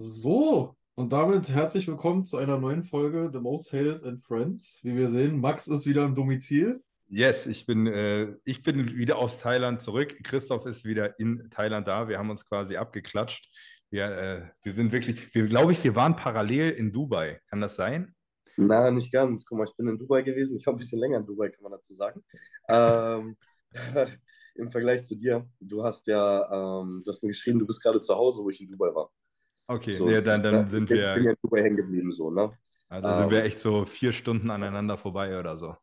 So, 0.00 0.76
und 0.94 1.12
damit 1.12 1.48
herzlich 1.48 1.88
willkommen 1.88 2.24
zu 2.24 2.36
einer 2.36 2.56
neuen 2.56 2.84
Folge 2.84 3.30
The 3.32 3.40
Most 3.40 3.72
Hated 3.72 4.04
and 4.04 4.20
Friends. 4.20 4.78
Wie 4.84 4.94
wir 4.94 5.08
sehen, 5.08 5.40
Max 5.40 5.66
ist 5.66 5.86
wieder 5.86 6.04
im 6.04 6.14
Domizil. 6.14 6.80
Yes, 7.08 7.46
ich 7.46 7.66
bin, 7.66 7.88
äh, 7.88 8.36
ich 8.44 8.62
bin 8.62 8.96
wieder 8.96 9.18
aus 9.18 9.38
Thailand 9.38 9.82
zurück. 9.82 10.14
Christoph 10.22 10.66
ist 10.66 10.84
wieder 10.84 11.18
in 11.18 11.50
Thailand 11.50 11.88
da. 11.88 12.06
Wir 12.06 12.16
haben 12.16 12.30
uns 12.30 12.44
quasi 12.44 12.76
abgeklatscht. 12.76 13.52
Wir, 13.90 14.04
äh, 14.04 14.42
wir 14.62 14.74
sind 14.74 14.92
wirklich, 14.92 15.34
wir 15.34 15.48
glaube 15.48 15.72
ich, 15.72 15.82
wir 15.82 15.96
waren 15.96 16.14
parallel 16.14 16.70
in 16.70 16.92
Dubai. 16.92 17.40
Kann 17.50 17.60
das 17.60 17.74
sein? 17.74 18.14
Na, 18.56 18.92
nicht 18.92 19.10
ganz. 19.10 19.44
Guck 19.44 19.58
mal, 19.58 19.66
ich 19.68 19.76
bin 19.76 19.88
in 19.88 19.98
Dubai 19.98 20.22
gewesen. 20.22 20.56
Ich 20.56 20.66
war 20.66 20.74
ein 20.74 20.78
bisschen 20.78 21.00
länger 21.00 21.18
in 21.18 21.26
Dubai, 21.26 21.48
kann 21.48 21.64
man 21.64 21.72
dazu 21.72 21.92
sagen. 21.92 22.22
Ähm, 22.68 23.36
Im 24.54 24.70
Vergleich 24.70 25.02
zu 25.02 25.16
dir, 25.16 25.44
du 25.60 25.82
hast 25.82 26.06
ja, 26.06 26.80
ähm, 26.80 27.02
du 27.04 27.10
hast 27.10 27.22
mir 27.22 27.28
geschrieben, 27.28 27.58
du 27.58 27.66
bist 27.66 27.82
gerade 27.82 28.00
zu 28.00 28.14
Hause, 28.14 28.42
wo 28.42 28.50
ich 28.50 28.60
in 28.60 28.68
Dubai 28.68 28.94
war. 28.94 29.10
Okay, 29.68 29.92
So, 29.92 30.08
ja, 30.10 30.20
dann, 30.22 30.42
dann 30.42 30.66
sind 30.68 30.88
bin, 30.88 30.98
ich 30.98 31.02
wir, 31.02 31.14
bin 31.14 31.24
ja 31.24 31.30
in 31.32 31.36
Dubai 31.42 31.62
hängen 31.62 31.76
geblieben, 31.76 32.12
so, 32.12 32.30
ne? 32.30 32.52
ah, 32.88 33.00
dann 33.00 33.18
sind 33.18 33.30
wir 33.30 33.40
Ähm, 33.40 33.46
echt 33.46 33.60
so 33.60 33.84
vier 33.84 34.12
Stunden 34.12 34.50
aneinander 34.50 34.96
vorbei 34.98 35.38
oder 35.38 35.56
so. 35.56 35.76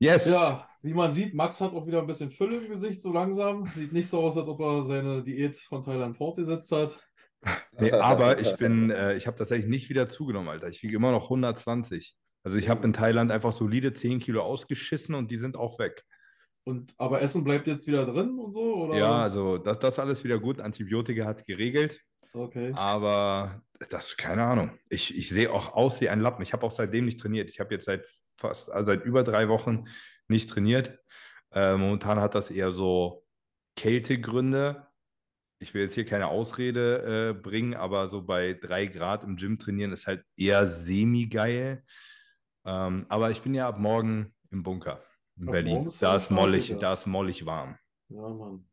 Yes. 0.00 0.26
Ja, 0.26 0.68
wie 0.82 0.94
man 0.94 1.12
sieht, 1.12 1.34
Max 1.34 1.60
hat 1.60 1.72
auch 1.72 1.86
wieder 1.86 2.00
ein 2.00 2.06
bisschen 2.06 2.30
Fülle 2.30 2.58
im 2.58 2.68
Gesicht, 2.68 3.00
so 3.00 3.12
langsam. 3.12 3.66
Sieht 3.72 3.92
nicht 3.92 4.08
so 4.08 4.20
aus, 4.22 4.36
als 4.36 4.48
ob 4.48 4.60
er 4.60 4.82
seine 4.82 5.22
Diät 5.22 5.56
von 5.56 5.82
Thailand 5.82 6.16
fortgesetzt 6.16 6.70
hat. 6.72 7.00
Nee, 7.78 7.92
aber 7.92 8.38
ich 8.40 8.56
bin, 8.56 8.90
äh, 8.90 9.16
ich 9.16 9.26
habe 9.26 9.36
tatsächlich 9.36 9.68
nicht 9.68 9.90
wieder 9.90 10.08
zugenommen, 10.08 10.48
Alter. 10.48 10.68
Ich 10.68 10.82
wiege 10.82 10.96
immer 10.96 11.12
noch 11.12 11.24
120. 11.24 12.16
Also 12.42 12.56
ich 12.56 12.68
habe 12.70 12.84
in 12.86 12.92
Thailand 12.94 13.30
einfach 13.30 13.52
solide 13.52 13.92
10 13.92 14.20
Kilo 14.20 14.42
ausgeschissen 14.42 15.14
und 15.14 15.30
die 15.30 15.36
sind 15.36 15.56
auch 15.56 15.78
weg. 15.78 16.04
Und, 16.64 16.94
aber 16.96 17.20
Essen 17.20 17.44
bleibt 17.44 17.66
jetzt 17.66 17.86
wieder 17.86 18.06
drin 18.06 18.38
und 18.38 18.52
so, 18.52 18.76
oder? 18.76 18.96
Ja, 18.96 19.18
also 19.22 19.58
das, 19.58 19.78
das 19.78 19.98
alles 19.98 20.24
wieder 20.24 20.38
gut. 20.38 20.60
Antibiotika 20.60 21.26
hat 21.26 21.44
geregelt. 21.46 22.00
Okay. 22.34 22.72
Aber 22.74 23.62
das, 23.90 24.16
keine 24.16 24.44
Ahnung. 24.44 24.70
Ich, 24.88 25.16
ich 25.16 25.28
sehe 25.28 25.52
auch 25.52 25.72
aus 25.74 26.00
wie 26.00 26.08
ein 26.08 26.20
Lappen. 26.20 26.42
Ich 26.42 26.52
habe 26.52 26.66
auch 26.66 26.72
seitdem 26.72 27.04
nicht 27.04 27.20
trainiert. 27.20 27.48
Ich 27.48 27.60
habe 27.60 27.72
jetzt 27.74 27.84
seit 27.84 28.04
fast, 28.36 28.70
also 28.70 28.92
seit 28.92 29.04
über 29.04 29.22
drei 29.22 29.48
Wochen 29.48 29.84
nicht 30.26 30.50
trainiert. 30.50 30.98
Äh, 31.52 31.76
momentan 31.76 32.20
hat 32.20 32.34
das 32.34 32.50
eher 32.50 32.72
so 32.72 33.24
Kältegründe. 33.76 34.88
Ich 35.60 35.72
will 35.74 35.82
jetzt 35.82 35.94
hier 35.94 36.04
keine 36.04 36.26
Ausrede 36.26 37.30
äh, 37.30 37.40
bringen, 37.40 37.74
aber 37.74 38.08
so 38.08 38.22
bei 38.22 38.54
drei 38.54 38.86
Grad 38.86 39.22
im 39.22 39.36
Gym 39.36 39.58
trainieren 39.58 39.92
ist 39.92 40.08
halt 40.08 40.24
eher 40.36 40.66
semi-geil. 40.66 41.84
Ähm, 42.64 43.06
aber 43.08 43.30
ich 43.30 43.42
bin 43.42 43.54
ja 43.54 43.68
ab 43.68 43.78
morgen 43.78 44.34
im 44.50 44.62
Bunker 44.64 45.02
in 45.36 45.46
Ab 45.46 45.52
Berlin. 45.52 45.88
Da 46.00 46.16
ist 46.16 46.30
mollig, 46.30 46.74
da 46.80 46.94
ist 46.94 47.06
mollig 47.06 47.46
warm. 47.46 47.78
Ja, 48.08 48.28
Mann. 48.28 48.66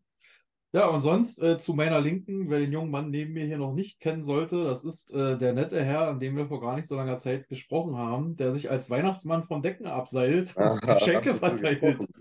Ja, 0.73 0.88
und 0.88 1.02
sonst 1.02 1.41
äh, 1.41 1.58
zu 1.58 1.73
meiner 1.73 2.00
Linken, 2.00 2.50
wer 2.50 2.59
den 2.59 2.72
jungen 2.72 2.91
Mann 2.91 3.09
neben 3.09 3.33
mir 3.33 3.45
hier 3.45 3.58
noch 3.58 3.73
nicht 3.73 4.00
kennen 4.00 4.23
sollte, 4.23 4.64
das 4.64 4.86
ist 4.86 5.13
äh, 5.13 5.38
der 5.38 5.52
nette 5.53 5.83
Herr, 5.83 6.08
an 6.08 6.19
dem 6.19 6.38
wir 6.38 6.47
vor 6.47 6.61
gar 6.61 6.78
nicht 6.78 6.88
so 6.88 6.95
langer 6.95 7.19
Zeit 7.19 7.50
gesprochen 7.50 7.97
haben, 7.97 8.33
der 8.36 8.53
sich 8.53 8.72
als 8.72 8.89
Weihnachtsmann 8.89 9.44
von 9.44 9.61
Decken 9.61 9.86
abseilt 9.86 10.55
und 10.55 10.81
Geschenke 10.81 11.33
verteilt. 11.33 12.08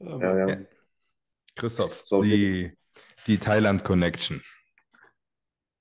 Ja, 0.00 0.18
Ja. 0.20 0.48
Ja. 0.48 0.56
Christoph, 1.56 2.00
So, 2.04 2.22
die, 2.22 2.72
die 3.26 3.38
Thailand 3.38 3.84
Connection. 3.84 4.42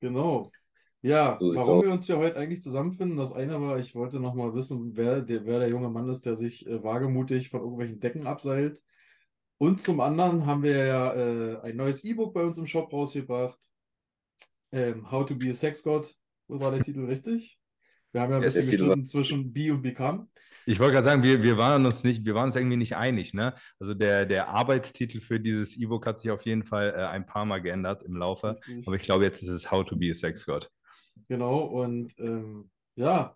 Genau. 0.01 0.43
Ja, 1.01 1.37
so 1.39 1.55
warum 1.55 1.83
wir 1.83 1.91
uns 1.91 2.07
hier 2.07 2.17
heute 2.17 2.37
eigentlich 2.37 2.61
zusammenfinden, 2.61 3.17
das 3.17 3.31
eine 3.31 3.61
war, 3.61 3.77
ich 3.77 3.93
wollte 3.95 4.19
noch 4.19 4.33
mal 4.33 4.53
wissen, 4.55 4.97
wer 4.97 5.21
der, 5.21 5.45
wer 5.45 5.59
der 5.59 5.69
junge 5.69 5.89
Mann 5.89 6.09
ist, 6.09 6.25
der 6.25 6.35
sich 6.35 6.67
äh, 6.67 6.83
wagemutig 6.83 7.49
von 7.49 7.61
irgendwelchen 7.61 7.99
Decken 7.99 8.25
abseilt. 8.27 8.83
Und 9.57 9.81
zum 9.81 9.99
anderen 9.99 10.45
haben 10.45 10.63
wir 10.63 10.85
ja 10.85 11.13
äh, 11.13 11.61
ein 11.61 11.75
neues 11.75 12.03
E-Book 12.03 12.33
bei 12.33 12.43
uns 12.43 12.57
im 12.57 12.65
Shop 12.65 12.91
rausgebracht. 12.93 13.59
Ähm, 14.71 15.09
How 15.09 15.25
to 15.25 15.35
be 15.35 15.49
a 15.49 15.53
Sex 15.53 15.83
God. 15.83 16.13
So 16.47 16.59
war 16.59 16.71
der 16.71 16.83
Titel 16.83 17.05
richtig? 17.05 17.59
Wir 18.11 18.21
haben 18.21 18.31
ja 18.31 18.37
ein. 18.37 18.41
Der 18.41 18.49
bisschen 18.49 18.69
gestritten 18.69 19.05
zwischen 19.05 19.51
Be 19.51 19.73
und 19.73 19.81
Become. 19.81 20.27
Ich 20.65 20.79
wollte 20.79 20.93
gerade 20.93 21.05
sagen, 21.05 21.23
wir, 21.23 21.41
wir 21.43 21.57
waren 21.57 21.85
uns 21.85 22.03
nicht, 22.03 22.25
wir 22.25 22.35
waren 22.35 22.47
uns 22.47 22.55
irgendwie 22.55 22.77
nicht 22.77 22.95
einig, 22.97 23.33
ne? 23.33 23.55
Also 23.79 23.93
der, 23.93 24.25
der 24.25 24.49
Arbeitstitel 24.49 25.21
für 25.21 25.39
dieses 25.39 25.77
E-Book 25.77 26.05
hat 26.05 26.19
sich 26.19 26.29
auf 26.29 26.45
jeden 26.45 26.63
Fall 26.63 26.93
äh, 26.95 27.05
ein 27.05 27.25
paar 27.25 27.45
Mal 27.45 27.61
geändert 27.61 28.03
im 28.03 28.17
Laufe. 28.17 28.57
Richtig. 28.67 28.85
Aber 28.85 28.95
ich 28.97 29.03
glaube, 29.03 29.23
jetzt 29.23 29.41
ist 29.41 29.49
es 29.49 29.71
How 29.71 29.85
to 29.85 29.95
be 29.95 30.11
a 30.11 30.13
Sex 30.13 30.45
God. 30.45 30.69
Genau, 31.29 31.59
und 31.63 32.13
ähm, 32.19 32.69
ja, 32.95 33.35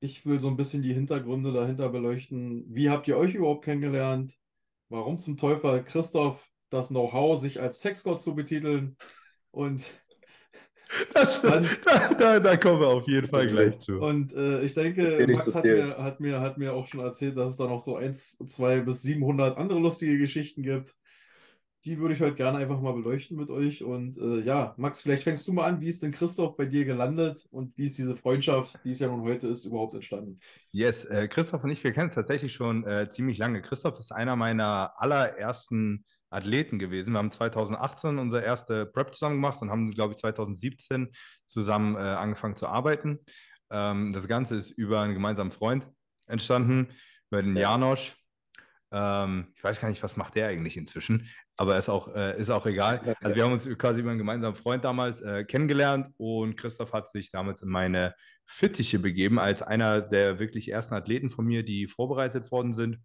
ich 0.00 0.26
will 0.26 0.40
so 0.40 0.48
ein 0.48 0.56
bisschen 0.56 0.82
die 0.82 0.92
Hintergründe 0.92 1.52
dahinter 1.52 1.88
beleuchten. 1.88 2.64
Wie 2.68 2.90
habt 2.90 3.08
ihr 3.08 3.16
euch 3.16 3.34
überhaupt 3.34 3.64
kennengelernt? 3.64 4.34
Warum 4.88 5.18
zum 5.18 5.36
Teufel 5.36 5.72
hat 5.72 5.86
Christoph 5.86 6.48
das 6.70 6.88
Know-how, 6.88 7.38
sich 7.38 7.60
als 7.60 7.80
Sexgott 7.80 8.20
zu 8.20 8.34
betiteln? 8.34 8.96
Und 9.50 9.86
Das, 11.12 11.40
dann, 11.42 11.68
da, 11.84 12.14
da, 12.14 12.40
da 12.40 12.56
kommen 12.56 12.80
wir 12.80 12.88
auf 12.88 13.06
jeden 13.08 13.28
Fall 13.28 13.48
gleich 13.48 13.78
zu. 13.78 14.04
und 14.04 14.32
äh, 14.34 14.62
ich 14.62 14.74
denke, 14.74 15.24
Max 15.26 15.54
hat 15.54 15.70
mir, 15.70 15.96
hat 15.98 16.20
mir, 16.20 16.40
hat 16.40 16.58
mir 16.58 16.74
auch 16.74 16.86
schon 16.86 17.00
erzählt, 17.00 17.36
dass 17.36 17.50
es 17.50 17.56
da 17.56 17.66
noch 17.66 17.80
so 17.80 17.96
1, 17.96 18.38
2 18.46 18.80
bis 18.80 19.02
700 19.02 19.56
andere 19.56 19.78
lustige 19.80 20.18
Geschichten 20.18 20.62
gibt. 20.62 20.94
Die 21.84 21.98
würde 21.98 22.14
ich 22.14 22.20
heute 22.20 22.34
gerne 22.34 22.58
einfach 22.58 22.80
mal 22.80 22.94
beleuchten 22.94 23.36
mit 23.36 23.50
euch. 23.50 23.82
Und 23.82 24.16
äh, 24.16 24.40
ja, 24.40 24.74
Max, 24.78 25.02
vielleicht 25.02 25.24
fängst 25.24 25.46
du 25.46 25.52
mal 25.52 25.66
an. 25.66 25.80
Wie 25.80 25.88
ist 25.88 26.02
denn 26.02 26.12
Christoph 26.12 26.56
bei 26.56 26.64
dir 26.64 26.84
gelandet 26.84 27.44
und 27.50 27.76
wie 27.76 27.84
ist 27.84 27.98
diese 27.98 28.16
Freundschaft, 28.16 28.82
die 28.84 28.92
es 28.92 29.00
ja 29.00 29.08
nun 29.08 29.22
heute 29.22 29.48
ist, 29.48 29.66
überhaupt 29.66 29.94
entstanden? 29.94 30.36
Yes, 30.72 31.04
äh, 31.04 31.28
Christoph 31.28 31.62
und 31.62 31.70
ich, 31.70 31.84
wir 31.84 31.92
kennen 31.92 32.08
es 32.08 32.14
tatsächlich 32.14 32.54
schon 32.54 32.84
äh, 32.86 33.08
ziemlich 33.10 33.36
lange. 33.36 33.60
Christoph 33.60 33.98
ist 33.98 34.12
einer 34.12 34.34
meiner 34.34 34.94
allerersten 34.96 36.06
Athleten 36.30 36.78
gewesen. 36.78 37.12
Wir 37.12 37.18
haben 37.18 37.30
2018 37.30 38.18
unsere 38.18 38.42
erste 38.42 38.86
Prep 38.86 39.12
zusammen 39.12 39.36
gemacht 39.36 39.60
und 39.60 39.70
haben, 39.70 39.90
glaube 39.90 40.14
ich, 40.14 40.18
2017 40.20 41.10
zusammen 41.44 41.96
äh, 41.96 41.98
angefangen 41.98 42.56
zu 42.56 42.66
arbeiten. 42.66 43.18
Ähm, 43.70 44.12
das 44.12 44.26
Ganze 44.26 44.56
ist 44.56 44.70
über 44.70 45.00
einen 45.02 45.14
gemeinsamen 45.14 45.50
Freund 45.50 45.86
entstanden, 46.26 46.88
über 47.30 47.42
den 47.42 47.56
Ja. 47.56 47.72
Janosch. 47.72 48.16
Ähm, 48.90 49.52
ich 49.56 49.64
weiß 49.64 49.80
gar 49.80 49.88
nicht, 49.88 50.02
was 50.02 50.16
macht 50.16 50.36
der 50.36 50.48
eigentlich 50.48 50.76
inzwischen, 50.76 51.28
aber 51.56 51.78
ist 51.78 51.88
auch, 51.88 52.14
äh, 52.14 52.38
ist 52.38 52.50
auch 52.50 52.66
egal. 52.66 53.16
Also 53.20 53.36
wir 53.36 53.44
haben 53.44 53.52
uns 53.52 53.68
quasi 53.78 54.00
über 54.00 54.10
einen 54.10 54.18
gemeinsamen 54.18 54.56
Freund 54.56 54.84
damals 54.84 55.20
äh, 55.20 55.44
kennengelernt 55.44 56.12
und 56.16 56.56
Christoph 56.56 56.92
hat 56.92 57.10
sich 57.10 57.30
damals 57.30 57.62
in 57.62 57.68
meine 57.68 58.14
Fittiche 58.44 58.98
begeben, 58.98 59.38
als 59.38 59.62
einer 59.62 60.00
der 60.00 60.38
wirklich 60.38 60.70
ersten 60.70 60.94
Athleten 60.94 61.30
von 61.30 61.46
mir, 61.46 61.62
die 61.62 61.86
vorbereitet 61.86 62.50
worden 62.50 62.72
sind. 62.72 62.98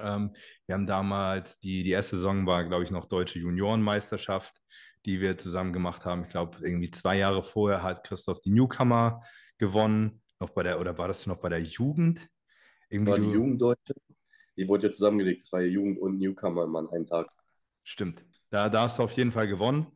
Ähm, 0.00 0.34
wir 0.66 0.74
haben 0.74 0.86
damals, 0.86 1.58
die, 1.58 1.82
die 1.82 1.90
erste 1.90 2.16
Saison 2.16 2.46
war, 2.46 2.64
glaube 2.64 2.84
ich, 2.84 2.90
noch 2.90 3.06
Deutsche 3.06 3.38
Juniorenmeisterschaft, 3.38 4.60
die 5.04 5.20
wir 5.20 5.36
zusammen 5.36 5.72
gemacht 5.72 6.06
haben. 6.06 6.22
Ich 6.22 6.30
glaube, 6.30 6.58
irgendwie 6.62 6.90
zwei 6.90 7.18
Jahre 7.18 7.42
vorher 7.42 7.82
hat 7.82 8.04
Christoph 8.04 8.40
die 8.40 8.50
Newcomer 8.50 9.22
gewonnen, 9.58 10.22
noch 10.40 10.50
bei 10.50 10.62
der, 10.62 10.80
oder 10.80 10.96
war 10.96 11.08
das 11.08 11.26
noch 11.26 11.38
bei 11.38 11.48
der 11.48 11.60
Jugend? 11.60 12.28
Irgendwie 12.88 13.12
War 13.12 13.18
die 13.18 13.30
Jugenddeutsche, 13.30 13.94
die 14.56 14.68
wurde 14.68 14.88
ja 14.88 14.92
zusammengelegt. 14.92 15.42
Das 15.42 15.52
war 15.52 15.60
ja 15.60 15.68
Jugend 15.68 15.98
und 15.98 16.18
Newcomer 16.18 16.62
an 16.62 16.88
einem 16.90 17.06
Tag. 17.06 17.28
Stimmt. 17.84 18.24
Da, 18.50 18.68
da 18.68 18.82
hast 18.82 18.98
du 18.98 19.02
auf 19.02 19.12
jeden 19.12 19.32
Fall 19.32 19.48
gewonnen 19.48 19.86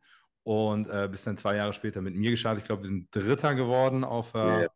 und 0.43 0.87
äh, 0.87 1.07
bist 1.11 1.27
dann 1.27 1.37
zwei 1.37 1.55
Jahre 1.57 1.73
später 1.73 2.01
mit 2.01 2.15
mir 2.15 2.31
gestartet. 2.31 2.63
Ich 2.63 2.67
glaube, 2.67 2.83
wir 2.83 2.89
sind 2.89 3.13
Dritter 3.13 3.53
geworden 3.55 4.03
auf, 4.03 4.33
äh, 4.33 4.63
ja. 4.63 4.69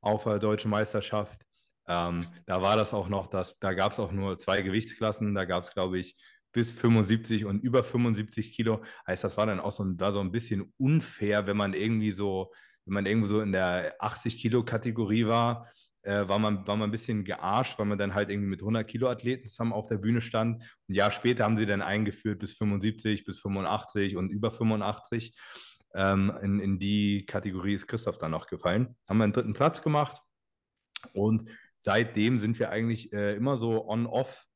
auf 0.00 0.24
der 0.24 0.38
Deutschen 0.38 0.70
Meisterschaft. 0.70 1.40
Ähm, 1.88 2.26
da 2.46 2.62
war 2.62 2.76
das 2.76 2.94
auch 2.94 3.08
noch, 3.08 3.28
dass, 3.28 3.58
da 3.58 3.72
gab 3.72 3.92
es 3.92 3.98
auch 3.98 4.12
nur 4.12 4.38
zwei 4.38 4.62
Gewichtsklassen. 4.62 5.34
Da 5.34 5.44
gab 5.44 5.64
es, 5.64 5.72
glaube 5.72 5.98
ich, 5.98 6.16
bis 6.52 6.72
75 6.72 7.44
und 7.44 7.62
über 7.62 7.82
75 7.82 8.52
Kilo. 8.52 8.82
Heißt, 9.06 9.24
das 9.24 9.36
war 9.36 9.46
dann 9.46 9.60
auch 9.60 9.72
so 9.72 9.84
ein, 9.84 9.98
war 9.98 10.12
so 10.12 10.20
ein 10.20 10.32
bisschen 10.32 10.72
unfair, 10.78 11.46
wenn 11.46 11.56
man 11.56 11.72
irgendwie 11.74 12.12
so, 12.12 12.52
wenn 12.84 12.94
man 12.94 13.06
irgendwo 13.06 13.28
so 13.28 13.40
in 13.40 13.52
der 13.52 13.94
80 13.98 14.38
Kilo 14.38 14.64
Kategorie 14.64 15.26
war, 15.26 15.68
äh, 16.02 16.26
war 16.28 16.38
man, 16.38 16.66
war 16.66 16.76
man 16.76 16.88
ein 16.88 16.92
bisschen 16.92 17.24
gearscht, 17.24 17.78
weil 17.78 17.86
man 17.86 17.98
dann 17.98 18.14
halt 18.14 18.30
irgendwie 18.30 18.48
mit 18.50 18.60
100 18.60 18.86
Kilo 18.86 19.08
Athleten 19.08 19.46
zusammen 19.46 19.72
auf 19.72 19.86
der 19.88 19.98
Bühne 19.98 20.20
stand. 20.20 20.62
Ein 20.88 20.94
Jahr 20.94 21.10
später 21.12 21.44
haben 21.44 21.56
sie 21.56 21.66
dann 21.66 21.82
eingeführt 21.82 22.38
bis 22.40 22.54
75, 22.54 23.24
bis 23.24 23.38
85 23.40 24.16
und 24.16 24.30
über 24.30 24.50
85. 24.50 25.36
Ähm, 25.94 26.32
in, 26.42 26.58
in 26.58 26.78
die 26.78 27.26
Kategorie 27.26 27.74
ist 27.74 27.86
Christoph 27.86 28.18
dann 28.18 28.30
noch 28.30 28.46
gefallen. 28.46 28.96
Haben 29.08 29.18
wir 29.18 29.24
einen 29.24 29.32
dritten 29.32 29.52
Platz 29.52 29.82
gemacht 29.82 30.20
und 31.12 31.48
seitdem 31.84 32.38
sind 32.38 32.58
wir 32.58 32.70
eigentlich 32.70 33.12
äh, 33.12 33.34
immer 33.36 33.56
so 33.56 33.86
on-off 33.88 34.46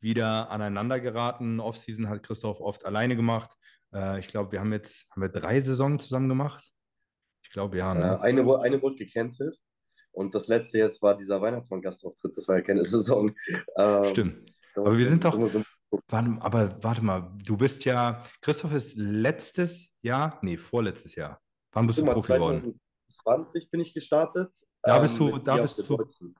wieder 0.00 0.50
aneinander 0.50 1.00
geraten. 1.00 1.60
Off-Season 1.60 2.08
hat 2.08 2.22
Christoph 2.22 2.60
oft 2.60 2.84
alleine 2.84 3.16
gemacht. 3.16 3.54
Äh, 3.92 4.20
ich 4.20 4.28
glaube, 4.28 4.52
wir 4.52 4.60
haben 4.60 4.72
jetzt 4.72 5.06
haben 5.10 5.22
wir 5.22 5.28
drei 5.28 5.60
Saisonen 5.60 5.98
zusammen 5.98 6.28
gemacht. 6.28 6.64
Ich 7.42 7.50
glaube, 7.50 7.76
ja, 7.78 7.92
Äh, 7.94 7.98
ne? 7.98 8.20
eine, 8.20 8.44
wu- 8.46 8.56
eine 8.56 8.80
wurde 8.82 8.96
gecancelt. 8.96 9.56
Und 10.16 10.34
das 10.34 10.48
letzte 10.48 10.78
jetzt 10.78 11.02
war 11.02 11.14
dieser 11.14 11.42
Weihnachtsmann-Gastauftritt. 11.42 12.34
Das 12.36 12.48
war 12.48 12.56
ja 12.56 12.62
keine 12.62 12.82
Saison. 12.84 13.34
Ähm, 13.76 14.04
Stimmt. 14.06 14.50
Aber 14.74 14.96
wir 14.96 15.08
sind 15.08 15.22
doch, 15.24 15.34
so- 15.46 15.62
warte, 16.08 16.36
aber 16.40 16.82
warte 16.82 17.04
mal, 17.04 17.30
du 17.44 17.56
bist 17.56 17.84
ja, 17.84 18.22
Christoph 18.40 18.72
ist 18.72 18.96
letztes 18.96 19.88
Jahr, 20.02 20.38
nee, 20.42 20.56
vorletztes 20.56 21.14
Jahr. 21.14 21.40
Wann 21.72 21.86
bist 21.86 21.98
du 21.98 22.04
Profi 22.06 22.32
geworden? 22.32 22.74
2020 23.06 23.70
bin 23.70 23.80
ich 23.80 23.92
gestartet. 23.92 24.50
Da 24.82 24.98
bist 25.00 25.18
du- 25.18 25.32
mit 25.34 25.46
da 25.46 25.58
bist 25.58 25.78
du- 25.78 25.96
Deutschen. 25.96 26.34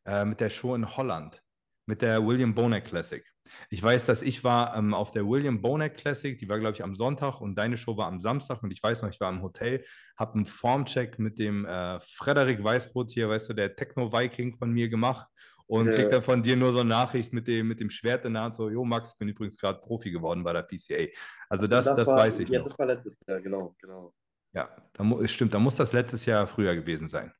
äh, 0.04 0.24
mit 0.24 0.38
der 0.40 0.50
Show 0.50 0.76
in 0.76 0.96
Holland, 0.96 1.42
mit 1.86 2.02
der 2.02 2.24
William 2.24 2.54
Bonek 2.54 2.84
Classic. 2.84 3.24
Ich 3.70 3.82
weiß, 3.82 4.06
dass 4.06 4.22
ich 4.22 4.44
war 4.44 4.76
ähm, 4.76 4.94
auf 4.94 5.10
der 5.10 5.26
William 5.26 5.60
Bonek 5.60 5.94
Classic, 5.94 6.38
die 6.38 6.48
war, 6.48 6.58
glaube 6.58 6.74
ich, 6.74 6.84
am 6.84 6.94
Sonntag 6.94 7.40
und 7.40 7.56
deine 7.56 7.76
Show 7.76 7.96
war 7.96 8.06
am 8.06 8.20
Samstag 8.20 8.62
und 8.62 8.70
ich 8.70 8.82
weiß 8.82 9.02
noch, 9.02 9.10
ich 9.10 9.20
war 9.20 9.30
im 9.30 9.42
Hotel, 9.42 9.84
habe 10.16 10.34
einen 10.34 10.46
Formcheck 10.46 11.18
mit 11.18 11.38
dem 11.38 11.64
äh, 11.64 12.00
Frederik 12.00 12.62
Weißbrot 12.62 13.10
hier, 13.10 13.28
weißt 13.28 13.50
du, 13.50 13.54
der 13.54 13.76
Techno-Viking 13.76 14.56
von 14.56 14.70
mir 14.70 14.88
gemacht 14.88 15.28
und 15.66 15.86
Ja. 15.86 15.92
krieg 15.92 16.10
dann 16.10 16.22
von 16.22 16.42
dir 16.42 16.56
nur 16.56 16.72
so 16.72 16.80
eine 16.80 16.88
Nachricht 16.88 17.32
mit 17.32 17.46
dem, 17.46 17.68
mit 17.68 17.78
dem 17.78 17.90
Schwert 17.90 18.24
in 18.24 18.34
der 18.34 18.42
Hand, 18.42 18.56
so, 18.56 18.70
jo 18.70 18.84
Max, 18.84 19.10
ich 19.10 19.18
bin 19.18 19.28
übrigens 19.28 19.58
gerade 19.58 19.80
Profi 19.80 20.10
geworden 20.10 20.42
bei 20.42 20.52
der 20.52 20.62
PCA. 20.62 21.06
Also 21.48 21.66
das, 21.66 21.84
das, 21.84 22.06
war, 22.06 22.16
weiß 22.16 22.38
ich 22.40 22.48
ja, 22.48 22.60
noch. 22.60 22.68
das 22.68 22.78
war 22.78 22.86
letztes 22.86 23.18
Jahr, 23.26 23.40
genau, 23.40 23.74
genau. 23.80 24.14
Ja, 24.52 24.74
da 24.94 25.28
stimmt, 25.28 25.52
da 25.52 25.58
muss 25.58 25.76
das 25.76 25.92
letztes 25.92 26.24
Jahr 26.24 26.46
früher 26.46 26.74
gewesen 26.74 27.06
sein. 27.06 27.32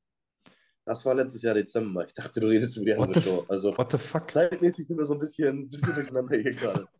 Das 0.88 1.04
war 1.04 1.14
letztes 1.14 1.42
Jahr 1.42 1.52
Dezember. 1.52 2.06
Ich 2.06 2.14
dachte, 2.14 2.40
du 2.40 2.46
redest 2.46 2.78
über 2.78 2.86
die 2.86 2.96
What 2.96 3.08
andere 3.08 3.22
Show. 3.22 3.44
Also 3.46 3.76
What 3.76 3.92
the 3.92 3.98
fuck? 3.98 4.30
zeitmäßig 4.30 4.86
sind 4.86 4.96
wir 4.96 5.04
so 5.04 5.12
ein 5.12 5.20
bisschen, 5.20 5.58
ein 5.58 5.68
bisschen 5.68 5.94
durcheinander 5.94 6.36
hier 6.36 6.52
gerade. 6.52 6.88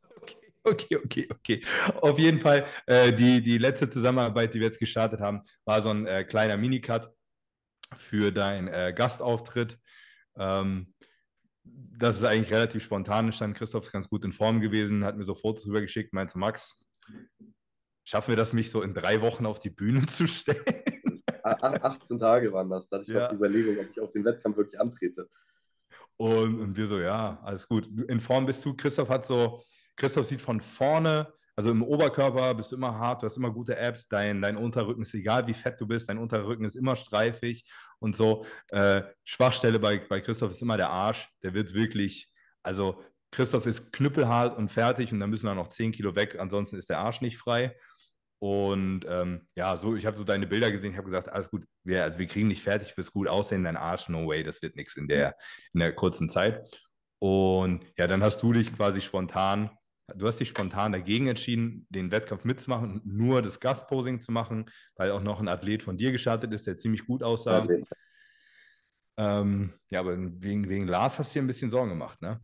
Okay, 0.65 0.97
okay, 0.97 1.27
okay. 1.31 1.65
Auf 2.03 2.19
jeden 2.19 2.41
Fall, 2.41 2.67
äh, 2.85 3.11
die, 3.11 3.41
die 3.41 3.57
letzte 3.57 3.89
Zusammenarbeit, 3.89 4.53
die 4.53 4.61
wir 4.61 4.67
jetzt 4.67 4.81
gestartet 4.81 5.19
haben, 5.19 5.41
war 5.65 5.81
so 5.81 5.89
ein 5.89 6.07
äh, 6.07 6.25
kleiner 6.25 6.59
Minicut 6.59 7.09
für 7.97 8.33
deinen 8.33 8.69
äh, 8.69 8.93
Gastauftritt. 8.95 9.79
Ähm, 10.37 10.93
das 11.65 12.19
ist 12.19 12.25
eigentlich 12.25 12.53
relativ 12.53 12.83
spontan 12.83 13.27
entstanden. 13.27 13.57
Christoph 13.57 13.85
ist 13.85 13.93
ganz 13.93 14.11
gut 14.11 14.25
in 14.27 14.33
Form 14.33 14.61
gewesen, 14.61 15.05
hat 15.05 15.17
mir 15.17 15.25
so 15.25 15.35
Fotos 15.35 15.67
rübergeschickt, 15.67 16.13
meinte 16.13 16.39
Max, 16.39 16.85
schaffen 18.05 18.33
wir 18.33 18.37
das, 18.37 18.53
mich 18.53 18.71
so 18.71 18.83
in 18.83 18.93
drei 18.93 19.23
Wochen 19.23 19.47
auf 19.47 19.61
die 19.61 19.71
Bühne 19.71 20.05
zu 20.09 20.27
stellen? 20.27 20.98
A- 21.49 21.67
a- 21.67 21.87
18 21.93 22.19
Tage 22.19 22.53
waren 22.53 22.69
das. 22.71 22.89
Da 22.89 22.97
hatte 22.99 23.07
ich 23.11 23.15
Ja. 23.17 23.23
noch 23.25 23.31
die 23.31 23.37
Überlegung, 23.37 23.79
ob 23.79 23.91
ich 23.91 24.01
auf 24.01 24.11
den 24.11 24.25
Wettkampf 24.25 24.57
wirklich 24.57 24.81
antrete. 24.81 25.29
Und, 26.17 26.61
und 26.61 26.77
wir 26.77 26.87
so, 26.87 26.99
ja, 26.99 27.39
alles 27.45 27.67
gut. 27.69 27.87
In 28.09 28.21
Form 28.21 28.47
bist 28.47 28.65
du. 28.65 28.75
Christoph 28.75 29.09
hat 29.09 29.27
so, 29.27 29.63
Christoph 29.97 30.27
sieht 30.27 30.41
von 30.41 30.61
vorne, 30.61 31.33
also 31.55 31.71
im 31.71 31.83
Oberkörper 31.83 32.55
bist 32.55 32.71
du 32.73 32.77
immer 32.77 32.97
hart, 32.97 33.23
du 33.23 33.27
hast 33.27 33.37
immer 33.37 33.51
gute 33.53 33.77
Apps, 33.77 34.07
dein, 34.09 34.41
dein 34.41 34.57
Unterrücken 34.57 35.03
ist 35.03 35.15
egal, 35.15 35.47
wie 35.47 35.55
fett 35.55 35.81
du 35.81 35.87
bist, 35.87 36.09
dein 36.09 36.19
Unterrücken 36.19 36.65
ist 36.65 36.77
immer 36.77 36.95
streifig 36.97 37.65
und 37.99 38.15
so. 38.17 38.45
Äh, 38.71 39.03
Schwachstelle 39.25 39.79
bei, 39.79 39.99
bei 39.99 40.21
Christoph 40.21 40.51
ist 40.53 40.63
immer 40.63 40.77
der 40.77 40.91
Arsch. 40.91 41.29
Der 41.43 41.55
wird 41.55 41.75
wirklich, 41.75 42.33
also 42.63 43.03
Christoph 43.31 43.67
ist 43.67 43.93
knüppelhart 43.93 44.57
und 44.57 44.71
fertig 44.71 45.13
und 45.13 45.21
dann 45.21 45.31
müssen 45.31 45.47
da 45.47 45.55
noch 45.55 45.69
10 45.69 45.93
Kilo 45.93 46.15
weg, 46.17 46.37
ansonsten 46.39 46.77
ist 46.77 46.89
der 46.91 46.99
Arsch 46.99 47.21
nicht 47.21 47.39
frei. 47.39 47.77
Und 48.41 49.05
ähm, 49.09 49.49
ja, 49.57 49.77
so, 49.77 49.97
ich 49.97 50.07
habe 50.07 50.17
so 50.17 50.25
deine 50.25 50.47
Bilder 50.47 50.71
gesehen, 50.71 50.93
ich 50.93 50.97
habe 50.97 51.07
gesagt, 51.09 51.29
alles 51.29 51.51
gut, 51.51 51.65
wir, 51.83 52.05
also 52.05 52.19
wir 52.19 52.27
kriegen 52.27 52.49
nicht 52.49 52.63
fertig, 52.63 52.97
wirst 52.97 53.13
gut 53.13 53.27
aussehen, 53.27 53.65
dein 53.65 53.77
Arsch, 53.77 54.09
no 54.09 54.29
way, 54.29 54.45
das 54.45 54.63
wird 54.63 54.77
nichts 54.77 54.97
in 54.97 55.09
der, 55.09 55.35
in 55.73 55.81
der 55.81 55.93
kurzen 55.93 56.29
Zeit. 56.29 56.81
Und 57.19 57.85
ja, 57.97 58.07
dann 58.07 58.23
hast 58.23 58.41
du 58.43 58.53
dich 58.53 58.75
quasi 58.75 59.01
spontan, 59.01 59.71
du 60.15 60.27
hast 60.27 60.39
dich 60.39 60.49
spontan 60.49 60.93
dagegen 60.93 61.27
entschieden, 61.27 61.87
den 61.91 62.13
Wettkampf 62.13 62.45
mitzumachen 62.45 62.93
und 62.93 63.07
nur 63.07 63.43
das 63.43 63.59
Gastposing 63.59 64.21
zu 64.21 64.31
machen, 64.31 64.71
weil 64.95 65.11
auch 65.11 65.23
noch 65.23 65.41
ein 65.41 65.49
Athlet 65.49 65.83
von 65.83 65.97
dir 65.97 66.13
gestartet 66.13 66.53
ist, 66.53 66.69
der 66.69 66.77
ziemlich 66.77 67.07
gut 67.07 67.25
aussah. 67.25 67.65
Ja, 67.65 67.79
Ähm, 69.17 69.73
ja, 69.91 69.99
aber 69.99 70.17
wegen, 70.17 70.69
wegen 70.69 70.87
Lars 70.87 71.19
hast 71.19 71.31
du 71.31 71.41
dir 71.41 71.45
ein 71.45 71.49
bisschen 71.49 71.71
Sorgen 71.71 71.91
gemacht, 71.91 72.23
ne? 72.23 72.41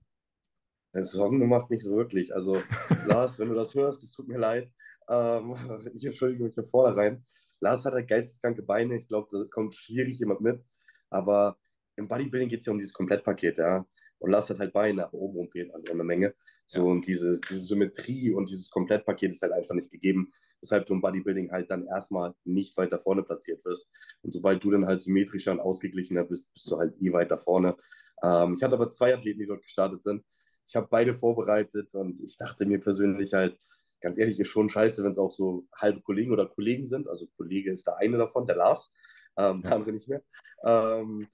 Sorgen 1.03 1.41
gemacht 1.41 1.71
nicht 1.71 1.83
so 1.83 1.97
wirklich. 1.97 2.35
Also, 2.35 2.55
Lars, 3.07 3.39
wenn 3.39 3.49
du 3.49 3.55
das 3.55 3.75
hörst, 3.75 4.03
es 4.03 4.13
tut 4.13 4.27
mir 4.29 4.39
leid. 4.39 4.71
Ähm, 5.09 5.55
ich 5.95 6.05
entschuldige 6.05 6.45
mich 6.45 6.55
von 6.55 6.65
vornherein. 6.67 7.25
Lars 7.61 7.85
hat 7.85 7.95
halt 7.95 8.09
geisteskranke 8.09 8.63
Beine. 8.63 8.97
Ich 8.99 9.09
glaube, 9.09 9.29
da 9.31 9.45
kommt 9.51 9.75
schwierig 9.75 10.19
jemand 10.19 10.41
mit. 10.41 10.63
Aber 11.11 11.57
im 11.97 12.09
Bodybuilding 12.09 12.49
geht 12.49 12.61
es 12.61 12.67
ja 12.67 12.73
um 12.73 12.79
dieses 12.79 12.93
Komplettpaket, 12.93 13.59
ja. 13.59 13.87
Und 14.19 14.31
Lars 14.31 14.49
hat 14.51 14.59
halt 14.59 14.73
Beine, 14.73 15.05
aber 15.05 15.15
oben 15.15 15.51
fehlt 15.51 15.75
einfach 15.75 15.93
eine 15.93 16.05
Menge. 16.05 16.35
So, 16.67 16.89
Ja. 16.89 16.91
und 16.91 17.07
diese, 17.07 17.39
diese 17.41 17.61
Symmetrie 17.61 18.33
und 18.33 18.49
dieses 18.49 18.71
Komplettpaket 18.71 19.33
ist 19.33 19.43
halt 19.43 19.53
einfach 19.53 19.75
nicht 19.75 19.91
gegeben, 19.91 20.33
weshalb 20.61 20.87
du 20.87 20.95
im 20.95 21.03
Bodybuilding 21.03 21.51
halt 21.53 21.71
dann 21.71 21.87
erstmal 21.87 22.35
nicht 22.45 22.77
weiter 22.77 22.99
vorne 22.99 23.23
platziert 23.23 23.65
wirst. 23.65 23.87
Und 24.23 24.33
sobald 24.33 24.65
du 24.65 24.71
dann 24.71 24.87
halt 24.87 25.03
symmetrischer 25.03 25.53
und 25.53 25.61
ausgeglichener 25.61 26.25
bist, 26.25 26.53
bist 26.55 26.71
du 26.71 26.79
halt 26.79 26.95
eh 27.01 27.13
weiter 27.13 27.39
vorne. 27.39 27.77
Ähm, 28.23 28.55
ich 28.57 28.63
hatte 28.63 28.75
aber 28.75 28.89
zwei 28.91 29.15
Athleten, 29.15 29.41
die 29.41 29.47
dort 29.47 29.63
gestartet 29.63 30.03
sind. 30.03 30.25
Ich 30.67 30.75
habe 30.77 30.89
beide 30.91 31.15
vorbereitet 31.15 31.95
und 31.95 32.21
ich 32.23 32.37
dachte 32.39 32.65
mir 32.67 32.81
persönlich 32.81 33.35
halt, 33.35 33.59
ganz 34.05 34.19
ehrlich, 34.19 34.39
ist 34.39 34.49
schon 34.49 34.69
scheiße, 34.69 35.03
wenn 35.03 35.13
es 35.13 35.19
auch 35.19 35.31
so 35.31 35.67
halbe 35.75 36.03
Kollegen 36.03 36.31
oder 36.31 36.47
Kollegen 36.47 36.87
sind. 36.87 37.09
Also 37.09 37.27
Kollege 37.39 37.73
ist 37.73 37.87
der 37.87 37.97
eine 37.97 38.19
davon, 38.19 38.47
der 38.47 38.57
Lars, 38.57 38.93
ähm, 39.39 39.63
der 39.63 39.73
andere 39.73 39.93
nicht 39.93 40.09
mehr. 40.09 40.23
Ähm, 40.63 41.27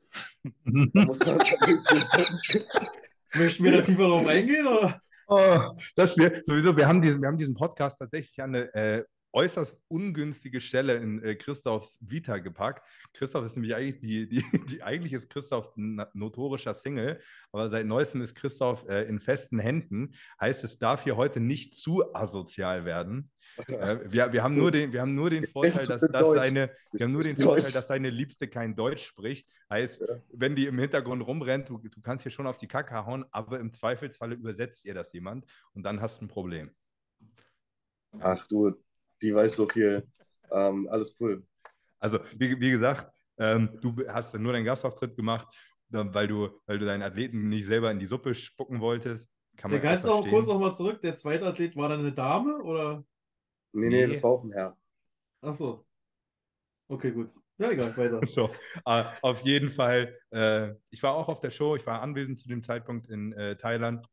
da 0.95 1.05
muss 1.05 1.19
man 1.19 1.39
Möchten 3.35 3.65
wir 3.65 3.73
da 3.73 3.83
tiefer 3.83 4.09
drauf 4.09 4.27
eingehen? 4.27 4.67
Oder? 4.67 5.03
Oh, 5.27 5.61
dass 5.97 6.17
wir 6.17 6.43
sowieso, 6.45 6.77
wir 6.77 6.87
haben 6.89 7.03
diesen, 7.03 7.21
wir 7.21 7.29
haben 7.29 7.39
diesen 7.39 7.55
Podcast 7.55 7.99
tatsächlich 7.99 8.41
an 8.41 8.55
eine 8.55 8.75
äh, 8.75 9.05
äußerst 9.33 9.79
ungünstige 9.89 10.61
Stelle 10.61 10.97
in 10.97 11.23
äh, 11.23 11.35
Christophs 11.35 11.99
Vita 12.01 12.39
gepackt. 12.39 12.87
Christoph 13.13 13.45
ist 13.45 13.57
nämlich 13.57 13.75
eigentlich 13.75 14.01
die, 14.01 14.29
die, 14.29 14.45
die 14.67 14.83
eigentlich 14.83 15.13
ist 15.13 15.31
Christoph 15.31 15.77
ein 15.77 16.03
notorischer 16.15 16.75
Single, 16.75 17.21
aber 17.53 17.69
seit 17.69 17.87
neuestem 17.87 18.23
ist 18.23 18.35
Christoph 18.35 18.89
äh, 18.89 19.05
in 19.05 19.21
festen 19.21 19.59
Händen. 19.59 20.15
Heißt, 20.41 20.65
es 20.65 20.79
darf 20.79 21.05
hier 21.05 21.17
heute 21.17 21.41
nicht 21.41 21.75
zu 21.75 22.15
asozial 22.15 22.85
werden. 22.85 23.31
Äh, 23.67 23.99
wir, 24.11 24.33
wir, 24.33 24.43
haben 24.43 24.57
nur 24.57 24.71
den, 24.71 24.93
wir 24.93 25.01
haben 25.03 25.15
nur 25.15 25.29
den 25.29 25.47
Vorteil, 25.47 25.85
dass, 25.85 26.01
dass 26.01 26.33
seine, 26.33 26.71
wir 26.93 27.05
haben 27.05 27.13
nur 27.13 27.25
den. 27.25 27.39
Vorteil, 27.39 27.73
dass 27.73 27.89
seine 27.89 28.09
Liebste 28.09 28.49
kein 28.49 28.75
Deutsch 28.75 29.05
spricht. 29.05 29.49
Heißt, 29.69 30.01
wenn 30.33 30.55
die 30.55 30.67
im 30.67 30.79
Hintergrund 30.79 31.27
rumrennt, 31.27 31.69
du, 31.69 31.79
du 31.79 32.01
kannst 32.01 32.23
hier 32.23 32.33
schon 32.33 32.47
auf 32.47 32.59
die 32.59 32.69
Kacke 32.69 33.05
hauen, 33.05 33.25
aber 33.33 33.61
im 33.61 33.73
Zweifelsfalle 33.73 34.37
übersetzt 34.37 34.85
ihr 34.85 34.95
das 34.95 35.13
jemand 35.13 35.45
und 35.75 35.83
dann 35.83 36.01
hast 36.01 36.21
du 36.21 36.27
ein 36.27 36.29
Problem. 36.29 36.71
Ach 38.19 38.47
du, 38.47 38.75
die 39.23 39.35
weiß 39.35 39.55
so 39.57 39.69
viel. 39.69 40.07
Ähm, 40.51 40.89
alles 40.91 41.15
cool. 41.21 41.45
Also, 41.99 42.19
wie, 42.37 42.59
wie 42.61 42.71
gesagt, 42.71 43.13
ähm, 43.39 43.79
du 43.81 43.95
hast 44.09 44.35
nur 44.39 44.53
deinen 44.53 44.65
Gastauftritt 44.65 45.17
gemacht, 45.17 45.49
weil 45.89 46.29
du, 46.29 46.61
weil 46.67 46.79
du 46.79 46.87
deinen 46.87 47.03
Athleten 47.03 47.49
nicht 47.49 47.67
selber 47.67 47.91
in 47.91 47.99
die 47.99 48.07
Suppe 48.07 48.35
spucken 48.35 48.81
wolltest. 48.81 49.29
Kann 49.57 49.71
Der 49.71 49.81
man 49.81 49.87
auch 49.87 49.91
kannst 49.91 50.05
du 50.07 50.13
auch 50.13 50.27
kurz 50.27 50.47
nochmal 50.47 50.73
zurück. 50.73 51.01
Der 51.03 51.15
zweite 51.15 51.47
Athlet 51.47 51.77
war 51.77 51.89
dann 51.89 52.01
eine 52.01 52.13
Dame 52.13 52.63
oder? 52.63 53.05
Nee, 53.73 53.89
nee, 53.89 54.07
Nee. 54.07 54.15
das 54.15 54.23
war 54.23 54.31
auch 54.31 54.45
ein 54.45 54.53
Herr. 54.53 54.77
Ach 55.43 55.55
so. 55.55 55.87
Okay, 56.89 57.13
gut. 57.13 57.33
Ja, 57.59 57.71
egal, 57.71 57.97
weiter. 57.97 58.21
So, 58.27 58.51
äh, 58.87 59.05
auf 59.23 59.41
jeden 59.41 59.71
Fall. 59.71 60.19
Äh, 60.31 60.75
ich 60.91 61.03
war 61.03 61.15
auch 61.15 61.29
auf 61.29 61.41
der 61.41 61.51
Show, 61.51 61.77
ich 61.77 61.87
war 61.87 62.01
anwesend 62.01 62.39
zu 62.39 62.49
dem 62.49 62.63
Zeitpunkt 62.63 63.09
in 63.09 63.33
äh, 63.35 63.57
Thailand, 63.57 64.07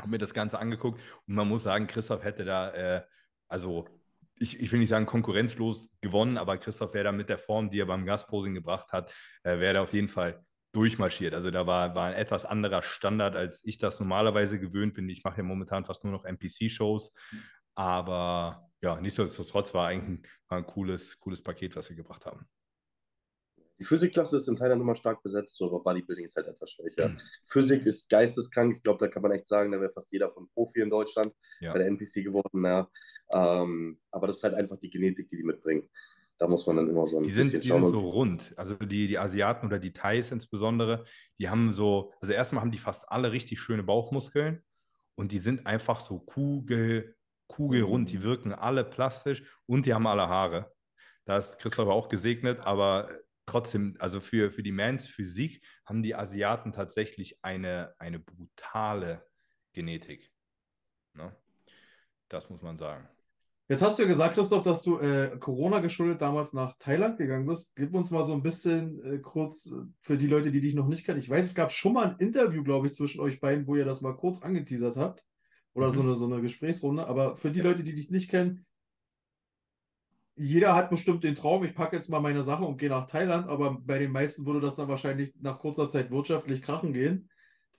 habe 0.00 0.10
mir 0.10 0.18
das 0.18 0.32
Ganze 0.32 0.58
angeguckt 0.58 1.00
und 1.26 1.34
man 1.34 1.48
muss 1.48 1.64
sagen, 1.64 1.86
Christoph 1.88 2.22
hätte 2.22 2.44
da, 2.44 2.70
äh, 2.72 3.02
also 3.48 3.88
ich, 4.38 4.60
ich 4.60 4.70
will 4.72 4.78
nicht 4.78 4.88
sagen 4.90 5.06
konkurrenzlos 5.06 5.90
gewonnen, 6.00 6.36
aber 6.38 6.58
Christoph 6.58 6.94
wäre 6.94 7.04
da 7.04 7.12
mit 7.12 7.28
der 7.28 7.38
Form, 7.38 7.70
die 7.70 7.80
er 7.80 7.86
beim 7.86 8.04
Gastposing 8.04 8.54
gebracht 8.54 8.92
hat, 8.92 9.12
äh, 9.42 9.58
wäre 9.58 9.74
da 9.74 9.82
auf 9.82 9.92
jeden 9.92 10.08
Fall 10.08 10.44
durchmarschiert. 10.72 11.32
Also 11.32 11.50
da 11.50 11.66
war, 11.66 11.94
war 11.94 12.08
ein 12.08 12.14
etwas 12.14 12.44
anderer 12.44 12.82
Standard, 12.82 13.34
als 13.34 13.62
ich 13.64 13.78
das 13.78 13.98
normalerweise 13.98 14.60
gewöhnt 14.60 14.94
bin. 14.94 15.08
Ich 15.08 15.24
mache 15.24 15.38
ja 15.38 15.42
momentan 15.42 15.84
fast 15.86 16.04
nur 16.04 16.12
noch 16.12 16.24
NPC-Shows, 16.24 17.12
aber 17.74 18.68
ja, 18.82 19.00
nichtsdestotrotz 19.00 19.72
war 19.74 19.88
eigentlich 19.88 20.18
ein, 20.20 20.22
war 20.48 20.58
ein 20.58 20.66
cooles, 20.66 21.18
cooles 21.18 21.42
Paket, 21.42 21.76
was 21.76 21.88
wir 21.88 21.96
gebracht 21.96 22.26
haben. 22.26 22.46
Die 23.78 23.84
Physikklasse 23.84 24.36
ist 24.36 24.48
in 24.48 24.56
Thailand 24.56 24.80
immer 24.80 24.94
stark 24.94 25.22
besetzt, 25.22 25.56
so, 25.56 25.66
aber 25.66 25.80
Bodybuilding 25.82 26.24
ist 26.24 26.36
halt 26.36 26.46
etwas 26.46 26.70
schwächer. 26.70 27.14
Physik 27.44 27.84
ist 27.84 28.08
geisteskrank. 28.08 28.76
Ich 28.76 28.82
glaube, 28.82 28.98
da 28.98 29.08
kann 29.08 29.20
man 29.22 29.32
echt 29.32 29.46
sagen, 29.46 29.70
da 29.70 29.78
wäre 29.80 29.92
fast 29.92 30.10
jeder 30.12 30.30
von 30.30 30.48
Profi 30.48 30.80
in 30.80 30.88
Deutschland 30.88 31.34
Ja. 31.60 31.72
bei 31.72 31.80
der 31.80 31.88
NPC 31.88 32.22
geworden. 32.24 32.64
Ja. 32.64 32.88
Ähm, 33.30 33.98
aber 34.10 34.26
das 34.26 34.38
ist 34.38 34.44
halt 34.44 34.54
einfach 34.54 34.76
die 34.76 34.90
Genetik, 34.90 35.28
die 35.28 35.36
die 35.36 35.42
mitbringen. 35.42 35.88
Da 36.38 36.46
muss 36.48 36.66
man 36.66 36.76
dann 36.76 36.90
immer 36.90 37.06
so 37.06 37.16
ein 37.18 37.22
Die 37.22 37.30
bisschen 37.30 37.50
sind, 37.50 37.64
die 37.64 37.68
schauen. 37.68 37.86
sind 37.86 37.92
so 37.92 38.00
rund. 38.10 38.52
Also 38.56 38.74
die, 38.74 39.06
die 39.06 39.18
Asiaten 39.18 39.66
oder 39.66 39.78
die 39.78 39.92
Thais 39.92 40.30
insbesondere, 40.30 41.04
die 41.38 41.48
haben 41.48 41.72
so, 41.72 42.12
also 42.20 42.32
erstmal 42.32 42.60
haben 42.62 42.72
die 42.72 42.78
fast 42.78 43.10
alle 43.10 43.32
richtig 43.32 43.58
schöne 43.60 43.82
Bauchmuskeln 43.82 44.62
und 45.14 45.32
die 45.32 45.38
sind 45.38 45.66
einfach 45.66 46.00
so 46.00 46.18
kugel, 46.18 47.16
kugelrund, 47.48 48.10
die 48.12 48.22
wirken 48.22 48.52
alle 48.52 48.84
plastisch 48.84 49.44
und 49.66 49.86
die 49.86 49.94
haben 49.94 50.06
alle 50.06 50.28
Haare. 50.28 50.72
Da 51.24 51.38
ist 51.38 51.58
Christoph 51.58 51.88
auch 51.88 52.08
gesegnet, 52.08 52.60
aber 52.60 53.08
trotzdem, 53.46 53.96
also 53.98 54.20
für, 54.20 54.50
für 54.50 54.62
die 54.62 54.72
Mans 54.72 55.06
Physik 55.06 55.64
haben 55.86 56.02
die 56.02 56.14
Asiaten 56.14 56.72
tatsächlich 56.72 57.38
eine, 57.42 57.94
eine 57.98 58.18
brutale 58.18 59.26
Genetik. 59.72 60.30
Ne? 61.14 61.34
Das 62.28 62.50
muss 62.50 62.60
man 62.62 62.76
sagen. 62.76 63.08
Jetzt 63.68 63.82
hast 63.82 63.98
du 63.98 64.02
ja 64.02 64.08
gesagt, 64.08 64.34
Christoph, 64.34 64.62
dass 64.62 64.82
du 64.82 64.98
äh, 64.98 65.36
Corona 65.40 65.80
geschuldet 65.80 66.22
damals 66.22 66.52
nach 66.52 66.76
Thailand 66.78 67.18
gegangen 67.18 67.46
bist. 67.46 67.74
Gib 67.74 67.94
uns 67.94 68.12
mal 68.12 68.22
so 68.22 68.32
ein 68.32 68.42
bisschen 68.42 69.02
äh, 69.02 69.18
kurz 69.18 69.66
äh, 69.66 69.82
für 70.00 70.16
die 70.16 70.28
Leute, 70.28 70.52
die 70.52 70.60
dich 70.60 70.74
noch 70.74 70.86
nicht 70.86 71.04
kennen. 71.04 71.18
Ich 71.18 71.28
weiß, 71.28 71.46
es 71.46 71.54
gab 71.54 71.72
schon 71.72 71.94
mal 71.94 72.10
ein 72.10 72.16
Interview, 72.18 72.62
glaube 72.62 72.86
ich, 72.86 72.94
zwischen 72.94 73.20
euch 73.20 73.40
beiden, 73.40 73.66
wo 73.66 73.74
ihr 73.74 73.84
das 73.84 74.02
mal 74.02 74.16
kurz 74.16 74.42
angeteasert 74.42 74.96
habt. 74.96 75.24
Oder 75.74 75.88
mhm. 75.88 75.92
so, 75.92 76.02
eine, 76.02 76.14
so 76.14 76.26
eine 76.26 76.40
Gesprächsrunde. 76.40 77.08
Aber 77.08 77.34
für 77.34 77.50
die 77.50 77.60
Leute, 77.60 77.82
die 77.82 77.94
dich 77.94 78.10
nicht 78.10 78.30
kennen, 78.30 78.66
jeder 80.36 80.74
hat 80.76 80.90
bestimmt 80.90 81.24
den 81.24 81.34
Traum, 81.34 81.64
ich 81.64 81.74
packe 81.74 81.96
jetzt 81.96 82.08
mal 82.08 82.20
meine 82.20 82.44
Sache 82.44 82.64
und 82.64 82.76
gehe 82.76 82.90
nach 82.90 83.06
Thailand, 83.06 83.48
aber 83.48 83.78
bei 83.80 83.98
den 83.98 84.12
meisten 84.12 84.46
würde 84.46 84.60
das 84.60 84.76
dann 84.76 84.88
wahrscheinlich 84.88 85.34
nach 85.40 85.58
kurzer 85.58 85.88
Zeit 85.88 86.10
wirtschaftlich 86.10 86.62
krachen 86.62 86.92
gehen. 86.92 87.30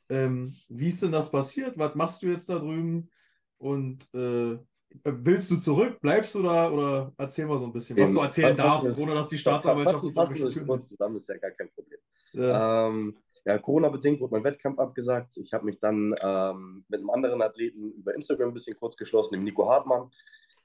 Ähm, 0.10 0.54
wie 0.68 0.88
ist 0.88 1.04
denn 1.04 1.12
das 1.12 1.32
passiert? 1.32 1.78
Was 1.78 1.96
machst 1.96 2.24
du 2.24 2.28
jetzt 2.28 2.50
da 2.50 2.58
drüben? 2.60 3.10
Und 3.58 4.12
äh, 4.14 4.58
willst 5.04 5.52
du 5.52 5.58
zurück? 5.58 6.00
Bleibst 6.02 6.36
du 6.36 6.44
da? 6.44 6.72
Oder 6.72 7.14
erzähl 7.18 7.46
mal 7.46 7.58
so 7.58 7.66
ein 7.66 7.74
bisschen, 7.74 7.98
was 7.98 8.14
du 8.14 8.20
erzählen 8.20 8.56
darfst, 8.56 8.98
ohne 8.98 9.14
dass 9.14 9.30
die 9.30 9.38
Staatsanwaltschaft 9.38 10.04
uns 10.04 10.16
fassen 10.16 10.36
wir 10.36 10.66
kurz 10.66 10.88
zusammen, 10.90 11.18
ist 11.18 11.30
ja 11.30 11.38
gar 11.38 11.52
kein 11.52 11.70
Problem. 11.70 12.00
Ja, 12.34 12.88
ähm, 12.88 13.18
ja 13.46 13.58
Corona-bedingt 13.58 14.20
wurde 14.20 14.34
mein 14.34 14.44
Wettkampf 14.44 14.80
abgesagt. 14.80 15.38
Ich 15.38 15.54
habe 15.54 15.66
mich 15.66 15.80
dann 15.80 16.16
ähm, 16.22 16.86
mit 16.88 17.00
einem 17.00 17.10
anderen 17.10 17.42
Athleten 17.42 17.92
über 17.94 18.14
Instagram 18.16 18.50
ein 18.50 18.54
bisschen 18.54 18.78
kurz 18.78 18.98
geschlossen, 18.98 19.34
dem 19.34 19.44
Nico 19.44 19.70
Hartmann. 19.70 20.10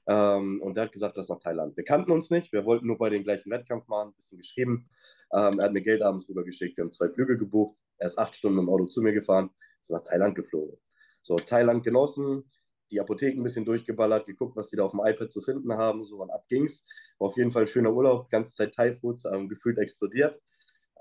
Ähm, 0.05 0.61
und 0.61 0.75
der 0.75 0.85
hat 0.85 0.91
gesagt, 0.91 1.17
das 1.17 1.29
nach 1.29 1.39
Thailand. 1.39 1.77
Wir 1.77 1.83
kannten 1.83 2.11
uns 2.11 2.29
nicht, 2.29 2.51
wir 2.51 2.65
wollten 2.65 2.87
nur 2.87 2.97
bei 2.97 3.09
den 3.09 3.23
gleichen 3.23 3.49
Wettkampf 3.51 3.87
machen, 3.87 4.09
ein 4.09 4.15
bisschen 4.15 4.37
geschrieben. 4.37 4.89
Ähm, 5.33 5.59
er 5.59 5.65
hat 5.65 5.73
mir 5.73 5.81
Geld 5.81 6.01
abends 6.01 6.27
rübergeschickt, 6.27 6.77
wir 6.77 6.83
haben 6.83 6.91
zwei 6.91 7.09
Flüge 7.09 7.37
gebucht. 7.37 7.77
Er 7.97 8.07
ist 8.07 8.19
acht 8.19 8.35
Stunden 8.35 8.59
im 8.59 8.69
Auto 8.69 8.85
zu 8.85 9.01
mir 9.01 9.13
gefahren, 9.13 9.49
ist 9.79 9.91
nach 9.91 10.03
Thailand 10.03 10.35
geflogen. 10.35 10.77
So, 11.21 11.37
Thailand 11.37 11.83
genossen, 11.83 12.43
die 12.93 13.01
Apotheken 13.01 13.41
ein 13.41 13.43
bisschen 13.43 13.65
durchgeballert, 13.65 14.25
geguckt, 14.25 14.55
was 14.55 14.69
die 14.69 14.75
da 14.75 14.83
auf 14.83 14.91
dem 14.91 15.01
iPad 15.03 15.31
zu 15.31 15.41
finden 15.41 15.73
haben, 15.73 16.03
so 16.03 16.21
und 16.21 16.31
ab 16.31 16.45
ging's. 16.47 16.85
War 17.17 17.27
auf 17.27 17.37
jeden 17.37 17.51
Fall 17.51 17.63
ein 17.63 17.67
schöner 17.67 17.91
Urlaub, 17.91 18.29
ganze 18.29 18.53
Zeit 18.53 18.73
Thai-Food, 18.73 19.23
ähm, 19.31 19.49
gefühlt 19.49 19.77
explodiert. 19.79 20.39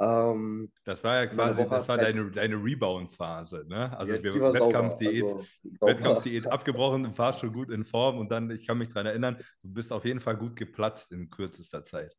Ähm, 0.01 0.73
das 0.85 1.05
war 1.05 1.23
ja 1.23 1.27
quasi, 1.27 1.69
das 1.69 1.89
war 1.89 1.99
deine, 1.99 2.31
deine 2.31 2.57
Rebound-Phase, 2.57 3.67
ne? 3.69 3.97
Also 3.97 4.15
ja, 4.15 4.23
wir 4.23 4.35
Wettkampfdiät, 4.35 5.23
also, 5.23 5.47
Wettkampfdiät 5.81 6.47
abgebrochen, 6.47 7.05
du 7.05 7.19
warst 7.19 7.41
schon 7.41 7.53
gut 7.53 7.71
in 7.71 7.85
Form 7.85 8.19
und 8.19 8.33
dann, 8.33 8.51
ich 8.51 8.67
kann 8.67 8.79
mich 8.79 8.89
daran 8.89 9.07
erinnern, 9.07 9.37
du 9.63 9.73
bist 9.73 9.93
auf 9.93 10.05
jeden 10.05 10.21
Fall 10.21 10.37
gut 10.37 10.57
geplatzt 10.57 11.13
in 11.13 11.31
kürzester 11.31 11.85
Zeit. 11.85 12.17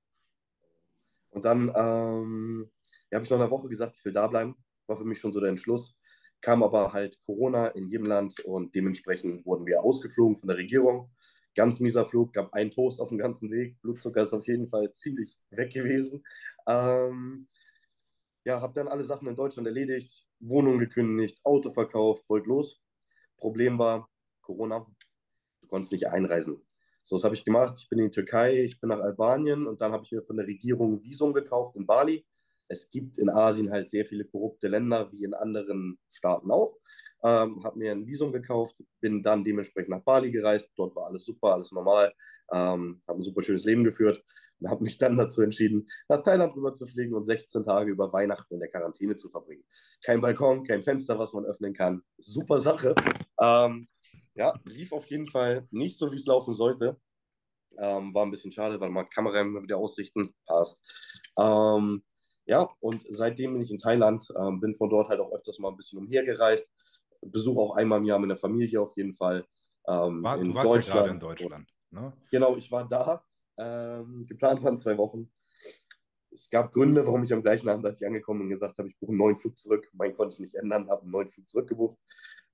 Und 1.31 1.45
dann 1.45 1.73
ähm, 1.75 2.69
ja, 3.11 3.17
habe 3.17 3.25
ich 3.25 3.29
noch 3.31 3.39
eine 3.39 3.49
Woche 3.49 3.67
gesagt, 3.67 3.97
ich 3.97 4.05
will 4.05 4.13
da 4.13 4.27
bleiben. 4.27 4.55
War 4.87 4.97
für 4.97 5.05
mich 5.05 5.19
schon 5.19 5.33
so 5.33 5.39
der 5.39 5.49
Entschluss. 5.49 5.97
Kam 6.43 6.61
aber 6.61 6.91
halt 6.91 7.17
Corona 7.25 7.67
in 7.67 7.87
jedem 7.87 8.05
Land 8.05 8.41
und 8.41 8.75
dementsprechend 8.75 9.45
wurden 9.45 9.65
wir 9.65 9.81
ausgeflogen 9.81 10.35
von 10.35 10.49
der 10.49 10.57
Regierung. 10.57 11.09
Ganz 11.55 11.79
mieser 11.79 12.05
Flug, 12.05 12.33
gab 12.33 12.51
einen 12.53 12.69
Toast 12.69 12.99
auf 12.99 13.07
dem 13.07 13.17
ganzen 13.17 13.49
Weg. 13.49 13.79
Blutzucker 13.81 14.23
ist 14.23 14.33
auf 14.33 14.45
jeden 14.45 14.67
Fall 14.67 14.91
ziemlich 14.91 15.37
weg 15.51 15.71
gewesen. 15.71 16.21
Ähm, 16.67 17.47
ja, 18.43 18.59
habe 18.59 18.73
dann 18.73 18.89
alle 18.89 19.05
Sachen 19.05 19.29
in 19.29 19.37
Deutschland 19.37 19.67
erledigt, 19.67 20.27
Wohnung 20.41 20.79
gekündigt, 20.79 21.39
Auto 21.45 21.71
verkauft, 21.71 22.27
wollte 22.29 22.49
los. 22.49 22.81
Problem 23.37 23.79
war 23.79 24.09
Corona, 24.41 24.85
du 25.61 25.67
konntest 25.67 25.93
nicht 25.93 26.09
einreisen. 26.09 26.61
So, 27.03 27.15
was 27.15 27.23
habe 27.23 27.35
ich 27.35 27.45
gemacht? 27.45 27.77
Ich 27.79 27.87
bin 27.87 27.99
in 27.99 28.05
die 28.05 28.15
Türkei, 28.15 28.63
ich 28.63 28.81
bin 28.81 28.89
nach 28.89 28.99
Albanien 28.99 29.65
und 29.65 29.79
dann 29.79 29.93
habe 29.93 30.03
ich 30.03 30.11
mir 30.11 30.23
von 30.23 30.35
der 30.35 30.47
Regierung 30.47 31.01
Visum 31.01 31.33
gekauft 31.33 31.77
in 31.77 31.85
Bali. 31.85 32.25
Es 32.67 32.89
gibt 32.89 33.17
in 33.17 33.29
Asien 33.29 33.71
halt 33.71 33.89
sehr 33.89 34.05
viele 34.05 34.25
korrupte 34.25 34.67
Länder, 34.67 35.11
wie 35.11 35.23
in 35.23 35.33
anderen 35.33 35.99
Staaten 36.09 36.51
auch. 36.51 36.77
Ähm, 37.25 37.63
habe 37.63 37.79
mir 37.79 37.91
ein 37.91 38.05
Visum 38.05 38.33
gekauft, 38.33 38.83
bin 38.99 39.23
dann 39.23 39.43
dementsprechend 39.45 39.89
nach 39.89 40.03
Bali 40.03 40.31
gereist. 40.31 40.69
Dort 40.75 40.95
war 40.95 41.05
alles 41.05 41.25
super, 41.25 41.53
alles 41.53 41.71
normal. 41.71 42.13
Ähm, 42.51 43.01
habe 43.07 43.19
ein 43.19 43.23
super 43.23 43.41
schönes 43.41 43.63
Leben 43.63 43.85
geführt 43.85 44.21
und 44.59 44.69
habe 44.69 44.83
mich 44.83 44.97
dann 44.97 45.15
dazu 45.15 45.41
entschieden, 45.41 45.87
nach 46.09 46.21
Thailand 46.21 46.55
rüber 46.55 46.73
zu 46.73 46.85
fliegen 46.85 47.13
und 47.13 47.23
16 47.23 47.63
Tage 47.63 47.91
über 47.91 48.11
Weihnachten 48.11 48.53
in 48.53 48.59
der 48.59 48.69
Quarantäne 48.69 49.15
zu 49.15 49.29
verbringen. 49.29 49.63
Kein 50.03 50.19
Balkon, 50.19 50.65
kein 50.65 50.83
Fenster, 50.83 51.17
was 51.17 51.31
man 51.31 51.45
öffnen 51.45 51.73
kann. 51.73 52.03
Super 52.17 52.59
Sache. 52.59 52.93
Ähm, 53.39 53.87
ja, 54.35 54.59
lief 54.65 54.91
auf 54.91 55.05
jeden 55.05 55.27
Fall 55.27 55.67
nicht 55.71 55.97
so, 55.97 56.11
wie 56.11 56.15
es 56.15 56.25
laufen 56.25 56.53
sollte. 56.53 56.99
Ähm, 57.77 58.13
war 58.13 58.25
ein 58.25 58.31
bisschen 58.31 58.51
schade, 58.51 58.79
weil 58.79 58.89
man 58.89 59.09
Kamera 59.09 59.39
immer 59.41 59.63
wieder 59.63 59.77
ausrichten. 59.77 60.27
Passt. 60.45 60.81
Ähm, 61.39 62.03
ja, 62.45 62.69
und 62.79 63.05
seitdem 63.09 63.53
bin 63.53 63.61
ich 63.61 63.71
in 63.71 63.77
Thailand, 63.77 64.27
ähm, 64.37 64.59
bin 64.59 64.75
von 64.75 64.89
dort 64.89 65.09
halt 65.09 65.19
auch 65.19 65.31
öfters 65.31 65.59
mal 65.59 65.69
ein 65.69 65.77
bisschen 65.77 65.99
umhergereist. 65.99 66.73
Besuche 67.21 67.61
auch 67.61 67.75
einmal 67.75 67.99
im 67.99 68.05
Jahr 68.05 68.19
meine 68.19 68.35
Familie 68.35 68.81
auf 68.81 68.95
jeden 68.97 69.13
Fall. 69.13 69.45
Ähm, 69.87 70.23
war, 70.23 70.37
du 70.37 70.53
warst 70.53 70.67
Deutschland. 70.67 70.87
ja 70.87 70.93
gerade 70.93 71.13
in 71.13 71.19
Deutschland. 71.19 71.69
Ne? 71.91 72.13
Genau, 72.31 72.55
ich 72.57 72.71
war 72.71 72.87
da. 72.87 73.23
Ähm, 73.57 74.25
geplant 74.27 74.63
waren 74.63 74.77
zwei 74.77 74.97
Wochen. 74.97 75.31
Es 76.31 76.49
gab 76.49 76.73
Gründe, 76.73 77.05
warum 77.05 77.23
ich 77.23 77.31
am 77.31 77.43
gleichen 77.43 77.69
Abend, 77.69 77.85
als 77.85 78.01
ich 78.01 78.07
angekommen 78.07 78.39
bin, 78.41 78.49
gesagt 78.49 78.77
habe, 78.77 78.87
ich 78.87 78.97
buche 78.97 79.11
einen 79.11 79.19
neuen 79.19 79.37
Flug 79.37 79.57
zurück. 79.57 79.87
Mein 79.93 80.15
konnte 80.15 80.33
ich 80.33 80.39
nicht 80.39 80.55
ändern, 80.55 80.89
habe 80.89 81.03
einen 81.03 81.11
neuen 81.11 81.29
Flug 81.29 81.47
zurückgebucht. 81.47 81.97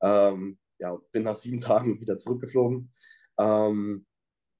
Ähm, 0.01 0.59
ja, 0.79 0.97
bin 1.11 1.23
nach 1.23 1.35
sieben 1.35 1.59
Tagen 1.59 1.99
wieder 1.99 2.17
zurückgeflogen. 2.17 2.91
Ähm, 3.39 4.05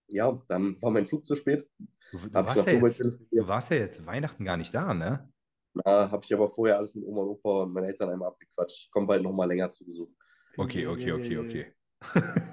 ja, 0.09 0.41
dann 0.47 0.81
war 0.81 0.91
mein 0.91 1.05
Flug 1.05 1.25
zu 1.25 1.35
spät. 1.35 1.67
Du, 2.11 2.17
du, 2.17 2.33
warst, 2.33 2.67
ja 2.67 2.73
jetzt, 2.73 2.99
du 3.01 3.47
warst 3.47 3.71
ja 3.71 3.77
jetzt 3.77 4.05
Weihnachten 4.05 4.43
gar 4.43 4.57
nicht 4.57 4.73
da, 4.73 4.93
ne? 4.93 5.31
Na, 5.73 6.11
habe 6.11 6.23
ich 6.25 6.33
aber 6.33 6.49
vorher 6.49 6.77
alles 6.77 6.95
mit 6.95 7.05
Oma 7.05 7.21
und 7.21 7.29
Opa 7.29 7.63
und 7.63 7.73
meinen 7.73 7.85
Eltern 7.85 8.09
einmal 8.09 8.29
abgequatscht. 8.29 8.85
Ich 8.85 8.91
komme 8.91 9.07
bald 9.07 9.23
nochmal 9.23 9.47
länger 9.47 9.69
zu 9.69 9.85
Besuch. 9.85 10.09
Okay, 10.57 10.87
okay, 10.87 11.11
okay, 11.11 11.37
okay. 11.37 11.73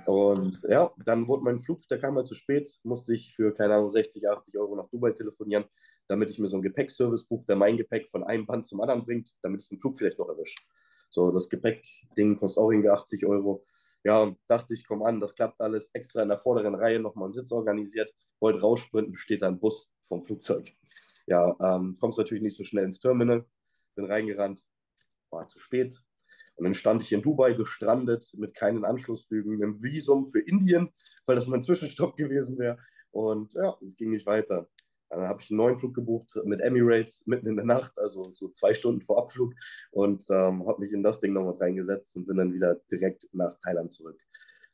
und 0.06 0.60
ja, 0.68 0.92
dann 1.04 1.26
wurde 1.28 1.44
mein 1.44 1.60
Flug, 1.60 1.80
der 1.88 1.98
kam 1.98 2.14
mal 2.14 2.20
halt 2.20 2.28
zu 2.28 2.34
spät, 2.34 2.68
musste 2.82 3.14
ich 3.14 3.34
für, 3.34 3.54
keine 3.54 3.75
Ahnung, 3.75 3.90
60, 3.90 4.28
80 4.28 4.58
Euro 4.58 4.75
nach 4.75 4.88
Dubai 4.90 5.12
telefonieren, 5.12 5.64
damit 6.08 6.30
ich 6.30 6.38
mir 6.38 6.48
so 6.48 6.56
einen 6.56 6.62
Gepäckservice 6.62 7.25
buche, 7.25 7.46
der 7.46 7.56
mein 7.56 7.76
Gepäck 7.76 8.10
von 8.10 8.25
einem 8.25 8.44
Band 8.44 8.66
zum 8.66 8.80
anderen 8.80 9.04
bringt, 9.04 9.30
damit 9.42 9.62
ich 9.62 9.68
den 9.68 9.78
Flug 9.78 9.96
vielleicht 9.96 10.18
noch 10.18 10.28
erwische. 10.28 10.56
So, 11.10 11.30
das 11.30 11.48
Gepäckding 11.48 12.36
kostet 12.36 12.62
auch 12.62 12.70
irgendwie 12.70 12.90
80 12.90 13.25
Euro. 13.26 13.64
Ja, 14.06 14.32
dachte 14.46 14.72
ich, 14.72 14.86
komm 14.86 15.02
an, 15.02 15.18
das 15.18 15.34
klappt 15.34 15.60
alles. 15.60 15.90
Extra 15.92 16.22
in 16.22 16.28
der 16.28 16.38
vorderen 16.38 16.76
Reihe 16.76 17.00
nochmal 17.00 17.26
einen 17.26 17.32
Sitz 17.32 17.50
organisiert, 17.50 18.14
wollte 18.38 18.60
raussprinten, 18.60 19.16
steht 19.16 19.42
da 19.42 19.48
ein 19.48 19.58
Bus 19.58 19.90
vom 20.02 20.25
Flugzeug. 20.25 20.72
Ja, 21.26 21.56
ähm, 21.60 21.96
kommst 21.98 22.16
natürlich 22.16 22.44
nicht 22.44 22.56
so 22.56 22.62
schnell 22.62 22.84
ins 22.84 23.00
Terminal, 23.00 23.44
bin 23.96 24.04
reingerannt, 24.04 24.64
war 25.30 25.48
zu 25.48 25.58
spät, 25.58 26.00
und 26.54 26.64
dann 26.64 26.75
stand 26.75 27.02
ich 27.02 27.12
in 27.12 27.20
Dubai 27.20 27.54
gestrandet 27.54 28.32
mit 28.36 28.54
keinen 28.54 28.84
Anschlussflügen, 28.84 29.50
mit 29.50 29.62
einem 29.62 29.82
Visum 29.82 30.28
für 30.28 30.40
Indien, 30.40 30.92
weil 31.26 31.34
das 31.34 31.48
mein 31.48 31.62
Zwischenstopp 31.62 32.16
gewesen 32.16 32.58
wäre. 32.58 32.78
Und 33.10 33.54
ja, 33.54 33.76
es 33.84 33.96
ging 33.96 34.10
nicht 34.10 34.26
weiter. 34.26 34.68
Dann 35.08 35.28
habe 35.28 35.40
ich 35.40 35.50
einen 35.50 35.58
neuen 35.58 35.78
Flug 35.78 35.94
gebucht 35.94 36.38
mit 36.44 36.60
Emirates 36.60 37.26
mitten 37.26 37.48
in 37.48 37.56
der 37.56 37.64
Nacht, 37.64 37.98
also 37.98 38.32
so 38.34 38.48
zwei 38.48 38.75
Stunden 38.75 39.02
vor 39.02 39.18
Abflug 39.18 39.54
und 39.92 40.25
ähm, 40.30 40.66
habe 40.66 40.80
mich 40.80 40.92
in 40.92 41.02
das 41.02 41.20
Ding 41.20 41.32
nochmal 41.32 41.56
reingesetzt 41.58 42.16
und 42.16 42.26
bin 42.26 42.36
dann 42.36 42.52
wieder 42.52 42.76
direkt 42.90 43.28
nach 43.32 43.56
Thailand 43.60 43.92
zurück. 43.92 44.20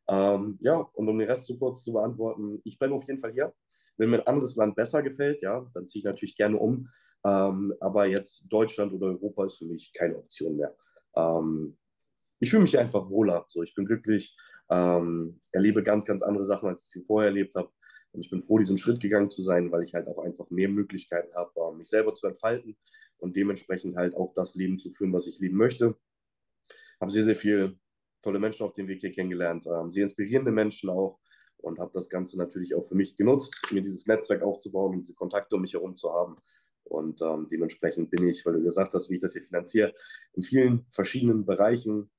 Ähm, 0.08 0.58
ja, 0.60 0.76
und 0.76 1.08
um 1.08 1.18
den 1.18 1.28
Rest 1.28 1.46
zu 1.46 1.58
kurz 1.58 1.84
zu 1.84 1.92
beantworten, 1.92 2.60
ich 2.64 2.78
bleibe 2.78 2.94
auf 2.94 3.04
jeden 3.04 3.20
Fall 3.20 3.32
hier. 3.32 3.52
Wenn 3.98 4.10
mir 4.10 4.20
ein 4.20 4.26
anderes 4.26 4.56
Land 4.56 4.74
besser 4.74 5.02
gefällt, 5.02 5.42
ja, 5.42 5.66
dann 5.74 5.86
ziehe 5.86 6.00
ich 6.00 6.04
natürlich 6.04 6.36
gerne 6.36 6.58
um. 6.58 6.88
Ähm, 7.24 7.74
aber 7.80 8.06
jetzt 8.06 8.44
Deutschland 8.48 8.92
oder 8.92 9.08
Europa 9.08 9.44
ist 9.44 9.58
für 9.58 9.66
mich 9.66 9.92
keine 9.92 10.16
Option 10.16 10.56
mehr 10.56 10.74
ähm, 11.16 11.76
ich 12.40 12.50
fühle 12.50 12.62
mich 12.62 12.78
einfach 12.78 13.08
wohler. 13.08 13.44
So, 13.48 13.62
ich 13.62 13.74
bin 13.74 13.86
glücklich, 13.86 14.36
ähm, 14.70 15.40
erlebe 15.52 15.82
ganz, 15.82 16.04
ganz 16.04 16.22
andere 16.22 16.44
Sachen, 16.44 16.68
als 16.68 16.84
ich 16.84 16.88
sie 16.90 17.02
vorher 17.02 17.28
erlebt 17.28 17.54
habe. 17.54 17.70
Und 18.12 18.20
ich 18.20 18.30
bin 18.30 18.40
froh, 18.40 18.58
diesen 18.58 18.78
Schritt 18.78 19.00
gegangen 19.00 19.30
zu 19.30 19.42
sein, 19.42 19.72
weil 19.72 19.82
ich 19.82 19.94
halt 19.94 20.06
auch 20.06 20.18
einfach 20.18 20.50
mehr 20.50 20.68
Möglichkeiten 20.68 21.34
habe, 21.34 21.52
äh, 21.56 21.76
mich 21.76 21.88
selber 21.88 22.14
zu 22.14 22.26
entfalten 22.26 22.76
und 23.18 23.36
dementsprechend 23.36 23.96
halt 23.96 24.14
auch 24.14 24.32
das 24.34 24.54
Leben 24.54 24.78
zu 24.78 24.90
führen, 24.90 25.12
was 25.12 25.26
ich 25.26 25.38
leben 25.38 25.56
möchte. 25.56 25.96
Habe 27.00 27.10
sehr, 27.10 27.24
sehr 27.24 27.36
viele 27.36 27.78
tolle 28.20 28.38
Menschen 28.38 28.64
auf 28.64 28.74
dem 28.74 28.88
Weg 28.88 29.00
hier 29.00 29.12
kennengelernt, 29.12 29.66
ähm, 29.66 29.90
sehr 29.90 30.04
inspirierende 30.04 30.52
Menschen 30.52 30.90
auch 30.90 31.18
und 31.58 31.78
habe 31.78 31.90
das 31.94 32.08
Ganze 32.08 32.36
natürlich 32.36 32.74
auch 32.74 32.84
für 32.84 32.94
mich 32.94 33.16
genutzt, 33.16 33.54
mir 33.70 33.82
dieses 33.82 34.06
Netzwerk 34.06 34.42
aufzubauen 34.42 34.94
und 34.94 35.00
diese 35.00 35.14
Kontakte 35.14 35.56
um 35.56 35.62
mich 35.62 35.74
herum 35.74 35.96
zu 35.96 36.12
haben. 36.12 36.36
Und 36.84 37.22
ähm, 37.22 37.46
dementsprechend 37.50 38.10
bin 38.10 38.28
ich, 38.28 38.44
weil 38.44 38.54
du 38.54 38.62
gesagt 38.62 38.92
hast, 38.94 39.08
wie 39.08 39.14
ich 39.14 39.20
das 39.20 39.32
hier 39.32 39.42
finanziere, 39.42 39.94
in 40.34 40.42
vielen 40.42 40.86
verschiedenen 40.90 41.46
Bereichen, 41.46 42.10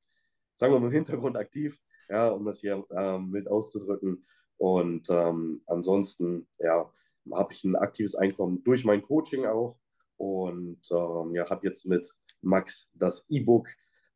sagen 0.56 0.74
wir 0.74 0.80
mal 0.80 0.88
im 0.88 0.94
Hintergrund 0.94 1.38
aktiv, 1.38 1.80
ja, 2.10 2.30
um 2.30 2.46
das 2.46 2.60
hier 2.60 2.84
ähm, 2.92 3.30
mit 3.30 3.48
auszudrücken. 3.48 4.26
Und 4.58 5.10
ähm, 5.10 5.62
ansonsten, 5.68 6.48
ja, 6.60 6.90
habe 7.34 7.54
ich 7.54 7.64
ein 7.64 7.76
aktives 7.76 8.16
Einkommen 8.16 8.64
durch 8.64 8.84
mein 8.84 9.02
Coaching 9.02 9.46
auch 9.46 9.78
und 10.18 10.80
ähm, 10.92 11.36
ja, 11.36 11.50
habe 11.50 11.66
jetzt 11.68 11.86
mit 11.86 12.14
Max 12.42 12.90
das 12.94 13.26
E-Book 13.30 13.68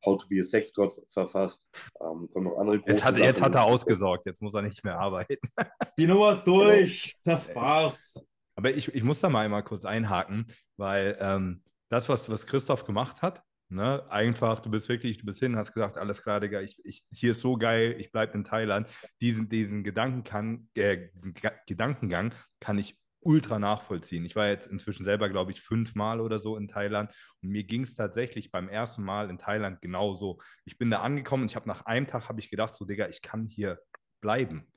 How 0.05 0.17
to 0.17 0.27
be 0.27 0.39
a 0.39 0.43
Sex 0.43 0.73
God 0.73 0.93
verfasst. 1.09 1.67
Ähm, 1.99 2.29
kommen 2.31 2.45
noch 2.45 2.57
andere 2.57 2.81
Jetzt 2.85 3.03
hat, 3.03 3.17
jetzt 3.17 3.41
hat 3.41 3.55
er 3.55 3.63
ausgesorgt, 3.63 4.25
jetzt 4.25 4.41
muss 4.41 4.53
er 4.53 4.61
nicht 4.61 4.83
mehr 4.83 4.99
arbeiten. 4.99 5.49
Die 5.97 6.05
Nummer 6.05 6.31
ist 6.31 6.45
durch. 6.45 7.15
Das 7.23 7.53
war's. 7.55 8.23
Aber 8.55 8.71
ich, 8.71 8.93
ich 8.93 9.03
muss 9.03 9.19
da 9.19 9.29
mal 9.29 9.45
einmal 9.45 9.63
kurz 9.63 9.85
einhaken, 9.85 10.45
weil 10.77 11.17
ähm, 11.19 11.63
das, 11.89 12.09
was, 12.09 12.29
was 12.29 12.45
Christoph 12.45 12.85
gemacht 12.85 13.21
hat, 13.21 13.43
ne, 13.69 14.09
einfach, 14.09 14.59
du 14.59 14.69
bist 14.69 14.89
wirklich, 14.89 15.17
du 15.17 15.25
bist 15.25 15.39
hin, 15.39 15.55
hast 15.55 15.73
gesagt, 15.73 15.97
alles 15.97 16.21
klar, 16.21 16.39
Digga, 16.39 16.61
ich, 16.61 16.79
ich, 16.85 17.05
hier 17.11 17.31
ist 17.31 17.41
so 17.41 17.57
geil, 17.57 17.95
ich 17.99 18.11
bleibe 18.11 18.33
in 18.33 18.43
Thailand. 18.43 18.87
Diesen, 19.21 19.49
diesen, 19.49 19.83
Gedanken 19.83 20.23
kann, 20.23 20.69
äh, 20.75 21.09
diesen 21.13 21.33
Ga- 21.33 21.59
Gedankengang 21.67 22.33
kann 22.59 22.77
ich 22.77 22.99
ultra 23.19 23.59
nachvollziehen. 23.59 24.23
Ich 24.25 24.35
war 24.35 24.47
jetzt 24.47 24.67
inzwischen 24.67 25.03
selber, 25.03 25.29
glaube 25.29 25.51
ich, 25.51 25.61
fünfmal 25.61 26.21
oder 26.21 26.39
so 26.39 26.55
in 26.55 26.67
Thailand 26.67 27.11
und 27.41 27.49
mir 27.49 27.63
ging 27.63 27.81
es 27.81 27.95
tatsächlich 27.95 28.51
beim 28.51 28.69
ersten 28.69 29.03
Mal 29.03 29.29
in 29.29 29.37
Thailand 29.37 29.81
genauso. 29.81 30.39
Ich 30.65 30.77
bin 30.77 30.89
da 30.89 31.01
angekommen 31.01 31.43
und 31.43 31.51
ich 31.51 31.55
habe 31.55 31.67
nach 31.67 31.85
einem 31.85 32.07
Tag 32.07 32.29
habe 32.29 32.39
ich 32.39 32.49
gedacht, 32.49 32.75
so 32.75 32.85
Digga, 32.85 33.07
ich 33.09 33.21
kann 33.21 33.45
hier 33.47 33.79
bleiben. 34.21 34.71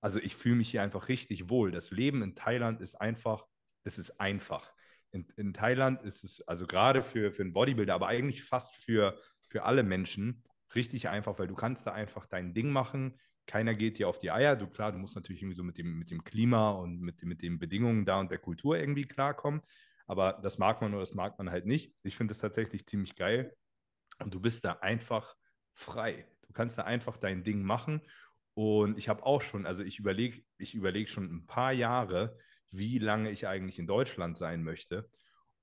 Also 0.00 0.20
ich 0.20 0.36
fühle 0.36 0.56
mich 0.56 0.70
hier 0.70 0.82
einfach 0.82 1.08
richtig 1.08 1.48
wohl. 1.48 1.70
Das 1.70 1.90
Leben 1.90 2.22
in 2.22 2.34
Thailand 2.34 2.80
ist 2.80 2.96
einfach, 2.96 3.46
es 3.84 3.98
ist 3.98 4.20
einfach. 4.20 4.72
In, 5.16 5.26
in 5.36 5.54
Thailand 5.54 6.02
ist 6.02 6.24
es, 6.24 6.46
also 6.46 6.66
gerade 6.66 7.02
für, 7.02 7.32
für 7.32 7.42
einen 7.42 7.54
Bodybuilder, 7.54 7.94
aber 7.94 8.08
eigentlich 8.08 8.44
fast 8.44 8.74
für, 8.76 9.18
für 9.48 9.64
alle 9.64 9.82
Menschen, 9.82 10.44
richtig 10.74 11.08
einfach, 11.08 11.38
weil 11.38 11.48
du 11.48 11.54
kannst 11.54 11.86
da 11.86 11.92
einfach 11.92 12.26
dein 12.26 12.52
Ding 12.52 12.70
machen. 12.70 13.18
Keiner 13.46 13.74
geht 13.74 13.98
dir 13.98 14.08
auf 14.08 14.18
die 14.18 14.30
Eier. 14.30 14.56
Du 14.56 14.66
klar, 14.66 14.92
du 14.92 14.98
musst 14.98 15.14
natürlich 15.14 15.40
irgendwie 15.40 15.56
so 15.56 15.64
mit 15.64 15.78
dem, 15.78 15.98
mit 15.98 16.10
dem 16.10 16.22
Klima 16.22 16.70
und 16.72 17.00
mit, 17.00 17.24
mit 17.24 17.40
den 17.40 17.58
Bedingungen 17.58 18.04
da 18.04 18.20
und 18.20 18.30
der 18.30 18.38
Kultur 18.38 18.76
irgendwie 18.76 19.06
klarkommen. 19.06 19.62
Aber 20.06 20.38
das 20.42 20.58
mag 20.58 20.82
man 20.82 20.92
oder 20.92 21.00
das 21.00 21.14
mag 21.14 21.38
man 21.38 21.50
halt 21.50 21.64
nicht. 21.64 21.94
Ich 22.02 22.16
finde 22.16 22.32
es 22.32 22.38
tatsächlich 22.38 22.86
ziemlich 22.86 23.16
geil. 23.16 23.56
Und 24.18 24.34
du 24.34 24.40
bist 24.40 24.64
da 24.64 24.72
einfach 24.74 25.34
frei. 25.74 26.28
Du 26.46 26.52
kannst 26.52 26.76
da 26.76 26.82
einfach 26.82 27.16
dein 27.16 27.42
Ding 27.42 27.62
machen. 27.62 28.02
Und 28.54 28.98
ich 28.98 29.08
habe 29.08 29.24
auch 29.24 29.42
schon, 29.42 29.66
also 29.66 29.82
ich 29.82 29.98
überlege, 29.98 30.42
ich 30.58 30.74
überlege 30.74 31.08
schon 31.08 31.24
ein 31.24 31.46
paar 31.46 31.72
Jahre, 31.72 32.38
wie 32.70 32.98
lange 32.98 33.30
ich 33.30 33.46
eigentlich 33.46 33.78
in 33.78 33.86
Deutschland 33.86 34.36
sein 34.36 34.62
möchte. 34.62 35.08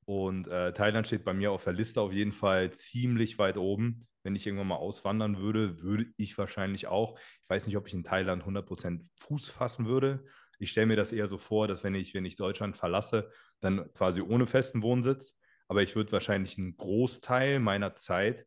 Und 0.05 0.47
äh, 0.47 0.73
Thailand 0.73 1.07
steht 1.07 1.23
bei 1.23 1.33
mir 1.33 1.51
auf 1.51 1.63
der 1.63 1.73
Liste 1.73 2.01
auf 2.01 2.11
jeden 2.11 2.33
Fall 2.33 2.71
ziemlich 2.71 3.37
weit 3.37 3.57
oben. 3.57 4.07
Wenn 4.23 4.35
ich 4.35 4.45
irgendwann 4.45 4.67
mal 4.67 4.75
auswandern 4.75 5.37
würde, 5.37 5.81
würde 5.81 6.05
ich 6.17 6.37
wahrscheinlich 6.37 6.87
auch. 6.87 7.17
Ich 7.41 7.49
weiß 7.49 7.67
nicht, 7.67 7.77
ob 7.77 7.87
ich 7.87 7.93
in 7.93 8.03
Thailand 8.03 8.43
100% 8.43 9.05
Fuß 9.19 9.49
fassen 9.49 9.85
würde. 9.85 10.25
Ich 10.59 10.71
stelle 10.71 10.87
mir 10.87 10.95
das 10.95 11.11
eher 11.11 11.27
so 11.27 11.37
vor, 11.37 11.67
dass 11.67 11.83
wenn 11.83 11.95
ich, 11.95 12.13
wenn 12.13 12.25
ich 12.25 12.35
Deutschland 12.35 12.77
verlasse, 12.77 13.29
dann 13.59 13.91
quasi 13.93 14.21
ohne 14.21 14.45
festen 14.45 14.81
Wohnsitz. 14.81 15.37
Aber 15.67 15.81
ich 15.81 15.95
würde 15.95 16.11
wahrscheinlich 16.11 16.57
einen 16.57 16.75
Großteil 16.77 17.59
meiner 17.59 17.95
Zeit 17.95 18.45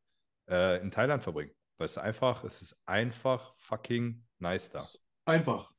äh, 0.48 0.80
in 0.80 0.90
Thailand 0.90 1.22
verbringen. 1.22 1.52
Weil 1.78 1.86
es 1.86 1.98
einfach, 1.98 2.44
es 2.44 2.62
ist 2.62 2.78
einfach 2.86 3.54
fucking 3.58 4.24
nice 4.38 4.70
da. 4.70 4.78
Ist 4.78 5.06
Einfach. 5.26 5.72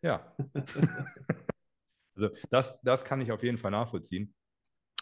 Ja. 0.00 0.34
also 2.16 2.30
das, 2.50 2.80
das 2.82 3.04
kann 3.04 3.20
ich 3.20 3.32
auf 3.32 3.42
jeden 3.42 3.58
Fall 3.58 3.70
nachvollziehen. 3.70 4.34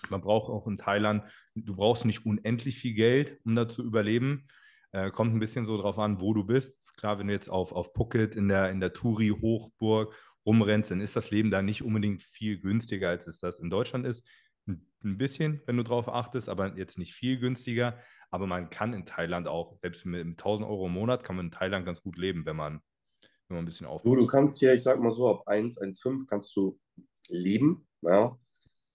Man 0.09 0.23
braucht 0.23 0.51
auch 0.51 0.67
in 0.67 0.79
Thailand, 0.79 1.25
du 1.55 1.77
brauchst 1.77 2.05
nicht 2.05 2.25
unendlich 2.25 2.79
viel 2.79 2.95
Geld, 2.95 3.39
um 3.45 3.55
da 3.55 3.69
zu 3.69 3.85
überleben. 3.85 4.47
Äh, 4.93 5.11
kommt 5.11 5.35
ein 5.35 5.41
bisschen 5.41 5.67
so 5.67 5.77
drauf 5.77 5.99
an, 5.99 6.21
wo 6.21 6.33
du 6.35 6.45
bist. 6.45 6.77
Klar, 6.97 7.19
wenn 7.19 7.29
du 7.29 7.33
jetzt 7.33 7.49
auf, 7.49 7.73
auf 7.73 7.93
Phuket 7.95 8.35
in 8.35 8.49
der, 8.49 8.71
in 8.71 8.81
der 8.81 8.93
Turi-Hochburg 8.93 10.15
rumrennst, 10.47 10.91
dann 10.91 11.01
ist 11.01 11.17
das 11.17 11.31
Leben 11.31 11.51
da 11.51 11.63
nicht 11.63 11.83
unbedingt 11.83 12.23
viel 12.23 12.59
günstiger, 12.59 13.09
als 13.11 13.27
es 13.27 13.39
das 13.39 13.61
in 13.61 13.71
Deutschland 13.71 14.07
ist. 14.07 14.27
Ein 14.67 15.17
bisschen, 15.17 15.63
wenn 15.67 15.77
du 15.77 15.83
drauf 15.83 16.09
achtest, 16.09 16.49
aber 16.49 16.77
jetzt 16.77 16.99
nicht 16.99 17.15
viel 17.15 17.39
günstiger. 17.39 17.99
Aber 18.31 18.47
man 18.47 18.71
kann 18.71 18.93
in 18.93 19.07
Thailand 19.07 19.49
auch, 19.49 19.79
selbst 19.81 20.05
mit 20.07 20.27
1000 20.27 20.69
Euro 20.69 20.87
im 20.87 20.93
Monat, 20.93 21.25
kann 21.25 21.37
man 21.37 21.47
in 21.47 21.53
Thailand 21.53 21.87
ganz 21.87 22.03
gut 22.03 22.17
leben, 22.17 22.47
wenn 22.47 22.57
man, 22.57 22.81
wenn 23.51 23.57
man 23.57 23.65
ein 23.65 23.67
bisschen 23.67 23.87
Du, 23.87 23.93
aufpasst. 23.93 24.17
du 24.17 24.27
kannst 24.27 24.59
hier, 24.61 24.75
ich 24.75 24.83
sag 24.83 25.01
mal 25.01 25.11
so, 25.11 25.29
ab 25.29 25.43
1, 25.47 25.79
1,5 25.79 26.27
kannst 26.27 26.55
du 26.57 26.79
leben. 27.29 27.87
Ja. 28.03 28.39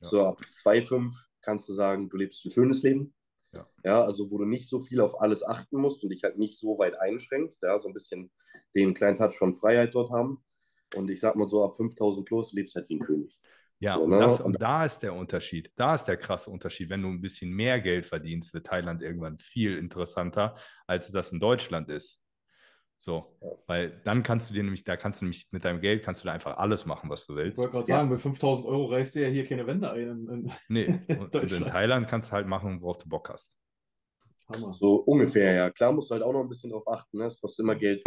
Ja. 0.02 0.10
So 0.10 0.26
ab 0.26 0.42
2,5 0.50 1.14
kannst 1.42 1.70
du 1.70 1.74
sagen, 1.74 2.10
du 2.10 2.18
lebst 2.18 2.46
ein 2.46 2.52
schönes 2.52 2.84
Leben. 2.84 3.14
Ja. 3.54 3.68
ja, 3.84 4.04
also 4.04 4.30
wo 4.32 4.38
du 4.40 4.46
nicht 4.46 4.68
so 4.68 4.82
viel 4.82 5.00
auf 5.02 5.22
alles 5.22 5.44
achten 5.46 5.78
musst 5.80 6.04
und 6.04 6.10
dich 6.10 6.24
halt 6.24 6.38
nicht 6.38 6.60
so 6.60 6.78
weit 6.78 7.00
einschränkst, 7.00 7.64
ja, 7.64 7.80
so 7.80 7.88
ein 7.88 7.94
bisschen 7.94 8.32
den 8.76 8.94
kleinen 8.94 9.18
Touch 9.18 9.36
von 9.38 9.54
Freiheit 9.54 9.94
dort 9.96 10.12
haben. 10.12 10.44
Und 10.96 11.10
ich 11.10 11.20
sag 11.20 11.36
mal 11.36 11.48
so, 11.50 11.64
ab 11.64 11.76
5000 11.78 12.26
plus 12.28 12.54
lebst 12.54 12.76
halt 12.76 12.90
wie 12.90 12.96
ein 12.96 13.00
König. 13.06 13.40
Ja, 13.80 13.96
So, 13.96 14.04
und, 14.04 14.10
ne? 14.12 14.20
das, 14.20 14.40
und 14.42 14.62
da 14.62 14.86
ist 14.86 15.00
der 15.00 15.14
Unterschied. 15.14 15.72
Da 15.76 15.96
ist 15.96 16.06
der 16.06 16.18
krasse 16.18 16.50
Unterschied. 16.50 16.90
Wenn 16.90 17.02
du 17.02 17.10
ein 17.10 17.22
bisschen 17.22 17.52
mehr 17.52 17.82
Geld 17.82 18.06
verdienst, 18.06 18.54
wird 18.54 18.68
Thailand 18.68 19.02
irgendwann 19.02 19.38
viel 19.40 19.78
interessanter, 19.78 20.56
als 20.88 21.12
das 21.12 21.32
in 21.32 21.40
Deutschland 21.40 21.90
ist. 21.90 22.20
So, 22.98 23.38
Ja. 23.42 23.50
weil 23.68 24.02
dann 24.04 24.24
kannst 24.24 24.50
du 24.50 24.54
dir 24.54 24.64
nämlich, 24.64 24.84
da 24.84 24.98
kannst 24.98 25.22
du 25.22 25.26
nämlich 25.26 25.48
mit 25.52 25.64
deinem 25.64 25.80
Geld 25.82 26.04
kannst 26.04 26.24
du 26.24 26.28
da 26.28 26.34
einfach 26.34 26.58
alles 26.58 26.86
machen, 26.86 27.10
was 27.10 27.26
du 27.28 27.34
Ich 27.34 27.38
willst. 27.38 27.58
wollte 27.60 27.72
gerade 27.74 27.90
Ja. 27.92 27.98
sagen, 27.98 28.10
mit 28.10 28.20
5000 28.20 28.68
Euro 28.68 28.86
reißt 28.86 29.16
du 29.16 29.22
ja 29.22 29.28
hier 29.28 29.46
keine 29.46 29.68
Wände 29.68 29.92
ein. 29.92 30.00
In, 30.00 30.30
in 30.30 30.52
Nee, 30.70 31.00
und, 31.20 31.36
in. 31.36 31.66
Thailand 31.66 32.08
kannst 32.08 32.30
du 32.30 32.34
halt 32.34 32.48
machen, 32.48 32.82
worauf 32.82 32.98
du 32.98 33.08
Bock 33.10 33.30
hast. 33.30 33.56
Hammer. 34.54 34.74
So 34.74 34.96
ungefähr, 34.98 35.54
ja. 35.54 35.70
Klar 35.72 35.92
musst 35.92 36.10
du 36.10 36.14
halt 36.14 36.24
auch 36.24 36.32
noch 36.34 36.42
ein 36.42 36.50
bisschen 36.50 36.70
drauf 36.72 36.88
achten, 36.88 37.18
ne? 37.18 37.26
Es 37.26 37.40
kostet 37.40 37.64
immer 37.64 37.76
Geld. 37.76 38.02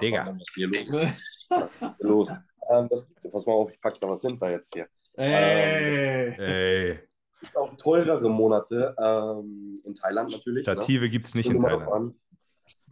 Digga. 0.00 0.26
Was 0.26 0.40
ist 0.48 0.54
hier 0.54 0.68
los? 0.68 0.92
Was 1.50 1.64
ist 1.64 1.78
hier 1.80 1.96
los? 2.08 2.30
Ähm, 2.70 2.88
das, 2.88 3.12
pass 3.30 3.46
mal 3.46 3.52
auf, 3.52 3.70
ich 3.72 3.80
packe 3.80 3.98
da 4.00 4.08
was 4.08 4.20
hinter 4.22 4.50
jetzt 4.50 4.72
hier. 4.72 4.86
Ey. 5.14 6.34
Ey, 6.38 6.90
Es 6.92 7.40
gibt 7.40 7.56
auch 7.56 7.76
teurere 7.76 8.30
Monate 8.30 8.94
ähm, 8.98 9.78
in 9.84 9.94
Thailand 9.94 10.30
natürlich. 10.32 10.66
Ne? 10.66 10.72
Stative 10.72 11.10
gibt 11.10 11.26
es 11.26 11.34
nicht 11.34 11.50
in 11.50 11.60
Thailand. 11.60 11.92
an. 11.92 12.14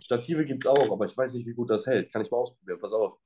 Stative 0.01 0.45
gibt 0.45 0.65
es 0.65 0.71
auch, 0.71 0.91
aber 0.91 1.07
ich 1.07 1.17
weiß 1.17 1.35
nicht, 1.35 1.47
wie 1.47 1.55
gut 1.55 1.71
das 1.71 1.87
hält. 1.87 2.13
Kann 2.13 2.23
ich 2.23 2.31
mal 2.31 2.39
ausprobieren. 2.39 2.79
Pass 2.81 2.93
auf. 2.93 3.19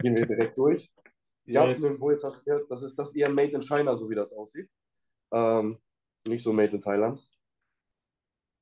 Gehen 0.00 0.16
wir 0.16 0.26
direkt 0.26 0.56
durch. 0.56 0.92
Gab 1.52 1.68
es 1.68 1.74
Jetzt, 1.74 1.82
nirgendwo, 1.82 2.10
jetzt 2.10 2.24
hast 2.24 2.40
du 2.40 2.44
hier, 2.44 2.66
das 2.68 2.82
ist 2.82 2.96
das 2.96 3.14
eher 3.14 3.28
Made 3.28 3.52
in 3.52 3.62
China, 3.62 3.94
so 3.94 4.10
wie 4.10 4.16
das 4.16 4.32
aussieht. 4.32 4.68
Ähm, 5.32 5.78
nicht 6.26 6.42
so 6.42 6.52
Made 6.52 6.74
in 6.74 6.82
Thailand. 6.82 7.20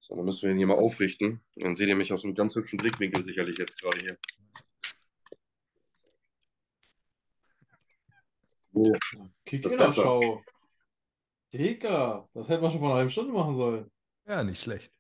So, 0.00 0.14
dann 0.14 0.26
müssen 0.26 0.42
wir 0.42 0.50
ihn 0.50 0.58
hier 0.58 0.66
mal 0.66 0.76
aufrichten. 0.76 1.40
Dann 1.56 1.74
seht 1.74 1.88
ihr 1.88 1.96
mich 1.96 2.12
aus 2.12 2.24
einem 2.24 2.34
ganz 2.34 2.54
hübschen 2.54 2.76
Blickwinkel 2.76 3.24
sicherlich 3.24 3.56
jetzt 3.56 3.80
gerade 3.80 3.98
hier. 3.98 4.18
So, 8.74 8.92
Kick 9.46 9.62
das 9.62 9.72
in 9.72 9.78
der? 9.78 9.92
Schau. 9.94 10.42
Digga, 11.54 12.28
das 12.34 12.48
hätten 12.48 12.62
wir 12.62 12.70
schon 12.70 12.80
vor 12.80 12.88
einer 12.88 12.96
halben 12.96 13.10
Stunde 13.10 13.32
machen 13.32 13.54
sollen. 13.54 13.90
Ja, 14.26 14.42
nicht 14.42 14.60
schlecht. 14.60 14.92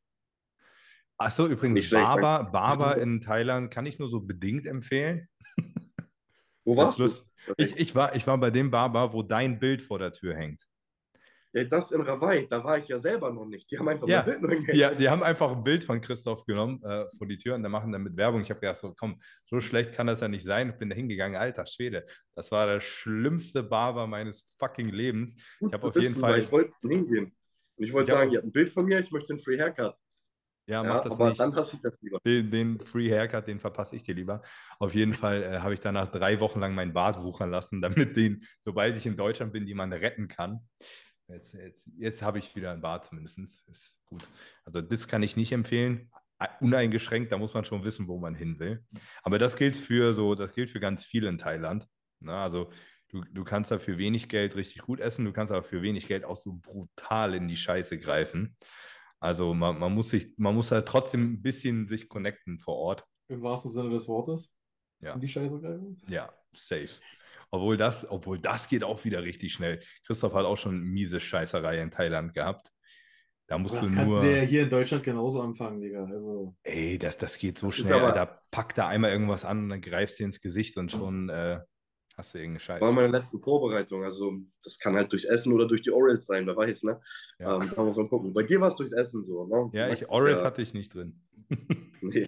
Achso, 1.16 1.46
übrigens, 1.46 1.90
Barber, 1.90 2.50
Barber 2.52 2.96
in 3.00 3.20
Thailand 3.20 3.70
kann 3.70 3.86
ich 3.86 3.98
nur 3.98 4.08
so 4.08 4.20
bedingt 4.20 4.66
empfehlen. 4.66 5.28
Wo 6.64 6.76
warst 6.76 6.98
du? 6.98 7.10
Ich, 7.56 7.76
ich, 7.76 7.94
war, 7.94 8.16
ich 8.16 8.26
war 8.26 8.38
bei 8.38 8.50
dem 8.50 8.70
Barber, 8.70 9.12
wo 9.12 9.22
dein 9.22 9.58
Bild 9.58 9.82
vor 9.82 9.98
der 9.98 10.12
Tür 10.12 10.34
hängt. 10.34 10.66
Das 11.70 11.92
in 11.92 12.00
Rawai, 12.00 12.46
da 12.50 12.64
war 12.64 12.78
ich 12.78 12.88
ja 12.88 12.98
selber 12.98 13.30
noch 13.32 13.44
nicht. 13.46 13.70
Die 13.70 13.78
haben 13.78 13.86
einfach 13.88 14.08
Ja, 14.08 14.22
mein 14.22 14.24
Bild 14.26 14.42
nur 14.42 14.50
hingehängt. 14.50 14.76
Ja, 14.76 14.92
die 14.92 15.08
haben 15.08 15.22
einfach 15.22 15.52
ein 15.52 15.62
Bild 15.62 15.84
von 15.84 16.00
Christoph 16.00 16.44
genommen 16.46 16.82
äh, 16.82 17.04
vor 17.16 17.28
die 17.28 17.36
Tür 17.36 17.54
und 17.54 17.62
dann 17.62 17.70
machen 17.70 17.92
damit 17.92 18.16
Werbung. 18.16 18.40
Ich 18.40 18.50
habe 18.50 18.58
gedacht, 18.58 18.78
so, 18.78 18.92
komm, 18.98 19.20
so 19.44 19.60
schlecht 19.60 19.92
kann 19.92 20.08
das 20.08 20.20
ja 20.20 20.26
nicht 20.26 20.44
sein. 20.44 20.70
Ich 20.70 20.78
bin 20.78 20.90
da 20.90 20.96
hingegangen, 20.96 21.36
alter 21.36 21.64
Schwede. 21.64 22.06
Das 22.34 22.50
war 22.50 22.66
der 22.66 22.80
schlimmste 22.80 23.62
Barber 23.62 24.08
meines 24.08 24.50
fucking 24.58 24.88
Lebens. 24.88 25.36
Gut 25.60 25.74
hab 25.74 25.80
zu 25.80 25.88
auf 25.88 25.94
jeden 25.94 26.06
wissen, 26.06 26.20
Fall- 26.20 26.40
Ich 26.40 26.50
wollte 26.50 26.72
hingehen. 26.88 27.36
Und 27.76 27.84
ich 27.84 27.92
wollte 27.92 28.10
Ich 28.10 28.16
hab 28.16 28.22
sagen, 28.22 28.32
ihr 28.32 28.38
habt 28.38 28.48
ein 28.48 28.52
Bild 28.52 28.70
von 28.70 28.84
mir, 28.86 28.98
ich 28.98 29.12
möchte 29.12 29.34
einen 29.34 29.42
Free 29.42 29.60
Haircut. 29.60 29.94
Ja, 30.66 30.82
Ja, 30.82 30.94
mach 30.94 31.02
das 31.02 31.12
aber 31.14 31.28
nicht. 31.28 31.40
dann 31.40 31.54
hasse 31.54 31.76
ich 31.76 31.82
das 31.82 32.00
lieber. 32.00 32.18
Den, 32.24 32.50
den 32.50 32.80
Free 32.80 33.10
Haircut, 33.10 33.46
den 33.46 33.60
verpasse 33.60 33.96
ich 33.96 34.02
dir 34.02 34.14
lieber. 34.14 34.40
Auf 34.78 34.94
jeden 34.94 35.14
Fall 35.14 35.42
äh, 35.42 35.58
habe 35.60 35.74
ich 35.74 35.80
danach 35.80 36.08
drei 36.08 36.40
Wochen 36.40 36.60
lang 36.60 36.74
meinen 36.74 36.92
Bart 36.92 37.22
wuchern 37.22 37.50
lassen, 37.50 37.80
damit 37.82 38.16
den, 38.16 38.42
sobald 38.62 38.96
ich 38.96 39.06
in 39.06 39.16
Deutschland 39.16 39.52
bin, 39.52 39.66
jemand 39.66 39.92
retten 39.92 40.28
kann. 40.28 40.60
Jetzt, 41.28 41.54
jetzt, 41.54 41.88
jetzt 41.96 42.22
habe 42.22 42.38
ich 42.38 42.54
wieder 42.54 42.72
einen 42.72 42.82
Bart 42.82 43.06
zumindest. 43.06 43.38
Ist 43.66 43.96
gut. 44.06 44.26
Also 44.64 44.80
das 44.80 45.08
kann 45.08 45.22
ich 45.22 45.36
nicht 45.36 45.52
empfehlen. 45.52 46.10
Uneingeschränkt, 46.60 47.32
da 47.32 47.38
muss 47.38 47.54
man 47.54 47.64
schon 47.64 47.84
wissen, 47.84 48.08
wo 48.08 48.18
man 48.18 48.34
hin 48.34 48.58
will. 48.58 48.84
Aber 49.22 49.38
das 49.38 49.56
gilt 49.56 49.76
für 49.76 50.12
so, 50.12 50.34
das 50.34 50.52
gilt 50.52 50.68
für 50.68 50.80
ganz 50.80 51.04
viel 51.04 51.24
in 51.24 51.38
Thailand. 51.38 51.86
Na, 52.20 52.42
also 52.42 52.70
du, 53.08 53.22
du 53.32 53.44
kannst 53.44 53.70
da 53.70 53.78
für 53.78 53.96
wenig 53.96 54.28
Geld 54.28 54.56
richtig 54.56 54.82
gut 54.82 55.00
essen, 55.00 55.24
du 55.24 55.32
kannst 55.32 55.52
aber 55.52 55.62
für 55.62 55.80
wenig 55.80 56.06
Geld 56.06 56.24
auch 56.24 56.36
so 56.36 56.54
brutal 56.54 57.34
in 57.34 57.48
die 57.48 57.56
Scheiße 57.56 57.98
greifen. 57.98 58.56
Also 59.24 59.54
man, 59.54 59.78
man 59.78 59.94
muss 59.94 60.10
sich, 60.10 60.34
man 60.36 60.54
muss 60.54 60.70
halt 60.70 60.86
trotzdem 60.86 61.32
ein 61.32 61.42
bisschen 61.42 61.88
sich 61.88 62.08
connecten 62.10 62.58
vor 62.58 62.76
Ort. 62.76 63.04
Im 63.28 63.42
wahrsten 63.42 63.70
Sinne 63.72 63.88
des 63.90 64.06
Wortes. 64.06 64.58
Ja. 65.00 65.14
In 65.14 65.20
die 65.20 65.28
Scheiße 65.28 65.60
greifen. 65.60 65.96
Ja, 66.08 66.30
safe. 66.52 66.90
Obwohl 67.50 67.76
das, 67.78 68.06
obwohl 68.10 68.38
das 68.38 68.68
geht 68.68 68.84
auch 68.84 69.02
wieder 69.04 69.22
richtig 69.22 69.54
schnell. 69.54 69.80
Christoph 70.06 70.34
hat 70.34 70.44
auch 70.44 70.58
schon 70.58 70.78
miese 70.82 71.20
Scheißerei 71.20 71.80
in 71.80 71.90
Thailand 71.90 72.34
gehabt. 72.34 72.68
Da 73.46 73.56
musst 73.58 73.76
Aber 73.76 73.84
du 73.86 73.88
das 73.88 73.96
kannst 73.98 74.12
nur. 74.14 74.22
du 74.22 74.28
dir 74.28 74.36
ja 74.38 74.42
hier 74.42 74.62
in 74.64 74.70
Deutschland 74.70 75.04
genauso 75.04 75.40
anfangen, 75.40 75.80
Digga. 75.80 76.04
Also, 76.04 76.54
Ey, 76.62 76.98
das, 76.98 77.16
das 77.16 77.38
geht 77.38 77.58
so 77.58 77.68
Das 77.68 77.76
schnell. 77.76 77.94
aber- 77.94 78.12
Da 78.12 78.26
packt 78.50 78.76
da 78.76 78.88
einmal 78.88 79.10
irgendwas 79.12 79.44
an 79.44 79.64
und 79.64 79.68
dann 79.70 79.80
greifst 79.80 80.18
du 80.20 80.24
ins 80.24 80.40
Gesicht 80.40 80.76
und 80.76 80.90
schon 80.90 81.28
äh, 81.30 81.60
Hast 82.16 82.32
du 82.32 82.38
irgendeine 82.38 82.60
Scheiße? 82.60 82.80
War 82.80 82.92
meine 82.92 83.08
letzte 83.08 83.38
Vorbereitung. 83.38 84.04
Also, 84.04 84.32
das 84.62 84.78
kann 84.78 84.94
halt 84.94 85.10
durchs 85.12 85.24
Essen 85.24 85.52
oder 85.52 85.66
durch 85.66 85.82
die 85.82 85.90
Orals 85.90 86.26
sein, 86.26 86.46
wer 86.46 86.56
weiß, 86.56 86.84
ne? 86.84 87.00
Ja. 87.40 87.60
Ähm, 87.60 87.72
muss 87.76 87.96
man 87.96 88.08
gucken. 88.08 88.32
Bei 88.32 88.44
dir 88.44 88.60
war 88.60 88.68
es 88.68 88.76
durchs 88.76 88.92
Essen 88.92 89.24
so, 89.24 89.46
ne? 89.46 89.70
Ja, 89.72 89.88
ich, 89.88 90.08
Orals 90.08 90.40
ja... 90.40 90.46
hatte 90.46 90.62
ich 90.62 90.74
nicht 90.74 90.94
drin. 90.94 91.20
nee. 92.00 92.26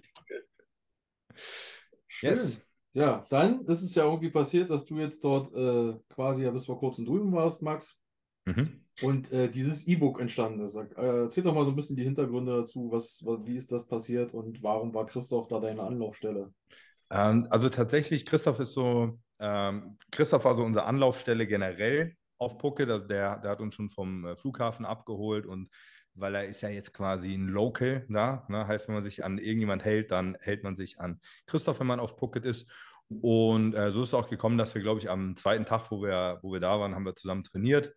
Schön. 2.07 2.29
Yes. 2.31 2.61
Ja, 2.93 3.25
dann 3.29 3.61
ist 3.65 3.83
es 3.83 3.95
ja 3.95 4.05
irgendwie 4.05 4.31
passiert, 4.31 4.69
dass 4.71 4.85
du 4.85 4.97
jetzt 4.97 5.23
dort 5.23 5.53
äh, 5.53 5.93
quasi 6.09 6.43
ja 6.43 6.51
bis 6.51 6.65
vor 6.65 6.79
kurzem 6.79 7.05
drüben 7.05 7.31
warst, 7.31 7.61
Max. 7.61 7.99
Mhm. 8.45 8.81
Und 9.03 9.31
äh, 9.31 9.49
dieses 9.49 9.87
E-Book 9.87 10.19
entstanden 10.19 10.61
ist. 10.61 10.75
Äh, 10.75 10.85
erzähl 10.95 11.43
doch 11.43 11.53
mal 11.53 11.63
so 11.63 11.71
ein 11.71 11.75
bisschen 11.75 11.95
die 11.95 12.03
Hintergründe 12.03 12.57
dazu, 12.57 12.89
was, 12.91 13.23
wie 13.43 13.55
ist 13.55 13.71
das 13.71 13.87
passiert 13.87 14.33
und 14.33 14.63
warum 14.63 14.93
war 14.95 15.05
Christoph 15.05 15.47
da 15.47 15.59
deine 15.59 15.83
Anlaufstelle? 15.83 16.51
Ähm, 17.11 17.45
also 17.51 17.69
tatsächlich, 17.69 18.25
Christoph 18.25 18.59
ist 18.59 18.73
so, 18.73 19.19
ähm, 19.39 19.97
Christoph 20.11 20.45
war 20.45 20.55
so 20.55 20.63
unsere 20.63 20.85
Anlaufstelle 20.85 21.47
generell 21.47 22.15
auf 22.37 22.57
Pucke. 22.57 22.85
Der, 22.85 22.99
der 22.99 23.49
hat 23.49 23.61
uns 23.61 23.75
schon 23.75 23.89
vom 23.89 24.25
äh, 24.25 24.35
Flughafen 24.35 24.85
abgeholt 24.85 25.45
und 25.45 25.69
weil 26.13 26.35
er 26.35 26.45
ist 26.45 26.61
ja 26.61 26.69
jetzt 26.69 26.93
quasi 26.93 27.33
ein 27.33 27.47
Local 27.47 28.05
da. 28.09 28.45
Ne? 28.49 28.67
Heißt, 28.67 28.87
wenn 28.87 28.95
man 28.95 29.03
sich 29.03 29.23
an 29.23 29.37
irgendjemand 29.37 29.85
hält, 29.85 30.11
dann 30.11 30.35
hält 30.41 30.63
man 30.63 30.75
sich 30.75 30.99
an 30.99 31.21
Christoph, 31.45 31.79
wenn 31.79 31.87
man 31.87 31.99
auf 31.99 32.17
Phuket 32.17 32.43
ist. 32.43 32.69
Und 33.09 33.73
äh, 33.73 33.91
so 33.91 34.01
ist 34.01 34.09
es 34.09 34.13
auch 34.13 34.29
gekommen, 34.29 34.57
dass 34.57 34.73
wir, 34.75 34.81
glaube 34.81 34.99
ich, 34.99 35.09
am 35.09 35.35
zweiten 35.35 35.65
Tag, 35.65 35.91
wo 35.91 36.01
wir, 36.01 36.39
wo 36.41 36.51
wir 36.51 36.59
da 36.59 36.79
waren, 36.79 36.95
haben 36.95 37.05
wir 37.05 37.15
zusammen 37.15 37.43
trainiert. 37.43 37.93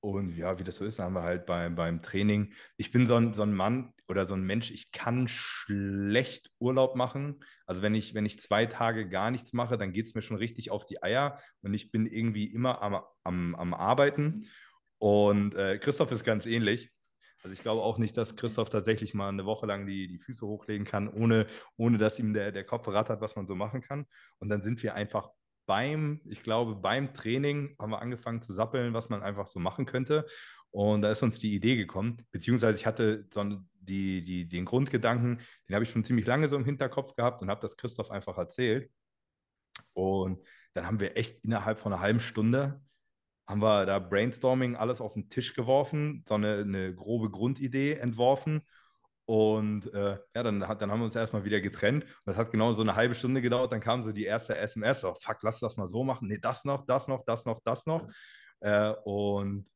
Und 0.00 0.34
ja, 0.36 0.58
wie 0.58 0.64
das 0.64 0.76
so 0.76 0.84
ist, 0.86 0.98
haben 0.98 1.12
wir 1.12 1.22
halt 1.22 1.44
beim, 1.44 1.74
beim 1.74 2.00
Training. 2.00 2.54
Ich 2.78 2.90
bin 2.90 3.04
so 3.04 3.16
ein, 3.16 3.34
so 3.34 3.42
ein 3.42 3.52
Mann 3.52 3.92
oder 4.08 4.26
so 4.26 4.34
ein 4.34 4.42
Mensch, 4.42 4.70
ich 4.70 4.92
kann 4.92 5.28
schlecht 5.28 6.50
Urlaub 6.58 6.96
machen. 6.96 7.44
Also 7.66 7.82
wenn 7.82 7.94
ich, 7.94 8.14
wenn 8.14 8.24
ich 8.24 8.40
zwei 8.40 8.64
Tage 8.64 9.08
gar 9.08 9.30
nichts 9.30 9.52
mache, 9.52 9.76
dann 9.76 9.92
geht 9.92 10.06
es 10.06 10.14
mir 10.14 10.22
schon 10.22 10.38
richtig 10.38 10.70
auf 10.70 10.86
die 10.86 11.02
Eier 11.02 11.38
und 11.60 11.74
ich 11.74 11.90
bin 11.90 12.06
irgendwie 12.06 12.46
immer 12.46 12.80
am, 12.80 13.02
am, 13.24 13.54
am 13.54 13.74
Arbeiten. 13.74 14.46
Und 14.98 15.54
äh, 15.54 15.78
Christoph 15.78 16.12
ist 16.12 16.24
ganz 16.24 16.46
ähnlich. 16.46 16.90
Also 17.42 17.52
ich 17.52 17.62
glaube 17.62 17.82
auch 17.82 17.98
nicht, 17.98 18.16
dass 18.16 18.36
Christoph 18.36 18.70
tatsächlich 18.70 19.14
mal 19.14 19.28
eine 19.28 19.44
Woche 19.46 19.66
lang 19.66 19.86
die, 19.86 20.08
die 20.08 20.18
Füße 20.18 20.46
hochlegen 20.46 20.86
kann, 20.86 21.08
ohne, 21.08 21.46
ohne 21.76 21.98
dass 21.98 22.18
ihm 22.18 22.32
der, 22.32 22.52
der 22.52 22.64
Kopf 22.64 22.88
rattert, 22.88 23.20
was 23.20 23.36
man 23.36 23.46
so 23.46 23.54
machen 23.54 23.80
kann. 23.80 24.06
Und 24.38 24.48
dann 24.48 24.62
sind 24.62 24.82
wir 24.82 24.94
einfach 24.94 25.30
beim, 25.70 26.20
ich 26.24 26.42
glaube, 26.42 26.74
beim 26.74 27.14
Training 27.14 27.76
haben 27.78 27.90
wir 27.92 28.02
angefangen 28.02 28.42
zu 28.42 28.52
sappeln, 28.52 28.92
was 28.92 29.08
man 29.08 29.22
einfach 29.22 29.46
so 29.46 29.60
machen 29.60 29.86
könnte. 29.86 30.26
Und 30.72 31.02
da 31.02 31.12
ist 31.12 31.22
uns 31.22 31.38
die 31.38 31.54
Idee 31.54 31.76
gekommen, 31.76 32.16
beziehungsweise 32.32 32.76
ich 32.76 32.86
hatte 32.86 33.28
so 33.32 33.44
die, 33.78 34.20
die, 34.20 34.48
den 34.48 34.64
Grundgedanken, 34.64 35.40
den 35.68 35.74
habe 35.76 35.84
ich 35.84 35.90
schon 35.90 36.02
ziemlich 36.02 36.26
lange 36.26 36.48
so 36.48 36.56
im 36.56 36.64
Hinterkopf 36.64 37.14
gehabt 37.14 37.40
und 37.40 37.50
habe 37.50 37.60
das 37.60 37.76
Christoph 37.76 38.10
einfach 38.10 38.36
erzählt. 38.36 38.90
Und 39.92 40.42
dann 40.72 40.86
haben 40.86 40.98
wir 40.98 41.16
echt 41.16 41.44
innerhalb 41.44 41.78
von 41.78 41.92
einer 41.92 42.02
halben 42.02 42.20
Stunde, 42.20 42.82
haben 43.46 43.62
wir 43.62 43.86
da 43.86 44.00
Brainstorming 44.00 44.74
alles 44.74 45.00
auf 45.00 45.14
den 45.14 45.30
Tisch 45.30 45.54
geworfen, 45.54 46.24
so 46.26 46.34
eine, 46.34 46.58
eine 46.58 46.92
grobe 46.96 47.30
Grundidee 47.30 47.92
entworfen 47.92 48.62
und 49.26 49.92
äh, 49.94 50.18
ja, 50.34 50.42
dann, 50.42 50.66
hat, 50.66 50.82
dann 50.82 50.90
haben 50.90 51.00
wir 51.00 51.04
uns 51.04 51.16
erstmal 51.16 51.44
wieder 51.44 51.60
getrennt. 51.60 52.04
Das 52.24 52.36
hat 52.36 52.50
genau 52.50 52.72
so 52.72 52.82
eine 52.82 52.96
halbe 52.96 53.14
Stunde 53.14 53.40
gedauert. 53.40 53.72
Dann 53.72 53.80
kam 53.80 54.02
so 54.02 54.12
die 54.12 54.24
erste 54.24 54.56
SMS: 54.56 55.04
oh, 55.04 55.14
fuck, 55.14 55.38
lass 55.42 55.60
das 55.60 55.76
mal 55.76 55.88
so 55.88 56.02
machen. 56.02 56.28
Nee, 56.28 56.38
das 56.40 56.64
noch, 56.64 56.84
das 56.86 57.06
noch, 57.06 57.24
das 57.24 57.44
noch, 57.44 57.60
das 57.64 57.86
noch. 57.86 58.06
Äh, 58.60 58.92
und 59.04 59.68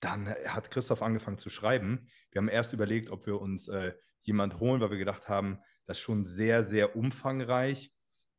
dann 0.00 0.28
hat 0.28 0.70
Christoph 0.70 1.02
angefangen 1.02 1.38
zu 1.38 1.50
schreiben. 1.50 2.08
Wir 2.30 2.40
haben 2.40 2.48
erst 2.48 2.72
überlegt, 2.72 3.10
ob 3.10 3.26
wir 3.26 3.40
uns 3.40 3.68
äh, 3.68 3.92
jemand 4.22 4.60
holen, 4.60 4.80
weil 4.80 4.90
wir 4.90 4.98
gedacht 4.98 5.28
haben, 5.28 5.58
das 5.86 5.98
ist 5.98 6.02
schon 6.02 6.24
sehr, 6.24 6.64
sehr 6.64 6.96
umfangreich. 6.96 7.92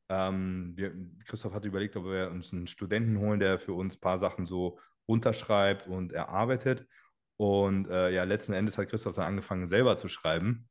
Ähm, 0.09 0.73
wir, 0.75 0.93
Christoph 1.25 1.53
hat 1.53 1.65
überlegt, 1.65 1.95
ob 1.95 2.05
wir 2.05 2.31
uns 2.31 2.53
einen 2.53 2.67
Studenten 2.67 3.19
holen, 3.19 3.39
der 3.39 3.59
für 3.59 3.73
uns 3.73 3.97
ein 3.97 4.01
paar 4.01 4.19
Sachen 4.19 4.45
so 4.45 4.79
unterschreibt 5.05 5.87
und 5.87 6.11
erarbeitet. 6.11 6.87
Und 7.39 7.87
äh, 7.87 8.09
ja, 8.11 8.25
letzten 8.25 8.51
Endes 8.51 8.77
hat 8.77 8.89
Christoph 8.89 9.15
dann 9.15 9.25
angefangen, 9.25 9.67
selber 9.67 9.95
zu 9.95 10.09
schreiben. 10.09 10.67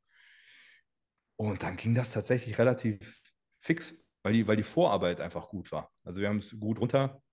Und 1.35 1.63
dann 1.63 1.77
ging 1.77 1.95
das 1.95 2.11
tatsächlich 2.11 2.59
relativ 2.59 3.23
fix, 3.59 3.95
weil 4.23 4.33
die, 4.33 4.47
weil 4.47 4.57
die 4.57 4.63
Vorarbeit 4.63 5.19
einfach 5.19 5.49
gut 5.49 5.71
war. 5.71 5.91
Also 6.03 6.21
wir 6.21 6.27
haben 6.27 6.37
es 6.37 6.59
gut 6.59 6.79
runter, 6.79 7.23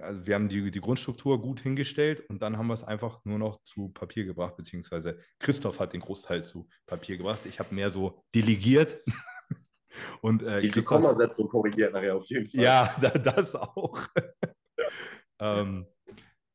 also 0.00 0.26
wir 0.26 0.34
haben 0.34 0.48
die, 0.48 0.70
die 0.70 0.80
Grundstruktur 0.80 1.40
gut 1.40 1.60
hingestellt 1.60 2.28
und 2.30 2.40
dann 2.40 2.56
haben 2.56 2.68
wir 2.68 2.74
es 2.74 2.84
einfach 2.84 3.22
nur 3.24 3.38
noch 3.38 3.58
zu 3.62 3.88
Papier 3.90 4.24
gebracht, 4.24 4.56
beziehungsweise 4.56 5.18
Christoph 5.38 5.80
hat 5.80 5.92
den 5.92 6.00
Großteil 6.00 6.44
zu 6.44 6.68
Papier 6.86 7.18
gebracht. 7.18 7.40
Ich 7.44 7.58
habe 7.58 7.74
mehr 7.74 7.90
so 7.90 8.22
delegiert. 8.34 9.02
und, 10.22 10.42
äh, 10.42 10.62
die, 10.62 10.82
Kommasetzung 10.82 11.48
korrigiert 11.48 11.92
nachher 11.92 12.16
auf 12.16 12.26
jeden 12.26 12.48
Fall. 12.48 12.64
Ja, 12.64 12.96
das 13.24 13.54
auch. 13.54 14.06
ähm, 15.40 15.86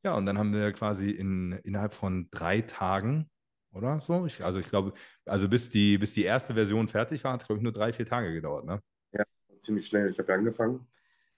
ja, 0.03 0.15
und 0.15 0.25
dann 0.25 0.37
haben 0.37 0.53
wir 0.53 0.71
quasi 0.73 1.09
in, 1.09 1.53
innerhalb 1.63 1.93
von 1.93 2.27
drei 2.31 2.61
Tagen 2.61 3.29
oder 3.71 3.99
so, 3.99 4.25
ich, 4.25 4.43
also 4.43 4.59
ich 4.59 4.67
glaube, 4.67 4.93
also 5.25 5.49
bis 5.49 5.69
die, 5.69 5.97
bis 5.97 6.13
die 6.13 6.23
erste 6.23 6.53
Version 6.53 6.87
fertig 6.87 7.23
war, 7.23 7.33
hat 7.33 7.41
es, 7.41 7.47
glaube 7.47 7.59
ich, 7.59 7.63
nur 7.63 7.73
drei, 7.73 7.91
vier 7.91 8.05
Tage 8.05 8.33
gedauert, 8.33 8.65
ne? 8.65 8.79
Ja, 9.13 9.23
ziemlich 9.59 9.87
schnell. 9.87 10.09
Ich 10.11 10.19
habe 10.19 10.31
ja 10.31 10.37
angefangen. 10.37 10.87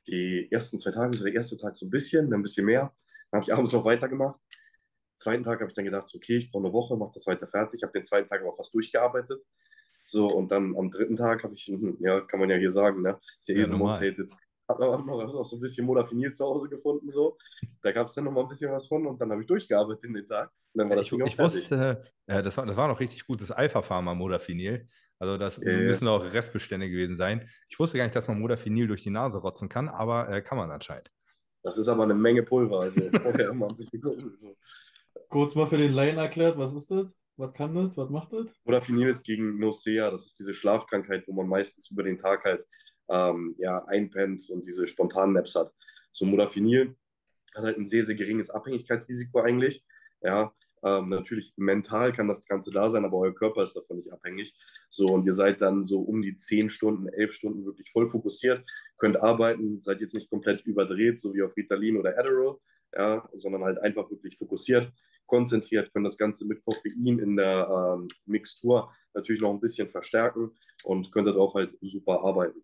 Die 0.07 0.51
ersten 0.51 0.77
zwei 0.77 0.91
Tage, 0.91 1.15
so 1.15 1.23
der 1.23 1.33
erste 1.33 1.57
Tag 1.57 1.75
so 1.75 1.85
ein 1.85 1.89
bisschen, 1.89 2.29
dann 2.29 2.41
ein 2.41 2.43
bisschen 2.43 2.65
mehr. 2.65 2.93
Dann 3.31 3.39
habe 3.39 3.43
ich 3.43 3.53
abends 3.53 3.71
noch 3.71 3.85
weitergemacht. 3.85 4.39
Zweiten 5.15 5.43
Tag 5.43 5.61
habe 5.61 5.69
ich 5.69 5.75
dann 5.75 5.85
gedacht, 5.85 6.11
okay, 6.13 6.37
ich 6.37 6.51
brauche 6.51 6.65
eine 6.65 6.73
Woche, 6.73 6.97
mache 6.97 7.11
das 7.13 7.25
weiter 7.25 7.47
fertig. 7.47 7.77
Ich 7.77 7.83
habe 7.83 7.93
den 7.93 8.03
zweiten 8.03 8.27
Tag 8.27 8.41
aber 8.41 8.53
fast 8.53 8.73
durchgearbeitet. 8.73 9.43
So, 10.05 10.27
und 10.27 10.51
dann 10.51 10.75
am 10.77 10.91
dritten 10.91 11.15
Tag 11.15 11.43
habe 11.43 11.55
ich, 11.55 11.71
ja, 11.99 12.21
kann 12.21 12.39
man 12.39 12.49
ja 12.49 12.57
hier 12.57 12.71
sagen, 12.71 13.01
ne? 13.01 13.17
Ist 13.39 13.47
ja, 13.47 13.55
ja 13.55 13.65
eh 13.65 14.09
hated 14.09 14.29
habe 14.67 14.87
auch 14.87 15.05
noch, 15.05 15.21
auch 15.21 15.45
so 15.45 15.57
ein 15.57 15.61
bisschen 15.61 15.85
Modafinil 15.85 16.31
zu 16.31 16.45
Hause 16.45 16.69
gefunden. 16.69 17.09
So. 17.09 17.37
Da 17.81 17.91
gab 17.91 18.07
es 18.07 18.13
dann 18.13 18.25
noch 18.25 18.31
mal 18.31 18.41
ein 18.41 18.47
bisschen 18.47 18.71
was 18.71 18.87
von 18.87 19.05
und 19.05 19.19
dann 19.21 19.31
habe 19.31 19.41
ich 19.41 19.47
durchgearbeitet 19.47 20.05
in 20.05 20.13
den 20.13 20.25
Tag. 20.25 20.51
Und 20.73 20.79
dann 20.79 20.89
war 20.89 20.97
das 20.97 21.05
ich, 21.05 21.13
ich 21.13 21.39
wusste, 21.39 22.03
äh, 22.27 22.43
das, 22.43 22.57
war, 22.57 22.65
das 22.65 22.75
war 22.75 22.87
noch 22.87 22.99
richtig 22.99 23.25
gutes 23.27 23.51
Alpha-Pharma 23.51 24.13
Modafinil. 24.13 24.87
Also 25.19 25.37
das 25.37 25.57
äh, 25.59 25.77
müssen 25.77 26.07
auch 26.07 26.23
Restbestände 26.33 26.89
gewesen 26.89 27.15
sein. 27.15 27.47
Ich 27.69 27.79
wusste 27.79 27.97
gar 27.97 28.03
nicht, 28.03 28.15
dass 28.15 28.27
man 28.27 28.39
Modafinil 28.39 28.87
durch 28.87 29.03
die 29.03 29.11
Nase 29.11 29.37
rotzen 29.37 29.69
kann, 29.69 29.87
aber 29.87 30.29
äh, 30.29 30.41
kann 30.41 30.57
man 30.57 30.71
anscheinend. 30.71 31.09
Das 31.63 31.77
ist 31.77 31.87
aber 31.87 32.03
eine 32.03 32.13
Menge 32.13 32.43
Pulver. 32.43 32.81
Also 32.81 33.01
vorher 33.21 33.49
immer 33.49 33.67
ein 33.67 33.75
bisschen 33.75 34.01
gucken. 34.01 34.33
So. 34.37 34.55
Kurz 35.29 35.55
mal 35.55 35.67
für 35.67 35.77
den 35.77 35.93
Laien 35.93 36.17
erklärt, 36.17 36.57
was 36.57 36.75
ist 36.75 36.91
das? 36.91 37.15
Was 37.37 37.53
kann 37.53 37.73
das? 37.73 37.97
Was 37.97 38.09
macht 38.09 38.33
das? 38.33 38.55
Modafinil 38.65 39.07
ist 39.07 39.23
gegen 39.23 39.57
Nosea. 39.57 40.11
Das 40.11 40.25
ist 40.25 40.37
diese 40.39 40.53
Schlafkrankheit, 40.53 41.27
wo 41.27 41.33
man 41.33 41.47
meistens 41.47 41.89
über 41.89 42.03
den 42.03 42.17
Tag 42.17 42.43
halt 42.43 42.65
ähm, 43.09 43.55
ja, 43.57 43.83
einpennt 43.85 44.49
und 44.49 44.65
diese 44.65 44.87
spontanen 44.87 45.33
Naps 45.33 45.55
hat. 45.55 45.73
So 46.11 46.25
Modafinil 46.25 46.95
hat 47.55 47.63
halt 47.63 47.77
ein 47.77 47.85
sehr, 47.85 48.03
sehr 48.03 48.15
geringes 48.15 48.49
Abhängigkeitsrisiko 48.49 49.39
eigentlich. 49.39 49.83
Ja, 50.21 50.53
ähm, 50.85 51.09
natürlich 51.09 51.53
mental 51.57 52.11
kann 52.11 52.27
das 52.27 52.45
Ganze 52.45 52.71
da 52.71 52.89
sein, 52.89 53.05
aber 53.05 53.17
euer 53.17 53.33
Körper 53.33 53.63
ist 53.63 53.75
davon 53.75 53.97
nicht 53.97 54.13
abhängig. 54.13 54.53
So, 54.89 55.07
und 55.07 55.25
ihr 55.25 55.33
seid 55.33 55.61
dann 55.61 55.87
so 55.87 55.99
um 56.01 56.21
die 56.21 56.37
10 56.37 56.69
Stunden, 56.69 57.07
11 57.07 57.33
Stunden 57.33 57.65
wirklich 57.65 57.91
voll 57.91 58.07
fokussiert, 58.07 58.63
könnt 58.97 59.19
arbeiten, 59.21 59.81
seid 59.81 60.01
jetzt 60.01 60.13
nicht 60.13 60.29
komplett 60.29 60.61
überdreht, 60.65 61.19
so 61.19 61.33
wie 61.33 61.41
auf 61.41 61.57
Ritalin 61.57 61.97
oder 61.97 62.17
Adderall, 62.17 62.57
ja, 62.95 63.27
sondern 63.33 63.63
halt 63.63 63.81
einfach 63.81 64.09
wirklich 64.11 64.37
fokussiert, 64.37 64.91
konzentriert, 65.25 65.91
können 65.91 66.05
das 66.05 66.19
Ganze 66.19 66.45
mit 66.45 66.63
Koffein 66.63 67.19
in 67.19 67.35
der 67.35 67.97
ähm, 67.97 68.07
Mixtur 68.27 68.93
natürlich 69.15 69.41
noch 69.41 69.51
ein 69.51 69.59
bisschen 69.59 69.87
verstärken 69.87 70.51
und 70.83 71.11
könnt 71.11 71.27
darauf 71.27 71.55
halt 71.55 71.75
super 71.81 72.23
arbeiten. 72.23 72.63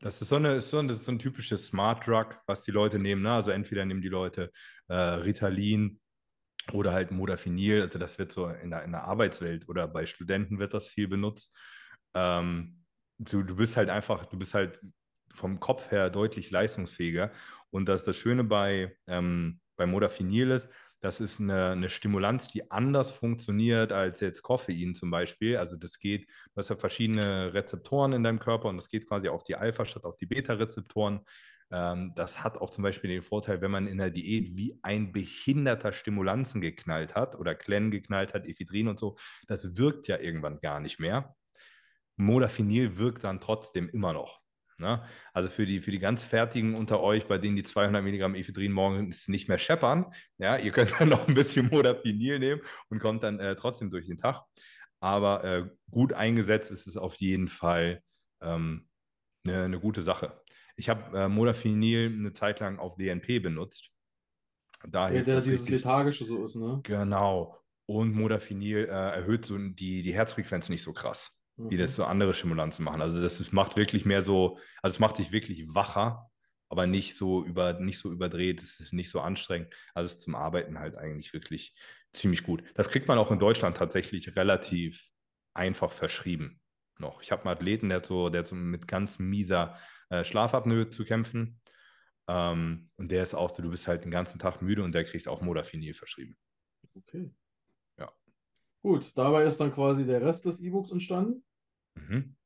Das 0.00 0.20
ist 0.20 0.28
so, 0.28 0.36
eine, 0.36 0.60
so, 0.60 0.78
ein, 0.78 0.88
so 0.88 1.10
ein 1.10 1.18
typisches 1.18 1.66
Smart 1.66 2.06
Drug, 2.06 2.40
was 2.46 2.62
die 2.62 2.70
Leute 2.70 2.98
nehmen. 2.98 3.22
Ne? 3.22 3.32
Also 3.32 3.50
entweder 3.50 3.84
nehmen 3.84 4.00
die 4.00 4.08
Leute 4.08 4.50
äh, 4.88 4.94
Ritalin 4.94 6.00
oder 6.72 6.92
halt 6.92 7.10
Modafinil. 7.10 7.82
Also 7.82 7.98
das 7.98 8.18
wird 8.18 8.32
so 8.32 8.48
in 8.48 8.70
der, 8.70 8.84
in 8.84 8.92
der 8.92 9.04
Arbeitswelt 9.04 9.68
oder 9.68 9.88
bei 9.88 10.06
Studenten 10.06 10.58
wird 10.58 10.74
das 10.74 10.86
viel 10.86 11.08
benutzt. 11.08 11.56
Ähm, 12.14 12.84
du, 13.18 13.42
du 13.42 13.56
bist 13.56 13.76
halt 13.76 13.90
einfach, 13.90 14.26
du 14.26 14.38
bist 14.38 14.54
halt 14.54 14.80
vom 15.34 15.60
Kopf 15.60 15.90
her 15.90 16.10
deutlich 16.10 16.50
leistungsfähiger. 16.50 17.30
Und 17.70 17.88
das, 17.88 18.04
das 18.04 18.16
Schöne 18.16 18.44
bei, 18.44 18.96
ähm, 19.06 19.60
bei 19.76 19.86
Modafinil 19.86 20.50
ist, 20.50 20.68
das 21.00 21.20
ist 21.20 21.40
eine, 21.40 21.70
eine, 21.70 21.88
Stimulanz, 21.88 22.48
die 22.48 22.70
anders 22.70 23.10
funktioniert 23.10 23.92
als 23.92 24.20
jetzt 24.20 24.42
Koffein 24.42 24.94
zum 24.94 25.10
Beispiel. 25.10 25.56
Also 25.56 25.76
das 25.76 25.98
geht, 25.98 26.26
du 26.26 26.56
hast 26.56 26.70
ja 26.70 26.76
verschiedene 26.76 27.54
Rezeptoren 27.54 28.12
in 28.12 28.22
deinem 28.24 28.40
Körper 28.40 28.68
und 28.68 28.76
das 28.76 28.88
geht 28.88 29.08
quasi 29.08 29.28
auf 29.28 29.44
die 29.44 29.56
Alpha 29.56 29.86
statt 29.86 30.04
auf 30.04 30.16
die 30.16 30.26
Beta-Rezeptoren. 30.26 31.20
Ähm, 31.70 32.12
das 32.16 32.42
hat 32.42 32.58
auch 32.58 32.70
zum 32.70 32.82
Beispiel 32.82 33.10
den 33.10 33.22
Vorteil, 33.22 33.60
wenn 33.60 33.70
man 33.70 33.86
in 33.86 33.98
der 33.98 34.10
Diät 34.10 34.56
wie 34.56 34.78
ein 34.82 35.12
behinderter 35.12 35.92
Stimulanzen 35.92 36.60
geknallt 36.60 37.14
hat 37.14 37.36
oder 37.36 37.54
Klen 37.54 37.90
geknallt 37.90 38.34
hat, 38.34 38.46
Ephedrin 38.46 38.88
und 38.88 38.98
so, 38.98 39.16
das 39.46 39.76
wirkt 39.76 40.08
ja 40.08 40.18
irgendwann 40.18 40.60
gar 40.60 40.80
nicht 40.80 40.98
mehr. 40.98 41.36
Modafinil 42.16 42.98
wirkt 42.98 43.22
dann 43.24 43.40
trotzdem 43.40 43.88
immer 43.88 44.12
noch. 44.12 44.40
Ne? 44.78 45.02
Also 45.32 45.50
für 45.50 45.66
die, 45.66 45.80
für 45.80 45.90
die 45.90 45.98
ganz 45.98 46.22
Fertigen 46.22 46.74
unter 46.76 47.00
euch, 47.00 47.26
bei 47.26 47.38
denen 47.38 47.56
die 47.56 47.64
200 47.64 48.02
Milligramm 48.02 48.36
Ephedrin 48.36 48.72
morgens 48.72 49.26
nicht 49.26 49.48
mehr 49.48 49.58
scheppern, 49.58 50.06
ja, 50.38 50.56
ihr 50.56 50.70
könnt 50.70 50.92
dann 51.00 51.08
noch 51.08 51.26
ein 51.26 51.34
bisschen 51.34 51.68
Modafinil 51.68 52.38
nehmen 52.38 52.60
und 52.88 53.00
kommt 53.00 53.24
dann 53.24 53.40
äh, 53.40 53.56
trotzdem 53.56 53.90
durch 53.90 54.06
den 54.06 54.18
Tag. 54.18 54.42
Aber 55.00 55.44
äh, 55.44 55.68
gut 55.90 56.12
eingesetzt 56.12 56.70
ist 56.70 56.86
es 56.86 56.96
auf 56.96 57.16
jeden 57.16 57.48
Fall 57.48 58.02
ähm, 58.40 58.88
eine, 59.44 59.64
eine 59.64 59.80
gute 59.80 60.02
Sache. 60.02 60.40
Ich 60.76 60.88
habe 60.88 61.18
äh, 61.18 61.28
Modafinil 61.28 62.12
eine 62.12 62.32
Zeit 62.32 62.60
lang 62.60 62.78
auf 62.78 62.96
DNP 62.96 63.40
benutzt. 63.42 63.90
Da 64.88 65.10
ja, 65.10 65.22
der 65.22 65.40
dieses 65.40 65.68
Lethargische 65.68 66.24
so 66.24 66.44
ist, 66.44 66.54
ne? 66.54 66.80
Genau. 66.84 67.58
Und 67.86 68.14
Modafinil 68.14 68.84
äh, 68.84 68.90
erhöht 68.90 69.44
so 69.44 69.58
die, 69.58 70.02
die 70.02 70.14
Herzfrequenz 70.14 70.68
nicht 70.68 70.82
so 70.82 70.92
krass, 70.92 71.36
mhm. 71.58 71.70
wie 71.70 71.76
das 71.76 71.94
so 71.94 72.04
andere 72.04 72.34
Stimulanzen 72.34 72.84
machen. 72.84 73.02
Also 73.02 73.20
das, 73.20 73.38
das 73.38 73.52
macht 73.52 73.76
wirklich 73.76 74.04
mehr 74.04 74.22
so, 74.22 74.58
also 74.82 74.94
es 74.94 75.00
macht 75.00 75.18
dich 75.18 75.32
wirklich 75.32 75.66
wacher, 75.68 76.30
aber 76.68 76.86
nicht 76.86 77.16
so 77.16 77.44
über, 77.44 77.74
nicht 77.74 77.98
so 77.98 78.10
überdreht, 78.10 78.62
es 78.62 78.80
ist 78.80 78.92
nicht 78.92 79.10
so 79.10 79.20
anstrengend. 79.20 79.74
Also 79.94 80.06
es 80.06 80.14
ist 80.14 80.22
zum 80.22 80.34
Arbeiten 80.34 80.78
halt 80.78 80.96
eigentlich 80.96 81.32
wirklich 81.32 81.74
ziemlich 82.12 82.42
gut. 82.42 82.62
Das 82.74 82.88
kriegt 82.88 83.08
man 83.08 83.18
auch 83.18 83.30
in 83.30 83.38
Deutschland 83.38 83.76
tatsächlich 83.76 84.36
relativ 84.36 85.10
einfach 85.54 85.92
verschrieben 85.92 86.60
noch. 87.00 87.22
Ich 87.22 87.32
habe 87.32 87.42
einen 87.42 87.54
Athleten, 87.54 87.88
der 87.88 87.98
hat 87.98 88.06
so, 88.06 88.28
der 88.28 88.40
hat 88.40 88.48
so 88.48 88.56
mit 88.56 88.88
ganz 88.88 89.18
mieser 89.18 89.76
äh, 90.10 90.24
Schlafapnoe 90.24 90.88
zu 90.88 91.04
kämpfen. 91.04 91.60
Ähm, 92.28 92.90
und 92.96 93.10
der 93.10 93.22
ist 93.22 93.34
auch 93.34 93.54
so, 93.54 93.62
du 93.62 93.70
bist 93.70 93.88
halt 93.88 94.04
den 94.04 94.10
ganzen 94.10 94.38
Tag 94.38 94.62
müde 94.62 94.82
und 94.82 94.92
der 94.92 95.04
kriegt 95.04 95.28
auch 95.28 95.40
Modafinil 95.40 95.94
verschrieben. 95.94 96.36
Okay. 96.94 97.30
Ja. 97.98 98.12
Gut, 98.82 99.12
dabei 99.16 99.44
ist 99.44 99.58
dann 99.58 99.72
quasi 99.72 100.06
der 100.06 100.22
Rest 100.22 100.44
des 100.46 100.60
E-Books 100.60 100.90
entstanden. 100.90 101.44
Mhm. 101.98 102.36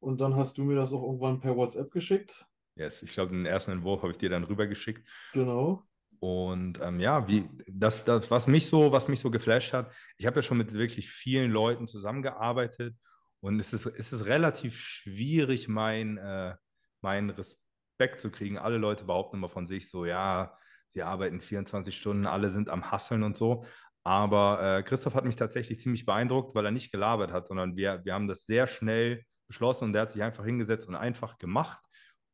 Und 0.00 0.20
dann 0.20 0.34
hast 0.34 0.58
du 0.58 0.64
mir 0.64 0.76
das 0.76 0.92
auch 0.92 1.02
irgendwann 1.02 1.40
per 1.40 1.56
WhatsApp 1.56 1.90
geschickt. 1.90 2.46
Yes, 2.74 3.02
ich 3.02 3.12
glaube, 3.12 3.32
den 3.32 3.46
ersten 3.46 3.72
Entwurf 3.72 4.02
habe 4.02 4.12
ich 4.12 4.18
dir 4.18 4.30
dann 4.30 4.44
rübergeschickt. 4.44 5.06
Genau. 5.32 5.84
Und 6.20 6.80
ähm, 6.82 7.00
ja, 7.00 7.26
wie 7.28 7.48
das, 7.66 8.04
das, 8.04 8.30
was 8.30 8.46
mich 8.46 8.66
so, 8.66 8.92
was 8.92 9.08
mich 9.08 9.20
so 9.20 9.30
geflasht 9.30 9.72
hat, 9.72 9.92
ich 10.18 10.26
habe 10.26 10.36
ja 10.36 10.42
schon 10.42 10.58
mit 10.58 10.72
wirklich 10.72 11.10
vielen 11.10 11.50
Leuten 11.50 11.88
zusammengearbeitet 11.88 12.94
und 13.40 13.58
es 13.58 13.72
ist, 13.72 13.86
es 13.86 14.12
ist 14.12 14.26
relativ 14.26 14.78
schwierig, 14.78 15.66
mein, 15.68 16.18
äh, 16.18 16.54
meinen 17.00 17.30
Respekt 17.30 18.20
zu 18.20 18.30
kriegen. 18.30 18.58
Alle 18.58 18.76
Leute 18.76 19.04
behaupten 19.04 19.36
immer 19.36 19.48
von 19.48 19.66
sich 19.66 19.88
so, 19.88 20.04
ja, 20.04 20.56
sie 20.88 21.02
arbeiten 21.02 21.40
24 21.40 21.96
Stunden, 21.96 22.26
alle 22.26 22.50
sind 22.50 22.68
am 22.68 22.90
Hasseln 22.90 23.22
und 23.22 23.36
so. 23.36 23.64
Aber 24.02 24.78
äh, 24.78 24.82
Christoph 24.82 25.14
hat 25.14 25.24
mich 25.24 25.36
tatsächlich 25.36 25.80
ziemlich 25.80 26.06
beeindruckt, 26.06 26.54
weil 26.54 26.64
er 26.64 26.70
nicht 26.70 26.90
gelabert 26.92 27.32
hat, 27.32 27.48
sondern 27.48 27.76
wir, 27.76 28.04
wir 28.04 28.14
haben 28.14 28.28
das 28.28 28.46
sehr 28.46 28.66
schnell 28.66 29.24
beschlossen 29.46 29.84
und 29.84 29.92
der 29.92 30.02
hat 30.02 30.12
sich 30.12 30.22
einfach 30.22 30.44
hingesetzt 30.44 30.88
und 30.88 30.94
einfach 30.94 31.38
gemacht. 31.38 31.84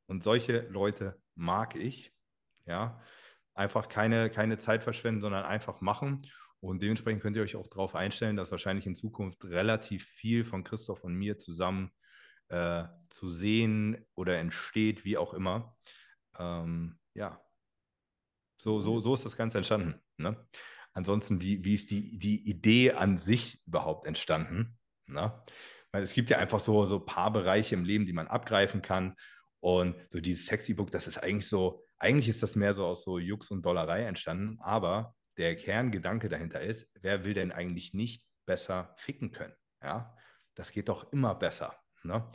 Und 0.06 0.22
solche 0.22 0.60
Leute 0.68 1.20
mag 1.34 1.74
ich. 1.74 2.12
Ja, 2.66 3.00
einfach 3.54 3.88
keine, 3.88 4.30
keine 4.30 4.58
Zeit 4.58 4.84
verschwenden, 4.84 5.20
sondern 5.20 5.44
einfach 5.44 5.80
machen. 5.80 6.26
Und 6.60 6.82
dementsprechend 6.82 7.22
könnt 7.22 7.36
ihr 7.36 7.42
euch 7.42 7.56
auch 7.56 7.68
darauf 7.68 7.94
einstellen, 7.94 8.36
dass 8.36 8.50
wahrscheinlich 8.50 8.86
in 8.86 8.94
Zukunft 8.94 9.44
relativ 9.44 10.04
viel 10.04 10.44
von 10.44 10.64
Christoph 10.64 11.04
und 11.04 11.14
mir 11.14 11.38
zusammen 11.38 11.90
äh, 12.48 12.84
zu 13.08 13.30
sehen 13.30 14.04
oder 14.14 14.38
entsteht, 14.38 15.04
wie 15.04 15.16
auch 15.16 15.34
immer. 15.34 15.76
Ähm, 16.38 16.98
ja, 17.14 17.40
so, 18.56 18.80
so, 18.80 19.00
so 19.00 19.14
ist 19.14 19.24
das 19.24 19.36
Ganze 19.36 19.58
entstanden. 19.58 20.00
Ne? 20.16 20.36
Ansonsten, 20.96 21.42
wie, 21.42 21.62
wie 21.62 21.74
ist 21.74 21.90
die, 21.90 22.18
die 22.18 22.48
Idee 22.48 22.92
an 22.92 23.18
sich 23.18 23.60
überhaupt 23.66 24.06
entstanden? 24.06 24.78
Ne? 25.06 25.38
Weil 25.92 26.02
es 26.02 26.14
gibt 26.14 26.30
ja 26.30 26.38
einfach 26.38 26.58
so, 26.58 26.86
so 26.86 27.00
ein 27.00 27.04
paar 27.04 27.30
Bereiche 27.30 27.74
im 27.74 27.84
Leben, 27.84 28.06
die 28.06 28.14
man 28.14 28.28
abgreifen 28.28 28.80
kann. 28.80 29.14
Und 29.60 29.94
so 30.08 30.20
dieses 30.20 30.46
Sexy-Book, 30.46 30.90
das 30.90 31.06
ist 31.06 31.18
eigentlich 31.18 31.48
so, 31.48 31.84
eigentlich 31.98 32.30
ist 32.30 32.42
das 32.42 32.54
mehr 32.54 32.72
so 32.72 32.86
aus 32.86 33.04
so 33.04 33.18
Jux 33.18 33.50
und 33.50 33.60
Dollerei 33.66 34.04
entstanden, 34.04 34.56
aber 34.60 35.14
der 35.36 35.54
Kerngedanke 35.56 36.30
dahinter 36.30 36.62
ist, 36.62 36.88
wer 37.02 37.24
will 37.24 37.34
denn 37.34 37.52
eigentlich 37.52 37.92
nicht 37.92 38.24
besser 38.46 38.94
ficken 38.96 39.32
können? 39.32 39.54
Ja, 39.82 40.16
das 40.54 40.72
geht 40.72 40.88
doch 40.88 41.12
immer 41.12 41.34
besser. 41.34 41.76
Ne? 42.04 42.26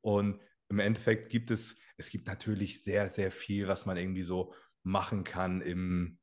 Und 0.00 0.40
im 0.70 0.78
Endeffekt 0.78 1.28
gibt 1.28 1.50
es, 1.50 1.76
es 1.98 2.08
gibt 2.08 2.26
natürlich 2.26 2.82
sehr, 2.82 3.10
sehr 3.10 3.30
viel, 3.30 3.68
was 3.68 3.84
man 3.84 3.98
irgendwie 3.98 4.22
so 4.22 4.54
machen 4.82 5.22
kann 5.22 5.60
im, 5.60 6.18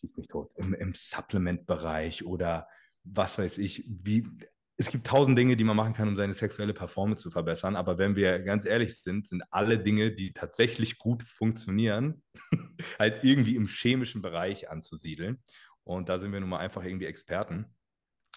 schieß 0.00 0.16
mich 0.16 0.28
tot, 0.28 0.50
im, 0.56 0.74
im 0.74 0.92
Supplement-Bereich 0.94 2.24
oder 2.24 2.68
was 3.04 3.38
weiß 3.38 3.58
ich, 3.58 3.84
wie, 3.86 4.26
es 4.76 4.90
gibt 4.90 5.06
tausend 5.06 5.38
Dinge, 5.38 5.56
die 5.56 5.64
man 5.64 5.76
machen 5.76 5.92
kann, 5.92 6.08
um 6.08 6.16
seine 6.16 6.32
sexuelle 6.32 6.72
Performance 6.72 7.22
zu 7.22 7.30
verbessern. 7.30 7.76
Aber 7.76 7.98
wenn 7.98 8.16
wir 8.16 8.38
ganz 8.40 8.64
ehrlich 8.64 9.00
sind, 9.02 9.28
sind 9.28 9.42
alle 9.50 9.78
Dinge, 9.78 10.12
die 10.12 10.32
tatsächlich 10.32 10.98
gut 10.98 11.22
funktionieren, 11.22 12.22
halt 12.98 13.24
irgendwie 13.24 13.56
im 13.56 13.66
chemischen 13.66 14.22
Bereich 14.22 14.70
anzusiedeln. 14.70 15.42
Und 15.84 16.08
da 16.08 16.18
sind 16.18 16.32
wir 16.32 16.40
nun 16.40 16.48
mal 16.48 16.58
einfach 16.58 16.82
irgendwie 16.82 17.06
Experten. 17.06 17.66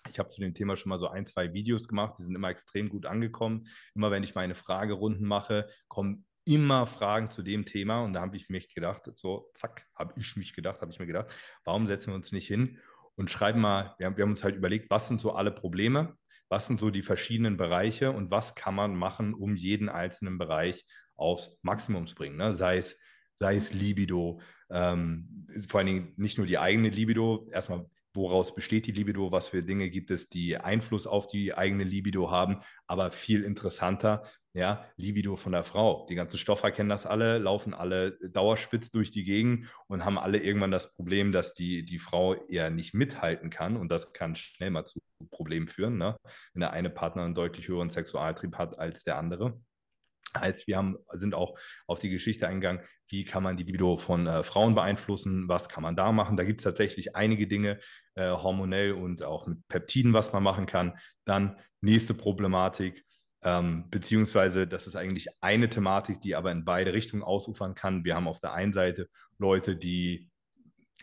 Ich 0.09 0.19
habe 0.19 0.29
zu 0.29 0.41
dem 0.41 0.53
Thema 0.53 0.75
schon 0.75 0.89
mal 0.89 0.99
so 0.99 1.07
ein, 1.07 1.25
zwei 1.25 1.53
Videos 1.53 1.87
gemacht, 1.87 2.15
die 2.19 2.23
sind 2.23 2.35
immer 2.35 2.49
extrem 2.49 2.89
gut 2.89 3.05
angekommen. 3.05 3.67
Immer 3.95 4.11
wenn 4.11 4.23
ich 4.23 4.35
meine 4.35 4.55
Fragerunden 4.55 5.25
mache, 5.25 5.69
kommen 5.87 6.25
immer 6.45 6.85
Fragen 6.85 7.29
zu 7.29 7.41
dem 7.41 7.65
Thema. 7.65 8.01
Und 8.01 8.13
da 8.13 8.21
habe 8.21 8.35
ich 8.35 8.49
mich 8.49 8.73
gedacht, 8.73 9.09
so, 9.15 9.49
zack, 9.53 9.87
habe 9.95 10.13
ich 10.17 10.35
mich 10.35 10.53
gedacht, 10.53 10.81
habe 10.81 10.91
ich 10.91 10.99
mir 10.99 11.07
gedacht, 11.07 11.33
warum 11.63 11.87
setzen 11.87 12.11
wir 12.11 12.15
uns 12.15 12.31
nicht 12.31 12.47
hin 12.47 12.79
und 13.15 13.31
schreiben 13.31 13.61
mal, 13.61 13.95
wir 13.97 14.07
haben, 14.07 14.17
wir 14.17 14.23
haben 14.23 14.31
uns 14.31 14.43
halt 14.43 14.55
überlegt, 14.55 14.89
was 14.89 15.07
sind 15.07 15.21
so 15.21 15.33
alle 15.33 15.51
Probleme, 15.51 16.17
was 16.49 16.67
sind 16.67 16.79
so 16.79 16.89
die 16.89 17.01
verschiedenen 17.01 17.57
Bereiche 17.57 18.11
und 18.11 18.31
was 18.31 18.55
kann 18.55 18.75
man 18.75 18.95
machen, 18.95 19.33
um 19.33 19.55
jeden 19.55 19.89
einzelnen 19.89 20.37
Bereich 20.37 20.85
aufs 21.15 21.57
Maximum 21.61 22.07
zu 22.07 22.15
bringen. 22.15 22.37
Ne? 22.37 22.53
Sei, 22.53 22.77
es, 22.77 22.97
sei 23.39 23.55
es 23.55 23.73
Libido, 23.73 24.41
ähm, 24.69 25.47
vor 25.67 25.79
allen 25.79 25.87
Dingen 25.87 26.13
nicht 26.17 26.37
nur 26.37 26.47
die 26.47 26.57
eigene 26.57 26.89
Libido, 26.89 27.47
erstmal 27.51 27.85
woraus 28.15 28.53
besteht 28.53 28.85
die 28.85 28.91
Libido, 28.91 29.31
was 29.31 29.47
für 29.47 29.63
Dinge 29.63 29.89
gibt 29.89 30.11
es, 30.11 30.29
die 30.29 30.57
Einfluss 30.57 31.07
auf 31.07 31.27
die 31.27 31.55
eigene 31.55 31.83
Libido 31.83 32.29
haben, 32.29 32.59
aber 32.85 33.11
viel 33.11 33.43
interessanter, 33.43 34.23
ja, 34.53 34.85
Libido 34.97 35.35
von 35.35 35.51
der 35.51 35.63
Frau. 35.63 36.05
Die 36.09 36.15
ganzen 36.15 36.37
Stoffer 36.37 36.71
kennen 36.71 36.89
das 36.89 37.07
alle, 37.07 37.39
laufen 37.39 37.73
alle 37.73 38.17
dauerspitz 38.29 38.91
durch 38.91 39.09
die 39.09 39.23
Gegend 39.23 39.67
und 39.87 40.05
haben 40.05 40.19
alle 40.19 40.37
irgendwann 40.37 40.71
das 40.71 40.93
Problem, 40.93 41.31
dass 41.31 41.55
die, 41.55 41.83
die 41.83 41.97
Frau 41.97 42.35
eher 42.45 42.69
nicht 42.69 42.93
mithalten 42.93 43.49
kann 43.49 43.75
und 43.75 43.89
das 43.89 44.13
kann 44.13 44.35
schnell 44.35 44.69
mal 44.69 44.85
zu 44.85 44.99
Problemen 45.31 45.67
führen, 45.67 45.97
ne? 45.97 46.17
wenn 46.53 46.59
der 46.59 46.71
eine 46.71 46.89
Partner 46.89 47.23
einen 47.23 47.33
deutlich 47.33 47.67
höheren 47.67 47.89
Sexualtrieb 47.89 48.57
hat 48.57 48.77
als 48.77 49.03
der 49.03 49.17
andere. 49.17 49.59
Heißt, 50.35 50.67
wir 50.67 50.77
haben, 50.77 50.97
sind 51.11 51.35
auch 51.35 51.57
auf 51.87 51.99
die 51.99 52.09
Geschichte 52.09 52.47
eingegangen, 52.47 52.83
wie 53.07 53.23
kann 53.23 53.43
man 53.43 53.55
die 53.55 53.63
Libido 53.63 53.97
von 53.97 54.25
äh, 54.25 54.41
Frauen 54.43 54.73
beeinflussen, 54.73 55.47
was 55.47 55.69
kann 55.69 55.83
man 55.83 55.95
da 55.95 56.11
machen. 56.11 56.37
Da 56.37 56.43
gibt 56.43 56.61
es 56.61 56.63
tatsächlich 56.63 57.15
einige 57.15 57.47
Dinge, 57.47 57.79
äh, 58.15 58.29
hormonell 58.29 58.93
und 58.93 59.23
auch 59.23 59.45
mit 59.45 59.67
Peptiden, 59.67 60.13
was 60.13 60.33
man 60.33 60.41
machen 60.41 60.65
kann. 60.65 60.97
Dann 61.25 61.59
nächste 61.81 62.15
Problematik, 62.15 63.03
ähm, 63.43 63.89
beziehungsweise 63.89 64.67
das 64.67 64.87
ist 64.87 64.95
eigentlich 64.95 65.27
eine 65.41 65.69
Thematik, 65.69 66.21
die 66.21 66.35
aber 66.35 66.51
in 66.51 66.65
beide 66.65 66.93
Richtungen 66.93 67.23
ausufern 67.23 67.75
kann. 67.75 68.05
Wir 68.05 68.15
haben 68.15 68.27
auf 68.27 68.39
der 68.39 68.53
einen 68.53 68.73
Seite 68.73 69.09
Leute, 69.37 69.75
die 69.75 70.29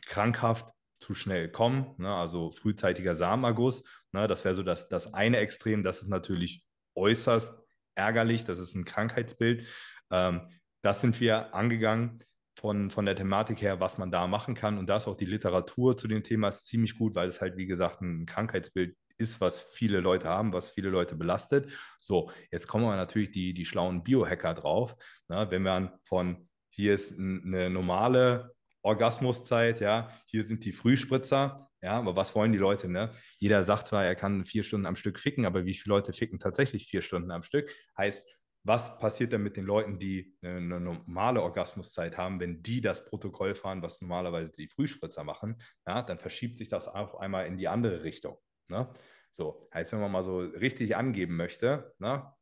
krankhaft 0.07 0.70
zu 1.00 1.14
schnell 1.14 1.50
kommen, 1.50 1.94
ne, 1.98 2.14
also 2.14 2.50
frühzeitiger 2.50 3.16
Samenerguss. 3.16 3.83
Ne, 4.12 4.26
das 4.26 4.44
wäre 4.44 4.55
so 4.55 4.62
das, 4.62 4.88
das 4.88 5.12
eine 5.14 5.38
Extrem. 5.38 5.83
Das 5.83 6.03
ist 6.03 6.09
natürlich 6.09 6.64
äußerst 6.94 7.53
ärgerlich. 7.94 8.44
Das 8.44 8.59
ist 8.59 8.74
ein 8.74 8.85
Krankheitsbild. 8.85 9.66
Ähm, 10.11 10.48
das 10.83 11.00
sind 11.00 11.20
wir 11.20 11.55
angegangen 11.55 12.24
von, 12.59 12.90
von 12.90 13.07
der 13.07 13.16
Thematik 13.16 13.61
her, 13.62 13.81
was 13.81 13.98
man 13.98 14.11
da 14.11 14.26
machen 14.26 14.55
kann. 14.55 14.79
Und 14.79 14.88
da 14.88 14.96
ist 14.96 15.09
auch 15.09 15.16
die 15.16 15.26
Literatur 15.26 15.96
zu 15.96 16.09
dem 16.09 16.22
Thema 16.22 16.50
ziemlich 16.50 16.96
gut, 16.98 17.14
weil 17.14 17.29
es 17.29 17.40
halt, 17.40 17.57
wie 17.57 17.66
gesagt, 17.66 18.03
ein 18.03 18.26
Krankheitsbild 18.26 18.96
ist, 19.20 19.40
was 19.40 19.61
viele 19.61 20.00
Leute 20.00 20.28
haben, 20.28 20.52
was 20.52 20.70
viele 20.70 20.90
Leute 20.90 21.16
belastet. 21.16 21.70
So, 21.98 22.30
jetzt 22.50 22.66
kommen 22.66 22.85
wir 22.85 22.96
natürlich 22.96 23.30
die, 23.30 23.54
die 23.54 23.66
schlauen 23.66 24.02
Biohacker 24.02 24.54
drauf. 24.54 24.96
Na, 25.28 25.50
wenn 25.50 25.62
man 25.62 25.92
von 26.04 26.48
hier 26.70 26.94
ist 26.94 27.12
eine 27.12 27.68
normale 27.70 28.54
Orgasmuszeit, 28.83 29.80
ja, 29.80 30.11
hier 30.26 30.44
sind 30.44 30.64
die 30.64 30.72
Frühspritzer, 30.72 31.68
ja, 31.83 31.92
aber 31.92 32.16
was 32.16 32.35
wollen 32.35 32.52
die 32.52 32.59
Leute, 32.59 32.88
ne? 32.88 33.12
Jeder 33.38 33.64
sagt 33.64 33.88
zwar, 33.88 34.04
er 34.04 34.14
kann 34.14 34.44
vier 34.44 34.62
Stunden 34.62 34.87
am 34.87 34.96
Stück 34.96 35.18
ficken, 35.18 35.46
aber 35.46 35.64
wie 35.64 35.74
viele 35.74 35.94
Leute 35.94 36.12
ficken 36.12 36.38
tatsächlich 36.38 36.87
vier 36.87 37.02
Stunden 37.02 37.30
am 37.30 37.42
Stück? 37.42 37.70
Heißt, 37.96 38.28
was 38.62 38.98
passiert 38.98 39.33
denn 39.33 39.42
mit 39.42 39.56
den 39.56 39.64
Leuten, 39.64 39.98
die 39.98 40.37
eine 40.42 40.80
normale 40.80 41.42
Orgasmuszeit 41.42 42.18
haben, 42.18 42.40
wenn 42.40 42.62
die 42.62 42.83
das 42.83 43.06
Protokoll 43.06 43.54
fahren, 43.54 43.83
was 43.83 44.02
normalerweise 44.02 44.52
die 44.52 44.68
Frühspritzer 44.68 45.24
machen? 45.24 45.62
Ja, 45.87 46.02
dann 46.02 46.18
verschiebt 46.18 46.59
sich 46.59 46.68
das 46.68 46.87
auf 46.87 47.18
einmal 47.18 47.46
in 47.46 47.56
die 47.56 47.68
andere 47.68 48.04
Richtung. 48.04 48.37
Ne? 48.70 48.88
So, 49.30 49.68
heißt, 49.72 49.92
wenn 49.92 50.00
man 50.00 50.12
mal 50.12 50.24
so 50.24 50.38
richtig 50.38 50.96
angeben 50.96 51.37
möchte, 51.37 51.94
ne, 51.98 52.33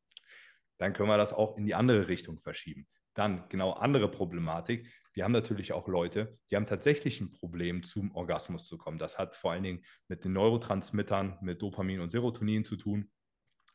dann 0.79 0.93
können 0.93 1.09
wir 1.09 1.17
das 1.17 1.33
auch 1.33 1.57
in 1.57 1.67
die 1.67 1.75
andere 1.75 2.09
Richtung 2.09 2.39
verschieben. 2.41 2.87
Dann 3.15 3.49
genau 3.49 3.73
andere 3.73 4.11
Problematik. 4.11 4.89
Wir 5.13 5.25
haben 5.25 5.33
natürlich 5.33 5.73
auch 5.73 5.89
Leute, 5.89 6.39
die 6.51 6.57
haben 6.57 6.67
tatsächlich 6.67 7.21
ein 7.21 7.33
Problem, 7.33 7.83
zum 7.83 8.15
Orgasmus 8.15 8.67
zu 8.67 8.79
kommen. 8.79 8.99
Das 8.99 9.19
hat 9.19 9.35
vor 9.35 9.53
allen 9.53 9.65
Dingen 9.65 9.85
mit 10.07 10.25
den 10.25 10.33
Neurotransmittern, 10.33 11.39
mit 11.43 11.61
Dopamin 11.61 12.01
und 12.01 12.11
Serotonin 12.11 12.65
zu 12.65 12.77
tun. 12.77 13.11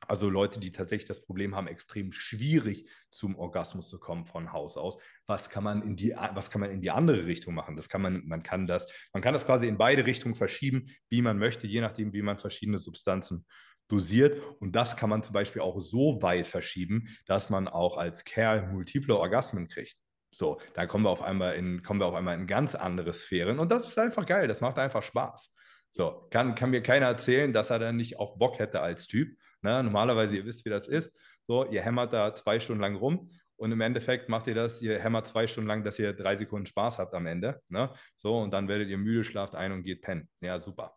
Also 0.08 0.30
Leute, 0.30 0.60
die 0.60 0.72
tatsächlich 0.72 1.08
das 1.08 1.22
Problem 1.22 1.56
haben, 1.56 1.68
extrem 1.68 2.12
schwierig 2.12 2.89
zum 3.10 3.36
Orgasmus 3.36 3.89
zu 3.89 4.00
kommen 4.00 4.26
von 4.26 4.52
Haus 4.52 4.78
aus. 4.78 4.98
Was 5.28 5.50
kann 5.50 5.63
man 5.63 5.82
in 5.82 5.96
die, 5.96 6.13
was 6.34 6.52
kann 6.52 6.62
man 6.62 6.72
in 6.72 6.82
die 6.82 6.92
andere 6.92 7.26
Richtung 7.26 7.54
machen? 7.54 7.76
Das 7.76 7.89
kann 7.89 8.02
man, 8.02 8.26
man 8.26 8.44
kann 8.44 8.68
das, 8.68 8.88
man 9.13 9.22
kann 9.22 9.34
das 9.34 9.46
quasi 9.46 9.68
in 9.68 9.78
beide 9.78 10.06
Richtungen 10.06 10.36
verschieben, 10.36 10.88
wie 11.10 11.22
man 11.22 11.38
möchte, 11.38 11.68
je 11.68 11.82
nachdem, 11.82 12.13
wie 12.13 12.22
man 12.22 12.38
verschiedene 12.38 12.78
Substanzen 12.78 13.46
dosiert. 13.88 14.42
Und 14.60 14.76
das 14.76 14.98
kann 14.98 15.10
man 15.10 15.24
zum 15.24 15.34
Beispiel 15.34 15.62
auch 15.62 15.80
so 15.80 16.22
weit 16.22 16.48
verschieben, 16.48 17.08
dass 17.26 17.50
man 17.50 17.68
auch 17.68 17.98
als 17.98 18.24
Kerl 18.24 18.72
multiple 18.72 19.18
Orgasmen 19.18 19.68
kriegt. 19.68 19.96
So, 20.32 20.60
da 20.74 20.88
kommen 20.88 21.06
wir 21.06 21.12
auf 21.12 21.22
einmal 21.22 21.56
in, 21.56 21.84
kommen 21.84 22.00
wir 22.00 22.08
auf 22.08 22.16
einmal 22.16 22.38
in 22.39 22.48
ganz 22.48 22.74
andere 22.76 23.13
Sphären. 23.13 23.60
Und 23.60 23.72
das 23.72 23.88
ist 23.88 24.00
einfach 24.00 24.26
geil. 24.26 24.48
Das 24.48 24.62
macht 24.62 24.80
einfach 24.80 25.04
Spaß. 25.04 25.54
So, 25.92 26.28
kann, 26.32 26.56
kann 26.56 26.72
mir 26.72 26.82
keiner 26.82 27.06
erzählen, 27.06 27.54
dass 27.54 27.70
er 27.70 27.78
dann 27.78 27.98
nicht 27.98 28.18
auch 28.20 28.38
Bock 28.38 28.58
hätte 28.58 28.82
als 28.82 29.06
Typ. 29.06 29.38
Ne? 29.63 29.84
Normalerweise, 29.84 30.36
ihr 30.36 30.45
wisst, 30.45 30.65
wie 30.65 30.69
das 30.69 30.88
ist. 30.88 31.12
So, 31.45 31.65
ihr 31.65 31.82
hämmert 31.82 32.13
da 32.13 32.36
zwei 32.36 32.60
Stunden 32.60 32.82
lang 32.82 32.95
rum 32.95 33.32
und 33.56 33.71
im 33.71 33.82
Endeffekt 33.82 34.30
macht 34.30 34.47
ihr 34.47 34.56
das, 34.56 34.82
ihr 34.82 34.99
hämmert 34.99 35.28
zwei 35.28 35.47
Stunden 35.47 35.67
lang, 35.67 35.84
dass 35.84 35.99
ihr 35.99 36.13
drei 36.13 36.38
Sekunden 36.38 36.65
Spaß 36.65 36.99
habt 36.99 37.13
am 37.13 37.26
Ende. 37.26 37.62
Ne? 37.69 37.93
So, 38.15 38.39
und 38.39 38.52
dann 38.52 38.67
werdet 38.67 38.89
ihr 38.89 38.97
müde, 38.97 39.23
schlaft 39.23 39.56
ein 39.56 39.71
und 39.71 39.84
geht 39.84 40.02
pennen. 40.02 40.30
Ja, 40.41 40.60
super. 40.60 40.95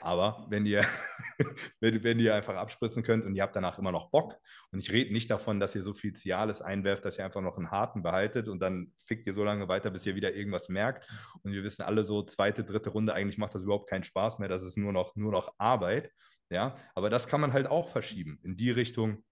Aber 0.00 0.46
wenn 0.48 0.66
ihr, 0.66 0.84
wenn, 1.80 2.02
wenn 2.02 2.18
ihr 2.18 2.34
einfach 2.34 2.56
abspritzen 2.56 3.02
könnt 3.02 3.24
und 3.24 3.34
ihr 3.34 3.42
habt 3.42 3.56
danach 3.56 3.78
immer 3.78 3.92
noch 3.92 4.10
Bock, 4.10 4.36
und 4.70 4.80
ich 4.80 4.92
rede 4.92 5.12
nicht 5.12 5.30
davon, 5.30 5.60
dass 5.60 5.74
ihr 5.74 5.82
so 5.82 5.94
viel 5.94 6.14
Cialis 6.14 6.60
einwerft, 6.60 7.04
dass 7.04 7.18
ihr 7.18 7.24
einfach 7.24 7.40
noch 7.40 7.56
einen 7.56 7.70
harten 7.70 8.02
behaltet 8.02 8.48
und 8.48 8.60
dann 8.60 8.92
fickt 8.98 9.26
ihr 9.26 9.34
so 9.34 9.44
lange 9.44 9.68
weiter, 9.68 9.90
bis 9.90 10.04
ihr 10.04 10.16
wieder 10.16 10.34
irgendwas 10.34 10.68
merkt. 10.68 11.08
Und 11.42 11.52
wir 11.52 11.62
wissen 11.62 11.82
alle 11.82 12.04
so, 12.04 12.22
zweite, 12.22 12.64
dritte 12.64 12.90
Runde, 12.90 13.14
eigentlich 13.14 13.38
macht 13.38 13.54
das 13.54 13.62
überhaupt 13.62 13.88
keinen 13.88 14.04
Spaß 14.04 14.40
mehr, 14.40 14.48
das 14.48 14.62
ist 14.62 14.76
nur 14.76 14.92
noch, 14.92 15.14
nur 15.16 15.32
noch 15.32 15.54
Arbeit. 15.58 16.10
Ja, 16.50 16.76
aber 16.94 17.10
das 17.10 17.26
kann 17.26 17.40
man 17.40 17.52
halt 17.52 17.66
auch 17.66 17.88
verschieben 17.88 18.38
in 18.42 18.56
die 18.56 18.70
Richtung. 18.70 19.24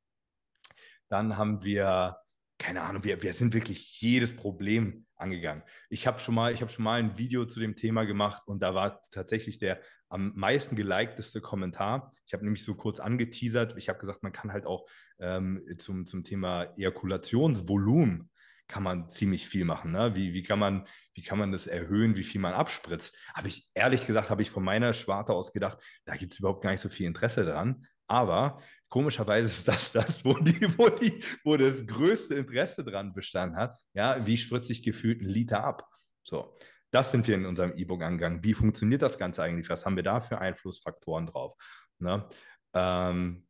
Dann 1.08 1.36
haben 1.36 1.62
wir, 1.62 2.16
keine 2.58 2.82
Ahnung, 2.82 3.04
wir, 3.04 3.22
wir 3.22 3.34
sind 3.34 3.54
wirklich 3.54 4.00
jedes 4.00 4.34
Problem 4.34 5.06
angegangen. 5.16 5.62
Ich 5.90 6.06
habe 6.06 6.18
schon 6.18 6.34
mal, 6.34 6.56
schon 6.56 6.84
mal 6.84 6.98
ein 6.98 7.18
Video 7.18 7.44
zu 7.44 7.60
dem 7.60 7.76
Thema 7.76 8.04
gemacht 8.04 8.42
und 8.46 8.62
da 8.62 8.74
war 8.74 9.02
tatsächlich 9.10 9.58
der 9.58 9.80
am 10.08 10.32
meisten 10.34 10.76
gelikedeste 10.76 11.40
Kommentar. 11.40 12.12
Ich 12.26 12.34
habe 12.34 12.44
nämlich 12.44 12.64
so 12.64 12.74
kurz 12.74 13.00
angeteasert. 13.00 13.76
Ich 13.78 13.88
habe 13.88 13.98
gesagt, 13.98 14.22
man 14.22 14.32
kann 14.32 14.52
halt 14.52 14.66
auch 14.66 14.86
ähm, 15.18 15.62
zum, 15.78 16.04
zum 16.04 16.22
Thema 16.22 16.64
Ejakulationsvolumen 16.76 18.30
kann 18.68 18.82
man 18.82 19.08
ziemlich 19.08 19.46
viel 19.46 19.64
machen. 19.64 19.92
Ne? 19.92 20.14
Wie, 20.14 20.32
wie, 20.32 20.42
kann 20.42 20.58
man, 20.58 20.86
wie 21.14 21.22
kann 21.22 21.38
man 21.38 21.52
das 21.52 21.66
erhöhen, 21.66 22.16
wie 22.16 22.24
viel 22.24 22.40
man 22.40 22.54
abspritzt? 22.54 23.14
Habe 23.34 23.48
ich 23.48 23.68
ehrlich 23.74 24.06
gesagt, 24.06 24.30
habe 24.30 24.42
ich 24.42 24.50
von 24.50 24.64
meiner 24.64 24.94
Schwarte 24.94 25.32
aus 25.32 25.52
gedacht, 25.52 25.78
da 26.04 26.16
gibt 26.16 26.32
es 26.32 26.38
überhaupt 26.38 26.62
gar 26.62 26.70
nicht 26.70 26.80
so 26.80 26.88
viel 26.88 27.06
Interesse 27.06 27.44
dran. 27.44 27.86
Aber 28.06 28.60
komischerweise 28.88 29.48
ist 29.48 29.68
das 29.68 29.92
das, 29.92 30.24
wo, 30.24 30.34
die, 30.34 30.60
wo, 30.78 30.88
die, 30.88 31.22
wo 31.44 31.56
das 31.56 31.86
größte 31.86 32.34
Interesse 32.34 32.84
dran 32.84 33.12
bestanden 33.12 33.56
hat. 33.56 33.78
Ja, 33.94 34.24
wie 34.26 34.36
spritze 34.36 34.72
ich 34.72 34.82
gefühlt 34.82 35.20
einen 35.20 35.30
Liter 35.30 35.64
ab? 35.64 35.88
So, 36.22 36.56
das 36.90 37.10
sind 37.10 37.26
wir 37.26 37.34
in 37.34 37.46
unserem 37.46 37.72
E-Book 37.74 38.02
angegangen. 38.02 38.44
Wie 38.44 38.54
funktioniert 38.54 39.02
das 39.02 39.18
Ganze 39.18 39.42
eigentlich? 39.42 39.68
Was 39.70 39.86
haben 39.86 39.96
wir 39.96 40.02
da 40.02 40.20
für 40.20 40.38
Einflussfaktoren 40.38 41.26
drauf? 41.26 41.56
Ne? 41.98 42.28
Ähm, 42.74 43.46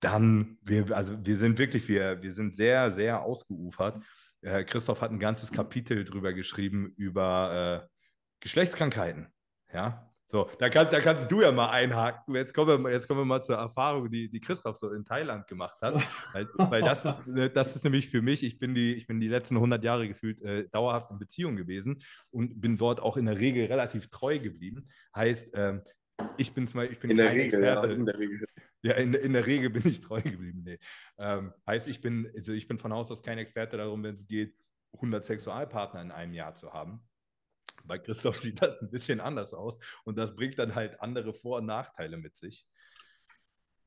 dann, 0.00 0.58
wir, 0.62 0.94
also 0.94 1.16
wir 1.24 1.36
sind 1.36 1.58
wirklich, 1.58 1.88
wir, 1.88 2.22
wir 2.22 2.32
sind 2.32 2.54
sehr, 2.54 2.90
sehr 2.90 3.22
ausgeufert. 3.22 4.02
Äh, 4.42 4.64
Christoph 4.64 5.00
hat 5.00 5.10
ein 5.10 5.18
ganzes 5.18 5.50
Kapitel 5.52 6.04
drüber 6.04 6.32
geschrieben 6.32 6.92
über 6.96 7.84
äh, 7.84 7.88
Geschlechtskrankheiten. 8.40 9.28
Ja, 9.72 10.12
so, 10.32 10.48
da, 10.58 10.70
kann, 10.70 10.88
da 10.90 11.00
kannst 11.00 11.30
du 11.30 11.42
ja 11.42 11.52
mal 11.52 11.68
einhaken. 11.68 12.34
Jetzt 12.34 12.54
kommen 12.54 12.84
wir, 12.84 12.90
jetzt 12.90 13.06
kommen 13.06 13.20
wir 13.20 13.26
mal 13.26 13.42
zur 13.42 13.56
Erfahrung, 13.56 14.10
die, 14.10 14.30
die 14.30 14.40
Christoph 14.40 14.78
so 14.78 14.90
in 14.90 15.04
Thailand 15.04 15.46
gemacht 15.46 15.76
hat. 15.82 15.94
Weil, 16.32 16.48
weil 16.56 16.80
das, 16.80 17.04
ist, 17.04 17.26
ne, 17.26 17.50
das 17.50 17.76
ist 17.76 17.84
nämlich 17.84 18.08
für 18.08 18.22
mich, 18.22 18.42
ich 18.42 18.58
bin 18.58 18.74
die, 18.74 18.94
ich 18.94 19.06
bin 19.06 19.20
die 19.20 19.28
letzten 19.28 19.56
100 19.56 19.84
Jahre 19.84 20.08
gefühlt 20.08 20.40
äh, 20.40 20.66
dauerhaft 20.70 21.10
in 21.10 21.18
Beziehung 21.18 21.56
gewesen 21.56 22.00
und 22.30 22.62
bin 22.62 22.78
dort 22.78 23.00
auch 23.00 23.18
in 23.18 23.26
der 23.26 23.38
Regel 23.38 23.66
relativ 23.66 24.08
treu 24.08 24.38
geblieben. 24.38 24.88
Heißt, 25.14 25.50
ähm, 25.54 25.82
ich 26.38 26.54
bin 26.54 26.66
zum 26.66 26.78
Beispiel, 26.78 26.94
ich 26.94 27.00
bin 27.00 27.10
in 27.10 27.16
der 27.18 27.30
Regel, 27.30 27.44
Experte. 27.44 27.88
Ja, 27.88 27.92
in 27.92 28.06
der 28.06 28.18
Regel. 28.18 28.46
Ja, 28.82 28.94
in, 28.94 29.14
in 29.14 29.32
der 29.32 29.46
Regel 29.46 29.70
bin 29.70 29.86
ich 29.86 30.00
treu 30.00 30.20
geblieben. 30.20 30.62
Nee. 30.64 30.78
Ähm, 31.18 31.52
heißt, 31.66 31.86
ich 31.86 32.00
bin, 32.00 32.30
also 32.34 32.52
ich 32.52 32.66
bin 32.66 32.78
von 32.78 32.92
Haus 32.92 33.10
aus 33.10 33.22
kein 33.22 33.38
Experte 33.38 33.76
darum, 33.76 34.02
wenn 34.02 34.14
es 34.14 34.26
geht, 34.26 34.56
100 34.94 35.24
Sexualpartner 35.24 36.02
in 36.02 36.10
einem 36.10 36.34
Jahr 36.34 36.54
zu 36.54 36.72
haben. 36.72 37.00
Bei 37.84 37.98
Christoph 37.98 38.38
sieht 38.40 38.60
das 38.60 38.80
ein 38.82 38.90
bisschen 38.90 39.20
anders 39.20 39.54
aus 39.54 39.78
und 40.04 40.18
das 40.18 40.34
bringt 40.34 40.58
dann 40.58 40.74
halt 40.74 41.00
andere 41.00 41.32
Vor- 41.32 41.58
und 41.58 41.66
Nachteile 41.66 42.16
mit 42.16 42.34
sich. 42.34 42.66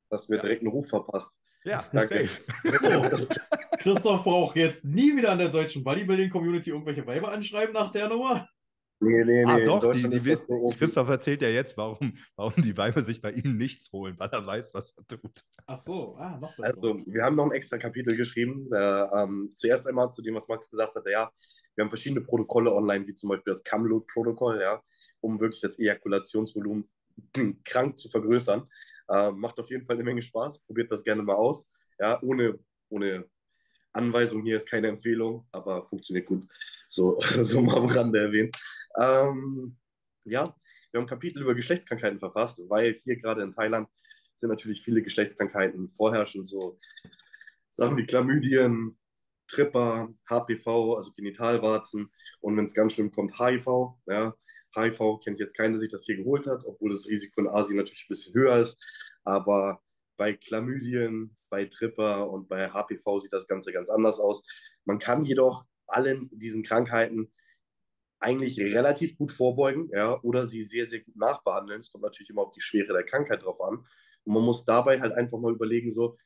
Dass 0.10 0.29
wir 0.29 0.38
ja. 0.38 0.41
direkt 0.41 0.62
einen 0.62 0.71
Ruf 0.71 0.89
verpasst. 0.89 1.39
Ja, 1.63 1.88
danke. 1.91 2.29
So, 2.63 3.25
Christoph 3.79 4.23
braucht 4.23 4.55
jetzt 4.55 4.86
nie 4.86 5.15
wieder 5.15 5.31
an 5.31 5.39
der 5.39 5.49
deutschen 5.49 5.84
Bodybuilding-Community 5.84 6.69
irgendwelche 6.69 7.05
Weiber 7.05 7.31
anschreiben 7.31 7.73
nach 7.73 7.91
der 7.91 8.08
Nummer. 8.08 8.47
Nee, 9.01 9.23
nee, 9.25 9.43
nee. 9.43 9.45
Ah, 9.45 9.60
doch, 9.60 9.91
die, 9.91 10.10
die 10.10 10.23
wird, 10.23 10.47
Christoph 10.77 11.10
erzählt 11.10 11.41
ja 11.41 11.49
jetzt, 11.49 11.75
warum, 11.75 12.13
warum 12.36 12.53
die 12.62 12.77
Weiber 12.77 13.03
sich 13.03 13.21
bei 13.21 13.31
ihm 13.31 13.58
nichts 13.58 13.91
holen, 13.91 14.15
weil 14.17 14.29
er 14.29 14.45
weiß, 14.45 14.73
was 14.73 14.93
er 14.95 15.05
tut. 15.05 15.43
Ach 15.67 15.77
so, 15.77 16.15
ah, 16.17 16.38
noch 16.38 16.55
besser. 16.55 16.67
Also, 16.67 17.01
wir 17.05 17.23
haben 17.23 17.36
noch 17.36 17.45
ein 17.45 17.51
extra 17.51 17.77
Kapitel 17.77 18.15
geschrieben. 18.15 18.69
Äh, 18.73 18.77
ähm, 18.77 19.51
zuerst 19.53 19.88
einmal 19.88 20.12
zu 20.12 20.21
dem, 20.21 20.36
was 20.36 20.47
Max 20.47 20.69
gesagt 20.69 20.95
hat. 20.95 21.05
Ja, 21.08 21.29
wir 21.75 21.84
haben 21.84 21.89
verschiedene 21.89 22.21
Protokolle 22.21 22.73
online, 22.73 23.05
wie 23.05 23.13
zum 23.13 23.29
Beispiel 23.29 23.51
das 23.51 23.63
Camload-Protokoll, 23.63 24.62
ja, 24.62 24.81
um 25.19 25.39
wirklich 25.41 25.62
das 25.62 25.77
Ejakulationsvolumen 25.77 26.89
krank 27.65 27.97
zu 27.97 28.10
vergrößern. 28.10 28.65
Äh, 29.10 29.31
macht 29.31 29.60
auf 29.60 29.69
jeden 29.69 29.86
Fall 29.86 29.97
eine 29.97 30.05
Menge 30.05 30.21
Spaß. 30.21 30.62
Probiert 30.62 30.89
das 30.91 31.03
gerne 31.03 31.21
mal 31.21 31.36
aus. 31.36 31.67
Ja, 31.99 32.21
ohne, 32.23 32.60
ohne 32.89 33.25
Anweisung 33.95 34.43
hier 34.43 34.58
ist 34.58 34.69
keine 34.69 34.88
Empfehlung, 34.88 35.47
aber 35.51 35.84
funktioniert 35.86 36.27
gut. 36.27 36.45
So, 36.88 37.19
so 37.41 37.62
mal 37.62 37.77
am 37.77 37.86
Rande 37.86 38.19
erwähnt. 38.19 38.55
Ähm, 38.99 39.77
ja, 40.25 40.43
wir 40.91 40.99
haben 40.99 41.05
ein 41.05 41.10
Kapitel 41.10 41.41
über 41.41 41.55
Geschlechtskrankheiten 41.55 42.19
verfasst, 42.19 42.62
weil 42.67 42.93
hier 42.93 43.17
gerade 43.17 43.43
in 43.43 43.51
Thailand 43.51 43.88
sind 44.36 44.49
natürlich 44.49 44.81
viele 44.81 45.01
Geschlechtskrankheiten 45.01 45.88
vorherrschend, 45.88 46.47
so 46.47 46.79
Sachen 47.69 47.97
wie 47.97 48.05
Chlamydien, 48.05 48.97
Tripper, 49.47 50.13
HPV, 50.29 50.95
also 50.95 51.12
Genitalwarzen 51.12 52.12
und 52.41 52.58
wenn 52.58 52.65
es 52.65 52.73
ganz 52.73 52.93
schlimm 52.93 53.12
kommt, 53.12 53.38
HIV. 53.39 53.67
Ja. 54.08 54.36
HIV 54.75 55.19
kennt 55.23 55.39
jetzt 55.39 55.55
keiner, 55.55 55.71
der 55.71 55.79
sich 55.79 55.91
das 55.91 56.05
hier 56.05 56.17
geholt 56.17 56.47
hat, 56.47 56.65
obwohl 56.65 56.91
das 56.91 57.08
Risiko 57.08 57.41
in 57.41 57.47
Asien 57.47 57.77
natürlich 57.77 58.05
ein 58.05 58.10
bisschen 58.10 58.34
höher 58.34 58.60
ist. 58.60 58.77
Aber 59.23 59.81
bei 60.17 60.34
Chlamydien, 60.34 61.36
bei 61.56 61.65
Tripper 61.65 62.30
und 62.30 62.50
bei 62.50 62.70
HPV 62.70 63.20
sieht 63.20 63.32
das 63.32 63.48
Ganze 63.48 63.72
ganz 63.72 63.89
anders 63.89 64.20
aus. 64.20 64.44
Man 64.84 65.00
kann 65.00 65.24
jedoch 65.24 65.63
allen 65.88 66.30
diesen 66.34 66.63
Krankheiten 66.63 67.32
eigentlich 68.20 68.60
relativ 68.60 69.18
gut 69.18 69.32
vorbeugen 69.32 69.89
ja, 69.94 70.20
oder 70.22 70.48
sie 70.48 70.63
sehr, 70.63 70.86
sehr 70.86 71.00
gut 71.00 71.15
nachbehandeln. 71.15 71.80
Es 71.80 71.91
kommt 71.91 72.04
natürlich 72.04 72.30
immer 72.30 72.41
auf 72.41 72.52
die 72.52 72.60
Schwere 72.60 72.91
der 72.91 73.06
Krankheit 73.06 73.44
drauf 73.44 73.62
an. 73.62 73.86
Und 74.26 74.34
man 74.34 74.44
muss 74.44 74.65
dabei 74.65 75.00
halt 75.00 75.13
einfach 75.13 75.39
mal 75.39 75.54
überlegen, 75.54 75.91
so, 75.91 76.18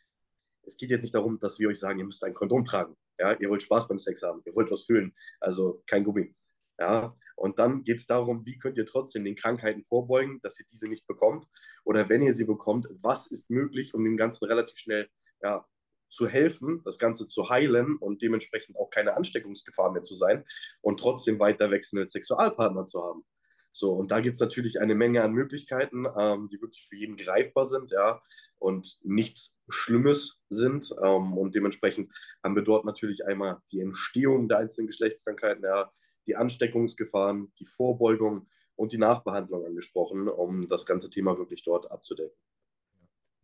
es 0.63 0.77
geht 0.77 0.89
jetzt 0.89 1.03
nicht 1.03 1.13
darum, 1.13 1.37
dass 1.39 1.59
wir 1.59 1.69
euch 1.69 1.79
sagen, 1.79 1.99
ihr 1.99 2.05
müsst 2.05 2.23
ein 2.23 2.33
Kondom 2.33 2.63
tragen. 2.63 2.95
Ja, 3.19 3.33
ihr 3.33 3.49
wollt 3.51 3.61
Spaß 3.61 3.87
beim 3.87 3.99
Sex 3.99 4.23
haben, 4.23 4.41
ihr 4.45 4.55
wollt 4.55 4.71
was 4.71 4.83
fühlen, 4.83 5.13
also 5.39 5.83
kein 5.85 6.03
Gummi. 6.03 6.33
Ja, 6.79 7.13
und 7.35 7.59
dann 7.59 7.83
geht 7.83 7.97
es 7.97 8.07
darum, 8.07 8.45
wie 8.45 8.57
könnt 8.57 8.77
ihr 8.77 8.85
trotzdem 8.85 9.25
den 9.25 9.35
Krankheiten 9.35 9.83
vorbeugen, 9.83 10.39
dass 10.41 10.59
ihr 10.59 10.65
diese 10.65 10.87
nicht 10.87 11.07
bekommt. 11.07 11.45
Oder 11.83 12.07
wenn 12.09 12.21
ihr 12.21 12.33
sie 12.33 12.45
bekommt, 12.45 12.87
was 13.01 13.27
ist 13.27 13.49
möglich, 13.49 13.93
um 13.93 14.03
dem 14.03 14.17
Ganzen 14.17 14.45
relativ 14.45 14.77
schnell 14.77 15.09
ja, 15.41 15.65
zu 16.09 16.27
helfen, 16.27 16.81
das 16.85 16.97
Ganze 16.97 17.27
zu 17.27 17.49
heilen 17.49 17.97
und 17.97 18.21
dementsprechend 18.21 18.77
auch 18.77 18.89
keine 18.89 19.15
Ansteckungsgefahr 19.15 19.91
mehr 19.91 20.03
zu 20.03 20.15
sein 20.15 20.43
und 20.81 20.99
trotzdem 20.99 21.39
weiter 21.39 21.71
wechselnde 21.71 22.07
Sexualpartner 22.07 22.85
zu 22.85 23.03
haben. 23.03 23.23
So, 23.71 23.93
und 23.93 24.09
da 24.11 24.19
gibt 24.19 24.33
es 24.33 24.39
natürlich 24.39 24.81
eine 24.81 24.95
Menge 24.95 25.23
an 25.23 25.31
Möglichkeiten, 25.31 26.07
ähm, 26.17 26.49
die 26.51 26.59
wirklich 26.61 26.85
für 26.87 26.95
jeden 26.95 27.17
greifbar 27.17 27.67
sind, 27.67 27.91
ja, 27.91 28.21
und 28.57 28.99
nichts 29.03 29.55
Schlimmes 29.69 30.39
sind. 30.49 30.93
Ähm, 31.03 31.37
und 31.37 31.53
dementsprechend 31.55 32.11
haben 32.43 32.55
wir 32.55 32.63
dort 32.63 32.85
natürlich 32.85 33.25
einmal 33.25 33.61
die 33.71 33.81
Entstehung 33.81 34.49
der 34.49 34.57
einzelnen 34.57 34.87
Geschlechtskrankheiten, 34.87 35.63
ja, 35.63 35.91
die 36.27 36.35
Ansteckungsgefahren, 36.35 37.53
die 37.59 37.65
Vorbeugung 37.65 38.49
und 38.75 38.91
die 38.91 38.97
Nachbehandlung 38.97 39.65
angesprochen, 39.65 40.27
um 40.27 40.67
das 40.67 40.85
ganze 40.85 41.09
Thema 41.09 41.37
wirklich 41.37 41.63
dort 41.63 41.91
abzudecken. 41.91 42.35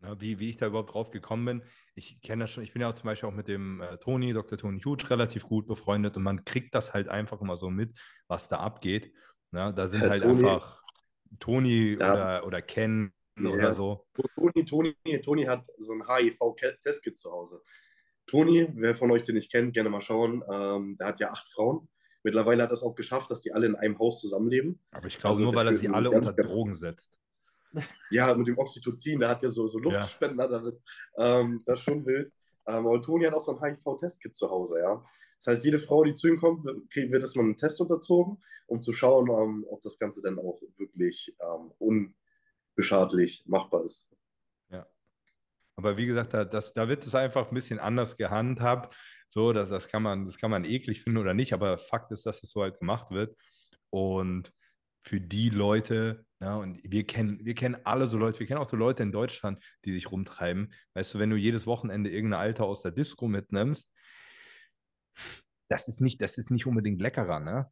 Ja, 0.06 0.22
wie, 0.22 0.40
wie 0.40 0.50
ich 0.50 0.58
da 0.58 0.68
überhaupt 0.68 0.94
drauf 0.94 1.10
gekommen 1.10 1.46
bin, 1.46 1.64
ich 1.96 2.22
kenne 2.22 2.44
das 2.44 2.52
schon, 2.52 2.64
ich 2.64 2.74
bin 2.74 2.82
ja 2.82 2.90
auch 2.90 2.94
zum 2.94 3.06
Beispiel 3.06 3.30
auch 3.30 3.34
mit 3.34 3.48
dem 3.48 3.82
äh, 3.82 3.98
Toni, 3.98 4.34
Dr. 4.34 4.58
Toni 4.58 4.80
Huge, 4.82 5.10
relativ 5.10 5.48
gut 5.48 5.66
befreundet 5.68 6.16
und 6.18 6.24
man 6.24 6.46
kriegt 6.46 6.76
das 6.76 6.94
halt 6.94 7.08
einfach 7.08 7.42
immer 7.42 7.56
so 7.56 7.70
mit, 7.70 7.98
was 8.28 8.48
da 8.48 8.58
abgeht. 8.58 9.12
Ja, 9.52 9.72
da 9.72 9.88
sind 9.88 10.02
halt 10.02 10.22
Toni, 10.22 10.46
einfach 10.46 10.84
Toni 11.40 11.98
ja. 12.00 12.14
oder, 12.14 12.46
oder 12.46 12.62
Ken 12.62 13.14
ja. 13.40 13.50
oder 13.50 13.74
so. 13.74 14.06
Toni, 14.36 14.66
Toni, 14.66 15.22
Toni 15.24 15.44
hat 15.46 15.66
so 15.80 15.94
ein 15.94 16.04
HIV-Testkit 16.08 17.18
zu 17.18 17.32
Hause. 17.32 17.62
Toni, 18.28 18.68
wer 18.76 18.96
von 18.96 19.12
euch 19.12 19.24
den 19.24 19.36
nicht 19.36 19.52
kennt, 19.52 19.74
gerne 19.74 19.90
mal 19.90 20.02
schauen. 20.02 20.44
Ähm, 20.52 20.98
der 20.98 21.08
hat 21.08 21.20
ja 21.20 21.30
acht 21.30 21.48
Frauen. 21.50 21.88
Mittlerweile 22.24 22.64
hat 22.64 22.72
er 22.72 22.74
es 22.74 22.84
auch 22.84 22.96
geschafft, 22.96 23.30
dass 23.30 23.42
die 23.42 23.54
alle 23.54 23.68
in 23.68 23.76
einem 23.76 24.00
Haus 24.00 24.20
zusammenleben. 24.20 24.80
Aber 24.92 25.06
ich 25.08 25.20
glaube 25.20 25.34
also, 25.34 25.44
nur, 25.44 25.56
weil 25.56 25.68
er 25.68 25.74
sie 25.74 25.90
alle 25.90 26.10
unter 26.10 26.34
Drogen 26.34 26.76
setzt. 26.76 27.20
Ja, 28.10 28.34
mit 28.34 28.48
dem 28.48 28.58
Oxytocin, 28.58 29.20
der 29.20 29.30
hat 29.30 29.44
ja 29.44 29.50
so, 29.50 29.68
so 29.68 29.80
Luftspender 29.80 30.46
ja. 30.46 30.50
damit. 30.50 30.82
Ähm, 31.18 31.64
das 31.66 31.80
ist 31.80 31.86
schon 31.86 32.06
wild. 32.06 32.32
Ähm, 32.68 32.88
aber 32.88 33.02
Toni 33.02 33.26
hat 33.26 33.34
auch 33.34 33.42
so 33.42 33.58
ein 33.58 33.62
HIV-Testkit 33.62 34.36
zu 34.36 34.50
Hause, 34.50 34.80
ja. 34.80 35.04
Das 35.38 35.48
heißt, 35.48 35.66
jede 35.66 35.80
Frau, 35.80 36.04
die 36.04 36.14
zu 36.14 36.28
ihm 36.28 36.38
kommt, 36.38 36.64
wird, 36.64 36.96
wird 36.96 37.22
erstmal 37.22 37.46
einen 37.46 37.58
Test 37.58 37.80
unterzogen, 37.80 38.42
um 38.68 38.82
zu 38.82 38.94
schauen, 38.94 39.30
ähm, 39.30 39.66
ob 39.70 39.82
das 39.82 40.00
Ganze 40.00 40.22
dann 40.22 40.40
auch 40.40 40.60
wirklich 40.78 41.36
ähm, 41.40 42.12
unbeschadlich 42.76 43.44
machbar 43.46 43.84
ist. 43.84 44.10
Ja. 44.70 44.88
Aber 45.76 45.98
wie 45.98 46.06
gesagt, 46.08 46.34
da, 46.34 46.46
das, 46.46 46.74
da 46.74 46.88
wird 46.88 47.06
es 47.06 47.14
einfach 47.14 47.50
ein 47.50 47.54
bisschen 47.56 47.80
anders 47.80 48.18
gehandhabt. 48.18 48.96
So, 49.30 49.52
dass, 49.52 49.70
das, 49.70 49.88
kann 49.88 50.02
man, 50.02 50.26
das 50.26 50.38
kann 50.38 50.50
man 50.50 50.64
eklig 50.64 51.04
finden 51.04 51.20
oder 51.20 51.34
nicht, 51.34 51.54
aber 51.54 51.78
Fakt 51.78 52.12
ist, 52.12 52.26
dass 52.26 52.42
es 52.42 52.52
so 52.52 52.62
halt 52.62 52.80
gemacht 52.80 53.12
wird. 53.12 53.36
Und 53.90 54.54
für 55.04 55.20
die 55.20 55.50
Leute, 55.50 56.26
ja, 56.42 56.58
und 56.58 56.80
wir 56.84 57.06
kennen, 57.06 57.40
wir 57.44 57.56
kennen 57.56 57.78
alle 57.86 58.10
so 58.10 58.18
Leute, 58.18 58.40
wir 58.40 58.48
kennen 58.48 58.60
auch 58.60 58.70
so 58.70 58.76
Leute 58.76 59.04
in 59.04 59.12
Deutschland, 59.12 59.64
die 59.86 59.94
sich 59.94 60.12
rumtreiben. 60.12 60.74
Weißt 60.94 61.14
du, 61.14 61.20
wenn 61.20 61.30
du 61.30 61.38
jedes 61.38 61.66
Wochenende 61.66 62.10
irgendeine 62.10 62.42
Alte 62.42 62.64
aus 62.64 62.82
der 62.82 62.92
Disco 62.92 63.28
mitnimmst, 63.28 63.90
das 65.70 65.88
ist 65.88 66.02
nicht, 66.02 66.22
das 66.22 66.38
ist 66.38 66.52
nicht 66.52 66.68
unbedingt 66.68 67.02
leckerer, 67.02 67.40
ne? 67.40 67.72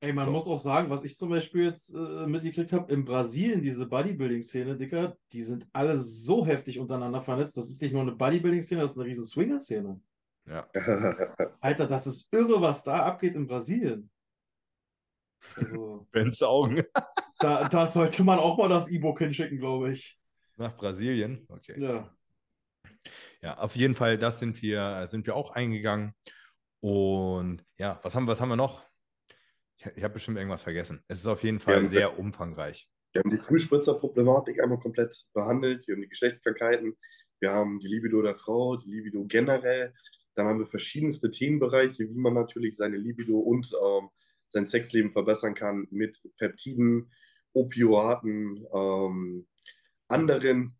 Ey, 0.00 0.12
man 0.12 0.26
So. 0.26 0.32
muss 0.32 0.46
auch 0.46 0.58
sagen, 0.58 0.90
was 0.90 1.02
ich 1.04 1.16
zum 1.16 1.30
Beispiel 1.30 1.64
jetzt 1.64 1.94
äh, 1.94 2.26
mitgekriegt 2.26 2.72
habe, 2.72 2.92
in 2.92 3.04
Brasilien, 3.04 3.62
diese 3.62 3.88
Bodybuilding-Szene, 3.88 4.76
Dicker, 4.76 5.16
die 5.32 5.42
sind 5.42 5.66
alle 5.72 5.98
so 6.00 6.44
heftig 6.44 6.78
untereinander 6.78 7.20
vernetzt. 7.20 7.56
Das 7.56 7.70
ist 7.70 7.80
nicht 7.80 7.92
nur 7.92 8.02
eine 8.02 8.12
Bodybuilding-Szene, 8.12 8.82
das 8.82 8.92
ist 8.92 8.98
eine 8.98 9.06
riesen 9.06 9.24
Swinger-Szene. 9.24 10.00
Ja. 10.46 10.68
Alter, 11.60 11.86
das 11.86 12.06
ist 12.06 12.32
irre, 12.34 12.60
was 12.60 12.84
da 12.84 13.04
abgeht 13.04 13.34
in 13.34 13.46
Brasilien. 13.46 14.10
Also, 15.56 16.06
Ben's 16.12 16.42
Augen. 16.42 16.84
da, 17.38 17.68
da 17.68 17.86
sollte 17.86 18.24
man 18.24 18.38
auch 18.38 18.58
mal 18.58 18.68
das 18.68 18.90
E-Book 18.90 19.18
hinschicken, 19.18 19.58
glaube 19.58 19.92
ich. 19.92 20.18
Nach 20.56 20.76
Brasilien. 20.76 21.46
Okay. 21.48 21.74
Ja. 21.76 22.14
Ja, 23.42 23.58
auf 23.58 23.76
jeden 23.76 23.94
Fall, 23.94 24.16
das 24.16 24.38
sind 24.38 24.62
wir, 24.62 25.06
sind 25.06 25.26
wir 25.26 25.36
auch 25.36 25.50
eingegangen. 25.50 26.14
Und 26.80 27.64
ja, 27.76 28.00
was 28.02 28.14
haben, 28.14 28.26
was 28.26 28.40
haben 28.40 28.48
wir 28.48 28.56
noch? 28.56 28.84
Ich, 29.76 29.86
ich 29.96 30.02
habe 30.02 30.14
bestimmt 30.14 30.38
irgendwas 30.38 30.62
vergessen. 30.62 31.02
Es 31.08 31.20
ist 31.20 31.26
auf 31.26 31.42
jeden 31.42 31.60
Fall 31.60 31.82
Ja, 31.82 31.88
sehr 31.88 32.18
umfangreich. 32.18 32.88
Wir 33.12 33.20
haben 33.20 33.30
die 33.30 33.38
Frühspritzerproblematik 33.38 34.60
einmal 34.62 34.78
komplett 34.78 35.24
behandelt. 35.34 35.86
Wir 35.86 35.94
haben 35.94 36.02
die 36.02 36.08
Geschlechtskrankheiten. 36.08 36.96
Wir 37.38 37.52
haben 37.52 37.78
die 37.78 37.88
Libido 37.88 38.22
der 38.22 38.34
Frau, 38.34 38.76
die 38.76 38.90
Libido 38.90 39.24
generell. 39.26 39.94
Dann 40.34 40.46
haben 40.46 40.58
wir 40.58 40.66
verschiedenste 40.66 41.30
Themenbereiche, 41.30 42.08
wie 42.08 42.18
man 42.18 42.34
natürlich 42.34 42.76
seine 42.76 42.96
Libido 42.96 43.38
und 43.38 43.70
ähm, 43.72 44.08
sein 44.54 44.66
Sexleben 44.66 45.12
verbessern 45.12 45.54
kann 45.54 45.86
mit 45.90 46.22
Peptiden, 46.38 47.12
Opioaten, 47.52 48.64
ähm, 48.72 49.46
anderen 50.08 50.76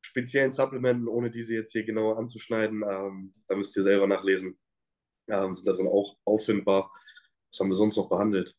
speziellen 0.00 0.50
Supplementen, 0.52 1.06
ohne 1.06 1.30
diese 1.30 1.54
jetzt 1.54 1.72
hier 1.72 1.84
genauer 1.84 2.18
anzuschneiden. 2.18 2.82
Ähm, 2.88 3.34
da 3.46 3.56
müsst 3.56 3.76
ihr 3.76 3.82
selber 3.82 4.06
nachlesen. 4.06 4.58
Ähm, 5.28 5.54
sind 5.54 5.66
da 5.66 5.72
drin 5.72 5.86
auch 5.86 6.16
auffindbar. 6.24 6.92
Was 7.50 7.60
haben 7.60 7.68
wir 7.68 7.76
sonst 7.76 7.96
noch 7.96 8.08
behandelt? 8.08 8.56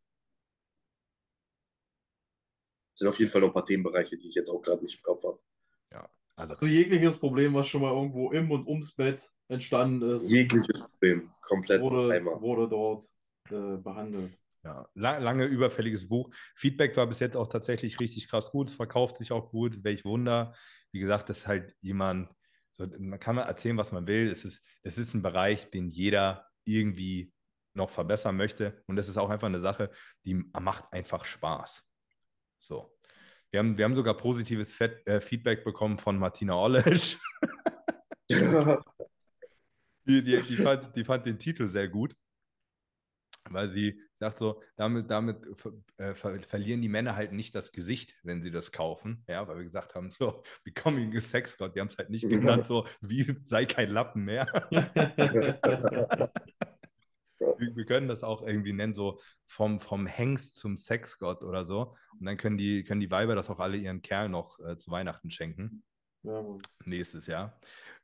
sind 3.00 3.08
auf 3.08 3.18
jeden 3.18 3.32
Fall 3.32 3.40
noch 3.40 3.48
ein 3.48 3.54
paar 3.54 3.66
Themenbereiche, 3.66 4.18
die 4.18 4.28
ich 4.28 4.36
jetzt 4.36 4.50
auch 4.50 4.62
gerade 4.62 4.82
nicht 4.82 4.98
im 4.98 5.02
Kopf 5.02 5.24
habe. 5.24 5.40
Also, 6.36 6.54
Also 6.54 6.68
jegliches 6.68 7.20
Problem, 7.20 7.54
was 7.54 7.68
schon 7.68 7.82
mal 7.82 7.94
irgendwo 7.94 8.32
im 8.32 8.50
und 8.52 8.66
ums 8.66 8.96
Bett 8.96 9.30
entstanden 9.50 10.02
ist, 10.14 10.30
Jegliches 10.30 10.80
Problem, 10.80 11.32
komplett 11.42 11.82
wurde, 11.82 12.14
einmal. 12.14 12.42
wurde 12.42 12.70
dort 12.70 13.06
äh, 13.52 13.78
behandelt. 13.78 14.38
ja, 14.64 14.88
la 14.94 15.18
lange 15.18 15.46
überfälliges 15.46 16.08
Buch. 16.08 16.30
Feedback 16.56 16.96
war 16.98 17.08
bis 17.08 17.20
jetzt 17.20 17.38
auch 17.38 17.48
tatsächlich 17.48 18.00
richtig 18.00 18.28
krass 18.28 18.52
gut. 18.52 18.70
Es 18.70 18.76
verkauft 18.76 19.18
sich 19.18 19.32
auch 19.32 19.52
gut. 19.52 19.84
Welch 19.84 20.06
Wunder. 20.06 20.56
Wie 20.92 21.00
gesagt, 21.00 21.30
das 21.30 21.40
ist 21.40 21.48
halt 21.48 21.76
jemand, 21.82 22.30
so, 22.72 22.86
man 23.00 23.20
kann 23.20 23.38
erzählen, 23.38 23.78
was 23.78 23.92
man 23.92 24.08
will. 24.08 24.32
Es 24.32 24.46
ist, 24.46 24.62
es 24.84 24.98
ist 24.98 25.14
ein 25.14 25.22
Bereich, 25.22 25.70
den 25.72 25.90
jeder 25.90 26.48
irgendwie 26.66 27.34
noch 27.74 27.90
verbessern 27.90 28.38
möchte. 28.38 28.84
Und 28.88 28.96
das 28.96 29.08
ist 29.08 29.18
auch 29.18 29.30
einfach 29.30 29.48
eine 29.48 29.60
Sache, 29.60 29.92
die 30.26 30.36
macht 30.36 30.92
einfach 30.92 31.26
Spaß. 31.26 31.84
So. 32.60 32.96
Wir 33.52 33.60
haben, 33.60 33.78
wir 33.78 33.86
haben 33.86 33.96
sogar 33.96 34.16
positives 34.16 34.74
Fet 34.74 35.06
äh, 35.08 35.20
Feedback 35.20 35.64
bekommen 35.64 35.98
von 35.98 36.18
Martina 36.18 36.54
Orlesch. 36.54 37.18
Die, 40.10 40.24
die, 40.24 40.42
die, 40.42 40.56
fand, 40.56 40.96
die 40.96 41.04
fand 41.04 41.26
den 41.28 41.38
Titel 41.38 41.68
sehr 41.68 41.88
gut, 41.88 42.16
weil 43.50 43.70
sie 43.72 44.00
sagt 44.14 44.40
so, 44.40 44.62
damit, 44.76 45.10
damit 45.10 45.38
äh, 45.98 46.14
ver 46.14 46.40
verlieren 46.42 46.82
die 46.82 46.90
Männer 46.90 47.16
halt 47.16 47.32
nicht 47.32 47.56
das 47.56 47.72
Gesicht, 47.72 48.16
wenn 48.24 48.42
sie 48.42 48.52
das 48.52 48.72
kaufen. 48.72 49.24
Ja, 49.28 49.48
weil 49.48 49.58
wir 49.58 49.64
gesagt 49.64 49.96
haben, 49.96 50.12
so, 50.12 50.44
Becoming 50.64 51.16
a 51.16 51.22
Sex 51.22 51.58
God, 51.58 51.76
die 51.76 51.80
haben 51.80 51.88
es 51.88 51.98
halt 51.98 52.10
nicht 52.10 52.28
genannt, 52.30 52.68
so, 52.68 52.86
wie 53.02 53.26
sei 53.44 53.66
kein 53.66 53.90
Lappen 53.90 54.26
mehr. 54.26 54.48
wir, 57.40 57.76
wir 57.76 57.86
können 57.86 58.08
das 58.08 58.24
auch 58.24 58.42
irgendwie 58.42 58.74
nennen, 58.74 58.94
so 58.94 59.20
vom, 59.46 59.80
vom 59.80 60.06
Hengst 60.06 60.56
zum 60.58 60.78
Sexgott 60.78 61.44
oder 61.44 61.66
so. 61.66 61.96
Und 62.20 62.26
dann 62.26 62.38
können 62.38 62.58
die, 62.58 62.84
können 62.84 63.02
die 63.02 63.12
Weiber 63.12 63.36
das 63.36 63.50
auch 63.50 63.60
alle 63.60 63.78
ihren 63.78 64.02
Kerl 64.02 64.30
noch 64.30 64.60
äh, 64.60 64.78
zu 64.78 64.92
Weihnachten 64.92 65.32
schenken 65.32 65.84
Ja, 66.24 66.44
nächstes 66.86 67.28
Jahr. 67.28 67.60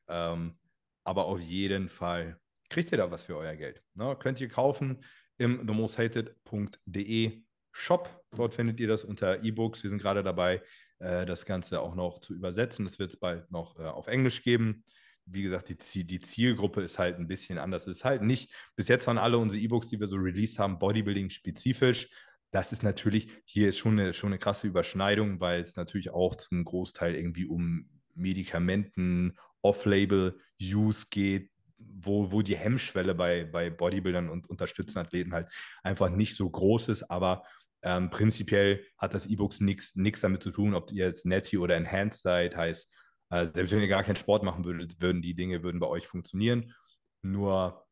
Ähm, 0.08 0.58
aber 1.04 1.26
auf 1.26 1.40
jeden 1.40 1.90
Fall 1.90 2.40
kriegt 2.70 2.92
ihr 2.92 2.98
da 2.98 3.12
was 3.12 3.26
für 3.26 3.38
euer 3.38 3.56
Geld. 3.56 3.84
Ne? 3.94 4.16
Könnt 4.20 4.42
ihr 4.42 4.50
kaufen 4.50 5.04
im 5.38 5.66
themosthated.de 5.66 7.44
Shop. 7.72 8.24
Dort 8.32 8.54
findet 8.54 8.80
ihr 8.80 8.88
das 8.88 9.04
unter 9.04 9.44
E-Books. 9.44 9.84
Wir 9.84 9.90
sind 9.90 10.02
gerade 10.02 10.24
dabei, 10.24 10.62
äh, 11.00 11.26
das 11.26 11.46
Ganze 11.46 11.82
auch 11.82 11.96
noch 11.96 12.20
zu 12.20 12.34
übersetzen. 12.34 12.86
Das 12.86 13.00
wird 13.00 13.14
es 13.14 13.20
bald 13.20 13.52
noch 13.52 13.78
äh, 13.80 13.84
auf 13.84 14.08
Englisch 14.08 14.44
geben. 14.44 14.84
Wie 15.26 15.42
gesagt, 15.42 15.70
die, 15.70 15.78
Ziel, 15.78 16.04
die 16.04 16.20
Zielgruppe 16.20 16.82
ist 16.82 17.00
halt 17.00 17.18
ein 17.18 17.28
bisschen 17.28 17.58
anders. 17.58 17.88
Es 17.88 17.98
ist 17.98 18.06
halt 18.06 18.22
nicht, 18.22 18.54
bis 18.76 18.88
jetzt 18.88 19.08
waren 19.08 19.18
alle 19.18 19.38
unsere 19.38 19.60
E-Books, 19.60 19.90
die 19.90 20.00
wir 20.00 20.08
so 20.08 20.18
released 20.18 20.60
haben, 20.60 20.80
Bodybuilding-spezifisch. 20.80 22.10
Das 22.52 22.72
ist 22.72 22.84
natürlich, 22.84 23.30
hier 23.44 23.70
ist 23.70 23.78
schon 23.78 24.00
eine, 24.00 24.14
schon 24.14 24.30
eine 24.30 24.40
krasse 24.40 24.68
Überschneidung, 24.68 25.40
weil 25.42 25.62
es 25.62 25.76
natürlich 25.76 26.12
auch 26.12 26.36
zum 26.36 26.64
Großteil 26.64 27.16
irgendwie 27.16 27.46
um 27.46 27.90
Medikamenten, 28.14 29.36
Off-Label-Use 29.62 31.08
geht, 31.10 31.50
wo, 31.88 32.32
wo 32.32 32.42
die 32.42 32.58
Hemmschwelle 32.58 33.16
bei, 33.16 33.46
bei 33.46 33.70
Bodybuildern 33.70 34.30
und 34.30 34.50
unterstützenden 34.50 35.06
Athleten 35.06 35.34
halt 35.34 35.48
einfach 35.84 36.10
nicht 36.10 36.36
so 36.36 36.50
groß 36.50 36.90
ist, 36.90 37.04
aber 37.04 37.44
ähm, 37.84 38.10
prinzipiell 38.10 38.84
hat 38.98 39.14
das 39.14 39.28
E-Books 39.28 39.60
nichts 39.62 40.22
damit 40.22 40.42
zu 40.42 40.52
tun, 40.52 40.74
ob 40.74 40.92
ihr 40.92 41.06
jetzt 41.06 41.26
Netty 41.26 41.58
oder 41.58 41.76
Enhanced 41.76 42.22
seid, 42.22 42.56
heißt, 42.56 42.92
äh, 43.30 43.46
selbst 43.46 43.72
wenn 43.72 43.82
ihr 43.82 43.88
gar 43.88 44.04
keinen 44.04 44.16
Sport 44.16 44.44
machen 44.44 44.66
würdet, 44.66 45.02
würden 45.02 45.22
die 45.22 45.36
Dinge 45.36 45.64
würden 45.64 45.80
bei 45.80 45.88
euch 45.88 46.08
funktionieren. 46.08 46.74
Nur, 47.22 47.86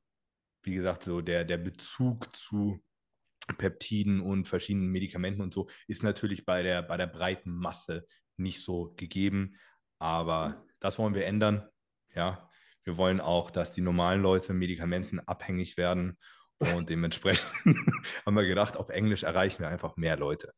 wie 0.64 0.74
gesagt, 0.74 1.04
so 1.04 1.22
der, 1.22 1.44
der 1.46 1.58
Bezug 1.58 2.36
zu 2.36 2.84
Peptiden 3.58 4.22
und 4.22 4.48
verschiedenen 4.48 4.88
Medikamenten 4.88 5.42
und 5.42 5.54
so 5.54 5.70
ist 5.88 6.02
natürlich 6.02 6.46
bei 6.46 6.64
der, 6.64 6.82
bei 6.82 6.98
der 6.98 7.08
breiten 7.08 7.52
Masse 7.52 8.08
nicht 8.38 8.64
so 8.64 8.94
gegeben. 8.96 9.58
Aber 10.00 10.66
das 10.80 10.98
wollen 10.98 11.14
wir 11.14 11.26
ändern. 11.26 11.68
Ja, 12.16 12.50
wir 12.86 12.98
wollen 12.98 13.22
auch, 13.22 13.52
dass 13.52 13.72
die 13.72 13.82
normalen 13.82 14.22
Leute 14.22 14.54
Medikamenten 14.54 15.20
abhängig 15.20 15.78
werden. 15.78 16.18
Und 16.60 16.90
dementsprechend 16.90 17.48
haben 18.26 18.36
wir 18.36 18.46
gedacht, 18.46 18.78
auf 18.78 18.90
Englisch 18.90 19.24
erreichen 19.24 19.60
wir 19.62 19.70
einfach 19.70 19.98
mehr 19.98 20.18
Leute. 20.18 20.54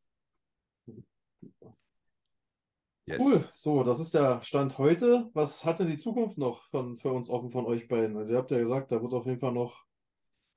Yes. 3.07 3.21
Cool, 3.21 3.43
so, 3.51 3.83
das 3.83 3.99
ist 3.99 4.15
der 4.15 4.41
Stand 4.41 4.79
heute. 4.79 5.29
Was 5.33 5.63
hat 5.63 5.79
denn 5.79 5.87
die 5.87 5.97
Zukunft 5.97 6.39
noch 6.39 6.63
von, 6.63 6.97
für 6.97 7.11
uns 7.11 7.29
offen 7.29 7.51
von 7.51 7.65
euch 7.65 7.87
beiden? 7.87 8.17
Also 8.17 8.33
ihr 8.33 8.39
habt 8.39 8.49
ja 8.49 8.57
gesagt, 8.57 8.91
da 8.91 9.01
wird 9.01 9.13
auf 9.13 9.27
jeden 9.27 9.39
Fall 9.39 9.51
noch 9.51 9.83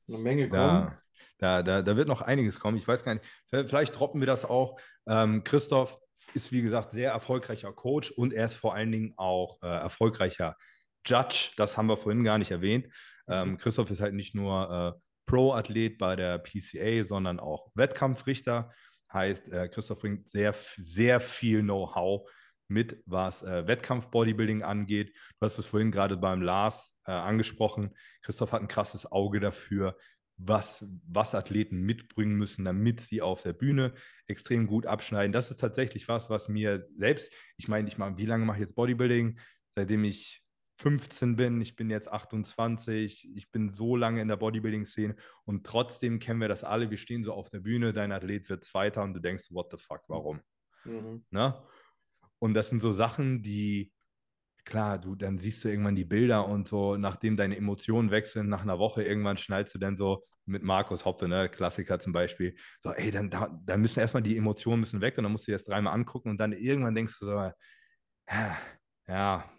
eine 0.09 0.17
Menge 0.17 0.49
kommen. 0.49 0.97
Da, 1.39 1.63
da, 1.63 1.63
da, 1.63 1.83
da 1.83 1.97
wird 1.97 2.09
noch 2.09 2.23
einiges 2.23 2.59
kommen. 2.59 2.79
Ich 2.79 2.89
weiß 2.89 3.05
gar 3.05 3.15
nicht, 3.15 3.27
vielleicht 3.51 3.99
droppen 3.99 4.21
wir 4.21 4.27
das 4.27 4.47
auch. 4.47 4.81
Ähm, 5.07 5.45
Christoph 5.45 6.01
ist, 6.33 6.51
wie 6.51 6.63
gesagt, 6.63 6.93
sehr 6.93 7.13
erfolgreicher 7.13 7.73
Coach 7.73 8.11
und 8.13 8.33
er 8.33 8.47
ist 8.47 8.55
vor 8.55 8.75
allen 8.75 8.93
Dingen 8.93 9.13
auch 9.17 9.61
äh, 9.63 9.67
erfolgreicher 9.67 10.57
Judge. 11.09 11.51
Das 11.57 11.77
haben 11.77 11.87
wir 11.87 11.97
vorhin 11.97 12.25
gar 12.25 12.39
nicht 12.39 12.51
erwähnt. 12.51 12.89
Ähm, 13.29 13.59
Christoph 13.59 13.91
ist 13.91 14.01
halt 14.01 14.15
nicht 14.15 14.35
nur 14.35 14.97
äh, 14.97 15.01
Pro-Athlet 15.27 15.99
bei 15.99 16.17
der 16.17 16.39
PCA, 16.39 17.05
sondern 17.05 17.41
auch 17.41 17.71
Wettkampfrichter. 17.75 18.73
Heißt, 19.13 19.51
äh, 19.51 19.69
Christoph 19.69 20.01
bringt 20.01 20.29
sehr, 20.29 20.55
sehr 20.77 21.21
viel 21.21 21.63
Know-how 21.63 22.29
mit, 22.69 23.03
was 23.07 23.43
äh, 23.43 23.67
Wettkampf-Bodybuilding 23.67 24.63
angeht. 24.63 25.15
Du 25.39 25.45
hast 25.45 25.59
es 25.59 25.67
vorhin 25.67 25.91
gerade 25.91 26.17
beim 26.17 26.43
Lars 26.43 26.95
äh, 27.07 27.13
angesprochen. 27.13 27.95
Christoph 28.23 28.53
hat 28.53 28.61
ein 28.61 28.69
krasses 28.69 29.11
Auge 29.11 29.41
dafür, 29.41 29.97
was, 30.37 30.85
was 31.07 31.35
Athleten 31.35 31.81
mitbringen 31.81 32.37
müssen, 32.37 32.65
damit 32.65 33.01
sie 33.01 33.23
auf 33.23 33.43
der 33.43 33.55
Bühne 33.55 33.95
extrem 34.27 34.67
gut 34.67 34.87
abschneiden. 34.87 35.33
Das 35.33 35.51
ist 35.51 35.59
tatsächlich 35.59 36.09
was, 36.09 36.31
was 36.31 36.49
mir 36.49 36.87
selbst, 36.97 37.33
ich 37.57 37.69
meine, 37.69 37.89
ich 37.89 37.99
mache, 37.99 38.17
wie 38.19 38.27
lange 38.27 38.45
mache 38.45 38.59
ich 38.59 38.63
jetzt 38.63 38.77
Bodybuilding? 38.77 39.39
Seitdem 39.75 40.05
ich 40.05 40.43
15 40.79 41.35
bin, 41.35 41.61
ich 41.61 41.75
bin 41.75 41.91
jetzt 41.91 42.11
28, 42.11 43.29
ich 43.37 43.51
bin 43.51 43.69
so 43.69 43.97
lange 43.97 44.23
in 44.23 44.29
der 44.29 44.37
Bodybuilding-Szene 44.37 45.17
und 45.45 45.67
trotzdem 45.67 46.21
kennen 46.21 46.41
wir 46.41 46.49
das 46.49 46.63
alle. 46.63 46.91
Wir 46.91 46.99
stehen 46.99 47.25
so 47.25 47.33
auf 47.33 47.51
der 47.51 47.61
Bühne, 47.61 47.93
dein 47.93 48.13
Athlet 48.13 48.49
wird 48.49 48.65
Zweiter 48.65 49.03
und 49.03 49.15
du 49.15 49.21
denkst, 49.21 49.47
what 49.51 49.73
the 49.73 49.77
fuck, 49.77 50.03
warum? 50.07 50.41
Mhm. 50.85 51.25
Ne? 51.31 51.61
Und 52.39 52.55
das 52.55 52.69
sind 52.69 52.79
so 52.79 52.93
Sachen, 52.93 53.43
die, 53.43 53.93
klar, 54.65 54.99
du, 54.99 55.17
dann 55.17 55.37
siehst 55.37 55.65
du 55.65 55.69
irgendwann 55.69 55.97
die 55.97 56.05
Bilder 56.05 56.47
und 56.47 56.69
so, 56.69 56.97
nachdem 56.97 57.37
deine 57.37 57.57
Emotionen 57.57 58.13
wechseln, 58.13 58.49
nach 58.49 58.63
einer 58.63 58.79
Woche 58.79 59.03
irgendwann 59.03 59.37
schnallst 59.37 59.75
du 59.75 59.81
dann 59.81 59.97
so 59.97 60.25
mit 60.47 60.63
Markus 60.63 61.05
Hoppe, 61.05 61.27
ne, 61.27 61.49
Klassiker 61.49 61.99
zum 61.99 62.13
Beispiel, 62.13 62.55
so, 62.79 62.93
ey, 62.93 63.11
dann 63.11 63.31
da, 63.31 63.61
da 63.67 63.77
müssen 63.77 63.99
erstmal 63.99 64.23
die 64.23 64.37
Emotionen 64.37 64.81
müssen 64.81 65.01
weg 65.01 65.19
und 65.19 65.25
dann 65.25 65.33
musst 65.33 65.49
du 65.49 65.51
dir 65.51 65.59
das 65.59 65.65
dreimal 65.65 65.93
angucken 65.93 66.31
und 66.31 66.39
dann 66.39 66.53
irgendwann 66.53 66.95
denkst 66.95 67.19
du 67.19 67.27
so, 67.27 67.51
ja, 69.09 69.51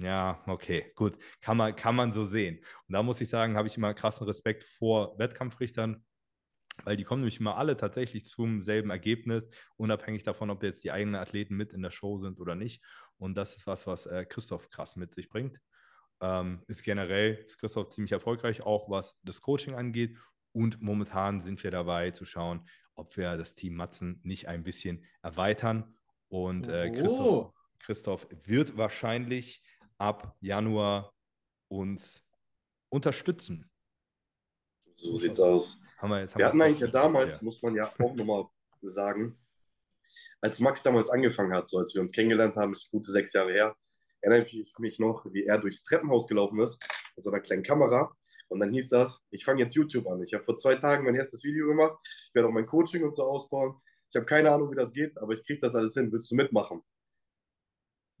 Ja, 0.00 0.42
okay, 0.46 0.92
gut. 0.94 1.18
Kann 1.40 1.56
man, 1.56 1.76
kann 1.76 1.94
man 1.94 2.12
so 2.12 2.24
sehen. 2.24 2.58
Und 2.88 2.92
da 2.94 3.02
muss 3.02 3.20
ich 3.20 3.28
sagen, 3.28 3.56
habe 3.56 3.68
ich 3.68 3.76
immer 3.76 3.92
krassen 3.92 4.26
Respekt 4.26 4.64
vor 4.64 5.18
Wettkampfrichtern, 5.18 6.04
weil 6.84 6.96
die 6.96 7.04
kommen 7.04 7.20
nämlich 7.20 7.40
immer 7.40 7.56
alle 7.58 7.76
tatsächlich 7.76 8.24
zum 8.24 8.62
selben 8.62 8.88
Ergebnis, 8.90 9.50
unabhängig 9.76 10.22
davon, 10.22 10.48
ob 10.50 10.62
jetzt 10.62 10.84
die 10.84 10.92
eigenen 10.92 11.16
Athleten 11.16 11.54
mit 11.56 11.72
in 11.74 11.82
der 11.82 11.90
Show 11.90 12.18
sind 12.18 12.40
oder 12.40 12.54
nicht. 12.54 12.82
Und 13.18 13.34
das 13.36 13.56
ist 13.56 13.66
was, 13.66 13.86
was 13.86 14.06
äh, 14.06 14.24
Christoph 14.24 14.70
krass 14.70 14.96
mit 14.96 15.14
sich 15.14 15.28
bringt. 15.28 15.60
Ähm, 16.22 16.62
ist 16.66 16.82
generell 16.82 17.34
ist 17.46 17.58
Christoph 17.58 17.90
ziemlich 17.90 18.12
erfolgreich, 18.12 18.62
auch 18.62 18.88
was 18.88 19.18
das 19.22 19.40
Coaching 19.42 19.74
angeht. 19.74 20.16
Und 20.52 20.80
momentan 20.80 21.40
sind 21.40 21.62
wir 21.62 21.70
dabei 21.70 22.10
zu 22.12 22.24
schauen, 22.24 22.66
ob 22.94 23.16
wir 23.16 23.36
das 23.36 23.54
Team 23.54 23.74
Matzen 23.76 24.20
nicht 24.22 24.48
ein 24.48 24.62
bisschen 24.64 25.04
erweitern. 25.22 25.94
Und 26.28 26.68
äh, 26.68 26.90
Christoph, 26.90 27.20
Oh. 27.20 27.54
Christoph 27.80 28.26
wird 28.44 28.76
wahrscheinlich 28.76 29.62
ab 30.00 30.36
Januar 30.40 31.12
uns 31.68 32.22
unterstützen. 32.88 33.70
So 34.96 35.14
sieht's 35.14 35.40
aus. 35.40 35.78
Haben 35.98 36.10
wir 36.10 36.20
jetzt, 36.20 36.34
haben 36.34 36.40
Wir 36.40 36.46
hatten 36.46 36.62
eigentlich 36.62 36.80
ja 36.80 36.88
damals, 36.88 37.36
ja. 37.36 37.42
muss 37.42 37.62
man 37.62 37.74
ja 37.74 37.92
auch 37.98 38.14
nochmal 38.14 38.46
sagen, 38.82 39.38
als 40.40 40.58
Max 40.58 40.82
damals 40.82 41.10
angefangen 41.10 41.54
hat, 41.54 41.68
so 41.68 41.78
als 41.78 41.94
wir 41.94 42.00
uns 42.00 42.12
kennengelernt 42.12 42.56
haben, 42.56 42.72
ist 42.72 42.90
gute 42.90 43.10
sechs 43.10 43.32
Jahre 43.34 43.52
her, 43.52 43.76
erinnere 44.22 44.46
ich 44.46 44.74
mich 44.78 44.98
noch, 44.98 45.26
wie 45.32 45.44
er 45.44 45.58
durchs 45.58 45.82
Treppenhaus 45.82 46.26
gelaufen 46.26 46.60
ist 46.60 46.82
mit 47.16 47.24
so 47.24 47.30
einer 47.30 47.40
kleinen 47.40 47.62
Kamera. 47.62 48.14
Und 48.48 48.58
dann 48.58 48.72
hieß 48.72 48.88
das, 48.88 49.20
ich 49.30 49.44
fange 49.44 49.60
jetzt 49.60 49.76
YouTube 49.76 50.08
an. 50.08 50.22
Ich 50.22 50.34
habe 50.34 50.42
vor 50.42 50.56
zwei 50.56 50.74
Tagen 50.74 51.04
mein 51.04 51.14
erstes 51.14 51.44
Video 51.44 51.68
gemacht. 51.68 51.96
Ich 52.04 52.34
werde 52.34 52.48
auch 52.48 52.52
mein 52.52 52.66
Coaching 52.66 53.04
und 53.04 53.14
so 53.14 53.22
ausbauen. 53.24 53.76
Ich 54.08 54.16
habe 54.16 54.26
keine 54.26 54.50
Ahnung, 54.50 54.72
wie 54.72 54.76
das 54.76 54.92
geht, 54.92 55.16
aber 55.18 55.34
ich 55.34 55.44
kriege 55.44 55.60
das 55.60 55.74
alles 55.74 55.94
hin. 55.94 56.10
Willst 56.10 56.30
du 56.30 56.34
mitmachen? 56.34 56.82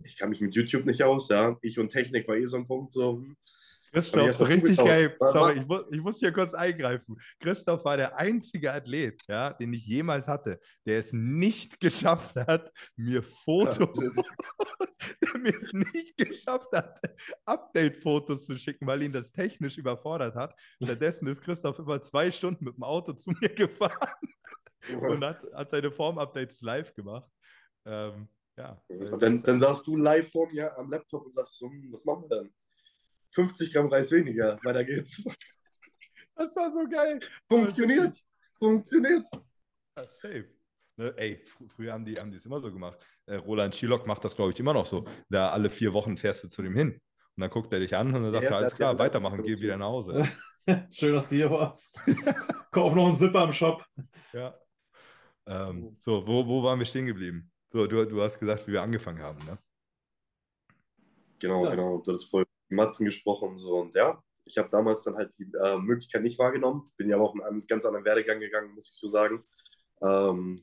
Ich 0.04 0.16
kann 0.16 0.30
mich 0.30 0.40
mit 0.40 0.54
YouTube 0.54 0.86
nicht 0.86 1.02
aus, 1.02 1.28
ja. 1.28 1.56
Ich 1.62 1.78
und 1.78 1.90
Technik 1.90 2.26
war 2.28 2.36
eh 2.36 2.46
so 2.46 2.56
ein 2.56 2.66
Punkt, 2.66 2.92
so. 2.92 3.18
hm. 3.18 3.36
Christoph, 3.92 4.40
richtig 4.40 4.76
geil. 4.76 5.16
Sorry, 5.18 5.58
ich 5.58 5.66
muss, 5.66 5.84
ich 5.90 6.00
muss 6.00 6.18
hier 6.18 6.32
kurz 6.32 6.54
eingreifen. 6.54 7.16
Christoph 7.40 7.84
war 7.84 7.96
der 7.96 8.16
einzige 8.16 8.72
Athlet, 8.72 9.20
ja, 9.28 9.52
den 9.52 9.72
ich 9.72 9.84
jemals 9.84 10.28
hatte, 10.28 10.60
der 10.86 10.98
es 10.98 11.12
nicht 11.12 11.80
geschafft 11.80 12.36
hat, 12.36 12.70
mir 12.96 13.22
Fotos, 13.22 13.96
der 15.22 15.40
mir 15.40 15.54
es 15.60 15.72
nicht 15.72 16.16
geschafft 16.16 16.68
hat, 16.72 17.00
Update-Fotos 17.44 18.46
zu 18.46 18.56
schicken, 18.56 18.86
weil 18.86 19.02
ihn 19.02 19.12
das 19.12 19.32
technisch 19.32 19.76
überfordert 19.76 20.36
hat. 20.36 20.54
Stattdessen 20.82 21.26
ist 21.26 21.42
Christoph 21.42 21.78
über 21.80 22.00
zwei 22.02 22.30
Stunden 22.30 22.64
mit 22.64 22.76
dem 22.76 22.84
Auto 22.84 23.12
zu 23.12 23.30
mir 23.30 23.48
gefahren 23.54 24.14
und 25.00 25.24
hat, 25.24 25.42
hat 25.52 25.70
seine 25.70 25.90
Form-Updates 25.90 26.60
live 26.62 26.94
gemacht. 26.94 27.28
Ähm, 27.84 28.28
ja. 28.60 28.82
Und 28.88 29.22
dann, 29.22 29.42
dann 29.42 29.58
saßt 29.58 29.86
du 29.86 29.96
live 29.96 30.30
vor 30.30 30.50
mir 30.50 30.76
am 30.76 30.90
Laptop 30.90 31.24
und 31.24 31.32
sagst 31.32 31.60
hm, 31.60 31.88
was 31.92 32.04
machen 32.04 32.24
wir 32.28 32.36
dann? 32.36 32.54
50 33.32 33.72
Gramm 33.72 33.88
Reis 33.88 34.10
weniger, 34.10 34.58
weiter 34.64 34.84
geht's. 34.84 35.24
das 36.36 36.54
war 36.56 36.72
so 36.72 36.88
geil. 36.88 37.20
Funktioniert, 37.48 38.16
funktioniert. 38.58 39.26
Ja, 39.96 40.04
safe. 40.14 40.48
Ne, 40.96 41.14
ey, 41.16 41.42
fr 41.46 41.64
früher 41.68 41.92
haben 41.92 42.04
die 42.04 42.16
haben 42.16 42.30
die 42.30 42.36
es 42.36 42.44
immer 42.44 42.60
so 42.60 42.70
gemacht. 42.70 42.98
Äh, 43.26 43.36
Roland 43.36 43.74
Schilock 43.74 44.06
macht 44.06 44.24
das, 44.24 44.36
glaube 44.36 44.52
ich, 44.52 44.60
immer 44.60 44.74
noch 44.74 44.86
so. 44.86 45.06
Da 45.28 45.50
alle 45.50 45.70
vier 45.70 45.92
Wochen 45.92 46.16
fährst 46.16 46.44
du 46.44 46.48
zu 46.48 46.62
dem 46.62 46.76
hin. 46.76 47.00
Und 47.36 47.40
dann 47.40 47.50
guckt 47.50 47.72
er 47.72 47.80
dich 47.80 47.96
an 47.96 48.08
und 48.08 48.22
dann 48.22 48.32
sagt 48.32 48.44
er, 48.44 48.56
alles 48.56 48.74
klar, 48.74 48.98
weitermachen, 48.98 49.42
geh 49.42 49.56
wieder 49.58 49.76
nach 49.76 49.86
Hause. 49.86 50.28
Schön, 50.90 51.14
dass 51.14 51.30
du 51.30 51.36
hier 51.36 51.50
warst. 51.50 52.02
Kauf 52.70 52.94
noch 52.94 53.06
einen 53.06 53.14
Zipper 53.14 53.44
im 53.44 53.52
Shop. 53.52 53.84
ja. 54.32 54.54
Ähm, 55.46 55.96
so, 55.98 56.26
wo, 56.26 56.46
wo 56.46 56.62
waren 56.62 56.78
wir 56.78 56.86
stehen 56.86 57.06
geblieben? 57.06 57.50
So, 57.72 57.86
du, 57.86 58.04
du 58.04 58.20
hast 58.20 58.38
gesagt, 58.38 58.66
wie 58.66 58.72
wir 58.72 58.82
angefangen 58.82 59.22
haben, 59.22 59.38
ne? 59.44 59.58
Genau, 61.38 61.64
Ja. 61.64 61.70
genau. 61.70 61.98
Du 61.98 62.12
hast 62.12 62.24
vorhin 62.24 62.46
mit 62.68 62.76
Matzen 62.76 63.06
gesprochen 63.06 63.50
und 63.50 63.58
so. 63.58 63.76
Und 63.78 63.94
ja, 63.94 64.22
ich 64.44 64.58
habe 64.58 64.68
damals 64.70 65.02
dann 65.04 65.14
halt 65.16 65.36
die 65.38 65.50
äh, 65.62 65.78
Möglichkeit 65.78 66.22
nicht 66.22 66.38
wahrgenommen. 66.38 66.90
Bin 66.96 67.08
ja 67.08 67.16
auch 67.18 67.34
einen 67.34 67.66
ganz 67.66 67.84
anderen 67.84 68.04
Werdegang 68.04 68.40
gegangen, 68.40 68.74
muss 68.74 68.90
ich 68.90 68.98
so 68.98 69.08
sagen. 69.08 69.42
Ähm, 70.02 70.56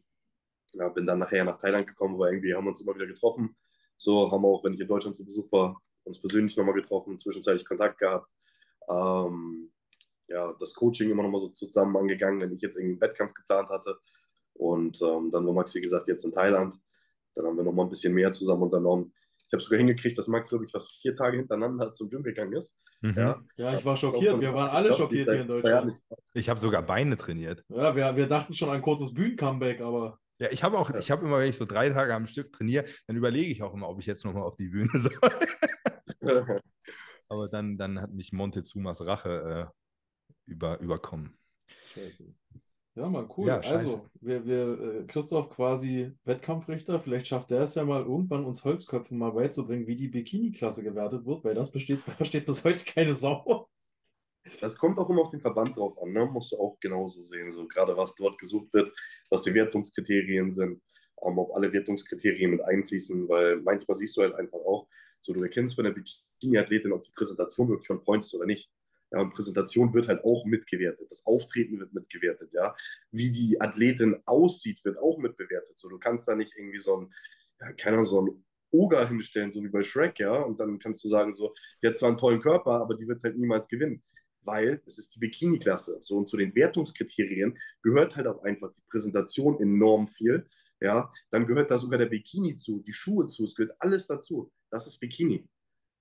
ja, 0.74 0.90
bin 0.90 1.06
dann 1.06 1.20
nachher 1.20 1.46
nach 1.46 1.58
Thailand 1.58 1.88
gekommen, 1.88 2.20
weil 2.20 2.34
irgendwie 2.34 2.54
haben 2.54 2.66
wir 2.66 2.70
uns 2.70 2.82
immer 2.82 2.96
wieder 2.96 3.08
getroffen. 3.08 3.56
So 3.96 4.32
haben 4.32 4.42
wir 4.44 4.48
auch, 4.50 4.64
wenn 4.64 4.74
ich 4.74 4.80
in 4.82 4.88
Deutschland 4.88 5.16
zu 5.16 5.26
Besuch 5.26 5.52
war, 5.52 5.82
uns 6.04 6.20
persönlich 6.20 6.56
nochmal 6.58 6.76
getroffen, 6.76 7.18
zwischenzeitlich 7.18 7.66
Kontakt 7.66 8.00
gehabt. 8.00 8.30
Ähm, 8.90 9.72
ja, 10.28 10.54
das 10.60 10.74
Coaching 10.74 11.10
immer 11.10 11.24
nochmal 11.24 11.42
so 11.42 11.50
zusammen 11.50 11.96
angegangen, 11.98 12.42
wenn 12.42 12.52
ich 12.54 12.62
jetzt 12.62 12.76
irgendwie 12.76 12.94
einen 12.94 13.02
Wettkampf 13.02 13.34
geplant 13.34 13.70
hatte. 13.70 13.98
Und 14.54 15.02
ähm, 15.02 15.32
dann 15.32 15.46
war 15.46 15.54
Max, 15.54 15.74
wie 15.74 15.82
gesagt, 15.82 16.08
jetzt 16.10 16.26
in 16.26 16.32
Thailand. 16.32 16.76
Dann 17.38 17.48
haben 17.48 17.58
wir 17.58 17.64
nochmal 17.64 17.86
ein 17.86 17.90
bisschen 17.90 18.14
mehr 18.14 18.32
zusammen 18.32 18.64
unternommen. 18.64 19.14
Ich 19.48 19.54
habe 19.54 19.64
sogar 19.64 19.78
hingekriegt, 19.78 20.18
dass 20.18 20.28
Max, 20.28 20.50
glaube 20.50 20.66
ich, 20.66 20.72
fast 20.72 21.02
vier 21.02 21.16
Tage 21.16 21.38
hintereinander 21.38 21.94
zum 21.94 22.10
Gym 22.10 22.22
gegangen 22.24 22.54
ist. 22.54 22.76
Mhm. 23.02 23.14
Ja, 23.16 23.42
Ja, 23.56 23.78
ich 23.78 23.86
war 23.86 23.96
schockiert. 23.96 24.42
Wir 24.42 24.54
waren 24.54 24.70
alle 24.70 24.92
schockiert 24.92 25.30
hier 25.30 25.42
in 25.42 25.48
Deutschland. 25.48 25.94
Ich 26.34 26.50
habe 26.50 26.60
sogar 26.60 26.82
Beine 26.82 27.16
trainiert. 27.16 27.64
Ja, 27.70 27.96
wir, 27.96 28.16
wir 28.16 28.28
dachten 28.28 28.54
schon 28.54 28.70
an 28.70 28.76
ein 28.76 28.82
kurzes 28.82 29.14
Bühnen-Comeback, 29.14 29.80
aber 29.80 30.20
Ja, 30.40 30.50
ich 30.52 30.64
habe 30.64 30.78
auch, 30.78 30.90
ich 30.90 31.12
habe 31.12 31.26
immer, 31.26 31.40
wenn 31.40 31.50
ich 31.50 31.56
so 31.56 31.64
drei 31.66 31.90
Tage 31.90 32.14
am 32.14 32.26
Stück 32.26 32.52
trainiere, 32.52 32.86
dann 33.08 33.16
überlege 33.16 33.50
ich 33.52 33.64
auch 33.64 33.74
immer, 33.74 33.88
ob 33.88 34.00
ich 34.00 34.06
jetzt 34.06 34.26
nochmal 34.26 34.44
auf 34.44 34.58
die 34.58 34.68
Bühne 34.68 34.90
soll. 35.00 35.18
Aber 37.30 37.50
dann, 37.50 37.78
dann 37.78 38.02
hat 38.02 38.14
mich 38.14 38.32
Montezumas 38.32 39.06
Rache 39.06 39.70
äh, 39.70 40.52
über, 40.52 40.80
überkommen. 40.80 41.38
scheiße. 41.94 42.34
Ja, 42.98 43.08
mal 43.08 43.28
cool. 43.38 43.48
Ja, 43.48 43.60
also, 43.60 44.10
wir, 44.22 44.44
wir, 44.48 44.80
äh, 44.82 45.04
Christoph 45.06 45.50
quasi 45.50 46.14
Wettkampfrichter. 46.26 47.00
Vielleicht 47.00 47.28
schafft 47.28 47.52
er 47.52 47.62
es 47.62 47.76
ja 47.76 47.86
mal 47.86 48.02
irgendwann, 48.02 48.44
uns 48.44 48.66
Holzköpfen 48.66 49.20
mal 49.20 49.34
beizubringen, 49.34 49.86
wie 49.86 49.96
die 49.96 50.08
Bikini-Klasse 50.08 50.84
gewertet 50.84 51.24
wird, 51.28 51.44
weil 51.44 51.54
das 51.54 51.72
besteht, 51.72 52.00
da 52.18 52.26
steht 52.26 52.48
bis 52.48 52.66
heute 52.66 52.84
keine 52.86 53.14
Sau. 53.14 53.70
Das 54.62 54.80
kommt 54.80 54.98
auch 54.98 55.12
immer 55.12 55.22
auf 55.22 55.30
den 55.30 55.42
Verband 55.42 55.78
drauf 55.78 56.02
an, 56.02 56.12
ne? 56.12 56.26
musst 56.26 56.54
du 56.54 56.58
auch 56.58 56.80
genauso 56.80 57.22
sehen, 57.22 57.52
so 57.52 57.68
gerade 57.68 57.96
was 57.96 58.16
dort 58.16 58.40
gesucht 58.40 58.74
wird, 58.74 58.92
was 59.30 59.44
die 59.44 59.54
Wertungskriterien 59.54 60.50
sind, 60.50 60.82
ähm, 61.22 61.38
ob 61.38 61.54
alle 61.54 61.72
Wertungskriterien 61.72 62.52
mit 62.52 62.62
einfließen, 62.62 63.30
weil 63.30 63.58
manchmal 63.58 63.96
siehst 63.96 64.18
du 64.18 64.22
halt 64.22 64.34
einfach 64.34 64.60
auch, 64.60 64.88
so 65.22 65.34
du 65.34 65.44
erkennst 65.44 65.76
bei 65.78 65.84
einer 65.84 65.94
Bikini-Athletin, 65.94 66.94
ob 66.94 67.04
die 67.04 67.12
Präsentation 67.12 67.70
wirklich 67.70 67.92
on 67.92 68.04
point 68.04 68.24
ist 68.24 68.34
oder 68.34 68.48
nicht. 68.48 68.72
Ja, 69.12 69.22
und 69.22 69.34
Präsentation 69.34 69.94
wird 69.94 70.08
halt 70.10 70.24
auch 70.26 70.46
mitgewertet. 70.46 71.10
Das 71.10 71.26
Auftreten 71.26 71.80
wird 71.80 71.94
mitgewertet, 71.94 72.54
ja. 72.54 72.76
Wie 73.12 73.32
die 73.32 73.62
Athletin 73.62 74.22
aussieht, 74.26 74.84
wird 74.84 74.98
auch 75.00 75.18
mitbewertet. 75.18 75.80
So, 75.80 75.88
du 75.90 75.98
kannst 75.98 76.28
da 76.28 76.36
nicht 76.36 76.54
irgendwie 76.58 76.80
so 76.80 76.98
ein, 76.98 77.14
ja, 77.62 77.72
keine 77.74 77.98
Ahnung, 77.98 78.06
so 78.06 78.22
ein 78.22 78.46
Oger 78.72 79.08
hinstellen, 79.08 79.52
so 79.52 79.64
wie 79.64 79.70
bei 79.70 79.82
Shrek, 79.84 80.20
ja. 80.20 80.36
Und 80.42 80.60
dann 80.60 80.80
kannst 80.80 81.04
du 81.04 81.08
sagen, 81.08 81.34
so, 81.34 81.54
die 81.82 81.88
hat 81.88 81.98
zwar 81.98 82.10
einen 82.10 82.18
tollen 82.18 82.42
Körper, 82.42 82.82
aber 82.82 82.96
die 82.96 83.08
wird 83.08 83.24
halt 83.24 83.38
niemals 83.38 83.68
gewinnen 83.68 84.04
weil 84.48 84.82
es 84.86 84.98
ist 84.98 85.14
die 85.14 85.20
Bikini-Klasse. 85.20 86.00
So, 86.02 86.18
und 86.18 86.30
zu 86.30 86.38
den 86.38 86.56
Wertungskriterien 86.56 87.60
gehört 87.84 88.16
halt 88.16 88.28
auch 88.28 88.42
einfach 88.44 88.72
die 88.72 88.82
Präsentation 88.90 89.62
enorm 89.62 90.08
viel. 90.08 90.48
Ja, 90.80 91.12
dann 91.32 91.46
gehört 91.46 91.70
da 91.70 91.78
sogar 91.78 92.00
der 92.00 92.06
Bikini 92.06 92.56
zu, 92.56 92.80
die 92.80 92.94
Schuhe 92.94 93.28
zu, 93.28 93.44
es 93.44 93.56
gehört 93.56 93.76
alles 93.80 94.08
dazu. 94.08 94.52
Das 94.70 94.88
ist 94.88 95.00
Bikini. 95.00 95.48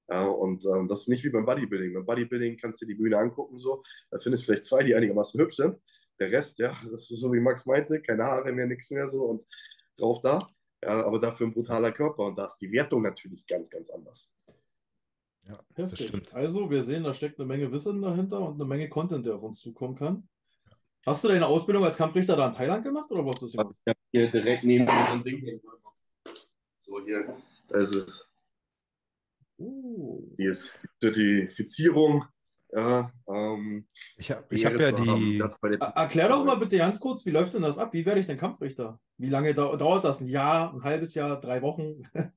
Ja, 0.09 0.27
und 0.27 0.65
ähm, 0.67 0.87
das 0.87 1.01
ist 1.01 1.09
nicht 1.09 1.25
wie 1.25 1.31
beim 1.31 1.45
Bodybuilding. 1.45 1.95
Beim 1.95 2.07
Bodybuilding 2.07 2.57
kannst 2.59 2.81
du 2.81 2.87
dir 2.87 2.95
die 2.95 3.03
Bühne 3.03 3.19
angucken, 3.19 3.59
so, 3.59 3.83
da 4.11 4.19
findest 4.19 4.45
du 4.45 4.47
vielleicht 4.47 4.65
zwei, 4.65 4.83
die 4.83 4.95
einigermaßen 4.95 5.41
hübsch 5.41 5.57
sind. 5.57 5.77
Der 6.21 6.31
Rest, 6.31 6.59
ja, 6.59 6.77
das 6.91 7.11
ist 7.11 7.21
so 7.21 7.33
wie 7.33 7.41
Max 7.41 7.67
meinte, 7.67 8.01
keine 8.01 8.25
Haare 8.25 8.53
mehr, 8.53 8.67
nichts 8.67 8.91
mehr 8.91 9.09
so 9.09 9.25
und 9.25 9.45
drauf 9.97 10.21
da. 10.21 10.47
Ja, 10.83 11.05
aber 11.05 11.19
dafür 11.19 11.49
ein 11.49 11.53
brutaler 11.53 11.91
Körper 11.91 12.25
und 12.25 12.39
da 12.39 12.47
ist 12.47 12.59
die 12.59 12.71
Wertung 12.71 13.03
natürlich 13.03 13.47
ganz, 13.47 13.69
ganz 13.69 13.91
anders. 13.91 14.33
Ja, 15.43 15.61
das 15.75 15.93
Heftig. 15.93 16.09
stimmt. 16.09 16.35
Also, 16.35 16.71
wir 16.71 16.83
sehen, 16.83 17.05
da 17.05 17.13
steckt 17.13 17.39
eine 17.39 17.47
Menge 17.47 17.71
Wissen 17.73 18.03
dahinter 18.03 18.41
und 18.41 18.55
eine 18.55 18.65
Menge 18.65 18.89
Content, 18.89 19.27
der 19.27 19.35
auf 19.37 19.43
uns 19.43 19.61
zukommen 19.61 19.97
kann. 19.97 20.29
Hast 21.05 21.23
du 21.23 21.29
deine 21.29 21.47
Ausbildung 21.47 21.85
als 21.85 21.97
Kampfrichter 21.97 22.37
da 22.37 22.49
in 22.49 22.53
Thailand 22.53 22.83
gemacht 22.85 23.11
oder 23.11 23.25
wo 23.25 23.31
hast 23.31 23.43
du 23.43 23.47
es 23.47 23.55
Ich 23.55 23.59
habe 23.59 23.75
hier 24.13 24.31
direkt 24.31 24.65
neben 24.65 24.85
mir 24.85 25.07
so 25.07 25.13
ein 25.13 25.23
Ding. 25.23 25.39
hier. 25.39 25.61
So, 26.79 27.05
hier, 27.05 27.37
das 27.69 27.95
ist 27.95 28.29
Uh, 28.29 28.36
die 29.59 30.45
ist 30.45 30.77
die 30.83 30.89
Zertifizierung. 31.01 32.25
Ja, 32.73 33.11
ähm, 33.29 33.87
Ich 34.17 34.31
habe 34.31 34.43
hab 34.57 34.81
ja 34.81 34.93
die. 34.93 35.39
er- 35.39 35.87
erklär 35.97 36.29
doch 36.29 36.45
mal 36.45 36.57
bitte 36.57 36.79
ganz 36.79 36.99
kurz, 37.01 37.25
wie 37.25 37.31
läuft 37.31 37.55
denn 37.55 37.63
das 37.63 37.79
ab? 37.79 37.93
Wie 37.95 38.05
werde 38.05 38.21
ich 38.21 38.27
denn 38.27 38.37
Kampfrichter? 38.37 39.01
Wie 39.19 39.29
lange 39.31 39.55
dau 39.55 39.77
dauert 39.77 40.05
das? 40.05 40.21
Ein 40.21 40.29
Jahr, 40.29 40.75
ein 40.75 40.83
halbes 40.83 41.15
Jahr, 41.15 41.41
drei 41.41 41.63
Wochen? 41.63 42.01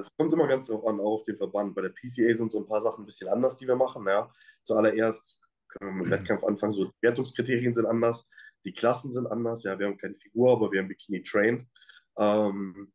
Es 0.00 0.08
kommt 0.16 0.32
immer 0.32 0.48
ganz 0.48 0.66
drauf 0.66 0.84
an, 0.86 0.98
auch 0.98 1.12
auf 1.16 1.22
den 1.24 1.36
Verband. 1.36 1.74
Bei 1.74 1.82
der 1.82 1.90
PCA 1.90 2.34
sind 2.34 2.50
so 2.50 2.58
ein 2.58 2.66
paar 2.66 2.80
Sachen 2.80 3.02
ein 3.02 3.06
bisschen 3.06 3.28
anders, 3.28 3.56
die 3.56 3.68
wir 3.68 3.76
machen. 3.76 4.04
Ja. 4.08 4.32
Zuallererst 4.64 5.38
können 5.68 5.90
wir 5.90 5.96
mit 5.98 6.06
dem 6.06 6.10
Wettkampf 6.10 6.42
anfangen. 6.44 6.72
So, 6.72 6.86
die 6.86 6.92
Wertungskriterien 7.02 7.72
sind 7.72 7.86
anders, 7.86 8.26
die 8.64 8.72
Klassen 8.72 9.12
sind 9.12 9.26
anders. 9.28 9.62
Ja, 9.62 9.78
wir 9.78 9.86
haben 9.86 9.98
keine 9.98 10.16
Figur, 10.16 10.50
aber 10.50 10.72
wir 10.72 10.80
haben 10.80 10.88
Bikini 10.88 11.22
trained. 11.22 11.68
Ähm, 12.18 12.90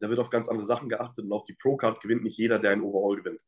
da 0.00 0.08
wird 0.08 0.18
auf 0.18 0.30
ganz 0.30 0.48
andere 0.48 0.66
Sachen 0.66 0.88
geachtet 0.88 1.24
und 1.24 1.32
auch 1.32 1.44
die 1.44 1.54
Pro-Card 1.54 2.00
gewinnt 2.00 2.24
nicht 2.24 2.36
jeder, 2.36 2.58
der 2.58 2.72
ein 2.72 2.82
Overall 2.82 3.16
gewinnt. 3.16 3.46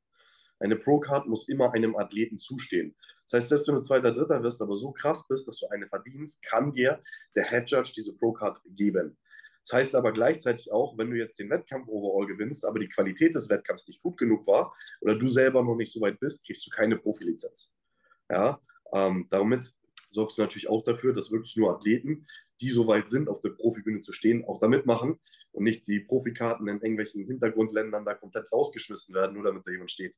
Eine 0.61 0.77
Pro-Card 0.77 1.27
muss 1.27 1.49
immer 1.49 1.73
einem 1.73 1.97
Athleten 1.97 2.39
zustehen. 2.39 2.95
Das 3.25 3.41
heißt, 3.41 3.49
selbst 3.49 3.69
wenn 3.69 3.75
du 3.75 3.83
Zweiter, 3.83 4.13
Dritter 4.13 4.43
wirst, 4.43 4.63
aber 4.63 4.77
so 4.77 4.93
krass 4.93 5.27
bist, 5.27 5.49
dass 5.49 5.59
du 5.59 5.67
eine 5.69 5.89
verdienst, 5.89 6.43
kann 6.43 6.73
dir 6.73 7.03
der 7.35 7.49
Head 7.49 7.69
Judge 7.69 7.93
diese 7.97 8.17
Pro-Card 8.17 8.61
geben. 8.77 9.19
Das 9.65 9.73
heißt 9.73 9.95
aber 9.95 10.13
gleichzeitig 10.13 10.73
auch, 10.73 10.99
wenn 10.99 11.11
du 11.11 11.17
jetzt 11.17 11.39
den 11.39 11.51
Wettkampf 11.51 11.89
overall 11.89 12.27
gewinnst, 12.27 12.65
aber 12.65 12.79
die 12.79 12.89
Qualität 12.89 13.35
des 13.35 13.49
Wettkampfs 13.49 13.87
nicht 13.87 14.03
gut 14.03 14.19
genug 14.19 14.47
war 14.47 14.75
oder 15.01 15.17
du 15.17 15.29
selber 15.29 15.63
noch 15.63 15.77
nicht 15.77 15.93
so 15.93 16.01
weit 16.01 16.19
bist, 16.21 16.45
kriegst 16.45 16.67
du 16.67 16.71
keine 16.71 16.97
Profilizenz. 16.97 17.71
Ja, 18.31 18.61
ähm, 18.93 19.27
damit 19.31 19.73
sorgst 20.11 20.37
du 20.37 20.43
natürlich 20.43 20.69
auch 20.69 20.85
dafür, 20.85 21.13
dass 21.13 21.31
wirklich 21.31 21.57
nur 21.57 21.75
Athleten, 21.75 22.27
die 22.61 22.71
so 22.71 22.87
weit 22.87 23.09
sind, 23.09 23.29
auf 23.29 23.41
der 23.41 23.51
Profibühne 23.51 24.01
zu 24.01 24.13
stehen, 24.13 24.45
auch 24.45 24.59
da 24.59 24.69
mitmachen 24.69 25.19
und 25.53 25.65
nicht 25.65 25.87
die 25.87 26.01
Profikarten 26.01 26.69
in 26.69 26.77
irgendwelchen 26.77 27.25
Hintergrundländern 27.25 28.05
da 28.05 28.15
komplett 28.15 28.51
rausgeschmissen 28.53 29.15
werden, 29.15 29.35
nur 29.35 29.45
damit 29.45 29.67
da 29.67 29.71
jemand 29.71 29.91
steht. 29.91 30.17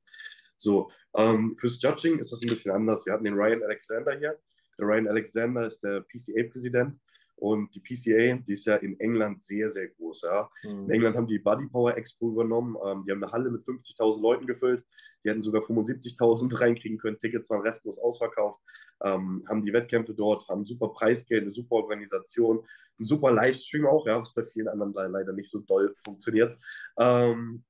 So, 0.56 0.90
ähm, 1.16 1.56
fürs 1.58 1.80
Judging 1.82 2.18
ist 2.18 2.32
das 2.32 2.42
ein 2.42 2.48
bisschen 2.48 2.72
anders. 2.72 3.04
Wir 3.06 3.12
hatten 3.12 3.24
den 3.24 3.34
Ryan 3.34 3.62
Alexander 3.62 4.16
hier. 4.18 4.38
Der 4.78 4.86
Ryan 4.86 5.08
Alexander 5.08 5.66
ist 5.66 5.82
der 5.82 6.00
PCA-Präsident 6.02 6.98
und 7.36 7.74
die 7.74 7.80
PCA, 7.80 8.36
die 8.36 8.52
ist 8.52 8.66
ja 8.66 8.76
in 8.76 8.98
England 9.00 9.42
sehr, 9.42 9.68
sehr 9.68 9.88
groß. 9.88 10.22
Ja. 10.22 10.48
Mhm. 10.62 10.84
In 10.84 10.90
England 10.90 11.16
haben 11.16 11.26
die 11.26 11.38
Body 11.38 11.66
Power 11.66 11.96
Expo 11.96 12.30
übernommen. 12.30 12.76
Ähm, 12.84 13.04
die 13.04 13.10
haben 13.10 13.22
eine 13.22 13.32
Halle 13.32 13.50
mit 13.50 13.62
50.000 13.62 14.20
Leuten 14.20 14.46
gefüllt. 14.46 14.84
Die 15.24 15.30
hätten 15.30 15.42
sogar 15.42 15.62
75.000 15.62 16.60
reinkriegen 16.60 16.98
können. 16.98 17.18
Tickets 17.18 17.50
waren 17.50 17.62
restlos 17.62 17.98
ausverkauft. 17.98 18.60
Ähm, 19.02 19.44
haben 19.48 19.62
die 19.62 19.72
Wettkämpfe 19.72 20.14
dort, 20.14 20.48
haben 20.48 20.64
super 20.64 20.88
Preisgeld, 20.88 21.42
eine 21.42 21.50
super 21.50 21.76
Organisation, 21.76 22.64
ein 23.00 23.04
super 23.04 23.32
Livestream 23.32 23.86
auch, 23.86 24.06
ja, 24.06 24.20
was 24.20 24.32
bei 24.32 24.44
vielen 24.44 24.68
anderen 24.68 24.92
leider 25.12 25.32
nicht 25.32 25.50
so 25.50 25.60
doll 25.60 25.94
funktioniert. 26.04 26.56
Ähm, 26.98 27.64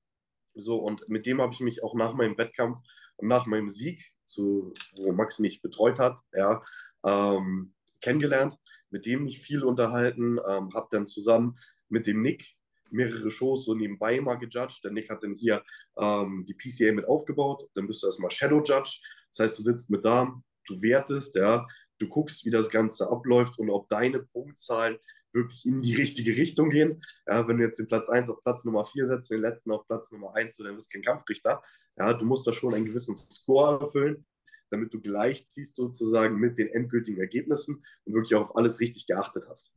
so, 0.54 0.76
und 0.76 1.08
mit 1.08 1.26
dem 1.26 1.40
habe 1.40 1.52
ich 1.52 1.60
mich 1.60 1.82
auch 1.82 1.94
nach 1.94 2.14
meinem 2.14 2.38
Wettkampf 2.38 2.78
und 3.16 3.28
nach 3.28 3.46
meinem 3.46 3.70
Sieg, 3.70 4.12
zu, 4.26 4.72
wo 4.96 5.12
Max 5.12 5.38
mich 5.38 5.60
betreut 5.60 5.98
hat, 5.98 6.18
ja, 6.32 6.62
ähm, 7.04 7.73
kennengelernt, 8.04 8.56
mit 8.90 9.06
dem 9.06 9.24
mich 9.24 9.40
viel 9.40 9.64
unterhalten, 9.64 10.38
ähm, 10.46 10.72
habe 10.74 10.88
dann 10.90 11.06
zusammen 11.06 11.54
mit 11.88 12.06
dem 12.06 12.22
Nick 12.22 12.46
mehrere 12.90 13.30
Shows 13.30 13.64
so 13.64 13.74
nebenbei 13.74 14.20
mal 14.20 14.36
gejudged. 14.36 14.84
Der 14.84 14.92
Nick 14.92 15.10
hat 15.10 15.22
dann 15.22 15.34
hier 15.34 15.64
ähm, 15.98 16.44
die 16.46 16.54
PCA 16.54 16.92
mit 16.92 17.06
aufgebaut. 17.06 17.68
Dann 17.74 17.86
bist 17.86 18.02
du 18.02 18.06
erstmal 18.06 18.30
Shadow 18.30 18.62
Judge. 18.62 19.00
Das 19.30 19.40
heißt, 19.40 19.58
du 19.58 19.62
sitzt 19.62 19.90
mit 19.90 20.04
da, 20.04 20.32
du 20.66 20.82
wertest, 20.82 21.34
ja, 21.34 21.66
du 21.98 22.08
guckst, 22.08 22.44
wie 22.44 22.50
das 22.50 22.70
Ganze 22.70 23.10
abläuft 23.10 23.58
und 23.58 23.70
ob 23.70 23.88
deine 23.88 24.20
Punktzahlen 24.20 24.98
wirklich 25.32 25.66
in 25.66 25.82
die 25.82 25.94
richtige 25.94 26.36
Richtung 26.36 26.70
gehen. 26.70 27.02
Ja, 27.26 27.48
wenn 27.48 27.58
du 27.58 27.64
jetzt 27.64 27.78
den 27.78 27.88
Platz 27.88 28.08
1 28.08 28.30
auf 28.30 28.42
Platz 28.42 28.64
Nummer 28.64 28.84
4 28.84 29.06
setzt 29.06 29.30
den 29.30 29.40
letzten 29.40 29.72
auf 29.72 29.86
Platz 29.86 30.12
Nummer 30.12 30.34
1, 30.36 30.56
dann 30.58 30.76
bist 30.76 30.92
du 30.92 30.98
kein 30.98 31.02
Kampfrichter. 31.02 31.62
Ja, 31.96 32.12
du 32.12 32.24
musst 32.24 32.46
da 32.46 32.52
schon 32.52 32.74
einen 32.74 32.84
gewissen 32.84 33.16
Score 33.16 33.80
erfüllen, 33.80 34.24
damit 34.74 34.92
du 34.92 35.00
gleichziehst 35.00 35.76
sozusagen 35.76 36.36
mit 36.38 36.58
den 36.58 36.68
endgültigen 36.68 37.20
Ergebnissen 37.20 37.84
und 38.04 38.14
wirklich 38.14 38.34
auch 38.34 38.42
auf 38.42 38.56
alles 38.56 38.80
richtig 38.80 39.06
geachtet 39.06 39.46
hast. 39.48 39.72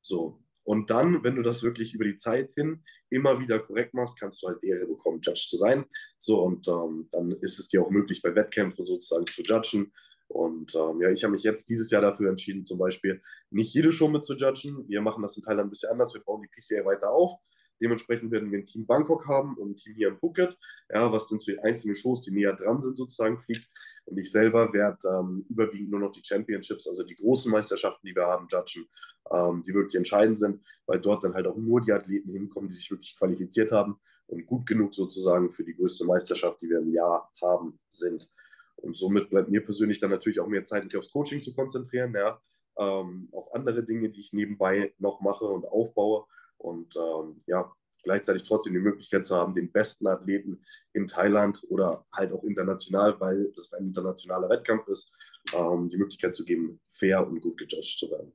So. 0.00 0.42
Und 0.64 0.90
dann, 0.90 1.24
wenn 1.24 1.36
du 1.36 1.42
das 1.42 1.62
wirklich 1.62 1.94
über 1.94 2.04
die 2.04 2.16
Zeit 2.16 2.52
hin 2.52 2.84
immer 3.08 3.40
wieder 3.40 3.58
korrekt 3.58 3.94
machst, 3.94 4.20
kannst 4.20 4.42
du 4.42 4.48
halt 4.48 4.62
die 4.62 4.68
Ehre 4.68 4.86
bekommen, 4.86 5.20
Judge 5.22 5.46
zu 5.48 5.56
sein. 5.56 5.86
So, 6.18 6.42
und 6.42 6.68
ähm, 6.68 7.08
dann 7.10 7.32
ist 7.40 7.58
es 7.58 7.68
dir 7.68 7.82
auch 7.82 7.90
möglich, 7.90 8.20
bei 8.20 8.34
Wettkämpfen 8.34 8.84
sozusagen 8.84 9.26
zu 9.26 9.42
judgen 9.42 9.92
und 10.28 10.74
ähm, 10.74 11.00
ja, 11.00 11.10
ich 11.10 11.24
habe 11.24 11.32
mich 11.32 11.42
jetzt 11.42 11.68
dieses 11.68 11.90
Jahr 11.90 12.02
dafür 12.02 12.28
entschieden, 12.28 12.66
zum 12.66 12.78
Beispiel 12.78 13.20
nicht 13.50 13.72
jede 13.72 13.90
Show 13.90 14.08
mit 14.08 14.26
zu 14.26 14.34
judgen. 14.34 14.86
Wir 14.88 15.00
machen 15.00 15.22
das 15.22 15.36
in 15.36 15.42
Thailand 15.42 15.68
ein 15.68 15.70
bisschen 15.70 15.90
anders. 15.90 16.14
Wir 16.14 16.20
bauen 16.20 16.42
die 16.42 16.48
PCA 16.48 16.84
weiter 16.84 17.10
auf. 17.10 17.32
Dementsprechend 17.80 18.30
werden 18.30 18.50
wir 18.50 18.58
ein 18.58 18.64
Team 18.64 18.86
Bangkok 18.86 19.26
haben 19.26 19.56
und 19.56 19.70
ein 19.70 19.76
Team 19.76 19.94
hier 19.94 20.08
in 20.08 20.18
Phuket, 20.18 20.56
ja, 20.92 21.10
was 21.12 21.26
dann 21.28 21.40
zu 21.40 21.52
den 21.52 21.60
einzelnen 21.60 21.94
Shows, 21.94 22.22
die 22.22 22.30
näher 22.30 22.54
dran 22.54 22.80
sind, 22.80 22.96
sozusagen 22.96 23.38
fliegt. 23.38 23.68
Und 24.04 24.18
ich 24.18 24.30
selber 24.30 24.72
werde 24.72 24.98
ähm, 25.08 25.44
überwiegend 25.48 25.90
nur 25.90 26.00
noch 26.00 26.12
die 26.12 26.24
Championships, 26.24 26.86
also 26.88 27.04
die 27.04 27.14
großen 27.14 27.50
Meisterschaften, 27.50 28.06
die 28.06 28.14
wir 28.14 28.26
haben, 28.26 28.48
judgen, 28.50 28.88
ähm, 29.30 29.62
die 29.66 29.74
wirklich 29.74 29.96
entscheidend 29.96 30.38
sind, 30.38 30.62
weil 30.86 31.00
dort 31.00 31.24
dann 31.24 31.34
halt 31.34 31.46
auch 31.46 31.56
nur 31.56 31.80
die 31.80 31.92
Athleten 31.92 32.30
hinkommen, 32.30 32.68
die 32.68 32.76
sich 32.76 32.90
wirklich 32.90 33.16
qualifiziert 33.16 33.72
haben 33.72 34.00
und 34.26 34.46
gut 34.46 34.66
genug 34.66 34.94
sozusagen 34.94 35.50
für 35.50 35.64
die 35.64 35.74
größte 35.74 36.04
Meisterschaft, 36.04 36.60
die 36.62 36.68
wir 36.68 36.78
im 36.78 36.92
Jahr 36.92 37.30
haben, 37.42 37.78
sind. 37.88 38.28
Und 38.76 38.96
somit 38.96 39.30
bleibt 39.30 39.50
mir 39.50 39.64
persönlich 39.64 39.98
dann 39.98 40.10
natürlich 40.10 40.40
auch 40.40 40.46
mehr 40.46 40.64
Zeit, 40.64 40.84
mich 40.84 40.96
aufs 40.96 41.10
Coaching 41.10 41.42
zu 41.42 41.54
konzentrieren, 41.54 42.14
ja, 42.14 42.40
ähm, 42.78 43.28
auf 43.32 43.52
andere 43.54 43.82
Dinge, 43.82 44.08
die 44.08 44.20
ich 44.20 44.32
nebenbei 44.32 44.94
noch 44.98 45.20
mache 45.20 45.46
und 45.46 45.66
aufbaue. 45.66 46.26
Und 46.58 46.96
ähm, 46.96 47.42
ja, 47.46 47.72
gleichzeitig 48.02 48.44
trotzdem 48.44 48.72
die 48.72 48.80
Möglichkeit 48.80 49.26
zu 49.26 49.36
haben, 49.36 49.54
den 49.54 49.70
besten 49.70 50.06
Athleten 50.06 50.64
in 50.92 51.06
Thailand 51.06 51.62
oder 51.68 52.06
halt 52.12 52.32
auch 52.32 52.44
international, 52.44 53.18
weil 53.20 53.50
das 53.54 53.72
ein 53.74 53.86
internationaler 53.86 54.48
Wettkampf 54.48 54.88
ist, 54.88 55.12
ähm, 55.52 55.88
die 55.88 55.96
Möglichkeit 55.96 56.34
zu 56.34 56.44
geben, 56.44 56.80
fair 56.88 57.26
und 57.26 57.40
gut 57.40 57.58
gejudged 57.58 57.98
zu 57.98 58.10
werden. 58.10 58.32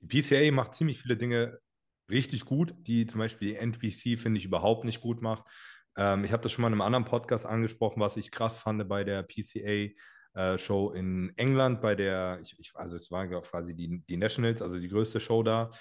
Die 0.00 0.22
PCA 0.22 0.52
macht 0.52 0.74
ziemlich 0.74 1.00
viele 1.00 1.16
Dinge 1.16 1.60
richtig 2.10 2.44
gut, 2.44 2.74
die 2.78 3.06
zum 3.06 3.18
Beispiel 3.18 3.48
die 3.48 3.56
NPC, 3.56 4.18
finde 4.18 4.38
ich, 4.38 4.44
überhaupt 4.44 4.84
nicht 4.84 5.00
gut 5.00 5.20
macht. 5.20 5.44
Ähm, 5.96 6.24
ich 6.24 6.32
habe 6.32 6.42
das 6.42 6.52
schon 6.52 6.62
mal 6.62 6.68
in 6.68 6.74
einem 6.74 6.82
anderen 6.82 7.04
Podcast 7.04 7.44
angesprochen, 7.44 8.00
was 8.00 8.16
ich 8.16 8.30
krass 8.30 8.58
fand 8.58 8.88
bei 8.88 9.04
der 9.04 9.24
PCA. 9.24 9.92
Äh, 10.34 10.58
Show 10.58 10.90
in 10.90 11.32
England, 11.36 11.80
bei 11.80 11.94
der, 11.94 12.38
ich, 12.42 12.54
ich, 12.58 12.70
also 12.74 12.96
es 12.96 13.10
war 13.10 13.26
quasi 13.26 13.74
die, 13.74 14.04
die 14.08 14.16
Nationals, 14.16 14.62
also 14.62 14.78
die 14.78 14.88
größte 14.88 15.20
Show 15.20 15.42
da. 15.42 15.72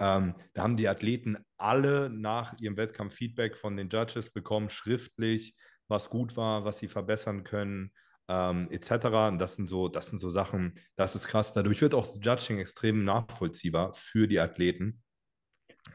Ähm, 0.00 0.34
da 0.54 0.62
haben 0.62 0.76
die 0.76 0.88
Athleten 0.88 1.36
alle 1.58 2.08
nach 2.08 2.58
ihrem 2.58 2.78
Wettkampf 2.78 3.14
Feedback 3.14 3.56
von 3.56 3.76
den 3.76 3.90
Judges 3.90 4.30
bekommen, 4.30 4.70
schriftlich, 4.70 5.54
was 5.88 6.08
gut 6.08 6.36
war, 6.36 6.64
was 6.64 6.78
sie 6.78 6.88
verbessern 6.88 7.44
können, 7.44 7.92
ähm, 8.28 8.68
etc. 8.70 9.06
Und 9.28 9.38
das 9.38 9.56
sind 9.56 9.66
so, 9.66 9.88
das 9.88 10.06
sind 10.06 10.18
so 10.18 10.30
Sachen, 10.30 10.74
das 10.96 11.14
ist 11.14 11.26
krass. 11.26 11.52
Dadurch 11.52 11.82
wird 11.82 11.94
auch 11.94 12.06
das 12.06 12.18
Judging 12.22 12.58
extrem 12.58 13.04
nachvollziehbar 13.04 13.92
für 13.92 14.26
die 14.26 14.40
Athleten. 14.40 15.02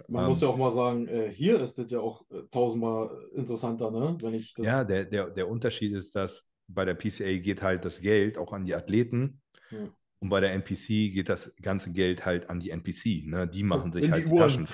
Man 0.08 0.24
ähm, 0.24 0.30
muss 0.30 0.42
ja 0.42 0.50
auch 0.50 0.58
mal 0.58 0.72
sagen, 0.72 1.08
äh, 1.08 1.30
hier 1.32 1.60
ist 1.60 1.80
das 1.80 1.90
ja 1.92 2.00
auch 2.00 2.22
äh, 2.30 2.44
tausendmal 2.52 3.10
interessanter, 3.34 3.90
ne? 3.90 4.18
Wenn 4.22 4.36
ich 4.36 4.54
ja, 4.60 4.84
der, 4.84 5.06
der, 5.06 5.32
der 5.32 5.48
Unterschied 5.48 5.94
ist, 5.94 6.16
dass 6.16 6.44
bei 6.68 6.86
der 6.86 6.96
PCA 6.96 7.38
geht 7.40 7.62
halt 7.64 7.86
das 7.86 8.02
Geld 8.02 8.38
auch 8.38 8.54
an 8.54 8.66
die 8.66 8.76
Athleten 8.76 9.42
ja. 9.72 9.90
Und 10.20 10.30
bei 10.30 10.40
der 10.40 10.54
NPC 10.54 11.14
geht 11.14 11.30
das 11.30 11.54
ganze 11.62 11.92
Geld 11.92 12.26
halt 12.26 12.50
an 12.50 12.60
die 12.60 12.70
NPC. 12.70 13.26
Ne? 13.26 13.48
Die 13.48 13.64
machen 13.64 13.92
sich 13.92 14.06
In 14.06 14.12
halt 14.12 14.26
die, 14.26 14.32
die 14.32 14.38
Taschen. 14.38 14.68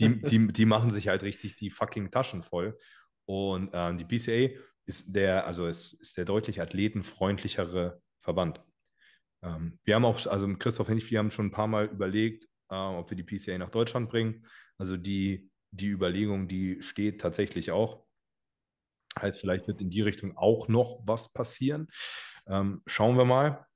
Die, 0.00 0.20
die, 0.20 0.48
die 0.48 0.66
machen 0.66 0.90
sich 0.90 1.06
halt 1.08 1.22
richtig 1.22 1.56
die 1.56 1.70
fucking 1.70 2.10
Taschen 2.10 2.42
voll. 2.42 2.76
Und 3.26 3.70
ähm, 3.72 3.96
die 3.98 4.04
PCA 4.04 4.58
ist 4.86 5.14
der, 5.14 5.46
also 5.46 5.66
ist, 5.66 5.92
ist 5.94 6.16
der 6.16 6.24
deutlich 6.24 6.60
athletenfreundlichere 6.60 8.00
Verband. 8.20 8.60
Ähm, 9.44 9.78
wir 9.84 9.94
haben 9.94 10.04
auch, 10.04 10.26
also 10.26 10.52
Christoph 10.56 10.88
und 10.88 10.98
ich, 10.98 11.10
wir 11.10 11.18
haben 11.18 11.30
schon 11.30 11.46
ein 11.46 11.52
paar 11.52 11.68
Mal 11.68 11.86
überlegt, 11.86 12.44
äh, 12.70 12.74
ob 12.74 13.10
wir 13.10 13.16
die 13.16 13.22
PCA 13.22 13.58
nach 13.58 13.70
Deutschland 13.70 14.08
bringen. 14.08 14.46
Also 14.78 14.96
die, 14.96 15.50
die 15.70 15.88
Überlegung, 15.88 16.48
die 16.48 16.82
steht 16.82 17.20
tatsächlich 17.20 17.70
auch. 17.70 18.04
Heißt, 19.20 19.40
vielleicht 19.40 19.68
wird 19.68 19.80
in 19.80 19.90
die 19.90 20.02
Richtung 20.02 20.36
auch 20.36 20.68
noch 20.68 21.00
was 21.04 21.32
passieren. 21.32 21.88
Ähm, 22.46 22.82
schauen 22.86 23.16
wir 23.16 23.24
mal. 23.24 23.66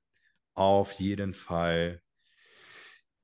Auf 0.53 0.93
jeden 0.93 1.33
Fall 1.33 2.01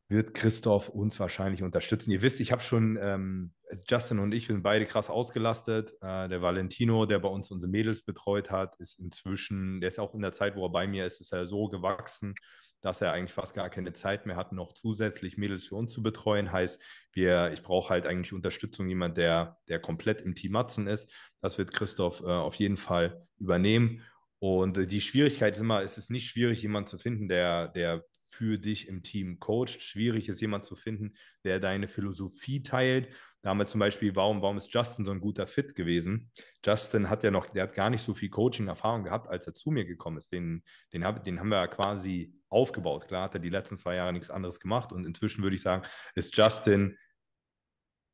wird 0.10 0.34
Christoph 0.34 0.90
uns 0.90 1.20
wahrscheinlich 1.20 1.62
unterstützen. 1.62 2.10
Ihr 2.10 2.24
wisst, 2.24 2.40
ich 2.40 2.52
habe 2.52 2.64
schon, 2.64 2.98
ähm, 3.00 3.54
Justin 3.88 4.18
und 4.18 4.32
ich, 4.34 4.48
sind 4.48 4.64
beide 4.64 4.88
krass 4.88 5.12
ausgelastet. 5.12 5.94
Äh, 6.02 6.28
der 6.28 6.42
Valentino, 6.42 7.06
der 7.06 7.20
bei 7.20 7.30
uns 7.30 7.52
unsere 7.52 7.70
Mädels 7.70 8.04
betreut 8.04 8.50
hat, 8.50 8.76
ist 8.80 9.00
inzwischen, 9.00 9.80
der 9.82 9.90
ist 9.90 10.00
auch 10.00 10.16
in 10.16 10.22
der 10.22 10.32
Zeit, 10.32 10.56
wo 10.56 10.66
er 10.66 10.72
bei 10.72 10.88
mir 10.88 11.06
ist, 11.06 11.22
ist 11.22 11.32
er 11.32 11.46
so 11.46 11.68
gewachsen, 11.68 12.34
dass 12.82 13.02
er 13.02 13.12
eigentlich 13.12 13.34
fast 13.34 13.54
gar 13.54 13.70
keine 13.70 13.94
Zeit 13.94 14.26
mehr 14.26 14.36
hat, 14.36 14.52
noch 14.52 14.74
zusätzlich 14.74 15.38
Mädels 15.38 15.68
für 15.68 15.76
uns 15.76 15.94
zu 15.94 16.02
betreuen. 16.02 16.52
Heißt, 16.52 16.82
wir, 17.14 17.52
ich 17.54 17.62
brauche 17.62 17.90
halt 17.90 18.08
eigentlich 18.08 18.34
Unterstützung, 18.34 18.90
jemand, 18.90 19.16
der, 19.18 19.58
der 19.68 19.80
komplett 19.80 20.24
im 20.24 20.34
Team 20.34 20.54
Matzen 20.54 20.88
ist. 20.88 21.12
Das 21.40 21.60
wird 21.60 21.72
Christoph 21.72 22.22
äh, 22.22 22.26
auf 22.26 22.56
jeden 22.56 22.78
Fall 22.78 23.28
übernehmen. 23.38 24.02
Und 24.40 24.78
äh, 24.78 24.88
die 24.88 25.02
Schwierigkeit 25.02 25.56
ist 25.56 25.62
immer, 25.62 25.84
es 25.84 25.98
ist 25.98 26.10
nicht 26.10 26.30
schwierig, 26.30 26.62
jemanden 26.62 26.88
zu 26.88 26.98
finden, 26.98 27.28
der, 27.28 27.68
der 27.70 28.06
für 28.26 28.58
dich 28.58 28.88
im 28.88 29.04
Team 29.04 29.40
coacht. 29.40 29.82
Schwierig 29.82 30.30
ist, 30.30 30.42
jemanden 30.42 30.68
zu 30.68 30.76
finden, 30.76 31.16
der 31.44 31.60
deine 31.60 31.88
Philosophie 31.88 32.64
teilt 32.64 33.10
da 33.42 33.52
haben 33.52 33.58
wir 33.60 33.66
zum 33.68 33.80
Beispiel, 33.80 34.14
warum, 34.16 34.42
warum 34.42 34.58
ist 34.58 34.74
Justin 34.74 35.06
so 35.06 35.12
ein 35.12 35.22
guter 35.22 35.48
Fit 35.48 35.74
gewesen? 35.74 36.30
Justin 36.66 37.10
hat 37.10 37.24
ja 37.24 37.32
noch, 37.32 37.46
der 37.46 37.64
hat 37.64 37.74
gar 37.74 37.90
nicht 37.90 38.02
so 38.02 38.14
viel 38.14 38.30
Coaching-Erfahrung 38.30 39.06
gehabt, 39.06 39.30
als 39.30 39.48
er 39.48 39.54
zu 39.54 39.72
mir 39.72 39.86
gekommen 39.86 40.18
ist. 40.18 40.34
Den, 40.34 40.64
den, 40.92 41.06
hab, 41.06 41.24
den 41.24 41.40
haben 41.40 41.48
wir 41.48 41.58
ja 41.58 41.68
quasi 41.68 42.34
aufgebaut. 42.50 43.08
Klar 43.08 43.24
hat 43.24 43.36
er 43.36 43.40
die 43.40 43.50
letzten 43.50 43.78
zwei 43.78 43.96
Jahre 43.96 44.12
nichts 44.12 44.30
anderes 44.30 44.60
gemacht 44.60 44.92
und 44.92 45.06
inzwischen 45.06 45.42
würde 45.42 45.56
ich 45.56 45.62
sagen, 45.62 45.88
ist 46.16 46.36
Justin 46.36 46.98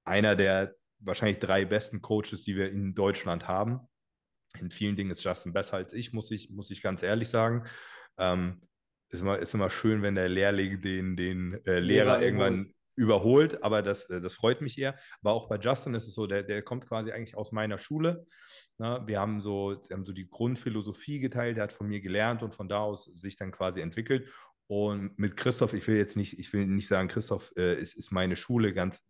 einer 0.03 0.35
der 0.35 0.75
wahrscheinlich 0.99 1.39
drei 1.39 1.65
besten 1.65 2.01
Coaches, 2.01 2.43
die 2.43 2.55
wir 2.55 2.69
in 2.69 2.93
Deutschland 2.93 3.47
haben. 3.47 3.79
In 4.59 4.71
vielen 4.71 4.95
Dingen 4.95 5.11
ist 5.11 5.23
Justin 5.23 5.53
besser 5.53 5.77
als 5.77 5.93
ich, 5.93 6.13
muss 6.13 6.31
ich, 6.31 6.49
muss 6.49 6.71
ich 6.71 6.81
ganz 6.81 7.03
ehrlich 7.03 7.29
sagen. 7.29 7.65
Ähm, 8.17 8.61
ist 9.09 9.21
immer, 9.21 9.39
ist 9.39 9.53
immer 9.53 9.69
schön, 9.69 10.01
wenn 10.01 10.15
der 10.15 10.29
Lehrling 10.29 10.81
den, 10.81 11.15
den 11.15 11.53
äh, 11.65 11.79
Lehrer, 11.79 12.19
Lehrer 12.19 12.21
irgendwann 12.21 12.73
überholt, 12.95 13.61
aber 13.63 13.81
das, 13.81 14.09
äh, 14.09 14.21
das 14.21 14.35
freut 14.35 14.61
mich 14.61 14.77
eher. 14.77 14.97
Aber 15.21 15.33
auch 15.33 15.47
bei 15.47 15.57
Justin 15.57 15.93
ist 15.93 16.07
es 16.07 16.13
so, 16.13 16.27
der, 16.27 16.43
der 16.43 16.61
kommt 16.61 16.87
quasi 16.87 17.11
eigentlich 17.11 17.35
aus 17.35 17.51
meiner 17.51 17.77
Schule. 17.77 18.25
Ne? 18.77 19.03
Wir 19.05 19.19
haben 19.19 19.41
so, 19.41 19.81
wir 19.87 19.95
haben 19.95 20.05
so 20.05 20.13
die 20.13 20.29
Grundphilosophie 20.29 21.19
geteilt, 21.19 21.57
der 21.57 21.65
hat 21.65 21.73
von 21.73 21.87
mir 21.87 22.01
gelernt 22.01 22.43
und 22.43 22.55
von 22.55 22.67
da 22.67 22.79
aus 22.79 23.05
sich 23.05 23.35
dann 23.35 23.51
quasi 23.51 23.81
entwickelt. 23.81 24.29
Und 24.67 25.17
mit 25.19 25.37
Christoph, 25.37 25.73
ich 25.73 25.87
will 25.87 25.97
jetzt 25.97 26.17
nicht, 26.17 26.39
ich 26.39 26.51
will 26.53 26.65
nicht 26.65 26.87
sagen, 26.87 27.07
Christoph 27.07 27.53
äh, 27.55 27.75
ist, 27.75 27.95
ist 27.95 28.11
meine 28.11 28.35
Schule, 28.35 28.73
ganz, 28.73 29.03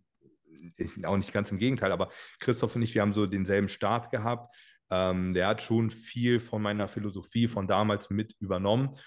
auch 1.03 1.17
nicht 1.17 1.31
ganz 1.31 1.51
im 1.51 1.59
Gegenteil, 1.59 1.91
aber 1.91 2.09
Christoph 2.39 2.75
und 2.75 2.81
ich, 2.81 2.93
wir 2.95 3.01
haben 3.01 3.13
so 3.13 3.25
denselben 3.25 3.69
Start 3.69 4.09
gehabt. 4.09 4.53
Ähm, 4.91 5.33
der 5.33 5.47
hat 5.47 5.61
schon 5.61 5.89
viel 5.89 6.39
von 6.39 6.61
meiner 6.61 6.87
Philosophie 6.87 7.47
von 7.47 7.67
damals 7.67 8.09
mit 8.09 8.35
übernommen. 8.39 8.97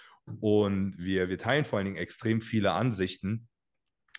Und 0.41 0.95
wir, 0.99 1.29
wir 1.29 1.39
teilen 1.39 1.65
vor 1.65 1.79
allen 1.79 1.87
Dingen 1.87 1.97
extrem 1.97 2.41
viele 2.41 2.73
Ansichten. 2.73 3.49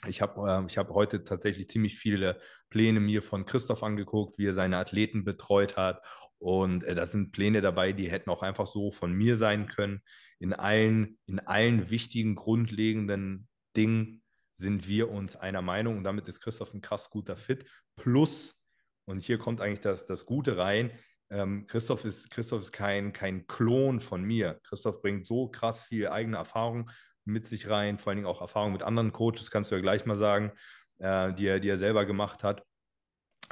Ich 0.08 0.22
habe 0.22 0.68
äh, 0.68 0.76
hab 0.76 0.90
heute 0.90 1.24
tatsächlich 1.24 1.70
ziemlich 1.70 1.98
viele 1.98 2.40
Pläne 2.70 3.00
mir 3.00 3.22
von 3.22 3.46
Christoph 3.46 3.84
angeguckt, 3.84 4.38
wie 4.38 4.48
er 4.48 4.54
seine 4.54 4.78
Athleten 4.78 5.24
betreut 5.24 5.78
hat. 5.78 6.02
Und 6.40 6.84
äh, 6.86 6.96
da 6.96 7.06
sind 7.06 7.32
Pläne 7.32 7.62
dabei, 7.62 7.92
die 7.92 8.10
hätten 8.10 8.30
auch 8.30 8.42
einfach 8.42 8.68
so 8.68 8.92
von 8.92 9.12
mir 9.12 9.38
sein 9.38 9.68
können. 9.68 10.02
In 10.40 10.54
allen, 10.54 11.20
in 11.26 11.40
allen 11.40 11.90
wichtigen, 11.90 12.36
grundlegenden 12.36 13.50
Dingen 13.76 14.24
sind 14.54 14.88
wir 14.88 15.10
uns 15.10 15.36
einer 15.36 15.62
Meinung 15.62 15.98
und 15.98 16.04
damit 16.04 16.28
ist 16.28 16.40
Christoph 16.40 16.74
ein 16.74 16.82
krass 16.82 17.10
guter 17.10 17.36
Fit. 17.36 17.66
Plus, 17.98 18.62
und 19.06 19.22
hier 19.22 19.38
kommt 19.38 19.60
eigentlich 19.60 19.82
das, 19.82 20.06
das 20.06 20.26
Gute 20.26 20.58
rein, 20.58 20.92
ähm, 21.30 21.68
Christoph 21.68 22.06
ist, 22.06 22.30
Christoph 22.30 22.62
ist 22.62 22.72
kein, 22.72 23.14
kein 23.14 23.46
Klon 23.48 24.00
von 24.00 24.24
mir. 24.24 24.60
Christoph 24.64 25.02
bringt 25.02 25.26
so 25.26 25.48
krass 25.48 25.82
viel 25.82 26.08
eigene 26.08 26.38
Erfahrung 26.38 26.90
mit 27.26 27.48
sich 27.48 27.70
rein, 27.70 28.00
vor 28.00 28.10
allen 28.12 28.18
Dingen 28.18 28.28
auch 28.28 28.42
Erfahrung 28.42 28.74
mit 28.74 28.84
anderen 28.84 29.12
Coaches, 29.12 29.52
kannst 29.52 29.72
du 29.72 29.76
ja 29.76 29.82
gleich 29.82 30.06
mal 30.06 30.18
sagen, 30.18 30.52
äh, 30.98 31.34
die, 31.34 31.46
er, 31.46 31.60
die 31.60 31.70
er 31.70 31.78
selber 31.78 32.06
gemacht 32.06 32.44
hat, 32.44 32.66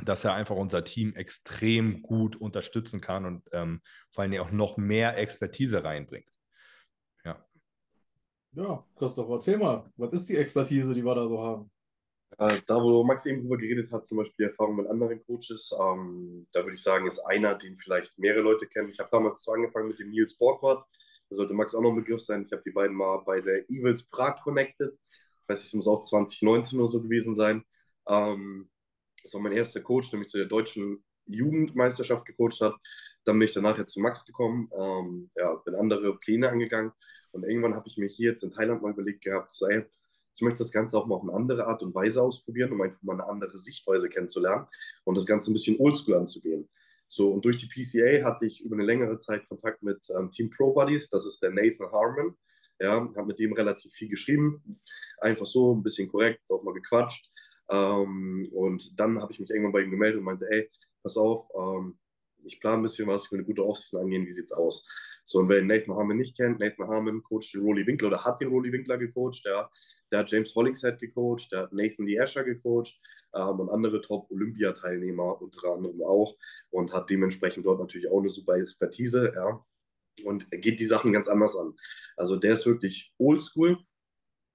dass 0.04 0.24
er 0.24 0.34
einfach 0.34 0.56
unser 0.56 0.84
Team 0.84 1.16
extrem 1.16 2.02
gut 2.02 2.36
unterstützen 2.36 3.02
kann 3.02 3.26
und 3.26 3.44
ähm, 3.52 3.82
vor 4.12 4.22
allen 4.22 4.32
Dingen 4.32 4.44
auch 4.44 4.52
noch 4.52 4.78
mehr 4.78 5.18
Expertise 5.18 5.84
reinbringt. 5.84 6.32
Ja. 7.24 7.46
Ja, 8.54 8.86
Christoph, 8.98 9.30
erzähl 9.30 9.58
mal, 9.58 9.92
was 9.96 10.14
ist 10.14 10.30
die 10.30 10.38
Expertise, 10.38 10.94
die 10.94 11.04
wir 11.04 11.16
da 11.16 11.28
so 11.28 11.42
haben? 11.42 11.72
Äh, 12.38 12.60
da, 12.68 12.82
wo 12.82 13.04
Max 13.04 13.26
eben 13.26 13.42
drüber 13.42 13.58
geredet 13.58 13.92
hat, 13.92 14.06
zum 14.06 14.18
Beispiel 14.18 14.48
Erfahrung 14.48 14.76
mit 14.76 14.88
anderen 14.88 15.24
Coaches, 15.26 15.72
ähm, 15.80 16.48
da 16.52 16.64
würde 16.64 16.76
ich 16.76 16.84
sagen, 16.84 17.08
ist 17.08 17.20
einer, 17.20 17.56
den 17.56 17.76
vielleicht 17.76 18.20
mehrere 18.20 18.42
Leute 18.42 18.68
kennen. 18.68 18.90
Ich 18.90 19.00
habe 19.00 19.10
damals 19.12 19.44
so 19.44 19.52
angefangen 19.54 19.88
mit 19.88 20.00
dem 20.00 20.10
Nils 20.10 20.38
Borgwart. 20.38 20.84
Da 21.30 21.36
sollte 21.36 21.54
Max 21.54 21.74
auch 21.74 21.82
noch 21.82 21.92
ein 21.92 21.96
Begriff 21.96 22.22
sein. 22.22 22.44
Ich 22.44 22.52
habe 22.52 22.62
die 22.66 22.72
beiden 22.72 22.96
mal 22.96 23.18
bei 23.26 23.42
der 23.42 23.70
Evils 23.70 24.04
Prag 24.04 24.42
connected. 24.44 24.94
Ich 24.94 25.50
weiß 25.50 25.60
nicht, 25.60 25.68
es 25.68 25.74
muss 25.74 25.88
auch 25.88 26.02
2019 26.02 26.80
oder 26.80 26.88
so 26.88 27.02
gewesen 27.02 27.34
sein. 27.34 27.64
Ähm, 28.08 28.70
das 29.24 29.34
war 29.34 29.42
mein 29.42 29.54
erster 29.54 29.82
Coach, 29.82 30.10
der 30.10 30.20
mich 30.20 30.30
zu 30.30 30.38
der 30.38 30.48
deutschen 30.48 31.04
Jugendmeisterschaft 31.26 32.26
gecoacht 32.26 32.62
hat. 32.62 32.76
Dann 33.24 33.40
bin 33.40 33.48
ich 33.48 33.54
danach 33.54 33.78
jetzt 33.78 33.94
zu 33.94 34.00
Max 34.00 34.26
gekommen, 34.26 34.70
ähm, 34.78 35.30
ja, 35.36 35.56
bin 35.56 35.76
andere 35.76 36.18
Pläne 36.18 36.50
angegangen 36.50 36.94
und 37.32 37.44
irgendwann 37.44 37.76
habe 37.76 37.88
ich 37.88 37.98
mir 37.98 38.08
hier 38.08 38.30
jetzt 38.30 38.44
in 38.44 38.52
Thailand 38.52 38.82
mal 38.82 38.92
überlegt 38.92 39.24
gehabt, 39.24 39.54
so, 39.54 39.68
ey, 39.68 39.86
ich 40.38 40.44
möchte 40.44 40.60
das 40.60 40.72
Ganze 40.72 40.98
auch 40.98 41.08
mal 41.08 41.16
auf 41.16 41.24
eine 41.24 41.34
andere 41.34 41.66
Art 41.66 41.82
und 41.82 41.96
Weise 41.96 42.22
ausprobieren, 42.22 42.72
um 42.72 42.82
einfach 42.82 43.02
mal 43.02 43.14
eine 43.14 43.28
andere 43.28 43.58
Sichtweise 43.58 44.08
kennenzulernen 44.08 44.68
und 45.04 45.18
das 45.18 45.26
Ganze 45.26 45.50
ein 45.50 45.54
bisschen 45.54 45.80
oldschool 45.80 46.14
anzugehen. 46.14 46.70
So, 47.08 47.32
und 47.32 47.44
durch 47.44 47.58
die 47.58 47.66
PCA 47.66 48.24
hatte 48.24 48.46
ich 48.46 48.64
über 48.64 48.76
eine 48.76 48.86
längere 48.86 49.18
Zeit 49.18 49.48
Kontakt 49.50 49.82
mit 49.82 50.08
ähm, 50.16 50.30
Team 50.30 50.52
Pro 50.52 50.74
Buddies, 50.74 51.10
das 51.10 51.26
ist 51.26 51.42
der 51.42 51.50
Nathan 51.50 51.92
Harmon. 51.92 52.38
Ja, 52.80 52.92
habe 52.92 53.26
mit 53.26 53.40
dem 53.40 53.54
relativ 53.54 53.92
viel 53.92 54.10
geschrieben, 54.10 54.80
einfach 55.20 55.48
so, 55.48 55.74
ein 55.74 55.82
bisschen 55.82 56.08
korrekt, 56.08 56.52
auch 56.52 56.62
mal 56.62 56.76
gequatscht. 56.76 57.32
Ähm, 57.70 58.48
und 58.54 59.00
dann 59.00 59.20
habe 59.20 59.32
ich 59.32 59.40
mich 59.40 59.50
irgendwann 59.50 59.72
bei 59.72 59.82
ihm 59.82 59.90
gemeldet 59.90 60.20
und 60.20 60.26
meinte, 60.26 60.46
ey, 60.52 60.70
pass 61.02 61.18
auf, 61.18 61.50
ähm, 61.58 61.98
ich 62.48 62.60
plane 62.60 62.78
ein 62.78 62.84
bisschen 62.84 63.08
was 63.08 63.28
für 63.28 63.36
eine 63.36 63.44
gute 63.44 63.66
Offseason 63.66 64.02
angehen, 64.02 64.26
wie 64.26 64.32
sieht's 64.32 64.52
aus? 64.52 64.86
So, 65.26 65.40
und 65.40 65.50
wer 65.50 65.62
Nathan 65.62 65.96
Harmon 65.96 66.18
nicht 66.18 66.38
kennt, 66.38 66.60
Nathan 66.60 66.88
Harmon 66.88 67.22
coacht 67.22 67.54
den 67.54 67.62
Rolly 67.62 67.86
Winkler 67.86 68.08
oder 68.08 68.24
hat 68.24 68.40
den 68.40 68.48
Rolly 68.48 68.72
Winkler 68.72 68.98
gecoacht, 68.98 69.44
der, 69.46 69.70
der 70.12 70.20
hat 70.20 70.32
James 70.32 70.56
Hollingshead 70.56 71.00
gecoacht, 71.00 71.52
der 71.52 71.64
hat 71.64 71.74
Nathan 71.74 72.06
Lee 72.06 72.20
Asher 72.20 72.44
gecoacht 72.44 72.98
ähm, 73.34 73.60
und 73.60 73.70
andere 73.70 74.02
Top-Olympiateilnehmer 74.02 75.42
unter 75.42 75.74
anderem 75.74 76.02
auch 76.04 76.36
und 76.70 76.94
hat 76.94 77.10
dementsprechend 77.10 77.66
dort 77.66 77.80
natürlich 77.80 78.10
auch 78.10 78.20
eine 78.20 78.30
super 78.30 78.56
Expertise, 78.56 79.34
ja, 79.36 79.64
und 80.24 80.50
geht 80.50 80.80
die 80.80 80.86
Sachen 80.86 81.14
ganz 81.14 81.28
anders 81.28 81.56
an. 81.56 81.76
Also 82.16 82.38
der 82.38 82.54
ist 82.54 82.66
wirklich 82.66 83.14
oldschool, 83.18 83.78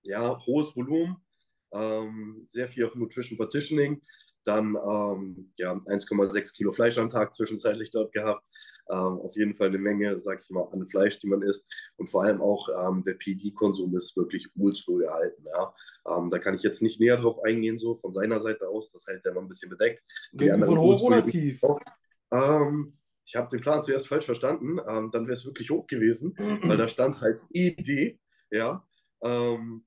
ja, 0.02 0.38
hohes 0.46 0.74
Volumen, 0.74 1.16
ähm, 1.72 2.44
sehr 2.48 2.68
viel 2.68 2.86
auf 2.86 2.94
Nutrition 2.94 3.38
Partitioning, 3.38 4.02
dann 4.44 4.76
ähm, 4.76 5.52
ja, 5.56 5.72
1,6 5.72 6.54
Kilo 6.54 6.72
Fleisch 6.72 6.98
am 6.98 7.08
Tag 7.08 7.34
zwischenzeitlich 7.34 7.90
dort 7.90 8.12
gehabt. 8.12 8.46
Ähm, 8.90 9.20
auf 9.20 9.36
jeden 9.36 9.54
Fall 9.54 9.68
eine 9.68 9.78
Menge, 9.78 10.18
sag 10.18 10.42
ich 10.42 10.50
mal, 10.50 10.68
an 10.72 10.86
Fleisch, 10.86 11.18
die 11.20 11.28
man 11.28 11.42
isst. 11.42 11.66
Und 11.96 12.08
vor 12.08 12.24
allem 12.24 12.42
auch 12.42 12.68
ähm, 12.68 13.02
der 13.04 13.14
PD-Konsum 13.14 13.96
ist 13.96 14.16
wirklich 14.16 14.48
oldschool 14.58 15.02
gehalten. 15.02 15.44
Ja. 15.46 15.74
Ähm, 16.08 16.28
da 16.28 16.38
kann 16.38 16.54
ich 16.54 16.62
jetzt 16.62 16.82
nicht 16.82 17.00
näher 17.00 17.16
drauf 17.16 17.42
eingehen, 17.44 17.78
so 17.78 17.96
von 17.96 18.12
seiner 18.12 18.40
Seite 18.40 18.68
aus. 18.68 18.90
Das 18.90 19.06
hält 19.06 19.24
er 19.24 19.34
noch 19.34 19.42
ein 19.42 19.48
bisschen 19.48 19.70
bedeckt. 19.70 20.02
von 20.66 20.78
hoch 20.78 21.02
oder 21.02 21.24
tief? 21.24 21.60
Ähm, 22.32 22.98
ich 23.24 23.36
habe 23.36 23.48
den 23.48 23.60
Plan 23.60 23.82
zuerst 23.82 24.08
falsch 24.08 24.24
verstanden. 24.24 24.78
Ähm, 24.88 25.10
dann 25.12 25.26
wäre 25.26 25.34
es 25.34 25.46
wirklich 25.46 25.70
hoch 25.70 25.86
gewesen, 25.86 26.34
weil 26.64 26.76
da 26.76 26.88
stand 26.88 27.20
halt 27.20 27.40
Idee. 27.50 28.18
Ja. 28.50 28.84
Ähm, 29.22 29.86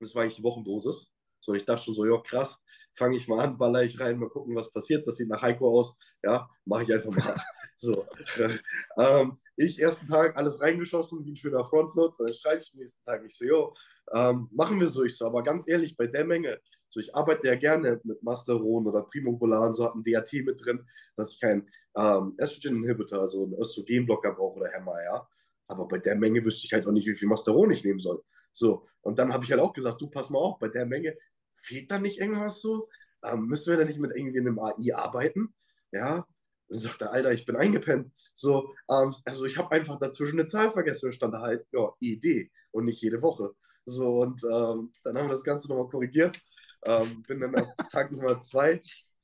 das 0.00 0.14
war 0.14 0.22
eigentlich 0.22 0.36
die 0.36 0.44
Wochendosis. 0.44 1.13
So, 1.44 1.52
ich 1.52 1.64
dachte 1.66 1.84
schon 1.84 1.94
so, 1.94 2.06
ja, 2.06 2.18
krass, 2.22 2.58
fange 2.94 3.16
ich 3.16 3.28
mal 3.28 3.44
an, 3.44 3.58
baller 3.58 3.82
ich 3.82 4.00
rein, 4.00 4.18
mal 4.18 4.30
gucken, 4.30 4.54
was 4.56 4.70
passiert. 4.70 5.06
Das 5.06 5.16
sieht 5.16 5.28
nach 5.28 5.42
Heiko 5.42 5.78
aus. 5.78 5.94
Ja, 6.22 6.48
mache 6.64 6.84
ich 6.84 6.92
einfach 6.92 7.14
mal. 7.14 7.36
so. 7.76 8.06
ähm, 8.98 9.36
ich 9.56 9.78
ersten 9.78 10.08
Tag 10.08 10.36
alles 10.38 10.60
reingeschossen, 10.60 11.24
wie 11.24 11.32
ein 11.32 11.36
schöner 11.36 11.62
Frontload. 11.62 12.14
Dann 12.18 12.32
schreibe 12.32 12.62
ich 12.62 12.72
nächsten 12.74 13.04
Tag, 13.04 13.22
ich 13.26 13.36
so, 13.36 13.44
jo, 13.44 13.74
ähm, 14.14 14.48
machen 14.52 14.80
wir 14.80 14.88
so. 14.88 15.04
Ich 15.04 15.18
so, 15.18 15.26
aber 15.26 15.42
ganz 15.42 15.68
ehrlich, 15.68 15.96
bei 15.98 16.06
der 16.06 16.24
Menge, 16.24 16.60
so, 16.88 16.98
ich 16.98 17.14
arbeite 17.14 17.48
ja 17.48 17.56
gerne 17.56 18.00
mit 18.04 18.22
Masteron 18.22 18.86
oder 18.86 19.02
Primobolan, 19.02 19.74
so 19.74 19.84
habe 19.84 19.98
ein 19.98 20.02
DAT 20.02 20.32
mit 20.44 20.64
drin, 20.64 20.86
dass 21.16 21.32
ich 21.32 21.40
keinen 21.40 21.68
ähm, 21.94 22.34
Estrogen-Inhibitor, 22.38 23.20
also 23.20 23.44
einen 23.44 23.60
Östrogenblocker 23.60 24.32
brauche 24.32 24.60
oder 24.60 24.70
Hämmer, 24.70 25.02
ja. 25.04 25.28
Aber 25.66 25.86
bei 25.88 25.98
der 25.98 26.14
Menge 26.14 26.42
wüsste 26.44 26.66
ich 26.66 26.72
halt 26.72 26.86
auch 26.86 26.92
nicht, 26.92 27.06
wie 27.06 27.14
viel 27.14 27.28
Masteron 27.28 27.70
ich 27.70 27.84
nehmen 27.84 27.98
soll. 27.98 28.22
So, 28.52 28.84
und 29.02 29.18
dann 29.18 29.32
habe 29.32 29.44
ich 29.44 29.50
halt 29.50 29.60
auch 29.60 29.72
gesagt, 29.72 30.00
du 30.00 30.08
pass 30.08 30.30
mal 30.30 30.38
auf, 30.38 30.58
bei 30.58 30.68
der 30.68 30.86
Menge 30.86 31.16
fehlt 31.64 31.90
da 31.90 31.98
nicht 31.98 32.20
irgendwas 32.20 32.60
so? 32.60 32.88
Ähm, 33.24 33.46
müssen 33.46 33.70
wir 33.70 33.78
da 33.78 33.84
nicht 33.84 33.98
mit 33.98 34.12
irgendwie 34.14 34.40
einem 34.40 34.58
AI 34.58 34.94
arbeiten? 34.94 35.54
Ja. 35.92 36.26
Und 36.68 36.78
sagt 36.78 37.02
er, 37.02 37.12
Alter, 37.12 37.32
ich 37.32 37.46
bin 37.46 37.56
eingepennt. 37.56 38.10
So, 38.32 38.74
ähm, 38.90 39.14
also 39.24 39.44
ich 39.44 39.58
habe 39.58 39.70
einfach 39.72 39.98
dazwischen 39.98 40.38
eine 40.38 40.48
Zahl 40.48 40.70
vergessen 40.70 41.06
und 41.06 41.12
stand 41.12 41.34
da 41.34 41.40
halt, 41.40 41.66
ja, 41.72 41.92
Idee 42.00 42.50
und 42.72 42.84
nicht 42.84 43.02
jede 43.02 43.22
Woche. 43.22 43.54
So, 43.84 44.22
und 44.22 44.42
ähm, 44.44 44.92
dann 45.02 45.18
haben 45.18 45.26
wir 45.26 45.34
das 45.34 45.44
Ganze 45.44 45.68
nochmal 45.68 45.88
korrigiert. 45.88 46.38
Ähm, 46.84 47.22
bin 47.26 47.40
dann 47.40 47.54
ab 47.54 47.68
Tag 47.92 48.12
Nummer 48.12 48.38
zwei 48.40 48.80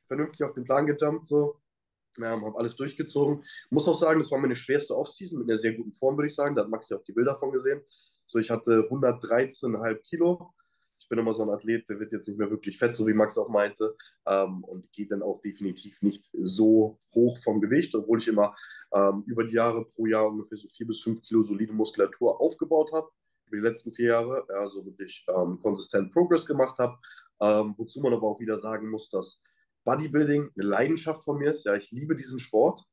vernünftig 0.07 0.45
auf 0.45 0.53
den 0.53 0.65
Plan 0.65 0.87
gejumpt, 0.87 1.27
so. 1.27 1.61
Ähm, 2.19 2.45
habe 2.45 2.59
alles 2.59 2.75
durchgezogen. 2.77 3.43
Muss 3.71 3.87
auch 3.87 3.95
sagen, 3.95 4.21
das 4.21 4.31
war 4.33 4.39
meine 4.39 4.57
schwerste 4.57 4.97
Offseason 4.97 5.39
mit 5.39 5.49
einer 5.49 5.57
sehr 5.59 5.75
guten 5.75 5.93
Form, 5.93 6.17
würde 6.17 6.27
ich 6.27 6.35
sagen. 6.35 6.57
Da 6.57 6.63
hat 6.63 6.69
Max 6.69 6.89
ja 6.89 6.97
auch 6.97 7.05
die 7.05 7.13
Bilder 7.13 7.37
von 7.37 7.53
gesehen. 7.53 7.81
So, 8.27 8.39
ich 8.39 8.51
hatte 8.51 8.89
113,5 8.91 10.03
Kilo. 10.03 10.53
Bin 11.11 11.19
immer 11.19 11.35
so 11.35 11.43
ein 11.43 11.51
Athlet, 11.51 11.89
der 11.89 11.99
wird 11.99 12.13
jetzt 12.13 12.29
nicht 12.29 12.39
mehr 12.39 12.51
wirklich 12.51 12.79
fett, 12.79 12.95
so 12.95 13.07
wie 13.07 13.13
Max 13.13 13.37
auch 13.37 13.49
meinte, 13.49 13.97
ähm, 14.27 14.65
und 14.65 14.91
geht 14.93 15.11
dann 15.11 15.23
auch 15.23 15.41
definitiv 15.41 16.01
nicht 16.03 16.31
so 16.41 16.99
hoch 17.15 17.37
vom 17.43 17.61
Gewicht, 17.61 17.95
obwohl 17.97 18.21
ich 18.21 18.29
immer 18.29 18.55
ähm, 18.95 19.25
über 19.27 19.45
die 19.45 19.55
Jahre 19.55 19.85
pro 19.85 20.07
Jahr 20.07 20.29
ungefähr 20.29 20.57
so 20.57 20.69
vier 20.69 20.87
bis 20.87 21.03
fünf 21.03 21.21
Kilo 21.23 21.43
solide 21.43 21.73
Muskulatur 21.73 22.41
aufgebaut 22.41 22.93
habe, 22.93 23.09
über 23.47 23.57
die 23.57 23.69
letzten 23.69 23.93
vier 23.93 24.07
Jahre, 24.07 24.47
also 24.49 24.87
wirklich 24.87 25.27
ähm, 25.29 25.59
konsistent 25.61 26.13
Progress 26.13 26.47
gemacht 26.47 26.79
habe, 26.79 26.97
ähm, 27.41 27.75
wozu 27.77 28.01
man 28.01 28.13
aber 28.13 28.29
auch 28.29 28.41
wieder 28.41 28.59
sagen 28.59 28.89
muss, 28.89 29.11
dass 29.11 29.43
Bodybuilding 29.85 30.51
eine 30.55 30.69
Leidenschaft 30.69 31.25
von 31.25 31.39
mir 31.39 31.51
ist. 31.51 31.65
Ja, 31.65 31.75
ich 31.75 31.91
liebe 31.91 32.15
diesen 32.15 32.39
Sport. 32.39 32.85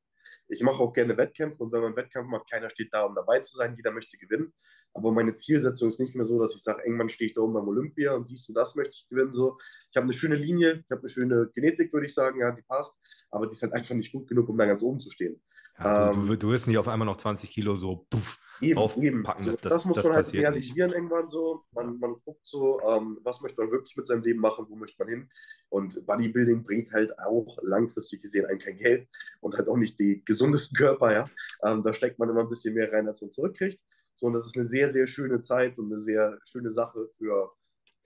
Ich 0.49 0.61
mache 0.61 0.81
auch 0.81 0.93
gerne 0.93 1.17
Wettkämpfe 1.17 1.61
und 1.63 1.71
wenn 1.71 1.81
man 1.81 1.95
Wettkampf 1.95 2.29
macht, 2.29 2.49
keiner 2.49 2.69
steht 2.69 2.93
da, 2.93 3.03
um 3.03 3.15
dabei 3.15 3.39
zu 3.39 3.55
sein, 3.55 3.75
jeder 3.75 3.91
möchte 3.91 4.17
gewinnen. 4.17 4.53
Aber 4.93 5.11
meine 5.11 5.33
Zielsetzung 5.33 5.89
ist 5.89 5.99
nicht 5.99 6.15
mehr 6.15 6.23
so, 6.23 6.39
dass 6.39 6.55
ich 6.55 6.63
sage, 6.63 6.81
irgendwann 6.83 7.09
stehe 7.09 7.27
ich 7.27 7.35
da 7.35 7.41
oben 7.41 7.53
beim 7.53 7.67
Olympia 7.67 8.13
und 8.13 8.29
dies 8.29 8.47
und 8.49 8.55
das 8.55 8.75
möchte 8.75 8.95
ich 8.95 9.07
gewinnen. 9.09 9.31
So. 9.31 9.57
Ich 9.91 9.97
habe 9.97 10.05
eine 10.05 10.13
schöne 10.13 10.35
Linie, 10.35 10.83
ich 10.85 10.91
habe 10.91 11.01
eine 11.01 11.09
schöne 11.09 11.49
Genetik, 11.53 11.93
würde 11.93 12.07
ich 12.07 12.13
sagen, 12.13 12.39
ja, 12.39 12.51
die 12.51 12.63
passt, 12.63 12.95
aber 13.29 13.47
die 13.47 13.53
ist 13.53 13.61
halt 13.61 13.73
einfach 13.73 13.95
nicht 13.95 14.11
gut 14.11 14.27
genug, 14.27 14.49
um 14.49 14.57
da 14.57 14.65
ganz 14.65 14.81
oben 14.81 14.99
zu 14.99 15.11
stehen. 15.11 15.41
Ja, 15.79 16.11
du, 16.11 16.19
ähm, 16.19 16.27
du, 16.27 16.35
du 16.35 16.49
wirst 16.49 16.67
nicht 16.67 16.77
auf 16.77 16.87
einmal 16.87 17.05
noch 17.05 17.17
20 17.17 17.49
Kilo 17.49 17.77
so 17.77 18.07
puff, 18.09 18.39
eben, 18.61 18.79
aufpacken. 18.79 19.03
Eben. 19.03 19.23
Das, 19.23 19.57
das, 19.57 19.73
das, 19.73 19.85
muss 19.85 19.95
das 19.95 20.05
man 20.05 20.15
halt 20.15 20.33
realisieren 20.33 20.87
nicht. 20.87 20.95
irgendwann 20.95 21.27
so. 21.27 21.63
Man, 21.71 21.99
man 21.99 22.15
guckt 22.23 22.45
so, 22.45 22.79
ähm, 22.81 23.19
was 23.23 23.41
möchte 23.41 23.61
man 23.61 23.71
wirklich 23.71 23.95
mit 23.95 24.07
seinem 24.07 24.23
Leben 24.23 24.39
machen, 24.39 24.65
wo 24.69 24.75
möchte 24.75 24.95
man 24.99 25.09
hin. 25.09 25.29
Und 25.69 26.05
Bodybuilding 26.05 26.63
bringt 26.63 26.91
halt 26.91 27.17
auch 27.19 27.57
langfristig 27.61 28.21
gesehen 28.21 28.45
einem 28.45 28.59
kein 28.59 28.77
Geld 28.77 29.07
und 29.41 29.55
halt 29.57 29.67
auch 29.67 29.77
nicht 29.77 29.99
die 29.99 30.23
gesundesten 30.25 30.75
Körper. 30.77 31.13
Ja? 31.13 31.29
Ähm, 31.63 31.83
da 31.83 31.93
steckt 31.93 32.19
man 32.19 32.29
immer 32.29 32.41
ein 32.41 32.49
bisschen 32.49 32.73
mehr 32.73 32.91
rein, 32.91 33.07
als 33.07 33.21
man 33.21 33.31
zurückkriegt. 33.31 33.79
So, 34.15 34.27
und 34.27 34.33
das 34.33 34.45
ist 34.45 34.55
eine 34.55 34.65
sehr, 34.65 34.89
sehr 34.89 35.05
schöne 35.05 35.41
Zeit 35.41 35.77
und 35.77 35.91
eine 35.91 35.99
sehr 35.99 36.39
schöne 36.43 36.71
Sache 36.71 37.07
für 37.17 37.49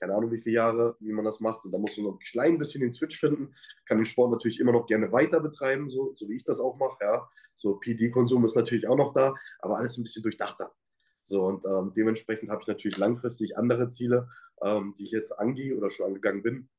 keine 0.02 0.16
Ahnung 0.16 0.32
wie 0.32 0.38
viele 0.38 0.56
Jahre, 0.56 0.95
wie 0.99 1.14
man 1.14 1.24
das 1.24 1.39
macht. 1.39 1.64
Und 1.64 1.72
da 1.72 1.78
muss 1.78 1.95
man 1.95 2.08
noch 2.08 2.14
ein 2.14 2.20
klein 2.20 2.58
bisschen 2.58 2.82
den 2.82 2.91
Switch 2.91 3.20
finden. 3.20 3.54
Kann 3.86 3.99
den 3.99 4.06
Sport 4.06 4.32
natürlich 4.32 4.60
immer 4.60 4.72
noch 4.72 4.88
gerne 4.88 5.12
weiter 5.12 5.39
betreiben, 5.39 5.89
so, 5.89 6.14
so 6.16 6.28
wie 6.28 6.36
ich 6.36 6.43
das 6.43 6.60
auch 6.60 6.76
mache. 6.78 6.97
Ja. 7.02 7.30
So 7.56 7.76
PD-Konsum 7.76 8.43
ist 8.43 8.56
natürlich 8.56 8.88
auch 8.88 8.97
noch 8.97 9.14
da, 9.14 9.36
aber 9.60 9.78
alles 9.78 9.97
ein 9.97 10.04
bisschen 10.04 10.24
durchdachter. 10.24 10.74
So, 11.22 11.43
und 11.43 11.66
ähm, 11.66 11.93
dementsprechend 11.95 12.49
habe 12.49 12.62
ich 12.64 12.68
natürlich 12.68 12.97
langfristig 12.97 13.56
andere 13.56 13.89
Ziele, 13.89 14.28
ähm, 14.64 14.95
die 14.97 15.04
ich 15.04 15.12
jetzt 15.12 15.34
angehe 15.34 15.78
oder 15.78 15.91
schon 15.91 16.08
angegangen 16.08 16.41
bin. 16.41 16.70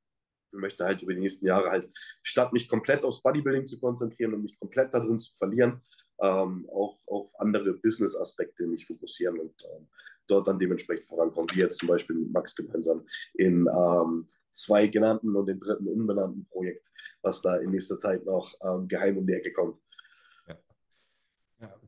Ich 0.51 0.59
möchte 0.59 0.85
halt 0.85 1.01
über 1.03 1.15
die 1.15 1.21
nächsten 1.21 1.47
Jahre 1.47 1.71
halt, 1.71 1.89
statt 2.23 2.53
mich 2.53 2.69
komplett 2.69 3.05
aufs 3.05 3.23
Bodybuilding 3.23 3.67
zu 3.67 3.79
konzentrieren 3.79 4.35
und 4.35 4.43
mich 4.43 4.59
komplett 4.59 4.93
darin 4.93 5.19
zu 5.21 5.33
verlieren, 5.35 5.81
ähm, 6.23 6.69
auch 6.71 6.99
auf 7.07 7.31
andere 7.39 7.75
Business-Aspekte 7.75 8.67
mich 8.67 8.87
fokussieren 8.87 9.39
und 9.41 9.55
ähm, 9.77 9.89
dort 10.29 10.47
dann 10.47 10.59
dementsprechend 10.59 11.07
vorankommen, 11.07 11.51
wie 11.53 11.61
jetzt 11.61 11.79
zum 11.79 11.89
Beispiel 11.89 12.17
mit 12.17 12.33
Max 12.33 12.55
gemeinsam 12.55 13.05
in 13.35 13.67
ähm, 13.69 14.25
zwei 14.51 14.87
genannten 14.87 15.35
und 15.35 15.47
dem 15.47 15.59
dritten 15.59 15.89
unbenannten 15.89 16.47
Projekt, 16.47 16.91
was 17.23 17.41
da 17.43 17.57
in 17.57 17.71
nächster 17.71 17.99
Zeit 17.99 18.25
noch 18.25 18.55
ähm, 18.63 18.87
geheim 18.87 19.19
um 19.19 19.27
die 19.27 19.35
Ecke 19.35 19.53
kommt. 19.53 19.79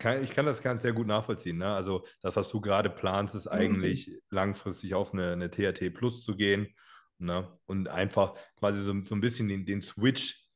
Ja. 0.00 0.20
ich 0.20 0.32
kann 0.32 0.46
das 0.46 0.62
ganz 0.62 0.82
sehr 0.82 0.92
gut 0.92 1.06
nachvollziehen. 1.06 1.58
Ne? 1.58 1.66
Also 1.66 2.04
das, 2.22 2.36
was 2.36 2.48
du 2.48 2.60
gerade 2.60 2.90
planst, 2.90 3.34
ist 3.34 3.48
eigentlich 3.48 4.08
mhm. 4.08 4.20
langfristig 4.30 4.94
auf 4.94 5.12
eine, 5.12 5.32
eine 5.32 5.50
THT 5.50 5.92
Plus 5.92 6.22
zu 6.22 6.36
gehen 6.36 6.74
ne? 7.18 7.48
und 7.66 7.88
einfach 7.88 8.34
quasi 8.56 8.82
so, 8.82 8.94
so 9.02 9.14
ein 9.14 9.20
bisschen 9.20 9.48
den, 9.48 9.66
den 9.66 9.82
Switch 9.82 10.48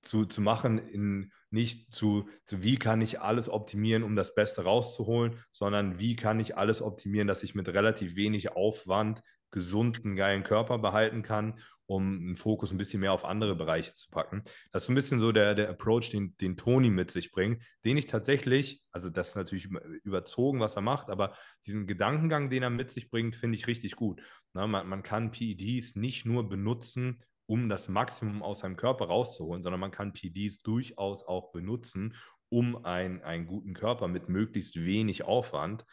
zu, 0.00 0.26
zu 0.26 0.40
machen 0.40 0.78
in 0.78 1.32
nicht 1.52 1.92
zu, 1.92 2.28
zu, 2.44 2.62
wie 2.62 2.76
kann 2.76 3.00
ich 3.00 3.20
alles 3.20 3.48
optimieren, 3.48 4.02
um 4.02 4.16
das 4.16 4.34
Beste 4.34 4.64
rauszuholen, 4.64 5.38
sondern 5.50 5.98
wie 5.98 6.16
kann 6.16 6.40
ich 6.40 6.56
alles 6.56 6.82
optimieren, 6.82 7.28
dass 7.28 7.42
ich 7.42 7.54
mit 7.54 7.68
relativ 7.68 8.16
wenig 8.16 8.52
Aufwand 8.56 9.22
gesunden, 9.50 10.16
geilen 10.16 10.44
Körper 10.44 10.78
behalten 10.78 11.22
kann, 11.22 11.60
um 11.86 12.20
einen 12.20 12.36
Fokus 12.36 12.72
ein 12.72 12.78
bisschen 12.78 13.00
mehr 13.00 13.12
auf 13.12 13.24
andere 13.24 13.54
Bereiche 13.54 13.94
zu 13.94 14.08
packen. 14.08 14.42
Das 14.72 14.84
ist 14.84 14.88
ein 14.88 14.94
bisschen 14.94 15.20
so 15.20 15.30
der, 15.30 15.54
der 15.54 15.68
Approach, 15.68 16.08
den, 16.10 16.36
den 16.38 16.56
Toni 16.56 16.90
mit 16.90 17.10
sich 17.10 17.32
bringt, 17.32 17.62
den 17.84 17.96
ich 17.98 18.06
tatsächlich, 18.06 18.82
also 18.92 19.10
das 19.10 19.30
ist 19.30 19.36
natürlich 19.36 19.68
überzogen, 20.02 20.60
was 20.60 20.76
er 20.76 20.82
macht, 20.82 21.10
aber 21.10 21.36
diesen 21.66 21.86
Gedankengang, 21.86 22.48
den 22.48 22.62
er 22.62 22.70
mit 22.70 22.90
sich 22.90 23.10
bringt, 23.10 23.36
finde 23.36 23.58
ich 23.58 23.66
richtig 23.66 23.96
gut. 23.96 24.22
Na, 24.54 24.66
man, 24.66 24.88
man 24.88 25.02
kann 25.02 25.32
PEDs 25.32 25.96
nicht 25.96 26.24
nur 26.24 26.48
benutzen, 26.48 27.22
um 27.46 27.68
das 27.68 27.88
Maximum 27.88 28.42
aus 28.42 28.60
seinem 28.60 28.76
Körper 28.76 29.06
rauszuholen, 29.06 29.62
sondern 29.62 29.80
man 29.80 29.90
kann 29.90 30.12
PEDs 30.12 30.58
durchaus 30.58 31.24
auch 31.24 31.52
benutzen, 31.52 32.14
um 32.48 32.84
ein, 32.84 33.22
einen 33.22 33.46
guten 33.46 33.74
Körper 33.74 34.08
mit 34.08 34.28
möglichst 34.28 34.76
wenig 34.76 35.24
Aufwand 35.24 35.84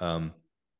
ähm, 0.00 0.32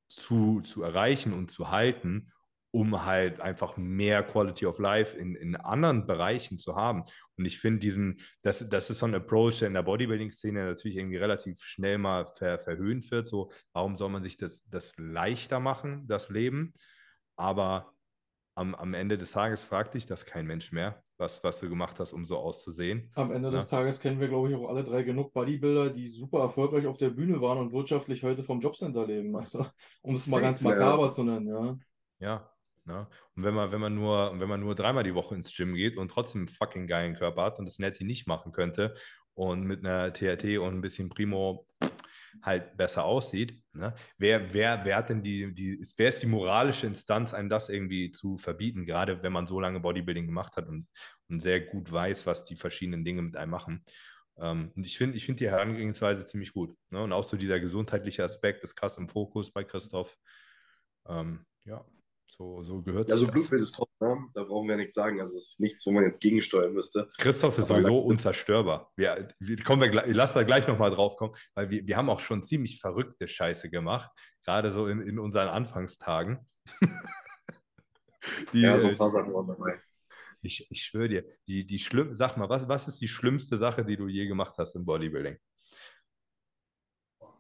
zu, 0.09 0.61
zu 0.61 0.83
erreichen 0.83 1.33
und 1.33 1.51
zu 1.51 1.71
halten, 1.71 2.33
um 2.71 3.05
halt 3.05 3.41
einfach 3.41 3.77
mehr 3.77 4.23
Quality 4.25 4.67
of 4.67 4.79
Life 4.79 5.17
in, 5.17 5.37
in 5.37 5.55
anderen 5.57 6.07
Bereichen 6.07 6.59
zu 6.59 6.75
haben. 6.75 7.05
Und 7.37 7.45
ich 7.45 7.59
finde 7.59 7.81
diesen, 7.81 8.21
das, 8.43 8.69
das 8.69 8.91
ist 8.91 8.99
so 8.99 9.07
ein 9.07 9.15
Approach, 9.15 9.61
der 9.61 9.69
in 9.69 9.75
der 9.75 9.83
Bodybuilding-Szene 9.83 10.65
natürlich 10.65 10.97
irgendwie 10.97 11.17
relativ 11.17 11.63
schnell 11.63 11.99
mal 11.99 12.27
ver, 12.27 12.59
verhöhnt 12.59 13.11
wird. 13.11 13.29
So, 13.29 13.53
warum 13.73 13.97
soll 13.97 14.11
man 14.11 14.23
sich 14.23 14.37
das, 14.37 14.65
das 14.69 14.93
leichter 14.97 15.61
machen, 15.61 16.07
das 16.09 16.31
Leben? 16.31 16.75
Aber 17.37 17.94
am, 18.55 18.75
am 18.75 18.95
Ende 18.95 19.19
des 19.19 19.33
Tages 19.33 19.63
fragt 19.63 19.95
dich 19.95 20.07
das 20.07 20.25
kein 20.27 20.47
Mensch 20.47 20.73
mehr, 20.73 21.03
was, 21.17 21.43
was 21.43 21.59
du 21.59 21.69
gemacht 21.69 21.99
hast, 21.99 22.13
um 22.13 22.25
so 22.25 22.39
auszusehen. 22.39 23.11
Am 23.15 23.33
Ende 23.33 23.49
ja. 23.49 23.57
des 23.57 23.69
Tages 23.69 24.01
kennen 24.01 24.21
wir, 24.21 24.29
glaube 24.29 24.51
ich, 24.51 24.57
auch 24.57 24.69
alle 24.69 24.85
drei 24.85 25.03
genug 25.03 25.33
Bodybuilder, 25.33 25.91
die 25.91 26.09
super 26.09 26.41
erfolgreich 26.41 26.87
auf 26.87 26.99
der 26.99 27.11
Bühne 27.11 27.41
waren 27.41 27.59
und 27.59 27.73
wirtschaftlich 27.73 28.23
heute 28.23 28.45
vom 28.45 28.61
Jobcenter 28.61 29.07
leben. 29.07 29.35
Also, 29.45 29.67
um 30.03 30.15
es 30.15 30.27
mal 30.27 30.41
ganz 30.41 30.61
makaber 30.63 31.07
ja. 31.07 31.11
zu 31.11 31.25
nennen, 31.25 31.49
ja. 31.49 31.79
Ja. 32.21 32.51
Ne? 32.87 33.07
Und 33.35 33.45
wenn 33.45 33.55
man, 33.55 33.73
wenn 33.73 33.81
man 33.81 33.95
nur, 33.95 34.39
wenn 34.39 34.49
man 34.49 34.61
nur 34.61 34.75
dreimal 34.75 35.05
die 35.05 35.15
Woche 35.15 35.35
ins 35.35 35.55
Gym 35.55 35.75
geht 35.75 35.97
und 35.97 36.11
trotzdem 36.11 36.43
einen 36.43 36.49
fucking 36.49 36.87
geilen 36.87 37.15
Körper 37.15 37.43
hat 37.43 37.59
und 37.59 37.67
das 37.67 37.79
Netty 37.79 38.05
nicht 38.05 38.27
machen 38.27 38.53
könnte 38.53 38.95
und 39.35 39.63
mit 39.63 39.85
einer 39.85 40.13
TRT 40.13 40.59
und 40.59 40.75
ein 40.75 40.81
bisschen 40.81 41.09
Primo 41.09 41.67
halt 42.43 42.77
besser 42.77 43.05
aussieht. 43.05 43.63
Ne? 43.73 43.95
Wer, 44.19 44.53
wer, 44.53 44.85
wer 44.85 44.97
hat 44.97 45.11
denn 45.11 45.23
die, 45.23 45.55
die, 45.55 45.87
wer 45.97 46.09
ist 46.09 46.23
die 46.23 46.27
moralische 46.27 46.87
Instanz, 46.87 47.35
einem 47.35 47.49
das 47.49 47.69
irgendwie 47.69 48.13
zu 48.13 48.39
verbieten, 48.39 48.87
gerade 48.87 49.23
wenn 49.23 49.33
man 49.33 49.47
so 49.47 49.61
lange 49.61 49.81
Bodybuilding 49.81 50.27
gemacht 50.27 50.57
hat 50.57 50.69
und, 50.69 50.89
und 51.29 51.41
sehr 51.41 51.61
gut 51.61 51.91
weiß, 51.91 52.27
was 52.27 52.45
die 52.45 52.57
verschiedenen 52.57 53.05
Dinge 53.05 53.23
mit 53.23 53.37
einem 53.37 53.51
machen. 53.51 53.85
Ähm, 54.39 54.73
und 54.75 54.85
ich 54.87 54.99
finde 54.99 55.17
ich 55.17 55.25
find 55.25 55.41
die 55.41 55.49
Herangehensweise 55.49 56.25
ziemlich 56.25 56.53
gut. 56.53 56.77
Ne? 56.91 57.03
Und 57.03 57.13
auch 57.13 57.25
so 57.25 57.37
dieser 57.37 57.61
gesundheitliche 57.61 58.25
Aspekt 58.25 58.63
ist 58.65 58.75
krass 58.75 58.99
im 58.99 59.09
Fokus 59.09 59.53
bei 59.53 59.65
Christoph. 59.65 60.17
Ähm, 61.07 61.45
ja, 61.65 61.85
so, 62.37 62.63
so 62.63 62.83
gehört 62.83 63.09
es. 63.09 63.13
Also 63.13 63.27
Blutbild 63.27 63.63
ist 63.63 63.75
top, 63.75 63.89
ne? 64.01 64.29
da 64.35 64.43
brauchen 64.43 64.69
wir 64.69 64.77
nichts 64.77 64.95
sagen. 64.95 65.21
Also 65.21 65.37
es 65.37 65.51
ist 65.51 65.61
nichts, 65.61 65.87
wo 65.87 65.93
man 65.93 66.05
jetzt 66.05 66.21
gegensteuern 66.21 66.73
müsste. 66.73 67.11
Christoph 67.19 67.59
ist 67.59 67.71
Aber 67.71 67.83
sowieso 67.83 67.99
unzerstörbar. 68.01 68.93
Wir, 68.97 69.29
wir, 69.39 69.57
kommen 69.63 69.83
wir, 69.83 70.05
lass 70.13 70.33
da 70.33 70.43
gleich 70.43 70.67
nochmal 70.67 70.91
drauf 70.91 71.17
kommen, 71.17 71.35
weil 71.55 71.71
wir, 71.71 71.87
wir 71.87 71.97
haben 71.97 72.11
auch 72.11 72.21
schon 72.21 72.43
ziemlich 72.43 72.81
verrückte 72.81 73.29
Scheiße 73.29 73.71
gemacht, 73.71 74.11
gerade 74.45 74.71
so 74.71 74.87
in, 74.87 75.01
in 75.01 75.19
unseren 75.19 75.49
Anfangstagen. 75.49 76.47
die, 78.53 78.63
ja, 78.63 78.79
so 78.79 78.89
ein 78.89 78.97
paar 78.97 79.11
Sachen 79.11 79.33
waren 79.33 79.47
dabei. 79.47 79.81
Ich, 80.43 80.71
ich 80.71 80.83
schwöre 80.83 81.09
dir, 81.09 81.25
die, 81.47 81.67
die 81.67 81.79
schlimm, 81.79 82.15
sag 82.15 82.37
mal, 82.37 82.49
was, 82.49 82.69
was 82.69 82.89
ist 82.89 83.01
die 83.01 83.09
schlimmste 83.09 83.57
Sache, 83.59 83.85
die 83.85 83.97
du 83.97 84.09
je 84.09 84.27
gemacht 84.27 84.55
hast 84.59 84.75
im 84.75 84.85
Bodybuilding? 84.85 85.39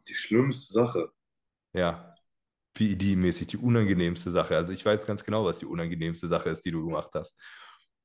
Die 0.09 0.15
schlimmste 0.15 0.73
Sache. 0.73 1.13
Ja. 1.75 2.14
PED-mäßig 2.75 3.47
die 3.47 3.57
unangenehmste 3.57 4.31
Sache. 4.31 4.57
Also 4.57 4.73
ich 4.73 4.85
weiß 4.85 5.07
ganz 5.07 5.25
genau, 5.25 5.45
was 5.45 5.59
die 5.59 5.67
unangenehmste 5.67 6.27
Sache 6.27 6.51
ist, 6.51 6.65
die 6.65 6.71
du 6.71 6.85
gemacht 6.85 7.11
hast. 7.15 7.37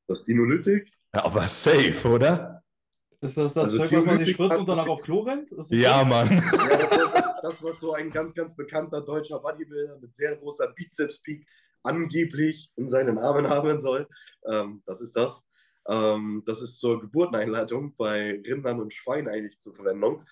Das 0.07 0.23
Dinolytik? 0.23 0.91
Ja, 1.13 1.25
aber 1.25 1.47
safe, 1.47 2.07
oder? 2.07 2.63
Ist 3.21 3.37
das 3.37 3.53
das 3.53 3.65
also 3.65 3.77
Zeug, 3.77 3.91
was 3.93 4.05
man 4.05 4.17
sich 4.17 4.31
spritzt 4.31 4.59
und 4.59 4.69
danach 4.69 4.87
auf 4.87 5.01
Klo 5.01 5.19
rennt? 5.19 5.51
Ja, 5.69 6.03
Mann. 6.03 6.29
Ja, 6.29 6.77
das, 6.77 6.91
ist 6.91 7.13
das, 7.43 7.63
was 7.63 7.79
so 7.79 7.93
ein 7.93 8.11
ganz, 8.11 8.33
ganz 8.33 8.55
bekannter 8.55 9.01
deutscher 9.01 9.39
Bodybuilder 9.39 9.97
mit 9.99 10.13
sehr 10.13 10.37
großer 10.37 10.71
Bizeps-Peak 10.73 11.45
angeblich 11.83 12.71
in 12.75 12.87
seinen 12.87 13.17
Armen 13.17 13.49
haben 13.49 13.81
soll. 13.81 14.07
Ähm, 14.49 14.83
das 14.85 15.01
ist 15.01 15.15
das. 15.15 15.45
Ähm, 15.87 16.43
das 16.45 16.61
ist 16.61 16.79
zur 16.79 17.01
Geburteneinleitung 17.01 17.95
bei 17.95 18.41
Rindern 18.45 18.79
und 18.79 18.93
Schweinen 18.93 19.27
eigentlich 19.27 19.59
zur 19.59 19.73
Verwendung. 19.73 20.25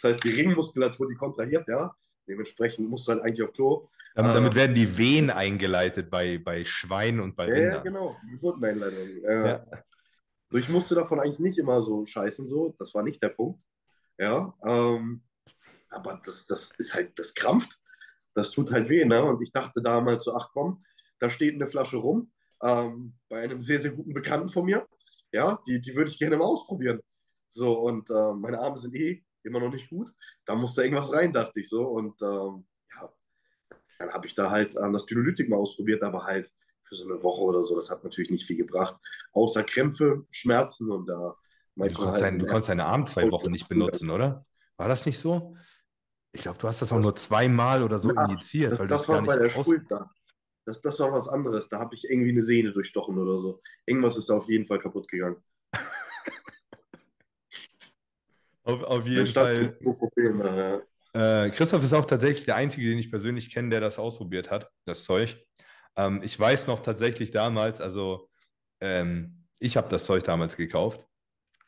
Das 0.00 0.10
heißt, 0.10 0.24
die 0.24 0.30
Ringmuskulatur, 0.30 1.08
die 1.08 1.14
kontrahiert, 1.14 1.66
ja. 1.68 1.94
Dementsprechend 2.32 2.88
musst 2.88 3.06
du 3.06 3.12
halt 3.12 3.22
eigentlich 3.22 3.42
auf 3.42 3.52
Klo. 3.52 3.90
Damit, 4.14 4.34
damit 4.34 4.52
ähm, 4.52 4.56
werden 4.56 4.74
die 4.74 4.96
Wehen 4.96 5.28
eingeleitet 5.28 6.10
bei, 6.10 6.38
bei 6.38 6.64
Schweinen 6.64 7.20
und 7.20 7.36
bei 7.36 7.44
Rindern. 7.44 7.72
Ja, 7.74 7.82
genau, 7.82 8.16
die 8.24 8.30
Geburteneinleitung. 8.30 9.08
Äh, 9.24 9.48
ja. 9.48 9.66
Ich 10.52 10.70
musste 10.70 10.94
davon 10.94 11.20
eigentlich 11.20 11.40
nicht 11.40 11.58
immer 11.58 11.82
so 11.82 12.06
scheißen, 12.06 12.48
so. 12.48 12.74
Das 12.78 12.94
war 12.94 13.02
nicht 13.02 13.22
der 13.22 13.28
Punkt. 13.28 13.62
Ja, 14.18 14.54
ähm, 14.64 15.22
aber 15.90 16.22
das, 16.24 16.46
das 16.46 16.72
ist 16.78 16.94
halt, 16.94 17.18
das 17.18 17.34
krampft. 17.34 17.78
Das 18.34 18.50
tut 18.50 18.72
halt 18.72 18.88
weh, 18.88 19.04
ne? 19.04 19.22
Und 19.22 19.42
ich 19.42 19.52
dachte 19.52 19.82
damals 19.82 20.24
so, 20.24 20.34
ach 20.34 20.48
komm, 20.54 20.82
da 21.18 21.28
steht 21.28 21.54
eine 21.54 21.66
Flasche 21.66 21.98
rum, 21.98 22.32
ähm, 22.62 23.12
bei 23.28 23.42
einem 23.42 23.60
sehr, 23.60 23.78
sehr 23.78 23.90
guten 23.90 24.14
Bekannten 24.14 24.48
von 24.48 24.64
mir. 24.64 24.88
Ja, 25.32 25.60
die, 25.66 25.82
die 25.82 25.94
würde 25.94 26.10
ich 26.10 26.18
gerne 26.18 26.38
mal 26.38 26.46
ausprobieren. 26.46 27.00
So, 27.48 27.78
und 27.78 28.08
äh, 28.08 28.32
meine 28.32 28.58
Arme 28.58 28.78
sind 28.78 28.94
eh 28.94 29.22
immer 29.44 29.60
noch 29.60 29.72
nicht 29.72 29.90
gut. 29.90 30.12
Da 30.44 30.54
musste 30.54 30.82
irgendwas 30.82 31.12
rein, 31.12 31.32
dachte 31.32 31.60
ich 31.60 31.68
so. 31.68 31.84
Und 31.84 32.20
ähm, 32.22 32.66
ja, 32.94 33.12
dann 33.98 34.12
habe 34.12 34.26
ich 34.26 34.34
da 34.34 34.50
halt 34.50 34.74
ähm, 34.76 34.92
das 34.92 35.06
Dynolytik 35.06 35.48
mal 35.48 35.56
ausprobiert, 35.56 36.02
aber 36.02 36.24
halt 36.24 36.50
für 36.82 36.94
so 36.94 37.04
eine 37.04 37.22
Woche 37.22 37.42
oder 37.42 37.62
so. 37.62 37.76
Das 37.76 37.90
hat 37.90 38.04
natürlich 38.04 38.30
nicht 38.30 38.46
viel 38.46 38.56
gebracht. 38.56 38.96
Außer 39.32 39.62
Krämpfe, 39.64 40.26
Schmerzen 40.30 40.90
und 40.90 41.06
da. 41.06 41.36
Äh, 41.76 41.88
du, 41.88 41.94
konntest 41.94 42.22
halt, 42.22 42.40
du 42.40 42.46
konntest 42.46 42.68
deine 42.68 42.84
Arme 42.84 43.06
zwei 43.06 43.30
Wochen 43.30 43.50
nicht 43.50 43.68
benutzen, 43.68 44.10
oder? 44.10 44.44
War 44.76 44.88
das 44.88 45.06
nicht 45.06 45.18
so? 45.18 45.56
Ich 46.32 46.42
glaube, 46.42 46.58
du 46.58 46.66
hast 46.66 46.80
das 46.80 46.92
auch 46.92 47.00
nur 47.00 47.14
zweimal 47.14 47.82
oder 47.82 47.98
so 47.98 48.10
ja, 48.12 48.24
injiziert. 48.24 48.72
Das, 48.72 48.78
weil 48.80 48.88
das 48.88 49.08
war 49.08 49.22
bei 49.22 49.36
der 49.36 49.50
Schulter. 49.50 50.10
Das, 50.64 50.80
das 50.80 50.98
war 51.00 51.12
was 51.12 51.28
anderes. 51.28 51.68
Da 51.68 51.78
habe 51.78 51.94
ich 51.94 52.08
irgendwie 52.08 52.30
eine 52.30 52.42
Sehne 52.42 52.72
durchstochen 52.72 53.18
oder 53.18 53.38
so. 53.38 53.60
Irgendwas 53.84 54.16
ist 54.16 54.30
da 54.30 54.34
auf 54.34 54.48
jeden 54.48 54.64
Fall 54.64 54.78
kaputt 54.78 55.08
gegangen. 55.08 55.42
Auf, 58.64 58.82
auf 58.82 59.06
jeden 59.06 59.26
Fall. 59.26 59.76
Probleme, 59.82 60.82
ja. 61.14 61.44
äh, 61.46 61.50
Christoph 61.50 61.82
ist 61.82 61.92
auch 61.92 62.04
tatsächlich 62.04 62.44
der 62.44 62.56
Einzige, 62.56 62.88
den 62.88 62.98
ich 62.98 63.10
persönlich 63.10 63.52
kenne, 63.52 63.70
der 63.70 63.80
das 63.80 63.98
ausprobiert 63.98 64.50
hat, 64.50 64.70
das 64.84 65.04
Zeug. 65.04 65.36
Ähm, 65.96 66.20
ich 66.22 66.38
weiß 66.38 66.68
noch 66.68 66.80
tatsächlich 66.80 67.30
damals, 67.32 67.80
also 67.80 68.28
ähm, 68.80 69.46
ich 69.58 69.76
habe 69.76 69.88
das 69.88 70.04
Zeug 70.04 70.24
damals 70.24 70.56
gekauft, 70.56 71.04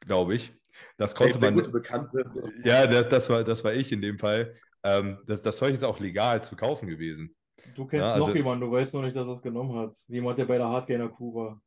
glaube 0.00 0.34
ich. 0.34 0.52
Das 0.96 1.14
konnte 1.14 1.38
hey, 1.40 1.52
man. 1.52 1.70
Bekannt 1.70 2.12
ist. 2.14 2.38
Ja, 2.64 2.86
das, 2.86 3.08
das, 3.08 3.30
war, 3.30 3.44
das 3.44 3.64
war 3.64 3.72
ich 3.72 3.92
in 3.92 4.02
dem 4.02 4.18
Fall. 4.18 4.54
Ähm, 4.82 5.18
das, 5.26 5.42
das 5.42 5.56
Zeug 5.56 5.74
ist 5.74 5.84
auch 5.84 5.98
legal 6.00 6.44
zu 6.44 6.56
kaufen 6.56 6.88
gewesen. 6.88 7.34
Du 7.74 7.86
kennst 7.86 8.06
ja, 8.06 8.12
also, 8.14 8.26
noch 8.26 8.34
jemanden, 8.34 8.66
du 8.66 8.72
weißt 8.72 8.94
noch 8.94 9.02
nicht, 9.02 9.16
dass 9.16 9.26
er 9.26 9.34
es 9.34 9.42
genommen 9.42 9.76
hat. 9.78 9.94
Jemand, 10.08 10.38
der 10.38 10.44
bei 10.44 10.58
der 10.58 10.68
Hardgainer 10.68 11.08
Crew 11.08 11.34
war. 11.34 11.60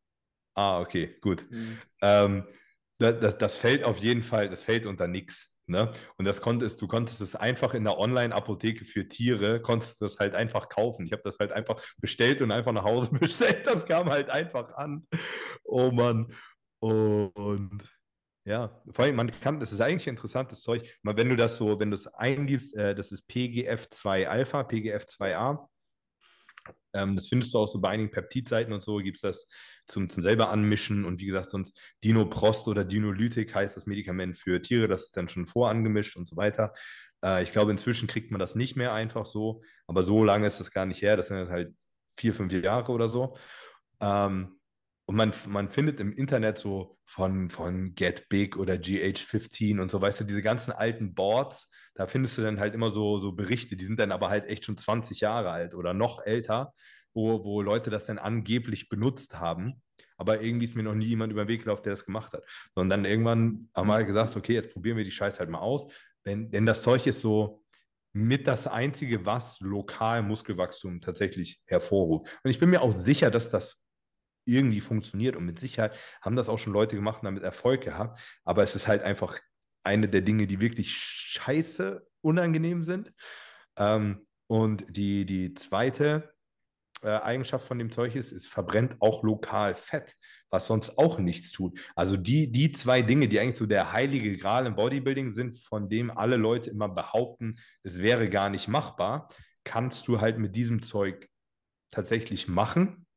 Ah, 0.53 0.80
okay, 0.80 1.15
gut. 1.21 1.49
Mhm. 1.49 1.78
Ähm, 2.01 2.43
das, 2.99 3.19
das, 3.19 3.37
das 3.37 3.57
fällt 3.57 3.83
auf 3.83 3.97
jeden 3.99 4.23
Fall, 4.23 4.49
das 4.49 4.61
fällt 4.61 4.85
unter 4.85 5.07
nichts. 5.07 5.53
Ne? 5.69 5.91
Und 6.17 6.25
das 6.25 6.39
konntest, 6.41 6.81
du 6.81 6.87
konntest 6.87 7.19
es 7.19 7.35
einfach 7.35 7.73
in 7.73 7.83
der 7.83 7.97
Online-Apotheke 7.99 8.85
für 8.85 9.07
Tiere, 9.09 9.61
konntest 9.61 9.99
du 9.99 10.05
das 10.05 10.17
halt 10.17 10.33
einfach 10.33 10.69
kaufen. 10.69 11.05
Ich 11.05 11.11
habe 11.11 11.23
das 11.25 11.37
halt 11.39 11.51
einfach 11.51 11.83
bestellt 11.97 12.41
und 12.41 12.51
einfach 12.51 12.71
nach 12.71 12.85
Hause 12.85 13.11
bestellt. 13.19 13.67
Das 13.67 13.85
kam 13.85 14.09
halt 14.09 14.29
einfach 14.29 14.73
an. 14.75 15.05
Oh 15.65 15.91
Mann. 15.91 16.33
Und 16.79 17.83
Ja, 18.45 18.81
vor 18.91 19.03
allem, 19.05 19.17
man 19.17 19.29
kann, 19.41 19.59
das 19.59 19.73
ist 19.73 19.81
eigentlich 19.81 20.07
interessantes 20.07 20.61
Zeug. 20.61 20.97
Wenn 21.03 21.29
du 21.29 21.35
das 21.35 21.57
so, 21.57 21.79
wenn 21.81 21.91
du 21.91 21.95
es 21.95 22.07
eingibst, 22.07 22.75
äh, 22.77 22.95
das 22.95 23.11
ist 23.11 23.27
PGF2 23.29 24.25
Alpha, 24.27 24.61
PGF2A. 24.61 25.67
Ähm, 26.93 27.15
das 27.17 27.27
findest 27.27 27.53
du 27.53 27.59
auch 27.59 27.67
so 27.67 27.81
bei 27.81 27.89
einigen 27.89 28.11
Peptidseiten 28.11 28.71
und 28.73 28.83
so, 28.83 28.97
gibt 28.97 29.17
es 29.17 29.21
das 29.21 29.47
zum, 29.88 30.09
zum 30.09 30.23
selber 30.23 30.49
anmischen. 30.49 31.05
Und 31.05 31.19
wie 31.19 31.25
gesagt, 31.25 31.49
sonst 31.49 31.79
Dinoprost 32.03 32.67
oder 32.67 32.85
Dinolytik 32.85 33.53
heißt 33.55 33.75
das 33.75 33.85
Medikament 33.85 34.38
für 34.38 34.61
Tiere, 34.61 34.88
das 34.88 35.05
ist 35.05 35.17
dann 35.17 35.27
schon 35.27 35.45
vorangemischt 35.47 36.17
und 36.17 36.27
so 36.27 36.38
weiter. 36.38 36.73
Äh, 37.23 37.43
ich 37.43 37.51
glaube, 37.51 37.71
inzwischen 37.71 38.07
kriegt 38.07 38.31
man 38.31 38.39
das 38.39 38.55
nicht 38.55 38.75
mehr 38.75 38.93
einfach 38.93 39.25
so, 39.25 39.61
aber 39.88 40.03
so 40.05 40.23
lange 40.23 40.47
ist 40.47 40.59
das 40.59 40.71
gar 40.71 40.85
nicht 40.85 41.01
her. 41.01 41.17
Das 41.17 41.27
sind 41.27 41.49
halt 41.49 41.73
vier, 42.17 42.33
fünf 42.33 42.51
Jahre 42.51 42.91
oder 42.91 43.09
so. 43.09 43.38
Ähm, 44.01 44.59
und 45.05 45.15
man, 45.15 45.31
man 45.47 45.69
findet 45.69 46.01
im 46.01 46.11
Internet 46.11 46.57
so 46.57 46.97
von, 47.05 47.49
von 47.49 47.95
Get 47.95 48.27
Big 48.27 48.57
oder 48.57 48.73
GH15 48.73 49.79
und 49.79 49.89
so, 49.89 50.01
weißt 50.01 50.19
du, 50.19 50.23
diese 50.25 50.41
ganzen 50.41 50.73
alten 50.73 51.13
Boards, 51.13 51.69
da 51.95 52.07
findest 52.07 52.38
du 52.38 52.41
dann 52.41 52.59
halt 52.59 52.73
immer 52.73 52.91
so, 52.91 53.17
so 53.17 53.31
Berichte, 53.31 53.77
die 53.77 53.85
sind 53.85 53.99
dann 53.99 54.11
aber 54.11 54.29
halt 54.29 54.45
echt 54.47 54.65
schon 54.65 54.77
20 54.77 55.21
Jahre 55.21 55.49
alt 55.51 55.73
oder 55.75 55.93
noch 55.93 56.25
älter, 56.25 56.73
wo, 57.18 57.43
wo 57.43 57.61
Leute 57.63 57.89
das 57.89 58.05
dann 58.05 58.20
angeblich 58.20 58.89
benutzt 58.89 59.39
haben. 59.39 59.82
Aber 60.18 60.41
irgendwie 60.41 60.65
ist 60.65 60.76
mir 60.76 60.84
noch 60.84 60.93
nie 60.93 61.07
jemand 61.07 61.34
über 61.34 61.43
den 61.43 61.47
Weg 61.47 61.63
gelaufen, 61.63 61.82
der 61.84 61.93
das 61.93 62.05
gemacht 62.05 62.32
hat. 62.32 62.43
Sondern 62.76 63.01
dann 63.01 63.11
irgendwann 63.11 63.70
haben 63.76 63.88
wir 63.88 63.95
halt 63.95 64.07
gesagt, 64.07 64.36
okay, 64.36 64.53
jetzt 64.53 64.72
probieren 64.72 64.97
wir 64.97 65.03
die 65.03 65.11
Scheiße 65.11 65.39
halt 65.39 65.49
mal 65.49 65.59
aus. 65.59 65.91
Denn, 66.26 66.51
denn 66.51 66.68
das 66.68 66.84
Zeug 66.84 67.07
ist 67.07 67.22
so 67.22 67.63
mit 68.13 68.45
das 68.45 68.68
Einzige, 68.68 69.26
was 69.26 69.59
lokal 69.61 70.22
Muskelwachstum 70.22 71.01
tatsächlich 71.01 71.59
hervorruft. 71.65 72.32
Und 72.43 72.51
ich 72.51 72.59
bin 72.59 72.70
mir 72.70 72.84
auch 72.84 72.91
sicher, 72.91 73.32
dass 73.32 73.49
das 73.49 73.82
irgendwie 74.45 74.82
funktioniert. 74.82 75.36
Und 75.36 75.45
mit 75.45 75.57
Sicherheit 75.57 75.93
haben 76.22 76.36
das 76.36 76.49
auch 76.49 76.59
schon 76.59 76.74
Leute 76.74 76.95
gemacht 76.95 77.24
und 77.24 77.26
damit 77.26 77.41
Erfolg 77.41 77.82
gehabt. 77.82 78.20
Aber 78.43 78.61
es 78.61 78.76
ist 78.76 78.88
halt 78.88 79.01
einfach 79.01 79.39
eine 79.84 80.07
der 80.07 80.22
Dinge, 80.22 80.45
die 80.45 80.61
wirklich 80.61 80.93
scheiße 80.93 82.05
unangenehm 82.22 82.84
sind. 82.84 83.11
Ähm, 83.76 84.28
und 84.47 84.86
die, 84.95 85.26
die 85.26 85.55
zweite 85.55 86.36
äh, 87.01 87.09
Eigenschaft 87.09 87.67
von 87.67 87.79
dem 87.79 87.91
Zeug 87.91 88.15
ist, 88.15 88.31
es 88.31 88.47
verbrennt 88.47 88.95
auch 88.99 89.23
lokal 89.23 89.75
Fett, 89.75 90.15
was 90.49 90.67
sonst 90.67 90.97
auch 90.97 91.19
nichts 91.19 91.51
tut. 91.51 91.79
Also 91.95 92.17
die, 92.17 92.51
die 92.51 92.71
zwei 92.71 93.01
Dinge, 93.01 93.27
die 93.27 93.39
eigentlich 93.39 93.57
so 93.57 93.65
der 93.65 93.91
heilige 93.91 94.37
Gral 94.37 94.65
im 94.65 94.75
Bodybuilding 94.75 95.31
sind, 95.31 95.53
von 95.53 95.89
dem 95.89 96.11
alle 96.11 96.37
Leute 96.37 96.69
immer 96.69 96.89
behaupten, 96.89 97.59
es 97.83 97.99
wäre 97.99 98.29
gar 98.29 98.49
nicht 98.49 98.67
machbar, 98.67 99.29
kannst 99.63 100.07
du 100.07 100.21
halt 100.21 100.39
mit 100.39 100.55
diesem 100.55 100.81
Zeug 100.81 101.27
tatsächlich 101.89 102.47
machen 102.47 103.07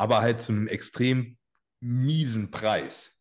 aber 0.00 0.22
halt 0.22 0.40
zu 0.40 0.52
einem 0.52 0.66
extrem 0.66 1.36
miesen 1.80 2.50
Preis. 2.50 3.14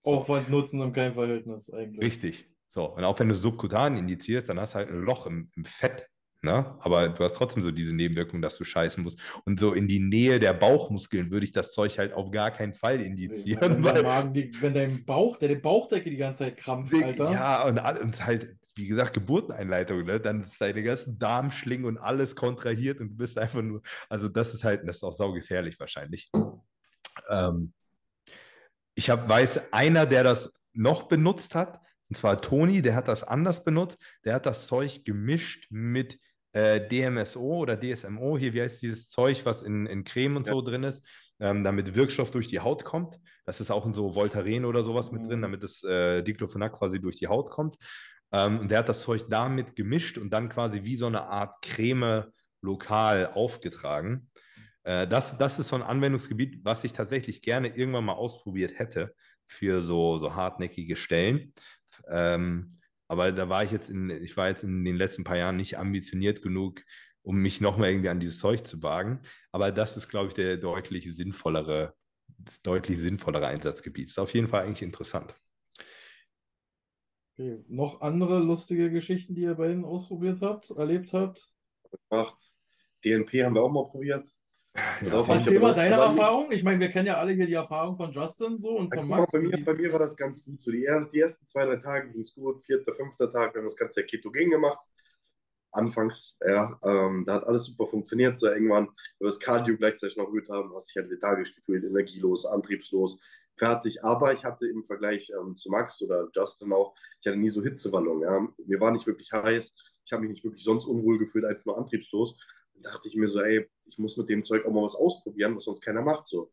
So. 0.00 0.14
Aufwand, 0.14 0.50
Nutzen 0.50 0.80
und 0.80 0.92
kein 0.92 1.14
Verhältnis 1.14 1.72
eigentlich. 1.72 2.04
Richtig. 2.04 2.50
So, 2.66 2.86
und 2.86 3.04
auch 3.04 3.18
wenn 3.20 3.28
du 3.28 3.34
subkutan 3.34 3.96
indizierst, 3.96 4.48
dann 4.48 4.58
hast 4.58 4.74
du 4.74 4.78
halt 4.78 4.90
ein 4.90 5.00
Loch 5.02 5.26
im, 5.26 5.50
im 5.54 5.64
Fett. 5.64 6.06
Ne? 6.40 6.76
Aber 6.78 7.08
du 7.08 7.24
hast 7.24 7.32
trotzdem 7.32 7.62
so 7.62 7.72
diese 7.72 7.92
Nebenwirkung, 7.92 8.40
dass 8.40 8.56
du 8.56 8.64
scheißen 8.64 9.02
musst. 9.02 9.18
Und 9.44 9.58
so 9.58 9.72
in 9.72 9.88
die 9.88 9.98
Nähe 9.98 10.38
der 10.38 10.52
Bauchmuskeln 10.52 11.32
würde 11.32 11.44
ich 11.44 11.52
das 11.52 11.72
Zeug 11.72 11.98
halt 11.98 12.12
auf 12.12 12.30
gar 12.30 12.52
keinen 12.52 12.74
Fall 12.74 13.00
indizieren. 13.00 13.82
Wenn, 13.82 13.84
weil, 13.84 14.02
Magen, 14.04 14.32
die, 14.32 14.52
wenn 14.60 14.72
dein 14.72 15.04
Bauch, 15.04 15.36
deine 15.36 15.56
Bauchdecke 15.56 16.10
die 16.10 16.16
ganze 16.16 16.44
Zeit 16.44 16.56
krampft, 16.56 16.94
Alter. 16.94 17.32
Ja, 17.32 17.64
und, 17.64 17.78
und 17.78 18.24
halt, 18.24 18.56
wie 18.76 18.86
gesagt, 18.86 19.14
Geburteneinleitung, 19.14 20.04
ne? 20.04 20.20
Dann 20.20 20.44
ist 20.44 20.60
deine 20.60 20.84
ganzen 20.84 21.18
Darmschlingen 21.18 21.86
und 21.86 21.98
alles 21.98 22.36
kontrahiert 22.36 23.00
und 23.00 23.08
du 23.08 23.16
bist 23.16 23.36
einfach 23.36 23.62
nur, 23.62 23.82
also 24.08 24.28
das 24.28 24.54
ist 24.54 24.62
halt, 24.62 24.86
das 24.86 24.96
ist 24.96 25.02
auch 25.02 25.12
saugefährlich 25.12 25.80
wahrscheinlich. 25.80 26.30
Ähm, 27.28 27.72
ich 28.94 29.10
hab, 29.10 29.28
weiß, 29.28 29.72
einer, 29.72 30.06
der 30.06 30.22
das 30.22 30.52
noch 30.72 31.08
benutzt 31.08 31.56
hat, 31.56 31.80
und 32.08 32.16
zwar 32.16 32.40
Toni, 32.40 32.80
der 32.80 32.94
hat 32.94 33.08
das 33.08 33.22
anders 33.22 33.64
benutzt. 33.64 33.98
Der 34.24 34.34
hat 34.34 34.46
das 34.46 34.66
Zeug 34.66 35.04
gemischt 35.04 35.66
mit 35.70 36.18
äh, 36.58 36.88
DMSO 36.88 37.40
oder 37.40 37.78
DSMO. 37.78 38.36
Hier, 38.36 38.52
wie 38.52 38.62
heißt 38.62 38.82
dieses 38.82 39.08
Zeug, 39.08 39.44
was 39.44 39.62
in, 39.62 39.86
in 39.86 40.02
Creme 40.02 40.36
und 40.36 40.46
ja. 40.46 40.52
so 40.52 40.60
drin 40.60 40.82
ist, 40.82 41.06
ähm, 41.38 41.62
damit 41.62 41.94
Wirkstoff 41.94 42.32
durch 42.32 42.48
die 42.48 42.58
Haut 42.58 42.84
kommt. 42.84 43.18
Das 43.46 43.60
ist 43.60 43.70
auch 43.70 43.86
in 43.86 43.94
so 43.94 44.14
Voltaren 44.14 44.64
oder 44.64 44.82
sowas 44.82 45.10
mhm. 45.10 45.18
mit 45.18 45.28
drin, 45.28 45.38
mhm. 45.38 45.42
damit 45.42 45.62
das 45.62 45.84
äh, 45.84 46.22
Diclofenac 46.22 46.72
quasi 46.72 47.00
durch 47.00 47.16
die 47.16 47.28
Haut 47.28 47.50
kommt. 47.50 47.76
Ähm, 48.32 48.58
und 48.58 48.70
der 48.70 48.80
hat 48.80 48.88
das 48.88 49.02
Zeug 49.02 49.22
damit 49.30 49.76
gemischt 49.76 50.18
und 50.18 50.30
dann 50.30 50.48
quasi 50.48 50.82
wie 50.82 50.96
so 50.96 51.06
eine 51.06 51.22
Art 51.22 51.62
Creme 51.62 52.24
lokal 52.60 53.30
aufgetragen. 53.34 54.28
Äh, 54.82 55.06
das, 55.06 55.38
das 55.38 55.60
ist 55.60 55.68
so 55.68 55.76
ein 55.76 55.82
Anwendungsgebiet, 55.82 56.64
was 56.64 56.82
ich 56.82 56.92
tatsächlich 56.92 57.40
gerne 57.40 57.68
irgendwann 57.68 58.04
mal 58.04 58.14
ausprobiert 58.14 58.78
hätte 58.78 59.14
für 59.46 59.80
so, 59.80 60.18
so 60.18 60.34
hartnäckige 60.34 60.96
Stellen. 60.96 61.52
Ähm, 62.10 62.77
aber 63.08 63.32
da 63.32 63.48
war 63.48 63.64
ich 63.64 63.70
jetzt 63.70 63.90
in, 63.90 64.10
ich 64.10 64.36
war 64.36 64.48
jetzt 64.48 64.62
in 64.62 64.84
den 64.84 64.96
letzten 64.96 65.24
paar 65.24 65.38
Jahren 65.38 65.56
nicht 65.56 65.78
ambitioniert 65.78 66.42
genug, 66.42 66.82
um 67.22 67.36
mich 67.36 67.60
nochmal 67.60 67.90
irgendwie 67.90 68.10
an 68.10 68.20
dieses 68.20 68.38
Zeug 68.38 68.66
zu 68.66 68.82
wagen. 68.82 69.20
Aber 69.50 69.72
das 69.72 69.96
ist, 69.96 70.08
glaube 70.08 70.28
ich, 70.28 70.34
der 70.34 70.58
deutlich 70.58 71.12
sinnvollere, 71.14 71.94
das 72.38 72.62
deutlich 72.62 72.98
sinnvollere 72.98 73.46
Einsatzgebiet. 73.46 74.08
Ist 74.08 74.18
auf 74.18 74.34
jeden 74.34 74.48
Fall 74.48 74.64
eigentlich 74.64 74.82
interessant. 74.82 75.34
Okay. 77.38 77.64
Noch 77.68 78.00
andere 78.00 78.40
lustige 78.40 78.90
Geschichten, 78.90 79.34
die 79.34 79.42
ihr 79.42 79.54
bei 79.54 79.70
Ihnen 79.70 79.84
ausprobiert 79.84 80.40
habt, 80.42 80.70
erlebt 80.70 81.12
habt? 81.12 81.52
Gemacht. 82.10 82.52
DNP 83.04 83.44
haben 83.44 83.54
wir 83.54 83.62
auch 83.62 83.70
mal 83.70 83.88
probiert. 83.88 84.28
Ja, 84.74 85.24
Erzähl 85.28 85.60
mal 85.60 85.74
deine 85.74 85.96
Erfahrung. 85.96 86.50
Ich 86.52 86.62
meine, 86.62 86.80
wir 86.80 86.88
kennen 86.88 87.06
ja 87.06 87.18
alle 87.18 87.32
hier 87.32 87.46
die 87.46 87.54
Erfahrung 87.54 87.96
von 87.96 88.12
Justin 88.12 88.58
so 88.58 88.76
und 88.76 88.94
von 88.94 89.08
Max. 89.08 89.32
Bei, 89.32 89.40
mir, 89.40 89.64
bei 89.64 89.74
mir 89.74 89.92
war 89.92 89.98
das 89.98 90.16
ganz 90.16 90.44
gut. 90.44 90.62
So 90.62 90.70
die, 90.70 90.84
ersten, 90.84 91.10
die 91.10 91.20
ersten 91.20 91.44
zwei, 91.46 91.64
drei 91.64 91.76
Tage 91.76 92.10
ging 92.10 92.20
es 92.20 92.34
gut. 92.34 92.62
Vierter, 92.62 92.92
fünfter 92.92 93.28
Tag, 93.28 93.54
wir 93.54 93.60
haben 93.60 93.66
das 93.66 93.76
ganze 93.76 94.04
Ketogen 94.04 94.50
gemacht. 94.50 94.86
Anfangs, 95.70 96.34
ja, 96.46 96.78
ähm, 96.82 97.24
da 97.26 97.34
hat 97.34 97.46
alles 97.46 97.64
super 97.64 97.86
funktioniert. 97.86 98.38
So 98.38 98.46
irgendwann, 98.46 98.86
wenn 98.86 99.26
wir 99.26 99.28
das 99.28 99.38
Cardio 99.38 99.76
gleichzeitig 99.76 100.16
noch 100.16 100.28
erhöht 100.28 100.48
haben, 100.48 100.74
hast 100.74 100.88
dich 100.88 100.96
halt 100.96 101.10
lethargisch 101.10 101.54
gefühlt, 101.54 101.84
energielos, 101.84 102.46
antriebslos, 102.46 103.18
fertig. 103.56 104.02
Aber 104.02 104.32
ich 104.32 104.44
hatte 104.44 104.66
im 104.66 104.82
Vergleich 104.82 105.30
ähm, 105.38 105.56
zu 105.56 105.70
Max 105.70 106.00
oder 106.02 106.28
Justin 106.34 106.72
auch, 106.72 106.94
ich 107.20 107.26
hatte 107.26 107.38
nie 107.38 107.50
so 107.50 107.62
Hitzewallung. 107.62 108.22
Ja. 108.22 108.48
Mir 108.66 108.80
war 108.80 108.90
nicht 108.90 109.06
wirklich 109.06 109.30
heiß. 109.30 109.74
Ich 110.06 110.12
habe 110.12 110.22
mich 110.22 110.30
nicht 110.30 110.44
wirklich 110.44 110.64
sonst 110.64 110.86
unwohl 110.86 111.18
gefühlt, 111.18 111.44
einfach 111.44 111.66
nur 111.66 111.76
antriebslos. 111.76 112.40
Dachte 112.82 113.08
ich 113.08 113.16
mir 113.16 113.28
so, 113.28 113.40
ey, 113.40 113.68
ich 113.86 113.98
muss 113.98 114.16
mit 114.16 114.28
dem 114.28 114.44
Zeug 114.44 114.64
auch 114.64 114.72
mal 114.72 114.84
was 114.84 114.94
ausprobieren, 114.94 115.56
was 115.56 115.64
sonst 115.64 115.80
keiner 115.80 116.02
macht. 116.02 116.26
So. 116.26 116.50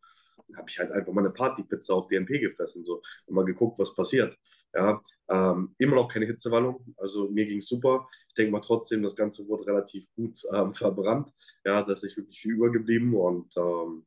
Dann 0.48 0.58
habe 0.58 0.68
ich 0.68 0.78
halt 0.78 0.90
einfach 0.92 1.12
mal 1.12 1.22
eine 1.22 1.30
Partypizza 1.30 1.94
auf 1.94 2.06
DNP 2.06 2.40
gefressen 2.40 2.84
so, 2.84 3.02
und 3.26 3.34
mal 3.34 3.44
geguckt, 3.44 3.78
was 3.78 3.94
passiert. 3.94 4.36
Ja, 4.74 5.00
ähm, 5.30 5.74
immer 5.78 5.96
noch 5.96 6.08
keine 6.08 6.26
Hitzewallung, 6.26 6.94
also 6.98 7.30
mir 7.30 7.46
ging 7.46 7.58
es 7.58 7.68
super. 7.68 8.08
Ich 8.28 8.34
denke 8.34 8.52
mal 8.52 8.60
trotzdem, 8.60 9.02
das 9.02 9.16
Ganze 9.16 9.46
wurde 9.48 9.66
relativ 9.66 10.06
gut 10.14 10.42
ähm, 10.52 10.74
verbrannt. 10.74 11.32
Ja, 11.64 11.82
da 11.82 11.92
ist 11.92 12.04
nicht 12.04 12.16
wirklich 12.16 12.38
viel 12.38 12.52
übergeblieben 12.52 13.14
und 13.14 13.56
ähm, 13.56 14.06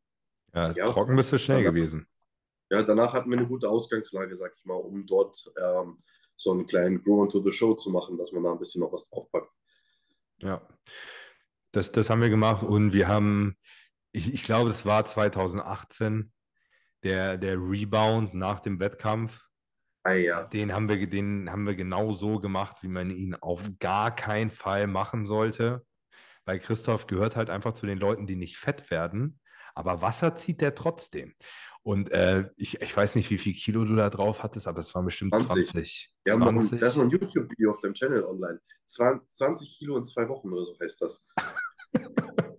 ja, 0.54 0.72
ja, 0.74 0.86
trocken 0.86 1.16
bist 1.16 1.34
du 1.34 1.40
schnell 1.40 1.64
danach, 1.64 1.74
gewesen. 1.74 2.08
Ja, 2.70 2.84
danach 2.84 3.14
hatten 3.14 3.32
wir 3.32 3.38
eine 3.40 3.48
gute 3.48 3.68
Ausgangslage, 3.68 4.36
sag 4.36 4.54
ich 4.56 4.66
mal, 4.66 4.76
um 4.76 5.08
dort 5.08 5.52
ähm, 5.60 5.98
so 6.36 6.52
einen 6.52 6.68
kleinen 6.68 7.04
Grow 7.04 7.24
into 7.24 7.42
the 7.42 7.52
Show 7.52 7.74
zu 7.74 7.90
machen, 7.90 8.18
dass 8.18 8.32
man 8.32 8.44
da 8.44 8.52
ein 8.52 8.60
bisschen 8.60 8.82
noch 8.82 8.94
was 8.94 9.10
draufpackt. 9.10 9.54
Ja, 10.42 10.62
das, 11.72 11.92
das 11.92 12.10
haben 12.10 12.22
wir 12.22 12.30
gemacht 12.30 12.64
und 12.64 12.94
wir 12.94 13.08
haben, 13.08 13.56
ich, 14.12 14.34
ich 14.34 14.44
glaube, 14.44 14.70
es 14.70 14.86
war 14.86 15.06
2018, 15.06 16.32
der, 17.04 17.38
der 17.38 17.58
Rebound 17.58 18.34
nach 18.34 18.60
dem 18.60 18.80
Wettkampf. 18.80 19.42
Ah, 20.04 20.14
ja. 20.14 20.44
Den 20.44 20.74
haben 20.74 20.90
wir, 20.90 21.08
den 21.08 21.50
haben 21.52 21.66
wir 21.66 21.76
genau 21.76 22.12
so 22.12 22.40
gemacht, 22.40 22.78
wie 22.82 22.88
man 22.88 23.10
ihn 23.10 23.36
auf 23.36 23.70
gar 23.80 24.16
keinen 24.16 24.52
Fall 24.52 24.88
machen 24.88 25.26
sollte. 25.26 25.86
Weil 26.46 26.60
Christoph 26.60 27.08
gehört 27.08 27.36
halt 27.36 27.50
einfach 27.50 27.74
zu 27.74 27.86
den 27.86 28.00
Leuten, 28.00 28.26
die 28.26 28.36
nicht 28.36 28.58
fett 28.58 28.90
werden. 28.92 29.40
Aber 29.76 30.02
Wasser 30.02 30.36
zieht 30.36 30.62
der 30.62 30.76
trotzdem. 30.76 31.36
Und 31.84 32.12
äh, 32.12 32.50
ich, 32.58 32.82
ich 32.82 32.96
weiß 32.96 33.16
nicht, 33.16 33.30
wie 33.30 33.38
viel 33.38 33.54
Kilo 33.54 33.86
du 33.86 33.96
da 33.96 34.10
drauf 34.10 34.44
hattest, 34.44 34.68
aber 34.68 34.80
es 34.80 34.94
waren 34.96 35.06
bestimmt 35.06 35.38
20. 35.38 35.68
20. 35.70 36.14
Ja, 36.28 36.36
20. 36.36 36.80
das 36.80 36.90
ist 36.90 36.96
noch 36.98 37.04
ein 37.04 37.10
YouTube-Video 37.10 37.72
auf 37.72 37.80
deinem 37.80 37.94
Channel 37.94 38.24
online. 38.24 38.60
20 38.86 39.78
Kilo 39.78 39.98
in 39.98 40.04
zwei 40.04 40.28
Wochen 40.28 40.52
oder 40.52 40.66
so 40.66 40.78
heißt 40.80 41.02
das. 41.02 41.26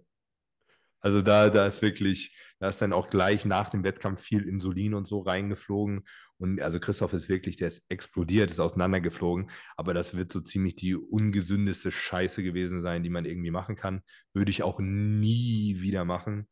also 1.01 1.23
da, 1.23 1.51
da 1.51 1.67
ist 1.67 1.83
wirklich, 1.83 2.35
da 2.61 2.69
ist 2.69 2.81
dann 2.81 2.95
auch 2.95 3.11
gleich 3.11 3.45
nach 3.45 3.69
dem 3.69 3.85
Wettkampf 3.85 4.23
viel 4.23 4.49
Insulin 4.49 4.95
und 4.95 5.07
so 5.07 5.21
reingeflogen. 5.21 6.07
Und 6.39 6.63
also 6.63 6.81
Christoph 6.81 7.13
ist 7.13 7.29
wirklich, 7.29 7.59
der 7.59 7.69
ist 7.69 7.85
explodiert, 7.91 8.51
ist 8.51 8.61
auseinandergeflogen. 8.61 9.51
Aber 9.77 9.93
das 9.93 10.17
wird 10.17 10.33
so 10.33 10.41
ziemlich 10.41 10.77
die 10.77 10.97
ungesündeste 10.97 11.91
Scheiße 11.91 12.43
gewesen 12.43 12.81
sein, 12.81 13.03
die 13.03 13.11
man 13.11 13.27
irgendwie 13.27 13.51
machen 13.51 13.77
kann. 13.77 14.03
Würde 14.33 14.51
ich 14.51 14.63
auch 14.63 14.81
nie 14.81 15.81
wieder 15.81 16.07
machen 16.07 16.49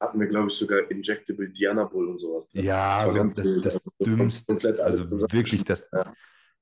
hatten 0.00 0.20
wir, 0.20 0.26
glaube 0.26 0.48
ich, 0.48 0.54
sogar 0.54 0.90
Injectable 0.90 1.48
Dianabol 1.48 2.08
und 2.08 2.20
sowas. 2.20 2.48
Drin. 2.48 2.64
Ja, 2.64 3.06
das, 3.06 3.34
das, 3.34 3.44
das, 3.44 3.62
das 3.62 3.82
Dümmste, 4.00 4.84
also 4.84 5.32
wirklich 5.32 5.64
das, 5.64 5.88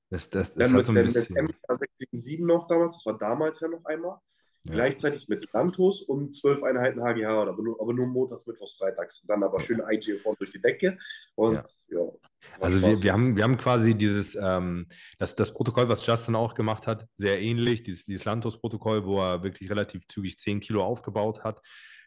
das, 0.09 0.29
das, 0.29 0.53
das 0.53 0.73
hat 0.73 0.85
so 0.85 0.93
ein 0.93 1.03
bisschen... 1.03 1.35
Mit 1.35 1.55
MK677 1.67 2.45
noch 2.45 2.67
damals, 2.67 2.97
das 2.97 3.05
war 3.05 3.17
damals 3.17 3.59
ja 3.59 3.67
noch 3.67 3.83
einmal. 3.85 4.17
ja. 4.63 4.71
gleichzeitig 4.71 5.27
mit 5.27 5.51
Lantos 5.51 6.01
und 6.01 6.33
zwölf 6.33 6.63
Einheiten 6.63 7.01
HGH, 7.01 7.27
aber 7.27 7.61
nur, 7.61 7.81
aber 7.81 7.93
nur 7.93 8.07
montags, 8.07 8.47
mittwochs, 8.47 8.77
freitags. 8.77 9.19
Und 9.21 9.29
dann 9.29 9.43
aber 9.43 9.59
schön 9.59 9.81
IGF 9.81 10.23
durch 10.37 10.51
die 10.51 10.61
Decke. 10.61 10.97
Und 11.35 11.55
ja, 11.89 11.99
ja 11.99 12.11
also 12.59 12.81
wir, 12.81 13.01
wir, 13.01 13.13
haben, 13.13 13.35
wir 13.35 13.43
haben 13.43 13.57
quasi 13.57 13.95
dieses, 13.95 14.37
ähm, 14.41 14.87
das, 15.17 15.35
das 15.35 15.53
Protokoll, 15.53 15.89
was 15.89 16.05
Justin 16.05 16.35
auch 16.35 16.53
gemacht 16.53 16.87
hat, 16.87 17.05
sehr 17.15 17.41
ähnlich, 17.41 17.83
dieses, 17.83 18.05
dieses 18.05 18.23
Lantos-Protokoll, 18.23 19.05
wo 19.05 19.19
er 19.19 19.43
wirklich 19.43 19.69
relativ 19.69 20.07
zügig 20.07 20.37
10 20.37 20.61
Kilo 20.61 20.83
aufgebaut 20.83 21.43
hat. 21.43 21.61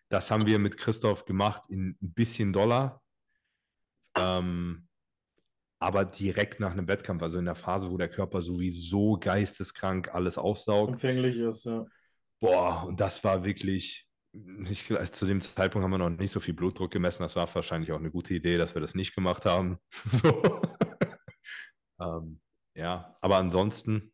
Das 0.08 0.30
haben 0.30 0.46
wir 0.46 0.58
mit 0.58 0.76
Christoph 0.78 1.24
gemacht 1.24 1.64
in 1.68 1.96
ein 2.00 2.12
bisschen 2.14 2.52
Dollar. 2.52 3.02
Ähm, 4.16 4.88
aber 5.80 6.04
direkt 6.04 6.60
nach 6.60 6.72
einem 6.72 6.88
Wettkampf, 6.88 7.22
also 7.22 7.38
in 7.38 7.44
der 7.44 7.54
Phase, 7.54 7.90
wo 7.90 7.96
der 7.96 8.08
Körper 8.08 8.42
sowieso 8.42 9.16
geisteskrank 9.18 10.14
alles 10.14 10.38
aufsaugt. 10.38 10.94
Empfänglich 10.94 11.38
ist, 11.38 11.66
ja. 11.66 11.84
Boah, 12.40 12.84
und 12.86 13.00
das 13.00 13.22
war 13.24 13.44
wirklich, 13.44 14.08
ich, 14.32 14.86
zu 15.12 15.26
dem 15.26 15.40
Zeitpunkt 15.40 15.84
haben 15.84 15.90
wir 15.90 15.98
noch 15.98 16.10
nicht 16.10 16.32
so 16.32 16.40
viel 16.40 16.54
Blutdruck 16.54 16.90
gemessen. 16.90 17.22
Das 17.22 17.36
war 17.36 17.52
wahrscheinlich 17.52 17.92
auch 17.92 17.98
eine 17.98 18.10
gute 18.10 18.34
Idee, 18.34 18.58
dass 18.58 18.74
wir 18.74 18.80
das 18.80 18.94
nicht 18.94 19.14
gemacht 19.14 19.44
haben. 19.44 19.78
So. 20.04 20.42
ähm, 22.00 22.40
ja, 22.74 23.16
aber 23.20 23.38
ansonsten, 23.38 24.12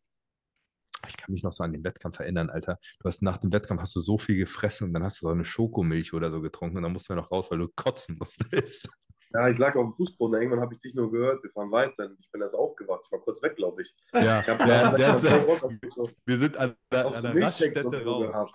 ich 1.07 1.17
kann 1.17 1.31
mich 1.31 1.43
noch 1.43 1.53
so 1.53 1.63
an 1.63 1.73
den 1.73 1.83
Wettkampf 1.83 2.19
erinnern, 2.19 2.49
Alter. 2.49 2.79
Du 2.99 3.07
hast 3.07 3.21
nach 3.21 3.37
dem 3.37 3.51
Wettkampf 3.51 3.81
hast 3.81 3.95
du 3.95 3.99
so 3.99 4.17
viel 4.17 4.37
gefressen 4.37 4.87
und 4.87 4.93
dann 4.93 5.03
hast 5.03 5.21
du 5.21 5.27
so 5.27 5.31
eine 5.31 5.45
Schokomilch 5.45 6.13
oder 6.13 6.31
so 6.31 6.41
getrunken 6.41 6.77
und 6.77 6.83
dann 6.83 6.91
musst 6.93 7.09
du 7.09 7.13
ja 7.13 7.19
noch 7.19 7.31
raus, 7.31 7.49
weil 7.51 7.59
du 7.59 7.69
kotzen 7.75 8.15
musstest. 8.19 8.87
Ja, 9.33 9.49
ich 9.49 9.57
lag 9.57 9.75
auf 9.75 9.83
dem 9.83 9.91
Fußboden. 9.91 10.39
Irgendwann 10.39 10.61
habe 10.61 10.73
ich 10.73 10.79
dich 10.79 10.95
nur 10.95 11.11
gehört. 11.11 11.43
Wir 11.43 11.51
fahren 11.51 11.69
weiter. 11.69 12.09
Ich 12.19 12.31
bin 12.31 12.39
erst 12.39 12.55
aufgewacht. 12.55 13.01
Ich 13.05 13.11
war 13.11 13.19
kurz 13.19 13.43
weg, 13.43 13.57
glaube 13.57 13.81
ich. 13.81 13.93
Ja, 14.13 14.39
ich 14.39 14.47
hab, 14.47 14.59
ja, 14.67 14.97
ja, 14.97 15.21
wir 15.21 16.37
sind 16.37 16.55
an 16.55 16.75
der, 16.89 17.07
an 17.07 17.21
der 17.21 17.43
Raststätte 17.43 17.99
so 17.99 18.23
raus. 18.23 18.51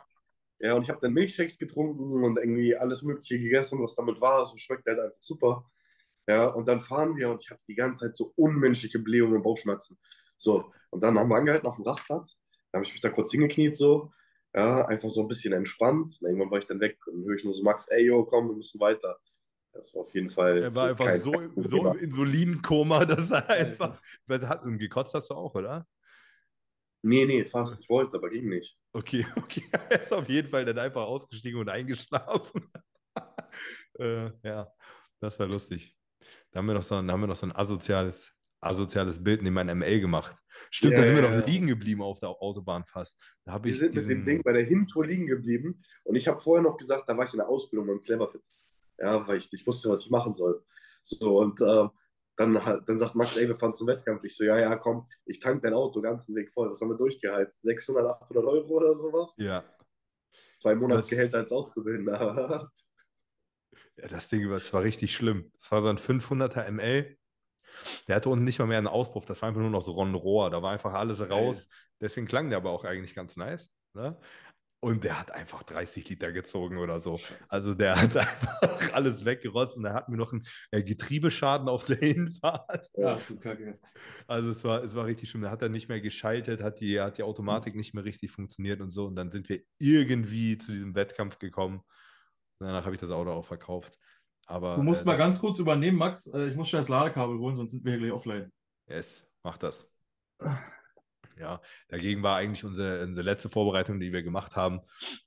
Ja, 0.59 0.75
und 0.75 0.83
ich 0.83 0.89
habe 0.89 1.01
dann 1.01 1.13
Milchshakes 1.13 1.59
getrunken 1.59 2.25
und 2.25 2.39
irgendwie 2.39 2.77
alles 2.77 3.03
Mögliche 3.03 3.39
gegessen, 3.39 3.83
was 3.83 3.95
damit 3.95 4.23
war. 4.23 4.47
So 4.47 4.57
schmeckt 4.57 4.87
halt 4.87 5.01
einfach 5.01 5.21
super. 5.21 5.67
Ja, 6.27 6.47
und 6.49 6.69
dann 6.69 6.81
fahren 6.81 7.17
wir 7.17 7.31
und 7.31 7.43
ich 7.43 7.51
hatte 7.51 7.65
die 7.67 7.75
ganze 7.75 8.07
Zeit 8.07 8.17
so 8.17 8.33
unmenschliche 8.37 8.99
Blähungen 8.99 9.37
und 9.37 9.43
Bauchschmerzen. 9.43 9.99
So, 10.41 10.73
und 10.91 11.03
dann 11.03 11.19
haben 11.19 11.29
wir 11.29 11.37
angehalten 11.37 11.67
auf 11.67 11.77
dem 11.77 11.85
Rastplatz. 11.85 12.41
Da 12.73 12.79
habe 12.79 12.87
ich 12.87 12.93
mich 12.93 13.01
da 13.01 13.11
kurz 13.11 13.31
hingekniet, 13.31 13.77
so. 13.77 14.11
Ja, 14.55 14.87
einfach 14.87 15.11
so 15.11 15.21
ein 15.21 15.29
bisschen 15.29 15.53
entspannt. 15.53 16.19
Und 16.21 16.27
irgendwann 16.27 16.51
war 16.51 16.59
ich 16.59 16.67
dann 16.67 16.81
weg 16.81 16.99
und 17.07 17.19
dann 17.19 17.25
höre 17.25 17.37
ich 17.37 17.45
nur 17.45 17.55
so, 17.55 17.63
Max, 17.63 17.87
ey, 17.89 18.07
yo, 18.07 18.25
komm, 18.25 18.49
wir 18.49 18.57
müssen 18.57 18.81
weiter. 18.81 19.19
Das 19.73 19.95
war 19.95 20.03
auf 20.03 20.15
jeden 20.15 20.31
Fall. 20.31 20.63
Er 20.63 20.75
war 20.75 20.89
einfach 20.89 21.17
so, 21.17 21.33
so 21.57 21.87
im 21.89 21.99
Insulinkoma, 21.99 23.05
dass 23.07 23.31
er 23.31 23.49
einfach. 23.49 24.01
Hat, 24.29 24.63
gekotzt 24.79 25.15
hast 25.15 25.31
du 25.31 25.35
auch, 25.35 25.55
oder? 25.55 25.87
Nee, 27.03 27.25
nee, 27.27 27.45
fast. 27.45 27.79
Ich 27.79 27.89
wollte, 27.89 28.17
aber 28.17 28.31
ging 28.31 28.49
nicht. 28.49 28.79
Okay, 28.93 29.27
okay. 29.37 29.63
Er 29.91 30.03
ist 30.03 30.13
auf 30.13 30.29
jeden 30.29 30.49
Fall 30.49 30.65
dann 30.65 30.79
einfach 30.79 31.03
ausgestiegen 31.03 31.61
und 31.61 31.69
eingeschlafen. 31.69 32.71
äh, 33.99 34.31
ja, 34.43 34.73
das 35.21 35.39
war 35.39 35.47
lustig. 35.47 35.95
Da 36.51 36.59
haben 36.59 36.67
wir 36.67 36.75
noch 36.75 36.83
so 36.83 36.97
ein, 36.97 37.11
haben 37.11 37.21
wir 37.21 37.27
noch 37.27 37.37
so 37.37 37.47
ein 37.47 37.55
asoziales, 37.55 38.33
asoziales 38.61 39.23
Bild 39.23 39.43
neben 39.43 39.55
meinem 39.55 39.79
ML 39.79 40.01
gemacht. 40.01 40.37
Stimmt, 40.71 40.95
ja, 40.95 41.01
da 41.01 41.07
sind 41.07 41.17
wir 41.17 41.29
noch 41.29 41.47
liegen 41.47 41.67
geblieben 41.67 42.03
auf 42.03 42.21
der 42.21 42.29
Autobahn 42.29 42.85
fast. 42.85 43.19
Da 43.45 43.63
wir 43.63 43.75
sind 43.75 43.95
diesen... 43.95 44.09
mit 44.09 44.17
dem 44.19 44.25
Ding 44.25 44.43
bei 44.43 44.53
der 44.53 44.65
Hintour 44.65 45.07
liegen 45.07 45.27
geblieben 45.27 45.83
und 46.05 46.17
ich 46.17 46.29
habe 46.29 46.39
vorher 46.39 46.63
noch 46.63 46.77
gesagt, 46.77 47.09
da 47.09 47.17
war 47.17 47.25
ich 47.25 47.33
in 47.33 47.39
der 47.39 47.49
Ausbildung 47.49 47.87
beim 47.87 48.01
Cleverfit 48.03 48.51
ja, 49.01 49.27
weil 49.27 49.39
ich 49.39 49.51
nicht 49.51 49.67
wusste, 49.67 49.89
was 49.89 50.05
ich 50.05 50.11
machen 50.11 50.35
soll. 50.35 50.63
So, 51.03 51.39
und 51.39 51.61
äh, 51.61 51.89
dann, 52.37 52.55
dann 52.87 52.99
sagt 52.99 53.15
Max, 53.15 53.37
ey, 53.37 53.49
wir 53.49 53.57
fahren 53.57 53.73
zum 53.73 53.87
Wettkampf. 53.87 54.25
Ich 54.25 54.37
so, 54.37 54.45
ja, 54.45 54.59
ja, 54.59 54.77
komm, 54.77 55.09
ich 55.25 55.41
tank 55.41 55.63
dein 55.63 55.75
Auto 55.75 56.01
ganzen 56.01 56.35
Weg 56.35 56.53
voll. 56.53 56.71
Was 56.71 56.81
haben 56.81 56.91
wir 56.91 56.97
durchgeheizt? 56.97 57.63
600, 57.63 58.23
800 58.23 58.45
Euro 58.45 58.75
oder 58.77 58.95
sowas? 58.95 59.35
Ja. 59.39 59.65
Zwei 60.61 60.75
Monatsgehälter 60.75 61.39
als 61.39 61.53
Auszubildender. 61.53 62.71
ja, 63.97 64.09
das 64.09 64.29
Ding 64.29 64.49
das 64.51 64.73
war 64.73 64.83
richtig 64.83 65.15
schlimm. 65.15 65.51
Das 65.55 65.73
war 65.73 65.81
so 65.81 65.89
ein 65.89 65.99
500er 65.99 66.71
ML. 66.71 67.17
Der 68.09 68.17
hatte 68.17 68.29
unten 68.29 68.45
nicht 68.45 68.59
mal 68.59 68.67
mehr 68.67 68.79
einen 68.79 68.87
Auspuff. 68.87 69.27
Das 69.27 69.43
war 69.43 69.49
einfach 69.49 69.61
nur 69.61 69.71
noch 69.71 69.83
so 69.83 70.01
ein 70.03 70.15
Rohr. 70.15 70.51
Da 70.51 70.63
war 70.63 70.73
einfach 70.73 70.95
alles 70.95 71.29
raus. 71.29 71.69
Deswegen 72.01 72.27
klang 72.27 72.49
der 72.49 72.59
aber 72.59 72.71
auch 72.71 72.85
eigentlich 72.85 73.15
ganz 73.15 73.37
nice. 73.37 73.69
Ne? 73.95 74.19
Und 74.83 75.05
der 75.05 75.21
hat 75.21 75.33
einfach 75.33 75.63
30 75.63 76.09
Liter 76.09 76.33
gezogen 76.33 76.79
oder 76.79 77.01
so. 77.01 77.19
Scheiße. 77.19 77.45
Also 77.51 77.75
der 77.75 78.01
hat 78.01 78.17
einfach 78.17 78.95
alles 78.95 79.27
weggerotzt 79.27 79.77
und 79.77 79.85
er 79.85 79.93
hat 79.93 80.09
mir 80.09 80.17
noch 80.17 80.33
einen 80.33 80.43
äh, 80.71 80.83
Getriebeschaden 80.83 81.69
auf 81.69 81.85
der 81.85 81.97
Hinfahrt. 81.99 82.89
Ach 83.05 83.21
du 83.29 83.37
Kacke. 83.39 83.79
Also 84.27 84.51
es 84.51 84.65
war, 84.65 84.83
es 84.83 84.95
war 84.95 85.05
richtig 85.05 85.29
schlimm. 85.29 85.43
Da 85.43 85.51
hat 85.51 85.61
er 85.61 85.69
nicht 85.69 85.91
mehr 85.91 86.01
geschaltet, 86.01 86.63
hat 86.63 86.81
die, 86.81 86.99
hat 86.99 87.19
die 87.19 87.23
Automatik 87.25 87.75
nicht 87.75 87.93
mehr 87.93 88.05
richtig 88.05 88.31
funktioniert 88.31 88.81
und 88.81 88.89
so. 88.89 89.05
Und 89.05 89.17
dann 89.17 89.31
sind 89.31 89.51
wir 89.51 89.61
irgendwie 89.79 90.57
zu 90.57 90.73
diesem 90.73 90.95
Wettkampf 90.95 91.39
gekommen. 91.39 91.81
Und 92.59 92.67
danach 92.67 92.85
habe 92.85 92.95
ich 92.95 93.01
das 93.01 93.11
Auto 93.11 93.31
auch 93.33 93.45
verkauft. 93.45 93.99
Aber, 94.51 94.75
du 94.75 94.83
musst 94.83 95.03
äh, 95.03 95.07
mal 95.07 95.17
ganz 95.17 95.41
kurz 95.41 95.61
übernehmen, 95.61 95.97
Max. 95.97 96.27
Äh, 96.27 96.47
ich 96.47 96.57
muss 96.57 96.69
schnell 96.69 96.81
das 96.81 96.89
Ladekabel 96.89 97.39
holen, 97.39 97.55
sonst 97.55 97.71
sind 97.71 97.85
wir 97.85 97.93
hier 97.93 98.01
gleich 98.01 98.13
offline. 98.13 98.51
Yes, 98.89 99.25
mach 99.45 99.57
das. 99.57 99.89
Ja, 101.39 101.61
dagegen 101.89 102.23
war 102.25 102.37
eigentlich 102.37 102.65
unsere, 102.65 103.05
unsere 103.05 103.25
letzte 103.25 103.49
Vorbereitung, 103.49 104.01
die 104.01 104.13
wir 104.13 104.23
gemacht 104.23 104.57
haben, 104.57 104.81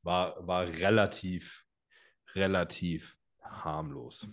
war, 0.04 0.46
war 0.46 0.68
relativ, 0.68 1.64
relativ 2.36 3.18
harmlos. 3.42 4.28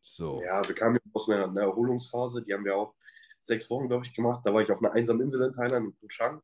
So. 0.00 0.40
Ja, 0.42 0.66
wir 0.66 0.74
kamen 0.74 1.00
aus 1.12 1.28
einer, 1.28 1.44
einer, 1.44 1.62
Erholungsphase, 1.62 2.40
die 2.42 2.54
haben 2.54 2.64
wir 2.64 2.76
auch 2.76 2.94
sechs 3.40 3.68
Wochen, 3.68 3.88
glaube 3.88 4.06
ich, 4.06 4.14
gemacht. 4.14 4.46
Da 4.46 4.54
war 4.54 4.62
ich 4.62 4.70
auf 4.70 4.78
einer 4.78 4.92
einsamen 4.92 5.22
Insel 5.22 5.42
in 5.42 5.52
Thailand, 5.52 5.86
in 5.86 5.96
Puchang, 5.96 6.40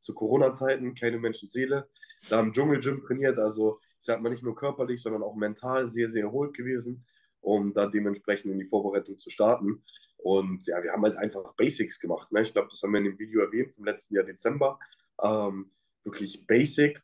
zu 0.00 0.14
Corona-Zeiten, 0.14 0.96
keine 0.96 1.18
Menschenseele. 1.18 1.88
Da 2.28 2.40
im 2.40 2.52
Dschungelgym 2.52 3.02
trainiert, 3.06 3.38
also 3.38 3.78
ich 4.00 4.04
sag 4.04 4.20
mal 4.20 4.30
nicht 4.30 4.42
nur 4.42 4.56
körperlich, 4.56 5.00
sondern 5.00 5.22
auch 5.22 5.36
mental 5.36 5.88
sehr, 5.88 6.08
sehr 6.08 6.24
erholt 6.24 6.52
gewesen, 6.52 7.06
um 7.46 7.72
da 7.72 7.86
dementsprechend 7.86 8.50
in 8.50 8.58
die 8.58 8.64
Vorbereitung 8.64 9.18
zu 9.18 9.30
starten. 9.30 9.80
Und 10.16 10.66
ja, 10.66 10.82
wir 10.82 10.90
haben 10.90 11.04
halt 11.04 11.16
einfach 11.16 11.52
Basics 11.54 12.00
gemacht. 12.00 12.32
Ne? 12.32 12.42
Ich 12.42 12.52
glaube, 12.52 12.68
das 12.68 12.82
haben 12.82 12.92
wir 12.92 12.98
in 12.98 13.04
dem 13.04 13.18
Video 13.20 13.40
erwähnt 13.40 13.72
vom 13.72 13.84
letzten 13.84 14.16
Jahr 14.16 14.24
Dezember. 14.24 14.80
Ähm, 15.22 15.70
wirklich 16.02 16.44
basic 16.44 17.00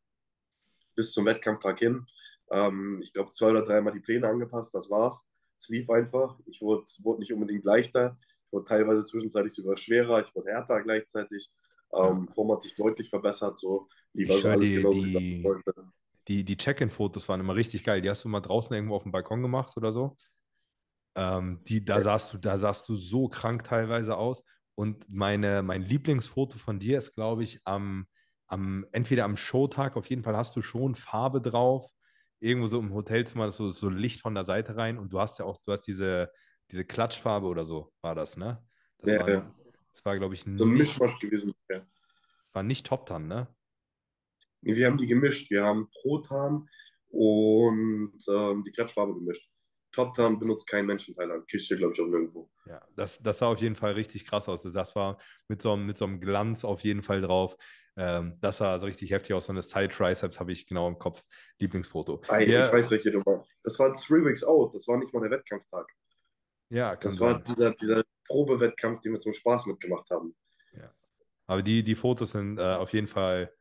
bis 0.96 1.12
zum 1.12 1.26
Wettkampftag 1.26 1.78
hin. 1.78 2.06
Ähm, 2.50 3.00
ich 3.02 3.12
glaube, 3.12 3.30
zwei 3.30 3.50
oder 3.50 3.62
dreimal 3.62 3.92
die 3.92 4.00
Pläne 4.00 4.26
angepasst, 4.26 4.74
das 4.74 4.90
war's. 4.90 5.24
Es 5.56 5.68
lief 5.68 5.88
einfach. 5.88 6.36
Ich 6.46 6.60
wurde, 6.60 6.84
wurde 7.04 7.20
nicht 7.20 7.32
unbedingt 7.32 7.64
leichter. 7.64 8.18
Ich 8.46 8.52
wurde 8.52 8.64
teilweise 8.64 9.04
zwischenzeitlich 9.04 9.54
sogar 9.54 9.76
schwerer. 9.76 10.22
Ich 10.22 10.34
wurde 10.34 10.50
härter 10.50 10.82
gleichzeitig. 10.82 11.52
Ähm, 11.94 12.26
Form 12.26 12.50
hat 12.50 12.62
sich 12.62 12.74
deutlich 12.74 13.08
verbessert. 13.08 13.60
So 13.60 13.86
lief 14.12 14.28
also 14.28 14.48
alles 14.48 14.66
die, 14.66 14.74
genau 14.74 14.92
die, 14.92 15.44
die, 16.28 16.44
die 16.44 16.56
Check-in-Fotos 16.56 17.28
waren 17.28 17.40
immer 17.40 17.54
richtig 17.54 17.84
geil. 17.84 18.00
Die 18.00 18.10
hast 18.10 18.24
du 18.24 18.28
mal 18.28 18.40
draußen 18.40 18.74
irgendwo 18.74 18.96
auf 18.96 19.02
dem 19.02 19.12
Balkon 19.12 19.42
gemacht 19.42 19.76
oder 19.76 19.92
so? 19.92 20.16
Ähm, 21.14 21.62
die, 21.64 21.84
da, 21.84 22.00
sahst 22.00 22.32
du, 22.32 22.38
da 22.38 22.58
sahst 22.58 22.88
du 22.88 22.96
so 22.96 23.28
krank 23.28 23.64
teilweise 23.64 24.16
aus. 24.16 24.44
Und 24.74 25.04
meine, 25.08 25.62
mein 25.62 25.82
Lieblingsfoto 25.82 26.58
von 26.58 26.78
dir 26.78 26.98
ist, 26.98 27.14
glaube 27.14 27.44
ich, 27.44 27.60
am, 27.64 28.06
am, 28.46 28.86
entweder 28.92 29.24
am 29.24 29.36
Showtag, 29.36 29.96
auf 29.96 30.06
jeden 30.06 30.22
Fall 30.22 30.36
hast 30.36 30.56
du 30.56 30.62
schon 30.62 30.94
Farbe 30.94 31.40
drauf, 31.40 31.90
irgendwo 32.40 32.66
so 32.66 32.78
im 32.80 32.94
Hotelzimmer, 32.94 33.50
so, 33.50 33.68
so 33.68 33.88
Licht 33.88 34.20
von 34.20 34.34
der 34.34 34.46
Seite 34.46 34.76
rein 34.76 34.98
und 34.98 35.12
du 35.12 35.20
hast 35.20 35.38
ja 35.38 35.44
auch, 35.44 35.58
du 35.62 35.72
hast 35.72 35.82
diese, 35.82 36.30
diese 36.70 36.84
Klatschfarbe 36.84 37.46
oder 37.46 37.66
so, 37.66 37.92
war 38.00 38.14
das, 38.14 38.36
ne? 38.36 38.64
Das 38.98 39.10
ja, 39.10 39.20
war, 39.20 39.28
ja. 39.28 39.54
Das 39.92 40.04
war, 40.04 40.18
glaube 40.18 40.34
ich, 40.34 40.44
so 40.56 40.64
ein 40.64 40.72
Mischmasch 40.72 41.18
gewesen. 41.18 41.52
Ja. 41.68 41.82
War 42.52 42.62
nicht 42.62 42.86
Top 42.86 43.06
Tan, 43.06 43.28
ne? 43.28 43.46
Wir 44.62 44.86
haben 44.86 44.96
die 44.96 45.06
gemischt. 45.06 45.50
Wir 45.50 45.64
haben 45.64 45.88
Protan 45.90 46.68
und 47.08 48.18
ähm, 48.28 48.62
die 48.64 48.70
Klatschfarbe 48.70 49.14
gemischt. 49.14 49.48
Top 49.92 50.14
Town 50.14 50.38
benutzt 50.38 50.66
kein 50.66 50.86
Mensch 50.86 51.08
in 51.08 51.14
Thailand. 51.14 51.46
Kriegst 51.48 51.70
du, 51.70 51.76
glaube 51.76 51.92
ich, 51.92 52.00
auch 52.00 52.06
nirgendwo. 52.06 52.50
Ja, 52.66 52.80
das, 52.96 53.18
das 53.22 53.38
sah 53.38 53.48
auf 53.48 53.60
jeden 53.60 53.76
Fall 53.76 53.92
richtig 53.92 54.24
krass 54.24 54.48
aus. 54.48 54.62
Das 54.62 54.96
war 54.96 55.18
mit 55.48 55.60
so, 55.60 55.72
einem, 55.72 55.84
mit 55.86 55.98
so 55.98 56.06
einem 56.06 56.20
Glanz 56.20 56.64
auf 56.64 56.82
jeden 56.82 57.02
Fall 57.02 57.20
drauf. 57.20 57.56
Ähm, 57.96 58.38
das 58.40 58.56
sah 58.56 58.78
so 58.78 58.86
richtig 58.86 59.10
heftig 59.10 59.34
aus. 59.34 59.50
Und 59.50 59.56
das 59.56 59.68
Side 59.68 59.90
Triceps 59.90 60.40
habe 60.40 60.50
ich 60.52 60.66
genau 60.66 60.88
im 60.88 60.98
Kopf. 60.98 61.22
Lieblingsfoto. 61.58 62.22
Ey, 62.28 62.50
ja. 62.50 62.64
Ich 62.64 62.72
weiß, 62.72 62.90
welche 62.90 63.10
du 63.10 63.20
meinst. 63.26 63.50
Das 63.64 63.78
war 63.78 63.92
Three 63.92 64.24
Weeks 64.24 64.42
Out. 64.42 64.74
Das 64.74 64.88
war 64.88 64.96
nicht 64.96 65.12
mal 65.12 65.20
der 65.20 65.30
Wettkampftag. 65.30 65.86
Ja, 66.70 66.96
Das 66.96 67.20
war 67.20 67.32
sein. 67.32 67.44
dieser, 67.46 67.72
dieser 67.72 68.04
Probewettkampf, 68.26 69.00
den 69.00 69.12
wir 69.12 69.18
zum 69.18 69.34
Spaß 69.34 69.66
mitgemacht 69.66 70.08
haben. 70.10 70.34
Ja. 70.72 70.90
Aber 71.46 71.62
die, 71.62 71.82
die 71.82 71.94
Fotos 71.94 72.32
sind 72.32 72.58
äh, 72.58 72.62
auf 72.62 72.94
jeden 72.94 73.06
Fall 73.08 73.52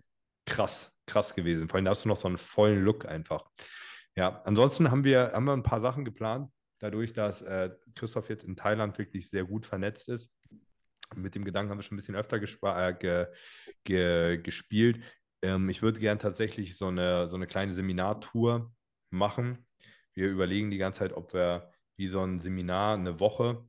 krass, 0.45 0.90
krass 1.05 1.35
gewesen. 1.35 1.69
Vor 1.69 1.77
allem 1.77 1.87
hast 1.87 2.05
du 2.05 2.09
noch 2.09 2.17
so 2.17 2.27
einen 2.27 2.37
vollen 2.37 2.83
Look 2.83 3.05
einfach. 3.05 3.45
Ja, 4.15 4.41
ansonsten 4.43 4.91
haben 4.91 5.03
wir, 5.03 5.31
haben 5.33 5.45
wir 5.45 5.53
ein 5.53 5.63
paar 5.63 5.79
Sachen 5.79 6.05
geplant, 6.05 6.51
dadurch, 6.79 7.13
dass 7.13 7.41
äh, 7.41 7.69
Christoph 7.95 8.29
jetzt 8.29 8.43
in 8.43 8.55
Thailand 8.55 8.97
wirklich 8.97 9.29
sehr 9.29 9.45
gut 9.45 9.65
vernetzt 9.65 10.09
ist. 10.09 10.33
Mit 11.15 11.35
dem 11.35 11.45
Gedanken 11.45 11.71
haben 11.71 11.77
wir 11.77 11.83
schon 11.83 11.95
ein 11.95 11.99
bisschen 11.99 12.15
öfter 12.15 12.41
äh, 12.41 12.93
ge 12.93 13.27
ge 13.83 14.37
gespielt. 14.37 15.03
Ähm, 15.41 15.69
ich 15.69 15.81
würde 15.81 15.99
gern 15.99 16.19
tatsächlich 16.19 16.77
so 16.77 16.87
eine, 16.87 17.27
so 17.27 17.35
eine 17.35 17.47
kleine 17.47 17.73
Seminartour 17.73 18.73
machen. 19.09 19.65
Wir 20.13 20.29
überlegen 20.29 20.71
die 20.71 20.77
ganze 20.77 20.99
Zeit, 20.99 21.13
ob 21.13 21.33
wir 21.33 21.71
wie 21.97 22.07
so 22.07 22.21
ein 22.21 22.39
Seminar 22.39 22.95
eine 22.95 23.19
Woche, 23.19 23.65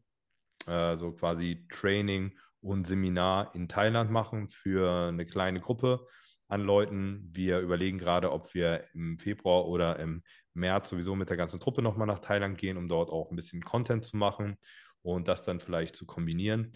äh, 0.66 0.96
so 0.96 1.12
quasi 1.12 1.66
Training 1.68 2.38
und 2.60 2.86
Seminar 2.86 3.54
in 3.54 3.68
Thailand 3.68 4.10
machen 4.10 4.48
für 4.48 5.08
eine 5.08 5.26
kleine 5.26 5.60
Gruppe 5.60 6.06
an 6.52 6.60
Leuten. 6.60 7.28
Wir 7.32 7.60
überlegen 7.60 7.98
gerade, 7.98 8.30
ob 8.30 8.54
wir 8.54 8.84
im 8.94 9.18
Februar 9.18 9.66
oder 9.66 9.98
im 9.98 10.22
März 10.54 10.90
sowieso 10.90 11.16
mit 11.16 11.30
der 11.30 11.38
ganzen 11.38 11.58
Truppe 11.58 11.82
nochmal 11.82 12.06
nach 12.06 12.20
Thailand 12.20 12.58
gehen, 12.58 12.76
um 12.76 12.88
dort 12.88 13.10
auch 13.10 13.30
ein 13.30 13.36
bisschen 13.36 13.62
Content 13.62 14.04
zu 14.04 14.16
machen 14.16 14.56
und 15.00 15.28
das 15.28 15.42
dann 15.42 15.60
vielleicht 15.60 15.96
zu 15.96 16.04
kombinieren. 16.04 16.72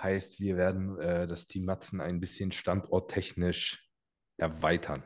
Heißt, 0.00 0.40
wir 0.40 0.56
werden 0.56 0.98
äh, 0.98 1.26
das 1.26 1.48
Team 1.48 1.64
Matzen 1.64 2.00
ein 2.00 2.20
bisschen 2.20 2.52
standorttechnisch 2.52 3.86
erweitern. 4.38 5.02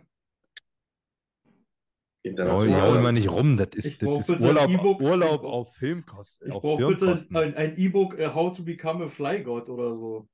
International. 2.22 2.78
Jaul 2.78 3.00
mal 3.00 3.12
nicht 3.12 3.30
rum, 3.30 3.56
das 3.56 3.68
Ich 3.72 3.84
ist, 3.84 4.02
das 4.02 4.28
ist 4.28 4.40
Urlaub, 4.40 4.70
E-Book. 4.70 5.00
Urlaub 5.00 5.44
auf 5.44 5.74
Filmkosten. 5.74 6.48
Ich 6.48 6.54
brauche 6.54 6.86
bitte 6.86 7.26
ein 7.32 7.76
E-Book 7.76 8.18
äh, 8.18 8.28
How 8.28 8.56
to 8.56 8.62
Become 8.62 9.04
a 9.04 9.08
Fly 9.08 9.42
God 9.42 9.68
oder 9.68 9.94
so. 9.94 10.28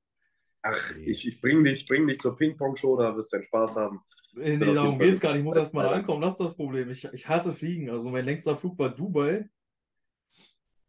Ach, 0.63 0.95
ich, 0.97 1.27
ich 1.27 1.41
bring 1.41 1.63
dich, 1.63 1.87
bring 1.87 2.07
dich 2.07 2.19
zur 2.19 2.35
Ping-Pong-Show, 2.37 2.97
da 2.97 3.15
wirst 3.15 3.33
du 3.33 3.37
deinen 3.37 3.43
Spaß 3.43 3.75
haben. 3.77 4.01
Nee, 4.33 4.57
auf 4.63 4.73
darum 4.75 4.99
geht's 4.99 5.19
gar 5.19 5.31
nicht. 5.31 5.39
Ich 5.39 5.45
muss 5.45 5.55
erst 5.57 5.73
mal 5.73 5.83
da 5.83 5.91
ankommen. 5.91 6.21
Das 6.21 6.33
ist 6.33 6.39
das 6.39 6.55
Problem. 6.55 6.89
Ich, 6.89 7.03
ich 7.11 7.27
hasse 7.27 7.53
Fliegen. 7.53 7.89
Also 7.89 8.11
mein 8.11 8.23
längster 8.25 8.55
Flug 8.55 8.77
war 8.79 8.89
Dubai. 8.89 9.49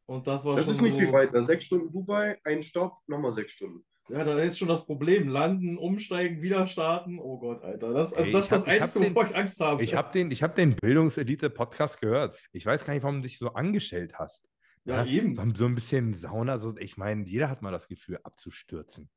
Und 0.07 0.27
das 0.27 0.45
war 0.45 0.57
Das 0.57 0.67
schon 0.67 0.75
ist 0.75 0.81
nicht 0.83 0.93
so, 0.93 0.99
viel 0.99 1.13
weiter. 1.13 1.43
Sechs 1.43 1.65
Stunden 1.65 1.91
Dubai, 1.91 2.39
ein 2.45 2.63
Stopp, 2.63 2.99
nochmal 3.07 3.33
sechs 3.33 3.53
Stunden. 3.53 3.85
Ja, 4.09 4.25
da 4.25 4.39
ist 4.39 4.59
schon 4.59 4.69
das 4.69 4.85
Problem. 4.85 5.29
Landen, 5.29 5.79
umsteigen, 5.79 6.43
wieder 6.43 6.67
starten. 6.67 7.19
Oh 7.19 7.39
Gott, 7.39 7.63
Alter. 7.63 7.93
Das, 7.95 8.13
also 8.13 8.27
Ey, 8.27 8.33
das 8.33 8.45
ist 8.45 8.53
das 8.53 8.65
Einzige, 8.67 9.07
den- 9.07 9.15
wovor 9.15 9.31
ich 9.31 9.37
Angst 9.37 9.61
habe. 9.61 9.83
Ich 9.83 9.95
habe 9.95 10.13
den, 10.13 10.31
ich 10.31 10.43
hab 10.43 10.55
den 10.55 10.77
Bildungselite-Podcast 10.77 12.01
gehört. 12.01 12.39
Ich 12.53 12.67
weiß 12.67 12.85
gar 12.85 12.95
nicht, 12.95 13.03
warum 13.05 13.17
du 13.17 13.23
dich 13.23 13.39
so 13.39 13.49
angestellt 13.55 14.15
hast. 14.19 14.51
ja, 14.85 15.05
eben. 15.07 15.35
So, 15.35 15.43
so 15.55 15.65
ein 15.67 15.75
bisschen 15.75 16.15
Sauna, 16.15 16.59
so, 16.59 16.77
ich 16.79 16.97
meine, 16.97 17.25
jeder 17.25 17.49
hat 17.49 17.63
mal 17.63 17.71
das 17.73 17.89
Gefühl, 17.89 18.19
abzustürzen. 18.23 19.09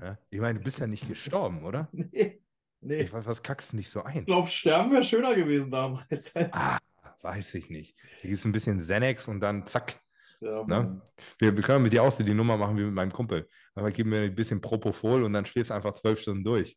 Ja? 0.00 0.18
Ich 0.30 0.40
meine, 0.40 0.58
du 0.58 0.64
bist 0.64 0.78
ja 0.78 0.86
nicht 0.86 1.08
gestorben, 1.08 1.64
oder? 1.64 1.88
Nee. 1.92 2.40
Nee. 2.84 3.02
Ich 3.02 3.12
weiß, 3.12 3.26
was 3.26 3.44
kackst 3.44 3.72
du 3.72 3.76
nicht 3.76 3.90
so 3.90 4.02
ein? 4.02 4.18
Ich 4.20 4.26
glaube, 4.26 4.48
sterben 4.48 4.90
wäre 4.90 5.04
schöner 5.04 5.36
gewesen 5.36 5.70
damals. 5.70 6.34
Als, 6.34 6.50
Ah, 6.52 6.78
weiß 7.20 7.54
ich 7.54 7.70
nicht. 7.70 7.96
Hier 8.20 8.30
gibt 8.30 8.40
es 8.40 8.44
ein 8.44 8.50
bisschen 8.50 8.78
Xanax 8.78 9.28
und 9.28 9.38
dann 9.38 9.66
zack. 9.68 10.00
ja, 10.40 10.64
Ne? 10.64 11.00
Wir, 11.38 11.54
wir 11.56 11.62
können 11.62 11.84
mit 11.84 11.92
dir 11.92 12.02
auch 12.02 12.10
so 12.10 12.24
die 12.24 12.34
Nummer 12.34 12.56
machen 12.56 12.76
wie 12.76 12.82
mit 12.82 12.94
meinem 12.94 13.12
Kumpel. 13.12 13.48
Aber 13.76 13.92
geben 13.92 14.10
wir 14.10 14.22
ein 14.22 14.34
bisschen 14.34 14.60
Propofol 14.60 15.22
und 15.22 15.32
dann 15.32 15.46
schläfst 15.46 15.70
du 15.70 15.74
einfach 15.74 15.92
zwölf 15.94 16.18
Stunden 16.20 16.42
durch. 16.42 16.76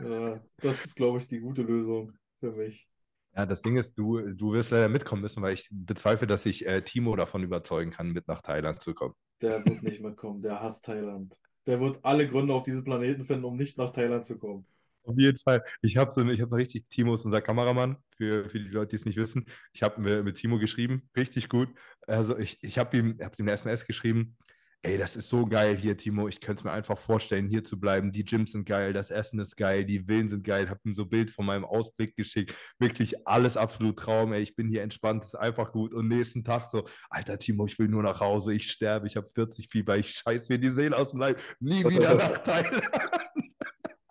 Ja, 0.00 0.40
das 0.56 0.86
ist, 0.86 0.96
glaube 0.96 1.18
ich, 1.18 1.28
die 1.28 1.40
gute 1.40 1.60
Lösung 1.62 2.12
für 2.40 2.52
mich. 2.52 2.88
Ja, 3.36 3.44
das 3.44 3.60
Ding 3.60 3.76
ist, 3.76 3.98
du, 3.98 4.18
du 4.34 4.52
wirst 4.54 4.70
leider 4.70 4.88
mitkommen 4.88 5.20
müssen, 5.20 5.42
weil 5.42 5.52
ich 5.52 5.68
bezweifle, 5.70 6.26
dass 6.26 6.46
ich 6.46 6.66
äh, 6.66 6.80
Timo 6.80 7.14
davon 7.16 7.42
überzeugen 7.42 7.90
kann, 7.90 8.12
mit 8.12 8.28
nach 8.28 8.40
Thailand 8.40 8.80
zu 8.80 8.94
kommen. 8.94 9.14
Der 9.42 9.62
wird 9.64 9.82
nicht 9.82 10.00
mitkommen. 10.00 10.40
Der 10.40 10.60
hasst 10.60 10.86
Thailand. 10.86 11.36
Der 11.66 11.80
wird 11.80 12.00
alle 12.02 12.26
Gründe 12.26 12.54
auf 12.54 12.64
diesem 12.64 12.84
Planeten 12.84 13.24
finden, 13.24 13.44
um 13.44 13.56
nicht 13.56 13.78
nach 13.78 13.92
Thailand 13.92 14.24
zu 14.24 14.38
kommen. 14.38 14.66
Auf 15.04 15.18
jeden 15.18 15.38
Fall. 15.38 15.64
Ich 15.80 15.96
habe 15.96 16.12
so 16.12 16.24
ich 16.28 16.40
habe 16.40 16.56
richtig, 16.56 16.88
Timo 16.88 17.14
ist 17.14 17.24
unser 17.24 17.40
Kameramann, 17.40 17.96
für, 18.16 18.48
für 18.48 18.60
die 18.60 18.68
Leute, 18.68 18.90
die 18.90 18.96
es 18.96 19.04
nicht 19.04 19.16
wissen. 19.16 19.46
Ich 19.72 19.82
habe 19.82 20.00
mit, 20.00 20.24
mit 20.24 20.36
Timo 20.36 20.58
geschrieben, 20.58 21.02
richtig 21.16 21.48
gut. 21.48 21.68
Also 22.06 22.38
ich, 22.38 22.62
ich 22.62 22.78
habe 22.78 22.96
ihm, 22.96 23.18
hab 23.20 23.38
ihm 23.38 23.46
eine 23.46 23.52
SMS 23.52 23.84
geschrieben, 23.84 24.36
ey, 24.82 24.98
das 24.98 25.14
ist 25.16 25.28
so 25.28 25.46
geil 25.46 25.76
hier, 25.76 25.96
Timo. 25.96 26.28
Ich 26.28 26.40
könnte 26.40 26.60
es 26.60 26.64
mir 26.64 26.72
einfach 26.72 26.98
vorstellen, 26.98 27.48
hier 27.48 27.62
zu 27.62 27.78
bleiben. 27.78 28.10
Die 28.10 28.24
Gyms 28.24 28.52
sind 28.52 28.66
geil, 28.66 28.92
das 28.92 29.10
Essen 29.10 29.38
ist 29.38 29.56
geil, 29.56 29.84
die 29.84 30.00
Villen 30.00 30.28
sind 30.28 30.44
geil. 30.44 30.68
Habe 30.68 30.80
ihm 30.84 30.94
so 30.94 31.04
ein 31.04 31.08
Bild 31.08 31.30
von 31.30 31.46
meinem 31.46 31.64
Ausblick 31.64 32.16
geschickt. 32.16 32.54
Wirklich 32.78 33.26
alles 33.26 33.56
absolut 33.56 33.98
Traum, 33.98 34.32
ey. 34.32 34.42
Ich 34.42 34.56
bin 34.56 34.68
hier 34.68 34.82
entspannt, 34.82 35.24
ist 35.24 35.36
einfach 35.36 35.72
gut. 35.72 35.94
Und 35.94 36.08
nächsten 36.08 36.44
Tag 36.44 36.68
so, 36.70 36.84
Alter 37.10 37.38
Timo, 37.38 37.66
ich 37.66 37.78
will 37.78 37.88
nur 37.88 38.02
nach 38.02 38.20
Hause, 38.20 38.54
ich 38.54 38.70
sterbe, 38.70 39.06
ich 39.06 39.16
habe 39.16 39.28
40 39.32 39.68
Fieber, 39.70 39.96
ich 39.96 40.10
scheiß 40.10 40.48
mir 40.48 40.58
die 40.58 40.70
Seele 40.70 40.96
aus 40.96 41.10
dem 41.10 41.20
Leib. 41.20 41.38
Nie 41.60 41.84
wieder 41.84 42.14
nach 42.16 42.38
Thailand. 42.38 42.82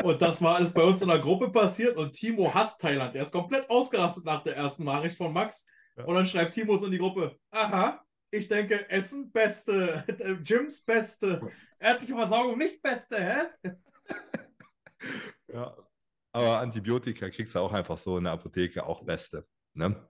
Und 0.04 0.22
das 0.22 0.42
war 0.42 0.56
alles 0.56 0.74
bei 0.74 0.82
uns 0.82 1.02
in 1.02 1.10
der 1.10 1.20
Gruppe 1.20 1.50
passiert 1.50 1.98
und 1.98 2.14
Timo 2.14 2.54
hasst 2.54 2.82
Thailand. 2.82 3.16
Er 3.16 3.22
ist 3.24 3.32
komplett 3.32 3.70
ausgerastet 3.70 4.26
nach 4.26 4.42
der 4.42 4.56
ersten 4.56 4.86
Nachricht 4.86 5.18
von 5.18 5.32
Max. 5.32 5.68
Ja. 5.96 6.06
Und 6.06 6.16
dann 6.16 6.26
schreibt 6.26 6.54
Timo 6.54 6.78
so 6.78 6.88
in 6.88 6.94
die 6.94 6.98
Gruppe: 6.98 7.38
Aha, 7.52 8.02
ich 8.32 8.48
denke, 8.48 8.90
Essen 8.90 9.32
beste, 9.32 10.04
Gyms 10.44 10.84
beste, 10.86 11.42
ärztliche 11.80 12.16
Versorgung 12.16 12.58
nicht 12.58 12.82
beste, 12.82 13.18
hä? 13.18 13.42
Ja, 15.54 15.76
aber 16.32 16.60
Antibiotika 16.60 17.30
kriegst 17.30 17.56
du 17.56 17.60
auch 17.60 17.74
einfach 17.74 17.98
so 17.98 18.18
in 18.18 18.24
der 18.24 18.34
Apotheke, 18.34 18.86
auch 18.86 19.04
beste. 19.04 19.46
Ne? 19.74 20.08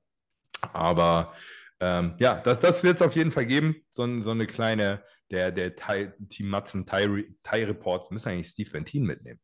Aber 0.73 1.33
ähm, 1.79 2.15
ja, 2.19 2.39
das, 2.41 2.59
das 2.59 2.83
wird 2.83 2.97
es 2.97 3.01
auf 3.01 3.15
jeden 3.15 3.31
Fall 3.31 3.45
geben. 3.47 3.75
So, 3.89 4.21
so 4.21 4.31
eine 4.31 4.45
kleine, 4.45 5.03
der, 5.31 5.51
der 5.51 5.75
Thai, 5.75 6.13
Team 6.29 6.49
Matzen 6.49 6.85
Thai, 6.85 7.25
Thai 7.41 7.65
Report. 7.65 8.09
Wir 8.09 8.13
müssen 8.13 8.29
eigentlich 8.29 8.49
Steve 8.49 8.71
Ventin 8.71 9.03
mitnehmen. 9.05 9.39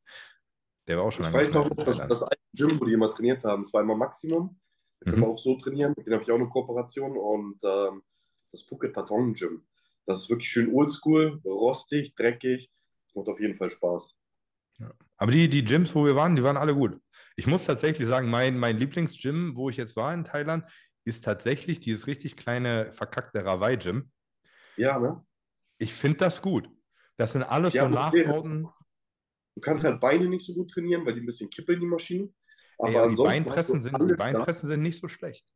Der 0.88 0.98
war 0.98 1.06
auch 1.06 1.12
schon 1.12 1.26
Ich 1.26 1.34
weiß 1.34 1.54
noch, 1.54 1.70
dass 1.70 1.98
das 1.98 2.24
alte 2.24 2.41
Gym, 2.54 2.80
wo 2.80 2.86
die 2.86 2.94
immer 2.94 3.10
trainiert 3.10 3.44
haben, 3.44 3.64
das 3.64 3.74
war 3.74 3.82
immer 3.82 3.95
Maximum. 3.95 4.60
Da 4.99 5.10
können 5.12 5.22
Mhm. 5.22 5.26
wir 5.26 5.34
auch 5.34 5.40
so 5.40 5.56
trainieren. 5.58 5.94
Mit 5.98 6.06
denen 6.06 6.16
habe 6.16 6.24
ich 6.24 6.32
auch 6.32 6.36
eine 6.36 6.49
Kooperation. 6.49 7.18
Und 7.18 7.58
ähm, 7.64 8.04
das 8.59 8.67
Phuket 8.67 8.93
Patong 8.93 9.34
Gym. 9.34 9.65
Das 10.05 10.19
ist 10.19 10.29
wirklich 10.29 10.49
schön 10.49 10.73
oldschool, 10.73 11.41
rostig, 11.45 12.15
dreckig. 12.15 12.71
Das 13.05 13.15
macht 13.15 13.27
auf 13.27 13.39
jeden 13.39 13.55
Fall 13.55 13.69
Spaß. 13.69 14.17
Aber 15.17 15.31
die, 15.31 15.49
die 15.49 15.65
Gyms, 15.65 15.93
wo 15.95 16.05
wir 16.05 16.15
waren, 16.15 16.35
die 16.35 16.43
waren 16.43 16.57
alle 16.57 16.75
gut. 16.75 16.99
Ich 17.35 17.47
muss 17.47 17.65
tatsächlich 17.65 18.07
sagen, 18.07 18.29
mein, 18.29 18.57
mein 18.57 18.77
Lieblingsgym, 18.77 19.55
wo 19.55 19.69
ich 19.69 19.77
jetzt 19.77 19.95
war 19.95 20.13
in 20.13 20.23
Thailand, 20.23 20.65
ist 21.03 21.23
tatsächlich 21.23 21.79
dieses 21.79 22.07
richtig 22.07 22.35
kleine, 22.35 22.91
verkackte 22.91 23.43
Rawai-Gym. 23.43 24.11
Ja, 24.75 24.99
ne? 24.99 25.25
Ich 25.77 25.93
finde 25.93 26.17
das 26.17 26.41
gut. 26.41 26.69
Das 27.17 27.34
sind 27.34 27.43
alles 27.43 27.73
Ja, 27.73 27.84
so. 27.84 27.89
Nachbauten. 27.89 28.67
Du 29.55 29.61
kannst 29.61 29.84
halt 29.84 29.99
Beine 29.99 30.27
nicht 30.29 30.45
so 30.45 30.53
gut 30.53 30.69
trainieren, 30.69 31.05
weil 31.05 31.15
die 31.15 31.21
ein 31.21 31.25
bisschen 31.25 31.49
kippeln, 31.49 31.79
die 31.79 31.88
Maschinen. 31.88 32.35
Aber 32.77 32.89
Ey, 32.89 32.95
aber 32.95 33.05
die 33.05 33.09
ansonsten 33.09 33.43
Beinpressen, 33.43 33.81
sind, 33.81 34.01
die 34.01 34.07
da. 34.07 34.13
Beinpressen 34.15 34.69
sind 34.69 34.81
nicht 34.84 35.01
so 35.01 35.07
schlecht. 35.07 35.47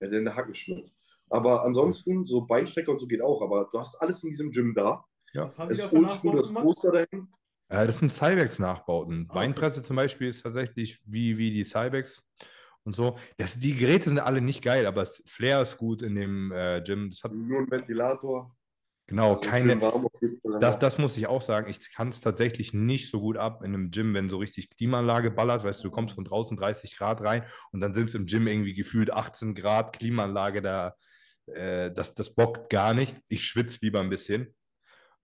Ja, 0.00 0.08
denn 0.08 0.24
der 0.24 0.34
Hackenschnitt. 0.36 0.90
Aber 1.30 1.64
ansonsten, 1.64 2.24
so 2.24 2.42
Beinstrecker 2.42 2.90
und 2.92 2.98
so 2.98 3.06
geht 3.06 3.22
auch. 3.22 3.40
Aber 3.42 3.68
du 3.70 3.78
hast 3.78 4.00
alles 4.02 4.22
in 4.24 4.30
diesem 4.30 4.50
Gym 4.50 4.74
da. 4.74 5.04
Ja. 5.32 5.46
Was 5.46 5.58
haben 5.58 5.70
Es 5.70 5.78
die 5.78 5.84
ist 5.84 5.90
für 5.90 5.96
oldschool, 5.96 6.36
das? 6.36 6.52
Poster 6.52 6.92
dahin. 6.92 7.28
Äh, 7.68 7.86
das 7.86 7.98
sind 7.98 8.12
Cybex-Nachbauten. 8.12 9.26
Ah, 9.28 9.30
okay. 9.30 9.38
Beinpresse 9.38 9.82
zum 9.82 9.96
Beispiel 9.96 10.28
ist 10.28 10.42
tatsächlich 10.42 11.00
wie, 11.06 11.38
wie 11.38 11.52
die 11.52 11.64
Cybex 11.64 12.20
und 12.82 12.96
so. 12.96 13.16
Das, 13.36 13.58
die 13.58 13.76
Geräte 13.76 14.08
sind 14.08 14.18
alle 14.18 14.40
nicht 14.40 14.62
geil, 14.62 14.86
aber 14.86 15.02
das 15.02 15.22
Flair 15.26 15.62
ist 15.62 15.78
gut 15.78 16.02
in 16.02 16.16
dem 16.16 16.50
äh, 16.52 16.82
Gym. 16.84 17.10
Das 17.10 17.22
hat 17.22 17.32
Nur 17.32 17.60
ein 17.60 17.70
Ventilator. 17.70 18.56
genau 19.06 19.34
Also 19.34 19.44
keine. 19.44 19.78
Das, 20.60 20.80
das 20.80 20.98
muss 20.98 21.16
ich 21.16 21.28
auch 21.28 21.42
sagen. 21.42 21.70
Ich 21.70 21.92
kann 21.94 22.08
es 22.08 22.20
tatsächlich 22.20 22.74
nicht 22.74 23.08
so 23.08 23.20
gut 23.20 23.36
ab 23.36 23.62
in 23.62 23.72
einem 23.74 23.90
Gym, 23.92 24.14
wenn 24.14 24.28
so 24.28 24.38
richtig 24.38 24.70
Klimaanlage 24.70 25.30
ballert. 25.30 25.62
Weißt 25.62 25.84
du, 25.84 25.88
du 25.88 25.94
kommst 25.94 26.16
von 26.16 26.24
draußen 26.24 26.56
30 26.56 26.96
Grad 26.96 27.20
rein 27.20 27.44
und 27.70 27.80
dann 27.80 27.94
sind 27.94 28.08
es 28.08 28.16
im 28.16 28.26
Gym 28.26 28.48
irgendwie 28.48 28.74
gefühlt 28.74 29.12
18 29.12 29.54
Grad 29.54 29.92
Klimaanlage. 29.92 30.60
Da, 30.60 30.96
äh, 31.46 31.90
das, 31.90 32.14
das 32.14 32.34
bockt 32.34 32.70
gar 32.70 32.94
nicht. 32.94 33.16
Ich 33.28 33.44
schwitze 33.44 33.78
lieber 33.82 34.00
ein 34.00 34.10
bisschen. 34.10 34.54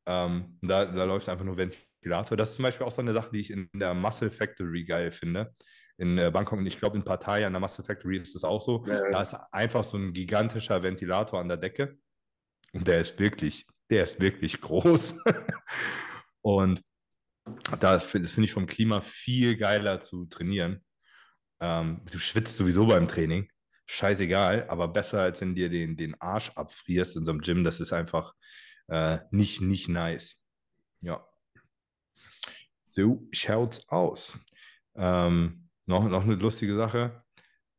Ähm, 0.07 0.59
da, 0.63 0.85
da 0.85 1.05
läuft 1.05 1.29
einfach 1.29 1.45
nur 1.45 1.57
Ventilator. 1.57 2.37
Das 2.37 2.51
ist 2.51 2.57
zum 2.57 2.63
Beispiel 2.63 2.87
auch 2.87 2.93
so 2.93 3.03
eine 3.03 3.13
Sache, 3.13 3.31
die 3.33 3.41
ich 3.41 3.51
in 3.51 3.69
der 3.75 3.95
Muscle 3.95 4.31
Factory 4.31 4.85
geil 4.85 5.11
finde. 5.11 5.53
In 5.99 6.19
äh, 6.19 6.31
Bangkok 6.31 6.59
und 6.59 6.67
ich 6.67 6.79
glaube 6.79 6.97
in 6.97 7.05
Pattaya, 7.05 7.47
in 7.47 7.53
der 7.53 7.61
Muscle 7.61 7.85
Factory 7.85 8.19
ist 8.19 8.35
das 8.35 8.45
auch 8.45 8.61
so. 8.61 8.85
Ja, 8.87 8.95
ja. 8.95 9.11
Da 9.11 9.23
ist 9.23 9.35
einfach 9.51 9.83
so 9.83 9.97
ein 9.97 10.13
gigantischer 10.13 10.83
Ventilator 10.83 11.41
an 11.41 11.49
der 11.49 11.57
Decke. 11.57 11.99
Und 12.73 12.87
der 12.87 13.01
ist 13.01 13.19
wirklich, 13.19 13.67
der 13.91 14.05
ist 14.05 14.21
wirklich 14.21 14.61
groß. 14.61 15.17
und 16.43 16.83
das 17.81 18.05
finde 18.05 18.45
ich 18.45 18.53
vom 18.53 18.67
Klima 18.67 19.01
viel 19.01 19.57
geiler 19.57 20.01
zu 20.01 20.27
trainieren. 20.27 20.85
Ähm, 21.61 22.03
du 22.11 22.19
schwitzt 22.19 22.57
sowieso 22.57 22.87
beim 22.87 23.09
Training. 23.09 23.49
Scheißegal, 23.87 24.69
aber 24.69 24.89
besser 24.89 25.21
als 25.21 25.41
wenn 25.41 25.55
dir 25.55 25.71
den, 25.71 25.97
den 25.97 26.21
Arsch 26.21 26.51
abfrierst 26.55 27.17
in 27.17 27.25
so 27.25 27.31
einem 27.31 27.41
Gym. 27.41 27.65
Das 27.65 27.81
ist 27.81 27.93
einfach 27.93 28.35
äh, 28.89 29.19
nicht, 29.31 29.61
nicht 29.61 29.89
nice. 29.89 30.37
Ja. 31.01 31.27
So 32.85 33.29
schaut's 33.33 33.89
aus. 33.89 34.39
Ähm, 34.97 35.69
noch, 35.87 36.09
noch 36.09 36.25
eine 36.25 36.35
lustige 36.35 36.75
Sache. 36.75 37.23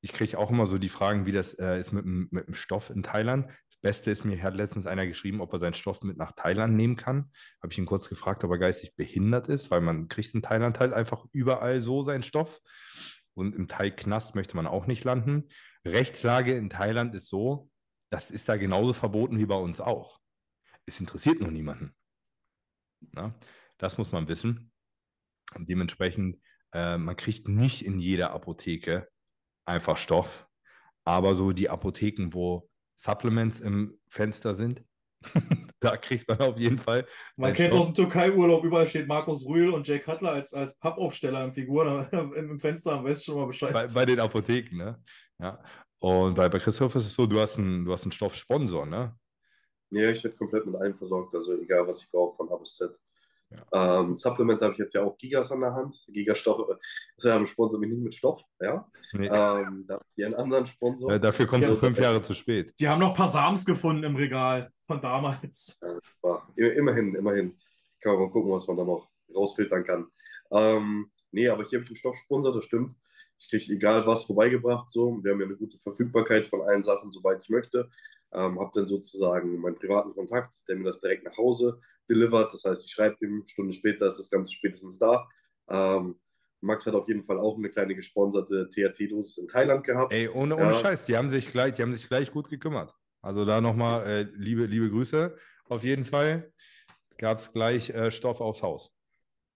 Ich 0.02 0.14
kriege 0.14 0.38
auch 0.38 0.52
immer 0.52 0.68
so 0.68 0.78
die 0.78 0.90
Fragen, 0.90 1.26
wie 1.26 1.32
das 1.32 1.54
äh, 1.56 1.80
ist 1.80 1.92
mit, 1.92 2.06
mit 2.06 2.48
dem 2.48 2.54
Stoff 2.54 2.90
in 2.90 3.04
Thailand. 3.04 3.48
Das 3.70 3.78
Beste 3.82 4.12
ist, 4.12 4.24
mir 4.24 4.42
hat 4.42 4.56
letztens 4.56 4.86
einer 4.86 5.06
geschrieben, 5.08 5.42
ob 5.42 5.52
er 5.54 5.60
seinen 5.60 5.74
Stoff 5.74 6.04
mit 6.04 6.18
nach 6.18 6.32
Thailand 6.32 6.76
nehmen 6.76 6.96
kann. 6.96 7.32
Habe 7.62 7.72
ich 7.72 7.78
ihn 7.78 7.86
kurz 7.86 8.08
gefragt, 8.08 8.44
ob 8.44 8.52
er 8.52 8.60
geistig 8.60 8.96
behindert 8.96 9.50
ist, 9.50 9.72
weil 9.72 9.82
man 9.82 10.08
kriegt 10.08 10.34
in 10.34 10.42
Thailand 10.42 10.80
halt 10.80 10.94
einfach 10.94 11.26
überall 11.34 11.82
so 11.82 12.04
seinen 12.04 12.24
Stoff. 12.24 12.62
Und 13.34 13.56
im 13.56 13.68
Thai-Knast 13.68 14.34
möchte 14.34 14.56
man 14.56 14.66
auch 14.66 14.88
nicht 14.88 15.04
landen. 15.04 15.50
Rechtslage 15.92 16.56
in 16.56 16.70
Thailand 16.70 17.16
ist 17.16 17.28
so, 17.28 17.70
das 18.10 18.32
ist 18.32 18.48
da 18.48 18.58
genauso 18.58 18.94
verboten 18.94 19.38
wie 19.40 19.46
bei 19.46 19.56
uns 19.56 19.82
auch. 19.82 20.20
Es 20.86 21.00
interessiert 21.00 21.42
nur 21.42 21.52
niemanden. 21.52 21.96
Na, 23.12 23.36
das 23.78 23.98
muss 23.98 24.12
man 24.12 24.28
wissen. 24.28 24.72
Und 25.56 25.70
dementsprechend, 25.70 26.40
äh, 26.74 26.98
man 26.98 27.16
kriegt 27.16 27.48
nicht 27.48 27.86
in 27.86 28.00
jeder 28.00 28.32
Apotheke 28.32 29.08
einfach 29.66 29.98
Stoff, 29.98 30.48
aber 31.04 31.36
so 31.36 31.52
die 31.52 31.70
Apotheken, 31.70 32.34
wo 32.34 32.70
Supplements 32.96 33.60
im 33.60 34.00
Fenster 34.08 34.54
sind, 34.54 34.84
da 35.80 35.98
kriegt 35.98 36.28
man 36.28 36.40
auf 36.40 36.58
jeden 36.58 36.78
Fall. 36.78 37.06
Man 37.36 37.54
kennt 37.54 37.74
es 37.74 37.80
aus 37.80 37.86
dem 37.88 37.96
Türkei-Urlaub, 37.96 38.64
überall 38.64 38.88
steht 38.88 39.08
Markus 39.08 39.46
Rühl 39.46 39.70
und 39.70 39.88
Jake 39.88 40.04
Cutler 40.04 40.32
als, 40.32 40.54
als 40.54 40.78
Pappaufsteller 40.80 41.44
in 41.44 41.54
Figuren 41.54 42.08
im 42.36 42.60
Fenster, 42.60 42.94
am 42.94 43.06
weißt 43.06 43.26
schon 43.26 43.36
mal 43.36 43.48
Bescheid. 43.48 43.74
bei, 43.74 43.88
bei 43.88 44.06
den 44.06 44.20
Apotheken, 44.20 44.78
ne? 44.78 45.04
Ja. 45.40 45.60
Und 46.00 46.36
bei, 46.36 46.50
bei 46.50 46.60
Christoph 46.60 46.96
ist 46.96 47.06
es 47.06 47.16
so, 47.16 47.26
du 47.26 47.40
hast 47.40 47.58
einen, 47.58 47.86
du 47.86 47.92
hast 47.92 48.04
einen 48.04 48.12
Stoffsponsor, 48.12 48.86
ne? 48.86 49.16
Ja, 49.90 50.10
ich 50.12 50.24
werde 50.24 50.38
komplett 50.38 50.66
mit 50.66 50.76
allem 50.76 50.96
versorgt, 50.96 51.34
also 51.34 51.60
egal, 51.60 51.88
was 51.88 52.04
ich 52.04 52.12
brauche, 52.12 52.36
von 52.36 52.52
A 52.52 52.56
bis 52.58 52.76
Z. 52.76 53.00
Ähm, 53.72 54.16
Supplement 54.16 54.62
habe 54.62 54.74
ich 54.74 54.80
jetzt 54.80 54.94
ja 54.94 55.04
auch 55.04 55.18
Gigas 55.18 55.52
an 55.52 55.62
der 55.62 55.74
Hand. 55.74 55.96
Gigastoff, 56.10 56.68
also 56.68 57.30
ja, 57.30 57.48
sponsor 57.48 57.80
mich 57.80 57.90
nicht 57.90 58.04
mit 58.04 58.14
Stoff, 58.14 58.42
ja. 58.60 58.86
Nee. 59.14 59.28
Ähm, 59.28 59.86
da 59.88 59.96
habe 59.96 60.06
ich 60.16 60.26
einen 60.26 60.36
anderen 60.36 60.66
Sponsor. 60.66 61.12
Ja, 61.12 61.20
dafür 61.20 61.48
kommst 61.48 61.68
Ja, 61.68 61.74
du 61.74 61.80
fünf 61.80 61.98
Jahre 61.98 62.22
zu 62.22 62.34
spät. 62.34 62.74
Die 62.80 62.88
haben 62.88 63.00
noch 63.00 63.12
ein 63.12 63.16
paar 63.16 63.30
Sams 63.30 63.66
gefunden 63.66 64.04
im 64.04 64.16
Regal 64.16 64.70
von 64.86 65.00
damals. 65.00 65.80
Aber 66.22 66.48
immerhin, 66.56 67.16
immerhin. 67.16 67.58
Kann 68.02 68.14
man 68.14 68.24
mal 68.24 68.32
gucken, 68.32 68.52
was 68.52 68.68
man 68.68 68.78
da 68.78 68.84
noch 68.84 69.08
rausfiltern 69.34 69.84
kann. 69.84 70.08
Ähm, 70.52 71.10
nee, 71.32 71.48
aber 71.48 71.64
hier 71.64 71.78
habe 71.78 71.84
ich 71.84 71.90
einen 71.90 71.96
Stoffsponsor, 71.96 72.54
das 72.54 72.66
stimmt. 72.66 72.94
Ich 73.40 73.50
kriege 73.50 73.74
egal 73.74 74.06
was 74.08 74.26
vorbeigebracht. 74.26 74.90
So. 74.90 75.20
Wir 75.24 75.32
haben 75.32 75.40
ja 75.40 75.46
eine 75.46 75.58
gute 75.58 75.78
Verfügbarkeit 75.78 76.46
von 76.46 76.62
allen 76.62 76.84
Sachen, 76.84 77.12
soweit 77.12 77.44
ich 77.44 77.50
möchte. 77.50 77.90
Ähm, 78.34 78.60
habe 78.60 78.72
dann 78.74 78.88
sozusagen 78.88 79.60
meinen 79.60 79.76
privaten 79.76 80.14
Kontakt, 80.14 80.68
der 80.68 80.76
mir 80.76 80.86
das 80.86 81.00
direkt 81.00 81.24
nach 81.24 81.38
Hause 81.38 81.80
delivert. 82.10 82.54
Das 82.54 82.64
heißt, 82.64 82.86
ich 82.86 82.92
schreibe 82.92 83.16
dem, 83.18 83.46
Stunden 83.46 83.72
später 83.72 84.08
ist 84.08 84.20
das 84.20 84.30
Ganze 84.30 84.52
spätestens 84.54 84.98
da. 84.98 85.28
Ähm, 85.70 86.20
Max 86.62 86.86
hat 86.86 86.96
auf 86.96 87.08
jeden 87.08 87.24
Fall 87.24 87.40
auch 87.40 87.58
eine 87.58 87.70
kleine 87.70 87.96
gesponserte 87.96 88.70
THT-Dosis 88.70 89.38
in 89.38 89.48
Thailand 89.48 89.84
gehabt. 89.84 90.12
Ey, 90.12 90.28
ohne, 90.28 90.56
ohne 90.56 90.66
Ja. 90.66 90.74
Scheiß, 90.74 91.06
die 91.06 91.16
haben 91.16 91.30
sich 91.30 91.52
gleich, 91.52 91.76
die 91.76 91.84
haben 91.84 91.94
sich 91.94 92.08
gleich 92.08 92.32
gut 92.32 92.50
gekümmert. 92.50 92.94
Also 93.22 93.46
da 93.46 93.62
nochmal 93.62 94.06
äh, 94.08 94.22
liebe, 94.36 94.66
liebe 94.66 94.90
Grüße. 94.90 95.38
Auf 95.70 95.84
jeden 95.84 96.06
Fall 96.06 96.52
gab 97.18 97.40
es 97.40 97.52
gleich 97.52 97.90
äh, 97.90 98.12
Stoff 98.12 98.42
aufs 98.42 98.64
Haus. 98.64 98.97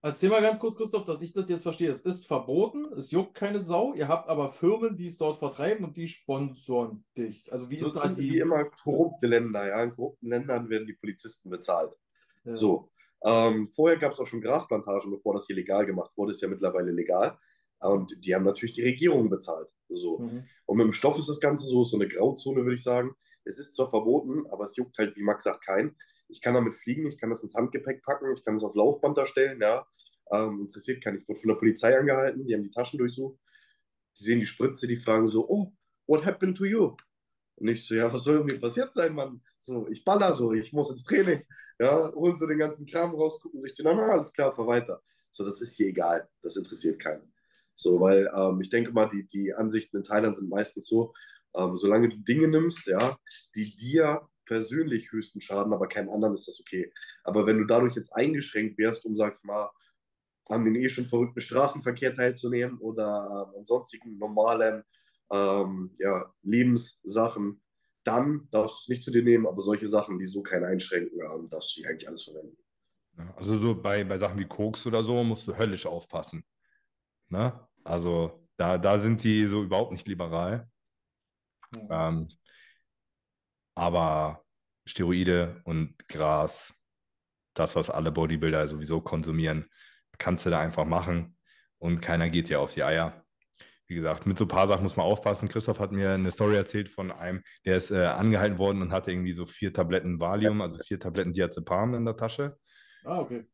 Erzähl 0.03 0.29
mal 0.31 0.41
ganz 0.41 0.59
kurz, 0.59 0.77
Christoph, 0.77 1.05
dass 1.05 1.21
ich 1.21 1.31
das 1.31 1.47
jetzt 1.47 1.61
verstehe. 1.61 1.91
Es 1.91 2.05
ist 2.05 2.25
verboten, 2.25 2.85
es 2.93 3.11
juckt 3.11 3.35
keine 3.35 3.59
Sau. 3.59 3.93
Ihr 3.93 4.07
habt 4.07 4.29
aber 4.29 4.49
Firmen, 4.49 4.97
die 4.97 5.05
es 5.05 5.19
dort 5.19 5.37
vertreiben 5.37 5.85
und 5.85 5.95
die 5.95 6.07
sponsoren 6.07 7.05
dich. 7.15 7.51
Also 7.51 7.69
wie 7.69 7.77
So 7.77 7.87
ist 7.87 7.97
da 7.97 8.03
sind 8.03 8.17
wie 8.17 8.31
die. 8.31 8.39
immer 8.39 8.65
korrupte 8.65 9.27
Länder. 9.27 9.67
Ja? 9.67 9.83
In 9.83 9.91
korrupten 9.91 10.27
Ländern 10.27 10.69
werden 10.69 10.87
die 10.87 10.93
Polizisten 10.93 11.51
bezahlt. 11.51 11.95
Ja. 12.45 12.55
So. 12.55 12.89
Ähm, 13.23 13.69
vorher 13.69 13.99
gab 13.99 14.13
es 14.13 14.19
auch 14.19 14.25
schon 14.25 14.41
Grasplantagen, 14.41 15.11
bevor 15.11 15.33
das 15.33 15.45
hier 15.45 15.55
legal 15.55 15.85
gemacht 15.85 16.11
wurde, 16.15 16.31
ist 16.31 16.41
ja 16.41 16.47
mittlerweile 16.47 16.91
legal. 16.91 17.37
Und 17.79 18.15
die 18.25 18.33
haben 18.33 18.43
natürlich 18.43 18.73
die 18.73 18.83
Regierung 18.83 19.29
bezahlt. 19.29 19.69
So. 19.89 20.17
Mhm. 20.17 20.45
Und 20.65 20.77
mit 20.77 20.85
dem 20.85 20.93
Stoff 20.93 21.19
ist 21.19 21.29
das 21.29 21.39
Ganze 21.39 21.65
so, 21.65 21.83
so 21.83 21.97
eine 21.97 22.07
Grauzone, 22.07 22.61
würde 22.63 22.75
ich 22.75 22.83
sagen. 22.83 23.11
Es 23.43 23.59
ist 23.59 23.75
zwar 23.75 23.89
verboten, 23.89 24.45
aber 24.51 24.65
es 24.65 24.75
juckt 24.75 24.97
halt, 24.97 25.15
wie 25.15 25.23
Max 25.23 25.43
sagt, 25.43 25.63
keinen. 25.65 25.95
Ich 26.31 26.41
kann 26.41 26.53
damit 26.53 26.73
fliegen, 26.75 27.05
ich 27.05 27.17
kann 27.17 27.29
das 27.29 27.43
ins 27.43 27.55
Handgepäck 27.55 28.01
packen, 28.03 28.31
ich 28.33 28.43
kann 28.43 28.55
es 28.55 28.63
auf 28.63 28.75
Laufband 28.75 29.17
darstellen, 29.17 29.59
ja. 29.61 29.85
Ähm, 30.31 30.61
interessiert 30.61 31.03
keinen. 31.03 31.17
Ich 31.17 31.27
wurde 31.27 31.39
von 31.39 31.49
der 31.49 31.55
Polizei 31.55 31.97
angehalten, 31.97 32.45
die 32.45 32.53
haben 32.53 32.63
die 32.63 32.71
Taschen 32.71 32.97
durchsucht. 32.97 33.37
Die 34.17 34.23
sehen 34.23 34.39
die 34.39 34.45
Spritze, 34.45 34.87
die 34.87 34.95
fragen 34.95 35.27
so, 35.27 35.47
oh, 35.47 35.73
what 36.07 36.25
happened 36.25 36.57
to 36.57 36.65
you? 36.65 36.95
Und 37.55 37.67
ich 37.67 37.85
so, 37.85 37.95
ja, 37.95 38.11
was 38.11 38.23
soll 38.23 38.43
mir 38.43 38.59
passiert 38.59 38.93
sein, 38.93 39.13
Mann? 39.13 39.41
So, 39.57 39.87
ich 39.89 40.03
baller 40.03 40.33
so, 40.33 40.53
ich 40.53 40.73
muss 40.73 40.89
ins 40.89 41.03
Training. 41.03 41.43
Ja, 41.79 42.11
holen 42.13 42.37
so 42.37 42.47
den 42.47 42.59
ganzen 42.59 42.85
Kram 42.87 43.13
raus, 43.13 43.39
gucken 43.41 43.61
sich 43.61 43.75
den 43.75 43.87
an, 43.87 43.99
ah, 43.99 44.11
alles 44.11 44.31
klar, 44.31 44.53
fahr 44.53 44.67
weiter. 44.67 45.01
So, 45.31 45.43
das 45.43 45.61
ist 45.61 45.75
hier 45.75 45.87
egal, 45.87 46.27
das 46.41 46.55
interessiert 46.55 46.99
keinen. 46.99 47.33
So, 47.75 47.99
weil 47.99 48.29
ähm, 48.35 48.61
ich 48.61 48.69
denke 48.69 48.91
mal, 48.91 49.07
die, 49.07 49.27
die 49.27 49.53
Ansichten 49.53 49.97
in 49.97 50.03
Thailand 50.03 50.35
sind 50.35 50.49
meistens 50.49 50.87
so, 50.87 51.13
ähm, 51.55 51.77
solange 51.77 52.09
du 52.09 52.17
Dinge 52.17 52.47
nimmst, 52.47 52.85
ja, 52.85 53.17
die 53.55 53.75
dir 53.75 54.27
persönlich 54.51 55.13
höchsten 55.13 55.39
schaden, 55.39 55.71
aber 55.71 55.87
keinem 55.87 56.09
anderen 56.09 56.33
ist 56.33 56.45
das 56.45 56.59
okay. 56.59 56.91
Aber 57.23 57.45
wenn 57.45 57.57
du 57.57 57.63
dadurch 57.63 57.95
jetzt 57.95 58.11
eingeschränkt 58.13 58.77
wärst, 58.77 59.05
um, 59.05 59.15
sag 59.15 59.37
ich 59.37 59.43
mal, 59.43 59.69
an 60.49 60.65
den 60.65 60.75
eh 60.75 60.89
schon 60.89 61.05
verrückten 61.05 61.39
Straßenverkehr 61.39 62.13
teilzunehmen 62.13 62.77
oder 62.79 63.47
ähm, 63.47 63.59
an 63.59 63.65
sonstigen 63.65 64.17
normalen 64.17 64.83
ähm, 65.31 65.95
ja, 65.99 66.33
Lebenssachen, 66.41 67.61
dann 68.03 68.49
darfst 68.51 68.75
du 68.75 68.79
es 68.81 68.87
nicht 68.89 69.03
zu 69.03 69.11
dir 69.11 69.23
nehmen, 69.23 69.47
aber 69.47 69.61
solche 69.61 69.87
Sachen, 69.87 70.19
die 70.19 70.25
so 70.25 70.43
keinen 70.43 70.65
einschränken, 70.65 71.17
ähm, 71.21 71.47
darfst 71.47 71.77
du 71.77 71.87
eigentlich 71.87 72.09
alles 72.09 72.23
verwenden. 72.23 72.57
Ja, 73.17 73.33
Also 73.37 73.57
so 73.57 73.73
bei, 73.73 74.03
bei 74.03 74.17
Sachen 74.17 74.37
wie 74.37 74.47
Koks 74.47 74.85
oder 74.85 75.01
so 75.01 75.23
musst 75.23 75.47
du 75.47 75.57
höllisch 75.57 75.85
aufpassen. 75.85 76.43
Ne? 77.29 77.57
Also 77.85 78.45
da, 78.57 78.77
da 78.77 78.99
sind 78.99 79.23
die 79.23 79.47
so 79.47 79.63
überhaupt 79.63 79.93
nicht 79.93 80.09
liberal. 80.09 80.69
Ähm, 81.89 82.27
aber 83.75 84.43
Steroide 84.85 85.61
und 85.65 85.95
Gras, 86.07 86.73
das, 87.53 87.75
was 87.75 87.89
alle 87.89 88.11
Bodybuilder 88.11 88.67
sowieso 88.67 89.01
konsumieren, 89.01 89.69
kannst 90.17 90.45
du 90.45 90.49
da 90.49 90.59
einfach 90.59 90.85
machen 90.85 91.37
und 91.79 92.01
keiner 92.01 92.29
geht 92.29 92.49
dir 92.49 92.59
auf 92.59 92.73
die 92.73 92.83
Eier. 92.83 93.25
Wie 93.87 93.95
gesagt, 93.95 94.25
mit 94.25 94.37
so 94.37 94.45
ein 94.45 94.49
paar 94.49 94.67
Sachen 94.67 94.83
muss 94.83 94.95
man 94.95 95.05
aufpassen. 95.05 95.49
Christoph 95.49 95.79
hat 95.79 95.91
mir 95.91 96.11
eine 96.11 96.31
Story 96.31 96.55
erzählt 96.55 96.87
von 96.87 97.11
einem, 97.11 97.43
der 97.65 97.75
ist 97.75 97.91
äh, 97.91 98.05
angehalten 98.05 98.57
worden 98.57 98.81
und 98.81 98.93
hatte 98.93 99.11
irgendwie 99.11 99.33
so 99.33 99.45
vier 99.45 99.73
Tabletten 99.73 100.19
Valium, 100.19 100.61
also 100.61 100.77
vier 100.77 100.99
Tabletten 100.99 101.33
Diazepam 101.33 101.95
in 101.95 102.05
der 102.05 102.15
Tasche. 102.15 102.57
Ah, 103.03 103.19
okay. 103.19 103.45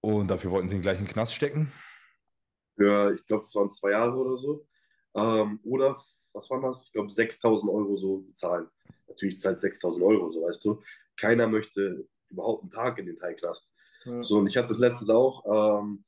Und 0.00 0.28
dafür 0.28 0.50
wollten 0.50 0.68
sie 0.68 0.76
ihn 0.76 0.82
gleich 0.82 0.98
in 0.98 1.04
den 1.04 1.12
Knast 1.12 1.34
stecken. 1.34 1.70
Für, 2.76 3.12
ich 3.12 3.24
glaube, 3.26 3.42
das 3.42 3.54
waren 3.54 3.70
zwei 3.70 3.90
Jahre 3.90 4.16
oder 4.16 4.36
so. 4.36 4.66
Ähm, 5.14 5.60
oder, 5.64 5.90
was 6.32 6.50
waren 6.50 6.62
das? 6.62 6.86
Ich 6.86 6.92
glaube, 6.92 7.10
6000 7.10 7.70
Euro 7.70 7.94
so 7.96 8.18
bezahlen. 8.20 8.68
Natürlich 9.12 9.38
zahlt 9.38 9.60
6000 9.60 10.04
Euro, 10.04 10.30
so 10.30 10.42
weißt 10.42 10.64
du. 10.64 10.80
Keiner 11.16 11.46
möchte 11.46 12.06
überhaupt 12.30 12.62
einen 12.62 12.70
Tag 12.70 12.98
in 12.98 13.06
den 13.06 13.16
Thai-Knast. 13.16 13.70
Ja. 14.04 14.22
So, 14.22 14.38
und 14.38 14.48
ich 14.48 14.56
hatte 14.56 14.68
das 14.68 14.78
letztes 14.78 15.10
auch, 15.10 15.44
ähm, 15.44 16.04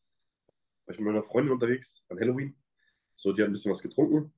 war 0.87 0.93
ich 0.93 0.99
mit 0.99 1.07
meiner 1.07 1.23
Freundin 1.23 1.53
unterwegs 1.53 2.03
an 2.09 2.19
Halloween. 2.19 2.57
So, 3.17 3.33
die 3.33 3.43
hat 3.43 3.49
ein 3.49 3.53
bisschen 3.53 3.71
was 3.71 3.83
getrunken. 3.83 4.33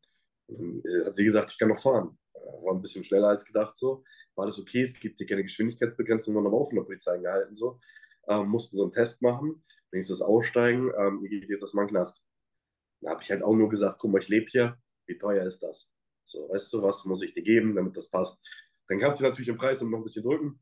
Und 0.49 0.83
dann 0.85 1.07
hat 1.07 1.15
sie 1.15 1.25
gesagt, 1.25 1.53
ich 1.53 1.59
kann 1.59 1.69
noch 1.69 1.79
fahren. 1.79 2.19
Äh, 2.35 2.39
War 2.39 2.75
ein 2.75 2.83
bisschen 2.83 3.05
schneller 3.05 3.29
als 3.29 3.45
gedacht, 3.45 3.77
so. 3.77 4.05
War 4.35 4.45
alles 4.45 4.59
okay, 4.59 4.83
es 4.83 4.99
gibt 4.99 5.19
hier 5.19 5.27
keine 5.27 5.43
Geschwindigkeitsbegrenzung, 5.43 6.37
haben 6.37 6.47
aber 6.47 6.59
auch 6.59 6.69
von 6.69 6.77
der 6.77 6.85
Polizei 6.85 7.13
angehalten, 7.13 7.55
so. 7.55 7.81
Ähm, 8.29 8.49
mussten 8.49 8.77
so 8.77 8.83
einen 8.83 8.93
Test 8.93 9.23
machen. 9.23 9.63
Nächstes 9.93 10.21
Aussteigen, 10.21 10.93
ähm, 10.99 11.23
ihr 11.23 11.31
geht 11.31 11.49
jetzt 11.49 11.63
erstmal 11.63 11.85
in 11.85 11.89
den 11.89 11.97
Knast. 11.97 12.25
Da 13.01 13.11
habe 13.11 13.23
ich 13.23 13.31
halt 13.31 13.43
auch 13.43 13.55
nur 13.55 13.69
gesagt, 13.69 14.01
guck 14.01 14.11
mal, 14.11 14.21
ich 14.21 14.29
lebe 14.29 14.47
hier, 14.51 14.77
wie 15.07 15.17
teuer 15.17 15.45
ist 15.45 15.63
das? 15.63 15.89
So, 16.27 16.49
weißt 16.49 16.73
du, 16.73 16.83
was 16.83 17.05
muss 17.05 17.23
ich 17.23 17.33
dir 17.33 17.43
geben, 17.43 17.75
damit 17.75 17.97
das 17.97 18.11
passt? 18.11 18.37
Dann 18.89 18.99
kannst 18.99 19.21
du 19.21 19.25
natürlich 19.25 19.47
den 19.47 19.57
Preis 19.57 19.81
noch 19.81 19.97
ein 19.99 20.03
bisschen 20.05 20.25
drücken. 20.25 20.61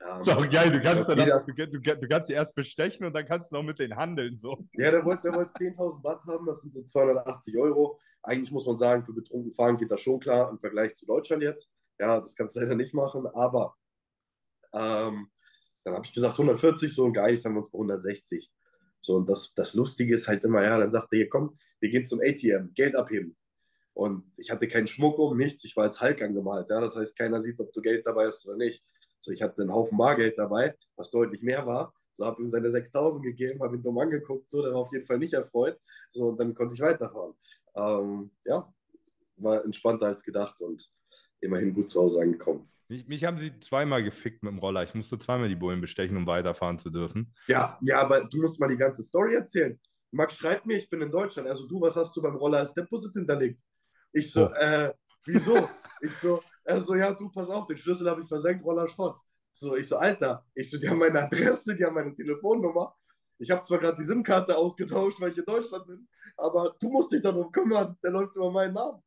Ähm, 0.00 0.20
Ist 0.20 0.28
auch 0.28 0.50
geil, 0.50 0.70
du 0.72 0.82
kannst, 0.82 1.08
jeder- 1.08 1.24
danach, 1.26 1.46
du, 1.46 1.54
du, 1.54 1.80
du 1.80 2.08
kannst 2.08 2.26
sie 2.26 2.32
erst 2.34 2.54
bestechen 2.54 3.06
und 3.06 3.12
dann 3.14 3.24
kannst 3.26 3.50
du 3.52 3.56
noch 3.56 3.62
mit 3.62 3.78
denen 3.78 3.96
handeln. 3.96 4.36
So. 4.38 4.66
Ja, 4.72 4.90
der 4.90 5.04
wollte, 5.04 5.22
der 5.22 5.34
wollte 5.34 5.52
10.000 5.52 6.02
Watt 6.04 6.22
haben, 6.26 6.44
das 6.46 6.60
sind 6.60 6.72
so 6.72 6.82
280 6.82 7.56
Euro. 7.56 8.00
Eigentlich 8.22 8.50
muss 8.50 8.66
man 8.66 8.76
sagen, 8.76 9.04
für 9.04 9.12
betrunken 9.12 9.52
fahren 9.52 9.76
geht 9.78 9.90
das 9.90 10.00
schon 10.00 10.18
klar 10.20 10.50
im 10.50 10.58
Vergleich 10.58 10.94
zu 10.96 11.06
Deutschland 11.06 11.42
jetzt. 11.42 11.70
Ja, 11.98 12.18
das 12.20 12.34
kannst 12.34 12.56
du 12.56 12.60
leider 12.60 12.74
nicht 12.74 12.92
machen, 12.94 13.26
aber 13.28 13.76
ähm, 14.72 15.30
dann 15.84 15.94
habe 15.94 16.04
ich 16.04 16.12
gesagt 16.12 16.34
140, 16.38 16.92
so 16.92 17.04
und 17.04 17.12
geeinigt 17.12 17.44
haben 17.44 17.54
wir 17.54 17.58
uns 17.58 17.70
bei 17.70 17.76
160. 17.78 18.50
So, 19.00 19.16
und 19.16 19.28
das, 19.28 19.52
das 19.54 19.74
Lustige 19.74 20.14
ist 20.14 20.26
halt 20.28 20.44
immer, 20.44 20.62
ja, 20.64 20.78
dann 20.78 20.90
sagt 20.90 21.12
er, 21.12 21.16
hier 21.18 21.28
komm, 21.28 21.56
wir 21.80 21.90
gehen 21.90 22.04
zum 22.04 22.20
ATM, 22.20 22.72
Geld 22.74 22.96
abheben. 22.96 23.36
Und 23.94 24.24
ich 24.38 24.50
hatte 24.50 24.68
keinen 24.68 24.88
Schmuck 24.88 25.18
um, 25.18 25.36
nichts, 25.36 25.64
ich 25.64 25.76
war 25.76 25.84
als 25.84 26.00
Hulk 26.00 26.20
angemalt, 26.20 26.68
ja, 26.68 26.80
das 26.80 26.96
heißt, 26.96 27.16
keiner 27.16 27.40
sieht, 27.40 27.60
ob 27.60 27.72
du 27.72 27.80
Geld 27.80 28.06
dabei 28.06 28.26
hast 28.26 28.46
oder 28.46 28.56
nicht. 28.56 28.84
So, 29.20 29.30
ich 29.30 29.40
hatte 29.40 29.62
einen 29.62 29.72
Haufen 29.72 29.96
Bargeld 29.96 30.36
dabei, 30.36 30.76
was 30.96 31.10
deutlich 31.10 31.42
mehr 31.42 31.66
war. 31.66 31.94
So, 32.12 32.26
habe 32.26 32.42
ihm 32.42 32.48
seine 32.48 32.70
6000 32.70 33.24
gegeben, 33.24 33.62
habe 33.62 33.76
ihn 33.76 33.82
dumm 33.82 33.98
angeguckt, 33.98 34.50
so, 34.50 34.62
der 34.62 34.72
war 34.72 34.80
auf 34.80 34.92
jeden 34.92 35.06
Fall 35.06 35.18
nicht 35.18 35.32
erfreut. 35.32 35.78
So, 36.08 36.28
und 36.28 36.40
dann 36.40 36.54
konnte 36.54 36.74
ich 36.74 36.80
weiterfahren. 36.80 37.34
Ähm, 37.74 38.30
ja, 38.44 38.72
war 39.36 39.64
entspannter 39.64 40.06
als 40.06 40.22
gedacht 40.22 40.60
und 40.60 40.88
immerhin 41.40 41.72
gut 41.72 41.90
zu 41.90 42.02
Hause 42.02 42.20
angekommen. 42.20 42.68
Mich, 42.88 43.08
mich 43.08 43.24
haben 43.24 43.38
sie 43.38 43.58
zweimal 43.60 44.04
gefickt 44.04 44.42
mit 44.42 44.52
dem 44.52 44.58
Roller. 44.58 44.82
Ich 44.82 44.94
musste 44.94 45.18
zweimal 45.18 45.48
die 45.48 45.56
Bullen 45.56 45.80
bestechen, 45.80 46.16
um 46.16 46.26
weiterfahren 46.26 46.78
zu 46.78 46.90
dürfen. 46.90 47.32
Ja, 47.48 47.78
ja, 47.80 48.00
aber 48.00 48.24
du 48.24 48.42
musst 48.42 48.60
mal 48.60 48.68
die 48.68 48.76
ganze 48.76 49.02
Story 49.02 49.34
erzählen. 49.34 49.78
Max 50.10 50.36
schreibt 50.36 50.66
mir, 50.66 50.76
ich 50.76 50.88
bin 50.90 51.00
in 51.00 51.10
Deutschland. 51.10 51.48
Also 51.48 51.66
du, 51.66 51.80
was 51.80 51.96
hast 51.96 52.14
du 52.16 52.22
beim 52.22 52.36
Roller 52.36 52.58
als 52.58 52.74
Deposit 52.74 53.14
hinterlegt? 53.14 53.60
Ich 54.14 54.32
so, 54.32 54.46
Oh. 54.46 54.52
äh, 54.54 54.94
wieso? 55.26 55.68
ich 56.00 56.12
so, 56.20 56.42
er 56.64 56.80
so, 56.80 56.94
ja, 56.94 57.12
du, 57.12 57.28
pass 57.30 57.50
auf, 57.50 57.66
den 57.66 57.76
Schlüssel 57.76 58.08
habe 58.08 58.22
ich 58.22 58.28
versenkt, 58.28 58.64
Roller 58.64 58.88
Schrott. 58.88 59.20
So, 59.50 59.76
ich 59.76 59.86
so, 59.86 59.96
Alter, 59.96 60.44
ich 60.54 60.70
so, 60.70 60.78
die 60.78 60.88
haben 60.88 60.98
meine 60.98 61.22
Adresse, 61.22 61.74
die 61.76 61.84
haben 61.84 61.94
meine 61.94 62.12
Telefonnummer. 62.14 62.94
Ich 63.38 63.50
habe 63.50 63.62
zwar 63.62 63.78
gerade 63.78 63.96
die 63.96 64.04
SIM-Karte 64.04 64.56
ausgetauscht, 64.56 65.20
weil 65.20 65.32
ich 65.32 65.38
in 65.38 65.44
Deutschland 65.44 65.86
bin, 65.86 66.08
aber 66.36 66.74
du 66.80 66.88
musst 66.88 67.12
dich 67.12 67.20
darum 67.20 67.50
kümmern, 67.52 67.98
der 68.02 68.12
läuft 68.12 68.36
über 68.36 68.50
meinen 68.50 68.74
Namen. 68.74 69.02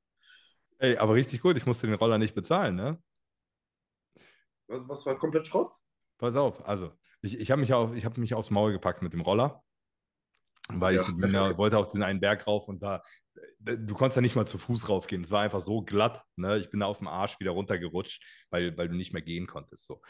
Ey, 0.80 0.98
aber 0.98 1.16
richtig 1.16 1.42
gut, 1.42 1.58
ich 1.58 1.66
musste 1.66 1.88
den 1.88 1.96
Roller 1.96 2.18
nicht 2.18 2.36
bezahlen, 2.36 2.76
ne? 2.76 3.02
Was, 4.68 4.88
was 4.88 5.06
war 5.06 5.18
komplett 5.18 5.48
Schrott? 5.48 5.74
Pass 6.18 6.36
auf, 6.36 6.68
also 6.68 6.92
ich, 7.22 7.40
ich 7.40 7.52
habe 7.52 7.62
mich, 7.62 7.74
auf, 7.74 7.94
ich 7.96 8.06
hab 8.06 8.18
mich 8.18 8.34
aufs 8.34 8.50
Maul 8.50 8.74
gepackt 8.74 9.02
mit 9.02 9.14
dem 9.14 9.22
Roller, 9.22 9.64
weil 10.70 10.96
Ja. 10.96 11.02
ich 11.02 11.08
ja, 11.08 11.58
wollte 11.58 11.78
auf 11.78 11.88
diesen 11.88 12.04
einen 12.04 12.20
Berg 12.20 12.46
rauf 12.48 12.68
und 12.68 12.84
da 12.84 13.02
du 13.60 13.94
konntest 13.94 14.18
da 14.18 14.22
nicht 14.22 14.36
mal 14.36 14.46
zu 14.46 14.58
Fuß 14.58 14.90
raufgehen. 14.90 15.24
Es 15.24 15.32
war 15.32 15.42
einfach 15.42 15.62
so 15.62 15.82
glatt. 15.82 16.24
Ne? 16.36 16.58
Ich 16.58 16.70
bin 16.70 16.80
da 16.80 16.86
auf 16.86 17.00
dem 17.00 17.08
Arsch 17.08 17.40
wieder 17.40 17.52
runtergerutscht, 17.52 18.24
weil, 18.50 18.78
weil 18.78 18.90
du 18.90 18.96
nicht 18.96 19.14
mehr 19.14 19.22
gehen 19.22 19.48
konntest. 19.48 19.86
So. 19.86 20.02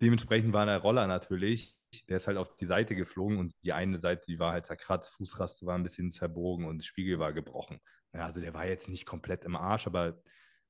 Dementsprechend 0.00 0.52
war 0.52 0.66
der 0.66 0.78
Roller 0.78 1.06
natürlich, 1.06 1.76
der 2.08 2.16
ist 2.16 2.26
halt 2.26 2.36
auf 2.36 2.56
die 2.56 2.66
Seite 2.66 2.96
geflogen 2.96 3.38
und 3.38 3.54
die 3.64 3.72
eine 3.72 3.98
Seite, 3.98 4.22
die 4.26 4.38
war 4.38 4.52
halt 4.52 4.66
zerkratzt, 4.66 5.14
Fußraste 5.14 5.66
war 5.66 5.76
ein 5.76 5.84
bisschen 5.84 6.10
zerbogen 6.10 6.66
und 6.66 6.84
Spiegel 6.84 7.18
war 7.18 7.32
gebrochen. 7.32 7.78
Ja, 8.12 8.26
also 8.26 8.40
der 8.40 8.54
war 8.54 8.66
jetzt 8.66 8.88
nicht 8.88 9.06
komplett 9.06 9.44
im 9.44 9.56
Arsch, 9.56 9.86
aber 9.86 10.20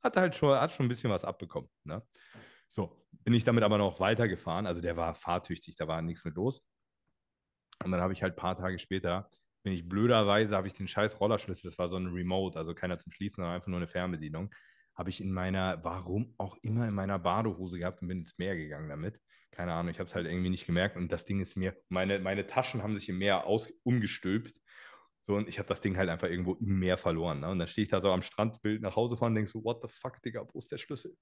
hat 0.02 0.16
halt 0.16 0.34
schon, 0.34 0.58
hat 0.58 0.72
schon 0.72 0.86
ein 0.86 0.90
bisschen 0.90 1.10
was 1.10 1.24
abbekommen. 1.24 1.70
Ne? 1.84 2.02
So, 2.68 3.06
bin 3.10 3.34
ich 3.34 3.44
damit 3.44 3.64
aber 3.64 3.78
noch 3.78 4.00
weitergefahren. 4.00 4.66
Also 4.66 4.82
der 4.82 4.96
war 4.96 5.14
fahrtüchtig, 5.14 5.76
da 5.76 5.88
war 5.88 6.02
nichts 6.02 6.24
mit 6.24 6.34
los. 6.36 6.62
Und 7.82 7.90
dann 7.90 8.00
habe 8.00 8.12
ich 8.12 8.22
halt 8.22 8.34
ein 8.34 8.36
paar 8.36 8.56
Tage 8.56 8.78
später, 8.78 9.30
bin 9.64 9.72
ich 9.72 9.88
blöderweise, 9.88 10.54
habe 10.54 10.68
ich 10.68 10.74
den 10.74 10.86
scheiß 10.86 11.18
Rollerschlüssel, 11.18 11.68
das 11.68 11.78
war 11.78 11.88
so 11.88 11.96
ein 11.96 12.06
Remote, 12.06 12.56
also 12.56 12.74
keiner 12.74 12.98
zum 12.98 13.10
Schließen, 13.10 13.36
sondern 13.36 13.54
einfach 13.54 13.68
nur 13.68 13.78
eine 13.78 13.88
Fernbedienung, 13.88 14.54
habe 14.94 15.10
ich 15.10 15.20
in 15.20 15.32
meiner, 15.32 15.82
warum 15.82 16.34
auch 16.38 16.56
immer, 16.62 16.86
in 16.86 16.94
meiner 16.94 17.18
Badehose 17.18 17.78
gehabt 17.78 18.00
und 18.02 18.08
bin 18.08 18.20
ins 18.20 18.38
Meer 18.38 18.56
gegangen 18.56 18.88
damit. 18.88 19.18
Keine 19.50 19.72
Ahnung, 19.72 19.90
ich 19.90 19.98
habe 19.98 20.08
es 20.08 20.14
halt 20.14 20.26
irgendwie 20.26 20.50
nicht 20.50 20.66
gemerkt 20.66 20.96
und 20.96 21.10
das 21.10 21.24
Ding 21.24 21.40
ist 21.40 21.56
mir, 21.56 21.76
meine, 21.88 22.20
meine 22.20 22.46
Taschen 22.46 22.82
haben 22.82 22.94
sich 22.94 23.08
im 23.08 23.18
Meer 23.18 23.46
aus, 23.46 23.68
umgestülpt 23.82 24.54
so, 25.26 25.36
und 25.36 25.48
ich 25.48 25.58
habe 25.58 25.66
das 25.66 25.80
Ding 25.80 25.96
halt 25.96 26.10
einfach 26.10 26.28
irgendwo 26.28 26.52
im 26.54 26.78
Meer 26.78 26.98
verloren. 26.98 27.40
Ne? 27.40 27.48
Und 27.48 27.58
dann 27.58 27.66
stehe 27.66 27.84
ich 27.84 27.88
da 27.88 28.02
so 28.02 28.12
am 28.12 28.20
Strand, 28.20 28.62
will 28.62 28.78
nach 28.80 28.94
Hause 28.94 29.16
fahren 29.16 29.32
und 29.32 29.36
denke 29.36 29.50
so, 29.50 29.64
what 29.64 29.80
the 29.80 29.88
fuck, 29.88 30.20
Digga, 30.20 30.46
wo 30.52 30.58
ist 30.58 30.70
der 30.70 30.76
Schlüssel? 30.76 31.16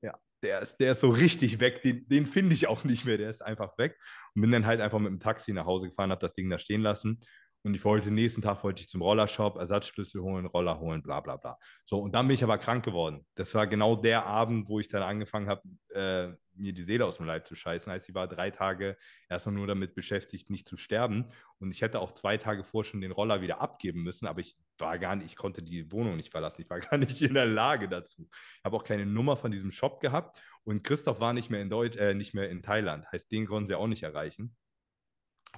Ja, 0.00 0.18
der 0.42 0.62
ist, 0.62 0.78
der 0.78 0.90
ist 0.90 1.00
so 1.00 1.10
richtig 1.10 1.60
weg. 1.60 1.82
Den, 1.82 2.08
den 2.08 2.26
finde 2.26 2.54
ich 2.54 2.66
auch 2.66 2.82
nicht 2.82 3.04
mehr. 3.04 3.18
Der 3.18 3.30
ist 3.30 3.40
einfach 3.40 3.78
weg. 3.78 3.96
Und 4.34 4.42
bin 4.42 4.50
dann 4.50 4.66
halt 4.66 4.80
einfach 4.80 4.98
mit 4.98 5.10
dem 5.10 5.20
Taxi 5.20 5.52
nach 5.52 5.66
Hause 5.66 5.88
gefahren, 5.88 6.10
habe 6.10 6.20
das 6.20 6.34
Ding 6.34 6.50
da 6.50 6.58
stehen 6.58 6.82
lassen. 6.82 7.20
Und 7.64 7.74
ich 7.74 7.84
wollte, 7.84 8.10
nächsten 8.10 8.42
Tag 8.42 8.64
wollte 8.64 8.82
ich 8.82 8.88
zum 8.88 9.02
Rollershop, 9.02 9.56
Ersatzschlüssel 9.56 10.20
holen, 10.20 10.46
Roller 10.46 10.80
holen, 10.80 11.02
bla 11.02 11.20
bla 11.20 11.36
bla. 11.36 11.58
So, 11.84 12.00
und 12.00 12.12
dann 12.12 12.26
bin 12.26 12.34
ich 12.34 12.42
aber 12.42 12.58
krank 12.58 12.84
geworden. 12.84 13.24
Das 13.36 13.54
war 13.54 13.66
genau 13.68 13.94
der 13.94 14.26
Abend, 14.26 14.68
wo 14.68 14.80
ich 14.80 14.88
dann 14.88 15.02
angefangen 15.02 15.48
habe, 15.48 15.62
äh, 15.90 16.32
mir 16.54 16.72
die 16.72 16.82
Seele 16.82 17.06
aus 17.06 17.16
dem 17.16 17.26
Leib 17.26 17.46
zu 17.46 17.54
scheißen. 17.54 17.90
Heißt, 17.92 18.08
ich 18.08 18.14
war 18.14 18.28
drei 18.28 18.50
Tage 18.50 18.96
erstmal 19.28 19.54
nur 19.54 19.66
damit 19.66 19.94
beschäftigt, 19.94 20.50
nicht 20.50 20.68
zu 20.68 20.76
sterben. 20.76 21.28
Und 21.58 21.70
ich 21.70 21.82
hätte 21.82 22.00
auch 22.00 22.12
zwei 22.12 22.36
Tage 22.36 22.64
vor 22.64 22.84
schon 22.84 23.00
den 23.00 23.12
Roller 23.12 23.40
wieder 23.40 23.60
abgeben 23.60 24.02
müssen, 24.02 24.26
aber 24.26 24.40
ich 24.40 24.56
war 24.78 24.98
gar 24.98 25.16
nicht, 25.16 25.26
ich 25.26 25.36
konnte 25.36 25.62
die 25.62 25.90
Wohnung 25.92 26.16
nicht 26.16 26.32
verlassen. 26.32 26.62
Ich 26.62 26.70
war 26.70 26.80
gar 26.80 26.98
nicht 26.98 27.22
in 27.22 27.34
der 27.34 27.46
Lage 27.46 27.88
dazu. 27.88 28.28
Ich 28.30 28.64
habe 28.64 28.76
auch 28.76 28.84
keine 28.84 29.06
Nummer 29.06 29.36
von 29.36 29.52
diesem 29.52 29.70
Shop 29.70 30.00
gehabt 30.00 30.42
und 30.64 30.84
Christoph 30.84 31.20
war 31.20 31.32
nicht 31.32 31.50
mehr 31.50 31.62
in 31.62 31.70
Deutsch, 31.70 31.96
äh, 31.96 32.14
nicht 32.14 32.34
mehr 32.34 32.50
in 32.50 32.62
Thailand. 32.62 33.06
Heißt, 33.12 33.30
den 33.30 33.46
konnten 33.46 33.66
sie 33.66 33.74
auch 33.74 33.86
nicht 33.86 34.02
erreichen. 34.02 34.56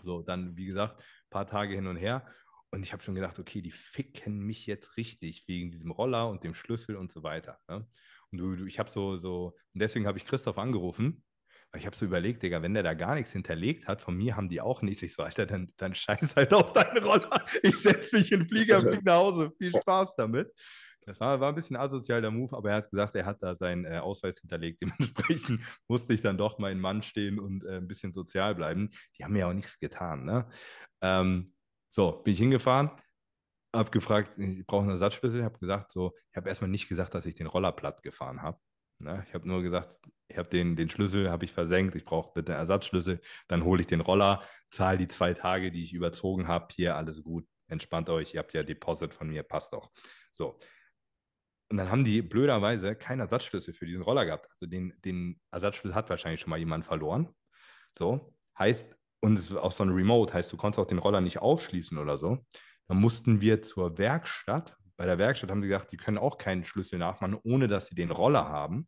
So, 0.03 0.23
dann, 0.23 0.57
wie 0.57 0.67
gesagt, 0.67 1.01
ein 1.01 1.31
paar 1.31 1.47
Tage 1.47 1.75
hin 1.75 1.87
und 1.87 1.97
her. 1.97 2.27
Und 2.71 2.83
ich 2.83 2.93
habe 2.93 3.03
schon 3.03 3.15
gedacht, 3.15 3.39
okay, 3.39 3.63
die 3.63 3.71
ficken 3.71 4.41
mich 4.41 4.67
jetzt 4.67 4.97
richtig 4.97 5.47
wegen 5.47 5.71
diesem 5.71 5.93
Roller 5.93 6.29
und 6.29 6.43
dem 6.43 6.55
Schlüssel 6.55 6.97
und 6.97 7.13
so 7.13 7.23
weiter. 7.23 7.59
Ne? 7.69 7.87
Und 8.33 8.39
du, 8.39 8.57
du, 8.57 8.67
ich 8.67 8.79
habe 8.81 8.91
so, 8.91 9.17
so, 9.17 9.57
und 9.73 9.81
deswegen 9.81 10.07
habe 10.07 10.19
ich 10.19 10.27
Christoph 10.27 10.59
angerufen, 10.59 11.23
weil 11.71 11.81
ich 11.81 11.87
habe 11.87 11.95
so 11.95 12.05
überlegt, 12.05 12.43
Digga, 12.43 12.63
wenn 12.63 12.75
der 12.75 12.83
da 12.83 12.95
gar 12.95 13.15
nichts 13.15 13.33
hinterlegt 13.33 13.87
hat, 13.87 14.01
von 14.01 14.17
mir 14.17 14.37
haben 14.37 14.49
die 14.49 14.61
auch 14.61 14.83
nichts. 14.83 15.03
Ich 15.03 15.15
so, 15.15 15.23
Alter, 15.23 15.47
dann, 15.47 15.73
dann 15.77 15.95
scheiß 15.95 16.35
halt 16.35 16.53
auf 16.53 16.73
deinen 16.73 17.05
Roller. 17.05 17.45
Ich 17.63 17.79
setze 17.79 18.17
mich 18.17 18.33
in 18.33 18.41
den 18.41 18.49
Flieger 18.49 18.79
und 18.79 18.89
fliege 18.89 19.05
nach 19.05 19.19
Hause. 19.19 19.53
Viel 19.59 19.71
Spaß 19.71 20.17
damit. 20.17 20.53
Das 21.07 21.21
war, 21.21 21.41
war 21.41 21.51
ein 21.51 21.55
bisschen 21.55 21.77
asozial 21.77 22.21
der 22.23 22.31
Move, 22.31 22.57
aber 22.57 22.71
er 22.71 22.77
hat 22.77 22.91
gesagt, 22.91 23.15
er 23.17 23.27
hat 23.27 23.43
da 23.43 23.55
seinen 23.55 23.85
äh, 23.85 23.99
Ausweis 23.99 24.39
hinterlegt. 24.39 24.83
Dementsprechend 24.83 25.61
musste 25.89 26.15
ich 26.15 26.23
dann 26.23 26.39
doch 26.39 26.59
mein 26.59 26.81
Mann 26.81 27.03
stehen 27.03 27.39
und 27.39 27.65
äh, 27.65 27.77
ein 27.77 27.89
bisschen 27.89 28.13
sozial 28.13 28.55
bleiben. 28.55 28.91
Die 29.17 29.25
haben 29.25 29.33
mir 29.33 29.49
auch 29.49 29.53
nichts 29.53 29.79
getan. 29.79 30.25
Ne? 30.25 30.49
Ähm, 31.03 31.53
so, 31.91 32.13
bin 32.25 32.33
ich 32.33 32.39
hingefahren, 32.39 32.91
habe 33.75 33.91
gefragt, 33.91 34.39
ich 34.39 34.67
brauche 34.67 34.83
einen 34.83 34.91
Ersatzschlüssel. 34.91 35.41
Ich 35.41 35.45
habe 35.45 35.59
gesagt, 35.59 35.93
so, 35.93 36.15
ich 36.31 36.37
habe 36.37 36.49
erstmal 36.49 36.71
nicht 36.71 36.89
gesagt, 36.89 37.15
dass 37.15 37.27
ich 37.27 37.35
den 37.35 37.47
Roller 37.47 37.73
platt 37.73 38.03
gefahren 38.03 38.43
habe. 38.43 38.59
Ne? 38.99 39.25
Ich 39.29 39.35
habe 39.35 39.47
nur 39.47 39.63
gesagt, 39.63 39.97
ich 40.29 40.39
habe 40.39 40.49
den, 40.49 40.77
den 40.77 40.89
Schlüssel, 40.89 41.31
habe 41.31 41.45
ich 41.45 41.53
versenkt, 41.53 41.95
ich 41.95 42.05
brauche 42.05 42.33
bitte 42.35 42.53
einen 42.53 42.61
Ersatzschlüssel. 42.61 43.21
Dann 43.49 43.65
hole 43.65 43.81
ich 43.81 43.87
den 43.87 44.01
Roller, 44.01 44.43
zahle 44.71 44.99
die 44.99 45.09
zwei 45.09 45.35
Tage, 45.35 45.71
die 45.71 45.83
ich 45.83 45.93
überzogen 45.93 46.49
habe. 46.49 46.69
Hier, 46.75 46.97
alles 46.97 47.23
gut, 47.23 47.47
entspannt 47.69 48.09
euch, 48.09 48.35
ihr 48.35 48.41
habt 48.41 48.55
ja 48.55 48.63
Deposit 48.63 49.13
von 49.15 49.29
mir, 49.29 49.43
passt 49.43 49.73
doch. 49.73 49.91
So. 50.33 50.59
Und 51.69 51.79
dann 51.79 51.91
haben 51.91 52.05
die 52.05 52.23
blöderweise 52.23 52.95
keinen 52.95 53.21
Ersatzschlüssel 53.21 53.75
für 53.75 53.87
diesen 53.87 54.03
Roller 54.03 54.25
gehabt. 54.25 54.47
Also 54.51 54.67
den, 54.67 54.95
den 55.05 55.41
Ersatzschlüssel 55.51 55.95
hat 55.95 56.11
wahrscheinlich 56.11 56.41
schon 56.41 56.51
mal 56.51 56.59
jemand 56.59 56.85
verloren. 56.85 57.29
So, 57.97 58.35
heißt, 58.59 58.95
und 59.21 59.39
es 59.39 59.51
ist 59.51 59.57
auch 59.57 59.73
so 59.73 59.85
ein 59.85 59.91
Remote, 59.91 60.35
heißt, 60.35 60.53
du 60.53 60.57
konntest 60.57 60.79
auch 60.79 60.87
den 60.87 60.99
Roller 60.99 61.21
nicht 61.21 61.39
aufschließen 61.39 61.97
oder 61.97 62.19
so. 62.19 62.45
Dann 62.89 62.99
mussten 62.99 63.41
wir 63.41 63.63
zur 63.63 63.97
Werkstatt. 63.97 64.77
Bei 64.97 65.07
der 65.07 65.19
Werkstatt 65.19 65.51
haben 65.51 65.63
sie 65.63 65.69
gesagt, 65.69 65.93
die 65.93 65.97
können 65.97 66.19
auch 66.19 66.39
keinen 66.39 66.65
Schlüssel 66.65 66.99
nachmachen, 66.99 67.39
ohne 67.43 67.67
dass 67.67 67.87
sie 67.87 67.95
den 67.95 68.11
Roller 68.11 68.49
haben. 68.49 68.87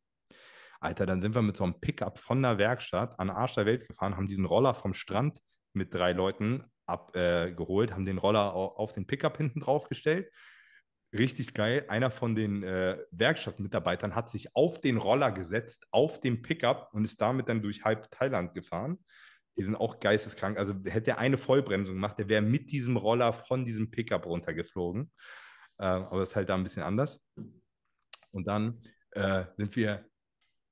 Alter, 0.78 1.06
dann 1.06 1.20
sind 1.20 1.34
wir 1.34 1.42
mit 1.42 1.56
so 1.56 1.64
einem 1.64 1.80
Pickup 1.80 2.18
von 2.18 2.42
der 2.42 2.58
Werkstatt 2.58 3.18
an 3.18 3.30
Arsch 3.30 3.54
der 3.54 3.66
Welt 3.66 3.88
gefahren, 3.88 4.16
haben 4.16 4.26
diesen 4.26 4.44
Roller 4.44 4.74
vom 4.74 4.92
Strand 4.92 5.40
mit 5.72 5.94
drei 5.94 6.12
Leuten 6.12 6.64
abgeholt, 6.86 7.90
äh, 7.90 7.94
haben 7.94 8.04
den 8.04 8.18
Roller 8.18 8.54
auf 8.54 8.92
den 8.92 9.06
Pickup 9.06 9.38
hinten 9.38 9.60
drauf 9.60 9.88
gestellt. 9.88 10.30
Richtig 11.12 11.54
geil. 11.54 11.84
Einer 11.88 12.10
von 12.10 12.34
den 12.34 12.62
äh, 12.62 12.98
Werkstattmitarbeitern 13.10 14.14
hat 14.14 14.28
sich 14.28 14.54
auf 14.54 14.80
den 14.80 14.96
Roller 14.96 15.32
gesetzt, 15.32 15.86
auf 15.90 16.20
dem 16.20 16.42
Pickup 16.42 16.90
und 16.92 17.04
ist 17.04 17.20
damit 17.20 17.48
dann 17.48 17.62
durch 17.62 17.84
halb 17.84 18.10
Thailand 18.10 18.54
gefahren. 18.54 18.98
Die 19.56 19.64
sind 19.64 19.76
auch 19.76 20.00
geisteskrank. 20.00 20.58
Also 20.58 20.74
hätte 20.84 21.12
er 21.12 21.18
eine 21.18 21.38
Vollbremsung 21.38 21.94
gemacht, 21.94 22.18
der 22.18 22.28
wäre 22.28 22.42
mit 22.42 22.70
diesem 22.72 22.96
Roller 22.96 23.32
von 23.32 23.64
diesem 23.64 23.90
Pickup 23.90 24.26
runtergeflogen. 24.26 25.10
Äh, 25.78 25.84
aber 25.84 26.20
das 26.20 26.30
ist 26.30 26.36
halt 26.36 26.48
da 26.48 26.54
ein 26.54 26.62
bisschen 26.62 26.82
anders. 26.82 27.24
Und 28.32 28.46
dann 28.46 28.82
äh, 29.12 29.44
sind 29.56 29.76
wir 29.76 30.04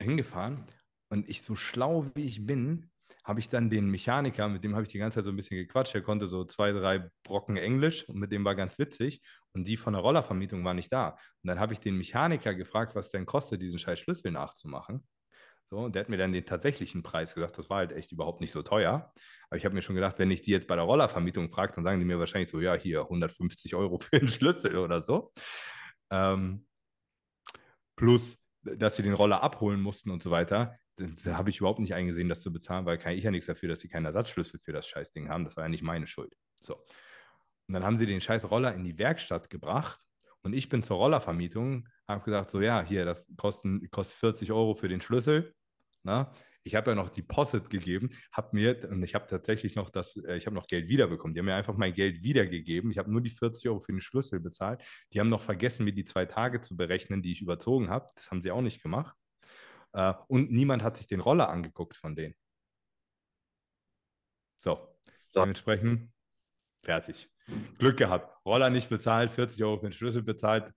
hingefahren 0.00 0.66
und 1.08 1.28
ich, 1.28 1.42
so 1.42 1.54
schlau 1.54 2.10
wie 2.14 2.26
ich 2.26 2.44
bin, 2.44 2.90
habe 3.24 3.40
ich 3.40 3.48
dann 3.48 3.70
den 3.70 3.90
Mechaniker, 3.90 4.48
mit 4.48 4.64
dem 4.64 4.74
habe 4.74 4.82
ich 4.82 4.90
die 4.90 4.98
ganze 4.98 5.16
Zeit 5.16 5.24
so 5.24 5.30
ein 5.30 5.36
bisschen 5.36 5.56
gequatscht. 5.56 5.94
Er 5.94 6.02
konnte 6.02 6.28
so 6.28 6.44
zwei, 6.44 6.72
drei 6.72 7.10
Brocken 7.22 7.56
Englisch 7.56 8.06
und 8.08 8.16
mit 8.16 8.30
dem 8.30 8.44
war 8.44 8.54
ganz 8.54 8.78
witzig. 8.78 9.22
Und 9.52 9.66
die 9.66 9.78
von 9.78 9.94
der 9.94 10.02
Rollervermietung 10.02 10.62
war 10.64 10.74
nicht 10.74 10.92
da. 10.92 11.10
Und 11.42 11.48
dann 11.48 11.58
habe 11.58 11.72
ich 11.72 11.80
den 11.80 11.96
Mechaniker 11.96 12.54
gefragt, 12.54 12.94
was 12.94 13.10
denn 13.10 13.24
kostet, 13.24 13.62
diesen 13.62 13.78
scheiß 13.78 13.98
Schlüssel 13.98 14.30
nachzumachen. 14.30 15.06
So, 15.70 15.78
und 15.78 15.94
der 15.94 16.00
hat 16.00 16.08
mir 16.10 16.18
dann 16.18 16.32
den 16.32 16.44
tatsächlichen 16.44 17.02
Preis 17.02 17.34
gesagt. 17.34 17.56
Das 17.56 17.70
war 17.70 17.78
halt 17.78 17.92
echt 17.92 18.12
überhaupt 18.12 18.42
nicht 18.42 18.52
so 18.52 18.62
teuer. 18.62 19.12
Aber 19.48 19.56
ich 19.56 19.64
habe 19.64 19.74
mir 19.74 19.82
schon 19.82 19.94
gedacht, 19.94 20.18
wenn 20.18 20.30
ich 20.30 20.42
die 20.42 20.50
jetzt 20.50 20.68
bei 20.68 20.76
der 20.76 20.84
Rollervermietung 20.84 21.50
frage, 21.50 21.72
dann 21.74 21.84
sagen 21.84 21.98
die 21.98 22.04
mir 22.04 22.18
wahrscheinlich 22.18 22.50
so, 22.50 22.60
ja, 22.60 22.74
hier 22.74 23.02
150 23.02 23.74
Euro 23.74 23.98
für 23.98 24.18
den 24.18 24.28
Schlüssel 24.28 24.76
oder 24.76 25.00
so. 25.00 25.32
Ähm, 26.10 26.66
plus, 27.96 28.36
dass 28.62 28.96
sie 28.96 29.02
den 29.02 29.14
Roller 29.14 29.42
abholen 29.42 29.80
mussten 29.80 30.10
und 30.10 30.22
so 30.22 30.30
weiter. 30.30 30.76
Da 30.96 31.36
habe 31.36 31.50
ich 31.50 31.58
überhaupt 31.58 31.80
nicht 31.80 31.94
eingesehen, 31.94 32.28
das 32.28 32.42
zu 32.42 32.52
bezahlen, 32.52 32.86
weil 32.86 32.98
kann 32.98 33.14
ich 33.14 33.24
ja 33.24 33.30
nichts 33.30 33.46
dafür, 33.46 33.68
dass 33.68 33.80
sie 33.80 33.88
keinen 33.88 34.06
Ersatzschlüssel 34.06 34.60
für 34.60 34.72
das 34.72 34.86
Scheißding 34.86 35.28
haben. 35.28 35.44
Das 35.44 35.56
war 35.56 35.64
ja 35.64 35.68
nicht 35.68 35.82
meine 35.82 36.06
Schuld. 36.06 36.36
So. 36.60 36.76
Und 37.66 37.74
dann 37.74 37.84
haben 37.84 37.98
sie 37.98 38.06
den 38.06 38.20
scheiß 38.20 38.50
Roller 38.50 38.74
in 38.74 38.84
die 38.84 38.98
Werkstatt 38.98 39.50
gebracht 39.50 39.98
und 40.44 40.52
ich 40.52 40.68
bin 40.68 40.82
zur 40.82 40.98
Rollervermietung, 40.98 41.88
habe 42.06 42.22
gesagt, 42.22 42.50
so 42.50 42.60
ja, 42.60 42.82
hier, 42.82 43.06
das 43.06 43.24
kostet, 43.36 43.90
kostet 43.90 44.18
40 44.18 44.52
Euro 44.52 44.74
für 44.74 44.88
den 44.88 45.00
Schlüssel. 45.00 45.54
Na? 46.02 46.32
Ich 46.64 46.74
habe 46.74 46.90
ja 46.90 46.94
noch 46.94 47.08
Deposit 47.08 47.70
gegeben, 47.70 48.10
habe 48.30 48.50
mir, 48.52 48.88
und 48.90 49.02
ich 49.02 49.14
habe 49.14 49.26
tatsächlich 49.26 49.74
noch 49.74 49.90
das, 49.90 50.16
äh, 50.16 50.36
ich 50.36 50.46
habe 50.46 50.54
noch 50.54 50.66
Geld 50.66 50.88
wiederbekommen. 50.88 51.34
Die 51.34 51.40
haben 51.40 51.46
mir 51.46 51.54
einfach 51.54 51.76
mein 51.76 51.94
Geld 51.94 52.22
wiedergegeben. 52.22 52.90
Ich 52.90 52.98
habe 52.98 53.10
nur 53.10 53.22
die 53.22 53.30
40 53.30 53.68
Euro 53.68 53.80
für 53.80 53.92
den 53.92 54.00
Schlüssel 54.02 54.38
bezahlt. 54.40 54.82
Die 55.12 55.20
haben 55.20 55.30
noch 55.30 55.42
vergessen, 55.42 55.84
mir 55.84 55.94
die 55.94 56.04
zwei 56.04 56.26
Tage 56.26 56.60
zu 56.60 56.76
berechnen, 56.76 57.22
die 57.22 57.32
ich 57.32 57.40
überzogen 57.40 57.88
habe. 57.88 58.06
Das 58.14 58.30
haben 58.30 58.42
sie 58.42 58.50
auch 58.50 58.62
nicht 58.62 58.82
gemacht. 58.82 59.16
Äh, 59.94 60.12
und 60.26 60.50
niemand 60.50 60.82
hat 60.82 60.96
sich 60.96 61.06
den 61.06 61.20
Roller 61.20 61.48
angeguckt 61.48 61.96
von 61.96 62.14
denen. 62.16 62.34
So, 64.58 64.78
dementsprechend 65.34 66.12
fertig. 66.82 67.30
Glück 67.78 67.96
gehabt. 67.96 68.34
Roller 68.44 68.70
nicht 68.70 68.88
bezahlt, 68.88 69.30
40 69.30 69.62
Euro 69.62 69.78
für 69.78 69.86
den 69.86 69.92
Schlüssel 69.92 70.22
bezahlt, 70.22 70.72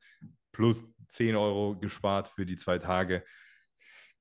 plus 0.52 0.86
10 1.10 1.36
Euro 1.36 1.78
gespart 1.78 2.28
für 2.28 2.46
die 2.46 2.58
zwei 2.58 2.78
Tage. 2.78 3.24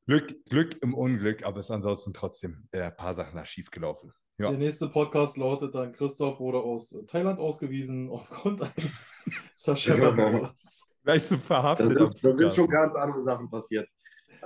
Glück, 0.07 0.45
Glück 0.47 0.81
im 0.83 0.95
Unglück, 0.95 1.45
aber 1.45 1.59
es 1.59 1.67
ist 1.67 1.73
ansonsten 1.73 2.15
trotzdem 2.15 2.69
ein 2.73 2.97
paar 2.97 3.15
Sachen 3.15 3.45
schief 3.45 3.71
gelaufen. 3.71 4.13
Ja. 4.39 4.51
Der 4.51 4.59
nächste 4.59 4.89
Podcast 4.89 5.37
lautet 5.37 5.75
dann: 5.75 5.93
Christoph 5.93 6.39
wurde 6.41 6.59
aus 6.59 6.97
Thailand 7.09 7.41
ausgewiesen 7.41 8.09
aufgrund 8.13 8.63
eines 8.63 9.29
Zerschepperns. 9.55 10.93
Gleich 11.03 11.25
so 11.25 11.39
verhaftet. 11.39 11.99
Da 11.99 12.09
sind, 12.09 12.25
da 12.25 12.33
sind 12.33 12.55
schon 12.55 12.69
ganz 12.69 12.95
andere 12.95 13.21
Sachen 13.21 13.51
passiert. 13.51 13.89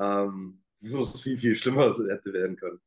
Ähm, 0.01 0.63
wo 0.81 1.01
es 1.01 1.21
viel, 1.21 1.37
viel 1.37 1.55
schlimmer 1.55 1.93
hätte 1.93 2.33
werden 2.33 2.57
können. 2.57 2.81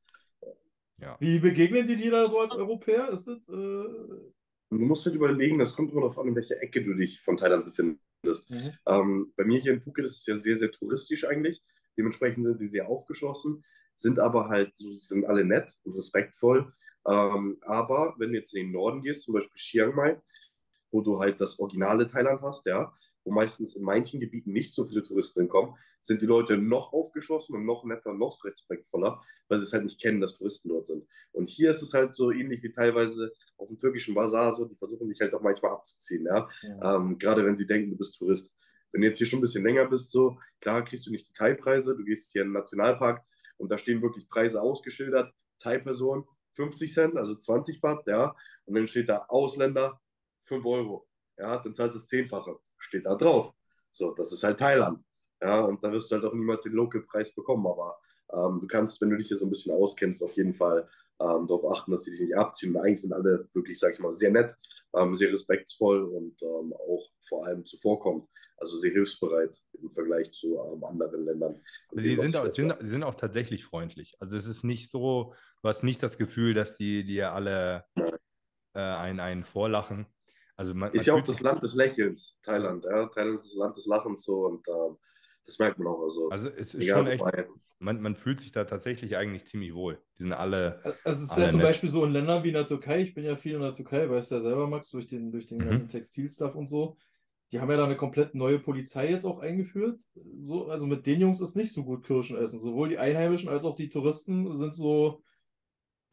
Ja. 1.00 1.18
Wie 1.20 1.40
begegnen 1.40 1.86
die 1.86 1.96
dir 1.96 2.12
da 2.12 2.28
so 2.28 2.40
als 2.40 2.56
Europäer? 2.56 3.10
Ist 3.10 3.28
das, 3.28 3.48
äh, 3.50 4.32
Du 4.70 4.80
musst 4.80 5.06
halt 5.06 5.16
überlegen, 5.16 5.60
das 5.60 5.76
kommt 5.76 5.92
immer 5.92 6.02
darauf 6.02 6.18
an, 6.18 6.28
in 6.28 6.36
welcher 6.36 6.62
Ecke 6.62 6.84
du 6.84 6.94
dich 6.94 7.22
von 7.22 7.38
Thailand 7.38 7.66
befindest. 7.66 8.50
Mhm. 8.50 8.72
Ähm, 8.88 9.34
bei 9.36 9.44
mir 9.44 9.60
hier 9.60 9.74
in 9.74 9.82
Phuket 9.82 10.06
ist 10.06 10.18
es 10.18 10.26
ja 10.26 10.36
sehr, 10.36 10.58
sehr 10.58 10.72
touristisch 10.72 11.26
eigentlich. 11.26 11.64
Dementsprechend 11.96 12.44
sind 12.44 12.58
sie 12.58 12.66
sehr 12.66 12.88
aufgeschlossen, 12.88 13.64
sind 13.96 14.20
aber 14.20 14.50
halt, 14.50 14.76
so, 14.76 14.90
sie 14.92 14.98
sind 14.98 15.26
alle 15.26 15.46
nett 15.46 15.78
und 15.84 15.94
respektvoll. 15.94 16.74
Ähm, 17.06 17.58
aber 17.62 18.16
wenn 18.18 18.32
du 18.32 18.40
jetzt 18.40 18.56
in 18.56 18.68
den 18.68 18.72
Norden 18.72 19.02
gehst, 19.02 19.24
zum 19.24 19.36
Beispiel 19.36 19.60
Chiang 19.60 19.94
Mai, 19.94 20.20
wo 20.92 21.02
du 21.02 21.20
halt 21.20 21.40
das 21.40 21.60
originale 21.60 22.08
Thailand 22.08 22.42
hast, 22.42 22.66
ja, 22.66 22.94
wo 23.24 23.32
meistens 23.32 23.76
in 23.76 23.84
manchen 23.84 24.20
Gebieten 24.20 24.52
nicht 24.52 24.74
so 24.74 24.86
viele 24.86 25.04
Touristen 25.04 25.42
hinkommen, 25.42 25.76
sind 26.00 26.22
die 26.22 26.26
Leute 26.26 26.58
noch 26.58 26.92
aufgeschlossen 26.92 27.56
und 27.56 27.66
noch 27.66 27.86
netter 27.86 28.12
und 28.12 28.20
noch 28.20 28.44
respektvoller, 28.44 29.22
weil 29.48 29.58
sie 29.58 29.64
es 29.64 29.74
halt 29.74 29.84
nicht 29.84 30.02
kennen, 30.02 30.20
dass 30.22 30.34
Touristen 30.34 30.70
dort 30.70 30.88
sind. 30.88 31.06
Und 31.32 31.48
hier 31.48 31.70
ist 31.70 31.82
es 31.82 31.94
halt 31.94 32.16
so 32.16 32.32
ähnlich 32.32 32.62
wie 32.64 32.72
teilweise 32.72 33.32
auf 33.58 33.68
dem 33.68 33.78
türkischen 33.78 34.14
Bazar, 34.14 34.52
so, 34.54 34.66
die 34.66 34.76
versuchen 34.76 35.10
dich 35.10 35.22
halt 35.22 35.34
auch 35.34 35.42
manchmal 35.42 35.72
abzuziehen, 35.72 36.26
ja. 36.26 36.50
ja. 36.62 36.96
Ähm, 36.96 37.18
gerade 37.18 37.46
wenn 37.46 37.56
sie 37.56 37.66
denken, 37.66 37.92
du 37.92 37.98
bist 37.98 38.18
Tourist. 38.18 38.56
Wenn 38.92 39.02
du 39.02 39.08
jetzt 39.08 39.18
hier 39.18 39.26
schon 39.26 39.40
ein 39.40 39.42
bisschen 39.44 39.64
länger 39.64 39.86
bist, 39.86 40.12
so, 40.12 40.38
klar 40.60 40.86
kriegst 40.86 41.08
du 41.08 41.12
nicht 41.12 41.28
die 41.28 41.34
Thai-Preise, 41.34 41.96
du 41.96 42.04
gehst 42.04 42.32
hier 42.32 42.44
in 42.44 42.50
den 42.50 42.54
Nationalpark 42.54 43.24
und 43.58 43.72
da 43.72 43.78
stehen 43.78 44.02
wirklich 44.02 44.30
Preise 44.30 44.62
ausgeschildert, 44.62 45.34
Thai-Person 45.60 46.28
50 46.54 46.94
Cent, 46.94 47.18
also 47.18 47.34
20 47.34 47.82
Baht, 47.82 48.06
ja, 48.08 48.36
und 48.66 48.76
dann 48.76 48.86
steht 48.88 49.10
da 49.10 49.26
Ausländer 49.30 50.00
5 50.46 50.66
Euro, 50.66 51.08
ja, 51.38 51.58
dann 51.58 51.74
zahlst 51.74 51.96
du 51.96 52.00
das 52.00 52.08
Zehnfache, 52.08 52.60
steht 52.84 53.06
da 53.06 53.16
drauf. 53.16 53.54
So, 53.92 54.14
das 54.14 54.32
ist 54.32 54.44
halt 54.44 54.60
Thailand, 54.60 55.04
ja, 55.42 55.62
und 55.62 55.84
da 55.84 55.92
wirst 55.92 56.12
du 56.12 56.16
halt 56.16 56.26
auch 56.26 56.34
niemals 56.34 56.64
den 56.64 56.74
Local-Preis 56.74 57.34
bekommen, 57.36 57.68
aber 57.68 57.98
ähm, 58.34 58.60
du 58.62 58.68
kannst, 58.68 59.00
wenn 59.02 59.10
du 59.10 59.18
dich 59.18 59.28
hier 59.28 59.38
so 59.38 59.46
ein 59.46 59.50
bisschen 59.50 59.74
auskennst, 59.74 60.24
auf 60.24 60.34
jeden 60.34 60.54
Fall 60.54 60.90
ähm, 61.22 61.48
darauf 61.48 61.66
achten, 61.72 61.92
dass 61.92 62.04
sie 62.04 62.12
dich 62.12 62.22
nicht 62.22 62.36
abziehen. 62.36 62.76
Und 62.76 62.82
eigentlich 62.82 63.02
sind 63.02 63.14
alle 63.14 63.48
wirklich, 63.54 63.80
sag 63.80 63.94
ich 63.94 64.00
mal, 64.00 64.12
sehr 64.12 64.32
nett, 64.32 64.56
ähm, 64.96 65.16
sehr 65.16 65.32
respektvoll 65.32 66.04
und 66.04 66.42
ähm, 66.42 66.74
auch 66.74 67.10
vor 67.28 67.46
allem 67.46 67.66
zuvorkommt. 67.66 68.28
Also 68.58 68.78
sehr 68.78 68.92
hilfsbereit 68.92 69.58
im 69.82 69.92
Vergleich 69.92 70.32
zu 70.32 70.58
ähm, 70.58 70.84
anderen 70.84 71.26
Ländern. 71.26 71.62
Sie 71.92 72.16
sind 72.16 72.36
auch, 72.36 72.52
sind, 72.52 72.76
sind 72.80 73.04
auch 73.04 73.16
tatsächlich 73.16 73.64
freundlich. 73.64 74.16
Also 74.20 74.38
es 74.38 74.48
ist 74.48 74.64
nicht 74.64 74.90
so, 74.90 75.34
du 75.62 75.70
hast 75.70 75.84
nicht 75.84 76.02
das 76.02 76.18
Gefühl, 76.18 76.54
dass 76.54 76.78
die 76.78 77.04
dir 77.04 77.34
alle 77.34 77.86
äh, 78.74 78.80
einen, 78.80 79.20
einen 79.20 79.44
vorlachen. 79.44 80.08
Also 80.64 80.76
man, 80.76 80.94
ist 80.94 81.06
man 81.06 81.18
ja 81.18 81.22
auch 81.22 81.26
das 81.26 81.42
Land 81.42 81.62
des 81.62 81.76
Lächelns, 81.76 82.38
Thailand. 82.42 82.86
Ja? 82.86 83.06
Thailand 83.08 83.36
ist 83.36 83.48
das 83.48 83.56
Land 83.56 83.76
des 83.76 83.86
Lachens 83.86 84.24
so 84.24 84.46
und 84.46 84.66
ähm, 84.70 84.96
das 85.46 85.60
merkt 85.60 85.78
man 85.78 85.88
auch. 85.88 86.04
Also, 86.04 86.30
also 86.30 86.48
es 86.48 86.74
ist 86.74 86.88
schon 86.88 87.06
echt, 87.06 87.22
man, 87.80 88.02
man 88.02 88.16
fühlt 88.16 88.40
sich 88.40 88.54
da 88.54 88.64
tatsächlich 88.64 89.18
eigentlich 89.18 89.46
ziemlich 89.46 89.74
wohl. 89.74 90.00
Die 90.18 90.24
sind 90.24 90.32
alle. 90.32 90.80
Also 91.04 91.22
es 91.22 91.32
ist 91.32 91.38
ja 91.38 91.50
zum 91.50 91.58
nett. 91.58 91.68
Beispiel 91.68 91.90
so 91.90 92.06
in 92.06 92.14
Ländern 92.14 92.46
wie 92.46 92.48
in 92.48 92.54
der 92.54 92.66
Türkei, 92.66 93.02
ich 93.02 93.14
bin 93.14 93.26
ja 93.26 93.36
viel 93.36 93.56
in 93.56 93.62
der 93.62 93.74
Türkei, 93.74 94.10
weißt 94.10 94.32
du 94.32 94.36
ja 94.36 94.42
selber, 94.42 94.68
Max, 94.68 94.90
durch 94.92 95.06
den, 95.06 95.34
durch 95.34 95.48
den 95.48 95.58
mhm. 95.58 95.66
ganzen 95.66 95.90
Textilstuff 95.90 96.56
und 96.56 96.70
so. 96.70 96.96
Die 97.52 97.60
haben 97.60 97.70
ja 97.70 97.76
da 97.76 97.84
eine 97.84 97.98
komplett 97.98 98.34
neue 98.34 98.60
Polizei 98.60 99.10
jetzt 99.10 99.26
auch 99.26 99.40
eingeführt. 99.40 100.02
So, 100.44 100.68
also 100.68 100.88
mit 100.88 101.06
den 101.06 101.20
Jungs 101.20 101.42
ist 101.42 101.58
nicht 101.58 101.74
so 101.74 101.84
gut 101.84 102.06
Kirschen 102.06 102.38
essen. 102.38 102.62
Sowohl 102.62 102.88
die 102.88 103.00
Einheimischen 103.00 103.50
als 103.50 103.66
auch 103.66 103.76
die 103.76 103.90
Touristen 103.90 104.56
sind 104.56 104.78
so 104.78 105.22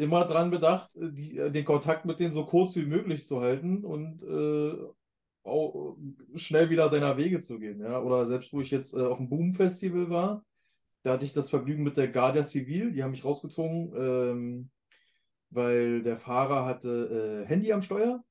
immer 0.00 0.24
dran 0.24 0.50
bedacht, 0.50 0.90
die, 0.94 1.36
den 1.52 1.64
Kontakt 1.64 2.04
mit 2.06 2.18
denen 2.20 2.32
so 2.32 2.44
kurz 2.44 2.74
wie 2.76 2.86
möglich 2.86 3.26
zu 3.26 3.40
halten 3.40 3.84
und 3.84 4.22
äh, 4.22 4.74
schnell 6.34 6.70
wieder 6.70 6.88
seiner 6.88 7.16
Wege 7.16 7.40
zu 7.40 7.58
gehen. 7.58 7.80
Ja? 7.80 8.00
Oder 8.00 8.26
selbst 8.26 8.52
wo 8.52 8.60
ich 8.60 8.70
jetzt 8.70 8.94
äh, 8.94 9.02
auf 9.02 9.18
dem 9.18 9.28
Boom 9.28 9.52
Festival 9.52 10.08
war, 10.10 10.44
da 11.02 11.12
hatte 11.12 11.24
ich 11.24 11.32
das 11.32 11.50
Vergnügen 11.50 11.82
mit 11.82 11.96
der 11.96 12.08
Guardia 12.08 12.44
Civil, 12.44 12.92
die 12.92 13.02
haben 13.02 13.12
mich 13.12 13.24
rausgezogen, 13.24 13.92
ähm, 13.96 14.70
weil 15.50 16.02
der 16.02 16.16
Fahrer 16.16 16.66
hatte 16.66 17.42
äh, 17.44 17.48
Handy 17.48 17.72
am 17.72 17.82
Steuer. 17.82 18.22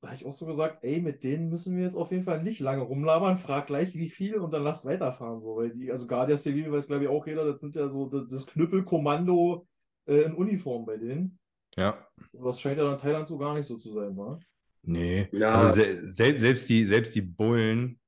Da 0.00 0.08
habe 0.08 0.16
ich 0.16 0.26
auch 0.26 0.32
so 0.32 0.46
gesagt, 0.46 0.84
ey, 0.84 1.00
mit 1.00 1.24
denen 1.24 1.48
müssen 1.48 1.74
wir 1.74 1.82
jetzt 1.82 1.96
auf 1.96 2.12
jeden 2.12 2.22
Fall 2.22 2.42
nicht 2.42 2.60
lange 2.60 2.82
rumlabern, 2.82 3.38
frag 3.38 3.66
gleich 3.66 3.94
wie 3.94 4.10
viel 4.10 4.36
und 4.36 4.52
dann 4.52 4.62
lass 4.62 4.84
weiterfahren. 4.84 5.40
So, 5.40 5.56
weil 5.56 5.70
die, 5.70 5.90
also 5.90 6.06
Guardia 6.06 6.36
Civil 6.36 6.70
weiß, 6.70 6.88
glaube 6.88 7.04
ich, 7.04 7.08
auch 7.08 7.26
jeder, 7.26 7.50
das 7.50 7.60
sind 7.60 7.74
ja 7.74 7.88
so 7.88 8.06
das 8.06 8.46
Knüppelkommando 8.46 9.66
äh, 10.06 10.22
in 10.22 10.34
Uniform 10.34 10.86
bei 10.86 10.96
denen. 10.96 11.38
Ja. 11.76 12.06
Was 12.32 12.60
scheint 12.60 12.78
ja 12.78 12.92
in 12.92 12.98
Thailand 12.98 13.28
so 13.28 13.38
gar 13.38 13.54
nicht 13.54 13.66
so 13.66 13.76
zu 13.76 13.92
sein, 13.92 14.16
wa? 14.16 14.40
Nee. 14.82 15.28
Ja. 15.32 15.54
Also 15.54 15.82
se 15.82 16.36
selbst, 16.38 16.68
die, 16.68 16.86
selbst 16.86 17.14
die 17.14 17.22
Bullen, 17.22 18.00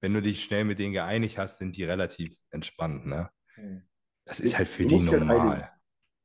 wenn 0.00 0.14
du 0.14 0.22
dich 0.22 0.42
schnell 0.42 0.64
mit 0.64 0.78
denen 0.78 0.92
geeinigt 0.92 1.38
hast, 1.38 1.58
sind 1.58 1.76
die 1.76 1.84
relativ 1.84 2.36
entspannt, 2.50 3.06
ne? 3.06 3.30
Hm. 3.54 3.82
Das 4.24 4.40
ist 4.40 4.56
halt 4.56 4.68
für 4.68 4.84
du 4.84 4.96
die 4.96 5.08
halt 5.08 5.20
normal. 5.20 5.62
Halt 5.62 5.72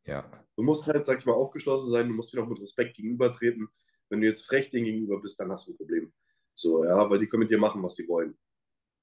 ja. 0.06 0.46
Du 0.56 0.64
musst 0.64 0.88
halt, 0.88 1.06
sag 1.06 1.20
ich 1.20 1.26
mal, 1.26 1.34
aufgeschlossen 1.34 1.90
sein, 1.90 2.08
du 2.08 2.14
musst 2.14 2.34
dir 2.34 2.42
auch 2.42 2.48
mit 2.48 2.60
Respekt 2.60 2.96
gegenübertreten. 2.96 3.68
Wenn 4.10 4.22
du 4.22 4.28
jetzt 4.28 4.46
frech 4.46 4.70
denen 4.70 4.86
gegenüber 4.86 5.22
bist, 5.22 5.40
dann 5.40 5.52
hast 5.52 5.68
du 5.68 5.72
ein 5.72 5.78
Problem. 5.78 6.14
So, 6.54 6.84
ja, 6.86 7.10
weil 7.10 7.20
die 7.20 7.28
können 7.28 7.42
mit 7.42 7.52
dir 7.52 7.60
machen, 7.60 7.84
was 7.84 7.96
sie 7.96 8.08
wollen. 8.08 8.38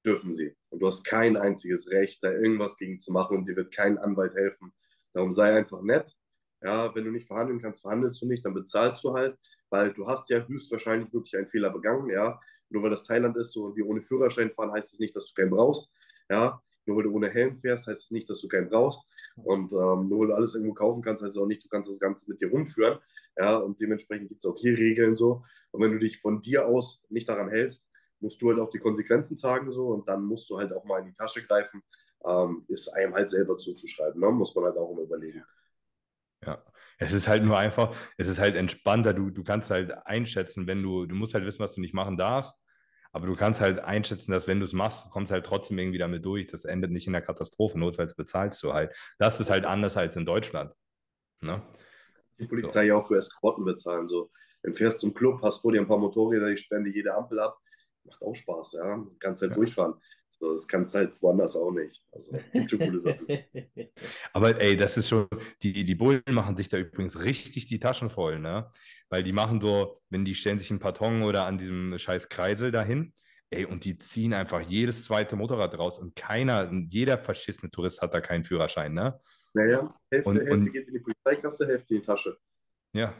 Dürfen 0.04 0.32
sie. 0.32 0.54
Und 0.70 0.80
du 0.80 0.86
hast 0.86 1.04
kein 1.04 1.36
einziges 1.36 1.90
Recht, 1.90 2.22
da 2.24 2.32
irgendwas 2.32 2.76
gegen 2.76 3.00
zu 3.00 3.12
machen 3.12 3.36
und 3.36 3.48
dir 3.48 3.56
wird 3.56 3.72
kein 3.72 3.98
Anwalt 3.98 4.34
helfen. 4.34 4.72
Darum 5.14 5.32
sei 5.32 5.54
einfach 5.54 5.80
nett. 5.82 6.14
Ja, 6.62 6.94
wenn 6.94 7.04
du 7.04 7.10
nicht 7.10 7.26
verhandeln 7.26 7.60
kannst, 7.60 7.82
verhandelst 7.82 8.22
du 8.22 8.26
nicht, 8.26 8.44
dann 8.44 8.54
bezahlst 8.54 9.04
du 9.04 9.12
halt, 9.12 9.38
weil 9.70 9.92
du 9.92 10.06
hast 10.06 10.30
ja 10.30 10.46
höchstwahrscheinlich 10.46 11.12
wirklich 11.12 11.36
einen 11.36 11.46
Fehler 11.46 11.70
begangen, 11.70 12.08
ja. 12.10 12.40
Nur 12.70 12.82
weil 12.82 12.90
das 12.90 13.04
Thailand 13.04 13.36
ist 13.36 13.52
so 13.52 13.64
und 13.64 13.76
wir 13.76 13.86
ohne 13.86 14.00
Führerschein 14.00 14.50
fahren, 14.50 14.72
heißt 14.72 14.86
es 14.86 14.92
das 14.92 15.00
nicht, 15.00 15.14
dass 15.14 15.26
du 15.28 15.34
keinen 15.34 15.50
brauchst. 15.50 15.90
Ja, 16.30 16.62
nur 16.86 16.96
weil 16.96 17.04
du 17.04 17.12
ohne 17.12 17.30
Helm 17.30 17.56
fährst, 17.56 17.86
heißt 17.86 17.98
es 17.98 18.04
das 18.06 18.10
nicht, 18.10 18.28
dass 18.28 18.40
du 18.40 18.48
keinen 18.48 18.68
brauchst. 18.68 19.06
Und 19.36 19.72
ähm, 19.72 20.08
nur 20.08 20.20
weil 20.20 20.26
du 20.28 20.34
alles 20.34 20.54
irgendwo 20.54 20.74
kaufen 20.74 21.02
kannst, 21.02 21.22
heißt 21.22 21.36
es 21.36 21.42
auch 21.42 21.46
nicht, 21.46 21.64
du 21.64 21.68
kannst 21.68 21.90
das 21.90 22.00
Ganze 22.00 22.28
mit 22.30 22.40
dir 22.40 22.50
rumführen. 22.50 22.98
Ja, 23.36 23.56
und 23.56 23.80
dementsprechend 23.80 24.28
gibt 24.28 24.44
es 24.44 24.50
auch 24.50 24.56
hier 24.56 24.76
Regeln 24.78 25.16
so. 25.16 25.42
Und 25.70 25.82
wenn 25.82 25.92
du 25.92 25.98
dich 25.98 26.18
von 26.18 26.40
dir 26.40 26.66
aus 26.66 27.02
nicht 27.08 27.28
daran 27.28 27.48
hältst, 27.48 27.86
musst 28.20 28.40
du 28.40 28.48
halt 28.50 28.58
auch 28.58 28.70
die 28.70 28.78
Konsequenzen 28.78 29.38
tragen 29.38 29.70
so 29.70 29.88
und 29.88 30.08
dann 30.08 30.24
musst 30.24 30.48
du 30.48 30.58
halt 30.58 30.72
auch 30.72 30.84
mal 30.84 31.00
in 31.00 31.06
die 31.06 31.12
Tasche 31.12 31.42
greifen. 31.42 31.82
Ähm, 32.26 32.64
ist 32.68 32.88
einem 32.88 33.14
halt 33.14 33.28
selber 33.28 33.58
zuzuschreiben, 33.58 34.20
ne? 34.20 34.30
muss 34.30 34.54
man 34.54 34.64
halt 34.64 34.76
auch 34.76 34.90
immer 34.90 35.02
überlegen. 35.02 35.44
Ja, 36.44 36.62
es 36.98 37.12
ist 37.12 37.28
halt 37.28 37.42
nur 37.42 37.58
einfach, 37.58 37.94
es 38.16 38.28
ist 38.28 38.38
halt 38.38 38.56
entspannter. 38.56 39.14
Du, 39.14 39.30
du 39.30 39.42
kannst 39.42 39.70
halt 39.70 39.92
einschätzen, 40.06 40.66
wenn 40.66 40.82
du, 40.82 41.06
du 41.06 41.14
musst 41.14 41.34
halt 41.34 41.44
wissen, 41.44 41.60
was 41.62 41.74
du 41.74 41.80
nicht 41.80 41.94
machen 41.94 42.16
darfst. 42.16 42.56
Aber 43.12 43.26
du 43.26 43.36
kannst 43.36 43.60
halt 43.60 43.78
einschätzen, 43.78 44.32
dass 44.32 44.48
wenn 44.48 44.58
du 44.58 44.64
es 44.64 44.72
machst, 44.72 45.08
kommst 45.10 45.30
halt 45.30 45.46
trotzdem 45.46 45.78
irgendwie 45.78 45.98
damit 45.98 46.24
durch. 46.24 46.46
Das 46.46 46.64
endet 46.64 46.90
nicht 46.90 47.06
in 47.06 47.12
der 47.12 47.22
Katastrophe, 47.22 47.78
notfalls 47.78 48.16
bezahlst 48.16 48.60
du 48.64 48.72
halt. 48.72 48.92
Das 49.18 49.38
ist 49.38 49.50
halt 49.50 49.64
anders 49.64 49.96
als 49.96 50.16
in 50.16 50.26
Deutschland. 50.26 50.74
Ne? 51.40 51.62
Die 52.40 52.48
Polizei 52.48 52.88
so. 52.88 52.94
auch 52.94 53.06
für 53.06 53.16
Eskorten 53.16 53.64
bezahlen. 53.64 54.08
So. 54.08 54.32
Dann 54.64 54.74
fährst 54.74 54.98
zum 54.98 55.14
Club, 55.14 55.40
hast 55.42 55.60
vor 55.60 55.70
dir 55.70 55.80
ein 55.80 55.86
paar 55.86 55.98
Motorräder, 55.98 56.50
die 56.50 56.56
spende 56.56 56.90
jede 56.90 57.14
Ampel 57.14 57.38
ab. 57.38 57.56
Macht 58.04 58.22
auch 58.22 58.34
Spaß, 58.34 58.72
ja. 58.72 58.96
Du 58.96 59.16
kannst 59.18 59.42
halt 59.42 59.52
ja. 59.52 59.56
durchfahren. 59.56 59.94
So, 60.28 60.52
das 60.52 60.66
kannst 60.66 60.94
halt 60.94 61.20
woanders 61.22 61.56
auch 61.56 61.70
nicht. 61.70 62.04
Also 62.12 62.36
schon 62.68 62.78
coole 62.78 62.98
Sachen. 62.98 63.26
Aber 64.32 64.60
ey, 64.60 64.76
das 64.76 64.96
ist 64.96 65.08
schon, 65.08 65.28
die, 65.62 65.84
die 65.84 65.94
Bullen 65.94 66.22
machen 66.30 66.56
sich 66.56 66.68
da 66.68 66.76
übrigens 66.76 67.24
richtig 67.24 67.66
die 67.66 67.78
Taschen 67.78 68.10
voll, 68.10 68.40
ne? 68.40 68.70
Weil 69.10 69.22
die 69.22 69.32
machen 69.32 69.60
so, 69.60 70.02
wenn 70.10 70.24
die 70.24 70.34
stellen 70.34 70.58
sich 70.58 70.70
einen 70.70 70.80
Karton 70.80 71.22
oder 71.22 71.46
an 71.46 71.58
diesem 71.58 71.98
scheiß 71.98 72.28
Kreisel 72.28 72.72
dahin, 72.72 73.12
ey, 73.50 73.64
und 73.64 73.84
die 73.84 73.98
ziehen 73.98 74.34
einfach 74.34 74.60
jedes 74.60 75.04
zweite 75.04 75.36
Motorrad 75.36 75.78
raus 75.78 75.98
und 75.98 76.16
keiner, 76.16 76.70
jeder 76.72 77.18
verschissene 77.18 77.70
Tourist 77.70 78.02
hat 78.02 78.12
da 78.12 78.20
keinen 78.20 78.44
Führerschein, 78.44 78.92
ne? 78.92 79.20
Naja, 79.52 79.92
Hälfte, 80.10 80.30
und, 80.30 80.36
Hälfte 80.36 80.54
und, 80.54 80.72
geht 80.72 80.88
in 80.88 80.94
die 80.94 81.00
Polizeikasse, 81.00 81.66
Hälfte 81.66 81.94
in 81.94 82.00
die 82.00 82.06
Tasche. 82.06 82.36
Ja. 82.92 83.14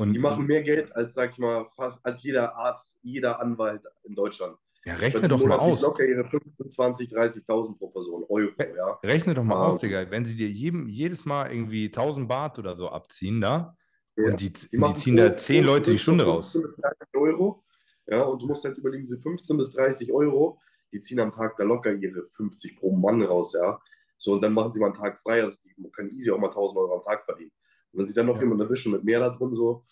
Und, 0.00 0.12
die 0.12 0.18
machen 0.18 0.46
mehr 0.46 0.62
Geld 0.62 0.96
als, 0.96 1.12
sag 1.12 1.32
ich 1.32 1.38
mal, 1.38 1.66
fast 1.76 1.98
als 2.06 2.22
jeder 2.22 2.56
Arzt, 2.56 2.96
jeder 3.02 3.38
Anwalt 3.38 3.84
in 4.04 4.14
Deutschland. 4.14 4.56
Ja, 4.86 4.94
rechne 4.94 5.28
doch 5.28 5.44
mal 5.44 5.58
aus. 5.58 5.82
locker 5.82 6.06
ihre 6.06 6.24
15, 6.24 6.70
20, 6.70 7.08
30.000 7.10 7.76
pro 7.76 7.88
Person, 7.88 8.24
Euro, 8.30 8.50
ja. 8.58 8.98
Rechne 9.04 9.34
doch 9.34 9.44
mal 9.44 9.62
um, 9.62 9.72
aus, 9.72 9.80
Digga. 9.82 10.10
Wenn 10.10 10.24
sie 10.24 10.34
dir 10.34 10.48
jedem, 10.48 10.88
jedes 10.88 11.26
Mal 11.26 11.52
irgendwie 11.52 11.84
1000 11.84 12.26
Baht 12.26 12.58
oder 12.58 12.74
so 12.76 12.88
abziehen 12.88 13.42
da 13.42 13.76
ja. 14.16 14.24
und 14.24 14.40
die, 14.40 14.50
die, 14.50 14.78
die 14.78 14.94
ziehen 14.94 15.16
da 15.16 15.36
10 15.36 15.64
Leute 15.66 15.90
die 15.90 15.98
Stunde 15.98 16.24
raus. 16.24 16.52
15 16.52 16.62
bis 16.62 16.76
30 16.76 17.08
Euro, 17.16 17.62
ja, 18.06 18.22
und 18.22 18.40
du 18.40 18.46
musst 18.46 18.64
halt 18.64 18.78
überlegen, 18.78 19.02
diese 19.02 19.18
15 19.18 19.54
bis 19.58 19.70
30 19.72 20.10
Euro, 20.14 20.58
die 20.94 21.00
ziehen 21.00 21.20
am 21.20 21.30
Tag 21.30 21.58
da 21.58 21.64
locker 21.64 21.92
ihre 21.92 22.24
50 22.24 22.78
pro 22.78 22.96
Mann 22.96 23.20
raus, 23.20 23.52
ja. 23.52 23.78
So, 24.16 24.32
und 24.32 24.42
dann 24.42 24.54
machen 24.54 24.72
sie 24.72 24.80
mal 24.80 24.86
einen 24.86 24.94
Tag 24.94 25.18
frei, 25.18 25.42
also 25.42 25.58
die 25.62 25.74
können 25.90 26.10
easy 26.10 26.30
auch 26.30 26.38
mal 26.38 26.46
1000 26.46 26.78
Euro 26.78 26.94
am 26.94 27.02
Tag 27.02 27.22
verdienen. 27.22 27.52
Wenn 27.92 28.06
sie 28.06 28.14
dann 28.14 28.26
noch 28.26 28.36
ja. 28.36 28.42
jemanden 28.42 28.64
erwischen 28.64 28.92
mit 28.92 29.04
mehr 29.04 29.20
da 29.20 29.30
drin, 29.30 29.52
so, 29.52 29.82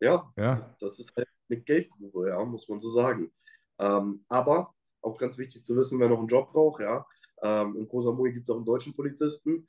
ja, 0.00 0.32
ja. 0.36 0.74
Das, 0.80 0.98
ist 0.98 1.14
halt 1.16 1.28
eine 1.48 1.60
Geldgrube, 1.60 2.28
ja, 2.28 2.44
muss 2.44 2.68
man 2.68 2.80
so 2.80 2.90
sagen. 2.90 3.32
Ähm, 3.78 4.24
aber 4.28 4.74
auch 5.02 5.18
ganz 5.18 5.38
wichtig 5.38 5.64
zu 5.64 5.76
wissen, 5.76 6.00
wer 6.00 6.08
noch 6.08 6.18
einen 6.18 6.28
Job 6.28 6.52
braucht, 6.52 6.82
ja. 6.82 7.06
Ähm, 7.42 7.76
in 7.76 7.88
Koh 7.88 8.00
Samui 8.00 8.32
gibt 8.32 8.48
es 8.48 8.50
auch 8.50 8.56
einen 8.56 8.66
deutschen 8.66 8.94
Polizisten. 8.94 9.68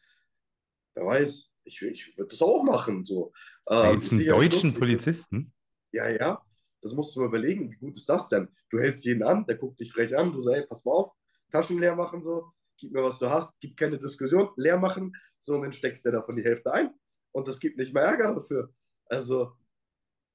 Wer 0.93 1.05
weiß, 1.05 1.49
ich, 1.63 1.81
ich 1.81 2.17
würde 2.17 2.29
das 2.29 2.41
auch 2.41 2.63
machen. 2.63 3.05
So. 3.05 3.31
Ähm, 3.69 3.91
gibt 3.91 4.03
es 4.03 4.11
einen 4.11 4.27
deutschen 4.27 4.73
Polizisten? 4.73 5.53
Ja, 5.91 6.09
ja. 6.09 6.41
Das 6.81 6.93
musst 6.93 7.15
du 7.15 7.19
mal 7.19 7.27
überlegen, 7.27 7.71
wie 7.71 7.77
gut 7.77 7.95
ist 7.95 8.09
das 8.09 8.27
denn? 8.27 8.49
Du 8.69 8.79
hältst 8.79 9.05
jeden 9.05 9.21
an, 9.21 9.45
der 9.45 9.55
guckt 9.55 9.79
dich 9.79 9.91
frech 9.91 10.17
an, 10.17 10.31
du 10.31 10.41
sagst, 10.41 10.57
hey, 10.57 10.67
pass 10.67 10.83
mal 10.83 10.93
auf, 10.93 11.11
Taschen 11.51 11.77
leer 11.77 11.95
machen, 11.95 12.23
so, 12.23 12.51
gib 12.77 12.91
mir, 12.91 13.03
was 13.03 13.19
du 13.19 13.29
hast, 13.29 13.53
gib 13.59 13.77
keine 13.77 13.99
Diskussion, 13.99 14.49
leer 14.55 14.79
machen, 14.79 15.13
so, 15.39 15.55
und 15.55 15.61
dann 15.61 15.73
steckst 15.73 16.03
du 16.05 16.11
davon 16.11 16.35
die 16.35 16.43
Hälfte 16.43 16.73
ein 16.73 16.91
und 17.31 17.47
das 17.47 17.59
gibt 17.59 17.77
nicht 17.77 17.93
mehr 17.93 18.03
Ärger 18.03 18.33
dafür. 18.33 18.73
Also, 19.05 19.53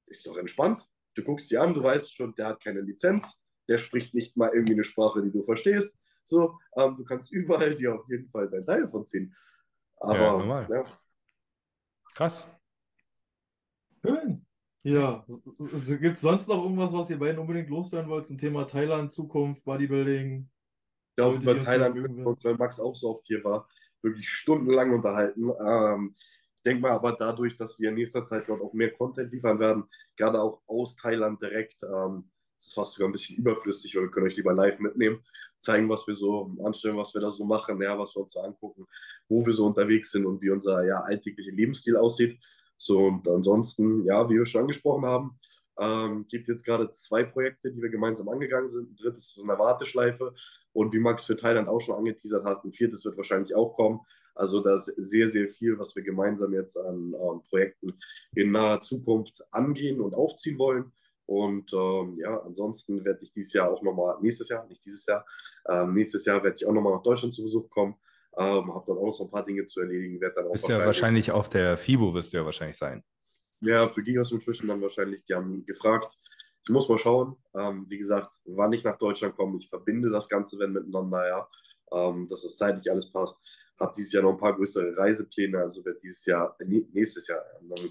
ist 0.07 0.27
doch 0.27 0.37
entspannt. 0.37 0.89
Du 1.15 1.23
guckst 1.23 1.51
dir 1.51 1.63
an, 1.63 1.75
du 1.75 1.83
weißt 1.83 2.15
schon, 2.15 2.35
der 2.35 2.49
hat 2.49 2.63
keine 2.63 2.81
Lizenz, 2.81 3.41
der 3.69 3.79
spricht 3.79 4.15
nicht 4.15 4.37
mal 4.37 4.51
irgendwie 4.53 4.75
eine 4.75 4.85
Sprache, 4.85 5.23
die 5.23 5.31
du 5.31 5.43
verstehst. 5.43 5.95
So, 6.25 6.59
ähm, 6.77 6.97
du 6.97 7.05
kannst 7.05 7.33
überall 7.33 7.75
dir 7.75 7.95
auf 7.95 8.09
jeden 8.09 8.29
Fall 8.29 8.49
dein 8.51 8.65
Teil 8.65 8.89
von 8.89 9.07
ziehen. 9.07 9.35
Aber, 9.99 10.45
ja, 10.45 10.69
ja. 10.69 10.85
Krass. 12.15 12.47
Schön. 14.05 14.47
Ja, 14.83 15.27
gibt 15.59 16.17
es 16.17 16.21
sonst 16.21 16.49
noch 16.49 16.63
irgendwas, 16.63 16.93
was 16.93 17.11
ihr 17.11 17.19
beiden 17.19 17.41
unbedingt 17.41 17.69
loswerden 17.71 18.09
wollt 18.09 18.27
zum 18.27 18.39
Thema 18.39 18.67
Thailand, 18.67 19.13
Zukunft, 19.13 19.65
Bodybuilding? 19.65 20.49
Ich 21.11 21.17
glaube, 21.17 21.37
über 21.37 21.59
Thailand 21.59 21.97
vermögen 21.97 22.03
können 22.03 22.17
wir 22.19 22.25
werden. 22.25 22.35
uns, 22.35 22.45
weil 22.45 22.55
Max 22.55 22.79
auch 22.79 22.95
so 22.95 23.11
oft 23.11 23.27
hier 23.27 23.43
war, 23.43 23.69
wirklich 24.03 24.29
stundenlang 24.29 24.93
unterhalten. 24.93 25.51
Ähm, 25.61 26.15
denke 26.67 26.83
mal 26.83 26.91
aber 26.91 27.13
dadurch, 27.13 27.57
dass 27.57 27.79
wir 27.79 27.91
in 27.91 27.95
nächster 27.95 28.25
Zeit 28.25 28.49
dort 28.49 28.61
auch 28.61 28.73
mehr 28.73 28.93
Content 28.93 29.31
liefern 29.31 29.59
werden, 29.59 29.85
gerade 30.17 30.41
auch 30.41 30.61
aus 30.67 30.97
Thailand 30.97 31.41
direkt, 31.41 31.83
ähm, 31.85 32.31
ist 32.59 32.69
es 32.69 32.73
fast 32.73 32.95
sogar 32.95 33.09
ein 33.09 33.13
bisschen 33.13 33.37
überflüssig, 33.37 33.95
weil 33.95 34.05
wir 34.05 34.11
können 34.11 34.27
euch 34.27 34.37
lieber 34.37 34.53
live 34.53 34.79
mitnehmen, 34.81 35.23
zeigen, 35.59 35.89
was 35.89 36.07
wir 36.07 36.15
so 36.15 36.55
anstellen, 36.65 36.97
was 36.97 37.15
wir 37.15 37.21
da 37.21 37.31
so 37.31 37.45
machen, 37.45 37.81
ja, 37.81 37.99
was 37.99 38.17
wir 38.17 38.23
uns 38.23 38.33
so 38.33 38.41
angucken, 38.41 38.87
wo 39.29 39.45
wir 39.45 39.53
so 39.53 39.67
unterwegs 39.67 40.11
sind 40.11 40.27
und 40.27 40.43
wie 40.43 40.51
unser 40.51 40.85
ja, 40.85 41.01
alltäglicher 41.01 41.53
Lebensstil 41.53 41.97
aussieht. 41.97 42.39
So, 42.79 42.99
und 43.07 43.29
ansonsten, 43.29 44.05
ja, 44.05 44.29
wie 44.29 44.35
wir 44.35 44.47
schon 44.47 44.63
angesprochen 44.63 45.05
haben, 45.05 45.39
ähm, 45.79 46.27
gibt 46.29 46.49
jetzt 46.49 46.65
gerade 46.65 46.91
zwei 46.91 47.25
Projekte, 47.25 47.71
die 47.71 47.83
wir 47.83 47.91
gemeinsam 47.91 48.29
angegangen 48.29 48.69
sind. 48.69 48.91
Ein 48.91 48.97
drittes 48.97 49.31
ist 49.31 49.39
in 49.39 49.49
der 49.49 49.59
Warteschleife. 49.59 50.35
Und 50.73 50.93
wie 50.93 50.99
Max 50.99 51.25
für 51.25 51.37
Thailand 51.37 51.69
auch 51.69 51.81
schon 51.81 51.97
angeteasert 51.97 52.45
hat, 52.45 52.65
ein 52.65 52.73
viertes 52.73 53.05
wird 53.05 53.17
wahrscheinlich 53.17 53.55
auch 53.55 53.75
kommen. 53.75 54.01
Also 54.37 54.61
da 54.61 54.75
ist 54.75 54.93
sehr, 54.97 55.29
sehr 55.29 55.49
viel, 55.49 55.79
was 55.79 55.97
wir 55.97 56.03
gemeinsam 56.03 56.53
jetzt 56.53 56.77
an 56.77 57.15
ähm, 57.15 57.43
Projekten 57.49 57.99
in 58.35 58.53
naher 58.53 58.81
Zukunft 58.81 59.43
angehen 59.51 60.01
und 60.01 60.15
aufziehen 60.15 60.59
wollen. 60.59 60.93
Und 61.27 61.73
ähm, 61.73 62.19
ja, 62.19 62.41
ansonsten 62.43 63.05
werde 63.05 63.19
ich 63.23 63.33
dieses 63.33 63.53
Jahr 63.53 63.71
auch 63.71 63.83
nochmal, 63.83 64.17
nächstes 64.21 64.49
Jahr, 64.49 64.65
nicht 64.69 64.85
dieses 64.85 65.05
Jahr, 65.07 65.27
ähm, 65.69 65.93
nächstes 65.93 66.25
Jahr 66.25 66.43
werde 66.43 66.57
ich 66.57 66.67
auch 66.67 66.73
nochmal 66.73 66.95
nach 66.95 67.03
Deutschland 67.03 67.35
zu 67.35 67.43
Besuch 67.43 67.69
kommen. 67.69 67.97
Ähm, 68.39 68.73
habe 68.73 68.85
dann 68.87 68.99
auch 68.99 69.07
noch 69.07 69.15
so 69.15 69.25
ein 69.25 69.31
paar 69.31 69.45
Dinge 69.45 69.65
zu 69.65 69.81
erledigen, 69.81 70.21
werde 70.21 70.35
dann 70.37 70.47
auch 70.47 70.53
Bist 70.53 70.69
ja 70.69 70.79
wahrscheinlich 70.85 71.33
auf 71.33 71.49
der 71.49 71.79
FIBO, 71.79 72.15
wirst 72.15 72.33
du 72.33 72.37
ja 72.37 72.45
wahrscheinlich 72.45 72.77
sein. 72.77 73.03
ja, 73.61 73.89
für 73.89 74.03
Gigas 74.03 74.31
Nutrition 74.31 74.69
dann 74.69 74.83
wahrscheinlich. 74.83 75.25
Die 75.25 75.35
haben 75.35 75.65
gefragt. 75.65 76.19
Ich 76.63 76.71
muss 76.71 76.89
mal 76.89 76.99
schauen. 76.99 77.37
Ähm, 77.55 77.87
wie 77.89 77.97
gesagt, 77.97 78.35
wann 78.45 78.73
ich 78.73 78.85
nach 78.85 78.99
Deutschland 78.99 79.37
komme. 79.37 79.57
Ich 79.59 79.69
verbinde 79.69 80.11
das 80.11 80.29
Ganze 80.29 80.59
wenn 80.59 80.73
miteinander, 80.73 81.27
ja. 81.27 81.49
Ähm, 81.93 82.27
dass 82.29 82.43
das 82.43 82.57
zeitlich 82.57 82.91
alles 82.91 83.11
passt. 83.11 83.39
Habe 83.79 83.93
dieses 83.97 84.13
Jahr 84.13 84.23
noch 84.23 84.33
ein 84.33 84.39
paar 84.39 84.57
größere 84.57 84.97
Reisepläne. 84.97 85.59
Also 85.59 85.85
wird 85.85 86.03
dieses 86.03 86.25
Jahr, 86.25 86.57
nächstes 86.93 87.29
Jahr, 87.29 87.43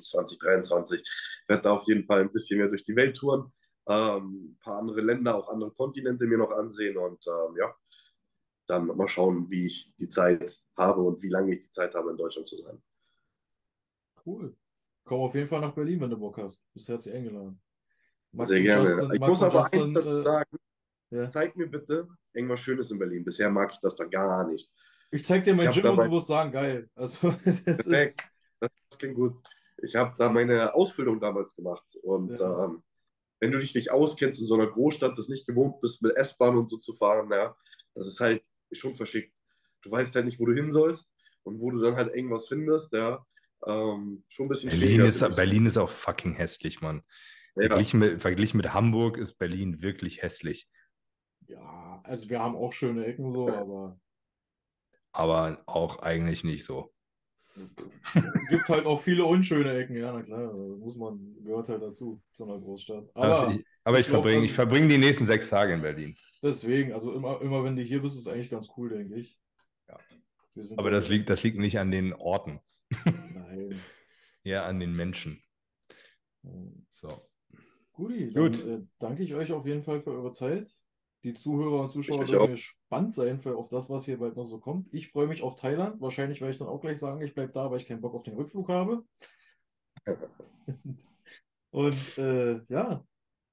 2023, 0.02 1.04
werde 1.48 1.62
da 1.62 1.72
auf 1.72 1.84
jeden 1.88 2.04
Fall 2.04 2.22
ein 2.22 2.32
bisschen 2.32 2.60
mehr 2.60 2.68
durch 2.68 2.84
die 2.84 2.96
Welt 2.96 3.16
touren. 3.18 3.52
Ähm, 3.88 4.52
ein 4.54 4.58
paar 4.60 4.80
andere 4.80 5.02
Länder, 5.02 5.36
auch 5.36 5.50
andere 5.50 5.72
Kontinente 5.72 6.26
mir 6.26 6.40
noch 6.40 6.52
ansehen. 6.52 6.98
Und 6.98 7.26
ähm, 7.28 7.56
ja, 7.58 7.76
dann 8.68 8.88
mal 8.88 9.08
schauen, 9.08 9.50
wie 9.50 9.66
ich 9.66 9.94
die 10.00 10.08
Zeit 10.08 10.60
habe 10.76 11.02
und 11.02 11.22
wie 11.22 11.30
lange 11.30 11.54
ich 11.54 11.60
die 11.60 11.72
Zeit 11.72 11.94
habe, 11.94 12.12
in 12.12 12.18
Deutschland 12.18 12.48
zu 12.48 12.58
sein. 12.58 12.82
Cool. 14.26 14.56
Komm 15.04 15.22
auf 15.22 15.36
jeden 15.36 15.48
Fall 15.48 15.62
nach 15.62 15.74
Berlin, 15.74 16.02
wenn 16.02 16.10
du 16.10 16.18
Bock 16.18 16.38
hast. 16.40 16.66
Bist 16.74 16.90
herzlich 16.90 17.14
eingeladen. 17.14 17.62
Max 18.32 18.50
Sehr 18.50 18.62
gerne. 18.62 18.90
Justin- 18.90 19.14
ich 19.14 19.20
Max 19.20 19.30
muss 19.30 19.44
aber 19.44 19.62
Justin, 19.62 19.82
eins 19.82 19.94
dazu 19.94 20.10
äh, 20.10 20.24
sagen. 20.24 20.58
ja. 21.12 21.28
Zeig 21.28 21.56
mir 21.56 21.68
bitte 21.68 22.08
irgendwas 22.34 22.60
Schönes 22.60 22.90
in 22.90 22.98
Berlin. 22.98 23.24
Bisher 23.24 23.50
mag 23.50 23.72
ich 23.72 23.80
das 23.80 23.96
da 23.96 24.06
gar 24.06 24.48
nicht. 24.48 24.74
Ich 25.16 25.26
zeig 25.26 25.44
dir 25.44 25.56
mein 25.56 25.72
Gym 25.72 25.86
und 25.86 25.98
du 26.06 26.12
wirst 26.12 26.28
sagen, 26.28 26.52
geil. 26.52 26.90
Also, 26.96 27.30
es 27.46 27.62
ist, 27.62 27.90
Perfekt. 27.90 28.22
Das 28.60 28.98
klingt 28.98 29.16
gut. 29.16 29.38
Ich 29.84 29.96
habe 29.96 30.16
da 30.18 30.30
meine 30.30 30.74
Ausbildung 30.74 31.20
damals 31.20 31.56
gemacht. 31.56 31.84
Und 32.04 32.40
Ja. 32.40 32.66
ähm, 32.66 32.84
wenn 33.40 33.52
du 33.52 33.60
dich 33.60 33.76
nicht 33.76 33.92
auskennst 33.92 34.40
in 34.40 34.48
so 34.48 34.56
einer 34.56 34.68
Großstadt, 34.68 35.18
das 35.18 35.28
nicht 35.28 35.46
gewohnt 35.46 35.82
bist, 35.82 36.02
mit 36.02 36.16
S-Bahn 36.16 36.58
und 36.58 36.70
so 36.70 36.78
zu 36.78 36.94
fahren, 36.94 37.30
ja, 37.32 37.56
das 37.94 38.08
ist 38.08 38.20
halt 38.20 38.44
schon 38.72 38.96
verschickt. 38.96 39.36
Du 39.84 39.92
weißt 39.92 40.16
halt 40.16 40.26
nicht, 40.26 40.40
wo 40.40 40.46
du 40.46 40.54
hin 40.54 40.72
sollst 40.72 41.10
und 41.44 41.60
wo 41.60 41.72
du 41.72 41.80
dann 41.80 41.96
halt 41.96 42.16
irgendwas 42.16 42.48
findest, 42.48 42.94
ja. 42.94 43.26
Ähm, 43.68 44.24
schon 44.28 44.46
ein 44.46 44.50
bisschen 44.50 44.70
Berlin 44.70 45.02
ist. 45.02 45.36
Berlin 45.36 45.66
ist 45.66 45.78
auch 45.78 45.90
fucking 45.90 46.34
hässlich, 46.34 46.82
Mann. 46.82 47.04
Ja. 47.56 47.68
Verglichen, 47.68 48.00
mit, 48.00 48.22
verglichen 48.22 48.58
mit 48.58 48.74
Hamburg 48.74 49.18
ist 49.18 49.36
Berlin 49.38 49.82
wirklich 49.82 50.22
hässlich. 50.22 50.68
ja, 51.48 52.02
also 52.04 52.30
wir 52.30 52.40
haben 52.40 52.56
auch 52.56 52.74
schöne 52.74 53.06
Ecken 53.06 53.32
so, 53.32 53.50
aber 53.50 54.00
Aber 55.16 55.64
auch 55.66 56.00
eigentlich 56.00 56.44
nicht 56.44 56.66
so. 56.66 56.94
es 57.56 57.64
gibt 58.50 58.68
halt 58.68 58.86
auch 58.86 59.02
viele 59.02 59.24
unschöne 59.24 59.74
Ecken, 59.78 59.96
ja, 59.96 60.12
na 60.12 60.22
klar, 60.22 60.54
muss 60.54 60.98
man, 60.98 61.34
gehört 61.42 61.70
halt 61.70 61.82
dazu, 61.82 62.22
zu 62.34 62.44
einer 62.44 62.60
Großstadt. 62.60 63.10
Aber 63.16 63.54
ich, 63.54 63.66
aber 63.86 64.00
ich, 64.00 64.06
ich 64.06 64.10
verbringe, 64.10 64.36
also- 64.36 64.46
ich 64.46 64.54
verbringe 64.54 64.88
die 64.90 64.98
nächsten 64.98 65.26
sechs 65.26 65.50
Tage 65.50 65.74
in 65.74 65.82
Berlin. 65.82 66.16
deswegen, 66.44 66.92
also 66.92 67.14
immer, 67.14 67.42
immer 67.42 67.64
wenn 67.64 67.78
du 67.78 67.82
hier 67.82 68.02
bist, 68.02 68.18
ist 68.18 68.28
eigentlich 68.28 68.50
ganz 68.50 68.70
cool, 68.76 68.90
denke 68.90 69.16
ich. 69.16 69.40
Ja. 69.88 69.98
Aber 70.76 70.92
das 70.92 71.08
liegt, 71.08 71.30
das 71.30 71.44
liegt 71.44 71.58
nicht 71.58 71.80
an 71.80 71.92
den 71.92 72.14
Orten, 72.14 72.60
Nein. 73.06 73.80
eher 74.44 74.66
an 74.66 74.80
den 74.82 74.94
Menschen. 74.94 75.42
So. 76.92 77.30
Guti, 77.94 78.34
dann 78.34 78.44
Gut. 78.52 78.66
äh, 78.66 78.82
danke 79.00 79.24
ich 79.24 79.34
euch 79.34 79.54
auf 79.54 79.66
jeden 79.66 79.82
Fall 79.82 80.02
für 80.02 80.12
eure 80.12 80.34
Zeit. 80.34 80.70
Die 81.26 81.34
Zuhörer 81.34 81.82
und 81.82 81.90
Zuschauer 81.90 82.24
dürfen 82.24 82.52
gespannt 82.52 83.16
sein 83.16 83.40
für, 83.40 83.58
auf 83.58 83.70
das, 83.70 83.90
was 83.90 84.06
hier 84.06 84.20
bald 84.20 84.36
noch 84.36 84.46
so 84.46 84.60
kommt. 84.60 84.94
Ich 84.94 85.08
freue 85.08 85.26
mich 85.26 85.42
auf 85.42 85.56
Thailand. 85.56 86.00
Wahrscheinlich 86.00 86.40
werde 86.40 86.52
ich 86.52 86.60
dann 86.60 86.68
auch 86.68 86.80
gleich 86.80 87.00
sagen, 87.00 87.20
ich 87.24 87.34
bleibe 87.34 87.52
da, 87.52 87.72
weil 87.72 87.80
ich 87.80 87.88
keinen 87.88 88.00
Bock 88.00 88.14
auf 88.14 88.22
den 88.22 88.36
Rückflug 88.36 88.70
habe. 88.70 89.04
Und 91.72 92.18
äh, 92.20 92.62
ja, 92.70 93.04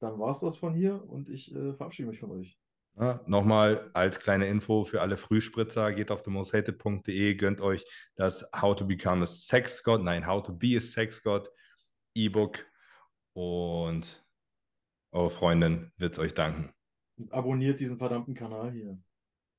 dann 0.01 0.21
war 0.21 0.33
es 0.33 0.41
das 0.41 0.57
von 0.59 0.75
hier 0.75 1.03
und 1.09 1.29
ich 1.29 1.53
äh, 1.57 1.73
verabschiede 1.73 2.09
mich 2.09 2.21
von 2.21 2.31
euch. 2.33 2.57
Ja, 2.97 3.21
nochmal 3.27 3.91
als 3.95 4.21
kleine 4.21 4.47
Info 4.47 4.85
für 4.85 5.01
alle 5.01 5.17
Frühspritzer, 5.17 5.93
geht 5.93 6.11
auf 6.11 6.23
themosthated.de, 6.23 7.35
gönnt 7.35 7.61
euch 7.61 7.85
das 8.15 8.49
How 8.55 8.77
to 8.77 8.87
Become 8.87 9.25
a 9.25 9.27
Sex 9.27 9.83
God, 9.83 10.03
nein, 10.03 10.27
How 10.27 10.43
to 10.43 10.53
Be 10.53 10.77
a 10.77 10.81
Sex 10.81 11.23
God 11.23 11.49
E-Book 12.15 12.65
und 13.33 14.25
eure 15.11 15.31
Freundin 15.31 15.91
wird 15.97 16.13
es 16.13 16.19
euch 16.19 16.35
danken. 16.35 16.73
Abonniert 17.31 17.81
diesen 17.81 17.99
verdammten 17.99 18.35
Kanal 18.35 18.73
hier. 18.73 18.99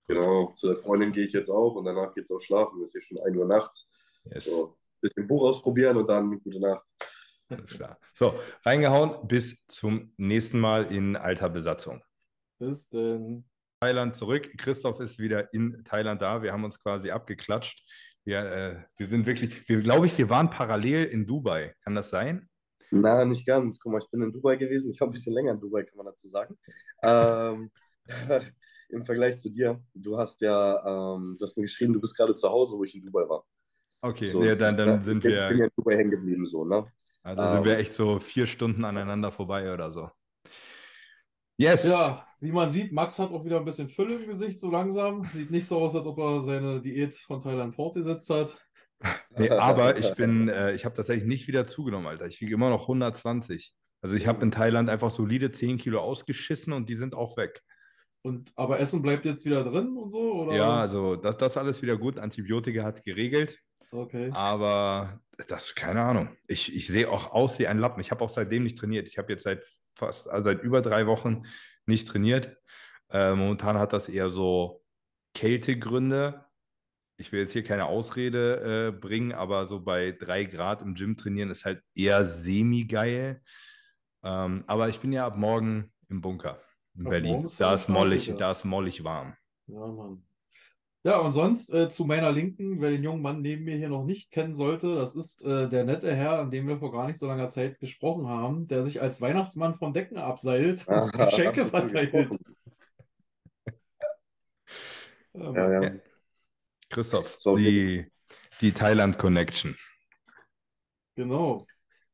Genau, 0.07 0.53
zu 0.56 0.68
der 0.68 0.76
Freundin 0.76 1.11
gehe 1.11 1.26
ich 1.26 1.34
jetzt 1.34 1.49
auch 1.49 1.76
und 1.76 1.85
danach 1.85 2.14
geht 2.14 2.26
es 2.26 2.31
auch 2.31 2.40
schlafen. 2.40 2.81
Es 2.81 2.94
ist 2.94 3.07
hier 3.07 3.18
schon 3.18 3.26
1 3.26 3.38
Uhr 3.38 3.45
nachts. 3.45 3.90
Yes. 4.26 4.45
So, 4.45 4.68
ein 4.68 4.99
bisschen 5.02 5.27
Buch 5.27 5.44
ausprobieren 5.44 5.98
und 5.98 6.07
dann 6.07 6.40
gute 6.41 6.60
Nacht. 6.60 6.85
Alles 7.49 7.72
klar. 7.72 7.98
So, 8.14 8.40
reingehauen, 8.65 9.27
bis 9.27 9.65
zum 9.68 10.14
nächsten 10.18 10.60
Mal 10.60 10.91
in 10.91 11.15
alter 11.15 11.49
Besatzung. 11.49 12.03
Bis 12.60 12.90
denn. 12.90 13.45
Thailand 13.81 14.15
zurück. 14.15 14.49
Christoph 14.57 14.99
ist 15.02 15.19
wieder 15.19 15.53
in 15.53 15.84
Thailand 15.84 16.22
da. 16.22 16.41
Wir 16.41 16.53
haben 16.53 16.64
uns 16.64 16.80
quasi 16.80 17.11
abgeklatscht. 17.11 17.84
Wir, 18.23 18.40
äh, 18.40 18.84
wir 18.98 19.07
sind 19.07 19.26
wirklich, 19.26 19.68
wir 19.68 19.81
glaube 19.81 20.06
ich, 20.06 20.18
wir 20.18 20.30
waren 20.30 20.49
parallel 20.49 21.06
in 21.06 21.26
Dubai. 21.26 21.76
Kann 21.84 21.95
das 21.95 22.10
sein? 22.10 22.49
Na, 23.02 23.26
nicht 23.26 23.45
ganz. 23.45 23.80
Guck 23.80 23.91
mal, 23.91 23.99
ich 23.99 24.10
bin 24.10 24.22
in 24.22 24.32
Dubai 24.32 24.56
gewesen. 24.56 24.91
Ich 24.91 24.99
war 25.02 25.07
ein 25.07 25.11
bisschen 25.11 25.34
länger 25.34 25.53
in 25.53 25.60
Dubai, 25.60 25.84
kann 25.84 25.98
man 25.98 26.06
dazu 26.06 26.28
sagen. 26.28 26.57
Ähm, 27.02 27.72
Im 28.90 29.03
Vergleich 29.03 29.38
zu 29.38 29.49
dir. 29.49 29.82
Du 29.95 30.18
hast 30.18 30.41
ja, 30.41 31.15
ähm, 31.15 31.36
du 31.40 31.44
hast 31.44 31.57
mir 31.57 31.64
geschrieben, 31.64 31.94
du 31.94 31.99
bist 32.02 32.15
gerade 32.15 32.36
zu 32.36 32.48
Hause, 32.49 32.78
wo 32.78 32.84
ich 32.84 32.94
in 32.94 33.02
Dubai 33.03 33.28
war. 33.28 33.44
Okay, 34.02 34.28
So, 34.28 34.44
ja, 34.44 34.53
dann, 34.56 34.78
dann 34.78 34.99
ich, 34.99 35.06
sind 35.06 35.18
ich 35.18 35.24
bin 35.24 35.32
wir, 35.32 35.57
ja 35.57 35.65
in 35.65 35.72
Dubai 35.76 35.95
hängen 35.98 36.11
geblieben, 36.11 36.45
so, 36.45 36.65
ne? 36.65 36.86
ja, 37.26 37.36
dann 37.36 37.53
sind 37.53 37.65
wir 37.65 37.74
ähm, 37.74 37.80
echt 37.80 37.94
so 37.94 38.20
vier 38.20 38.45
Stunden 38.45 38.86
aneinander 38.86 39.32
vorbei 39.32 39.74
oder 39.74 39.90
so. 39.91 40.11
Yes. 41.57 41.84
Ja, 41.86 42.28
wie 42.40 42.52
man 42.52 42.70
sieht, 42.70 42.91
Max 42.91 43.18
hat 43.20 43.32
auch 43.32 43.45
wieder 43.45 43.57
ein 43.57 43.65
bisschen 43.65 43.88
Fülle 43.88 44.15
im 44.15 44.28
Gesicht, 44.28 44.60
so 44.60 44.70
langsam. 44.70 45.26
Sieht 45.32 45.52
nicht 45.52 45.65
so 45.68 45.80
aus, 45.80 45.95
als 45.95 46.06
ob 46.06 46.18
er 46.20 46.41
seine 46.41 46.82
Diät 46.82 47.14
von 47.14 47.40
Thailand 47.40 47.74
fortgesetzt 47.74 48.30
hat. 48.30 48.53
Nee, 49.38 49.49
aber 49.49 49.97
ich 49.97 50.13
bin, 50.13 50.47
äh, 50.47 50.73
ich 50.73 50.85
habe 50.85 50.95
tatsächlich 50.95 51.25
nicht 51.25 51.47
wieder 51.47 51.65
zugenommen, 51.65 52.07
Alter. 52.07 52.27
Ich 52.27 52.39
wiege 52.39 52.53
immer 52.53 52.69
noch 52.69 52.84
120. 52.84 53.73
Also 54.01 54.15
ich 54.15 54.27
habe 54.27 54.43
in 54.43 54.51
Thailand 54.51 54.89
einfach 54.89 55.09
solide 55.09 55.51
10 55.51 55.77
Kilo 55.77 56.01
ausgeschissen 56.01 56.71
und 56.71 56.89
die 56.89 56.95
sind 56.95 57.15
auch 57.15 57.35
weg. 57.35 57.63
Und, 58.21 58.53
aber 58.55 58.80
Essen 58.80 59.01
bleibt 59.01 59.25
jetzt 59.25 59.45
wieder 59.45 59.63
drin 59.63 59.97
und 59.97 60.09
so, 60.09 60.34
oder? 60.34 60.55
Ja, 60.55 60.77
also 60.77 61.15
das, 61.15 61.38
das 61.38 61.57
alles 61.57 61.81
wieder 61.81 61.97
gut. 61.97 62.19
Antibiotika 62.19 62.84
hat 62.84 63.03
geregelt. 63.03 63.59
Okay. 63.91 64.31
Aber 64.34 65.19
das, 65.47 65.75
keine 65.75 66.01
Ahnung. 66.01 66.30
Ich, 66.47 66.75
ich 66.75 66.88
sehe 66.88 67.09
auch 67.09 67.31
aus 67.31 67.59
wie 67.59 67.67
ein 67.67 67.80
Lappen. 67.80 68.01
Ich 68.01 68.11
habe 68.11 68.23
auch 68.23 68.30
seitdem 68.30 68.63
nicht 68.63 68.77
trainiert. 68.77 69.07
Ich 69.07 69.17
habe 69.17 69.31
jetzt 69.31 69.43
seit 69.43 69.63
fast, 69.93 70.30
also 70.30 70.49
seit 70.49 70.63
über 70.63 70.81
drei 70.81 71.05
Wochen 71.05 71.43
nicht 71.85 72.07
trainiert. 72.07 72.57
Äh, 73.09 73.35
momentan 73.35 73.77
hat 73.77 73.93
das 73.93 74.09
eher 74.09 74.30
so 74.30 74.84
Kältegründe. 75.34 76.45
Ich 77.18 77.31
will 77.31 77.41
jetzt 77.41 77.53
hier 77.53 77.64
keine 77.64 77.85
Ausrede 77.85 78.90
äh, 78.90 78.91
bringen, 78.91 79.34
aber 79.34 79.65
so 79.65 79.80
bei 79.80 80.11
drei 80.11 80.45
Grad 80.45 80.81
im 80.81 80.95
Gym 80.95 81.15
trainieren 81.15 81.52
ist 81.52 81.65
halt 81.65 81.81
eher 81.95 82.23
semi-geil. 82.23 83.41
Ähm, 84.23 84.64
aber 84.68 84.90
ich 84.90 84.99
bin 84.99 85.11
ja 85.11 85.26
ab 85.26 85.38
morgen 85.38 85.91
im 86.10 86.22
Bunker 86.22 86.60
in 86.95 87.06
Ab 87.06 87.11
Berlin. 87.11 87.48
Da 87.57 87.73
ist 87.73 87.90
mollig, 87.90 88.34
da 88.38 88.52
ist 88.52 88.64
mollig 88.65 89.03
warm. 89.03 89.35
Ja, 89.68 89.85
Mann. 89.85 90.23
Ja, 91.06 91.18
und 91.18 91.34
sonst 91.34 91.73
äh, 91.73 91.90
zu 91.90 92.06
meiner 92.06 92.31
Linken, 92.31 92.80
wer 92.80 92.90
den 92.90 93.03
jungen 93.03 93.22
Mann 93.22 93.41
neben 93.41 93.65
mir 93.65 93.76
hier 93.76 93.90
noch 93.90 94.06
nicht 94.06 94.31
kennen 94.31 94.56
sollte, 94.56 94.95
das 94.95 95.15
ist 95.15 95.44
äh, 95.44 95.68
der 95.68 95.84
nette 95.84 96.15
Herr, 96.15 96.40
an 96.40 96.49
dem 96.49 96.65
wir 96.65 96.77
vor 96.77 96.94
gar 96.94 97.07
nicht 97.07 97.19
so 97.19 97.27
langer 97.27 97.49
Zeit 97.49 97.77
gesprochen 97.81 98.26
haben, 98.27 98.64
der 98.65 98.85
sich 98.85 99.02
als 99.02 99.19
Weihnachtsmann 99.22 99.73
von 99.73 99.91
Decken 99.94 100.18
abseilt 100.18 100.88
und 100.88 101.11
Geschenke 101.11 101.65
verteilt. 101.65 102.38
Ja, 105.34 105.52
Ja, 105.52 105.52
Mann. 105.52 105.84
ja. 105.84 106.12
Christoph, 106.94 107.36
So, 107.38 107.57
die, 107.57 108.06
die 108.61 108.72
Thailand 108.72 109.18
Connection. 109.18 109.76
Genau. 111.15 111.57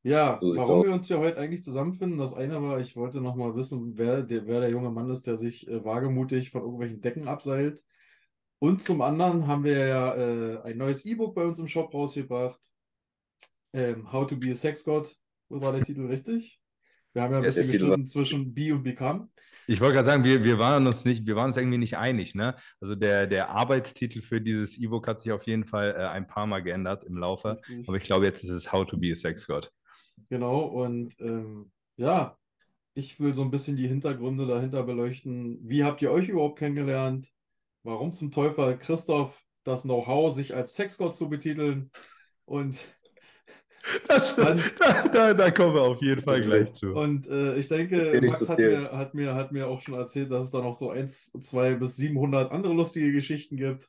Ja, 0.02 0.40
So 0.42 0.56
warum 0.58 0.86
wir 0.86 0.94
uns 0.94 1.08
hier 1.08 1.20
heute 1.20 1.38
eigentlich 1.38 1.62
zusammenfinden, 1.62 2.18
das 2.18 2.34
eine 2.34 2.62
war, 2.62 2.80
ich 2.80 2.96
wollte 2.96 3.20
noch 3.22 3.36
mal 3.36 3.56
wissen, 3.56 3.98
wer 3.98 4.24
der, 4.24 4.48
wer 4.48 4.62
der 4.62 4.70
junge 4.70 4.92
Mann 4.92 5.10
ist, 5.10 5.28
der 5.28 5.36
sich 5.38 5.68
äh, 5.68 5.84
wagemutig 5.84 6.50
von 6.52 6.62
irgendwelchen 6.62 7.02
Decken 7.02 7.28
abseilt. 7.28 7.84
Und 8.60 8.82
zum 8.84 9.02
anderen 9.02 9.48
haben 9.48 9.64
wir 9.64 9.88
ja 9.88 10.16
äh, 10.16 10.62
ein 10.64 10.78
neues 10.78 11.06
E-Book 11.06 11.36
bei 11.36 11.44
uns 11.44 11.60
im 11.60 11.68
Shop 11.68 11.94
rausgebracht. 11.94 12.60
Ähm, 13.74 14.12
How 14.12 14.26
to 14.26 14.38
be 14.38 14.52
a 14.52 14.54
Sex 14.54 14.84
God, 14.84 15.14
so 15.50 15.62
war 15.62 15.72
der 15.74 15.84
Titel 15.84 16.06
richtig? 16.08 16.60
Wir 17.14 17.22
haben 17.24 17.32
ja 17.34 17.40
ein 17.40 17.44
bisschen 17.44 17.64
der 17.72 17.82
war- 17.82 17.98
gestritten 17.98 18.06
zwischen 18.08 18.54
Be 18.54 18.74
und 18.74 18.84
Become. 18.84 19.30
Ich 19.70 19.82
wollte 19.82 19.94
gerade 19.94 20.08
sagen, 20.08 20.24
wir, 20.24 20.44
wir 20.44 20.58
waren 20.58 20.88
uns 20.88 21.06
nicht, 21.06 21.28
wir 21.28 21.36
waren 21.36 21.50
uns 21.50 21.58
irgendwie 21.58 21.78
nicht 21.78 21.96
einig, 21.96 22.34
ne? 22.34 22.56
Also 22.82 22.96
der, 22.96 23.28
der 23.28 23.52
Arbeitstitel 23.52 24.20
für 24.20 24.42
dieses 24.42 24.80
E-Book 24.80 25.08
hat 25.08 25.22
sich 25.22 25.32
auf 25.32 25.46
jeden 25.46 25.64
Fall 25.64 25.94
äh, 25.96 26.08
ein 26.08 26.26
paar 26.26 26.48
Mal 26.48 26.64
geändert 26.64 27.04
im 27.04 27.18
Laufe. 27.18 27.58
Aber 27.86 27.96
ich 27.96 28.04
glaube, 28.04 28.26
jetzt 28.26 28.44
ist 28.44 28.50
es 28.50 28.72
How 28.72 28.84
to 28.84 28.98
be 28.98 29.12
a 29.12 29.16
Sex 29.16 29.46
God. 29.46 29.72
Genau, 30.28 30.62
und 30.62 31.14
ähm, 31.20 31.72
ja, 31.98 32.36
ich 32.96 33.20
will 33.20 33.36
so 33.36 33.44
ein 33.44 33.52
bisschen 33.52 33.78
die 33.78 33.88
Hintergründe 33.88 34.48
dahinter 34.48 34.82
beleuchten. 34.82 35.60
Wie 35.62 35.84
habt 35.84 36.02
ihr 36.02 36.10
euch 36.10 36.30
überhaupt 36.30 36.58
kennengelernt? 36.58 37.28
Warum 37.84 38.12
zum 38.14 38.32
Teufel 38.32 38.66
hat 38.66 38.80
Christoph 38.80 39.44
das 39.66 39.84
Know-how, 39.84 40.34
sich 40.34 40.56
als 40.56 40.74
Sexgott 40.74 41.14
zu 41.14 41.30
betiteln? 41.30 41.92
Und, 42.46 42.84
Das, 44.08 44.36
Dann- 44.36 44.62
da, 44.80 45.08
da, 45.08 45.34
da 45.34 45.52
kommen 45.52 45.74
wir 45.76 45.82
auf 45.82 46.02
jeden 46.02 46.22
Fall 46.22 46.42
gleich 46.42 46.74
zu. 46.74 46.94
und 46.94 47.28
äh, 47.30 47.56
ich 47.56 47.68
denke, 47.70 48.20
Max 48.24 48.48
hat 48.50 48.58
mir, 48.60 48.92
hat 48.92 49.14
mir, 49.14 49.36
hat 49.36 49.52
mir 49.52 49.68
auch 49.68 49.82
schon 49.82 49.94
erzählt, 49.96 50.32
dass 50.32 50.46
es 50.46 50.52
da 50.52 50.60
noch 50.60 50.74
so 50.74 50.90
1, 50.92 51.34
2 51.42 51.76
bis 51.76 51.96
700 51.96 52.52
andere 52.52 52.74
lustige 52.74 53.12
Geschichten 53.12 53.56
gibt. 53.58 53.88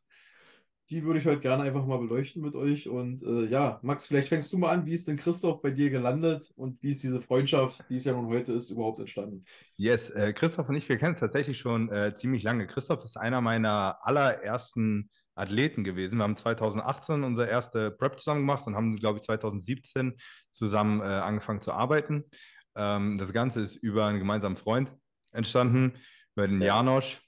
Die 0.91 1.05
würde 1.05 1.21
ich 1.21 1.27
heute 1.27 1.39
gerne 1.41 1.63
einfach 1.63 1.87
mal 1.87 1.99
beleuchten 1.99 2.43
mit 2.43 2.57
euch. 2.57 2.89
Und 2.89 3.23
äh, 3.23 3.45
ja, 3.47 3.79
Max, 3.83 4.09
vielleicht 4.09 4.29
fängst 4.29 4.53
du 4.53 4.59
mal 4.59 4.71
an. 4.73 4.87
Wie 4.87 4.93
ist 4.93 5.07
denn 5.07 5.17
Christoph 5.17 5.63
bei 5.63 5.71
dir 5.71 5.89
gelandet 5.89 6.51
und 6.57 6.83
wie 6.83 6.91
ist 6.91 7.05
diese 7.05 7.21
Freundschaft, 7.21 7.85
die 7.89 7.97
es 7.97 8.05
ja 8.07 8.13
nun 8.13 8.27
heute 8.27 8.53
ist, 8.55 8.71
überhaupt 8.71 8.99
entstanden? 8.99 9.45
Yes, 9.77 10.11
äh, 10.11 10.33
Christoph 10.33 10.69
und 10.69 10.75
ich, 10.75 10.89
wir 10.89 10.99
kennen 10.99 11.15
es 11.15 11.21
tatsächlich 11.21 11.59
schon 11.59 11.91
äh, 11.93 12.13
ziemlich 12.17 12.43
lange. 12.43 12.67
Christoph 12.67 13.05
ist 13.05 13.17
einer 13.17 13.41
meiner 13.41 13.99
allerersten 14.03 15.11
Athleten 15.41 15.85
gewesen. 15.85 16.19
Wir 16.19 16.25
haben 16.25 16.37
2018 16.37 17.25
unsere 17.25 17.49
erste 17.49 17.91
Prep 17.91 18.19
zusammen 18.19 18.41
gemacht 18.41 18.67
und 18.67 18.77
haben, 18.77 18.95
glaube 18.97 19.19
ich, 19.19 19.25
2017 19.25 20.15
zusammen 20.51 21.01
äh, 21.01 21.05
angefangen 21.05 21.61
zu 21.61 21.73
arbeiten. 21.73 22.25
Ähm, 22.77 23.19
das 23.19 23.33
Ganze 23.33 23.61
ist 23.61 23.77
über 23.77 24.07
einen 24.07 24.19
gemeinsamen 24.19 24.57
Freund 24.57 24.93
entstanden, 25.33 25.95
über 26.37 26.47
den 26.47 26.61
Ja. 26.61 26.77
Janosch. 26.77 27.21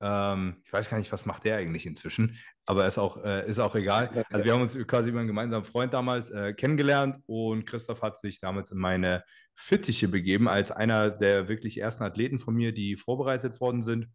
Ähm, 0.00 0.56
ich 0.64 0.72
weiß 0.72 0.90
gar 0.90 0.98
nicht, 0.98 1.12
was 1.12 1.24
macht 1.24 1.44
der 1.44 1.56
eigentlich 1.56 1.86
inzwischen, 1.86 2.38
aber 2.66 2.86
ist 2.86 2.98
auch, 2.98 3.22
äh, 3.24 3.48
ist 3.48 3.58
auch 3.60 3.74
egal. 3.74 4.24
Also 4.30 4.44
wir 4.44 4.52
haben 4.52 4.62
uns 4.62 4.76
quasi 4.86 5.10
über 5.10 5.20
einen 5.20 5.28
gemeinsamen 5.28 5.64
Freund 5.64 5.94
damals 5.94 6.30
äh, 6.30 6.52
kennengelernt 6.52 7.18
und 7.26 7.64
Christoph 7.64 8.02
hat 8.02 8.18
sich 8.18 8.40
damals 8.40 8.70
in 8.70 8.78
meine 8.78 9.22
Fittiche 9.54 10.08
begeben, 10.08 10.48
als 10.48 10.70
einer 10.70 11.10
der 11.10 11.48
wirklich 11.48 11.78
ersten 11.80 12.02
Athleten 12.02 12.38
von 12.38 12.54
mir, 12.54 12.72
die 12.72 12.96
vorbereitet 12.96 13.60
worden 13.60 13.82
sind. 13.82 14.08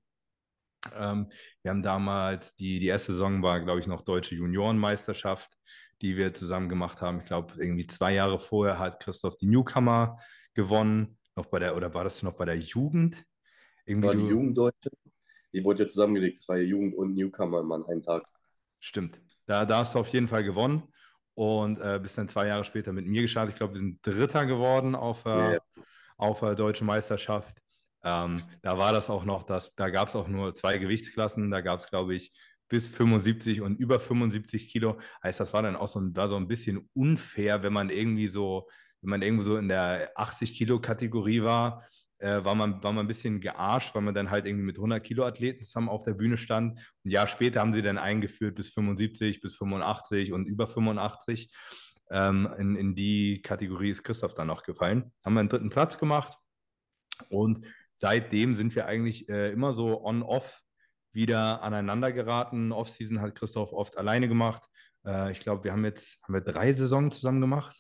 Ähm, 0.96 1.32
wir 1.62 1.72
haben 1.72 1.84
damals, 1.84 2.56
die, 2.56 2.80
die 2.80 2.88
erste 2.88 3.12
Saison 3.12 3.42
war, 3.44 3.60
glaube 3.62 3.80
ich, 3.80 3.88
noch 3.88 4.02
Deutsche 4.02 4.36
Juniorenmeisterschaft, 4.36 5.58
die 6.02 6.16
wir 6.18 6.34
zusammen 6.34 6.70
gemacht 6.70 7.02
haben. 7.02 7.20
Ich 7.20 7.26
glaube, 7.26 7.54
irgendwie 7.58 7.88
zwei 7.88 8.14
Jahre 8.14 8.40
vorher 8.40 8.80
hat 8.80 9.00
Christoph 9.02 9.36
die 9.38 9.48
Newcomer 9.48 10.18
gewonnen. 10.54 11.18
Noch 11.36 11.48
bei 11.48 11.60
der, 11.60 11.76
oder 11.76 11.94
war 11.94 12.04
das 12.04 12.24
noch 12.24 12.34
bei 12.34 12.46
der 12.46 12.58
Jugend? 12.58 13.26
Irgendwie 13.86 14.08
war 14.08 14.16
die 14.16 14.22
du- 14.22 14.30
Jugenddeutsche. 14.30 14.90
Die 15.54 15.64
wurde 15.64 15.84
ja 15.84 15.90
zusammengelegt. 15.90 16.38
Das 16.40 16.48
war 16.48 16.58
ja 16.58 16.64
Jugend 16.64 16.96
und 16.96 17.16
Newcomer 17.16 17.60
immer 17.60 17.76
an 17.76 17.86
einem 17.86 18.04
Tag. 18.04 18.24
Stimmt. 18.80 19.20
Da, 19.46 19.66
da 19.66 19.80
hast 19.80 19.96
du 19.96 20.00
auf 20.00 20.08
jeden 20.10 20.28
Fall 20.28 20.44
gewonnen 20.44 20.84
und 21.34 21.80
äh, 21.80 22.00
bist 22.02 22.18
dann 22.18 22.30
zwei 22.30 22.48
Jahre 22.48 22.64
später 22.64 22.94
mit 22.94 23.08
mir 23.08 23.24
gestartet. 23.24 23.54
Ich 23.54 23.58
glaube, 23.58 23.74
wir 23.74 23.80
sind 23.80 24.06
Dritter 24.06 24.46
geworden 24.46 24.96
auf, 24.96 25.26
äh, 25.26 25.60
auf 26.18 26.42
der 26.42 26.56
deutschen 26.56 26.86
Meisterschaft. 26.86 27.58
Ähm, 28.04 28.42
da 28.62 28.78
war 28.78 28.94
das 28.94 29.10
auch 29.10 29.26
noch, 29.26 29.44
dass, 29.44 29.76
da 29.76 29.90
gab 29.90 30.10
es 30.10 30.16
auch 30.16 30.28
nur 30.28 30.56
zwei 30.56 30.78
Gewichtsklassen. 30.78 31.52
Da 31.52 31.62
gab 31.62 31.80
es, 31.80 31.88
glaube 31.88 32.16
ich, 32.16 32.34
bis 32.70 32.88
75 32.88 33.62
und 33.62 33.80
über 33.80 34.00
75 34.00 34.70
Kilo. 34.70 35.00
Heißt, 35.24 35.40
das 35.40 35.54
war 35.54 35.64
dann 35.64 35.76
auch 35.76 35.88
so 35.88 36.00
ein, 36.00 36.16
war 36.16 36.30
so 36.30 36.38
ein 36.38 36.48
bisschen 36.48 36.90
unfair, 36.94 37.64
wenn 37.64 37.74
man 37.74 37.90
irgendwie 37.90 38.28
so, 38.28 38.70
wenn 39.02 39.10
man 39.10 39.22
irgendwo 39.22 39.44
so 39.44 39.58
in 39.58 39.68
der 39.68 40.12
80 40.16 40.54
Kilo 40.54 40.80
Kategorie 40.80 41.42
war, 41.42 41.84
äh, 42.20 42.44
war, 42.44 42.54
man, 42.54 42.84
war 42.84 42.94
man 42.94 43.06
ein 43.06 43.08
bisschen 43.08 43.42
gearscht, 43.42 43.96
weil 43.96 44.02
man 44.02 44.14
dann 44.14 44.30
halt 44.30 44.46
irgendwie 44.46 44.66
mit 44.66 44.78
100 44.78 45.04
Kilo 45.04 45.26
Athleten 45.26 45.64
zusammen 45.64 45.90
auf 45.90 46.04
der 46.04 46.14
Bühne 46.14 46.38
stand. 46.38 46.80
Ein 47.06 47.10
Jahr 47.10 47.28
später 47.28 47.62
haben 47.62 47.74
sie 47.74 47.82
dann 47.82 47.98
eingeführt 47.98 48.56
bis 48.56 48.70
75, 48.70 49.42
bis 49.42 49.56
85 49.56 50.32
und 50.34 50.46
über 50.46 50.68
85. 50.68 51.52
Ähm, 52.12 52.50
in, 52.58 52.76
in 52.76 52.96
die 52.96 53.42
Kategorie 53.42 53.90
ist 53.92 54.04
Christoph 54.04 54.36
dann 54.36 54.48
noch 54.48 54.64
gefallen. 54.64 55.12
Haben 55.26 55.34
wir 55.34 55.40
einen 55.42 55.50
dritten 55.50 55.70
Platz 55.70 55.98
gemacht 55.98 56.38
und 57.30 57.66
seitdem 58.00 58.56
sind 58.56 58.76
wir 58.76 58.86
eigentlich 58.86 59.30
äh, 59.30 59.52
immer 59.52 59.74
so 59.74 60.04
on-off 60.04 60.62
wieder 61.12 61.62
aneinander 61.64 62.12
geraten. 62.12 62.72
Off-Season 62.72 63.22
hat 63.22 63.36
Christoph 63.36 63.74
oft 63.74 63.98
alleine 63.98 64.28
gemacht. 64.28 64.68
Äh, 65.06 65.32
ich 65.32 65.40
glaube, 65.40 65.64
wir 65.64 65.72
haben 65.72 65.86
jetzt 65.86 66.18
haben 66.24 66.34
wir 66.34 66.42
drei 66.42 66.72
Saisonen 66.74 67.12
zusammen 67.12 67.42
gemacht. 67.42 67.76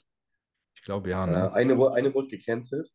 Ich 0.75 0.81
glaube, 0.83 1.09
ja. 1.09 1.25
Ne? 1.27 1.53
eine, 1.53 1.73
eine 1.91 2.13
wurde 2.13 2.27
gecancelt. 2.27 2.89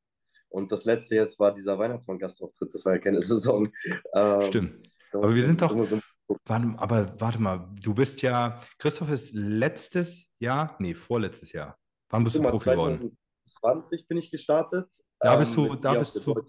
Und 0.48 0.70
das 0.70 0.84
letzte 0.84 1.16
jetzt 1.16 1.38
war 1.40 1.52
dieser 1.52 1.78
Weihnachtsmann-Gastauftritt. 1.78 2.72
Das 2.72 2.84
war 2.84 2.94
ja 2.94 2.98
keine 3.00 3.20
Saison. 3.22 3.68
Ähm, 4.14 4.42
Stimmt. 4.42 4.88
Aber 5.12 5.34
wir 5.34 5.44
sind 5.44 5.60
doch- 5.62 5.84
so- 5.84 6.00
Warte, 6.46 6.72
aber 6.78 7.20
warte 7.20 7.38
mal, 7.38 7.68
du 7.82 7.92
bist 7.92 8.22
ja, 8.22 8.58
Christoph 8.78 9.10
ist 9.10 9.34
letztes 9.34 10.24
Jahr, 10.38 10.74
nee, 10.78 10.94
vorletztes 10.94 11.52
Jahr. 11.52 11.78
Wann 12.08 12.24
bist 12.24 12.36
du 12.36 12.42
Profi 12.42 12.70
geworden? 12.70 13.12
2020 13.44 14.08
bin 14.08 14.16
ich 14.16 14.30
gestartet. 14.30 14.86
Da 15.20 15.36
bist 15.36 15.54
du- 15.54 15.68
mit 15.70 15.84
da 15.84 15.94
bist 15.94 16.16
du-. 16.26 16.46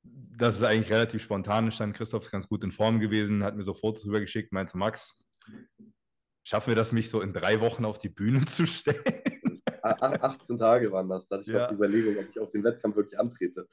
das 0.03 0.57
ist 0.57 0.65
eigentlich 0.65 0.91
relativ 0.91 1.23
spontan 1.23 1.67
entstanden. 1.67 1.95
Christoph 1.95 2.25
ist 2.25 2.33
ganz 2.33 2.49
gut 2.49 2.65
in 2.65 2.73
Form 2.73 2.99
gewesen, 2.99 3.45
hat 3.45 3.57
mir 3.57 3.63
so 3.63 3.73
Fotos 3.73 4.05
rübergeschickt, 4.05 4.53
meinte 4.53 4.77
Max, 4.77 5.17
schaffen 6.43 6.73
wir 6.73 6.77
das, 6.77 6.93
mich 6.93 7.09
so 7.09 7.23
in 7.23 7.33
drei 7.33 7.61
Wochen 7.61 7.85
auf 7.85 7.99
die 7.99 8.11
Bühne 8.11 8.45
zu 8.47 8.67
stellen? 8.67 9.38
A- 9.89 10.07
a- 10.07 10.25
18 10.31 10.59
Tage 10.59 10.91
waren 10.93 11.09
das. 11.09 11.27
Da 11.29 11.37
hatte 11.37 11.43
ich 11.49 11.55
Ja. 11.55 11.63
noch 11.63 11.69
die 11.69 11.75
Überlegung, 11.75 12.17
ob 12.19 12.29
ich 12.31 12.39
auf 12.41 12.49
den 12.49 12.65
Wettkampf 12.65 12.97
wirklich 12.97 13.19
antrete. 13.19 13.69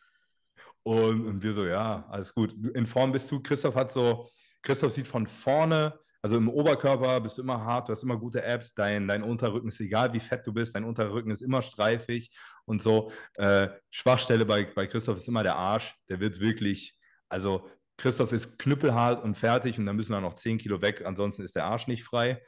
Und, 0.84 1.26
und 1.26 1.44
wir 1.44 1.54
so, 1.54 1.66
ja, 1.66 2.06
alles 2.10 2.34
gut. 2.34 2.54
In 2.76 2.86
Form 2.86 3.12
bist 3.12 3.32
du. 3.32 3.42
Christoph 3.42 3.76
hat 3.76 3.92
so, 3.92 4.30
Christoph 4.62 4.92
sieht 4.92 5.08
von 5.08 5.26
vorne, 5.28 5.98
Also 6.22 6.38
im 6.38 6.50
Oberkörper 6.50 7.22
bist 7.22 7.38
du 7.38 7.44
immer 7.44 7.64
hart, 7.64 7.88
du 7.88 7.94
hast 7.94 8.02
immer 8.02 8.18
gute 8.18 8.42
Apps, 8.44 8.74
dein, 8.74 9.08
dein 9.08 9.22
Unterrücken 9.22 9.68
ist 9.68 9.80
egal, 9.80 10.12
wie 10.14 10.20
fett 10.20 10.42
du 10.48 10.52
bist, 10.52 10.76
dein 10.76 10.84
Unterrücken 10.84 11.30
ist 11.30 11.42
immer 11.44 11.62
streifig 11.62 12.36
und 12.66 12.82
so. 12.82 13.12
Äh, 13.38 13.68
Schwachstelle 13.92 14.44
bei, 14.44 14.64
bei 14.66 14.88
Christoph 14.88 15.18
ist 15.18 15.28
immer 15.28 15.44
der 15.44 15.56
Arsch. 15.56 15.94
Der 16.10 16.20
wird 16.20 16.40
wirklich, 16.40 16.98
also 17.30 17.70
Christoph 17.98 18.32
ist 18.32 18.58
knüppelhart 18.58 19.24
und 19.24 19.36
fertig 19.38 19.78
und 19.78 19.86
dann 19.86 19.96
müssen 19.96 20.14
da 20.14 20.20
noch 20.20 20.34
10 20.34 20.58
Kilo 20.58 20.82
weg, 20.82 21.04
ansonsten 21.06 21.44
ist 21.44 21.56
der 21.56 21.66
Arsch 21.66 21.86
nicht 21.88 22.04
frei. 22.04 22.42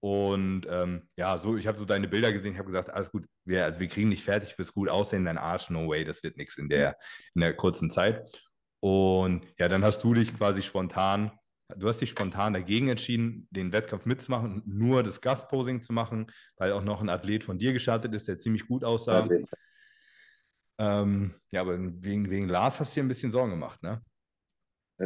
Und 0.00 0.66
ähm, 0.70 1.08
ja, 1.16 1.36
so, 1.36 1.56
ich 1.56 1.66
habe 1.66 1.78
so 1.78 1.84
deine 1.84 2.08
Bilder 2.08 2.32
gesehen, 2.32 2.52
ich 2.52 2.58
habe 2.58 2.70
gesagt, 2.70 2.90
alles 2.90 3.10
gut, 3.10 3.26
wir, 3.44 3.64
also 3.64 3.80
wir 3.80 3.88
kriegen 3.88 4.08
nicht 4.08 4.24
fertig, 4.24 4.58
wirst 4.58 4.72
gut 4.72 4.88
aussehen, 4.88 5.26
dein 5.26 5.36
Arsch, 5.36 5.68
no 5.68 5.88
way, 5.88 6.04
das 6.04 6.22
wird 6.22 6.38
nichts 6.38 6.56
in 6.56 6.70
der, 6.70 6.96
in 7.34 7.42
der 7.42 7.54
kurzen 7.54 7.90
Zeit. 7.90 8.40
Und 8.80 9.46
ja, 9.58 9.68
dann 9.68 9.84
hast 9.84 10.02
du 10.02 10.14
dich 10.14 10.34
quasi 10.34 10.62
spontan, 10.62 11.32
du 11.76 11.86
hast 11.86 12.00
dich 12.00 12.08
spontan 12.08 12.54
dagegen 12.54 12.88
entschieden, 12.88 13.46
den 13.50 13.72
Wettkampf 13.72 14.06
mitzumachen 14.06 14.62
nur 14.64 15.02
das 15.02 15.20
Gastposing 15.20 15.82
zu 15.82 15.92
machen, 15.92 16.32
weil 16.56 16.72
auch 16.72 16.82
noch 16.82 17.02
ein 17.02 17.10
Athlet 17.10 17.44
von 17.44 17.58
dir 17.58 17.74
gestartet 17.74 18.14
ist, 18.14 18.26
der 18.26 18.38
ziemlich 18.38 18.66
gut 18.66 18.84
aussah. 18.84 19.28
Ähm, 20.78 21.34
ja, 21.52 21.60
aber 21.60 21.78
wegen, 21.78 22.30
wegen 22.30 22.48
Lars 22.48 22.80
hast 22.80 22.92
du 22.92 23.00
dir 23.00 23.04
ein 23.04 23.08
bisschen 23.08 23.30
Sorgen 23.30 23.50
gemacht, 23.50 23.82
ne? 23.82 24.02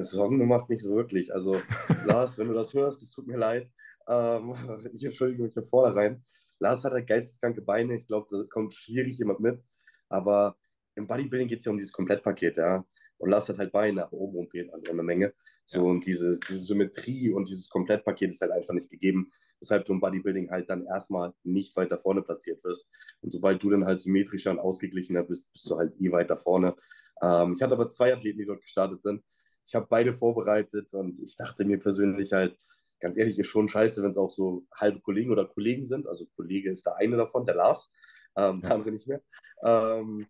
Sorgen 0.02 0.38
gemacht 0.38 0.70
nicht 0.70 0.82
so 0.82 0.94
wirklich. 0.94 1.34
Also, 1.34 1.60
Lars, 2.06 2.38
wenn 2.38 2.46
du 2.46 2.54
das 2.54 2.72
hörst, 2.74 3.02
es 3.02 3.10
tut 3.10 3.26
mir 3.26 3.36
leid. 3.36 3.68
Ähm, 4.08 4.54
ich 4.94 5.04
entschuldige 5.04 5.42
mich 5.42 5.54
von 5.54 5.64
vornherein. 5.64 6.24
Lars 6.58 6.84
hat 6.84 6.92
halt 6.92 7.06
geisteskranke 7.06 7.62
Beine. 7.62 7.96
Ich 7.96 8.06
glaube, 8.06 8.26
da 8.30 8.44
kommt 8.48 8.74
schwierig 8.74 9.18
jemand 9.18 9.40
mit. 9.40 9.60
Aber 10.08 10.56
im 10.94 11.06
Bodybuilding 11.06 11.48
geht 11.48 11.58
es 11.58 11.64
ja 11.64 11.72
um 11.72 11.78
dieses 11.78 11.92
Komplettpaket, 11.92 12.56
ja. 12.56 12.84
Und 13.18 13.30
Lars 13.30 13.48
hat 13.48 13.58
halt 13.58 13.72
Beine, 13.72 14.04
aber 14.04 14.12
oben 14.14 14.48
fehlt 14.48 14.72
einfach 14.72 14.92
eine 14.92 15.02
Menge. 15.02 15.32
So, 15.66 15.84
ja. 15.84 15.90
und 15.90 16.04
dieses, 16.04 16.40
diese 16.40 16.60
Symmetrie 16.60 17.32
und 17.32 17.48
dieses 17.48 17.68
Komplettpaket 17.68 18.30
ist 18.30 18.40
halt 18.40 18.52
einfach 18.52 18.74
nicht 18.74 18.90
gegeben, 18.90 19.30
weshalb 19.60 19.86
du 19.86 19.92
im 19.92 20.00
Bodybuilding 20.00 20.50
halt 20.50 20.68
dann 20.68 20.84
erstmal 20.84 21.32
nicht 21.42 21.74
weiter 21.76 21.98
vorne 21.98 22.22
platziert 22.22 22.62
wirst. 22.64 22.86
Und 23.22 23.30
sobald 23.32 23.62
du 23.62 23.70
dann 23.70 23.86
halt 23.86 24.00
symmetrischer 24.00 24.50
und 24.50 24.58
ausgeglichener 24.58 25.22
bist, 25.22 25.52
bist 25.52 25.70
du 25.70 25.78
halt 25.78 25.94
eh 26.00 26.10
weiter 26.12 26.36
vorne. 26.36 26.74
Ähm, 27.22 27.54
ich 27.56 27.62
hatte 27.62 27.74
aber 27.74 27.88
zwei 27.88 28.12
Athleten, 28.12 28.38
die 28.38 28.46
dort 28.46 28.62
gestartet 28.62 29.00
sind. 29.02 29.22
Ich 29.66 29.74
habe 29.74 29.86
beide 29.88 30.12
vorbereitet 30.12 30.92
und 30.92 31.18
ich 31.20 31.36
dachte 31.36 31.64
mir 31.64 31.78
persönlich 31.78 32.32
halt, 32.32 32.58
ganz 33.00 33.16
ehrlich, 33.16 33.38
ist 33.38 33.48
schon 33.48 33.68
scheiße, 33.68 34.02
wenn 34.02 34.10
es 34.10 34.16
auch 34.16 34.30
so 34.30 34.64
halbe 34.74 35.00
Kollegen 35.00 35.30
oder 35.30 35.44
Kollegen 35.46 35.84
sind. 35.84 36.06
Also 36.06 36.26
Kollege 36.36 36.70
ist 36.70 36.86
der 36.86 36.96
eine 36.96 37.16
davon, 37.16 37.44
der 37.44 37.54
Lars, 37.56 37.90
ähm, 38.36 38.60
der 38.60 38.72
andere 38.72 38.92
nicht 38.92 39.06
mehr. 39.06 39.20
Ähm, 39.62 40.26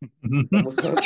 da 0.50 0.62
muss 0.62 0.76
man 0.76 0.94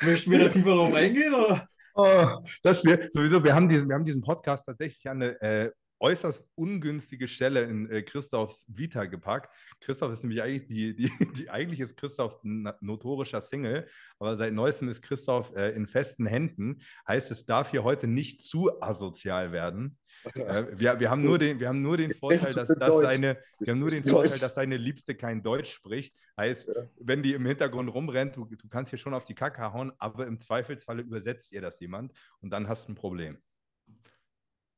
Möchten 0.00 0.30
wir 0.30 0.38
da 0.38 0.48
tiefer 0.48 0.74
drauf 0.76 0.94
eingehen? 0.94 1.34
Oder? 1.34 1.68
Oh, 1.94 2.44
das 2.62 2.84
wir, 2.84 3.08
sowieso, 3.10 3.42
wir 3.42 3.54
haben, 3.54 3.68
diesen, 3.68 3.88
wir 3.88 3.96
haben 3.96 4.04
diesen 4.04 4.22
Podcast 4.22 4.66
tatsächlich 4.66 5.08
an 5.08 5.22
eine 5.22 5.40
äh, 5.40 5.72
äußerst 6.00 6.46
ungünstige 6.54 7.28
Stelle 7.28 7.62
in 7.62 7.90
äh, 7.90 8.02
Christophs 8.02 8.66
Vita 8.68 9.04
gepackt. 9.06 9.54
Christoph 9.80 10.12
ist 10.12 10.22
nämlich 10.22 10.42
eigentlich 10.42 10.66
die, 10.66 10.96
die, 10.96 11.10
die 11.34 11.50
eigentlich 11.50 11.80
ist 11.80 11.96
Christoph 11.96 12.42
ein 12.44 12.70
notorischer 12.80 13.40
Single, 13.40 13.86
aber 14.18 14.36
seit 14.36 14.52
neuestem 14.52 14.88
ist 14.88 15.02
Christoph 15.02 15.54
äh, 15.56 15.70
in 15.70 15.86
festen 15.86 16.26
Händen. 16.26 16.82
Heißt, 17.06 17.30
es 17.30 17.46
darf 17.46 17.70
hier 17.70 17.84
heute 17.84 18.06
nicht 18.06 18.42
zu 18.42 18.82
asozial 18.82 19.52
werden. 19.52 19.98
Äh, 20.34 20.66
wir, 20.76 20.98
wir, 20.98 21.10
haben 21.10 21.22
nur 21.22 21.38
den, 21.38 21.60
wir 21.60 21.68
haben 21.68 21.80
nur 21.80 21.96
den 21.96 22.12
Vorteil, 22.12 22.52
dass, 22.52 22.68
dass 22.68 23.00
seine, 23.00 23.38
wir 23.60 23.72
haben 23.72 23.78
nur 23.78 23.90
den 23.90 24.04
Vorteil, 24.04 24.38
dass 24.38 24.56
seine 24.56 24.76
Liebste 24.76 25.14
kein 25.14 25.44
Deutsch 25.44 25.70
spricht. 25.70 26.14
Heißt, 26.36 26.68
wenn 26.98 27.22
die 27.22 27.34
im 27.34 27.46
Hintergrund 27.46 27.88
rumrennt, 27.94 28.36
du, 28.36 28.44
du 28.44 28.68
kannst 28.68 28.90
hier 28.90 28.98
schon 28.98 29.14
auf 29.14 29.24
die 29.24 29.36
Kacke 29.36 29.72
hauen, 29.72 29.92
aber 29.98 30.26
im 30.26 30.38
Zweifelsfalle 30.38 31.02
übersetzt 31.02 31.52
ihr 31.52 31.60
das 31.60 31.78
jemand 31.78 32.12
und 32.40 32.50
dann 32.50 32.68
hast 32.68 32.88
du 32.88 32.92
ein 32.92 32.94
Problem. 32.96 33.38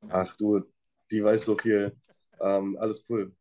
Ach 0.08 0.36
du, 0.36 0.62
die 1.10 1.22
weiß 1.22 1.44
so 1.44 1.56
viel. 1.56 1.96
Ähm, 2.40 2.76
alles 2.78 3.04
cool. 3.08 3.34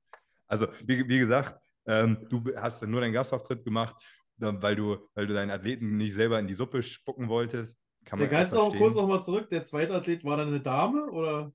Also, 0.47 0.67
wie, 0.85 1.07
wie 1.07 1.19
gesagt, 1.19 1.59
ähm, 1.85 2.25
du 2.29 2.43
hast 2.55 2.85
nur 2.85 3.01
deinen 3.01 3.13
Gastauftritt 3.13 3.63
gemacht, 3.63 3.95
weil 4.37 4.75
du, 4.75 4.97
weil 5.13 5.27
du 5.27 5.33
deinen 5.33 5.51
Athleten 5.51 5.97
nicht 5.97 6.13
selber 6.13 6.39
in 6.39 6.47
die 6.47 6.55
Suppe 6.55 6.81
spucken 6.83 7.27
wolltest. 7.27 7.77
Kann 8.05 8.19
man 8.19 8.29
Der 8.29 8.37
kannst 8.37 8.53
du 8.53 8.59
auch 8.59 8.75
kurz 8.75 8.95
nochmal 8.95 9.21
zurück. 9.21 9.49
Der 9.49 9.63
zweite 9.63 9.93
Athlet 9.93 10.23
war 10.23 10.37
dann 10.37 10.47
eine 10.47 10.61
Dame 10.61 11.09
oder? 11.11 11.51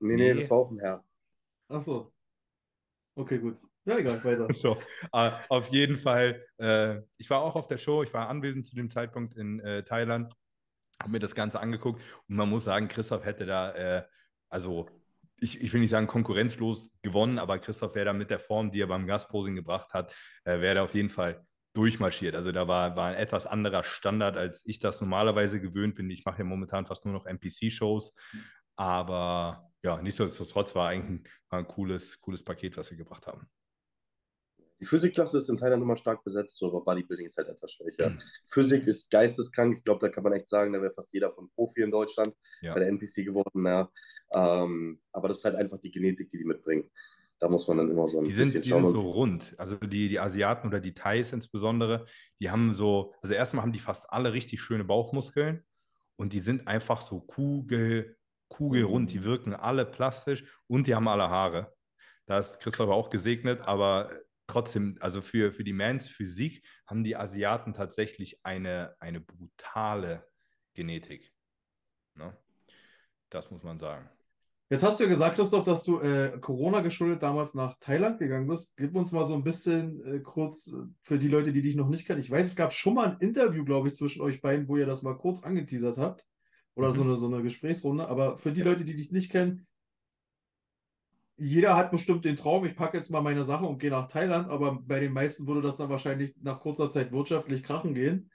Nee, 0.00 0.16
nee, 0.16 0.34
nee, 0.34 0.40
das 0.40 0.50
war 0.50 0.58
auch 0.58 0.70
ein 0.70 0.78
Herr. 0.78 1.04
Ach 1.68 1.82
so. 1.82 2.12
Okay, 3.14 3.38
gut. 3.38 3.58
Ja, 3.84 3.98
egal, 3.98 4.22
weiter. 4.22 4.48
So, 4.52 4.76
uh, 5.14 5.30
auf 5.48 5.68
jeden 5.68 5.96
Fall. 5.96 6.44
Äh, 6.58 7.00
ich 7.16 7.30
war 7.30 7.40
auch 7.40 7.56
auf 7.56 7.66
der 7.66 7.78
Show, 7.78 8.02
ich 8.02 8.12
war 8.12 8.28
anwesend 8.28 8.66
zu 8.66 8.76
dem 8.76 8.90
Zeitpunkt 8.90 9.34
in 9.34 9.60
äh, 9.60 9.82
Thailand, 9.82 10.34
habe 11.00 11.12
mir 11.12 11.18
das 11.18 11.34
Ganze 11.34 11.58
angeguckt 11.58 12.02
und 12.28 12.36
man 12.36 12.50
muss 12.50 12.64
sagen, 12.64 12.88
Christoph 12.88 13.24
hätte 13.24 13.46
da, 13.46 13.72
äh, 13.72 14.04
also 14.50 14.88
ich, 15.40 15.60
ich 15.60 15.72
will 15.72 15.80
nicht 15.80 15.90
sagen 15.90 16.06
konkurrenzlos 16.06 16.90
gewonnen, 17.02 17.38
aber 17.38 17.58
Christoph 17.58 17.94
da 17.94 18.12
mit 18.12 18.30
der 18.30 18.38
Form, 18.38 18.70
die 18.70 18.80
er 18.80 18.86
beim 18.86 19.06
Gastposing 19.06 19.54
gebracht 19.54 19.92
hat, 19.94 20.14
äh, 20.44 20.60
wäre 20.60 20.82
auf 20.82 20.94
jeden 20.94 21.10
Fall 21.10 21.44
durchmarschiert. 21.74 22.34
Also 22.34 22.50
da 22.52 22.66
war, 22.66 22.96
war 22.96 23.08
ein 23.08 23.14
etwas 23.14 23.46
anderer 23.46 23.84
Standard, 23.84 24.36
als 24.36 24.62
ich 24.64 24.80
das 24.80 25.00
normalerweise 25.00 25.60
gewöhnt 25.60 25.94
bin. 25.94 26.10
Ich 26.10 26.24
mache 26.24 26.38
ja 26.38 26.44
momentan 26.44 26.86
fast 26.86 27.04
nur 27.04 27.14
noch 27.14 27.26
NPC-Shows, 27.26 28.14
aber 28.76 29.70
ja, 29.82 30.00
nichtsdestotrotz 30.02 30.74
war 30.74 30.88
eigentlich 30.88 31.20
ein, 31.20 31.24
war 31.50 31.58
ein 31.60 31.68
cooles, 31.68 32.20
cooles 32.20 32.42
Paket, 32.42 32.76
was 32.76 32.88
sie 32.88 32.96
gebracht 32.96 33.26
haben. 33.26 33.48
Die 34.80 34.84
Physikklasse 34.84 35.38
ist 35.38 35.50
in 35.50 35.56
Thailand 35.56 35.82
immer 35.82 35.96
stark 35.96 36.22
besetzt, 36.22 36.56
so, 36.56 36.68
aber 36.68 36.84
Bodybuilding 36.84 37.26
ist 37.26 37.36
halt 37.36 37.48
etwas 37.48 37.72
schwächer. 37.72 38.10
Mhm. 38.10 38.18
Physik 38.46 38.86
ist 38.86 39.10
geisteskrank. 39.10 39.78
Ich 39.78 39.84
glaube, 39.84 40.00
da 40.00 40.08
kann 40.08 40.22
man 40.22 40.32
echt 40.32 40.48
sagen, 40.48 40.72
da 40.72 40.80
wäre 40.80 40.92
fast 40.92 41.12
jeder 41.12 41.32
von 41.32 41.50
Profi 41.50 41.82
in 41.82 41.90
Deutschland 41.90 42.34
ja. 42.60 42.74
bei 42.74 42.80
der 42.80 42.88
NPC 42.88 43.24
geworden. 43.24 43.66
Ja. 43.66 43.90
Ähm, 44.32 45.00
aber 45.12 45.28
das 45.28 45.38
ist 45.38 45.44
halt 45.44 45.56
einfach 45.56 45.78
die 45.78 45.90
Genetik, 45.90 46.28
die 46.28 46.38
die 46.38 46.44
mitbringen. 46.44 46.90
Da 47.40 47.48
muss 47.48 47.66
man 47.68 47.78
dann 47.78 47.90
immer 47.90 48.06
so 48.06 48.18
ein 48.18 48.24
die 48.24 48.30
bisschen 48.30 48.50
sind, 48.50 48.64
die 48.64 48.70
schauen. 48.70 48.82
Die 48.82 48.88
sind 48.88 48.96
so 48.96 49.10
rund. 49.10 49.54
Also 49.58 49.76
die, 49.76 50.08
die 50.08 50.20
Asiaten 50.20 50.68
oder 50.68 50.80
die 50.80 50.94
Thais 50.94 51.32
insbesondere, 51.32 52.06
die 52.40 52.50
haben 52.50 52.74
so, 52.74 53.14
also 53.22 53.34
erstmal 53.34 53.62
haben 53.62 53.72
die 53.72 53.78
fast 53.78 54.12
alle 54.12 54.32
richtig 54.32 54.60
schöne 54.60 54.84
Bauchmuskeln 54.84 55.64
und 56.16 56.32
die 56.32 56.40
sind 56.40 56.66
einfach 56.66 57.00
so 57.00 57.20
kugel, 57.20 58.16
kugelrund. 58.48 59.12
Die 59.12 59.20
mhm. 59.20 59.24
wirken 59.24 59.54
alle 59.54 59.84
plastisch 59.86 60.44
und 60.66 60.86
die 60.86 60.94
haben 60.94 61.08
alle 61.08 61.30
Haare. 61.30 61.72
Da 62.26 62.40
ist 62.40 62.60
Christoph 62.60 62.90
auch 62.90 63.08
gesegnet, 63.08 63.60
aber 63.62 64.10
trotzdem, 64.48 64.96
also 65.00 65.22
für, 65.22 65.52
für 65.52 65.62
die 65.62 65.72
Mans 65.72 66.08
Physik 66.08 66.66
haben 66.86 67.04
die 67.04 67.16
Asiaten 67.16 67.74
tatsächlich 67.74 68.40
eine, 68.42 68.96
eine 68.98 69.20
brutale 69.20 70.26
Genetik. 70.74 71.32
Ne? 72.14 72.36
Das 73.30 73.50
muss 73.50 73.62
man 73.62 73.78
sagen. 73.78 74.08
Jetzt 74.70 74.82
hast 74.82 75.00
du 75.00 75.04
ja 75.04 75.08
gesagt, 75.08 75.36
Christoph, 75.36 75.64
dass 75.64 75.82
du 75.84 75.98
äh, 76.00 76.38
Corona 76.40 76.80
geschuldet 76.80 77.22
damals 77.22 77.54
nach 77.54 77.78
Thailand 77.80 78.18
gegangen 78.18 78.46
bist. 78.46 78.76
Gib 78.76 78.94
uns 78.96 79.12
mal 79.12 79.24
so 79.24 79.34
ein 79.34 79.42
bisschen 79.42 80.04
äh, 80.04 80.20
kurz 80.20 80.66
äh, 80.72 80.84
für 81.02 81.18
die 81.18 81.28
Leute, 81.28 81.52
die 81.52 81.62
dich 81.62 81.74
noch 81.74 81.88
nicht 81.88 82.06
kennen. 82.06 82.20
Ich 82.20 82.30
weiß, 82.30 82.46
es 82.46 82.56
gab 82.56 82.74
schon 82.74 82.94
mal 82.94 83.12
ein 83.12 83.18
Interview, 83.20 83.64
glaube 83.64 83.88
ich, 83.88 83.94
zwischen 83.94 84.20
euch 84.20 84.42
beiden, 84.42 84.68
wo 84.68 84.76
ihr 84.76 84.84
das 84.84 85.02
mal 85.02 85.16
kurz 85.16 85.42
angeteasert 85.42 85.96
habt. 85.96 86.26
Oder 86.74 86.88
mhm. 86.88 86.92
so, 86.92 87.02
eine, 87.02 87.16
so 87.16 87.26
eine 87.28 87.42
Gesprächsrunde. 87.42 88.08
Aber 88.08 88.36
für 88.36 88.52
die 88.52 88.62
Leute, 88.62 88.84
die 88.84 88.94
dich 88.94 89.10
nicht 89.10 89.32
kennen, 89.32 89.66
jeder 91.38 91.76
hat 91.76 91.92
bestimmt 91.92 92.24
den 92.24 92.36
Traum, 92.36 92.64
ich 92.64 92.76
packe 92.76 92.96
jetzt 92.96 93.10
mal 93.10 93.20
meine 93.20 93.44
Sache 93.44 93.64
und 93.64 93.78
gehe 93.78 93.90
nach 93.90 94.08
Thailand, 94.08 94.50
aber 94.50 94.78
bei 94.82 94.98
den 94.98 95.12
meisten 95.12 95.46
würde 95.46 95.62
das 95.62 95.76
dann 95.76 95.88
wahrscheinlich 95.88 96.34
nach 96.42 96.58
kurzer 96.58 96.88
Zeit 96.88 97.12
wirtschaftlich 97.12 97.62
krachen 97.62 97.94
gehen. 97.94 98.30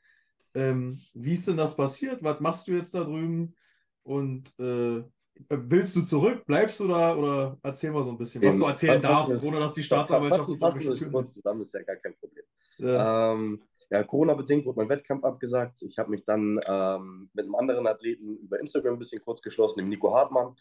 Ähm, 0.56 0.98
wie 1.14 1.34
ist 1.34 1.48
denn 1.48 1.58
das 1.58 1.76
passiert? 1.76 2.24
Was 2.24 2.40
machst 2.40 2.68
du 2.68 2.72
jetzt 2.72 2.96
da 2.96 3.04
drüben? 3.04 3.56
Und 4.04 4.58
äh, 4.60 5.04
willst 5.50 5.96
du 5.96 6.04
zurück? 6.04 6.46
Bleibst 6.46 6.80
du 6.80 6.88
da? 6.88 7.16
Oder 7.16 7.58
erzähl 7.62 7.92
mal 7.92 8.04
so 8.04 8.12
ein 8.12 8.18
bisschen, 8.18 8.42
was 8.44 8.58
du 8.58 8.66
erzählen 8.66 9.02
darfst, 9.02 9.44
ohne 9.44 9.60
dass 9.60 9.74
die 9.74 9.84
Staatsanwaltschaft 9.84 10.50
uns 10.50 10.62
fassen 10.62 10.80
wir 10.80 11.12
kurz 11.12 11.34
zusammen, 11.34 11.62
ist 11.62 11.74
ja 11.74 11.82
gar 11.82 11.98
kein 11.98 12.16
Problem. 12.16 12.46
Ja, 12.78 13.34
ähm, 13.34 13.62
ja 13.90 14.04
Corona-bedingt 14.04 14.66
wurde 14.66 14.80
mein 14.80 14.90
Wettkampf 14.90 15.26
abgesagt. 15.26 15.82
Ich 15.82 15.98
habe 15.98 16.12
mich 16.12 16.24
dann 16.24 16.60
ähm, 16.68 17.30
mit 17.34 17.46
einem 17.46 17.56
anderen 17.56 17.88
Athleten 17.88 18.38
über 18.38 18.60
Instagram 18.60 18.94
ein 18.94 19.00
bisschen 19.00 19.22
kurz 19.22 19.42
geschlossen, 19.42 19.80
dem 19.80 19.90
Nico 19.90 20.14
Hartmann. 20.14 20.56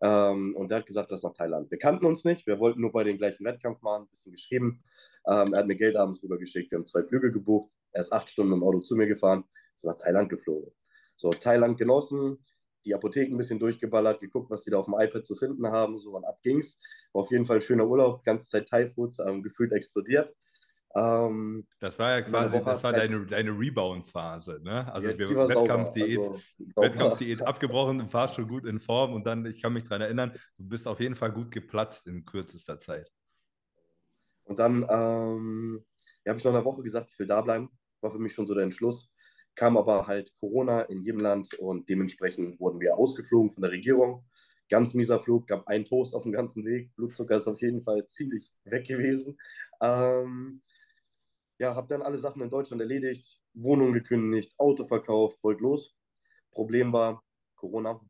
Ähm, 0.00 0.54
und 0.56 0.70
der 0.70 0.78
hat 0.78 0.86
gesagt, 0.86 1.10
das 1.10 1.20
ist 1.20 1.24
nach 1.24 1.32
Thailand. 1.32 1.70
Wir 1.70 1.78
kannten 1.78 2.06
uns 2.06 2.24
nicht, 2.24 2.46
wir 2.46 2.58
wollten 2.60 2.80
nur 2.80 2.92
bei 2.92 3.04
den 3.04 3.18
gleichen 3.18 3.44
Wettkampf 3.44 3.82
machen, 3.82 4.04
ein 4.04 4.08
bisschen 4.10 4.32
geschrieben. 4.32 4.82
Ähm, 5.26 5.52
er 5.52 5.60
hat 5.60 5.66
mir 5.66 5.76
Geld 5.76 5.96
abends 5.96 6.22
rübergeschickt, 6.22 6.70
wir 6.70 6.78
haben 6.78 6.84
zwei 6.84 7.02
Flüge 7.02 7.32
gebucht. 7.32 7.72
Er 7.92 8.02
ist 8.02 8.12
acht 8.12 8.28
Stunden 8.28 8.52
im 8.52 8.62
Auto 8.62 8.80
zu 8.80 8.96
mir 8.96 9.06
gefahren, 9.06 9.44
ist 9.74 9.84
nach 9.84 9.96
Thailand 9.96 10.28
geflogen. 10.28 10.70
So, 11.16 11.30
Thailand 11.30 11.78
genossen, 11.78 12.38
die 12.84 12.94
Apotheken 12.94 13.34
ein 13.34 13.38
bisschen 13.38 13.58
durchgeballert, 13.58 14.20
geguckt, 14.20 14.50
was 14.50 14.62
die 14.62 14.70
da 14.70 14.78
auf 14.78 14.86
dem 14.86 14.94
iPad 14.94 15.26
zu 15.26 15.34
finden 15.34 15.66
haben, 15.66 15.98
so 15.98 16.12
und 16.12 16.24
ab 16.24 16.38
ging's. 16.42 16.78
War 17.12 17.22
auf 17.22 17.30
jeden 17.30 17.44
Fall 17.44 17.60
schöner 17.60 17.86
Urlaub, 17.86 18.22
ganze 18.22 18.48
Zeit 18.48 18.68
Thai-Food, 18.68 19.18
ähm, 19.26 19.42
gefühlt 19.42 19.72
explodiert. 19.72 20.32
Ähm, 20.94 21.66
das 21.80 21.98
war 21.98 22.18
ja 22.18 22.22
quasi, 22.22 22.64
das 22.64 22.82
war 22.82 22.92
deine, 22.92 23.26
deine 23.26 23.50
Rebound-Phase, 23.50 24.60
ne? 24.62 24.90
Also 24.92 25.08
ja, 25.08 25.18
Wettkampfdiät, 25.18 26.18
also, 26.18 26.40
Wettkampfdiät 26.76 27.42
abgebrochen, 27.42 27.98
du 27.98 28.12
warst 28.12 28.34
schon 28.34 28.48
gut 28.48 28.64
in 28.64 28.80
Form 28.80 29.12
und 29.12 29.26
dann, 29.26 29.44
ich 29.44 29.60
kann 29.60 29.74
mich 29.74 29.84
daran 29.84 30.00
erinnern, 30.00 30.32
du 30.56 30.68
bist 30.68 30.88
auf 30.88 31.00
jeden 31.00 31.14
Fall 31.14 31.30
gut 31.32 31.50
geplatzt 31.50 32.06
in 32.06 32.24
kürzester 32.24 32.80
Zeit. 32.80 33.10
Und 34.44 34.58
dann 34.58 34.86
ähm, 34.88 35.84
ja, 36.24 36.30
habe 36.30 36.38
ich 36.38 36.44
noch 36.44 36.54
eine 36.54 36.64
Woche 36.64 36.82
gesagt, 36.82 37.10
ich 37.12 37.18
will 37.18 37.26
da 37.26 37.42
bleiben. 37.42 37.68
War 38.00 38.10
für 38.10 38.18
mich 38.18 38.32
schon 38.32 38.46
so 38.46 38.54
der 38.54 38.64
Entschluss. 38.64 39.10
kam 39.54 39.76
aber 39.76 40.06
halt 40.06 40.32
Corona 40.40 40.82
in 40.82 41.02
jedem 41.02 41.20
Land 41.20 41.52
und 41.54 41.88
dementsprechend 41.88 42.58
wurden 42.60 42.80
wir 42.80 42.96
ausgeflogen 42.96 43.50
von 43.50 43.62
der 43.62 43.72
Regierung. 43.72 44.24
Ganz 44.70 44.94
mieser 44.94 45.20
Flug, 45.20 45.46
gab 45.48 45.66
einen 45.66 45.84
Toast 45.84 46.14
auf 46.14 46.22
dem 46.22 46.32
ganzen 46.32 46.64
Weg. 46.64 46.94
Blutzucker 46.96 47.36
ist 47.36 47.48
auf 47.48 47.60
jeden 47.60 47.82
Fall 47.82 48.06
ziemlich 48.06 48.52
weg 48.64 48.86
gewesen. 48.86 49.38
Ähm, 49.80 50.62
ja, 51.58 51.74
habe 51.74 51.88
dann 51.88 52.02
alle 52.02 52.18
Sachen 52.18 52.42
in 52.42 52.50
Deutschland 52.50 52.80
erledigt, 52.80 53.40
Wohnung 53.54 53.92
gekündigt, 53.92 54.54
Auto 54.58 54.86
verkauft, 54.86 55.42
wollte 55.42 55.62
los. 55.62 55.96
Problem 56.52 56.92
war 56.92 57.22
Corona, 57.56 58.00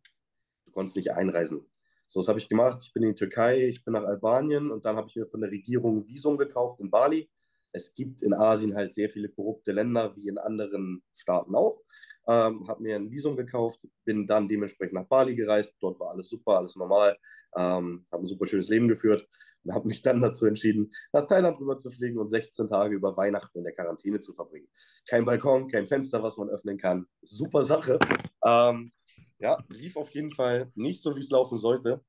du 0.64 0.72
konntest 0.72 0.96
nicht 0.96 1.12
einreisen. 1.12 1.66
So, 2.06 2.20
was 2.20 2.28
habe 2.28 2.38
ich 2.38 2.48
gemacht? 2.48 2.82
Ich 2.82 2.92
bin 2.92 3.02
in 3.02 3.10
die 3.10 3.14
Türkei, 3.14 3.66
ich 3.66 3.84
bin 3.84 3.94
nach 3.94 4.04
Albanien 4.04 4.70
und 4.70 4.84
dann 4.84 4.96
habe 4.96 5.08
ich 5.08 5.16
mir 5.16 5.26
von 5.26 5.40
der 5.40 5.50
Regierung 5.50 6.06
Visum 6.06 6.38
gekauft 6.38 6.80
in 6.80 6.90
Bali. 6.90 7.28
Es 7.72 7.94
gibt 7.94 8.22
in 8.22 8.34
Asien 8.34 8.74
halt 8.74 8.94
sehr 8.94 9.10
viele 9.10 9.28
korrupte 9.28 9.72
Länder, 9.72 10.14
wie 10.16 10.28
in 10.28 10.38
anderen 10.38 11.02
Staaten 11.12 11.54
auch. 11.54 11.82
Ähm, 12.28 12.68
habe 12.68 12.82
mir 12.82 12.96
ein 12.96 13.10
Visum 13.10 13.36
gekauft, 13.36 13.86
bin 14.04 14.26
dann 14.26 14.48
dementsprechend 14.48 14.94
nach 14.94 15.06
Bali 15.06 15.34
gereist. 15.34 15.74
Dort 15.80 15.98
war 15.98 16.10
alles 16.10 16.28
super, 16.28 16.58
alles 16.58 16.76
normal. 16.76 17.16
Ähm, 17.56 18.06
habe 18.12 18.24
ein 18.24 18.26
super 18.26 18.44
schönes 18.44 18.68
Leben 18.68 18.86
geführt 18.86 19.26
und 19.64 19.74
habe 19.74 19.88
mich 19.88 20.02
dann 20.02 20.20
dazu 20.20 20.44
entschieden, 20.44 20.90
nach 21.12 21.26
Thailand 21.26 21.58
rüber 21.58 21.78
zu 21.78 21.90
fliegen 21.90 22.18
und 22.18 22.28
16 22.28 22.68
Tage 22.68 22.94
über 22.94 23.16
Weihnachten 23.16 23.56
in 23.58 23.64
der 23.64 23.74
Quarantäne 23.74 24.20
zu 24.20 24.34
verbringen. 24.34 24.68
Kein 25.08 25.24
Balkon, 25.24 25.68
kein 25.68 25.86
Fenster, 25.86 26.22
was 26.22 26.36
man 26.36 26.50
öffnen 26.50 26.76
kann. 26.76 27.06
Super 27.22 27.64
Sache. 27.64 27.98
Ähm, 28.44 28.92
ja, 29.38 29.64
lief 29.68 29.96
auf 29.96 30.10
jeden 30.10 30.32
Fall 30.32 30.70
nicht 30.74 31.00
so, 31.00 31.16
wie 31.16 31.20
es 31.20 31.30
laufen 31.30 31.56
sollte. 31.56 32.04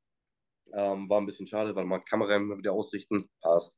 Ähm, 0.73 1.09
war 1.09 1.21
ein 1.21 1.25
bisschen 1.25 1.47
schade, 1.47 1.75
weil 1.75 1.85
man 1.85 2.03
Kamera 2.03 2.35
immer 2.35 2.57
wieder 2.57 2.73
ausrichten. 2.73 3.25
Passt. 3.41 3.75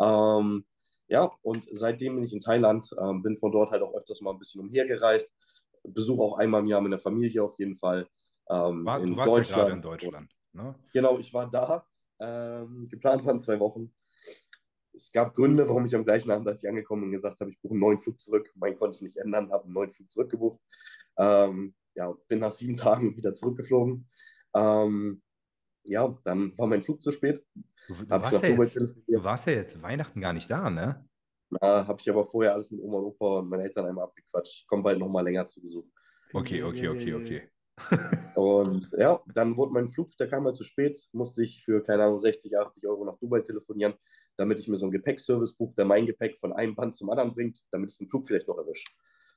Ähm, 0.00 0.64
ja, 1.08 1.30
und 1.42 1.66
seitdem 1.70 2.16
bin 2.16 2.24
ich 2.24 2.32
in 2.32 2.40
Thailand, 2.40 2.90
ähm, 3.00 3.22
bin 3.22 3.36
von 3.36 3.52
dort 3.52 3.70
halt 3.70 3.82
auch 3.82 3.94
öfters 3.94 4.20
mal 4.20 4.32
ein 4.32 4.38
bisschen 4.38 4.60
umhergereist. 4.60 5.34
Besuche 5.84 6.22
auch 6.22 6.38
einmal 6.38 6.62
im 6.62 6.66
Jahr 6.66 6.80
meine 6.80 6.98
Familie 6.98 7.44
auf 7.44 7.58
jeden 7.58 7.76
Fall. 7.76 8.08
Ähm, 8.48 8.84
war, 8.84 9.00
in 9.00 9.10
du 9.10 9.16
warst 9.16 9.30
Deutschland. 9.30 9.50
ja 9.50 9.56
gerade 9.56 9.72
in 9.72 9.82
Deutschland. 9.82 10.30
Ne? 10.52 10.74
Genau, 10.92 11.18
ich 11.18 11.32
war 11.32 11.48
da. 11.48 11.86
Ähm, 12.18 12.88
geplant 12.88 13.24
waren 13.24 13.38
zwei 13.38 13.60
Wochen. 13.60 13.92
Es 14.92 15.12
gab 15.12 15.34
Gründe, 15.34 15.68
warum 15.68 15.84
ich 15.84 15.94
am 15.94 16.04
gleichen 16.04 16.30
Abend, 16.30 16.48
als 16.48 16.62
ich 16.62 16.68
angekommen 16.68 17.02
bin, 17.02 17.12
gesagt 17.12 17.38
habe, 17.40 17.50
ich 17.50 17.60
buche 17.60 17.72
einen 17.72 17.80
neuen 17.80 17.98
Flug 17.98 18.18
zurück. 18.18 18.50
Mein 18.54 18.78
konnte 18.78 18.96
ich 18.96 19.02
nicht 19.02 19.18
ändern, 19.18 19.52
habe 19.52 19.64
einen 19.64 19.74
neuen 19.74 19.90
Flug 19.90 20.10
zurückgebucht. 20.10 20.58
Ähm, 21.18 21.74
ja, 21.94 22.14
bin 22.28 22.40
nach 22.40 22.52
sieben 22.52 22.76
Tagen 22.76 23.16
wieder 23.16 23.34
zurückgeflogen. 23.34 24.06
Ähm, 24.54 25.22
ja, 25.88 26.18
dann 26.24 26.56
war 26.58 26.66
mein 26.66 26.82
Flug 26.82 27.00
zu 27.00 27.12
spät. 27.12 27.44
Du, 27.88 27.94
du, 27.94 28.08
warst 28.08 28.42
ja 28.42 28.48
jetzt, 28.48 28.76
du, 28.76 29.24
warst 29.24 29.46
ja 29.46 29.52
jetzt, 29.52 29.82
Weihnachten 29.82 30.20
gar 30.20 30.32
nicht 30.32 30.50
da, 30.50 30.70
ne? 30.70 31.08
Na, 31.50 31.86
habe 31.86 32.00
ich 32.00 32.10
aber 32.10 32.24
vorher 32.24 32.54
alles 32.54 32.70
mit 32.70 32.80
Oma 32.80 32.98
und 32.98 33.04
Opa 33.04 33.38
und 33.38 33.48
meinen 33.48 33.60
Eltern 33.60 33.86
einmal 33.86 34.04
abgequatscht. 34.04 34.62
Ich 34.62 34.66
komme 34.66 34.82
bald 34.82 34.98
nochmal 34.98 35.24
länger 35.24 35.44
zu 35.44 35.60
Besuch. 35.60 35.84
Okay, 36.32 36.62
okay, 36.62 36.88
okay, 36.88 37.14
okay. 37.14 37.48
und 38.36 38.90
ja, 38.98 39.20
dann 39.34 39.56
wurde 39.56 39.72
mein 39.72 39.88
Flug, 39.88 40.10
der 40.16 40.28
kam 40.28 40.44
mal 40.44 40.54
zu 40.54 40.64
spät, 40.64 40.98
musste 41.12 41.42
ich 41.42 41.62
für, 41.62 41.82
keine 41.82 42.04
Ahnung, 42.04 42.20
60, 42.20 42.56
80 42.56 42.86
Euro 42.86 43.04
nach 43.04 43.18
Dubai 43.18 43.40
telefonieren, 43.40 43.94
damit 44.36 44.58
ich 44.58 44.66
mir 44.66 44.78
so 44.78 44.86
einen 44.86 44.92
Gepäckservice 44.92 45.54
buche, 45.54 45.74
der 45.76 45.84
mein 45.84 46.06
Gepäck 46.06 46.40
von 46.40 46.52
einem 46.52 46.74
Band 46.74 46.94
zum 46.94 47.10
anderen 47.10 47.34
bringt, 47.34 47.60
damit 47.70 47.90
ich 47.90 47.98
den 47.98 48.08
Flug 48.08 48.26
vielleicht 48.26 48.48
noch 48.48 48.56
erwische. 48.56 48.86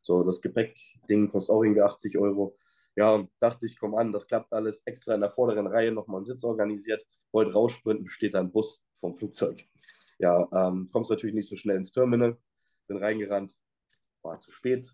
So, 0.02 0.24
das 0.24 0.42
Gepäckding 0.42 1.28
kostet 1.30 1.54
auch 1.54 1.64
irgendwie 1.64 1.82
80 1.82 2.18
Euro. 2.18 2.58
Ja, 2.96 3.28
dachte 3.40 3.66
ich, 3.66 3.78
komm 3.80 3.96
an, 3.96 4.12
das 4.12 4.28
klappt 4.28 4.54
alles. 4.54 4.82
Extra 4.86 5.16
in 5.16 5.22
der 5.22 5.30
vorderen 5.30 5.68
Reihe 5.68 5.92
nochmal 5.92 6.18
einen 6.18 6.26
Sitz 6.26 6.44
organisiert. 6.44 7.06
Wollte 7.32 7.54
raussprinten, 7.54 8.08
steht 8.08 8.34
da 8.34 8.40
ein 8.40 8.52
Bus 8.52 8.82
vom 9.00 9.16
Flugzeug. 9.16 9.64
Ja, 10.22 10.46
ähm, 10.52 10.90
kommst 10.92 11.10
natürlich 11.10 11.34
nicht 11.34 11.48
so 11.48 11.56
schnell 11.56 11.78
ins 11.78 11.94
Terminal. 11.94 12.38
Bin 12.88 12.98
reingerannt, 12.98 13.56
war 14.22 14.38
zu 14.42 14.52
spät. 14.52 14.94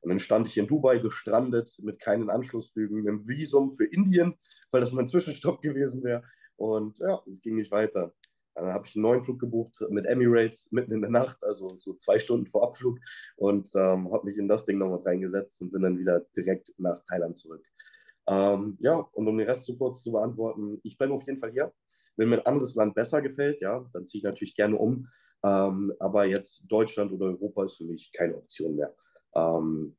Und 0.00 0.08
dann 0.08 0.18
stand 0.18 0.48
ich 0.48 0.56
in 0.56 0.66
Dubai 0.66 0.98
gestrandet 0.98 1.78
mit 1.82 2.00
keinen 2.00 2.30
Anschlussflügen, 2.30 3.06
einem 3.06 3.28
Visum 3.28 3.72
für 3.72 3.84
Indien, 3.84 4.34
weil 4.70 4.80
das 4.80 4.92
mein 4.92 5.08
Zwischenstopp 5.08 5.60
gewesen 5.62 6.02
wäre. 6.02 6.22
Und 6.56 6.98
ja, 6.98 7.22
es 7.30 7.40
ging 7.40 7.56
nicht 7.56 7.70
weiter. 7.70 8.14
Dann 8.54 8.72
habe 8.72 8.86
ich 8.86 8.96
einen 8.96 9.02
neuen 9.02 9.22
Flug 9.22 9.38
gebucht 9.38 9.82
mit 9.88 10.06
Emirates 10.06 10.70
mitten 10.72 10.92
in 10.92 11.00
der 11.00 11.10
Nacht, 11.10 11.42
also 11.42 11.76
so 11.78 11.94
zwei 11.94 12.18
Stunden 12.18 12.46
vor 12.46 12.64
Abflug 12.64 12.98
und 13.36 13.70
ähm, 13.74 14.12
habe 14.12 14.26
mich 14.26 14.38
in 14.38 14.48
das 14.48 14.64
Ding 14.64 14.78
nochmal 14.78 15.00
reingesetzt 15.00 15.60
und 15.62 15.72
bin 15.72 15.82
dann 15.82 15.98
wieder 15.98 16.20
direkt 16.36 16.74
nach 16.78 17.02
Thailand 17.04 17.36
zurück. 17.38 17.64
Ähm, 18.28 18.76
ja, 18.80 18.96
und 18.96 19.26
um 19.26 19.38
den 19.38 19.48
Rest 19.48 19.64
zu 19.64 19.76
kurz 19.76 20.02
zu 20.02 20.12
beantworten, 20.12 20.80
ich 20.82 20.96
bleibe 20.98 21.14
auf 21.14 21.26
jeden 21.26 21.38
Fall 21.38 21.52
hier. 21.52 21.72
Wenn 22.16 22.28
mir 22.28 22.36
ein 22.36 22.46
anderes 22.46 22.74
Land 22.74 22.94
besser 22.94 23.22
gefällt, 23.22 23.60
ja, 23.60 23.84
dann 23.92 24.06
ziehe 24.06 24.18
ich 24.18 24.24
natürlich 24.24 24.54
gerne 24.54 24.76
um. 24.76 25.08
Ähm, 25.44 25.92
aber 25.98 26.26
jetzt 26.26 26.62
Deutschland 26.68 27.10
oder 27.12 27.26
Europa 27.26 27.64
ist 27.64 27.76
für 27.76 27.84
mich 27.84 28.12
keine 28.12 28.36
Option 28.36 28.76
mehr. 28.76 28.94
Ähm, 29.34 29.96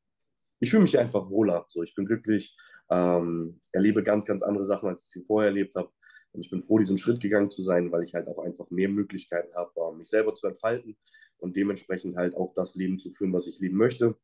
ich 0.59 0.69
fühle 0.69 0.83
mich 0.83 0.97
einfach 0.97 1.29
wohler. 1.29 1.65
So, 1.67 1.83
ich 1.83 1.93
bin 1.95 2.05
glücklich, 2.05 2.55
ähm, 2.89 3.59
erlebe 3.73 4.03
ganz, 4.03 4.25
ganz 4.25 4.41
andere 4.41 4.63
Sachen, 4.63 4.87
als 4.87 5.03
ich 5.03 5.09
sie 5.09 5.23
vorher 5.23 5.49
erlebt 5.49 5.75
habe. 5.75 5.89
Und 6.33 6.41
ich 6.41 6.49
bin 6.49 6.59
froh, 6.59 6.79
diesen 6.79 6.97
Schritt 6.97 7.21
gegangen 7.21 7.51
zu 7.51 7.61
sein, 7.61 7.91
weil 7.91 8.03
ich 8.03 8.13
halt 8.13 8.27
auch 8.27 8.39
einfach 8.39 8.69
mehr 8.71 8.89
Möglichkeiten 8.89 9.53
habe, 9.55 9.95
mich 9.95 10.09
selber 10.09 10.33
zu 10.33 10.47
entfalten 10.47 10.97
und 11.37 11.55
dementsprechend 11.55 12.15
halt 12.15 12.35
auch 12.35 12.53
das 12.53 12.75
Leben 12.75 12.99
zu 12.99 13.11
führen, 13.11 13.33
was 13.33 13.47
ich 13.47 13.59
leben 13.59 13.77
möchte. 13.77 14.17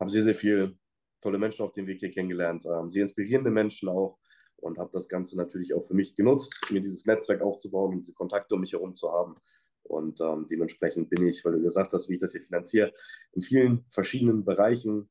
Habe 0.00 0.10
sehr, 0.10 0.22
sehr 0.22 0.34
viele 0.34 0.76
tolle 1.20 1.38
Menschen 1.38 1.64
auf 1.64 1.72
dem 1.72 1.86
Weg 1.86 2.00
hier 2.00 2.10
kennengelernt, 2.10 2.66
ähm, 2.66 2.90
sehr 2.90 3.02
inspirierende 3.02 3.50
Menschen 3.50 3.88
auch 3.88 4.18
und 4.56 4.78
habe 4.78 4.90
das 4.92 5.08
Ganze 5.08 5.36
natürlich 5.36 5.74
auch 5.74 5.82
für 5.82 5.94
mich 5.94 6.14
genutzt, 6.14 6.54
mir 6.70 6.80
dieses 6.80 7.04
Netzwerk 7.06 7.42
aufzubauen 7.42 7.94
und 7.94 8.00
diese 8.00 8.14
Kontakte 8.14 8.54
um 8.54 8.60
mich 8.60 8.72
herum 8.72 8.94
zu 8.94 9.12
haben. 9.12 9.36
Und 9.82 10.20
ähm, 10.20 10.46
dementsprechend 10.48 11.10
bin 11.10 11.26
ich, 11.26 11.44
weil 11.44 11.52
du 11.52 11.62
gesagt 11.62 11.92
hast, 11.92 12.08
wie 12.08 12.14
ich 12.14 12.20
das 12.20 12.32
hier 12.32 12.42
finanziere, 12.42 12.92
in 13.32 13.42
vielen 13.42 13.84
verschiedenen 13.88 14.44
Bereichen, 14.44 15.10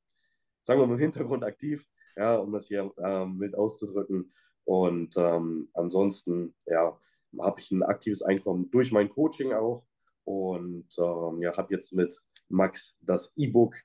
sagen 0.63 0.79
wir 0.79 0.87
mal 0.87 0.93
im 0.93 0.99
Hintergrund 0.99 1.43
aktiv, 1.43 1.85
ja, 2.15 2.35
um 2.35 2.51
das 2.51 2.67
hier 2.67 2.91
ähm, 3.03 3.37
mit 3.37 3.55
auszudrücken. 3.55 4.31
Und 4.65 5.15
ähm, 5.17 5.67
ansonsten, 5.73 6.53
ja, 6.65 6.97
habe 7.39 7.59
ich 7.59 7.71
ein 7.71 7.83
aktives 7.83 8.21
Einkommen 8.21 8.69
durch 8.71 8.91
mein 8.91 9.09
Coaching 9.09 9.53
auch 9.53 9.85
und 10.25 10.88
ähm, 10.97 11.41
ja, 11.41 11.55
habe 11.55 11.73
jetzt 11.73 11.93
mit 11.93 12.21
Max 12.49 12.95
das 13.01 13.31
E-Book 13.35 13.75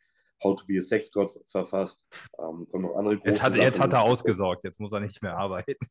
How 0.44 0.54
to 0.54 0.66
be 0.66 0.76
a 0.78 0.82
Sex 0.82 1.10
God 1.10 1.32
verfasst. 1.46 2.06
Ähm, 2.38 2.66
kommen 2.70 2.84
noch 2.84 2.96
andere 2.96 3.18
jetzt 3.24 3.42
hat, 3.42 3.56
jetzt 3.56 3.80
hat 3.80 3.94
er 3.94 4.02
ausgesorgt, 4.02 4.64
jetzt 4.64 4.78
muss 4.80 4.92
er 4.92 5.00
nicht 5.00 5.22
mehr 5.22 5.36
arbeiten. 5.36 5.86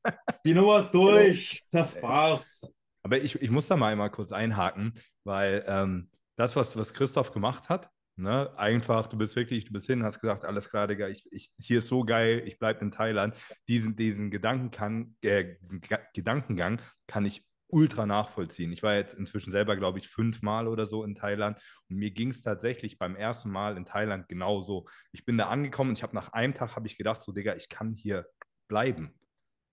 Die 0.45 0.53
Nummer 0.53 0.77
ist 0.77 0.91
durch, 0.91 1.63
genau. 1.71 1.81
das 1.81 2.01
war's. 2.03 2.73
Aber 3.01 3.17
ich, 3.17 3.41
ich 3.41 3.49
muss 3.49 3.67
da 3.67 3.75
mal 3.75 3.91
einmal 3.91 4.11
kurz 4.11 4.31
einhaken, 4.31 4.93
weil 5.23 5.63
ähm, 5.67 6.11
das, 6.35 6.55
was, 6.55 6.77
was 6.77 6.93
Christoph 6.93 7.31
gemacht 7.31 7.69
hat, 7.69 7.89
Ne? 8.17 8.57
Einfach, 8.57 9.07
du 9.07 9.17
bist 9.17 9.35
wirklich, 9.35 9.65
du 9.65 9.73
bist 9.73 9.87
hin, 9.87 10.03
hast 10.03 10.21
gesagt, 10.21 10.45
alles 10.45 10.69
klar, 10.69 10.87
Digga, 10.87 11.09
ich, 11.09 11.27
ich, 11.31 11.51
hier 11.59 11.79
ist 11.79 11.89
so 11.89 12.05
geil, 12.05 12.43
ich 12.45 12.57
bleibe 12.59 12.79
in 12.79 12.91
Thailand. 12.91 13.35
Diesen, 13.67 13.95
diesen, 13.95 14.31
Gedanken 14.31 14.71
kann, 14.71 15.15
äh, 15.21 15.55
diesen 15.61 15.81
Gedankengang 16.13 16.81
kann 17.07 17.25
ich 17.25 17.45
ultra 17.67 18.05
nachvollziehen. 18.05 18.71
Ich 18.71 18.83
war 18.83 18.95
jetzt 18.95 19.15
inzwischen 19.15 19.51
selber, 19.51 19.75
glaube 19.75 19.99
ich, 19.99 20.07
fünfmal 20.07 20.67
oder 20.67 20.85
so 20.85 21.03
in 21.03 21.15
Thailand 21.15 21.59
und 21.89 21.97
mir 21.97 22.11
ging 22.11 22.29
es 22.29 22.41
tatsächlich 22.41 22.97
beim 22.97 23.17
ersten 23.17 23.49
Mal 23.49 23.75
in 23.75 23.85
Thailand 23.85 24.29
genauso. 24.29 24.87
Ich 25.11 25.25
bin 25.25 25.37
da 25.37 25.49
angekommen 25.49 25.89
und 25.89 25.97
ich 25.97 26.03
habe 26.03 26.15
nach 26.15 26.31
einem 26.31 26.53
Tag 26.53 26.77
habe 26.77 26.87
ich 26.87 26.97
gedacht, 26.97 27.21
so 27.21 27.33
Digga, 27.33 27.55
ich 27.55 27.67
kann 27.67 27.93
hier 27.93 28.27
bleiben. 28.69 29.13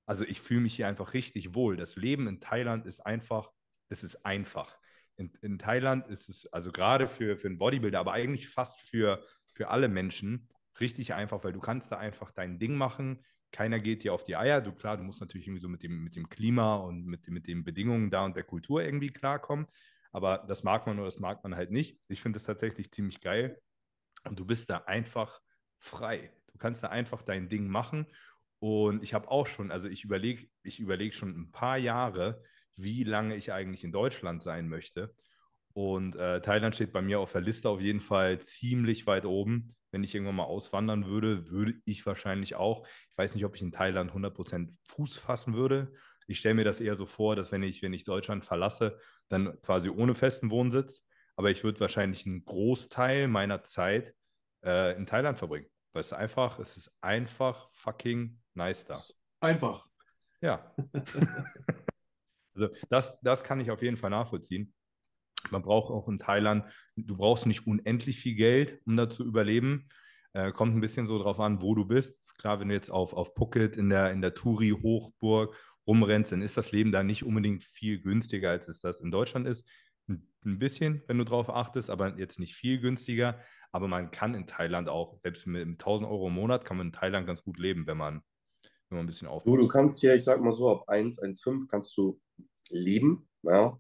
Also 0.05 0.25
ich 0.25 0.41
fühle 0.41 0.63
mich 0.63 0.75
hier 0.75 0.89
einfach 0.89 1.15
richtig 1.15 1.55
wohl. 1.55 1.77
Das 1.77 1.95
Leben 1.95 2.27
in 2.27 2.41
Thailand 2.41 2.87
ist 2.87 3.01
einfach, 3.07 3.51
es 3.89 4.03
ist 4.03 4.27
einfach 4.27 4.77
in, 5.23 5.33
in 5.43 5.59
Thailand 5.59 6.09
ist 6.09 6.29
es 6.29 6.47
also 6.53 6.73
gerade 6.73 7.07
für, 7.07 7.37
für 7.37 7.49
einen 7.49 7.59
Bodybuilder, 7.59 8.01
aber 8.01 8.13
eigentlich 8.13 8.49
fast 8.49 8.81
für, 8.81 9.25
für 9.55 9.69
alle 9.69 9.89
Menschen 9.89 10.49
richtig 10.81 11.15
einfach, 11.15 11.45
weil 11.45 11.53
du 11.53 11.61
kannst 11.61 11.93
da 11.93 11.99
einfach 11.99 12.31
dein 12.33 12.59
Ding 12.59 12.75
machen. 12.75 13.25
Keiner 13.53 13.79
geht 13.81 14.03
dir 14.03 14.15
auf 14.15 14.25
die 14.25 14.37
Eier. 14.37 14.61
Du 14.61 14.73
klar, 14.73 14.97
du 14.97 15.05
musst 15.05 15.21
natürlich 15.21 15.47
irgendwie 15.47 15.61
so 15.61 15.69
mit 15.69 15.83
dem, 15.83 16.03
mit 16.03 16.17
dem 16.17 16.29
Klima 16.29 16.77
und 16.77 17.07
mit, 17.07 17.29
mit 17.29 17.47
den 17.47 17.65
Bedingungen 17.65 18.11
da 18.11 18.25
und 18.25 18.37
der 18.37 18.45
Kultur 18.45 18.83
irgendwie 18.83 19.11
klarkommen. 19.11 19.67
Aber 20.11 20.45
das 20.49 20.63
mag 20.63 20.87
man 20.87 20.99
oder 20.99 21.07
das 21.07 21.19
mag 21.19 21.43
man 21.43 21.55
halt 21.55 21.71
nicht. 21.71 21.99
Ich 22.09 22.21
finde 22.21 22.39
es 22.39 22.45
tatsächlich 22.45 22.91
ziemlich 22.93 23.21
geil. 23.21 23.61
Und 24.25 24.39
du 24.39 24.45
bist 24.45 24.71
da 24.71 24.79
einfach 24.79 25.41
frei. 25.79 26.33
Du 26.53 26.59
kannst 26.59 26.83
da 26.83 26.89
einfach 26.89 27.23
dein 27.23 27.49
Ding 27.49 27.69
machen. 27.69 28.07
Und 28.59 29.03
ich 29.03 29.15
habe 29.15 29.31
auch 29.31 29.47
schon, 29.47 29.71
also 29.71 29.89
ich 29.89 30.05
überlege, 30.05 30.49
ich 30.63 30.81
überlege 30.81 31.15
schon 31.15 31.31
ein 31.31 31.51
paar 31.51 31.77
Jahre, 31.77 32.43
wie 32.77 33.05
lange 33.05 33.37
ich 33.37 33.53
eigentlich 33.53 33.85
in 33.85 33.93
Deutschland 33.93 34.43
sein 34.43 34.69
möchte. 34.69 35.15
Und 35.75 36.17
äh, 36.17 36.41
Thailand 36.41 36.75
steht 36.75 36.93
bei 36.93 37.03
mir 37.03 37.21
auf 37.21 37.33
der 37.33 37.41
Liste 37.41 37.69
auf 37.69 37.81
jeden 37.81 38.01
Fall 38.01 38.41
ziemlich 38.41 39.07
weit 39.07 39.25
oben. 39.25 39.75
Wenn 39.91 40.05
ich 40.05 40.15
irgendwann 40.15 40.37
mal 40.37 40.45
auswandern 40.45 41.07
würde, 41.07 41.51
würde 41.51 41.75
ich 41.85 42.05
wahrscheinlich 42.07 42.55
auch. 42.55 42.87
Ich 43.11 43.19
weiß 43.19 43.35
nicht, 43.35 43.45
ob 43.45 43.55
ich 43.55 43.63
in 43.63 43.73
Thailand 43.73 44.13
100% 44.13 44.75
Fuß 44.89 45.19
fassen 45.19 45.55
würde. 45.55 45.93
Ich 46.27 46.39
stelle 46.39 46.55
mir 46.55 46.65
das 46.65 46.81
eher 46.81 46.97
so 46.97 47.07
vor, 47.07 47.37
dass 47.37 47.53
wenn 47.53 47.63
ich, 47.63 47.83
wenn 47.83 47.93
ich 47.93 48.05
Deutschland 48.05 48.45
verlasse, 48.45 48.99
dann 49.29 49.61
quasi 49.63 49.89
ohne 49.89 50.15
festen 50.15 50.51
Wohnsitz. 50.51 51.07
Aber 51.37 51.51
ich 51.51 51.65
würde 51.65 51.81
wahrscheinlich 51.81 52.27
einen 52.27 52.45
Großteil 52.45 53.29
meiner 53.29 53.65
Zeit 53.65 54.15
äh, 54.65 54.97
in 54.97 55.07
Thailand 55.07 55.39
verbringen. 55.39 55.67
Weil 55.93 56.01
es 56.01 56.13
einfach, 56.13 56.59
es 56.59 56.77
ist 56.77 56.91
einfach 57.01 57.71
fucking 57.73 58.41
nice 58.55 58.85
da. 58.85 58.99
Einfach. 59.41 59.87
Ja. 60.41 60.75
Also 62.55 62.69
das, 62.91 63.21
das 63.21 63.45
kann 63.45 63.61
ich 63.61 63.71
auf 63.71 63.83
jeden 63.83 63.97
Fall 63.97 64.11
nachvollziehen. 64.11 64.73
Man 65.51 65.63
braucht 65.63 65.91
auch 65.91 66.09
in 66.09 66.19
Thailand, 66.19 66.65
du 66.97 67.17
brauchst 67.17 67.47
nicht 67.47 67.67
unendlich 67.67 68.19
viel 68.19 68.35
Geld, 68.35 68.81
um 68.87 68.97
da 68.97 69.09
zu 69.09 69.25
überleben. 69.25 69.89
Äh, 70.35 70.53
kommt 70.53 70.75
ein 70.75 70.81
bisschen 70.81 71.07
so 71.07 71.19
drauf 71.19 71.41
an, 71.41 71.61
wo 71.61 71.75
du 71.75 71.85
bist. 71.85 72.17
Klar, 72.39 72.61
wenn 72.61 72.69
du 72.69 72.75
jetzt 72.75 72.91
auf, 72.91 73.13
auf 73.13 73.35
Phuket 73.37 73.77
in 73.77 73.91
der, 73.91 74.11
in 74.11 74.21
der 74.21 74.35
Touri-Hochburg 74.35 75.55
rumrennst, 75.87 76.33
dann 76.33 76.43
ist 76.43 76.57
das 76.57 76.73
Leben 76.73 76.93
da 76.93 77.03
nicht 77.03 77.25
unbedingt 77.25 77.65
viel 77.65 78.01
günstiger, 78.01 78.51
als 78.51 78.69
es 78.69 78.81
das 78.81 79.01
in 79.01 79.11
Deutschland 79.11 79.47
ist. 79.47 79.67
Ein, 80.09 80.59
bisschen, 80.59 81.03
wenn 81.07 81.19
du 81.19 81.25
drauf 81.25 81.49
achtest, 81.51 81.89
aber 81.91 82.19
jetzt 82.19 82.41
nicht 82.41 82.55
viel 82.55 82.81
günstiger. 82.81 83.39
Aber 83.71 83.89
man 83.89 84.11
kann 84.11 84.35
in 84.35 84.47
Thailand 84.47 84.89
auch, 84.89 85.21
selbst 85.23 85.47
mit 85.47 85.67
1000 85.67 86.09
Euro 86.09 86.29
im 86.29 86.35
Monat, 86.35 86.65
kann 86.65 86.77
man 86.77 86.89
in 86.89 86.93
Thailand 86.93 87.27
ganz 87.27 87.43
gut 87.43 87.59
leben, 87.59 87.87
wenn 87.87 87.97
man, 87.97 88.23
wenn 88.89 88.97
man 88.97 89.05
ein 89.05 89.07
bisschen 89.07 89.29
Du, 89.29 89.35
aufpasst. 89.35 89.63
du 89.63 89.69
kannst 89.69 90.01
hier, 90.01 90.15
ich 90.15 90.25
sag 90.25 90.41
mal 90.41 90.53
so, 90.53 90.69
ab 90.71 90.89
1, 90.89 91.21
1,5 91.21 91.69
kannst 91.69 91.97
du 91.97 92.21
leben. 92.71 93.29
Ja. 93.43 93.53
Ja. 93.53 93.79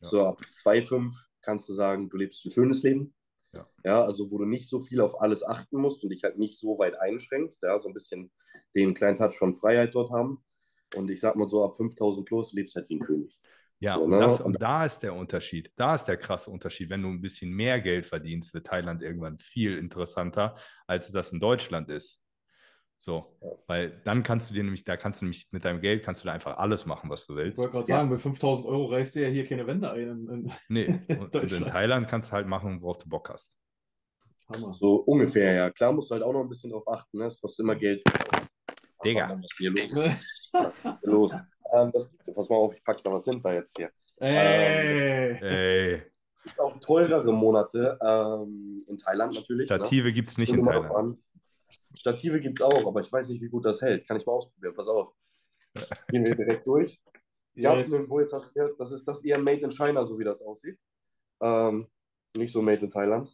So 0.00 0.26
ab 0.26 0.40
2,5 0.50 1.14
kannst 1.42 1.68
du 1.68 1.74
sagen, 1.74 2.08
du 2.08 2.16
lebst 2.16 2.44
ein 2.44 2.50
schönes 2.50 2.82
Leben. 2.82 3.14
Ja. 3.54 3.66
ja, 3.84 4.04
also 4.04 4.30
wo 4.30 4.38
du 4.38 4.44
nicht 4.44 4.68
so 4.68 4.80
viel 4.82 5.00
auf 5.00 5.20
alles 5.20 5.42
achten 5.42 5.78
musst 5.80 6.02
und 6.02 6.10
dich 6.10 6.24
halt 6.24 6.36
nicht 6.38 6.58
so 6.58 6.78
weit 6.78 7.00
einschränkst, 7.00 7.62
ja, 7.62 7.78
so 7.80 7.88
ein 7.88 7.94
bisschen 7.94 8.30
den 8.74 8.92
kleinen 8.92 9.16
Touch 9.16 9.36
von 9.38 9.54
Freiheit 9.54 9.94
dort 9.94 10.10
haben. 10.10 10.44
Und 10.94 11.10
ich 11.10 11.20
sag 11.20 11.36
mal 11.36 11.48
so, 11.48 11.64
ab 11.64 11.76
5000 11.76 12.26
plus 12.26 12.52
lebst 12.52 12.76
halt 12.76 12.88
wie 12.90 12.96
ein 12.96 13.00
König. 13.00 13.40
Ja, 13.80 13.94
So, 13.94 14.02
und, 14.02 14.10
ne? 14.10 14.18
das, 14.20 14.40
Und- 14.40 14.46
und 14.56 14.62
da 14.62 14.84
ist 14.86 15.00
der 15.00 15.14
Unterschied. 15.14 15.72
Da 15.76 15.94
ist 15.94 16.04
der 16.04 16.16
krasse 16.16 16.50
Unterschied. 16.50 16.90
Wenn 16.90 17.02
du 17.02 17.08
ein 17.08 17.20
bisschen 17.20 17.50
mehr 17.50 17.80
Geld 17.80 18.06
verdienst, 18.06 18.52
wird 18.54 18.66
Thailand 18.66 19.02
irgendwann 19.02 19.38
viel 19.38 19.76
interessanter, 19.78 20.56
als 20.86 21.10
das 21.12 21.32
in 21.32 21.40
Deutschland 21.40 21.88
ist. 21.90 22.20
So, 22.98 23.36
Ja. 23.42 23.48
weil 23.66 24.00
dann 24.04 24.22
kannst 24.22 24.50
du 24.50 24.54
dir 24.54 24.64
nämlich, 24.64 24.84
da 24.84 24.96
kannst 24.96 25.20
du 25.20 25.26
nämlich 25.26 25.48
mit 25.52 25.64
deinem 25.64 25.80
Geld 25.80 26.02
kannst 26.02 26.22
du 26.24 26.26
da 26.26 26.32
einfach 26.32 26.56
alles 26.58 26.86
machen, 26.86 27.08
was 27.10 27.26
du 27.26 27.34
Ich 27.34 27.38
willst. 27.38 27.58
wollte 27.58 27.72
gerade 27.72 27.90
Ja. 27.90 27.96
sagen, 27.98 28.08
mit 28.08 28.20
5000 28.20 28.66
Euro 28.68 28.86
reißt 28.86 29.16
du 29.16 29.22
ja 29.22 29.28
hier 29.28 29.46
keine 29.46 29.66
Wände 29.66 29.90
ein. 29.90 30.00
In, 30.00 30.28
in 30.28 30.52
Nee, 30.68 30.86
und, 31.20 31.34
und 31.34 31.52
in. 31.52 31.64
Thailand 31.64 32.08
kannst 32.08 32.30
du 32.30 32.32
halt 32.32 32.46
machen, 32.46 32.80
worauf 32.80 32.98
du 32.98 33.08
Bock 33.08 33.28
hast. 33.30 33.54
Hammer. 34.48 34.72
So 34.74 34.96
ungefähr, 34.96 35.52
ja. 35.54 35.70
Klar 35.70 35.92
musst 35.92 36.10
du 36.10 36.14
halt 36.14 36.22
auch 36.24 36.32
noch 36.32 36.40
ein 36.40 36.48
bisschen 36.48 36.70
drauf 36.70 36.86
achten, 36.88 37.18
ne? 37.18 37.26
Es 37.26 37.40
kostet 37.40 37.64
immer 37.64 37.74
Geld. 37.76 38.02
Digga. 39.04 39.28
Was 39.30 39.44
ist 39.44 39.56
hier 39.58 39.70
los? 39.70 39.96
Was 40.52 40.68
ist 40.68 40.82
hier 41.02 41.10
los? 41.12 41.32
Ähm, 41.74 41.90
das, 41.92 42.12
pass 42.34 42.48
mal 42.48 42.56
auf, 42.56 42.74
ich 42.74 42.82
packe 42.84 43.02
da 43.02 43.12
was 43.12 43.24
hinter 43.24 43.52
jetzt 43.52 43.76
hier. 43.76 43.90
Ey. 44.18 45.36
Ey, 45.42 45.94
Es 45.94 46.42
gibt 46.44 46.60
auch 46.60 46.78
teurere 46.78 47.32
Monate 47.32 47.98
ähm, 48.00 48.82
in 48.88 48.96
Thailand 48.96 49.34
natürlich. 49.34 49.68
Ne? 49.68 49.76
Stative 49.76 50.12
gibt 50.12 50.30
es 50.30 50.38
nicht 50.38 50.52
in 50.52 50.64
Thailand. 50.64 50.90
an. 50.94 51.18
Stative 51.96 52.40
gibt 52.40 52.60
es 52.60 52.64
auch, 52.64 52.86
aber 52.86 53.00
ich 53.00 53.12
weiß 53.12 53.28
nicht, 53.30 53.42
wie 53.42 53.48
gut 53.48 53.64
das 53.64 53.80
hält. 53.80 54.06
Kann 54.06 54.16
ich 54.16 54.26
mal 54.26 54.32
ausprobieren. 54.32 54.74
Pass 54.74 54.88
auf. 54.88 55.14
Gehen 56.08 56.26
wir 56.26 56.34
direkt 56.34 56.66
durch. 56.66 57.02
Gab 57.62 57.76
es 57.76 57.84
Jetzt, 57.84 57.92
nirgendwo, 57.92 58.20
jetzt 58.20 58.32
hast 58.34 58.54
du 58.54 58.74
das 58.76 58.90
ist 58.92 59.04
das 59.08 59.24
eher 59.24 59.38
Made 59.38 59.62
in 59.62 59.70
China, 59.70 60.04
so 60.04 60.18
wie 60.18 60.24
das 60.24 60.42
aussieht. 60.42 60.78
Ähm, 61.40 61.86
nicht 62.36 62.52
so 62.52 62.60
Made 62.60 62.84
in 62.84 62.90
Thailand. 62.90 63.30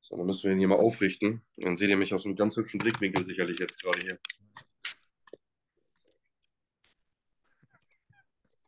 So, 0.00 0.16
dann 0.16 0.26
müssen 0.26 0.44
wir 0.44 0.52
ihn 0.52 0.60
hier 0.60 0.68
mal 0.68 0.78
aufrichten. 0.78 1.42
Dann 1.56 1.76
seht 1.76 1.90
ihr 1.90 1.96
mich 1.96 2.14
aus 2.14 2.24
einem 2.24 2.36
ganz 2.36 2.56
hübschen 2.56 2.78
Blickwinkel 2.78 3.24
sicherlich 3.24 3.58
jetzt 3.58 3.82
gerade 3.82 3.98
hier. 3.98 4.18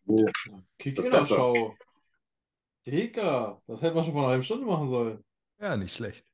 So, 0.05 0.27
Kick 0.79 0.97
das 0.97 1.09
besser? 1.09 1.77
Digga, 2.85 3.63
das 3.67 3.83
hätte 3.83 3.95
man 3.95 4.03
schon 4.03 4.15
vor 4.15 4.23
einer 4.23 4.31
halben 4.31 4.43
Stunde 4.43 4.67
machen 4.67 4.89
sollen. 4.89 5.25
Ja, 5.61 5.77
nicht 5.77 5.95
schlecht. 5.95 6.28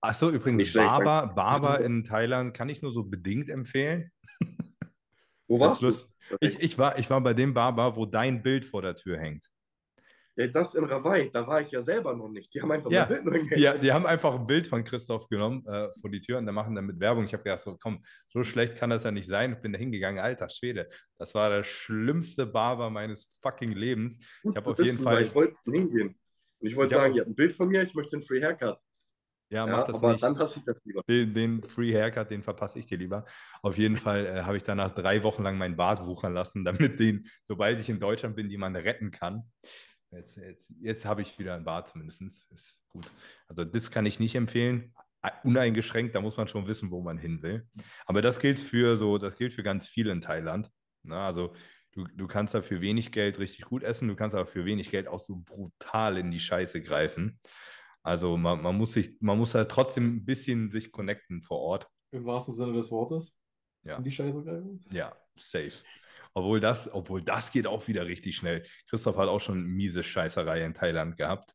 Achso, 0.00 0.30
übrigens, 0.30 0.72
Barber, 0.72 1.32
Barber 1.34 1.80
in 1.80 2.04
Thailand 2.04 2.54
kann 2.54 2.68
ich 2.68 2.82
nur 2.82 2.92
so 2.92 3.02
bedingt 3.04 3.48
empfehlen. 3.48 4.10
wo 5.48 5.58
warst 5.58 5.82
du? 5.82 5.92
Ich, 6.40 6.60
ich, 6.60 6.78
war, 6.78 6.98
ich 6.98 7.08
war 7.10 7.20
bei 7.20 7.34
dem 7.34 7.54
Barber, 7.54 7.96
wo 7.96 8.06
dein 8.06 8.42
Bild 8.42 8.64
vor 8.64 8.82
der 8.82 8.94
Tür 8.94 9.18
hängt. 9.18 9.50
Das 10.52 10.74
in 10.74 10.84
Rawai, 10.84 11.30
da 11.32 11.44
war 11.48 11.62
ich 11.62 11.72
ja 11.72 11.82
selber 11.82 12.14
noch 12.14 12.28
nicht. 12.28 12.54
Die 12.54 12.62
haben 12.62 12.70
einfach 12.70 12.92
Ja, 12.92 13.00
mein 13.00 13.08
Bild 13.08 13.24
nur 13.24 13.34
hingehängt. 13.34 13.60
Ja, 13.60 13.76
die 13.76 13.90
haben 13.90 14.06
einfach 14.06 14.36
ein 14.36 14.44
Bild 14.44 14.68
von 14.68 14.84
Christoph 14.84 15.26
genommen 15.28 15.66
äh, 15.66 15.88
vor 16.00 16.10
die 16.10 16.20
Tür 16.20 16.38
und 16.38 16.46
dann 16.46 16.54
machen 16.54 16.76
damit 16.76 17.00
Werbung. 17.00 17.24
Ich 17.24 17.32
habe 17.32 17.42
gedacht, 17.42 17.62
so, 17.62 17.76
komm, 17.76 18.04
so 18.28 18.44
schlecht 18.44 18.76
kann 18.76 18.90
das 18.90 19.02
ja 19.02 19.10
nicht 19.10 19.26
sein. 19.28 19.54
Ich 19.54 19.58
bin 19.58 19.72
da 19.72 19.80
hingegangen, 19.80 20.20
alter 20.20 20.48
Schwede. 20.48 20.88
Das 21.18 21.34
war 21.34 21.50
der 21.50 21.64
schlimmste 21.64 22.46
Barber 22.46 22.88
meines 22.88 23.36
fucking 23.42 23.72
Lebens. 23.72 24.20
Gut 24.44 24.54
hab 24.54 24.62
zu 24.62 24.70
auf 24.70 24.78
jeden 24.78 24.90
wissen, 24.90 25.02
Fall- 25.02 25.22
Ich 25.22 25.34
wollte 25.34 25.54
hingehen. 25.64 26.16
Und 26.60 26.68
ich 26.68 26.76
wollte 26.76 26.94
Ich 26.94 27.00
hab 27.00 27.06
sagen, 27.06 27.14
ihr 27.16 27.22
habt 27.22 27.30
ein 27.30 27.34
Bild 27.34 27.52
von 27.52 27.68
mir, 27.68 27.82
ich 27.82 27.94
möchte 27.94 28.14
einen 28.16 28.24
Free 28.24 28.40
Haircut. 28.40 28.78
Ja, 29.50 29.66
Ja, 29.66 29.66
mach 29.66 29.86
das 29.86 29.96
aber 29.96 30.12
nicht. 30.12 30.22
dann 30.22 30.38
hasse 30.38 30.58
ich 30.58 30.64
das 30.64 30.84
lieber. 30.84 31.02
Den, 31.08 31.32
den 31.34 31.62
Free 31.62 31.92
Haircut, 31.94 32.30
den 32.30 32.42
verpasse 32.42 32.78
ich 32.78 32.86
dir 32.86 32.98
lieber. 32.98 33.24
Auf 33.62 33.78
jeden 33.78 33.98
Fall 33.98 34.26
äh, 34.26 34.42
habe 34.42 34.56
ich 34.56 34.62
danach 34.62 34.90
drei 34.90 35.22
Wochen 35.22 35.42
lang 35.42 35.56
meinen 35.58 35.76
Bart 35.76 36.04
wuchern 36.06 36.34
lassen, 36.34 36.64
damit 36.64 37.00
den, 37.00 37.26
sobald 37.44 37.80
ich 37.80 37.88
in 37.88 38.00
Deutschland 38.00 38.36
bin, 38.36 38.50
jemand 38.50 38.76
retten 38.76 39.10
kann. 39.10 39.50
Jetzt, 40.10 40.36
jetzt, 40.36 40.72
jetzt 40.80 41.04
habe 41.04 41.22
ich 41.22 41.38
wieder 41.38 41.54
einen 41.54 41.64
Bart 41.64 41.88
zumindest. 41.88 42.22
Ist 42.50 42.78
gut. 42.88 43.10
Also 43.46 43.64
das 43.64 43.90
kann 43.90 44.06
ich 44.06 44.20
nicht 44.20 44.34
empfehlen. 44.34 44.94
Uneingeschränkt, 45.42 46.14
da 46.14 46.20
muss 46.20 46.36
man 46.36 46.48
schon 46.48 46.68
wissen, 46.68 46.90
wo 46.90 47.02
man 47.02 47.18
hin 47.18 47.42
will. 47.42 47.66
Aber 48.06 48.22
das 48.22 48.38
gilt 48.38 48.60
für 48.60 48.96
so, 48.96 49.18
das 49.18 49.36
gilt 49.36 49.52
für 49.52 49.62
ganz 49.62 49.88
viele 49.88 50.12
in 50.12 50.20
Thailand. 50.20 50.70
Na, 51.02 51.26
also 51.26 51.54
du, 51.92 52.04
du 52.04 52.26
kannst 52.26 52.54
da 52.54 52.62
für 52.62 52.80
wenig 52.80 53.12
Geld 53.12 53.38
richtig 53.38 53.64
gut 53.66 53.82
essen, 53.82 54.08
du 54.08 54.14
kannst 54.14 54.34
aber 54.34 54.46
für 54.46 54.64
wenig 54.64 54.90
Geld 54.90 55.08
auch 55.08 55.20
so 55.20 55.36
brutal 55.36 56.16
in 56.18 56.30
die 56.30 56.40
Scheiße 56.40 56.82
greifen. 56.82 57.40
Also 58.08 58.36
man, 58.36 58.62
man 58.62 58.76
muss 58.76 58.92
sich, 58.92 59.16
man 59.20 59.38
muss 59.38 59.52
da 59.52 59.64
trotzdem 59.66 60.16
ein 60.16 60.24
bisschen 60.24 60.70
sich 60.70 60.90
connecten 60.90 61.42
vor 61.42 61.58
Ort. 61.60 61.86
Im 62.10 62.24
wahrsten 62.24 62.54
Sinne 62.54 62.72
des 62.72 62.90
Wortes. 62.90 63.40
Ja. 63.84 63.96
In 63.98 64.04
die 64.04 64.10
Scheiße 64.10 64.42
greifen. 64.42 64.84
Ja, 64.90 65.14
safe. 65.36 65.72
Obwohl 66.34 66.60
das, 66.60 66.92
obwohl 66.92 67.22
das 67.22 67.50
geht 67.52 67.66
auch 67.66 67.86
wieder 67.88 68.06
richtig 68.06 68.36
schnell. 68.36 68.64
Christoph 68.88 69.16
hat 69.16 69.28
auch 69.28 69.40
schon 69.40 69.64
miese 69.64 70.02
Scheißerei 70.02 70.64
in 70.64 70.74
Thailand 70.74 71.16
gehabt. 71.16 71.52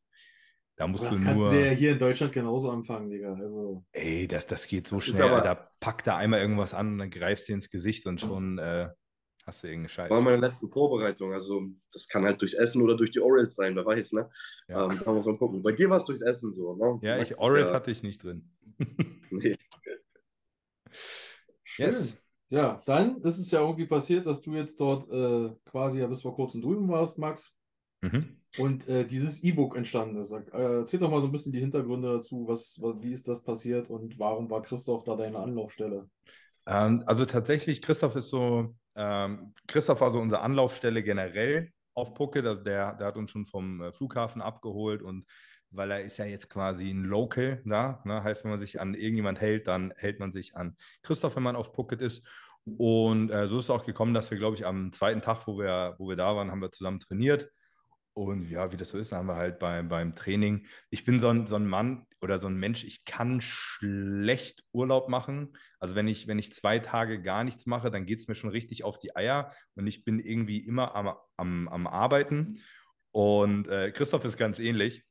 Da 0.76 0.88
musst 0.88 1.04
Aber 1.04 1.10
das 1.12 1.20
du 1.20 1.24
kannst 1.26 1.42
nur. 1.42 1.50
du 1.52 1.56
dir 1.56 1.66
ja 1.66 1.72
hier 1.72 1.92
in 1.92 1.98
Deutschland 2.00 2.32
genauso 2.32 2.70
anfangen, 2.70 3.08
Digga. 3.08 3.34
Also, 3.34 3.84
Ey, 3.92 4.26
das, 4.26 4.46
das 4.46 4.66
geht 4.66 4.88
so 4.88 4.96
Das 4.96 5.04
schnell. 5.04 5.22
aber- 5.22 5.40
Da 5.42 5.54
packt 5.80 6.06
da 6.06 6.16
einmal 6.16 6.40
irgendwas 6.40 6.74
an 6.74 6.92
und 6.94 6.98
dann 6.98 7.10
greifst 7.10 7.48
du 7.48 7.52
ins 7.52 7.70
Gesicht 7.70 8.06
und 8.06 8.20
schon 8.20 8.58
äh, 8.58 8.88
hast 9.46 9.62
du 9.62 9.66
irgendeine 9.68 9.88
Scheiße. 9.88 10.10
War 10.10 10.20
meine 10.22 10.36
letzte 10.38 10.68
Vorbereitung. 10.68 11.32
Also, 11.32 11.62
das 11.92 12.08
kann 12.08 12.24
halt 12.24 12.40
durchs 12.40 12.54
Essen 12.54 12.82
oder 12.82 12.96
durch 12.96 13.10
die 13.10 13.20
Orals 13.20 13.54
sein, 13.56 13.76
wer 13.76 13.84
weiß, 13.86 14.12
ne? 14.12 14.30
Ja, 14.68 14.88
Ähm, 14.88 15.00
muss 15.06 15.26
man 15.26 15.38
gucken. 15.38 15.62
Bei 15.62 15.72
dir 15.72 15.90
war 15.90 15.98
es 15.98 16.04
durchs 16.04 16.22
Essen 16.22 16.52
so, 16.52 16.74
ne? 16.76 17.00
Ja 17.00 17.18
ich, 17.18 17.38
Orals 17.38 17.70
ja. 17.70 17.72
hatte 17.72 17.90
ich 17.90 18.02
nicht 18.02 18.22
drin. 18.22 18.50
Nee. 19.30 19.56
schön. 21.62 22.12
Yes. 22.12 22.16
Ja, 22.50 22.82
dann 22.86 23.20
ist 23.22 23.38
es 23.38 23.50
ja 23.50 23.60
irgendwie 23.60 23.86
passiert, 23.86 24.26
dass 24.26 24.42
du 24.42 24.54
jetzt 24.54 24.80
dort 24.80 25.08
äh, 25.10 25.54
quasi 25.64 26.00
ja 26.00 26.06
bis 26.06 26.22
vor 26.22 26.34
kurzem 26.34 26.62
drüben 26.62 26.88
warst, 26.88 27.18
Max, 27.18 27.56
Mhm. 28.02 28.36
und 28.56 28.88
äh, 28.88 29.06
dieses 29.06 29.42
E-Book 29.42 29.76
entstanden 29.76 30.16
ist. 30.18 30.32
Äh, 30.32 30.40
erzähl 30.80 31.00
doch 31.00 31.10
mal 31.10 31.20
so 31.20 31.26
ein 31.28 31.32
bisschen 31.32 31.52
die 31.52 31.60
Hintergründe 31.60 32.12
dazu, 32.14 32.46
was, 32.46 32.80
wa- 32.80 32.94
wie 33.00 33.12
ist 33.12 33.28
das 33.28 33.42
passiert 33.44 33.90
und 33.90 34.18
warum 34.18 34.50
war 34.50 34.62
Christoph 34.62 35.04
da 35.04 35.16
deine 35.16 35.38
Anlaufstelle? 35.38 36.08
Ähm, 36.66 37.02
also 37.06 37.24
tatsächlich, 37.26 37.82
Christoph 37.82 38.16
ist 38.16 38.28
so, 38.30 38.74
ähm, 38.96 39.54
Christoph 39.66 40.00
war 40.00 40.10
so 40.10 40.20
unsere 40.20 40.42
Anlaufstelle 40.42 41.02
generell 41.02 41.72
auf. 41.94 42.18
Also 42.18 42.54
der, 42.54 42.94
der 42.94 43.06
hat 43.06 43.16
uns 43.16 43.30
schon 43.30 43.46
vom 43.46 43.80
äh, 43.80 43.92
Flughafen 43.92 44.42
abgeholt 44.42 45.02
und 45.02 45.26
weil 45.70 45.90
er 45.90 46.02
ist 46.02 46.18
ja 46.18 46.24
jetzt 46.24 46.48
quasi 46.48 46.90
ein 46.90 47.04
Local 47.04 47.60
da, 47.64 48.00
ne? 48.04 48.22
heißt, 48.22 48.44
wenn 48.44 48.52
man 48.52 48.60
sich 48.60 48.80
an 48.80 48.94
irgendjemand 48.94 49.40
hält, 49.40 49.66
dann 49.66 49.92
hält 49.96 50.20
man 50.20 50.30
sich 50.30 50.56
an 50.56 50.76
Christoph, 51.02 51.36
wenn 51.36 51.42
man 51.42 51.56
auf 51.56 51.74
Phuket 51.74 52.00
ist. 52.00 52.24
Und 52.64 53.30
äh, 53.30 53.46
so 53.46 53.58
ist 53.58 53.64
es 53.64 53.70
auch 53.70 53.84
gekommen, 53.84 54.14
dass 54.14 54.30
wir, 54.30 54.38
glaube 54.38 54.56
ich, 54.56 54.64
am 54.64 54.92
zweiten 54.92 55.20
Tag, 55.20 55.46
wo 55.46 55.58
wir, 55.58 55.96
wo 55.98 56.08
wir 56.08 56.16
da 56.16 56.34
waren, 56.34 56.50
haben 56.50 56.62
wir 56.62 56.70
zusammen 56.70 57.00
trainiert. 57.00 57.50
Und 58.14 58.48
ja, 58.48 58.70
wie 58.72 58.76
das 58.76 58.90
so 58.90 58.98
ist, 58.98 59.12
haben 59.12 59.26
wir 59.26 59.34
halt 59.34 59.58
beim, 59.58 59.88
beim 59.88 60.14
Training. 60.14 60.66
Ich 60.90 61.04
bin 61.04 61.18
so 61.18 61.28
ein, 61.28 61.46
so 61.46 61.56
ein 61.56 61.66
Mann 61.66 62.06
oder 62.24 62.40
so 62.40 62.48
ein 62.48 62.56
Mensch, 62.56 62.84
ich 62.84 63.04
kann 63.04 63.40
schlecht 63.40 64.64
Urlaub 64.72 65.08
machen. 65.08 65.56
Also 65.78 65.94
wenn 65.94 66.08
ich, 66.08 66.26
wenn 66.26 66.38
ich 66.38 66.54
zwei 66.54 66.78
Tage 66.78 67.22
gar 67.22 67.44
nichts 67.44 67.66
mache, 67.66 67.90
dann 67.90 68.06
geht 68.06 68.20
es 68.20 68.28
mir 68.28 68.34
schon 68.34 68.50
richtig 68.50 68.82
auf 68.82 68.98
die 68.98 69.14
Eier 69.14 69.52
und 69.76 69.86
ich 69.86 70.04
bin 70.04 70.18
irgendwie 70.18 70.58
immer 70.58 70.96
am, 70.96 71.14
am, 71.36 71.68
am 71.68 71.86
Arbeiten. 71.86 72.60
Und 73.12 73.68
äh, 73.68 73.92
Christoph 73.92 74.24
ist 74.24 74.38
ganz 74.38 74.58
ähnlich. 74.58 75.04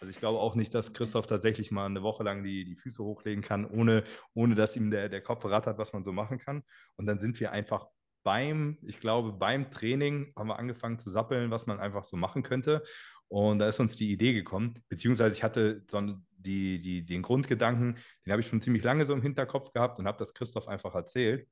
Also 0.00 0.10
ich 0.10 0.20
glaube 0.20 0.38
auch 0.38 0.54
nicht, 0.54 0.74
dass 0.74 0.92
Christoph 0.92 1.26
tatsächlich 1.26 1.70
mal 1.72 1.86
eine 1.86 2.02
Woche 2.02 2.22
lang 2.22 2.44
die, 2.44 2.64
die 2.64 2.76
Füße 2.76 3.02
hochlegen 3.02 3.42
kann, 3.42 3.64
ohne, 3.64 4.04
ohne 4.34 4.54
dass 4.54 4.76
ihm 4.76 4.90
der, 4.90 5.08
der 5.08 5.22
Kopf 5.22 5.44
rattert, 5.44 5.78
was 5.78 5.92
man 5.92 6.04
so 6.04 6.12
machen 6.12 6.38
kann. 6.38 6.62
Und 6.96 7.06
dann 7.06 7.18
sind 7.18 7.40
wir 7.40 7.50
einfach 7.50 7.88
beim, 8.22 8.78
ich 8.82 9.00
glaube, 9.00 9.32
beim 9.32 9.70
Training 9.70 10.32
haben 10.36 10.48
wir 10.48 10.58
angefangen 10.58 10.98
zu 10.98 11.08
sappeln, 11.10 11.50
was 11.50 11.66
man 11.66 11.80
einfach 11.80 12.04
so 12.04 12.16
machen 12.16 12.42
könnte. 12.42 12.84
Und 13.28 13.58
da 13.58 13.68
ist 13.68 13.80
uns 13.80 13.96
die 13.96 14.10
Idee 14.12 14.32
gekommen, 14.32 14.74
beziehungsweise 14.88 15.34
ich 15.34 15.42
hatte 15.42 15.84
so 15.90 16.00
die, 16.38 16.80
die, 16.80 17.04
den 17.04 17.22
Grundgedanken, 17.22 17.98
den 18.24 18.32
habe 18.32 18.40
ich 18.40 18.48
schon 18.48 18.62
ziemlich 18.62 18.84
lange 18.84 19.04
so 19.04 19.12
im 19.12 19.22
Hinterkopf 19.22 19.72
gehabt 19.72 19.98
und 19.98 20.06
habe 20.06 20.18
das 20.18 20.34
Christoph 20.34 20.68
einfach 20.68 20.94
erzählt. 20.94 21.46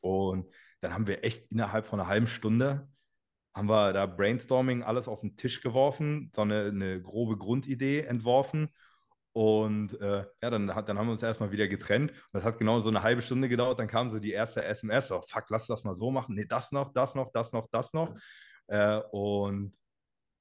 Und 0.00 0.46
dann 0.80 0.94
haben 0.94 1.06
wir 1.06 1.24
echt 1.24 1.52
innerhalb 1.52 1.86
von 1.86 2.00
einer 2.00 2.08
halben 2.08 2.26
Stunde 2.26 2.88
haben 3.58 3.68
wir 3.68 3.92
da 3.92 4.06
Brainstorming 4.06 4.84
alles 4.84 5.08
auf 5.08 5.20
den 5.20 5.36
Tisch 5.36 5.60
geworfen, 5.60 6.30
so 6.34 6.42
eine, 6.42 6.66
eine 6.66 7.02
grobe 7.02 7.36
Grundidee 7.36 8.02
entworfen. 8.02 8.68
Und 9.32 10.00
äh, 10.00 10.24
ja, 10.42 10.50
dann, 10.50 10.68
dann 10.68 10.98
haben 10.98 11.06
wir 11.06 11.12
uns 11.12 11.22
erstmal 11.22 11.50
wieder 11.50 11.68
getrennt. 11.68 12.12
Das 12.32 12.44
hat 12.44 12.58
genau 12.58 12.80
so 12.80 12.88
eine 12.88 13.02
halbe 13.02 13.22
Stunde 13.22 13.48
gedauert. 13.48 13.78
Dann 13.78 13.88
kam 13.88 14.10
so 14.10 14.18
die 14.18 14.32
erste 14.32 14.64
SMS: 14.64 15.08
so, 15.08 15.20
fuck, 15.22 15.44
lass 15.50 15.66
das 15.66 15.84
mal 15.84 15.96
so 15.96 16.10
machen. 16.10 16.34
Nee, 16.36 16.46
das 16.48 16.72
noch, 16.72 16.92
das 16.92 17.14
noch, 17.14 17.30
das 17.32 17.52
noch, 17.52 17.68
das 17.70 17.92
noch. 17.92 18.14
Äh, 18.68 19.00
und 19.10 19.76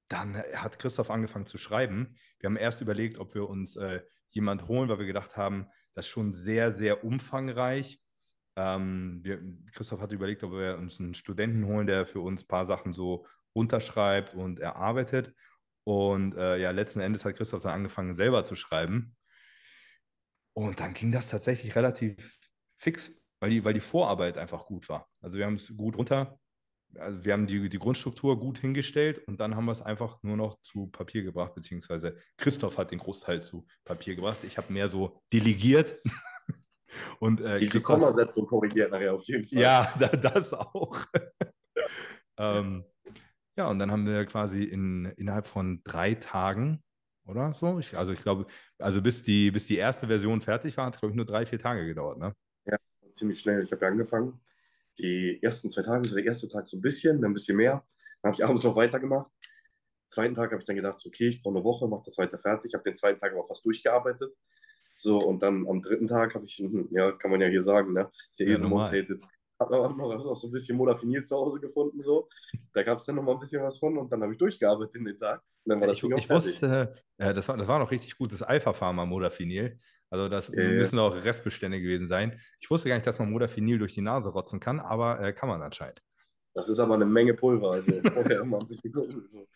dann 0.07 0.38
hat 0.38 0.79
Christoph 0.79 1.09
angefangen 1.09 1.45
zu 1.45 1.57
schreiben. 1.57 2.15
Wir 2.39 2.47
haben 2.49 2.57
erst 2.57 2.81
überlegt, 2.81 3.19
ob 3.19 3.34
wir 3.35 3.49
uns 3.49 3.75
äh, 3.75 4.01
jemand 4.29 4.67
holen, 4.67 4.89
weil 4.89 4.99
wir 4.99 5.05
gedacht 5.05 5.38
haben, 5.38 5.67
das 5.93 6.05
ist 6.05 6.11
schon 6.11 6.34
sehr, 6.34 6.73
sehr 6.73 7.03
umfangreich. 7.03 7.99
Ähm, 8.55 9.19
wir, 9.23 9.41
Christoph 9.73 10.01
hatte 10.01 10.15
überlegt, 10.15 10.43
ob 10.43 10.51
wir 10.51 10.77
uns 10.77 10.99
einen 10.99 11.13
Studenten 11.13 11.65
holen, 11.65 11.88
der 11.88 12.05
für 12.05 12.21
uns 12.21 12.43
ein 12.43 12.47
paar 12.47 12.65
Sachen 12.65 12.93
so 12.93 13.25
unterschreibt 13.53 14.34
und 14.34 14.59
erarbeitet. 14.59 15.34
Und 15.84 16.35
äh, 16.35 16.57
ja, 16.57 16.71
letzten 16.71 16.99
Endes 16.99 17.25
hat 17.25 17.35
Christoph 17.35 17.63
dann 17.63 17.73
angefangen, 17.73 18.13
selber 18.13 18.43
zu 18.43 18.55
schreiben. 18.55 19.15
Und 20.53 20.79
dann 20.79 20.93
ging 20.93 21.11
das 21.11 21.29
tatsächlich 21.29 21.75
relativ 21.75 22.39
fix, 22.77 23.11
weil 23.39 23.51
die, 23.51 23.63
weil 23.63 23.73
die 23.73 23.79
Vorarbeit 23.79 24.38
einfach 24.38 24.65
gut 24.65 24.89
war. 24.89 25.07
Also 25.21 25.38
wir 25.38 25.45
haben 25.45 25.55
es 25.55 25.75
gut 25.75 25.95
runter, 25.97 26.39
also 26.95 27.23
wir 27.26 27.34
haben 27.34 27.47
die, 27.47 27.69
die 27.69 27.80
Grundstruktur 27.80 28.39
gut 28.39 28.59
hingestellt 28.59 29.19
und 29.27 29.39
dann 29.39 29.55
haben 29.55 29.65
wir 29.65 29.72
es 29.72 29.81
einfach 29.81 30.22
nur 30.23 30.38
noch 30.38 30.55
zu 30.61 30.88
Papier 30.88 31.23
gebracht, 31.23 31.53
beziehungsweise 31.53 32.18
Christoph 32.38 32.77
hat 32.77 32.91
den 32.91 32.99
Großteil 32.99 33.41
zu 33.41 33.65
Papier 33.84 34.15
gebracht. 34.15 34.39
Ich 34.43 34.57
habe 34.57 34.72
mehr 34.72 34.88
so 34.88 35.22
delegiert. 35.34 36.01
und, 37.19 37.41
äh, 37.41 37.59
die, 37.59 37.80
Kommasetzung 37.80 38.47
korrigiert 38.47 38.91
nachher 38.91 39.14
auf 39.14 39.23
jeden 39.26 39.45
Fall. 39.47 39.61
Ja, 39.61 39.93
das 40.22 40.53
auch. 40.53 41.05
ähm, 42.38 42.85
ja, 43.57 43.69
und 43.69 43.80
dann 43.80 43.91
haben 43.91 44.05
wir 44.05 44.26
quasi 44.26 44.64
in, 44.64 45.05
innerhalb 45.18 45.45
von 45.45 45.81
drei 45.84 46.15
Tagen 46.15 46.84
oder 47.26 47.53
so. 47.53 47.80
Ich, 47.80 47.97
also 47.97 48.14
ich 48.14 48.22
glaube, 48.22 48.45
also 48.77 49.01
bis 49.01 49.23
die, 49.23 49.51
bis 49.51 49.68
die 49.68 49.77
erste 49.77 50.07
Version 50.07 50.41
fertig 50.41 50.77
war, 50.77 50.85
hat 50.85 50.95
es, 50.95 50.99
glaube 50.99 51.11
ich, 51.11 51.18
nur 51.18 51.26
drei, 51.26 51.45
vier 51.45 51.59
Tage 51.59 51.85
gedauert, 51.85 52.18
ne? 52.19 52.34
Ja, 52.65 52.77
ziemlich 53.11 53.39
schnell. 53.39 53.64
Ich 53.64 53.72
habe 53.72 53.84
ja 53.84 53.91
angefangen 53.91 54.39
die 54.99 55.41
ersten 55.41 55.69
zwei 55.69 55.82
Tage, 55.82 56.07
so 56.07 56.15
der 56.15 56.26
erste 56.26 56.48
Tag 56.48 56.68
so 56.68 56.78
ein 56.78 56.82
bisschen, 56.82 57.22
dann 57.22 57.32
ein 57.32 57.34
bisschen 57.34 57.57
mehr. 57.57 57.84
Dann 58.22 58.32
habe 58.32 58.36
ich 58.36 58.45
abends 58.45 58.64
noch 58.64 58.76
weitergemacht. 58.76 59.32
Zweiten 60.06 60.34
Tag 60.34 60.52
habe 60.52 60.61
ich 60.61 60.65
dann 60.65 60.76
gedacht, 60.76 61.03
okay, 61.06 61.28
ich 61.28 61.41
brauche 61.41 61.56
eine 61.56 61.64
Woche, 61.64 61.88
mache 61.88 62.03
das 62.06 62.18
weiter 62.18 62.38
fertig. 62.38 62.69
Ich 62.69 62.74
habe 62.74 62.84
den 62.84 62.95
zweiten 62.95 63.19
Tag 63.19 63.34
aber 63.34 63.44
fast 63.44 63.65
durchgearbeitet. 63.65 64.36
So, 64.95 65.19
und 65.19 65.44
dann 65.44 65.68
am 65.68 65.82
dritten 65.82 66.07
Tag 66.07 66.34
habe 66.34 66.45
ich, 66.45 66.64
ja, 66.91 67.11
kann 67.11 67.30
man 67.30 67.41
ja 67.41 67.48
hier 67.48 67.61
sagen, 67.61 67.94
ne? 67.94 68.10
Ist 68.30 68.40
ja, 68.40 68.48
ja 68.48 68.56
eh 68.56 68.60
most 68.60 68.91
hated. 68.91 69.19
Habe 69.59 69.77
auch 69.77 69.95
noch 69.95 70.35
so 70.35 70.47
ein 70.47 70.51
bisschen 70.51 70.77
Modafinil 70.77 71.23
zu 71.23 71.35
Hause 71.35 71.59
gefunden, 71.59 72.01
so. 72.01 72.29
Da 72.73 72.84
gab 72.84 72.99
es 72.99 73.05
dann 73.05 73.15
noch 73.15 73.23
mal 73.23 73.34
ein 73.34 73.39
bisschen 73.39 73.63
was 73.63 73.79
von 73.79 73.97
und 73.97 74.11
dann 74.11 74.21
habe 74.21 74.34
ich 74.34 74.38
durchgearbeitet 74.38 74.95
in 74.95 75.05
den 75.05 75.17
Tag. 75.17 75.41
Und 75.63 75.71
dann 75.71 75.81
war 75.81 75.88
das 75.88 75.97
ich, 75.97 76.03
ich 76.03 76.29
wusste, 76.29 76.95
äh, 77.17 77.34
das, 77.34 77.47
war, 77.47 77.57
das 77.57 77.67
war 77.67 77.79
noch 77.79 77.89
richtig 77.89 78.17
gutes 78.17 78.43
Alpha-Pharma 78.43 79.05
Modafinil. 79.05 79.79
Also 80.09 80.29
das 80.29 80.49
äh, 80.49 80.69
müssen 80.69 80.99
auch 80.99 81.13
Restbestände 81.13 81.81
gewesen 81.81 82.07
sein. 82.07 82.39
Ich 82.59 82.69
wusste 82.69 82.88
gar 82.88 82.95
nicht, 82.95 83.07
dass 83.07 83.19
man 83.19 83.31
Modafinil 83.31 83.79
durch 83.79 83.93
die 83.93 84.01
Nase 84.01 84.29
rotzen 84.29 84.59
kann, 84.59 84.79
aber 84.79 85.19
äh, 85.19 85.34
kann 85.34 85.49
man 85.49 85.61
anscheinend. 85.61 86.01
Das 86.53 86.69
ist 86.69 86.79
aber 86.79 86.95
eine 86.95 87.05
Menge 87.05 87.34
Pulver, 87.34 87.71
also 87.71 87.91
vorher 88.13 88.41
immer 88.41 88.59
ein 88.59 88.67
bisschen 88.67 88.91
gucken. 88.91 89.27
So. 89.27 89.47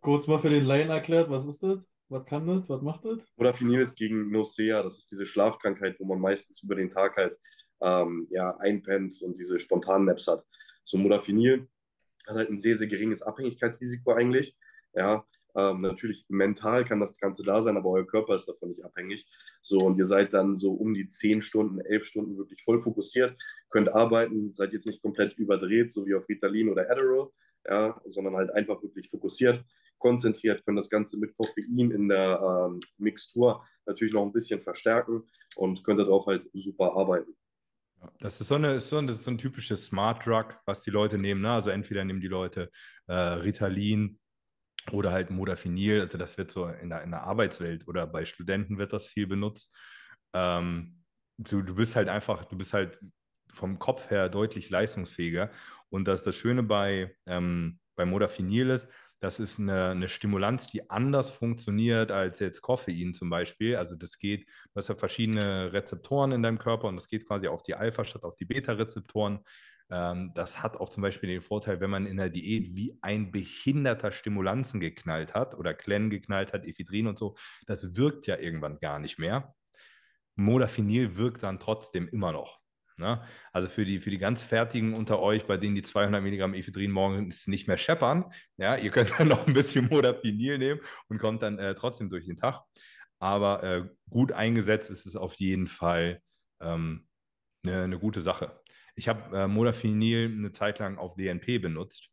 Kurz 0.00 0.26
mal 0.26 0.38
für 0.38 0.50
den 0.50 0.64
Laien 0.64 0.90
erklärt, 0.90 1.30
was 1.30 1.46
ist 1.46 1.62
das? 1.62 1.88
Was 2.10 2.24
kann 2.26 2.46
das? 2.46 2.68
Was 2.68 2.82
macht 2.82 3.04
das? 3.04 3.26
Modafinil 3.36 3.80
ist 3.80 3.96
gegen 3.96 4.30
Nosea, 4.30 4.82
das 4.82 4.98
ist 4.98 5.10
diese 5.10 5.26
Schlafkrankheit, 5.26 5.98
wo 6.00 6.04
man 6.04 6.20
meistens 6.20 6.62
über 6.62 6.74
den 6.74 6.88
Tag 6.88 7.16
halt 7.16 7.38
ähm, 7.80 8.26
ja, 8.30 8.56
einpennt 8.58 9.22
und 9.22 9.38
diese 9.38 9.58
spontanen 9.58 10.06
Naps 10.06 10.26
hat. 10.26 10.44
So 10.84 10.98
Modafinil 10.98 11.68
hat 12.26 12.36
halt 12.36 12.50
ein 12.50 12.56
sehr, 12.56 12.76
sehr 12.76 12.88
geringes 12.88 13.22
Abhängigkeitsrisiko 13.22 14.12
eigentlich. 14.12 14.56
Ja, 14.94 15.24
ähm, 15.56 15.80
natürlich 15.80 16.24
mental 16.28 16.84
kann 16.84 17.00
das 17.00 17.16
Ganze 17.18 17.42
da 17.42 17.62
sein, 17.62 17.76
aber 17.76 17.90
euer 17.90 18.06
Körper 18.06 18.36
ist 18.36 18.46
davon 18.46 18.68
nicht 18.68 18.84
abhängig. 18.84 19.26
So, 19.62 19.78
und 19.78 19.98
ihr 19.98 20.04
seid 20.04 20.34
dann 20.34 20.58
so 20.58 20.72
um 20.72 20.94
die 20.94 21.08
10 21.08 21.42
Stunden, 21.42 21.80
11 21.80 22.04
Stunden 22.04 22.38
wirklich 22.38 22.62
voll 22.62 22.80
fokussiert, 22.80 23.36
könnt 23.70 23.92
arbeiten, 23.92 24.52
seid 24.52 24.72
jetzt 24.72 24.86
nicht 24.86 25.02
komplett 25.02 25.36
überdreht, 25.38 25.90
so 25.90 26.06
wie 26.06 26.14
auf 26.14 26.28
Ritalin 26.28 26.68
oder 26.68 26.90
Adderall, 26.90 27.30
ja, 27.66 28.00
sondern 28.06 28.36
halt 28.36 28.50
einfach 28.54 28.82
wirklich 28.82 29.08
fokussiert, 29.08 29.64
konzentriert, 29.98 30.64
können 30.64 30.76
das 30.76 30.90
Ganze 30.90 31.18
mit 31.18 31.36
Koffein 31.36 31.90
in 31.90 32.08
der 32.08 32.68
ähm, 32.70 32.80
Mixtur 32.98 33.64
natürlich 33.84 34.14
noch 34.14 34.24
ein 34.24 34.32
bisschen 34.32 34.60
verstärken 34.60 35.24
und 35.56 35.82
könnt 35.82 36.00
darauf 36.00 36.26
halt 36.26 36.48
super 36.52 36.94
arbeiten. 36.94 37.34
Das 38.18 38.40
ist 38.40 38.48
so, 38.48 38.54
eine, 38.54 38.80
so, 38.80 38.98
ein, 38.98 39.08
so 39.08 39.30
ein 39.30 39.38
typisches 39.38 39.86
Smart 39.86 40.24
Drug, 40.26 40.54
was 40.66 40.82
die 40.82 40.90
Leute 40.90 41.18
nehmen. 41.18 41.40
Ne? 41.40 41.50
Also 41.50 41.70
entweder 41.70 42.04
nehmen 42.04 42.20
die 42.20 42.28
Leute 42.28 42.70
äh, 43.06 43.12
Ritalin 43.14 44.18
oder 44.92 45.12
halt 45.12 45.30
Modafinil. 45.30 46.00
Also 46.00 46.18
das 46.18 46.38
wird 46.38 46.50
so 46.50 46.66
in 46.66 46.90
der, 46.90 47.02
in 47.02 47.10
der 47.10 47.22
Arbeitswelt 47.22 47.86
oder 47.88 48.06
bei 48.06 48.24
Studenten 48.24 48.78
wird 48.78 48.92
das 48.92 49.06
viel 49.06 49.26
benutzt. 49.26 49.74
Ähm, 50.32 51.02
du, 51.38 51.62
du 51.62 51.74
bist 51.74 51.96
halt 51.96 52.08
einfach, 52.08 52.44
du 52.44 52.56
bist 52.56 52.72
halt 52.72 52.98
vom 53.52 53.78
Kopf 53.78 54.10
her 54.10 54.28
deutlich 54.28 54.70
leistungsfähiger. 54.70 55.50
Und 55.90 56.06
das 56.06 56.22
das 56.22 56.36
Schöne 56.36 56.62
bei, 56.62 57.16
ähm, 57.26 57.78
bei 57.96 58.04
Modafinil 58.04 58.70
ist, 58.70 58.88
das 59.20 59.40
ist 59.40 59.58
eine, 59.58 59.88
eine 59.90 60.08
Stimulanz, 60.08 60.66
die 60.68 60.90
anders 60.90 61.30
funktioniert 61.30 62.12
als 62.12 62.38
jetzt 62.38 62.62
Koffein 62.62 63.14
zum 63.14 63.30
Beispiel. 63.30 63.76
Also 63.76 63.96
das 63.96 64.18
geht, 64.18 64.46
du 64.46 64.76
hast 64.76 64.88
ja 64.88 64.94
verschiedene 64.94 65.72
Rezeptoren 65.72 66.32
in 66.32 66.42
deinem 66.42 66.58
Körper 66.58 66.88
und 66.88 66.96
das 66.96 67.08
geht 67.08 67.26
quasi 67.26 67.48
auf 67.48 67.62
die 67.62 67.74
Alpha 67.74 68.04
statt 68.04 68.22
auf 68.24 68.36
die 68.36 68.44
Beta-Rezeptoren. 68.44 69.40
Ähm, 69.90 70.32
das 70.34 70.62
hat 70.62 70.76
auch 70.76 70.90
zum 70.90 71.02
Beispiel 71.02 71.28
den 71.30 71.42
Vorteil, 71.42 71.80
wenn 71.80 71.90
man 71.90 72.06
in 72.06 72.16
der 72.16 72.30
Diät 72.30 72.76
wie 72.76 72.98
ein 73.02 73.32
behinderter 73.32 74.12
Stimulanzen 74.12 74.80
geknallt 74.80 75.34
hat 75.34 75.54
oder 75.54 75.74
Klen 75.74 76.10
geknallt 76.10 76.52
hat, 76.52 76.64
Ephedrin 76.64 77.06
und 77.06 77.18
so, 77.18 77.36
das 77.66 77.96
wirkt 77.96 78.26
ja 78.26 78.38
irgendwann 78.38 78.78
gar 78.78 78.98
nicht 78.98 79.18
mehr. 79.18 79.54
Modafinil 80.36 81.16
wirkt 81.16 81.42
dann 81.42 81.58
trotzdem 81.58 82.08
immer 82.08 82.32
noch. 82.32 82.57
Ne? 82.98 83.22
Also 83.52 83.68
für 83.68 83.84
die, 83.84 84.00
für 84.00 84.10
die 84.10 84.18
ganz 84.18 84.42
Fertigen 84.42 84.94
unter 84.94 85.20
euch, 85.20 85.46
bei 85.46 85.56
denen 85.56 85.76
die 85.76 85.82
200 85.82 86.20
Milligramm 86.20 86.52
Ephedrin 86.52 86.90
morgens 86.90 87.46
nicht 87.46 87.68
mehr 87.68 87.78
scheppern, 87.78 88.32
ja, 88.56 88.76
ihr 88.76 88.90
könnt 88.90 89.10
dann 89.18 89.28
noch 89.28 89.46
ein 89.46 89.54
bisschen 89.54 89.86
Modafinil 89.88 90.58
nehmen 90.58 90.80
und 91.08 91.18
kommt 91.18 91.42
dann 91.42 91.58
äh, 91.58 91.74
trotzdem 91.76 92.10
durch 92.10 92.26
den 92.26 92.36
Tag. 92.36 92.62
Aber 93.20 93.62
äh, 93.62 93.88
gut 94.10 94.32
eingesetzt 94.32 94.90
ist 94.90 95.06
es 95.06 95.14
auf 95.14 95.34
jeden 95.34 95.68
Fall 95.68 96.20
ähm, 96.60 97.06
eine, 97.64 97.84
eine 97.84 97.98
gute 97.98 98.20
Sache. 98.20 98.60
Ich 98.96 99.08
habe 99.08 99.36
äh, 99.36 99.46
Modafinil 99.46 100.32
eine 100.32 100.52
Zeit 100.52 100.80
lang 100.80 100.98
auf 100.98 101.14
DNP 101.14 101.60
benutzt. 101.60 102.10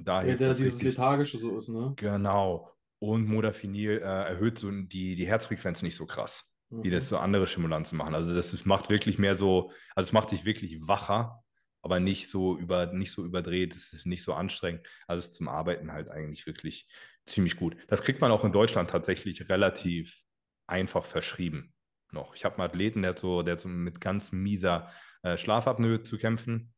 Da 0.00 0.24
ja, 0.24 0.36
der 0.36 0.54
dieses 0.54 0.82
lethargische 0.82 1.36
so 1.36 1.58
ist, 1.58 1.68
ne? 1.68 1.92
Genau. 1.96 2.70
Und 2.98 3.26
Modafinil 3.26 3.98
äh, 3.98 4.00
erhöht 4.00 4.58
so 4.58 4.70
die, 4.70 5.16
die 5.16 5.26
Herzfrequenz 5.26 5.82
nicht 5.82 5.96
so 5.96 6.06
krass 6.06 6.51
wie 6.72 6.90
das 6.90 7.08
so 7.08 7.18
andere 7.18 7.46
Stimulanzen 7.46 7.98
machen. 7.98 8.14
Also 8.14 8.34
das, 8.34 8.50
das 8.50 8.64
macht 8.64 8.90
wirklich 8.90 9.18
mehr 9.18 9.36
so, 9.36 9.72
also 9.94 10.08
es 10.08 10.12
macht 10.12 10.30
dich 10.30 10.44
wirklich 10.44 10.78
wacher, 10.80 11.42
aber 11.82 12.00
nicht 12.00 12.30
so 12.30 12.56
über, 12.56 12.86
nicht 12.86 13.12
so 13.12 13.24
überdreht, 13.24 13.74
es 13.74 13.92
ist 13.92 14.06
nicht 14.06 14.22
so 14.22 14.32
anstrengend. 14.34 14.86
Also 15.06 15.20
es 15.20 15.26
ist 15.26 15.34
zum 15.34 15.48
Arbeiten 15.48 15.92
halt 15.92 16.08
eigentlich 16.08 16.46
wirklich 16.46 16.88
ziemlich 17.26 17.56
gut. 17.56 17.76
Das 17.88 18.02
kriegt 18.02 18.20
man 18.20 18.30
auch 18.30 18.44
in 18.44 18.52
Deutschland 18.52 18.90
tatsächlich 18.90 19.48
relativ 19.48 20.22
einfach 20.66 21.04
verschrieben 21.04 21.74
noch. 22.12 22.34
Ich 22.34 22.44
habe 22.44 22.56
einen 22.56 22.68
Athleten, 22.68 23.02
der 23.02 23.10
hat 23.10 23.18
so, 23.18 23.42
der 23.42 23.52
hat 23.52 23.60
so 23.60 23.68
mit 23.68 24.00
ganz 24.00 24.32
mieser 24.32 24.90
äh, 25.22 25.36
Schlafapnoe 25.36 26.02
zu 26.02 26.18
kämpfen. 26.18 26.72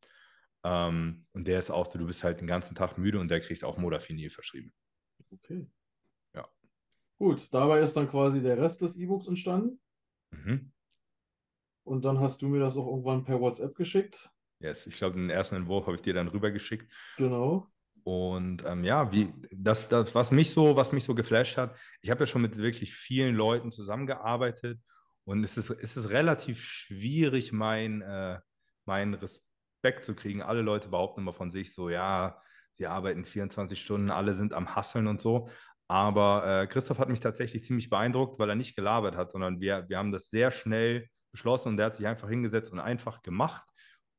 Ähm, 0.63 1.25
und 1.33 1.47
der 1.47 1.59
ist 1.59 1.71
auch 1.71 1.85
so, 1.85 1.99
du 1.99 2.05
bist 2.05 2.23
halt 2.23 2.39
den 2.39 2.47
ganzen 2.47 2.75
Tag 2.75 2.97
müde 2.97 3.19
und 3.19 3.29
der 3.29 3.41
kriegt 3.41 3.63
auch 3.63 3.77
Modafinil 3.77 4.29
verschrieben. 4.29 4.73
Okay. 5.31 5.67
Ja. 6.33 6.47
Gut, 7.17 7.47
dabei 7.53 7.79
ist 7.79 7.93
dann 7.95 8.07
quasi 8.07 8.41
der 8.41 8.57
Rest 8.57 8.81
des 8.81 8.97
E-Books 8.97 9.27
entstanden. 9.27 9.79
Mhm. 10.43 10.71
Und 11.83 12.05
dann 12.05 12.19
hast 12.19 12.41
du 12.41 12.47
mir 12.47 12.59
das 12.59 12.77
auch 12.77 12.87
irgendwann 12.87 13.23
per 13.23 13.39
WhatsApp 13.39 13.75
geschickt. 13.75 14.29
Yes, 14.59 14.87
ich 14.87 14.95
glaube, 14.95 15.15
den 15.15 15.29
ersten 15.29 15.55
Entwurf 15.55 15.85
habe 15.85 15.95
ich 15.95 16.01
dir 16.01 16.13
dann 16.13 16.27
rübergeschickt. 16.27 16.91
Genau. 17.17 17.67
Und 18.03 18.63
ähm, 18.65 18.83
ja, 18.83 19.11
wie 19.11 19.33
das, 19.51 19.89
das, 19.89 20.13
was 20.13 20.31
mich 20.31 20.51
so, 20.51 20.75
was 20.75 20.91
mich 20.91 21.03
so 21.03 21.15
geflasht 21.15 21.57
hat, 21.57 21.75
ich 22.01 22.11
habe 22.11 22.21
ja 22.21 22.27
schon 22.27 22.41
mit 22.41 22.57
wirklich 22.57 22.93
vielen 22.93 23.35
Leuten 23.35 23.71
zusammengearbeitet 23.71 24.79
und 25.23 25.43
es 25.43 25.57
ist, 25.57 25.71
es 25.71 25.97
ist 25.97 26.09
relativ 26.09 26.61
schwierig, 26.61 27.51
mein, 27.51 28.01
äh, 28.03 28.39
meinen 28.85 29.15
Respekt 29.15 30.05
zu 30.05 30.13
kriegen. 30.13 30.43
Alle 30.43 30.61
Leute 30.61 30.89
behaupten 30.89 31.21
immer 31.21 31.33
von 31.33 31.49
sich 31.49 31.73
so, 31.73 31.89
ja, 31.89 32.39
sie 32.71 32.85
arbeiten 32.85 33.25
24 33.25 33.81
Stunden, 33.81 34.11
alle 34.11 34.35
sind 34.35 34.53
am 34.53 34.75
Hasseln 34.75 35.07
und 35.07 35.19
so. 35.19 35.49
Aber 35.87 36.63
äh, 36.63 36.67
Christoph 36.67 36.99
hat 36.99 37.09
mich 37.09 37.19
tatsächlich 37.19 37.63
ziemlich 37.63 37.89
beeindruckt, 37.89 38.39
weil 38.39 38.49
er 38.49 38.55
nicht 38.55 38.75
gelabert 38.75 39.15
hat, 39.15 39.31
sondern 39.31 39.59
wir, 39.59 39.85
wir 39.87 39.97
haben 39.97 40.11
das 40.11 40.29
sehr 40.29 40.51
schnell 40.51 41.07
beschlossen 41.31 41.69
und 41.69 41.77
der 41.77 41.87
hat 41.87 41.95
sich 41.95 42.07
einfach 42.07 42.29
hingesetzt 42.29 42.71
und 42.71 42.79
einfach 42.79 43.21
gemacht. 43.21 43.67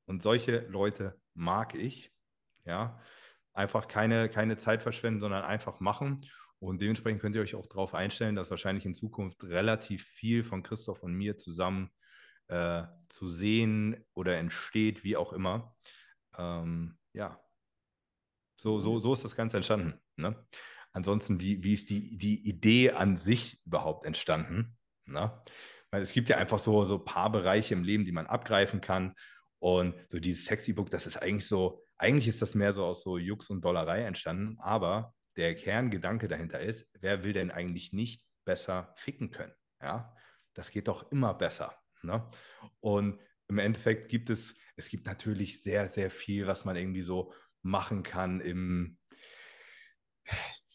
Und 0.07 0.23
solche 0.23 0.61
Leute 0.69 1.21
mag 1.35 1.75
ich. 1.75 2.13
Ja, 2.65 3.01
einfach 3.53 3.89
keine, 3.89 4.29
keine 4.29 4.57
Zeit 4.57 4.83
verschwenden, 4.83 5.21
sondern 5.21 5.45
einfach 5.45 5.81
machen. 5.81 6.25
Und 6.59 6.81
dementsprechend 6.81 7.21
könnt 7.21 7.37
ihr 7.37 7.43
euch 7.43 7.55
auch 7.55 7.67
darauf 7.67 7.95
einstellen, 7.95 8.37
dass 8.37 8.51
wahrscheinlich 8.51 8.87
in 8.87 8.95
Zukunft 8.95 9.45
relativ 9.45 10.05
viel 10.05 10.45
von 10.45 10.63
Christoph 10.63 11.03
und 11.03 11.15
mir 11.15 11.37
zusammen 11.37 11.91
äh, 12.49 12.85
zu 13.09 13.29
sehen 13.29 14.05
oder 14.15 14.37
entsteht, 14.37 15.05
wie 15.05 15.17
auch 15.17 15.33
immer. 15.33 15.77
Ähm, 16.37 16.99
ja, 17.13 17.41
so, 18.57 18.81
so, 18.81 18.99
so 18.99 19.13
ist 19.15 19.25
das 19.25 19.37
Ganze 19.37 19.57
entstanden. 19.57 20.01
Ne? 20.17 20.35
Ansonsten, 20.97 21.41
wie, 21.41 21.63
wie 21.63 21.75
ist 21.75 21.91
die, 21.91 22.17
die 22.17 22.49
Idee 22.49 22.93
an 22.93 23.19
sich 23.19 23.61
überhaupt 23.67 24.07
entstanden? 24.07 24.79
Ne? 25.05 25.31
Weil 25.91 26.01
es 26.01 26.15
gibt 26.15 26.31
ja 26.31 26.39
einfach 26.39 26.59
so, 26.59 26.87
so 26.87 26.95
ein 26.97 27.05
paar 27.05 27.31
Bereiche 27.31 27.75
im 27.75 27.85
Leben, 27.85 28.07
die 28.07 28.13
man 28.13 28.27
abgreifen 28.27 28.81
kann. 28.81 29.13
Und 29.59 29.95
so 30.09 30.19
dieses 30.19 30.47
Sexy-Book, 30.47 30.89
das 30.89 31.07
ist 31.07 31.19
eigentlich 31.19 31.47
so, 31.47 31.85
eigentlich 31.99 32.29
ist 32.29 32.41
das 32.41 32.55
mehr 32.55 32.73
so 32.73 32.83
aus 32.83 33.03
so 33.03 33.19
Jux 33.19 33.51
und 33.51 33.63
Dollerei 33.63 34.05
entstanden, 34.05 34.57
aber 34.59 35.15
der 35.37 35.55
Kerngedanke 35.55 36.29
dahinter 36.29 36.61
ist, 36.61 36.89
wer 36.99 37.23
will 37.23 37.35
denn 37.35 37.51
eigentlich 37.51 37.93
nicht 37.93 38.25
besser 38.47 38.95
ficken 38.97 39.31
können? 39.31 39.53
Ja, 39.83 40.17
das 40.55 40.71
geht 40.71 40.89
doch 40.89 41.13
immer 41.13 41.35
besser. 41.35 41.77
Ne? 42.01 42.27
Und 42.81 43.21
im 43.49 43.59
Endeffekt 43.59 44.09
gibt 44.09 44.31
es, 44.31 44.57
es 44.77 44.89
gibt 44.89 45.05
natürlich 45.05 45.63
sehr, 45.63 45.93
sehr 45.93 46.11
viel, 46.11 46.47
was 46.47 46.65
man 46.65 46.75
irgendwie 46.75 47.03
so 47.03 47.35
machen 47.61 48.03
kann 48.03 48.41
im, 48.41 48.97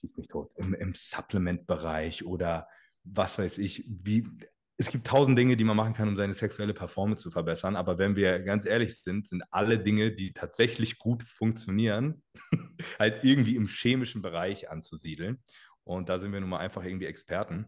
schieß 0.02 0.18
mich 0.18 0.28
tot, 0.28 0.52
im, 0.58 0.74
im 0.74 0.94
Supplement-Bereich 0.96 2.26
oder 2.26 2.68
was 3.04 3.38
weiß 3.38 3.58
ich, 3.60 3.86
wie, 3.88 4.28
es 4.78 4.90
gibt 4.90 5.08
tausend 5.08 5.38
Dinge, 5.38 5.56
die 5.56 5.64
man 5.64 5.78
machen 5.78 5.94
kann, 5.94 6.10
um 6.10 6.18
seine 6.18 6.34
sexuelle 6.34 6.74
Performance 6.74 7.22
zu 7.22 7.32
verbessern. 7.32 7.76
Aber 7.76 7.98
wenn 7.98 8.16
wir 8.16 8.40
ganz 8.40 8.66
ehrlich 8.66 9.02
sind, 9.02 9.28
sind 9.28 9.44
alle 9.52 9.80
Dinge, 9.80 10.12
die 10.12 10.34
tatsächlich 10.34 10.98
gut 10.98 11.24
funktionieren, 11.24 12.24
halt 13.00 13.24
irgendwie 13.24 13.56
im 13.56 13.68
chemischen 13.68 14.22
Bereich 14.22 14.70
anzusiedeln. 14.70 15.42
Und 15.84 16.10
da 16.10 16.20
sind 16.20 16.34
wir 16.34 16.42
nun 16.42 16.50
mal 16.50 16.60
einfach 16.60 16.84
irgendwie 16.84 17.06
Experten. 17.06 17.66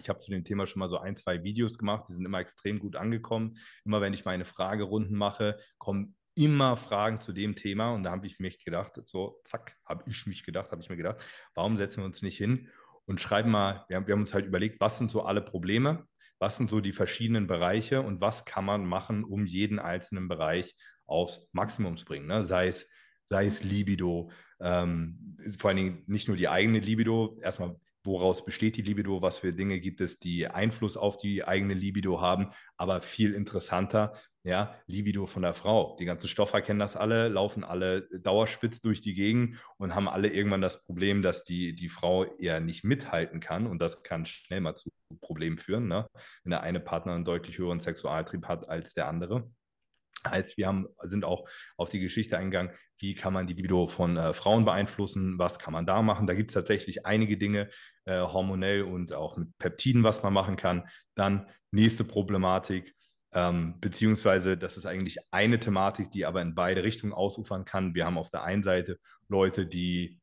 Ich 0.00 0.08
habe 0.08 0.18
zu 0.18 0.30
dem 0.30 0.44
Thema 0.44 0.66
schon 0.66 0.80
mal 0.80 0.88
so 0.88 0.98
ein, 0.98 1.14
zwei 1.14 1.44
Videos 1.44 1.78
gemacht, 1.78 2.06
die 2.08 2.14
sind 2.14 2.24
immer 2.24 2.40
extrem 2.40 2.80
gut 2.80 2.96
angekommen. 2.96 3.56
Immer 3.84 4.00
wenn 4.00 4.12
ich 4.12 4.24
meine 4.24 4.44
Fragerunden 4.44 5.16
mache, 5.16 5.58
kommen 5.78 6.16
immer 6.34 6.76
Fragen 6.76 7.20
zu 7.20 7.32
dem 7.32 7.54
Thema. 7.54 7.92
Und 7.92 8.02
da 8.02 8.10
habe 8.10 8.26
ich 8.26 8.40
mich 8.40 8.64
gedacht, 8.64 9.00
so, 9.04 9.40
zack, 9.44 9.76
habe 9.84 10.04
ich 10.08 10.26
mich 10.26 10.44
gedacht, 10.44 10.70
habe 10.70 10.82
ich 10.82 10.90
mir 10.90 10.96
gedacht, 10.96 11.24
warum 11.54 11.76
setzen 11.76 11.98
wir 11.98 12.06
uns 12.06 12.22
nicht 12.22 12.36
hin 12.36 12.68
und 13.04 13.20
schreiben 13.20 13.50
mal, 13.50 13.84
wir 13.88 13.96
haben, 13.96 14.06
wir 14.06 14.12
haben 14.12 14.22
uns 14.22 14.34
halt 14.34 14.46
überlegt, 14.46 14.80
was 14.80 14.98
sind 14.98 15.10
so 15.10 15.22
alle 15.22 15.42
Probleme, 15.42 16.06
was 16.38 16.56
sind 16.56 16.70
so 16.70 16.80
die 16.80 16.92
verschiedenen 16.92 17.46
Bereiche 17.46 18.02
und 18.02 18.20
was 18.20 18.44
kann 18.44 18.64
man 18.64 18.86
machen, 18.86 19.24
um 19.24 19.46
jeden 19.46 19.78
einzelnen 19.78 20.28
Bereich 20.28 20.74
aufs 21.06 21.46
Maximum 21.52 21.96
zu 21.96 22.04
bringen. 22.04 22.26
Ne? 22.26 22.42
Sei 22.42 22.68
es 22.68 22.88
sei 23.28 23.46
es 23.46 23.64
Libido, 23.64 24.30
ähm, 24.60 25.36
vor 25.58 25.70
allen 25.70 25.76
Dingen 25.76 26.02
nicht 26.06 26.28
nur 26.28 26.36
die 26.36 26.48
eigene 26.48 26.78
Libido, 26.78 27.38
erstmal 27.42 27.76
woraus 28.04 28.44
besteht 28.44 28.76
die 28.76 28.82
Libido, 28.82 29.22
was 29.22 29.38
für 29.38 29.52
Dinge 29.52 29.80
gibt 29.80 30.00
es, 30.00 30.18
die 30.18 30.46
Einfluss 30.46 30.96
auf 30.96 31.16
die 31.16 31.44
eigene 31.44 31.74
Libido 31.74 32.20
haben, 32.20 32.50
aber 32.76 33.00
viel 33.00 33.32
interessanter, 33.32 34.12
ja, 34.44 34.78
Libido 34.86 35.24
von 35.24 35.42
der 35.42 35.54
Frau. 35.54 35.96
Die 35.98 36.04
ganzen 36.04 36.28
Stoffer 36.28 36.60
kennen 36.60 36.78
das 36.78 36.96
alle, 36.96 37.28
laufen 37.28 37.64
alle 37.64 38.02
dauerspitz 38.10 38.82
durch 38.82 39.00
die 39.00 39.14
Gegend 39.14 39.58
und 39.78 39.94
haben 39.94 40.06
alle 40.06 40.28
irgendwann 40.28 40.60
das 40.60 40.82
Problem, 40.84 41.22
dass 41.22 41.44
die, 41.44 41.74
die 41.74 41.88
Frau 41.88 42.24
eher 42.36 42.60
nicht 42.60 42.84
mithalten 42.84 43.40
kann 43.40 43.66
und 43.66 43.80
das 43.80 44.02
kann 44.02 44.26
schnell 44.26 44.60
mal 44.60 44.76
zu 44.76 44.90
Problemen 45.20 45.56
führen, 45.56 45.88
ne? 45.88 46.06
wenn 46.42 46.50
der 46.50 46.62
eine 46.62 46.80
Partner 46.80 47.14
einen 47.14 47.24
deutlich 47.24 47.56
höheren 47.56 47.80
Sexualtrieb 47.80 48.46
hat 48.46 48.68
als 48.68 48.92
der 48.92 49.08
andere. 49.08 49.50
Heißt, 50.26 50.56
wir 50.58 50.66
haben, 50.66 50.88
sind 51.02 51.24
auch 51.24 51.48
auf 51.76 51.90
die 51.90 52.00
Geschichte 52.00 52.36
eingegangen, 52.36 52.72
wie 52.98 53.14
kann 53.14 53.32
man 53.32 53.46
die 53.46 53.54
Libido 53.54 53.86
von 53.86 54.16
äh, 54.16 54.32
Frauen 54.32 54.64
beeinflussen, 54.64 55.38
was 55.38 55.58
kann 55.58 55.72
man 55.72 55.86
da 55.86 56.00
machen. 56.02 56.26
Da 56.26 56.34
gibt 56.34 56.50
es 56.50 56.54
tatsächlich 56.54 57.04
einige 57.06 57.36
Dinge, 57.36 57.70
äh, 58.04 58.20
hormonell 58.20 58.82
und 58.82 59.12
auch 59.12 59.36
mit 59.36 59.56
Peptiden, 59.58 60.02
was 60.02 60.22
man 60.22 60.32
machen 60.32 60.56
kann. 60.56 60.88
Dann 61.14 61.48
nächste 61.70 62.04
Problematik, 62.04 62.94
ähm, 63.34 63.74
beziehungsweise 63.80 64.56
das 64.56 64.76
ist 64.76 64.86
eigentlich 64.86 65.18
eine 65.32 65.58
Thematik, 65.58 66.10
die 66.12 66.24
aber 66.24 66.40
in 66.40 66.54
beide 66.54 66.84
Richtungen 66.84 67.12
ausufern 67.12 67.64
kann. 67.64 67.94
Wir 67.94 68.06
haben 68.06 68.16
auf 68.16 68.30
der 68.30 68.44
einen 68.44 68.62
Seite 68.62 68.98
Leute, 69.28 69.66
die 69.66 70.20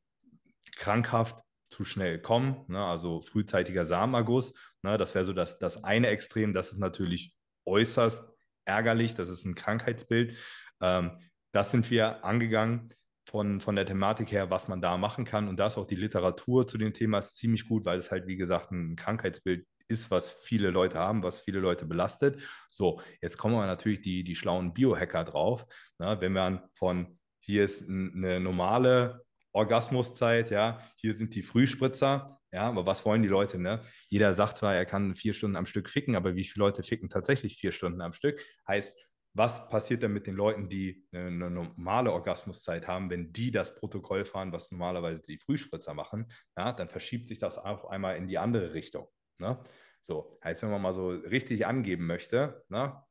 krankhaft 0.78 1.44
zu 1.70 1.84
schnell 1.84 2.20
kommen, 2.22 2.66
ne, 2.68 2.84
also 2.84 3.22
frühzeitiger 3.22 3.86
Samenerguss. 3.86 4.54
Ne, 4.82 4.98
das 4.98 5.14
wäre 5.14 5.26
so 5.26 5.34
das, 5.34 5.60
das 5.60 5.84
eine 5.84 6.08
Extrem. 6.08 6.54
Das 6.54 6.72
ist 6.72 6.80
natürlich 6.80 7.36
äußerst 7.66 8.24
ärgerlich, 8.66 9.14
das 9.14 9.30
ist 9.30 9.46
ein 9.46 9.56
Krankheitsbild. 9.56 10.38
Ähm, 10.82 11.20
das 11.52 11.72
sind 11.72 11.92
wir 11.92 12.24
angegangen 12.24 12.94
von, 13.26 13.60
von 13.60 13.76
der 13.76 13.86
Thematik 13.86 14.32
her, 14.32 14.50
was 14.50 14.70
man 14.70 14.82
da 14.82 14.98
machen 14.98 15.26
kann. 15.26 15.50
Und 15.50 15.58
da 15.58 15.68
ist 15.68 15.78
auch 15.78 15.86
die 15.86 15.96
Literatur 15.96 16.66
zu 16.66 16.78
dem 16.78 16.94
Thema 16.94 17.22
ziemlich 17.22 17.68
gut, 17.68 17.86
weil 17.86 18.00
es 18.00 18.10
halt, 18.10 18.26
wie 18.28 18.38
gesagt, 18.38 18.72
ein 18.72 18.96
Krankheitsbild 18.96 19.66
ist, 19.92 20.10
was 20.10 20.32
viele 20.32 20.72
Leute 20.72 20.98
haben, 20.98 21.22
was 21.22 21.40
viele 21.40 21.60
Leute 21.60 21.86
belastet. 21.86 22.42
So, 22.70 23.02
jetzt 23.22 23.38
kommen 23.38 23.56
wir 23.56 23.66
natürlich 23.68 24.02
die, 24.02 24.24
die 24.24 24.36
schlauen 24.36 24.74
Biohacker 24.74 25.26
drauf. 25.26 25.66
Na, 26.00 26.20
wenn 26.22 26.34
man 26.34 26.64
von 26.74 27.20
hier 27.40 27.64
ist 27.64 27.88
eine 27.88 28.40
normale 28.40 29.24
Orgasmuszeit, 29.52 30.50
ja, 30.52 30.82
hier 30.96 31.16
sind 31.16 31.36
die 31.36 31.44
Frühspritzer, 31.44 32.40
ja, 32.54 32.64
aber 32.64 32.86
was 32.86 33.06
wollen 33.06 33.22
die 33.22 33.30
Leute, 33.30 33.60
ne? 33.60 33.82
Jeder 34.10 34.34
sagt 34.34 34.58
zwar, 34.58 34.76
er 34.76 34.86
kann 34.86 35.16
vier 35.16 35.34
Stunden 35.34 35.56
am 35.56 35.66
Stück 35.66 35.90
ficken, 35.90 36.16
aber 36.16 36.36
wie 36.36 36.44
viele 36.44 36.66
Leute 36.66 36.84
ficken 36.84 37.10
tatsächlich 37.10 37.58
vier 37.58 37.72
Stunden 37.72 38.02
am 38.02 38.14
Stück? 38.14 38.42
Heißt, 38.68 38.98
was 39.34 39.70
passiert 39.70 40.04
denn 40.04 40.12
mit 40.12 40.28
den 40.28 40.36
Leuten, 40.36 40.68
die 40.68 41.06
eine 41.14 41.50
normale 41.50 42.12
Orgasmuszeit 42.12 42.88
haben, 42.88 43.10
wenn 43.10 43.32
die 43.32 43.52
das 43.52 43.76
Protokoll 43.76 44.26
fahren, 44.26 44.52
was 44.52 44.72
normalerweise 44.72 45.22
die 45.22 45.38
Frühspritzer 45.38 45.94
machen, 45.94 46.30
ja, 46.58 46.74
dann 46.74 46.90
verschiebt 46.90 47.30
sich 47.30 47.40
das 47.40 47.58
auf 47.58 47.90
einmal 47.90 48.18
in 48.18 48.28
die 48.28 48.38
andere 48.38 48.74
Richtung. 48.74 49.08
Ne? 49.42 49.60
So, 50.00 50.40
heißt, 50.44 50.64
wenn 50.64 50.72
man 50.72 50.82
mal 50.82 50.94
so 50.94 51.10
richtig 51.10 51.66
angeben 51.66 52.08
möchte, 52.08 52.64
ne, 52.70 53.04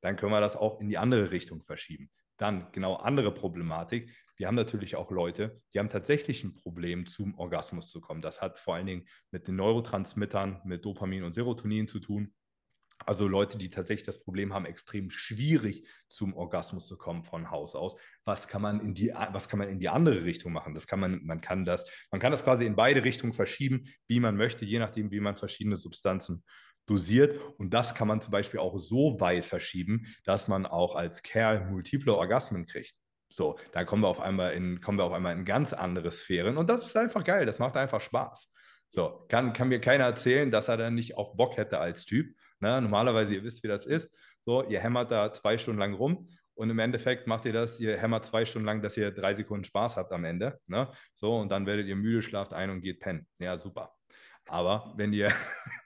dann 0.00 0.16
können 0.16 0.32
wir 0.32 0.40
das 0.40 0.56
auch 0.56 0.80
in 0.80 0.88
die 0.88 0.98
andere 0.98 1.30
Richtung 1.30 1.62
verschieben. 1.62 2.10
Dann 2.36 2.72
genau 2.72 2.94
andere 2.96 3.32
Problematik. 3.32 4.10
Wir 4.36 4.48
haben 4.48 4.56
natürlich 4.56 4.96
auch 4.96 5.10
Leute, 5.10 5.62
die 5.72 5.78
haben 5.78 5.88
tatsächlich 5.88 6.42
ein 6.42 6.54
Problem, 6.54 7.06
zum 7.06 7.38
Orgasmus 7.38 7.88
zu 7.88 8.00
kommen. 8.00 8.20
Das 8.20 8.42
hat 8.42 8.58
vor 8.58 8.74
allen 8.74 8.86
Dingen 8.86 9.06
mit 9.30 9.46
den 9.46 9.56
Neurotransmittern, 9.56 10.60
mit 10.64 10.84
Dopamin 10.84 11.22
und 11.22 11.34
Serotonin 11.34 11.86
zu 11.86 12.00
tun. 12.00 12.34
Also 13.04 13.26
Leute, 13.26 13.58
die 13.58 13.70
tatsächlich 13.70 14.06
das 14.06 14.22
Problem 14.22 14.54
haben, 14.54 14.64
extrem 14.64 15.10
schwierig 15.10 15.86
zum 16.08 16.34
Orgasmus 16.34 16.86
zu 16.86 16.96
kommen 16.96 17.24
von 17.24 17.50
Haus 17.50 17.74
aus. 17.74 17.96
Was 18.24 18.48
kann 18.48 18.62
man 18.62 18.80
in 18.80 18.94
die, 18.94 19.12
was 19.32 19.48
kann 19.48 19.58
man 19.58 19.68
in 19.68 19.80
die 19.80 19.88
andere 19.88 20.24
Richtung 20.24 20.52
machen? 20.52 20.74
Das 20.74 20.86
kann 20.86 21.00
man, 21.00 21.24
man 21.24 21.40
kann 21.40 21.64
das, 21.64 21.84
man 22.10 22.20
kann 22.20 22.32
das 22.32 22.44
quasi 22.44 22.64
in 22.64 22.76
beide 22.76 23.04
Richtungen 23.04 23.32
verschieben, 23.32 23.86
wie 24.06 24.20
man 24.20 24.36
möchte, 24.36 24.64
je 24.64 24.78
nachdem, 24.78 25.10
wie 25.10 25.20
man 25.20 25.36
verschiedene 25.36 25.76
Substanzen 25.76 26.44
dosiert. 26.86 27.38
Und 27.58 27.74
das 27.74 27.94
kann 27.94 28.08
man 28.08 28.20
zum 28.20 28.30
Beispiel 28.32 28.60
auch 28.60 28.76
so 28.78 29.20
weit 29.20 29.44
verschieben, 29.44 30.06
dass 30.24 30.48
man 30.48 30.66
auch 30.66 30.94
als 30.94 31.22
Kerl 31.22 31.68
multiple 31.70 32.14
Orgasmen 32.14 32.66
kriegt. 32.66 32.94
So, 33.28 33.58
da 33.72 33.84
kommen 33.84 34.02
wir 34.02 34.08
auf 34.08 34.20
einmal 34.20 34.52
in, 34.52 34.80
kommen 34.80 34.98
wir 34.98 35.04
auf 35.04 35.12
einmal 35.12 35.36
in 35.36 35.44
ganz 35.44 35.72
andere 35.72 36.10
Sphären. 36.10 36.58
Und 36.58 36.68
das 36.68 36.86
ist 36.86 36.96
einfach 36.96 37.24
geil. 37.24 37.46
Das 37.46 37.58
macht 37.58 37.76
einfach 37.76 38.00
Spaß. 38.00 38.52
So, 38.88 39.24
kann, 39.28 39.54
kann 39.54 39.68
mir 39.68 39.80
keiner 39.80 40.04
erzählen, 40.04 40.50
dass 40.50 40.68
er 40.68 40.76
dann 40.76 40.94
nicht 40.94 41.16
auch 41.16 41.34
Bock 41.34 41.56
hätte 41.56 41.78
als 41.78 42.04
Typ. 42.04 42.34
Ne? 42.62 42.80
Normalerweise, 42.80 43.34
ihr 43.34 43.44
wisst, 43.44 43.62
wie 43.62 43.68
das 43.68 43.84
ist. 43.84 44.10
So, 44.44 44.64
ihr 44.64 44.80
hämmert 44.80 45.10
da 45.10 45.32
zwei 45.32 45.58
Stunden 45.58 45.80
lang 45.80 45.94
rum 45.94 46.28
und 46.54 46.70
im 46.70 46.78
Endeffekt 46.78 47.26
macht 47.26 47.44
ihr 47.44 47.52
das, 47.52 47.80
ihr 47.80 47.96
hämmert 47.98 48.24
zwei 48.24 48.44
Stunden 48.44 48.66
lang, 48.66 48.82
dass 48.82 48.96
ihr 48.96 49.10
drei 49.10 49.34
Sekunden 49.34 49.64
Spaß 49.64 49.96
habt 49.96 50.12
am 50.12 50.24
Ende. 50.24 50.58
Ne? 50.66 50.90
So, 51.12 51.36
und 51.36 51.50
dann 51.50 51.66
werdet 51.66 51.86
ihr 51.86 51.96
müde, 51.96 52.22
schlaft 52.22 52.54
ein 52.54 52.70
und 52.70 52.80
geht 52.80 53.00
pennen. 53.00 53.26
Ja, 53.38 53.58
super. 53.58 53.92
Aber 54.48 54.92
wenn 54.96 55.12
ihr, 55.12 55.32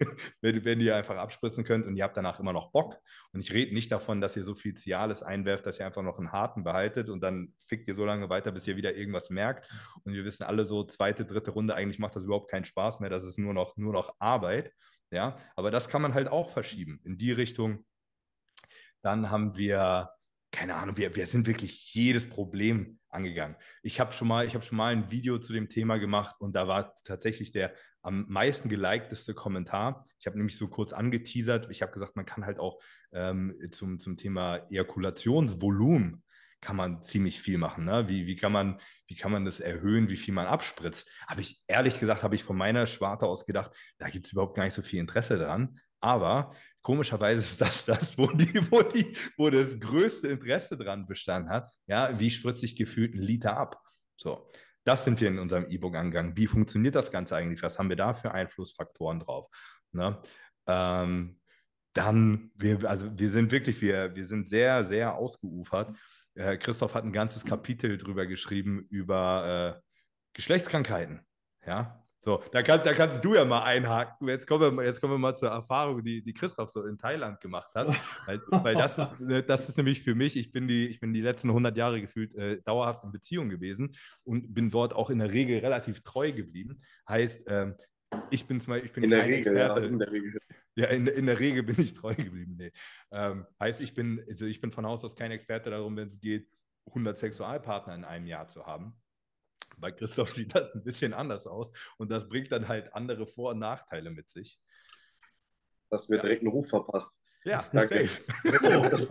wenn, 0.41 0.81
ihr 0.81 0.97
einfach 0.97 1.17
abspritzen 1.17 1.65
könnt 1.65 1.87
und 1.87 1.97
ihr 1.97 2.05
habt 2.05 2.17
danach 2.17 2.41
immer 2.41 2.53
noch 2.53 2.73
Bock, 2.73 2.97
und 3.33 3.41
ich 3.41 3.53
rede 3.53 3.75
nicht 3.75 3.93
davon, 3.93 4.21
dass 4.21 4.37
ihr 4.37 4.45
so 4.45 4.55
viel 4.55 4.75
Cialis 4.75 5.23
einwerft, 5.23 5.67
dass 5.67 5.79
ihr 5.79 5.87
einfach 5.87 6.03
noch 6.03 6.19
einen 6.19 6.33
harten 6.33 6.65
behaltet 6.65 7.11
und 7.11 7.23
dann 7.23 7.53
fickt 7.59 7.87
ihr 7.89 7.95
so 7.95 8.05
lange 8.07 8.31
weiter, 8.31 8.53
bis 8.53 8.67
ihr 8.67 8.77
wieder 8.77 8.95
irgendwas 8.95 9.29
merkt. 9.29 9.71
Und 10.05 10.15
wir 10.15 10.25
wissen 10.25 10.45
alle 10.45 10.65
so, 10.65 10.85
zweite, 10.85 11.27
dritte 11.27 11.51
Runde, 11.51 11.75
eigentlich 11.75 11.99
macht 11.99 12.17
das 12.17 12.25
überhaupt 12.25 12.51
keinen 12.51 12.65
Spaß 12.65 13.01
mehr, 13.01 13.11
das 13.11 13.25
ist 13.25 13.39
nur 13.39 13.53
noch, 13.53 13.77
nur 13.77 13.93
noch 13.93 14.15
Arbeit. 14.19 14.73
Ja, 15.11 15.37
aber 15.55 15.71
das 15.71 15.89
kann 15.89 16.03
man 16.03 16.15
halt 16.15 16.29
auch 16.29 16.51
verschieben 16.51 17.01
in 17.05 17.17
die 17.17 17.33
Richtung. 17.33 17.85
Dann 19.03 19.31
haben 19.31 19.57
wir, 19.57 20.11
keine 20.51 20.75
Ahnung, 20.75 20.97
wir, 20.97 21.15
wir 21.15 21.27
sind 21.27 21.47
wirklich 21.47 21.95
jedes 21.95 22.29
Problem 22.29 22.99
angegangen. 23.09 23.57
Ich 23.83 24.01
habe 24.01 24.13
schon 24.13 24.29
mal, 24.29 24.51
schon 24.51 24.77
mal 24.77 24.93
ein 24.93 25.11
Video 25.11 25.39
zu 25.39 25.53
dem 25.53 25.69
Thema 25.69 25.99
gemacht 25.99 26.41
und 26.41 26.55
da 26.55 26.67
war 26.67 26.95
tatsächlich 27.05 27.53
der 27.53 27.75
am 28.03 28.25
meisten 28.29 28.69
gelikedeste 28.69 29.35
Kommentar. 29.35 30.07
Ich 30.19 30.27
habe 30.27 30.37
nämlich 30.37 30.57
so 30.57 30.69
kurz 30.69 30.93
angeteasert. 30.93 31.69
Ich 31.71 31.83
habe 31.83 31.93
gesagt, 31.93 32.15
man 32.15 32.25
kann 32.25 32.47
halt 32.47 32.61
auch 32.61 32.81
ähm, 33.13 33.57
zum, 33.73 33.99
zum 33.99 34.17
Thema 34.17 34.59
Ejakulationsvolumen 34.71 36.23
kann 36.61 36.77
man 36.77 37.03
ziemlich 37.03 37.41
viel 37.41 37.59
machen. 37.59 37.85
Ne? 37.85 38.09
Wie, 38.09 38.27
wie, 38.27 38.37
kann 38.37 38.53
man, 38.53 38.81
wie 39.07 39.17
kann 39.17 39.33
man 39.33 39.45
das 39.45 39.61
erhöhen, 39.61 40.11
wie 40.11 40.17
viel 40.17 40.35
man 40.35 40.47
abspritzt? 40.47 41.09
Habe 41.27 41.41
ich 41.41 41.63
ehrlich 41.67 42.01
gesagt, 42.01 42.23
habe 42.23 42.35
ich 42.35 42.45
von 42.45 42.57
meiner 42.57 42.87
Schwarte 42.87 43.27
aus 43.27 43.47
gedacht, 43.47 43.71
da 43.99 44.09
gibt 44.09 44.27
es 44.27 44.33
überhaupt 44.33 44.57
gar 44.57 44.65
nicht 44.65 44.75
so 44.75 44.83
viel 44.83 45.01
Interesse 45.01 45.39
dran. 45.39 45.79
Aber 46.01 46.53
komischerweise 46.83 47.41
ist 47.41 47.61
das 47.61 47.85
das, 47.85 48.19
wo, 48.19 48.27
die, 48.27 48.55
wo, 48.71 48.83
die, 48.83 49.17
wo 49.37 49.51
das 49.51 49.79
größte 49.79 50.29
Interesse 50.29 50.77
dran 50.77 51.07
bestanden 51.07 51.51
hat. 51.51 51.71
Ja, 51.87 52.19
wie 52.19 52.31
spritze 52.31 52.65
ich 52.65 52.77
gefühlt 52.77 53.15
einen 53.15 53.23
Liter 53.23 53.57
ab? 53.57 53.81
So, 54.17 54.49
das 54.85 55.05
sind 55.05 55.21
wir 55.21 55.29
in 55.29 55.39
unserem 55.39 55.67
E-Book 55.69 55.97
angegangen. 55.97 56.37
Wie 56.37 56.47
funktioniert 56.47 56.95
das 56.95 57.11
Ganze 57.11 57.37
eigentlich? 57.37 57.63
Was 57.63 57.79
haben 57.79 57.89
wir 57.89 57.97
da 57.97 58.15
für 58.15 58.33
Einflussfaktoren 58.33 59.21
drauf? 59.21 59.49
Ne? 59.93 60.21
Ähm, 60.67 61.41
dann, 61.93 62.51
wir, 62.55 62.89
also 62.89 63.11
wir 63.19 63.31
sind 63.31 63.51
wirklich, 63.51 63.81
wir, 63.81 64.15
wir 64.15 64.27
sind 64.27 64.49
sehr, 64.49 64.85
sehr 64.85 65.17
ausgeufert. 65.17 65.97
Äh, 66.37 66.57
Christoph 66.59 66.95
hat 66.95 67.05
ein 67.05 67.13
ganzes 67.13 67.45
Kapitel 67.45 67.99
drüber 67.99 68.27
geschrieben 68.27 68.87
über 68.91 69.77
äh, 69.77 69.81
Geschlechtskrankheiten. 70.35 71.21
Ja, 71.67 72.07
so, 72.27 72.43
da, 72.51 72.61
kann, 72.63 72.81
da 72.83 72.93
kannst 72.93 73.25
du 73.25 73.37
ja 73.37 73.45
mal 73.45 73.63
einhaken. 73.63 74.29
Jetzt 74.29 74.49
kommen 74.49 74.77
wir, 74.77 74.85
jetzt 74.85 75.01
kommen 75.01 75.15
wir 75.15 75.19
mal 75.19 75.37
zur 75.37 75.51
Erfahrung, 75.51 76.03
die, 76.03 76.25
die 76.25 76.35
Christoph 76.35 76.71
so 76.71 76.85
in 76.85 76.99
Thailand 76.99 77.41
gemacht 77.41 77.71
hat. 77.73 77.87
Weil, 78.27 78.41
weil 78.51 78.75
das, 78.75 78.99
ist, 78.99 79.21
ne, 79.21 79.45
das 79.45 79.69
ist 79.69 79.77
nämlich 79.77 80.03
für 80.03 80.17
mich, 80.17 80.37
ich 80.37 80.51
bin 80.51 80.67
die, 80.67 80.89
ich 80.89 80.99
bin 80.99 81.13
die 81.13 81.21
letzten 81.21 81.51
100 81.51 81.77
Jahre 81.77 82.01
gefühlt 82.01 82.35
äh, 82.35 82.61
dauerhaft 82.63 83.05
in 83.05 83.13
Beziehung 83.13 83.49
gewesen 83.49 83.95
und 84.25 84.53
bin 84.53 84.71
dort 84.71 84.93
auch 84.93 85.09
in 85.09 85.21
der 85.21 85.33
Regel 85.33 85.61
relativ 85.61 86.03
treu 86.03 86.33
geblieben. 86.33 86.81
Heißt, 87.09 87.49
ähm, 87.49 87.77
ich 88.31 88.45
bin 88.49 88.61
zum 88.61 88.73
Beispiel, 88.73 88.87
ich 88.87 88.93
bin 88.93 89.05
in 89.05 89.11
der 89.11 89.25
Regel, 89.25 89.39
Experte. 89.39 89.81
Ja, 89.83 89.87
in 89.87 89.99
der 90.01 90.11
Regel. 90.11 90.41
Ja, 90.77 90.89
in, 90.89 91.07
in 91.07 91.27
der 91.27 91.41
Regel 91.41 91.63
bin 91.63 91.81
ich 91.81 91.95
treu 91.95 92.15
geblieben. 92.15 92.57
Nee. 92.59 92.71
Ähm, 93.11 93.47
heißt, 93.59 93.81
ich 93.81 93.95
bin, 93.95 94.23
also 94.29 94.45
ich 94.45 94.61
bin 94.61 94.73
von 94.73 94.87
Haus 94.87 95.05
aus 95.05 95.17
kein 95.17 95.31
Experte 95.31 95.71
darum, 95.71 95.97
wenn 95.97 96.09
es 96.09 96.21
geht, 96.21 96.49
100 96.89 97.19
Sexualpartner 97.19 97.95
in 97.95 98.05
einem 98.05 98.27
Jahr 98.27 98.47
zu 98.47 98.65
haben. 98.67 98.95
Bei 99.79 99.91
Christoph 99.91 100.33
sieht 100.33 100.55
das 100.55 100.75
ein 100.75 100.85
bisschen 100.85 101.15
anders 101.15 101.47
aus 101.47 101.73
und 101.97 102.11
das 102.11 102.29
bringt 102.29 102.53
dann 102.53 102.69
halt 102.69 102.95
andere 102.95 103.27
Vor- 103.27 103.53
und 103.53 103.59
Nachteile 103.59 104.11
mit 104.11 104.29
sich. 104.29 104.61
Hast 105.91 106.11
mir 106.11 106.17
ja. 106.17 106.23
direkt 106.23 106.43
einen 106.43 106.51
Ruf 106.51 106.69
verpasst. 106.69 107.19
Ja, 107.45 107.65
danke. 107.73 108.09
So, 108.45 109.07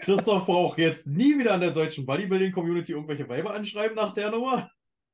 Christoph 0.00 0.46
braucht 0.46 0.78
jetzt 0.78 1.06
nie 1.06 1.38
wieder 1.38 1.54
an 1.54 1.60
der 1.60 1.72
deutschen 1.72 2.06
Bodybuilding-Community 2.06 2.92
irgendwelche 2.92 3.28
Weiber 3.28 3.54
anschreiben 3.54 3.96
nach 3.96 4.14
der 4.14 4.30
Nummer. 4.30 4.70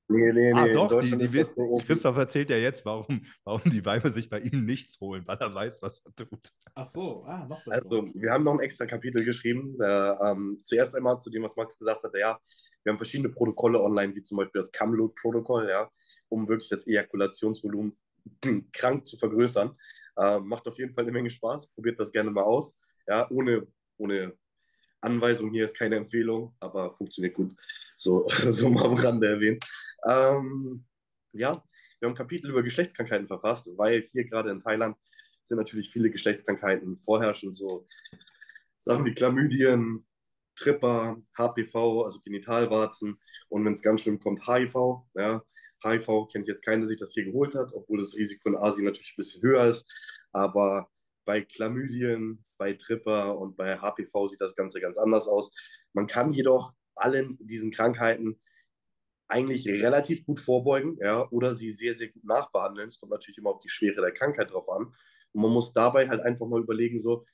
Nee, 0.08 0.32
nee, 0.32 0.52
ah, 0.52 0.66
nee. 0.66 0.72
doch, 0.72 1.00
die, 1.00 1.16
die 1.16 1.32
wissen, 1.32 1.54
so 1.56 1.82
Christoph 1.86 2.16
erzählt 2.18 2.50
ja 2.50 2.58
jetzt, 2.58 2.84
warum, 2.84 3.22
warum 3.44 3.62
die 3.70 3.84
Weiber 3.86 4.10
sich 4.10 4.28
bei 4.28 4.40
ihm 4.40 4.66
nichts 4.66 5.00
holen, 5.00 5.22
weil 5.26 5.38
er 5.38 5.54
weiß, 5.54 5.80
was 5.80 6.02
er 6.04 6.14
tut. 6.14 6.50
Ach 6.74 6.84
so, 6.84 7.24
ah, 7.24 7.46
noch 7.46 7.64
besser. 7.64 7.76
Also, 7.76 8.10
wir 8.14 8.30
haben 8.30 8.44
noch 8.44 8.52
ein 8.52 8.60
extra 8.60 8.84
Kapitel 8.84 9.24
geschrieben. 9.24 9.78
Äh, 9.80 9.86
ähm, 9.86 10.58
zuerst 10.62 10.94
einmal 10.94 11.18
zu 11.20 11.30
dem, 11.30 11.42
was 11.42 11.56
Max 11.56 11.78
gesagt 11.78 12.04
hat. 12.04 12.12
Ja, 12.18 12.38
wir 12.82 12.92
haben 12.92 12.98
verschiedene 12.98 13.30
Protokolle 13.30 13.80
online, 13.80 14.14
wie 14.14 14.22
zum 14.22 14.36
Beispiel 14.36 14.60
das 14.60 14.72
Camload-Protokoll, 14.72 15.70
ja, 15.70 15.90
um 16.28 16.48
wirklich 16.48 16.68
das 16.68 16.86
Ejakulationsvolumen 16.86 17.96
krank 18.72 19.06
zu 19.06 19.16
vergrößern. 19.16 19.74
Äh, 20.18 20.38
macht 20.40 20.68
auf 20.68 20.78
jeden 20.78 20.92
Fall 20.92 21.04
eine 21.04 21.12
Menge 21.12 21.30
Spaß. 21.30 21.68
Probiert 21.68 21.98
das 21.98 22.12
gerne 22.12 22.30
mal 22.30 22.42
aus. 22.42 22.76
Ja, 23.06 23.30
ohne, 23.30 23.66
ohne 23.96 24.34
Anweisung 25.04 25.50
hier 25.50 25.64
ist 25.64 25.76
keine 25.76 25.96
Empfehlung, 25.96 26.54
aber 26.60 26.92
funktioniert 26.92 27.34
gut. 27.34 27.54
So, 27.96 28.26
so 28.48 28.68
mal 28.70 28.84
am 28.84 28.94
Rande 28.94 29.28
erwähnt. 29.28 29.64
Ähm, 30.06 30.84
ja, 31.32 31.52
wir 32.00 32.08
haben 32.08 32.14
ein 32.14 32.18
Kapitel 32.18 32.50
über 32.50 32.62
Geschlechtskrankheiten 32.62 33.26
verfasst, 33.26 33.68
weil 33.76 34.02
hier 34.02 34.24
gerade 34.24 34.50
in 34.50 34.60
Thailand 34.60 34.96
sind 35.42 35.58
natürlich 35.58 35.90
viele 35.90 36.10
Geschlechtskrankheiten 36.10 36.96
vorherrschend, 36.96 37.56
so 37.56 37.86
Sachen 38.78 39.04
wie 39.04 39.14
Chlamydien, 39.14 40.06
Tripper, 40.56 41.16
HPV, 41.36 42.02
also 42.04 42.20
Genitalwarzen 42.20 43.18
und 43.48 43.64
wenn 43.64 43.72
es 43.72 43.82
ganz 43.82 44.02
schlimm 44.02 44.20
kommt, 44.20 44.46
HIV. 44.46 45.02
Ja. 45.14 45.42
HIV 45.82 46.28
kennt 46.32 46.46
jetzt 46.46 46.64
keiner, 46.64 46.80
der 46.80 46.88
sich 46.88 46.98
das 46.98 47.12
hier 47.12 47.24
geholt 47.24 47.54
hat, 47.54 47.72
obwohl 47.74 47.98
das 47.98 48.14
Risiko 48.14 48.48
in 48.48 48.56
Asien 48.56 48.86
natürlich 48.86 49.12
ein 49.12 49.18
bisschen 49.18 49.42
höher 49.42 49.66
ist. 49.66 49.86
Aber 50.32 50.88
bei 51.24 51.42
Chlamydien, 51.42 52.44
bei 52.58 52.74
Tripper 52.74 53.38
und 53.38 53.56
bei 53.56 53.78
HPV 53.78 54.28
sieht 54.28 54.40
das 54.40 54.54
Ganze 54.54 54.80
ganz 54.80 54.96
anders 54.98 55.28
aus. 55.28 55.52
Man 55.92 56.06
kann 56.06 56.32
jedoch 56.32 56.72
allen 56.94 57.38
diesen 57.40 57.70
Krankheiten 57.70 58.40
eigentlich 59.28 59.66
relativ 59.66 60.24
gut 60.26 60.38
vorbeugen 60.38 60.98
ja, 61.00 61.28
oder 61.30 61.54
sie 61.54 61.70
sehr, 61.70 61.94
sehr 61.94 62.08
gut 62.08 62.24
nachbehandeln. 62.24 62.88
Es 62.88 62.98
kommt 62.98 63.12
natürlich 63.12 63.38
immer 63.38 63.50
auf 63.50 63.60
die 63.60 63.68
Schwere 63.68 64.00
der 64.00 64.12
Krankheit 64.12 64.52
drauf 64.52 64.68
an. 64.68 64.94
Und 65.32 65.42
man 65.42 65.50
muss 65.50 65.72
dabei 65.72 66.08
halt 66.08 66.20
einfach 66.20 66.46
mal 66.46 66.60
überlegen, 66.60 66.98
so, 66.98 67.24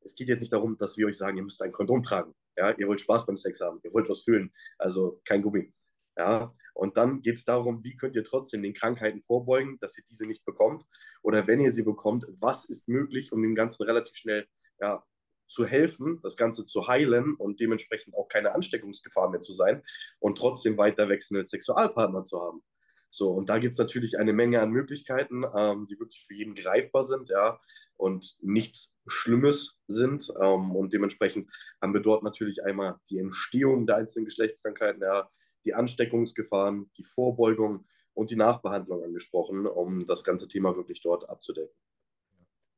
es 0.00 0.14
geht 0.14 0.28
jetzt 0.28 0.40
nicht 0.40 0.52
darum, 0.52 0.76
dass 0.78 0.96
wir 0.96 1.06
euch 1.06 1.16
sagen, 1.16 1.36
ihr 1.36 1.42
müsst 1.42 1.62
ein 1.62 1.72
Kondom 1.72 2.02
tragen. 2.02 2.34
Ja, 2.56 2.70
ihr 2.72 2.88
wollt 2.88 3.00
Spaß 3.00 3.26
beim 3.26 3.36
Sex 3.36 3.60
haben, 3.60 3.80
ihr 3.84 3.92
wollt 3.92 4.08
was 4.08 4.22
fühlen, 4.22 4.52
also 4.78 5.20
kein 5.24 5.42
Gummi. 5.42 5.72
Ja, 6.18 6.52
und 6.74 6.96
dann 6.96 7.22
geht 7.22 7.36
es 7.36 7.44
darum, 7.44 7.84
wie 7.84 7.96
könnt 7.96 8.16
ihr 8.16 8.24
trotzdem 8.24 8.62
den 8.62 8.74
Krankheiten 8.74 9.20
vorbeugen, 9.20 9.78
dass 9.80 9.96
ihr 9.96 10.04
diese 10.04 10.26
nicht 10.26 10.44
bekommt. 10.44 10.84
Oder 11.22 11.46
wenn 11.46 11.60
ihr 11.60 11.70
sie 11.70 11.84
bekommt, 11.84 12.26
was 12.40 12.64
ist 12.64 12.88
möglich, 12.88 13.32
um 13.32 13.40
dem 13.40 13.54
Ganzen 13.54 13.84
relativ 13.84 14.16
schnell 14.16 14.48
ja, 14.80 15.04
zu 15.46 15.64
helfen, 15.64 16.20
das 16.22 16.36
Ganze 16.36 16.66
zu 16.66 16.88
heilen 16.88 17.34
und 17.36 17.60
dementsprechend 17.60 18.16
auch 18.16 18.28
keine 18.28 18.52
Ansteckungsgefahr 18.52 19.30
mehr 19.30 19.40
zu 19.40 19.52
sein 19.52 19.82
und 20.18 20.38
trotzdem 20.38 20.76
weiter 20.76 21.08
wechselnde 21.08 21.46
Sexualpartner 21.46 22.24
zu 22.24 22.40
haben. 22.40 22.62
So, 23.10 23.30
und 23.30 23.48
da 23.48 23.58
gibt 23.58 23.72
es 23.72 23.78
natürlich 23.78 24.18
eine 24.18 24.32
Menge 24.32 24.60
an 24.60 24.70
Möglichkeiten, 24.70 25.44
ähm, 25.56 25.86
die 25.88 25.98
wirklich 25.98 26.24
für 26.26 26.34
jeden 26.34 26.54
greifbar 26.54 27.04
sind, 27.04 27.30
ja, 27.30 27.58
und 27.96 28.36
nichts 28.42 28.94
Schlimmes 29.06 29.78
sind. 29.86 30.30
Ähm, 30.40 30.76
und 30.76 30.92
dementsprechend 30.92 31.50
haben 31.80 31.94
wir 31.94 32.02
dort 32.02 32.22
natürlich 32.22 32.64
einmal 32.64 33.00
die 33.08 33.18
Entstehung 33.18 33.86
der 33.86 33.96
einzelnen 33.96 34.26
Geschlechtskrankheiten, 34.26 35.00
ja, 35.00 35.30
die 35.64 35.74
Ansteckungsgefahren, 35.74 36.90
die 36.96 37.04
Vorbeugung 37.04 37.86
und 38.14 38.30
die 38.30 38.36
Nachbehandlung 38.36 39.04
angesprochen, 39.04 39.66
um 39.66 40.04
das 40.04 40.24
ganze 40.24 40.48
Thema 40.48 40.76
wirklich 40.76 41.00
dort 41.02 41.28
abzudecken. 41.28 41.74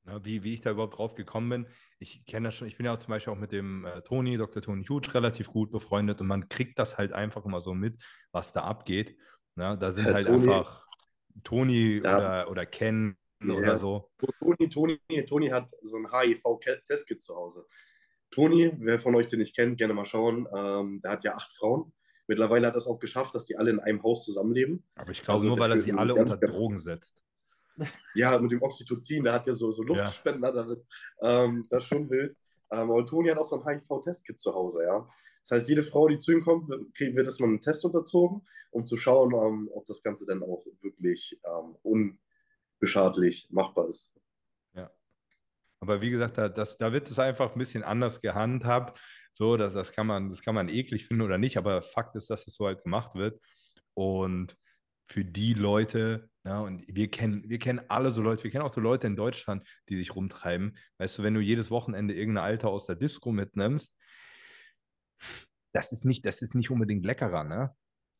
Ja, 0.07 0.25
wie, 0.25 0.43
wie 0.43 0.55
ich 0.55 0.61
da 0.61 0.71
überhaupt 0.71 0.99
drauf 0.99 1.15
gekommen 1.15 1.49
bin, 1.49 1.67
ich 1.99 2.25
kenne 2.25 2.49
das 2.49 2.57
schon, 2.57 2.69
ich 2.69 2.77
bin 2.77 2.87
ja 2.87 2.95
auch 2.95 2.99
zum 2.99 3.11
Beispiel 3.11 3.33
auch 3.33 3.39
mit 3.39 3.53
dem 3.53 3.85
äh, 3.85 4.03
Toni, 4.03 4.37
Dr. 4.37 4.63
Toni 4.63 4.85
Huge, 4.85 5.15
relativ 5.15 5.49
gut 5.49 5.71
befreundet 5.71 6.21
und 6.21 6.27
man 6.27 6.49
kriegt 6.49 6.79
das 6.79 6.99
halt 6.99 7.13
einfach 7.13 7.45
immer 7.45 7.61
so 7.61 7.75
mit, 7.75 8.03
was 8.33 8.53
da 8.53 8.63
abgeht. 8.63 9.17
Ja, 9.57 9.77
da 9.77 9.93
sind 9.93 10.07
halt 10.07 10.27
Toni, 10.27 10.49
einfach 10.49 10.87
Toni 11.45 12.01
ja. 12.03 12.17
oder, 12.17 12.51
oder 12.51 12.67
Ken 12.67 13.17
ja. 13.43 13.55
oder 13.55 13.79
so. 13.79 14.11
Toni, 14.39 14.69
Toni, 14.69 15.25
Toni 15.27 15.49
hat 15.49 15.71
so 15.83 15.97
ein 15.97 16.09
HIV-Testkit 16.11 17.23
zu 17.23 17.35
Hause. 17.35 17.67
Toni, 18.31 18.73
wer 18.79 18.99
von 18.99 19.15
euch 19.15 19.27
den 19.27 19.41
nicht 19.41 19.55
kennt, 19.55 19.79
gerne 19.79 19.95
mal 19.95 20.07
schauen, 20.07 20.47
ähm, 20.55 21.01
der 21.03 21.11
hat 21.13 21.25
ja 21.25 21.35
acht 21.35 21.53
Frauen 21.53 21.93
Mittlerweile 22.31 22.69
hat 22.69 22.77
es 22.77 22.87
auch 22.87 23.01
geschafft, 23.01 23.35
dass 23.35 23.47
die 23.47 23.57
alle 23.57 23.71
in 23.71 23.81
einem 23.81 24.05
Haus 24.05 24.25
zusammenleben. 24.25 24.85
Aber 24.95 25.11
ich 25.11 25.21
glaube 25.21 25.39
also 25.39 25.49
nur, 25.49 25.59
weil 25.59 25.73
er 25.73 25.79
sie 25.79 25.93
alle 25.93 26.15
unter 26.15 26.37
Drogen 26.37 26.79
setzt. 26.79 27.25
Ja, 28.15 28.39
mit 28.39 28.53
dem 28.53 28.63
Oxytocin, 28.63 29.25
der 29.25 29.33
hat 29.33 29.49
ja 29.49 29.53
so, 29.53 29.73
so 29.73 29.83
Luftspender 29.83 30.55
ja. 30.55 30.55
damit. 30.55 30.85
Ähm, 31.23 31.67
das 31.71 31.83
ist 31.83 31.89
schon 31.89 32.09
wild. 32.09 32.37
Ähm, 32.71 32.89
aber 32.89 33.05
Toni 33.05 33.31
hat 33.31 33.39
auch 33.39 33.45
so 33.45 33.61
ein 33.61 33.67
HIV-Testkit 33.67 34.39
zu 34.39 34.55
Hause, 34.55 34.85
ja. 34.85 35.09
Das 35.43 35.51
heißt, 35.51 35.69
jede 35.69 35.83
Frau, 35.83 36.07
die 36.07 36.19
zu 36.19 36.31
ihm 36.31 36.41
kommt, 36.41 36.69
wird, 36.69 36.83
wird 37.01 37.27
erstmal 37.27 37.49
einen 37.49 37.63
Test 37.63 37.85
unterzogen, 37.85 38.47
um 38.71 38.87
zu 38.87 38.97
schauen, 38.97 39.35
ähm, 39.35 39.69
ob 39.75 39.87
das 39.87 40.01
Ganze 40.01 40.25
dann 40.25 40.45
auch 40.45 40.65
wirklich 40.83 41.41
ähm, 41.45 42.15
unbeschadlich 42.79 43.49
machbar 43.51 43.89
ist. 43.89 44.15
Ja. 44.75 44.89
Aber 45.81 46.01
wie 46.01 46.11
gesagt, 46.11 46.39
da, 46.39 46.49
das, 46.49 46.79
da 46.79 46.93
wird 46.93 47.11
es 47.11 47.19
einfach 47.19 47.57
ein 47.57 47.59
bisschen 47.59 47.83
anders 47.83 48.21
gehandhabt. 48.21 49.01
So, 49.33 49.57
das, 49.57 49.75
das, 49.75 49.93
kann 49.93 50.07
man, 50.07 50.29
das 50.29 50.43
kann 50.43 50.55
man 50.55 50.69
eklig 50.69 51.07
finden 51.07 51.23
oder 51.23 51.39
nicht, 51.39 51.57
aber 51.57 51.83
Fakt 51.83 52.17
ist, 52.17 52.31
dass 52.31 52.47
es 52.47 52.55
so 52.55 52.67
halt 52.67 52.83
gemacht 52.83 53.15
wird. 53.15 53.41
Und 53.95 54.57
für 55.07 55.25
die 55.25 55.55
Leute, 55.55 56.29
ja, 56.45 56.61
und 56.61 56.85
wir 56.87 57.11
kennen, 57.11 57.43
wir 57.49 57.59
kennen 57.59 57.81
alle 57.89 58.13
so 58.13 58.23
Leute, 58.23 58.45
wir 58.45 58.51
kennen 58.51 58.65
auch 58.65 58.73
so 58.73 58.81
Leute 58.81 59.07
in 59.07 59.17
Deutschland, 59.17 59.67
die 59.89 59.97
sich 59.97 60.15
rumtreiben. 60.15 60.77
Weißt 60.99 61.19
du, 61.19 61.23
wenn 61.23 61.35
du 61.35 61.41
jedes 61.41 61.71
Wochenende 61.71 62.15
irgendein 62.15 62.45
Alter 62.45 62.69
aus 62.69 62.87
der 62.87 62.97
Disco 62.97 63.33
mitnimmst, 63.33 63.95
das 65.73 65.93
ist 65.93 66.05
nicht, 66.05 66.25
das 66.25 66.43
ist 66.43 66.55
nicht 66.55 66.71
unbedingt 66.71 67.05
leckerer, 67.05 67.45
ne? 67.45 67.75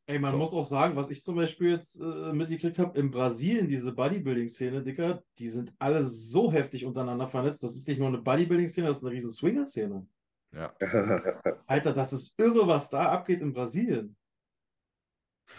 Ey, 0.07 0.19
man 0.19 0.31
so. 0.31 0.37
muss 0.37 0.53
auch 0.53 0.65
sagen, 0.65 0.95
was 0.95 1.09
ich 1.09 1.23
zum 1.23 1.35
Beispiel 1.35 1.69
jetzt 1.69 2.01
äh, 2.01 2.33
mitgekriegt 2.33 2.79
habe, 2.79 2.99
in 2.99 3.11
Brasilien, 3.11 3.67
diese 3.67 3.93
Bodybuilding-Szene, 3.93 4.83
Dicker, 4.83 5.23
die 5.37 5.47
sind 5.47 5.73
alle 5.79 6.05
so 6.05 6.51
heftig 6.51 6.85
untereinander 6.85 7.27
vernetzt. 7.27 7.63
Das 7.63 7.75
ist 7.75 7.87
nicht 7.87 7.99
nur 7.99 8.07
eine 8.07 8.17
Bodybuilding-Szene, 8.17 8.87
das 8.87 8.97
ist 8.97 9.03
eine 9.03 9.13
riesen 9.13 9.31
Swinger-Szene. 9.31 10.05
Ja. 10.53 10.75
Alter, 11.67 11.93
das 11.93 12.13
ist 12.13 12.39
irre, 12.39 12.67
was 12.67 12.89
da 12.89 13.09
abgeht 13.09 13.41
in 13.41 13.53
Brasilien. 13.53 14.15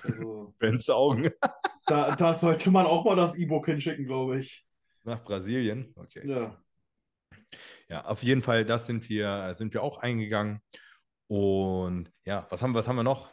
Also, 0.03 0.55
Ben's 0.59 0.89
Augen. 0.91 1.31
da, 1.87 2.15
da 2.15 2.35
sollte 2.35 2.71
man 2.71 2.87
auch 2.87 3.05
mal 3.05 3.17
das 3.17 3.37
E-Book 3.39 3.67
hinschicken, 3.67 4.07
glaube 4.07 4.39
ich. 4.39 4.67
Nach 5.05 5.23
Brasilien? 5.23 5.93
Okay. 5.97 6.23
Ja. 6.25 6.63
Ja, 7.89 8.05
auf 8.07 8.23
jeden 8.23 8.41
Fall, 8.41 8.65
das 8.65 8.87
sind 8.87 9.09
wir, 9.09 9.53
sind 9.55 9.75
wir 9.75 9.83
auch 9.83 9.99
eingegangen. 9.99 10.61
Und 11.27 12.11
ja, 12.25 12.47
was 12.51 12.63
haben, 12.63 12.75
was 12.75 12.89
haben 12.89 12.97
wir 12.97 13.03
noch? 13.03 13.31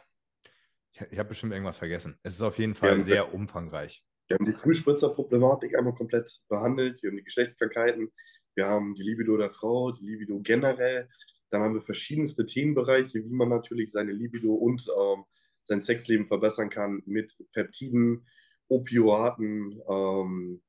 Ich, 0.92 1.00
ich 1.00 1.18
habe 1.18 1.30
bestimmt 1.30 1.52
irgendwas 1.52 1.78
vergessen. 1.78 2.18
Es 2.22 2.34
ist 2.34 2.42
auf 2.42 2.58
jeden 2.58 2.74
Fall 2.74 2.98
ja, 2.98 3.04
sehr 3.04 3.34
umfangreich. 3.34 4.04
Wir 4.28 4.36
haben 4.36 4.44
die 4.44 4.52
Frühspritzer-Problematik 4.52 5.76
einmal 5.76 5.94
komplett 5.94 6.40
behandelt. 6.48 7.02
Wir 7.02 7.10
haben 7.10 7.16
die 7.16 7.24
Geschlechtskrankheiten. 7.24 8.12
Wir 8.54 8.66
haben 8.66 8.94
die 8.94 9.02
Libido 9.02 9.36
der 9.36 9.50
Frau, 9.50 9.92
die 9.92 10.06
Libido 10.06 10.40
generell. 10.40 11.08
Dann 11.50 11.62
haben 11.62 11.74
wir 11.74 11.82
verschiedenste 11.82 12.46
Themenbereiche, 12.46 13.24
wie 13.24 13.34
man 13.34 13.48
natürlich 13.48 13.90
seine 13.90 14.12
Libido 14.12 14.54
und 14.54 14.86
ähm, 14.88 15.24
sein 15.64 15.80
Sexleben 15.80 16.26
verbessern 16.26 16.70
kann 16.70 17.02
mit 17.06 17.36
Peptiden, 17.52 18.26
Opioaten, 18.68 19.80
ähm, 19.88 20.62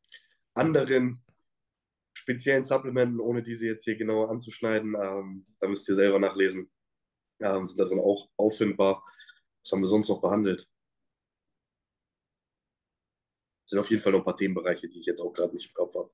anderen 0.53 1.23
speziellen 2.13 2.63
Supplementen, 2.63 3.19
ohne 3.19 3.41
diese 3.41 3.67
jetzt 3.67 3.83
hier 3.83 3.95
genauer 3.95 4.29
anzuschneiden. 4.29 4.95
Ähm, 5.01 5.45
da 5.59 5.67
müsst 5.67 5.87
ihr 5.87 5.95
selber 5.95 6.19
nachlesen. 6.19 6.69
Ähm, 7.39 7.65
sind 7.65 7.79
darin 7.79 7.99
auch 7.99 8.29
auffindbar. 8.37 9.03
Was 9.63 9.71
haben 9.71 9.81
wir 9.81 9.87
sonst 9.87 10.09
noch 10.09 10.21
behandelt? 10.21 10.69
Das 13.63 13.69
sind 13.69 13.79
auf 13.79 13.89
jeden 13.89 14.01
Fall 14.01 14.11
noch 14.11 14.19
ein 14.19 14.25
paar 14.25 14.35
Themenbereiche, 14.35 14.89
die 14.89 14.99
ich 14.99 15.05
jetzt 15.05 15.21
auch 15.21 15.31
gerade 15.31 15.53
nicht 15.53 15.67
im 15.67 15.73
Kopf 15.73 15.95
habe. 15.95 16.11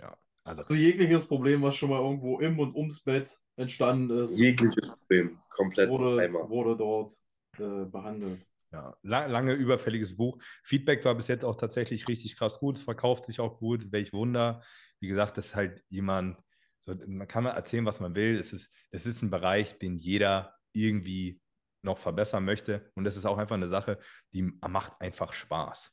Ja, 0.00 0.16
also, 0.48 0.62
also 0.62 0.74
jegliches 0.74 1.26
Problem, 1.26 1.62
was 1.62 1.76
schon 1.76 1.90
mal 1.90 2.00
irgendwo 2.00 2.38
im 2.40 2.58
und 2.58 2.74
ums 2.74 3.02
Bett 3.02 3.36
entstanden 3.56 4.10
ist. 4.10 4.38
Jegliches 4.38 4.88
Problem, 4.88 5.38
komplett 5.50 5.90
wurde, 5.90 6.22
einmal. 6.22 6.48
wurde 6.48 6.76
dort 6.76 7.14
äh, 7.58 7.84
behandelt. 7.84 8.46
Ja, 8.72 8.96
lang, 9.02 9.30
lange 9.30 9.52
überfälliges 9.54 10.16
Buch. 10.16 10.38
Feedback 10.62 11.04
war 11.04 11.14
bis 11.14 11.28
jetzt 11.28 11.44
auch 11.44 11.56
tatsächlich 11.56 12.06
richtig 12.08 12.36
krass 12.36 12.58
gut. 12.58 12.76
Es 12.76 12.82
verkauft 12.82 13.24
sich 13.24 13.40
auch 13.40 13.58
gut. 13.58 13.92
Welch 13.92 14.12
Wunder. 14.12 14.62
Wie 15.00 15.08
gesagt, 15.08 15.38
das 15.38 15.46
ist 15.46 15.54
halt 15.54 15.82
jemand, 15.88 16.38
so, 16.80 16.94
man 17.06 17.26
kann 17.28 17.44
mal 17.44 17.50
erzählen, 17.50 17.86
was 17.86 18.00
man 18.00 18.14
will. 18.14 18.38
Es 18.38 18.52
ist, 18.52 18.70
es 18.90 19.06
ist 19.06 19.22
ein 19.22 19.30
Bereich, 19.30 19.78
den 19.78 19.96
jeder 19.96 20.54
irgendwie 20.72 21.40
noch 21.82 21.98
verbessern 21.98 22.44
möchte. 22.44 22.90
Und 22.94 23.06
es 23.06 23.16
ist 23.16 23.24
auch 23.24 23.38
einfach 23.38 23.56
eine 23.56 23.68
Sache, 23.68 23.98
die 24.32 24.42
macht 24.42 25.00
einfach 25.00 25.32
Spaß. 25.32 25.90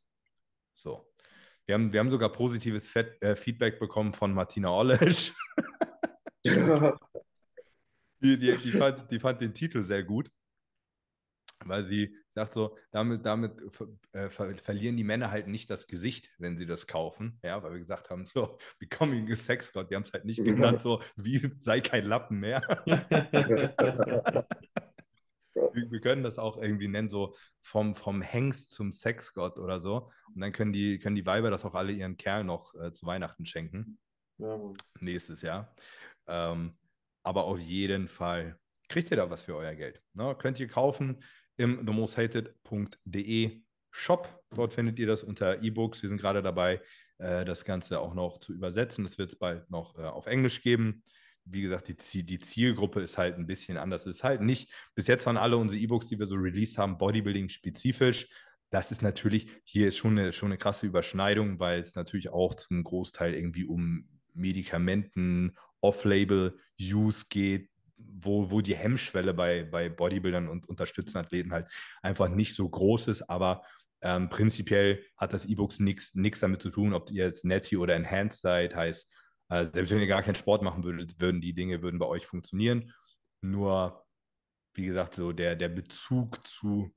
So. 0.74 1.10
Wir, 1.66 1.76
haben, 1.76 1.94
wir 1.94 2.00
haben 2.00 2.12
sogar 2.12 2.32
positives 2.32 2.88
Fet, 2.88 3.22
äh, 3.22 3.36
Feedback 3.36 3.80
bekommen 3.80 4.14
von 4.14 4.34
Martina 4.34 4.70
Orlesch. 4.70 5.34
die, 6.46 8.38
die, 8.38 8.58
die, 8.58 8.72
fand, 8.72 9.12
die 9.12 9.20
fand 9.20 9.42
den 9.42 9.54
Titel 9.54 9.82
sehr 9.84 10.04
gut 10.04 10.30
weil 11.64 11.86
sie 11.86 12.16
sagt 12.30 12.54
so, 12.54 12.78
damit, 12.92 13.26
damit 13.26 13.54
äh, 14.14 14.30
ver 14.30 14.56
verlieren 14.56 14.98
die 14.98 15.04
Männer 15.04 15.32
halt 15.32 15.48
nicht 15.48 15.70
das 15.70 15.88
Gesicht, 15.88 16.30
wenn 16.38 16.58
sie 16.58 16.66
das 16.66 16.88
kaufen. 16.88 17.40
Ja, 17.44 17.62
weil 17.64 17.74
wir 17.74 17.80
gesagt 17.80 18.10
haben, 18.10 18.26
so, 18.26 18.58
becoming 18.80 19.32
a 19.32 19.36
sex 19.36 19.72
god, 19.72 19.90
die 19.90 19.96
haben 19.96 20.04
es 20.04 20.14
halt 20.14 20.26
nicht 20.26 20.44
genannt, 20.44 20.82
so, 20.82 21.02
wie 21.16 21.42
sei 21.60 21.82
kein 21.82 22.06
Lappen 22.06 22.40
mehr. 22.40 22.62
wir, 25.56 26.02
können 26.02 26.24
das 26.24 26.38
auch 26.38 26.58
irgendwie 26.58 26.88
nennen, 26.88 27.10
so 27.10 27.36
vom, 27.62 27.96
vom 27.96 28.22
Hengst 28.22 28.72
zum 28.72 28.92
Sexgott 28.92 29.58
oder 29.58 29.80
so. 29.80 30.12
Und 30.34 30.42
dann 30.42 30.52
können 30.52 30.74
die, 30.74 31.00
können 31.00 31.16
die 31.16 31.26
Weiber 31.26 31.50
das 31.50 31.66
auch 31.66 31.76
alle 31.76 31.92
ihren 31.92 32.18
Kerl 32.18 32.44
noch 32.44 32.76
äh, 32.76 32.92
zu 32.92 33.06
Weihnachten 33.06 33.46
schenken. 33.46 33.98
Ja, 34.38 34.60
Nächstes 35.00 35.42
Jahr. 35.42 35.74
Ähm, 36.28 36.78
aber 37.24 37.46
auf 37.46 37.60
jeden 37.60 38.08
Fall 38.08 38.60
kriegt 38.90 39.10
ihr 39.12 39.18
da 39.18 39.30
was 39.30 39.44
für 39.44 39.56
euer 39.56 39.74
Geld. 39.76 40.02
Ne? 40.14 40.36
Könnt 40.38 40.60
ihr 40.60 40.68
kaufen 40.68 41.24
im 41.58 41.86
themosthated.de 41.86 43.62
Shop. 43.92 44.44
Dort 44.54 44.74
findet 44.74 45.00
ihr 45.00 45.08
das 45.08 45.24
unter 45.24 45.64
E-Books. 45.64 46.02
Wir 46.02 46.10
sind 46.10 46.20
gerade 46.20 46.42
dabei, 46.42 46.82
äh, 47.18 47.46
das 47.46 47.64
Ganze 47.64 48.00
auch 48.00 48.14
noch 48.14 48.40
zu 48.40 48.54
übersetzen. 48.54 49.06
Das 49.06 49.18
wird 49.18 49.32
es 49.32 49.40
bald 49.40 49.70
noch 49.72 49.98
äh, 49.98 50.02
auf 50.02 50.28
Englisch 50.28 50.62
geben. 50.62 51.04
Wie 51.46 51.62
gesagt, 51.62 51.88
die, 51.88 52.24
die, 52.24 52.40
Zielgruppe 52.40 53.02
ist 53.02 53.18
halt 53.18 53.38
ein 53.38 53.46
bisschen 53.46 53.78
anders. 53.78 54.06
Es 54.06 54.18
ist 54.18 54.24
halt 54.24 54.42
nicht, 54.42 54.72
bis 54.96 55.08
jetzt 55.08 55.26
waren 55.26 55.38
alle 55.38 55.58
unsere 55.58 55.80
E-Books, 55.80 56.08
die 56.08 56.18
wir 56.18 56.28
so 56.28 56.36
released 56.36 56.78
haben, 56.78 56.98
Bodybuilding-spezifisch. 56.98 58.28
Das 58.72 58.92
ist 58.92 59.02
natürlich, 59.02 59.48
hier 59.64 59.88
ist 59.88 59.98
schon 59.98 60.18
eine, 60.18 60.34
schon 60.34 60.50
eine 60.50 60.58
krasse 60.58 60.88
Überschneidung, 60.88 61.60
weil 61.60 61.80
es 61.80 61.96
natürlich 61.96 62.30
auch 62.30 62.56
zum 62.56 62.84
Großteil 62.84 63.36
irgendwie 63.36 63.66
um 63.66 64.10
Medikamenten, 64.34 65.56
Off-Label-Use 65.82 67.26
geht, 67.30 67.70
wo, 67.98 68.52
wo 68.52 68.62
die 68.62 68.76
Hemmschwelle 68.76 69.34
bei, 69.34 69.64
bei 69.64 69.90
Bodybuildern 69.90 70.50
und 70.50 70.68
unterstützenden 70.68 71.26
Athleten 71.26 71.52
halt 71.52 71.68
einfach 72.02 72.28
nicht 72.28 72.56
so 72.56 72.68
groß 72.68 73.08
ist, 73.08 73.30
aber 73.30 73.62
ähm, 74.02 74.30
prinzipiell 74.30 75.04
hat 75.18 75.34
das 75.34 75.46
E-Books 75.46 75.80
nichts 75.80 76.40
damit 76.40 76.62
zu 76.62 76.70
tun, 76.70 76.94
ob 76.94 77.10
ihr 77.12 77.26
jetzt 77.26 77.46
Netty 77.46 77.78
oder 77.78 77.96
Enhanced 77.96 78.42
seid, 78.42 78.76
heißt, 78.76 79.10
äh, 79.50 79.66
selbst 79.66 79.92
wenn 79.92 80.00
ihr 80.00 80.08
gar 80.08 80.24
keinen 80.24 80.36
Sport 80.36 80.62
machen 80.62 80.84
würdet, 80.84 81.20
würden 81.20 81.42
die 81.42 81.54
Dinge 81.54 81.82
würden 81.82 82.00
bei 82.00 82.06
euch 82.06 82.26
funktionieren. 82.26 82.94
Nur, 83.42 84.06
wie 84.74 84.86
gesagt, 84.86 85.16
so 85.16 85.32
der, 85.32 85.56
der 85.56 85.70
Bezug 85.70 86.46
zu 86.48 86.94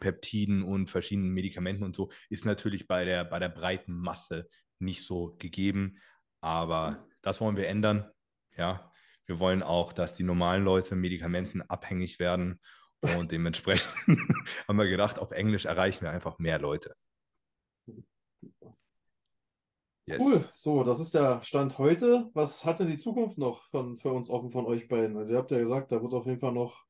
Peptiden 0.00 0.62
und 0.62 0.90
verschiedenen 0.90 1.30
Medikamenten 1.30 1.84
und 1.84 1.94
so 1.94 2.10
ist 2.28 2.44
natürlich 2.44 2.88
bei 2.88 3.04
der, 3.04 3.24
bei 3.24 3.38
der 3.38 3.48
breiten 3.48 3.92
Masse 3.92 4.48
nicht 4.78 5.04
so 5.04 5.36
gegeben. 5.38 5.98
Aber 6.40 7.06
das 7.22 7.40
wollen 7.40 7.56
wir 7.56 7.68
ändern. 7.68 8.10
Ja, 8.56 8.92
wir 9.26 9.38
wollen 9.38 9.62
auch, 9.62 9.92
dass 9.92 10.14
die 10.14 10.22
normalen 10.22 10.64
Leute 10.64 10.96
Medikamenten 10.96 11.62
abhängig 11.62 12.18
werden. 12.18 12.60
Und 13.00 13.30
dementsprechend 13.30 13.92
haben 14.68 14.78
wir 14.78 14.88
gedacht, 14.88 15.18
auf 15.18 15.30
Englisch 15.30 15.66
erreichen 15.66 16.02
wir 16.02 16.10
einfach 16.10 16.38
mehr 16.38 16.58
Leute. 16.58 16.96
Yes. 20.08 20.22
Cool, 20.22 20.44
so, 20.52 20.84
das 20.84 21.00
ist 21.00 21.14
der 21.14 21.42
Stand 21.42 21.78
heute. 21.78 22.30
Was 22.32 22.64
hat 22.64 22.78
denn 22.78 22.86
die 22.86 22.98
Zukunft 22.98 23.38
noch 23.38 23.64
von, 23.64 23.96
für 23.96 24.10
uns 24.10 24.30
offen 24.30 24.50
von 24.50 24.64
euch 24.64 24.86
beiden? 24.86 25.16
Also 25.16 25.32
ihr 25.32 25.38
habt 25.38 25.50
ja 25.50 25.58
gesagt, 25.58 25.90
da 25.90 26.00
wird 26.00 26.14
auf 26.14 26.26
jeden 26.26 26.38
Fall 26.38 26.52
noch 26.52 26.84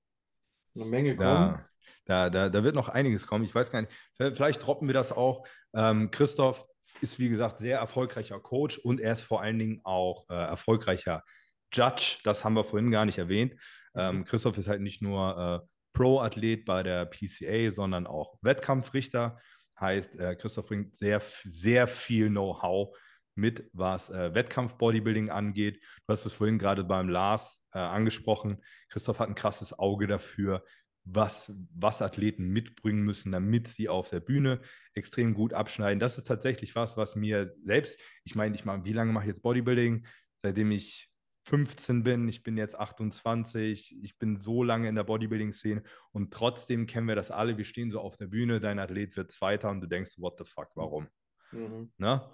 eine 0.75 0.85
Menge 0.85 1.17
kommen. 1.17 1.59
Da, 2.05 2.29
da, 2.29 2.31
da, 2.31 2.49
da 2.51 2.65
wird 2.65 2.75
noch 2.75 2.91
einiges 2.91 3.27
kommen. 3.27 3.45
Ich 3.45 3.55
weiß 3.55 3.71
gar 3.71 3.81
nicht, 3.81 3.93
vielleicht 4.19 4.67
droppen 4.67 4.87
wir 4.87 4.93
das 4.93 5.13
auch. 5.13 5.47
Ähm, 5.75 6.11
Christoph 6.11 6.67
ist, 7.01 7.19
wie 7.19 7.31
gesagt, 7.31 7.59
sehr 7.59 7.79
erfolgreicher 7.79 8.39
Coach 8.39 8.77
und 8.79 9.01
er 9.01 9.15
ist 9.15 9.23
vor 9.23 9.41
allen 9.41 9.59
Dingen 9.59 9.81
auch 9.85 10.29
äh, 10.29 10.35
erfolgreicher 10.35 11.25
Judge, 11.73 12.19
das 12.23 12.45
haben 12.45 12.55
wir 12.55 12.65
vorhin 12.65 12.91
gar 12.91 13.07
nicht 13.07 13.19
erwähnt. 13.19 13.55
Ähm. 13.95 14.27
Christoph 14.27 14.59
ist 14.59 14.69
halt 14.69 14.83
nicht 14.83 15.01
nur 15.01 15.63
äh, 15.65 15.67
Pro-Athlet 15.95 16.67
bei 16.67 16.83
der 16.83 17.07
PCA, 17.07 17.71
sondern 17.71 18.07
auch 18.07 18.37
Wettkampfrichter. 18.43 19.39
Heißt, 19.81 20.19
äh, 20.19 20.37
Christoph 20.37 20.67
bringt 20.67 20.97
sehr, 20.97 21.23
sehr 21.45 21.89
viel 21.89 22.29
Know-how 22.29 22.95
mit, 23.37 23.71
was 23.73 24.11
äh, 24.11 24.35
Wettkampf-Bodybuilding 24.35 25.31
angeht. 25.31 25.81
Du 26.07 26.13
hast 26.13 26.27
es 26.27 26.33
vorhin 26.33 26.59
gerade 26.59 26.85
beim 26.85 27.09
Lars 27.09 27.63
äh, 27.73 27.79
angesprochen. 27.79 28.63
Christoph 28.89 29.21
hat 29.21 29.29
ein 29.29 29.35
krasses 29.35 29.79
Auge 29.79 30.07
dafür, 30.07 30.65
was, 31.05 31.53
was 31.75 32.03
Athleten 32.03 32.49
mitbringen 32.49 33.03
müssen, 33.03 33.33
damit 33.33 33.69
sie 33.69 33.89
auf 33.89 34.11
der 34.11 34.21
Bühne 34.21 34.61
extrem 34.95 35.35
gut 35.35 35.53
abschneiden. 35.53 36.01
Das 36.01 36.19
ist 36.19 36.27
tatsächlich 36.27 36.75
was, 36.75 36.97
was 36.97 37.15
mir 37.15 37.55
selbst, 37.63 38.01
ich 38.25 38.35
meine, 38.35 38.55
ich 38.57 38.65
mache, 38.65 38.85
wie 38.85 38.93
lange 38.93 39.13
mache 39.13 39.25
ich 39.25 39.29
jetzt 39.29 39.43
Bodybuilding? 39.43 40.07
Seitdem 40.43 40.73
ich 40.73 41.11
15 41.45 42.03
bin, 42.03 42.27
ich 42.27 42.43
bin 42.43 42.57
jetzt 42.57 42.77
28, 42.77 43.97
ich 44.03 44.19
bin 44.19 44.37
so 44.37 44.65
lange 44.65 44.89
in 44.89 44.97
der 44.97 45.05
Bodybuilding-Szene 45.05 45.85
und 46.11 46.33
trotzdem 46.33 46.87
kennen 46.87 47.07
wir 47.07 47.15
das 47.15 47.31
alle. 47.31 47.57
Wir 47.57 47.65
stehen 47.65 47.93
so 47.93 48.01
auf 48.01 48.17
der 48.17 48.27
Bühne, 48.27 48.59
dein 48.59 48.81
Athlet 48.81 49.17
wird 49.17 49.31
Zweiter 49.31 49.71
und 49.71 49.81
du 49.81 49.87
denkst, 49.87 50.15
what 50.19 50.35
the 50.39 50.45
fuck, 50.45 50.71
warum? 50.75 51.07
Mhm. 51.53 51.93
Ne? 51.99 52.29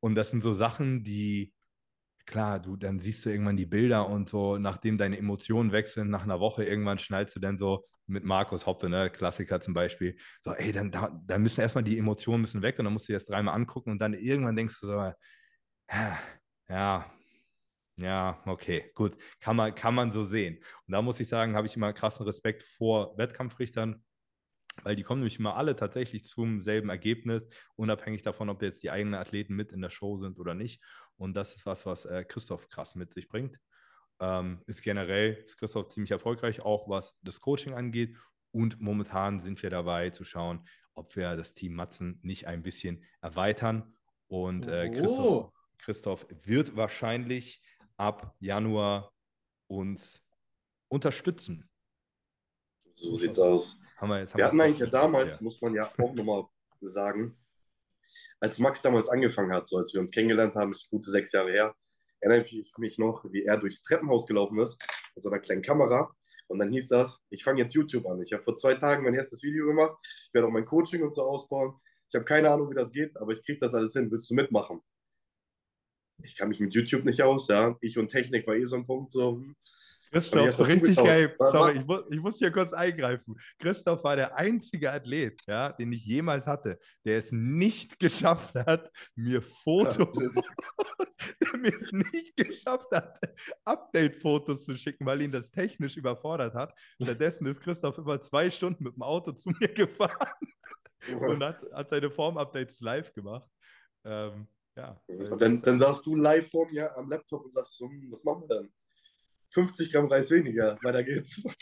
Und 0.00 0.14
das 0.14 0.30
sind 0.30 0.42
so 0.42 0.52
Sachen, 0.52 1.04
die, 1.04 1.54
klar, 2.26 2.60
du, 2.60 2.76
dann 2.76 2.98
siehst 2.98 3.24
du 3.24 3.30
irgendwann 3.30 3.56
die 3.56 3.66
Bilder 3.66 4.08
und 4.08 4.28
so, 4.28 4.58
nachdem 4.58 4.98
deine 4.98 5.18
Emotionen 5.18 5.72
wechseln, 5.72 6.10
nach 6.10 6.24
einer 6.24 6.40
Woche 6.40 6.64
irgendwann 6.64 6.98
schnallst 6.98 7.36
du 7.36 7.40
dann 7.40 7.58
so 7.58 7.86
mit 8.06 8.24
Markus 8.24 8.66
Hoppe, 8.66 8.88
ne, 8.88 9.10
Klassiker 9.10 9.60
zum 9.60 9.74
Beispiel, 9.74 10.16
so, 10.40 10.52
ey, 10.52 10.72
dann, 10.72 10.90
da, 10.90 11.20
dann 11.26 11.42
müssen 11.42 11.60
erstmal 11.60 11.84
die 11.84 11.98
Emotionen 11.98 12.40
müssen 12.42 12.62
weg 12.62 12.78
und 12.78 12.84
dann 12.86 12.92
musst 12.94 13.08
du 13.08 13.12
dir 13.12 13.18
das 13.18 13.26
dreimal 13.26 13.54
angucken 13.54 13.90
und 13.92 14.00
dann 14.00 14.14
irgendwann 14.14 14.56
denkst 14.56 14.80
du 14.80 14.86
so, 14.88 15.12
ja, 16.68 17.06
ja, 17.96 18.42
okay, 18.46 18.90
gut. 18.94 19.16
Kann 19.40 19.56
man, 19.56 19.74
kann 19.74 19.94
man 19.94 20.10
so 20.10 20.24
sehen. 20.24 20.58
Und 20.86 20.92
da 20.92 21.02
muss 21.02 21.20
ich 21.20 21.28
sagen, 21.28 21.54
habe 21.56 21.66
ich 21.66 21.76
immer 21.76 21.92
krassen 21.92 22.24
Respekt 22.26 22.62
vor 22.62 23.16
Wettkampfrichtern, 23.18 24.02
weil 24.82 24.96
die 24.96 25.02
kommen 25.02 25.20
nämlich 25.20 25.38
immer 25.38 25.56
alle 25.56 25.76
tatsächlich 25.76 26.24
zum 26.24 26.60
selben 26.60 26.88
Ergebnis, 26.88 27.48
unabhängig 27.76 28.22
davon, 28.22 28.48
ob 28.48 28.62
jetzt 28.62 28.82
die 28.82 28.90
eigenen 28.90 29.14
Athleten 29.14 29.54
mit 29.54 29.72
in 29.72 29.80
der 29.80 29.90
Show 29.90 30.18
sind 30.18 30.38
oder 30.38 30.54
nicht. 30.54 30.82
Und 31.16 31.34
das 31.34 31.54
ist 31.54 31.66
was, 31.66 31.86
was 31.86 32.04
äh, 32.04 32.24
Christoph 32.24 32.68
krass 32.68 32.94
mit 32.94 33.12
sich 33.12 33.28
bringt. 33.28 33.60
Ähm, 34.20 34.62
ist 34.66 34.82
generell 34.82 35.34
ist 35.44 35.58
Christoph 35.58 35.88
ziemlich 35.88 36.10
erfolgreich, 36.10 36.62
auch 36.62 36.88
was 36.88 37.18
das 37.22 37.40
Coaching 37.40 37.74
angeht. 37.74 38.16
Und 38.52 38.80
momentan 38.80 39.40
sind 39.40 39.62
wir 39.62 39.70
dabei 39.70 40.10
zu 40.10 40.24
schauen, 40.24 40.66
ob 40.94 41.14
wir 41.16 41.36
das 41.36 41.54
Team 41.54 41.74
Matzen 41.74 42.18
nicht 42.22 42.46
ein 42.46 42.62
bisschen 42.62 43.04
erweitern. 43.20 43.94
Und 44.28 44.66
äh, 44.66 44.90
Christoph, 44.90 45.18
oh. 45.18 45.52
Christoph 45.78 46.26
wird 46.42 46.76
wahrscheinlich 46.76 47.62
ab 47.96 48.34
Januar 48.40 49.12
uns 49.66 50.20
unterstützen. 50.88 51.69
So 53.00 53.14
sieht's 53.14 53.38
aus. 53.38 53.78
Haben 53.96 54.10
wir, 54.10 54.20
jetzt, 54.20 54.32
haben 54.32 54.38
wir 54.38 54.44
hatten 54.46 54.60
eigentlich 54.60 54.78
ja 54.78 54.86
damals, 54.86 55.34
ja. 55.34 55.38
muss 55.42 55.60
man 55.60 55.74
ja 55.74 55.90
auch 55.98 56.14
nochmal 56.14 56.44
sagen, 56.80 57.36
als 58.40 58.58
Max 58.58 58.82
damals 58.82 59.08
angefangen 59.08 59.52
hat, 59.52 59.68
so 59.68 59.76
als 59.78 59.92
wir 59.92 60.00
uns 60.00 60.10
kennengelernt 60.10 60.54
haben, 60.54 60.70
ist 60.70 60.88
gute 60.90 61.10
sechs 61.10 61.32
Jahre 61.32 61.50
her, 61.50 61.74
erinnere 62.20 62.46
ich 62.46 62.72
mich 62.78 62.98
noch, 62.98 63.24
wie 63.30 63.44
er 63.44 63.56
durchs 63.58 63.82
Treppenhaus 63.82 64.26
gelaufen 64.26 64.58
ist 64.58 64.78
mit 65.14 65.22
so 65.22 65.30
einer 65.30 65.40
kleinen 65.40 65.62
Kamera. 65.62 66.14
Und 66.48 66.58
dann 66.58 66.72
hieß 66.72 66.88
das, 66.88 67.20
ich 67.30 67.44
fange 67.44 67.60
jetzt 67.60 67.74
YouTube 67.74 68.06
an. 68.06 68.20
Ich 68.22 68.32
habe 68.32 68.42
vor 68.42 68.56
zwei 68.56 68.74
Tagen 68.74 69.04
mein 69.04 69.14
erstes 69.14 69.42
Video 69.42 69.66
gemacht. 69.66 69.96
Ich 70.02 70.34
werde 70.34 70.48
auch 70.48 70.52
mein 70.52 70.64
Coaching 70.64 71.02
und 71.02 71.14
so 71.14 71.22
ausbauen. 71.22 71.74
Ich 72.08 72.14
habe 72.14 72.24
keine 72.24 72.50
Ahnung, 72.50 72.70
wie 72.70 72.74
das 72.74 72.90
geht, 72.90 73.16
aber 73.16 73.32
ich 73.32 73.44
kriege 73.44 73.58
das 73.58 73.72
alles 73.72 73.92
hin. 73.92 74.10
Willst 74.10 74.28
du 74.30 74.34
mitmachen? 74.34 74.82
ich 76.24 76.36
kann 76.36 76.48
mich 76.48 76.60
mit 76.60 76.74
YouTube 76.74 77.04
nicht 77.04 77.22
aus, 77.22 77.48
ja. 77.48 77.76
Ich 77.80 77.98
und 77.98 78.08
Technik 78.08 78.46
war 78.46 78.54
eh 78.54 78.64
so 78.64 78.76
ein 78.76 78.86
Punkt, 78.86 79.12
so. 79.12 79.42
Christoph, 80.10 80.58
richtig 80.66 80.96
geil. 80.96 81.36
Sorry, 81.38 81.78
ich 81.78 81.86
muss, 81.86 82.04
ich 82.10 82.20
muss 82.20 82.38
hier 82.38 82.50
kurz 82.50 82.72
eingreifen. 82.72 83.36
Christoph 83.58 84.02
war 84.02 84.16
der 84.16 84.36
einzige 84.36 84.90
Athlet, 84.90 85.40
ja, 85.46 85.70
den 85.72 85.92
ich 85.92 86.04
jemals 86.04 86.46
hatte, 86.46 86.78
der 87.04 87.18
es 87.18 87.30
nicht 87.30 87.98
geschafft 87.98 88.56
hat, 88.56 88.90
mir 89.14 89.40
Fotos, 89.40 90.16
der 91.40 91.60
mir 91.60 91.74
es 91.74 91.92
nicht 91.92 92.36
geschafft 92.36 92.90
hat, 92.90 93.18
Update-Fotos 93.64 94.64
zu 94.64 94.74
schicken, 94.74 95.06
weil 95.06 95.22
ihn 95.22 95.32
das 95.32 95.50
technisch 95.50 95.96
überfordert 95.96 96.54
hat. 96.54 96.74
Stattdessen 97.00 97.46
ist 97.46 97.60
Christoph 97.60 97.98
über 97.98 98.20
zwei 98.20 98.50
Stunden 98.50 98.82
mit 98.82 98.96
dem 98.96 99.02
Auto 99.02 99.30
zu 99.32 99.50
mir 99.50 99.68
gefahren 99.74 100.36
und 101.20 101.42
hat, 101.42 101.60
hat 101.72 101.90
seine 101.90 102.10
Form-Updates 102.10 102.80
live 102.80 103.12
gemacht. 103.14 103.48
Ähm, 104.04 104.48
ja. 104.76 105.00
Und 105.06 105.40
dann, 105.40 105.62
dann 105.62 105.78
saßt 105.78 106.04
du 106.04 106.16
live 106.16 106.50
vor 106.50 106.68
mir 106.70 106.96
am 106.96 107.08
Laptop 107.08 107.44
und 107.44 107.52
sagst, 107.52 107.78
hm, 107.78 108.08
was 108.10 108.24
machen 108.24 108.42
wir 108.42 108.56
dann? 108.56 108.72
50 109.50 109.92
Gramm 109.92 110.06
Reis 110.06 110.30
weniger, 110.30 110.78
weiter 110.82 111.02
geht's. 111.04 111.42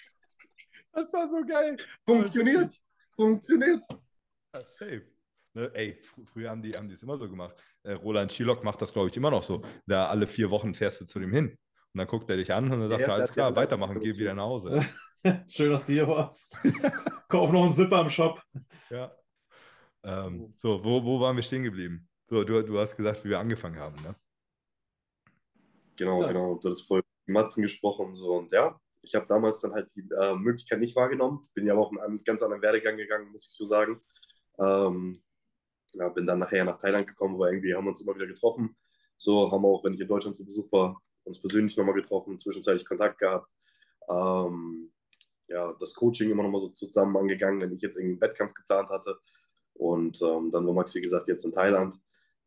Das 0.91 1.13
war 1.13 1.29
so 1.29 1.45
geil. 1.47 1.77
Funktioniert. 2.05 2.75
Funktioniert. 3.15 3.85
Ja, 4.53 4.63
safe. 4.65 5.07
Ne, 5.55 5.71
ey, 5.75 6.01
fr 6.03 6.23
früher 6.25 6.51
haben 6.51 6.63
die 6.63 6.73
haben 6.77 6.91
es 6.91 7.03
immer 7.03 7.17
so 7.19 7.29
gemacht. 7.29 7.55
Äh, 7.85 7.93
Roland 7.93 8.33
Schilock 8.33 8.65
macht 8.65 8.83
das, 8.83 8.93
glaube 8.93 9.09
ich, 9.09 9.17
immer 9.17 9.31
noch 9.31 9.43
so. 9.45 9.63
Da 9.87 10.09
alle 10.09 10.27
vier 10.27 10.51
Wochen 10.51 10.75
fährst 10.75 11.01
du 11.01 11.05
zu 11.05 11.21
dem 11.21 11.33
hin. 11.33 11.51
Und 11.51 11.59
dann 11.99 12.07
guckt 12.09 12.29
er 12.31 12.37
dich 12.37 12.53
an 12.53 12.65
und 12.65 12.81
dann 12.81 12.89
sagt 12.89 13.01
ja, 13.03 13.09
er, 13.09 13.15
alles 13.15 13.33
klar, 13.33 13.55
weitermachen, 13.55 14.01
geh 14.01 14.15
wieder 14.17 14.35
nach 14.35 14.45
Hause. 14.45 14.85
Schön, 15.49 15.71
dass 15.71 15.87
du 15.87 15.93
hier 15.93 16.09
warst. 16.09 16.59
Kauf 17.29 17.53
noch 17.53 17.65
einen 17.65 17.73
Zipper 17.73 18.01
im 18.01 18.11
Shop. 18.11 18.43
Ja. 18.91 19.13
Ähm, 20.03 20.53
so, 20.57 20.83
wo, 20.85 21.05
wo 21.05 21.21
waren 21.21 21.37
wir 21.37 21.43
stehen 21.43 21.63
geblieben? 21.65 22.09
So, 22.29 22.45
du, 22.45 22.63
du 22.63 22.79
hast 22.79 22.97
gesagt, 22.97 23.25
wie 23.25 23.31
wir 23.31 23.39
angefangen 23.39 23.79
haben, 23.79 23.97
ne? 24.03 24.17
Genau, 25.97 26.23
Ja. 26.23 26.29
genau. 26.29 26.61
Hast 26.65 26.83
vorhin 26.83 27.05
mit 27.07 27.18
Matzen 27.33 27.63
gesprochen 27.63 28.07
und 28.07 28.15
so. 28.15 28.35
Und 28.35 28.53
ja, 28.53 28.79
ich 29.03 29.15
habe 29.15 29.27
damals 29.27 29.61
dann 29.61 29.73
halt 29.73 29.95
die 29.95 30.07
äh, 30.19 30.35
Möglichkeit 30.35 30.81
nicht 30.81 30.97
wahrgenommen. 30.97 31.47
Bin 31.55 31.67
ja 31.67 31.75
auch 31.75 31.93
einen 31.93 32.25
ganz 32.25 32.43
anderen 32.43 32.63
Werdegang 32.63 32.97
gegangen, 32.97 33.31
muss 33.31 33.47
ich 33.49 33.55
so 33.55 33.65
sagen. 33.65 34.01
Ähm, 34.59 35.23
ja, 35.95 36.09
bin 36.09 36.27
dann 36.27 36.39
nachher 36.39 36.65
nach 36.65 36.77
Thailand 36.77 37.07
gekommen, 37.07 37.39
weil 37.39 37.53
irgendwie 37.53 37.75
haben 37.75 37.85
wir 37.85 37.91
uns 37.91 38.01
immer 38.01 38.15
wieder 38.15 38.27
getroffen. 38.27 38.77
So 39.17 39.51
haben 39.51 39.63
wir 39.63 39.69
auch, 39.69 39.85
wenn 39.85 39.95
ich 39.95 40.01
in 40.01 40.09
Deutschland 40.09 40.37
zu 40.37 40.45
Besuch 40.45 40.71
war, 40.73 41.01
uns 41.25 41.41
persönlich 41.41 41.77
nochmal 41.77 41.95
getroffen, 41.95 42.39
zwischenzeitlich 42.39 42.85
Kontakt 42.85 43.19
gehabt. 43.19 43.49
Ähm, 44.09 44.93
ja, 45.49 45.75
das 45.81 45.95
Coaching 45.95 46.31
immer 46.31 46.43
nochmal 46.43 46.61
so 46.61 46.69
zusammen 46.69 47.17
angegangen, 47.17 47.61
wenn 47.61 47.73
ich 47.73 47.81
jetzt 47.81 47.99
einen 47.99 48.21
Wettkampf 48.21 48.55
geplant 48.55 48.91
hatte. 48.91 49.19
Und 49.75 50.21
ähm, 50.23 50.51
dann 50.51 50.67
war 50.67 50.75
Max, 50.75 50.95
wie 50.95 51.01
gesagt, 51.01 51.29
jetzt 51.29 51.45
in 51.45 51.53
Thailand. 51.53 51.95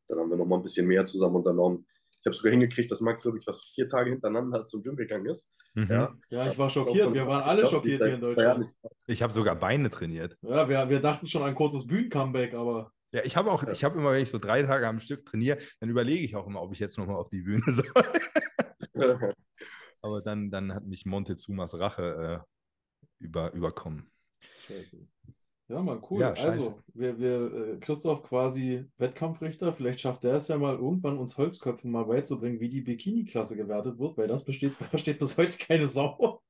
Dann 0.08 0.20
haben 0.20 0.30
wir 0.30 0.38
nochmal 0.38 0.60
ein 0.60 0.64
bisschen 0.64 0.88
mehr 0.88 1.06
zusammen 1.06 1.38
unternommen. 1.38 1.88
Ich 2.22 2.26
habe 2.28 2.36
sogar 2.36 2.52
hingekriegt, 2.52 2.92
dass 2.92 3.02
Max, 3.02 3.24
glaube 3.24 3.40
ich, 3.40 3.44
fast 3.44 3.74
vier 3.74 3.88
Tage 3.88 4.12
hintereinander 4.12 4.66
zum 4.66 4.82
Gym 4.84 4.96
gegangen 4.96 5.26
ist. 5.26 5.50
Mhm. 5.74 5.88
Ja, 5.90 6.16
Ja, 6.30 6.48
ich 6.52 6.58
war 6.58 6.70
schockiert. 6.70 7.14
Wir 7.14 7.26
waren 7.28 7.44
alle 7.44 7.66
schockiert 7.66 8.04
hier 8.04 8.14
in 8.14 8.22
Deutschland. 8.22 8.68
Ich 9.08 9.24
habe 9.24 9.34
sogar 9.34 9.56
Beine 9.56 9.90
trainiert. 9.90 10.38
Ja, 10.42 10.70
wir, 10.70 10.90
wir 10.90 11.00
dachten 11.02 11.26
schon 11.26 11.42
ein 11.44 11.56
kurzes 11.56 11.88
Bühnen-Comeback, 11.88 12.54
aber 12.54 12.94
Ja, 13.12 13.24
ich 13.24 13.36
habe 13.36 13.52
auch, 13.52 13.64
ich 13.64 13.84
habe 13.84 13.98
immer, 13.98 14.12
wenn 14.12 14.22
ich 14.22 14.30
so 14.30 14.38
drei 14.38 14.62
Tage 14.64 14.88
am 14.88 15.00
Stück 15.00 15.26
trainiere, 15.26 15.58
dann 15.80 15.90
überlege 15.90 16.24
ich 16.24 16.36
auch 16.36 16.46
immer, 16.46 16.62
ob 16.62 16.72
ich 16.74 16.80
jetzt 16.80 16.98
nochmal 17.00 17.16
auf 17.16 17.30
die 17.30 17.42
Bühne 17.42 17.64
soll. 17.74 17.92
Aber 20.04 20.22
dann, 20.22 20.50
dann 20.50 20.74
hat 20.74 20.86
mich 20.86 21.06
Montezumas 21.06 21.78
Rache 21.78 22.44
äh, 22.44 23.24
über, 23.24 23.52
überkommen. 23.54 24.12
scheiße. 24.68 25.08
Ja, 25.72 25.82
Mann, 25.82 26.02
cool. 26.10 26.20
Ja, 26.20 26.34
also, 26.34 26.82
wir, 26.94 27.18
wir, 27.18 27.54
äh, 27.54 27.78
Christoph 27.80 28.24
quasi 28.24 28.86
Wettkampfrichter, 28.98 29.72
vielleicht 29.72 30.02
schafft 30.02 30.26
er 30.26 30.36
es 30.36 30.50
ja 30.50 30.58
mal 30.58 30.76
irgendwann, 30.76 31.18
uns 31.18 31.38
Holzköpfen 31.38 31.90
mal 31.90 32.04
beizubringen, 32.04 32.60
wie 32.60 32.68
die 32.68 32.82
Bikini-Klasse 32.82 33.56
gewertet 33.56 33.98
wird, 33.98 34.18
weil 34.18 34.28
das 34.28 34.44
besteht, 34.44 34.74
da 34.92 34.98
steht 34.98 35.20
bis 35.20 35.38
heute 35.38 35.58
keine 35.58 35.88
Sau. 35.88 36.42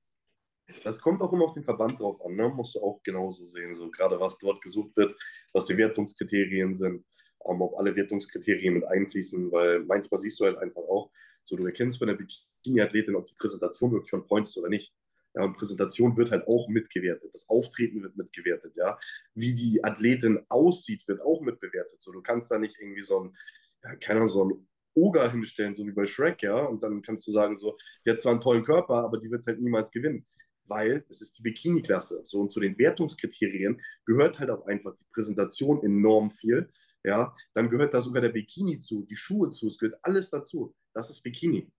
Das 0.84 1.00
kommt 1.02 1.22
auch 1.22 1.32
immer 1.34 1.46
auf 1.46 1.54
den 1.54 1.64
Verband 1.64 2.00
drauf 2.00 2.20
an, 2.26 2.36
ne? 2.36 2.50
musst 2.50 2.74
du 2.74 2.80
auch 2.82 3.04
genauso 3.04 3.46
sehen, 3.46 3.76
so 3.76 3.92
gerade 3.92 4.20
was 4.20 4.40
dort 4.40 4.60
gesucht 4.64 4.98
wird, 4.98 5.16
was 5.54 5.68
die 5.68 5.78
Wertungskriterien 5.78 6.74
sind, 6.74 7.06
ähm, 7.46 7.62
ob 7.62 7.78
alle 7.78 7.96
Wertungskriterien 7.96 8.74
mit 8.74 8.86
einfließen, 8.86 9.52
weil 9.52 9.82
manchmal 9.82 10.20
siehst 10.20 10.40
du 10.40 10.46
halt 10.46 10.58
einfach 10.58 10.82
auch, 10.82 11.12
so 11.44 11.56
du 11.56 11.66
erkennst 11.68 12.00
von 12.00 12.08
der 12.08 12.16
Bikini-Athletin, 12.16 13.16
ob 13.16 13.26
die 13.26 13.36
Präsentation 13.36 13.92
wirklich 13.92 14.14
on 14.14 14.26
point 14.26 14.48
ist 14.48 14.58
oder 14.58 14.70
nicht. 14.70 14.92
Ja, 15.34 15.46
und 15.46 15.54
Präsentation 15.54 16.18
wird 16.18 16.32
halt 16.32 16.48
auch 16.48 16.68
mitgewertet. 16.68 17.34
Das 17.34 17.48
Auftreten 17.50 18.04
wird 18.04 18.18
mitgewertet, 18.18 18.76
ja. 18.76 19.00
Wie 19.34 19.54
die 19.54 19.84
Athletin 19.84 20.46
aussieht, 20.50 21.08
wird 21.08 21.22
auch 21.22 21.42
mitbewertet. 21.42 22.02
So, 22.02 22.12
du 22.12 22.22
kannst 22.22 22.52
da 22.52 22.60
nicht 22.60 22.78
irgendwie 22.82 23.02
so 23.02 23.22
ein, 23.24 23.38
ja, 23.84 23.96
keine 23.96 24.20
Ahnung, 24.20 24.30
so 24.30 24.46
ein 24.46 24.68
Oger 24.94 25.32
hinstellen, 25.32 25.74
so 25.74 25.86
wie 25.88 25.94
bei 25.94 26.06
Shrek, 26.06 26.44
ja. 26.44 26.60
Und 26.66 26.84
dann 26.84 27.02
kannst 27.02 27.26
du 27.28 27.32
sagen, 27.32 27.58
so, 27.58 27.78
die 28.06 28.12
hat 28.12 28.20
zwar 28.20 28.34
einen 28.34 28.42
tollen 28.42 28.64
Körper, 28.64 28.96
aber 28.96 29.18
die 29.20 29.32
wird 29.32 29.46
halt 29.48 29.62
niemals 29.62 29.92
gewinnen. 29.92 30.26
Weil 30.66 31.06
es 31.10 31.22
ist 31.22 31.38
die 31.38 31.44
Bikini-Klasse. 31.44 32.22
So, 32.26 32.42
und 32.42 32.52
zu 32.52 32.60
den 32.60 32.78
Wertungskriterien 32.78 33.82
gehört 34.06 34.40
halt 34.40 34.50
auch 34.50 34.66
einfach 34.68 34.96
die 34.96 35.06
Präsentation 35.14 35.84
enorm 35.84 36.30
viel. 36.32 36.70
Ja, 37.04 37.36
dann 37.54 37.70
gehört 37.70 37.94
da 37.94 38.02
sogar 38.02 38.22
der 38.22 38.30
Bikini 38.30 38.80
zu, 38.80 39.04
die 39.04 39.16
Schuhe 39.16 39.50
zu, 39.50 39.68
es 39.68 39.78
gehört 39.80 40.00
alles 40.04 40.30
dazu. 40.30 40.76
Das 40.94 41.10
ist 41.10 41.24
Bikini. 41.24 41.72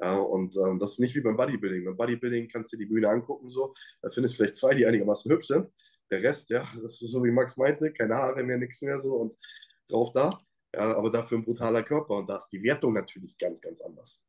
Ja, 0.00 0.16
und 0.18 0.56
ähm, 0.56 0.78
das 0.78 0.92
ist 0.92 1.00
nicht 1.00 1.14
wie 1.16 1.20
beim 1.20 1.36
Bodybuilding. 1.36 1.84
Beim 1.84 1.96
Bodybuilding 1.96 2.48
kannst 2.48 2.72
du 2.72 2.76
dir 2.76 2.84
die 2.86 2.92
Bühne 2.92 3.08
angucken, 3.08 3.48
so, 3.48 3.74
da 4.00 4.08
findest 4.10 4.34
du 4.34 4.36
vielleicht 4.38 4.56
zwei, 4.56 4.74
die 4.74 4.86
einigermaßen 4.86 5.30
hübsch 5.30 5.48
sind. 5.48 5.68
Der 6.10 6.22
Rest, 6.22 6.50
ja, 6.50 6.60
das 6.80 7.02
ist 7.02 7.10
so 7.10 7.24
wie 7.24 7.30
Max 7.30 7.56
meinte, 7.56 7.92
keine 7.92 8.14
Haare 8.14 8.42
mehr, 8.44 8.58
nichts 8.58 8.80
mehr 8.82 8.98
so 8.98 9.14
und 9.16 9.36
drauf 9.88 10.12
da. 10.12 10.38
Ja, 10.74 10.96
aber 10.96 11.10
dafür 11.10 11.38
ein 11.38 11.44
brutaler 11.44 11.82
Körper 11.82 12.16
und 12.16 12.28
da 12.28 12.36
ist 12.36 12.48
die 12.50 12.62
Wertung 12.62 12.92
natürlich 12.92 13.36
ganz, 13.38 13.60
ganz 13.60 13.80
anders. 13.80 14.22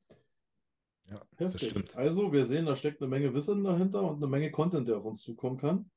Ja, 1.05 1.21
das 1.37 1.53
Heftig. 1.53 1.69
stimmt. 1.71 1.95
Also, 1.95 2.31
wir 2.31 2.45
sehen, 2.45 2.65
da 2.65 2.75
steckt 2.75 3.01
eine 3.01 3.09
Menge 3.09 3.33
Wissen 3.33 3.63
dahinter 3.63 4.03
und 4.03 4.17
eine 4.17 4.27
Menge 4.27 4.51
Content, 4.51 4.87
der 4.87 4.97
auf 4.97 5.05
uns 5.05 5.21
zukommen 5.23 5.57
kann. 5.57 5.89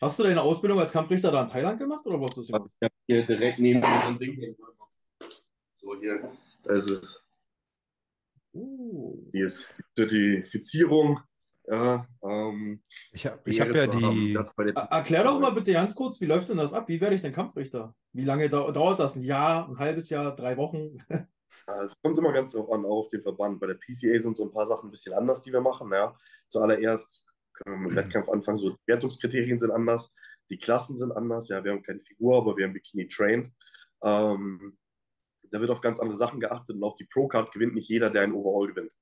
Hast 0.00 0.18
du 0.18 0.24
deine 0.24 0.42
Ausbildung 0.42 0.80
als 0.80 0.92
Kampfrichter 0.92 1.30
da 1.30 1.42
in 1.42 1.48
Thailand 1.48 1.78
gemacht 1.78 2.04
oder 2.06 2.20
was 2.20 2.36
ist 2.36 2.52
das? 2.52 2.60
Ich 2.80 2.84
habe 2.84 2.94
hier 3.06 3.24
direkt 3.24 3.60
neben 3.60 3.82
ein 3.84 4.18
Ding. 4.18 4.34
hier. 4.34 4.54
So, 5.72 5.96
hier, 6.00 6.32
das 6.64 6.90
ist 6.90 7.21
Oh. 7.21 7.21
Die 8.54 9.40
ist 9.40 9.72
die 9.78 9.82
Zertifizierung. 9.96 11.20
Ja, 11.64 12.06
ähm, 12.24 12.82
Ich 13.12 13.24
habe 13.26 13.38
hab 13.38 13.74
ja 13.74 13.86
die, 13.86 14.34
Er- 14.34 14.82
Erklär 14.90 15.22
doch 15.24 15.38
mal 15.38 15.52
bitte 15.52 15.72
ganz 15.72 15.94
kurz, 15.94 16.20
wie 16.20 16.26
läuft 16.26 16.48
denn 16.48 16.56
das 16.56 16.74
ab? 16.74 16.88
Wie 16.88 17.00
werde 17.00 17.14
ich 17.14 17.22
denn 17.22 17.32
Kampfrichter? 17.32 17.94
Wie 18.12 18.24
lange 18.24 18.48
dau 18.48 18.70
dauert 18.72 18.98
das? 18.98 19.14
Ein 19.16 19.22
Jahr, 19.22 19.68
ein 19.68 19.78
halbes 19.78 20.10
Jahr, 20.10 20.34
drei 20.34 20.56
Wochen? 20.56 20.96
Es 21.86 21.94
kommt 22.02 22.18
immer 22.18 22.32
ganz 22.32 22.50
drauf 22.50 22.70
an, 22.72 22.84
auch 22.84 22.98
auf 22.98 23.08
den 23.08 23.22
Verband. 23.22 23.60
Bei 23.60 23.68
der 23.68 23.76
PCA 23.76 24.18
sind 24.18 24.36
so 24.36 24.42
ein 24.44 24.50
paar 24.52 24.66
Sachen 24.66 24.88
ein 24.88 24.90
bisschen 24.90 25.14
anders, 25.14 25.42
die 25.42 25.52
wir 25.52 25.60
machen. 25.60 25.92
Ja. 25.92 26.18
Zuallererst 26.48 27.24
können 27.52 27.76
wir 27.76 27.80
mit 27.82 27.90
dem 27.92 27.96
Wettkampf 27.96 28.28
anfangen. 28.28 28.56
So, 28.58 28.70
die 28.70 28.76
Wertungskriterien 28.88 29.60
sind 29.60 29.70
anders, 29.70 30.10
die 30.50 30.58
Klassen 30.58 30.96
sind 30.96 31.12
anders. 31.12 31.48
Ja, 31.48 31.62
wir 31.62 31.70
haben 31.70 31.84
keine 31.84 32.00
Figur, 32.00 32.36
aber 32.36 32.56
wir 32.56 32.66
haben 32.66 32.72
Bikini 32.72 33.06
trained. 33.06 33.52
Ähm, 34.02 34.76
da 35.52 35.60
wird 35.60 35.70
auf 35.70 35.80
ganz 35.80 36.00
andere 36.00 36.16
Sachen 36.16 36.40
geachtet 36.40 36.76
und 36.76 36.82
auch 36.82 36.96
die 36.96 37.04
Pro-Card 37.04 37.52
gewinnt 37.52 37.74
nicht 37.74 37.88
jeder, 37.88 38.10
der 38.10 38.22
ein 38.22 38.32
Overall 38.32 38.68
gewinnt. 38.68 38.96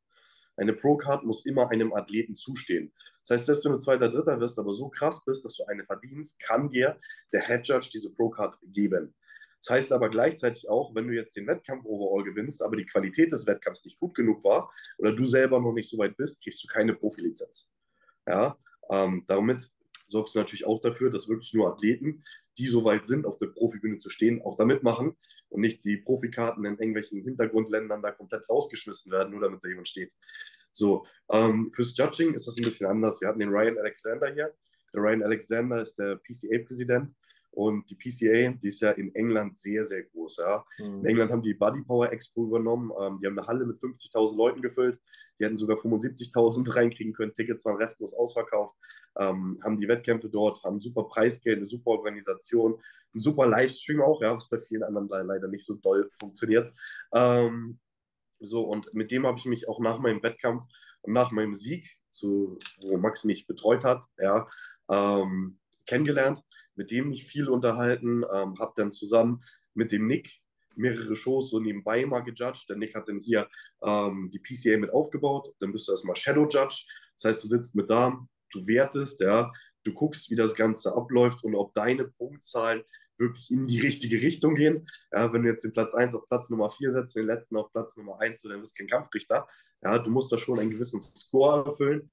Eine 0.57 0.75
Pro-Card 0.75 1.25
muss 1.25 1.47
immer 1.47 1.71
einem 1.71 1.95
Athleten 1.95 2.35
zustehen. 2.35 2.93
Das 3.23 3.31
heißt, 3.31 3.47
selbst 3.47 3.65
wenn 3.65 3.73
du 3.73 3.79
Zweiter, 3.79 4.09
Dritter 4.09 4.41
wirst, 4.41 4.59
aber 4.59 4.75
so 4.75 4.89
krass 4.89 5.25
bist, 5.25 5.45
dass 5.45 5.57
du 5.57 5.65
eine 5.65 5.85
verdienst, 5.85 6.39
kann 6.41 6.69
dir 6.69 6.99
der 7.33 7.47
Head 7.47 7.67
Judge 7.67 7.91
diese 7.93 8.13
Pro-Card 8.13 8.59
geben. 8.65 9.15
Das 9.61 9.71
heißt 9.71 9.93
aber 9.93 10.09
gleichzeitig 10.09 10.69
auch, 10.69 10.95
wenn 10.95 11.07
du 11.07 11.15
jetzt 11.15 11.37
den 11.37 11.47
Wettkampf 11.47 11.85
overall 11.85 12.25
gewinnst, 12.25 12.63
aber 12.63 12.77
die 12.77 12.87
Qualität 12.87 13.31
des 13.31 13.47
Wettkampfs 13.47 13.85
nicht 13.85 14.01
gut 14.01 14.15
genug 14.15 14.43
war 14.43 14.73
oder 14.99 15.13
du 15.13 15.25
selber 15.25 15.61
noch 15.61 15.73
nicht 15.73 15.89
so 15.89 15.99
weit 15.99 16.17
bist, 16.17 16.43
kriegst 16.43 16.65
du 16.65 16.67
keine 16.67 16.95
Profilizenz. 16.95 17.69
Ja, 18.27 18.59
ähm, 18.91 19.25
damit 19.27 19.71
sorgst 20.11 20.35
du 20.35 20.39
natürlich 20.39 20.67
auch 20.67 20.81
dafür, 20.81 21.11
dass 21.11 21.29
wirklich 21.29 21.55
nur 21.55 21.73
Athleten, 21.73 22.23
die 22.59 22.67
so 22.67 22.85
weit 22.85 23.07
sind, 23.07 23.27
auf 23.27 23.39
der 23.39 23.47
Profibühne 23.47 23.99
zu 23.99 24.11
stehen, 24.11 24.43
auch 24.43 24.57
da 24.57 24.65
mitmachen 24.65 25.17
und 25.49 25.61
nicht 25.61 25.85
die 25.85 25.97
Profikarten 25.97 26.65
in 26.65 26.73
irgendwelchen 26.73 27.23
Hintergrundländern 27.23 28.03
da 28.03 28.11
komplett 28.11 28.49
rausgeschmissen 28.49 29.13
werden, 29.13 29.31
nur 29.31 29.41
damit 29.41 29.65
da 29.65 29.69
jemand 29.69 29.89
steht. 29.89 30.13
So, 30.73 31.05
ähm, 31.31 31.71
fürs 31.73 31.97
Judging 31.97 32.35
ist 32.35 32.47
das 32.47 32.57
ein 32.57 32.65
bisschen 32.65 32.87
anders. 32.87 33.21
Wir 33.21 33.29
hatten 33.29 33.41
den 33.41 33.51
Ryan 33.51 33.79
Alexander 33.79 34.33
hier. 34.33 34.53
Der 34.93 35.01
Ryan 35.01 35.23
Alexander 35.23 35.83
ist 35.83 35.97
der 35.99 36.17
PCA-Präsident 36.17 37.15
und 37.61 37.91
die 37.91 37.95
PCA, 37.95 38.53
die 38.53 38.69
ist 38.69 38.81
ja 38.81 38.91
in 38.93 39.15
England 39.15 39.59
sehr, 39.59 39.85
sehr 39.85 40.05
groß. 40.05 40.39
Ja. 40.39 40.65
In 40.79 41.05
England 41.05 41.31
haben 41.31 41.43
die 41.43 41.53
Body 41.53 41.83
Power 41.83 42.11
Expo 42.11 42.47
übernommen. 42.47 42.91
Ähm, 42.99 43.19
die 43.21 43.27
haben 43.27 43.39
eine 43.39 43.47
Halle 43.47 43.67
mit 43.67 43.77
50.000 43.77 44.35
Leuten 44.35 44.63
gefüllt. 44.63 44.99
Die 45.39 45.45
hätten 45.45 45.59
sogar 45.59 45.77
75.000 45.77 46.75
reinkriegen 46.75 47.13
können. 47.13 47.35
Tickets 47.35 47.65
waren 47.67 47.77
restlos 47.77 48.15
ausverkauft. 48.15 48.75
Ähm, 49.19 49.59
haben 49.63 49.77
die 49.77 49.89
Wettkämpfe 49.89 50.31
dort, 50.31 50.63
haben 50.65 50.81
super 50.81 51.05
Preisgeld, 51.05 51.59
eine 51.59 51.67
super 51.67 51.91
Organisation, 51.91 52.81
ein 53.15 53.21
super 53.21 53.47
Livestream 53.47 54.01
auch, 54.01 54.23
ja, 54.23 54.35
was 54.35 54.49
bei 54.49 54.59
vielen 54.59 54.83
anderen 54.83 55.09
le- 55.09 55.23
leider 55.23 55.49
nicht 55.49 55.67
so 55.67 55.75
doll 55.75 56.09
funktioniert. 56.19 56.73
Ähm, 57.13 57.79
so, 58.39 58.63
und 58.63 58.95
mit 58.95 59.11
dem 59.11 59.27
habe 59.27 59.39
ich 59.39 59.45
mich 59.45 59.69
auch 59.69 59.81
nach 59.81 59.99
meinem 59.99 60.23
Wettkampf 60.23 60.63
und 61.03 61.13
nach 61.13 61.31
meinem 61.31 61.55
Sieg, 61.55 61.87
zu, 62.11 62.59
wo 62.81 62.97
Max 62.97 63.23
mich 63.25 63.47
betreut 63.47 63.85
hat, 63.85 64.05
ja, 64.19 64.49
ähm, 64.91 65.60
kennengelernt, 65.91 66.41
mit 66.77 66.91
dem 66.91 67.09
mich 67.09 67.25
viel 67.25 67.49
unterhalten, 67.49 68.23
ähm, 68.33 68.59
habe 68.59 68.73
dann 68.77 68.93
zusammen 68.93 69.41
mit 69.75 69.93
dem 69.93 70.07
Nick 70.07 70.41
mehrere 70.77 71.17
Shows 71.17 71.51
so 71.51 71.59
nebenbei 71.59 72.07
mal 72.07 72.21
gejudged. 72.21 72.69
Der 72.69 72.77
Nick 72.77 72.95
hat 72.95 73.09
dann 73.09 73.21
hier 73.21 73.49
ähm, 73.83 74.31
die 74.33 74.39
PCA 74.39 74.79
mit 74.79 74.91
aufgebaut. 74.91 75.53
Dann 75.59 75.73
bist 75.73 75.89
du 75.89 75.93
erstmal 75.93 76.17
Shadow 76.17 76.47
Judge. 76.49 76.85
Das 77.17 77.25
heißt, 77.25 77.45
du 77.45 77.49
sitzt 77.49 77.75
mit 77.75 77.91
da, 77.91 78.19
du 78.53 78.67
wertest, 78.67 79.21
ja, 79.21 79.53
du 79.85 79.93
guckst, 79.93 80.31
wie 80.31 80.37
das 80.37 80.55
Ganze 80.55 80.95
abläuft 80.95 81.43
und 81.45 81.55
ob 81.55 81.75
deine 81.75 82.05
Punktzahlen 82.05 82.83
wirklich 83.19 83.51
in 83.51 83.67
die 83.67 83.81
richtige 83.81 84.21
Richtung 84.23 84.55
gehen. 84.55 84.87
Ja, 85.13 85.33
wenn 85.33 85.43
du 85.43 85.49
jetzt 85.49 85.65
den 85.65 85.73
Platz 85.73 85.95
1 85.95 86.15
auf 86.15 86.27
Platz 86.29 86.49
Nummer 86.51 86.71
4 86.71 86.93
setzt 86.93 87.17
den 87.17 87.27
letzten 87.27 87.57
auf 87.57 87.71
Platz 87.73 87.97
Nummer 87.97 88.19
1, 88.21 88.41
so, 88.41 88.49
dann 88.49 88.61
bist 88.61 88.79
du 88.79 88.83
kein 88.83 88.89
Kampfrichter. 88.89 89.47
Ja, 89.83 89.99
du 89.99 90.11
musst 90.11 90.33
da 90.33 90.39
schon 90.39 90.59
einen 90.59 90.71
gewissen 90.71 91.01
Score 91.01 91.65
erfüllen, 91.67 92.11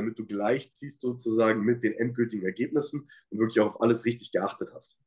damit 0.00 0.18
du 0.18 0.26
gleichziehst 0.26 1.00
sozusagen 1.00 1.62
mit 1.62 1.82
den 1.82 1.92
endgültigen 1.94 2.44
Ergebnissen 2.44 3.08
und 3.30 3.38
wirklich 3.38 3.60
auch 3.60 3.66
auf 3.66 3.80
alles 3.82 4.04
richtig 4.04 4.32
geachtet 4.32 4.70
hast. 4.74 4.98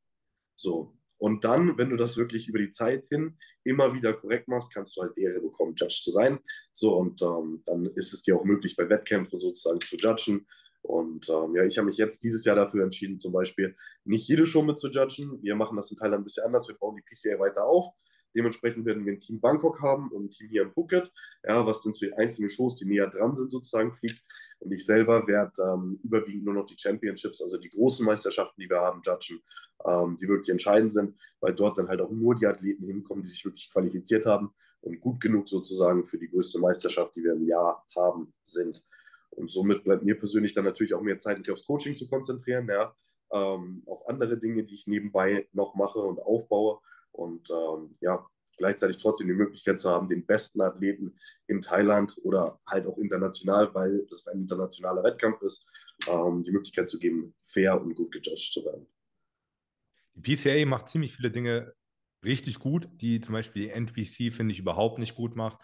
So. 0.55 0.95
Und 1.17 1.45
dann, 1.45 1.77
wenn 1.77 1.89
du 1.89 1.95
das 1.95 2.17
wirklich 2.17 2.49
über 2.49 2.59
die 2.59 2.69
Zeit 2.69 3.05
hin 3.05 3.37
immer 3.63 3.93
wieder 3.93 4.13
korrekt 4.13 4.49
machst, 4.49 4.73
kannst 4.73 4.97
du 4.97 5.01
halt 5.01 5.15
die 5.15 5.23
Ehre 5.23 5.39
bekommen, 5.39 5.73
Judge 5.75 6.01
zu 6.03 6.11
sein. 6.11 6.39
So, 6.73 6.95
und 6.97 7.21
ähm, 7.21 7.61
dann 7.65 7.85
ist 7.95 8.13
es 8.13 8.23
dir 8.23 8.35
auch 8.35 8.43
möglich, 8.43 8.75
bei 8.75 8.89
Wettkämpfen 8.89 9.39
sozusagen 9.39 9.79
zu 9.79 9.95
judgen. 9.95 10.45
Und 10.81 11.29
ähm, 11.29 11.55
ja, 11.55 11.63
ich 11.63 11.77
habe 11.77 11.85
mich 11.85 11.97
jetzt 11.97 12.23
dieses 12.23 12.43
Jahr 12.43 12.57
dafür 12.57 12.83
entschieden, 12.83 13.19
zum 13.19 13.31
Beispiel 13.31 13.73
nicht 14.03 14.27
jede 14.27 14.45
Show 14.45 14.63
mit 14.63 14.79
zu 14.79 14.89
judgen. 14.89 15.41
Wir 15.41 15.55
machen 15.55 15.77
das 15.77 15.89
in 15.91 15.97
Thailand 15.97 16.21
ein 16.21 16.23
bisschen 16.25 16.43
anders. 16.43 16.67
Wir 16.67 16.75
bauen 16.75 16.97
die 16.97 17.03
PCA 17.03 17.39
weiter 17.39 17.63
auf. 17.63 17.85
Dementsprechend 18.35 18.85
werden 18.85 19.05
wir 19.05 19.13
ein 19.13 19.19
Team 19.19 19.39
Bangkok 19.39 19.81
haben 19.81 20.11
und 20.11 20.25
ein 20.25 20.29
Team 20.29 20.49
hier 20.49 20.63
in 20.63 20.71
Phuket, 20.71 21.11
ja, 21.45 21.65
was 21.65 21.81
dann 21.81 21.93
zu 21.93 22.05
den 22.05 22.15
einzelnen 22.15 22.49
Shows, 22.49 22.75
die 22.75 22.85
näher 22.85 23.07
dran 23.07 23.35
sind, 23.35 23.51
sozusagen 23.51 23.93
fliegt. 23.93 24.23
Und 24.59 24.71
ich 24.71 24.85
selber 24.85 25.27
werde 25.27 25.51
ähm, 25.61 25.99
überwiegend 26.03 26.45
nur 26.45 26.53
noch 26.53 26.65
die 26.65 26.77
Championships, 26.77 27.41
also 27.41 27.57
die 27.57 27.69
großen 27.69 28.05
Meisterschaften, 28.05 28.61
die 28.61 28.69
wir 28.69 28.79
haben, 28.79 29.01
judgen, 29.05 29.41
ähm, 29.85 30.17
die 30.17 30.27
wirklich 30.27 30.49
entscheidend 30.49 30.91
sind, 30.91 31.15
weil 31.39 31.53
dort 31.53 31.77
dann 31.77 31.87
halt 31.87 32.01
auch 32.01 32.11
nur 32.11 32.35
die 32.35 32.47
Athleten 32.47 32.85
hinkommen, 32.85 33.23
die 33.23 33.29
sich 33.29 33.43
wirklich 33.45 33.69
qualifiziert 33.69 34.25
haben 34.25 34.53
und 34.81 34.99
gut 34.99 35.21
genug 35.21 35.47
sozusagen 35.47 36.05
für 36.05 36.17
die 36.17 36.29
größte 36.29 36.59
Meisterschaft, 36.59 37.15
die 37.15 37.23
wir 37.23 37.33
im 37.33 37.47
Jahr 37.47 37.85
haben, 37.95 38.33
sind. 38.43 38.83
Und 39.31 39.51
somit 39.51 39.83
bleibt 39.83 40.03
mir 40.03 40.17
persönlich 40.17 40.53
dann 40.53 40.65
natürlich 40.65 40.93
auch 40.93 41.01
mehr 41.01 41.19
Zeit, 41.19 41.39
mich 41.39 41.49
aufs 41.49 41.65
Coaching 41.65 41.95
zu 41.95 42.07
konzentrieren, 42.07 42.67
ja, 42.67 42.95
ähm, 43.31 43.83
auf 43.87 44.07
andere 44.07 44.37
Dinge, 44.37 44.63
die 44.63 44.75
ich 44.75 44.87
nebenbei 44.87 45.47
noch 45.53 45.75
mache 45.75 45.99
und 45.99 46.19
aufbaue. 46.19 46.79
Und 47.13 47.49
ähm, 47.49 47.95
ja, 48.01 48.25
gleichzeitig 48.57 48.97
trotzdem 48.97 49.27
die 49.27 49.33
Möglichkeit 49.33 49.79
zu 49.79 49.89
haben, 49.89 50.07
den 50.07 50.25
besten 50.25 50.61
Athleten 50.61 51.17
in 51.47 51.61
Thailand 51.61 52.17
oder 52.23 52.59
halt 52.67 52.85
auch 52.85 52.97
international, 52.97 53.73
weil 53.73 54.05
das 54.09 54.27
ein 54.27 54.41
internationaler 54.41 55.03
Wettkampf 55.03 55.41
ist, 55.41 55.67
ähm, 56.07 56.43
die 56.43 56.51
Möglichkeit 56.51 56.89
zu 56.89 56.99
geben, 56.99 57.33
fair 57.41 57.81
und 57.81 57.95
gut 57.95 58.11
gejudged 58.11 58.53
zu 58.53 58.63
werden. 58.65 58.87
Die 60.15 60.35
PCA 60.35 60.65
macht 60.67 60.89
ziemlich 60.89 61.15
viele 61.15 61.31
Dinge 61.31 61.73
richtig 62.23 62.59
gut, 62.59 62.87
die 62.93 63.19
zum 63.21 63.33
Beispiel 63.33 63.63
die 63.63 63.69
NPC, 63.69 64.33
finde 64.33 64.53
ich, 64.53 64.59
überhaupt 64.59 64.99
nicht 64.99 65.15
gut 65.15 65.35
macht. 65.35 65.59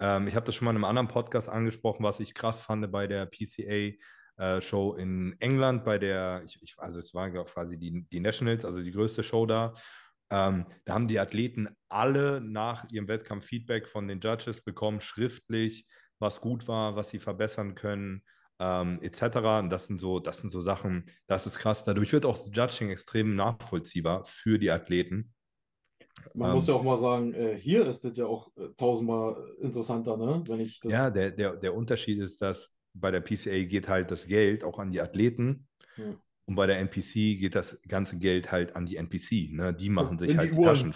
Ähm, 0.00 0.26
ich 0.26 0.34
habe 0.34 0.46
das 0.46 0.54
schon 0.54 0.64
mal 0.64 0.72
in 0.72 0.76
einem 0.76 0.84
anderen 0.84 1.08
Podcast 1.08 1.48
angesprochen, 1.48 2.02
was 2.04 2.20
ich 2.20 2.34
krass 2.34 2.60
fand 2.60 2.90
bei 2.90 3.06
der 3.06 3.26
PCA. 3.26 3.96
Äh, 4.38 4.62
Show 4.62 4.94
in 4.94 5.36
England, 5.40 5.84
bei 5.84 5.98
der, 5.98 6.42
ich, 6.46 6.58
ich, 6.62 6.74
also 6.78 6.98
es 6.98 7.12
war 7.12 7.30
quasi 7.44 7.78
die, 7.78 8.06
die 8.10 8.18
Nationals, 8.18 8.64
also 8.64 8.82
die 8.82 8.90
größte 8.90 9.22
Show 9.22 9.44
da. 9.44 9.74
Ähm, 10.32 10.64
da 10.86 10.94
haben 10.94 11.08
die 11.08 11.18
Athleten 11.18 11.68
alle 11.90 12.40
nach 12.40 12.90
ihrem 12.90 13.06
Wettkampf 13.06 13.44
Feedback 13.44 13.86
von 13.86 14.08
den 14.08 14.18
Judges 14.18 14.62
bekommen, 14.62 15.02
schriftlich, 15.02 15.86
was 16.18 16.40
gut 16.40 16.66
war, 16.68 16.96
was 16.96 17.10
sie 17.10 17.18
verbessern 17.18 17.74
können, 17.74 18.22
ähm, 18.58 18.98
etc. 19.02 19.36
Und 19.60 19.68
das 19.68 19.88
sind 19.88 19.98
so, 19.98 20.20
das 20.20 20.38
sind 20.38 20.48
so 20.48 20.62
Sachen, 20.62 21.04
das 21.26 21.46
ist 21.46 21.58
krass. 21.58 21.84
Dadurch 21.84 22.14
wird 22.14 22.24
auch 22.24 22.38
das 22.38 22.50
Judging 22.50 22.88
extrem 22.88 23.36
nachvollziehbar 23.36 24.24
für 24.24 24.58
die 24.58 24.70
Athleten. 24.70 25.34
Man 26.32 26.48
ähm, 26.48 26.54
muss 26.54 26.66
ja 26.66 26.74
auch 26.74 26.82
mal 26.82 26.96
sagen, 26.96 27.34
äh, 27.34 27.54
hier 27.54 27.86
ist 27.86 28.02
das 28.02 28.16
ja 28.16 28.24
auch 28.24 28.48
äh, 28.56 28.68
tausendmal 28.78 29.36
interessanter, 29.60 30.16
ne? 30.16 30.42
Wenn 30.46 30.60
ich 30.60 30.80
ja, 30.84 31.10
der, 31.10 31.30
der, 31.30 31.56
der 31.56 31.74
Unterschied 31.74 32.18
ist, 32.18 32.40
dass 32.40 32.70
bei 32.94 33.10
der 33.10 33.20
PCA 33.20 33.64
geht 33.64 33.86
halt 33.86 34.10
das 34.10 34.26
Geld 34.26 34.64
auch 34.64 34.78
an 34.78 34.90
die 34.90 35.00
Athleten. 35.02 35.68
Ja. 35.98 36.16
Und 36.46 36.56
bei 36.56 36.66
der 36.66 36.78
NPC 36.78 37.38
geht 37.38 37.54
das 37.54 37.78
ganze 37.86 38.18
Geld 38.18 38.50
halt 38.50 38.74
an 38.76 38.86
die 38.86 38.96
NPC. 38.96 39.52
Ne? 39.52 39.74
Die 39.74 39.88
machen 39.88 40.18
sich 40.18 40.32
In 40.32 40.38
halt 40.38 40.52
die, 40.52 40.56
die 40.56 40.62
Taschen. 40.62 40.94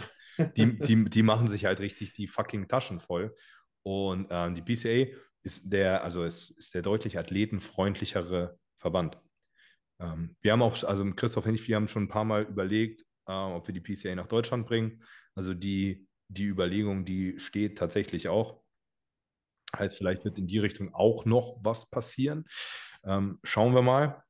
Die, 0.56 0.78
die, 0.78 1.04
die 1.06 1.22
machen 1.22 1.48
sich 1.48 1.64
halt 1.64 1.80
richtig 1.80 2.12
die 2.12 2.26
fucking 2.26 2.68
Taschen 2.68 2.98
voll. 2.98 3.34
Und 3.82 4.26
ähm, 4.30 4.54
die 4.54 4.62
PCA 4.62 5.10
ist 5.42 5.72
der, 5.72 6.04
also 6.04 6.24
ist, 6.24 6.50
ist 6.50 6.74
der 6.74 6.82
deutlich 6.82 7.18
athletenfreundlichere 7.18 8.58
Verband. 8.78 9.18
Ähm, 10.00 10.36
wir 10.42 10.52
haben 10.52 10.62
auch, 10.62 10.82
also 10.82 11.10
Christoph 11.14 11.46
und 11.46 11.54
ich, 11.54 11.66
wir 11.68 11.76
haben 11.76 11.88
schon 11.88 12.04
ein 12.04 12.08
paar 12.08 12.24
Mal 12.24 12.42
überlegt, 12.42 13.02
äh, 13.26 13.32
ob 13.32 13.66
wir 13.66 13.72
die 13.72 13.80
PCA 13.80 14.14
nach 14.14 14.26
Deutschland 14.26 14.66
bringen. 14.66 15.02
Also 15.34 15.54
die, 15.54 16.06
die 16.28 16.46
Überlegung, 16.46 17.04
die 17.04 17.38
steht 17.38 17.78
tatsächlich 17.78 18.28
auch. 18.28 18.62
Heißt, 19.76 19.96
vielleicht 19.96 20.24
wird 20.24 20.38
in 20.38 20.46
die 20.46 20.58
Richtung 20.58 20.94
auch 20.94 21.24
noch 21.24 21.58
was 21.62 21.88
passieren. 21.88 22.44
Ähm, 23.04 23.38
schauen 23.42 23.74
wir 23.74 23.82
mal. 23.82 24.22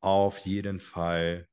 Auf 0.00 0.38
jeden 0.40 0.80
Fall 0.80 1.46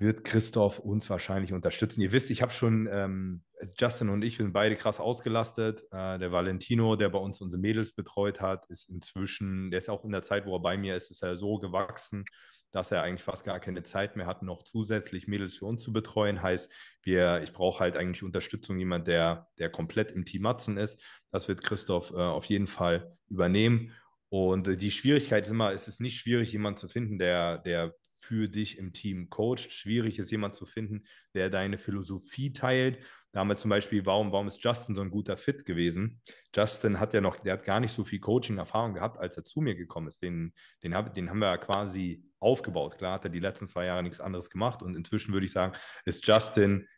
wird 0.00 0.24
Christoph 0.24 0.78
uns 0.78 1.10
wahrscheinlich 1.10 1.52
unterstützen. 1.52 2.00
Ihr 2.00 2.12
wisst, 2.12 2.30
ich 2.30 2.40
habe 2.40 2.52
schon, 2.52 2.88
ähm, 2.90 3.42
Justin 3.78 4.08
und 4.08 4.22
ich, 4.22 4.38
sind 4.38 4.54
beide 4.54 4.74
krass 4.74 4.98
ausgelastet. 4.98 5.82
Äh, 5.92 6.18
der 6.18 6.32
Valentino, 6.32 6.96
der 6.96 7.10
bei 7.10 7.18
uns 7.18 7.42
unsere 7.42 7.60
Mädels 7.60 7.92
betreut 7.92 8.40
hat, 8.40 8.64
ist 8.70 8.88
inzwischen, 8.88 9.70
der 9.70 9.78
ist 9.78 9.90
auch 9.90 10.02
in 10.04 10.12
der 10.12 10.22
Zeit, 10.22 10.46
wo 10.46 10.56
er 10.56 10.62
bei 10.62 10.78
mir 10.78 10.96
ist, 10.96 11.10
ist 11.10 11.22
er 11.22 11.36
so 11.36 11.58
gewachsen, 11.58 12.24
dass 12.72 12.90
er 12.92 13.02
eigentlich 13.02 13.24
fast 13.24 13.44
gar 13.44 13.60
keine 13.60 13.82
Zeit 13.82 14.16
mehr 14.16 14.26
hat, 14.26 14.42
noch 14.42 14.62
zusätzlich 14.62 15.28
Mädels 15.28 15.58
für 15.58 15.66
uns 15.66 15.82
zu 15.82 15.92
betreuen. 15.92 16.42
Heißt, 16.42 16.70
wir, 17.02 17.42
ich 17.42 17.52
brauche 17.52 17.80
halt 17.80 17.98
eigentlich 17.98 18.22
Unterstützung, 18.22 18.78
jemand, 18.78 19.06
der, 19.06 19.48
der 19.58 19.68
komplett 19.68 20.12
im 20.12 20.24
Team 20.24 20.42
Matzen 20.42 20.78
ist. 20.78 20.98
Das 21.30 21.46
wird 21.46 21.62
Christoph 21.62 22.10
äh, 22.12 22.16
auf 22.16 22.46
jeden 22.46 22.68
Fall 22.68 23.14
übernehmen. 23.28 23.92
Und 24.30 24.68
äh, 24.68 24.76
die 24.76 24.90
Schwierigkeit 24.90 25.44
ist 25.44 25.50
immer, 25.50 25.72
es 25.72 25.88
ist 25.88 26.00
nicht 26.00 26.18
schwierig, 26.18 26.52
jemanden 26.52 26.78
zu 26.78 26.88
finden, 26.88 27.18
der, 27.18 27.58
der 27.58 27.94
für 28.16 28.48
dich 28.48 28.78
im 28.78 28.92
Team 28.92 29.28
coacht. 29.30 29.72
Schwierig 29.72 30.18
ist, 30.18 30.30
jemanden 30.30 30.56
zu 30.56 30.66
finden, 30.66 31.04
der 31.34 31.50
deine 31.50 31.78
Philosophie 31.78 32.52
teilt. 32.52 32.98
Da 33.32 33.40
haben 33.40 33.48
wir 33.48 33.56
zum 33.56 33.70
Beispiel, 33.70 34.04
warum, 34.06 34.32
warum 34.32 34.48
ist 34.48 34.62
Justin 34.62 34.94
so 34.94 35.02
ein 35.02 35.10
guter 35.10 35.36
Fit 35.36 35.64
gewesen? 35.64 36.20
Justin 36.54 36.98
hat 36.98 37.14
ja 37.14 37.20
noch, 37.20 37.36
der 37.36 37.54
hat 37.54 37.64
gar 37.64 37.80
nicht 37.80 37.92
so 37.92 38.04
viel 38.04 38.18
Coaching-Erfahrung 38.18 38.94
gehabt, 38.94 39.18
als 39.18 39.36
er 39.36 39.44
zu 39.44 39.60
mir 39.60 39.74
gekommen 39.74 40.08
ist. 40.08 40.22
Den, 40.22 40.52
den, 40.82 40.94
hab, 40.94 41.14
den 41.14 41.30
haben 41.30 41.38
wir 41.38 41.46
ja 41.46 41.56
quasi 41.56 42.24
aufgebaut. 42.40 42.98
Klar 42.98 43.14
hat 43.14 43.24
er 43.24 43.30
die 43.30 43.40
letzten 43.40 43.68
zwei 43.68 43.86
Jahre 43.86 44.02
nichts 44.02 44.20
anderes 44.20 44.50
gemacht 44.50 44.82
und 44.82 44.96
inzwischen 44.96 45.32
würde 45.32 45.46
ich 45.46 45.52
sagen, 45.52 45.76
ist 46.04 46.26
Justin 46.26 46.88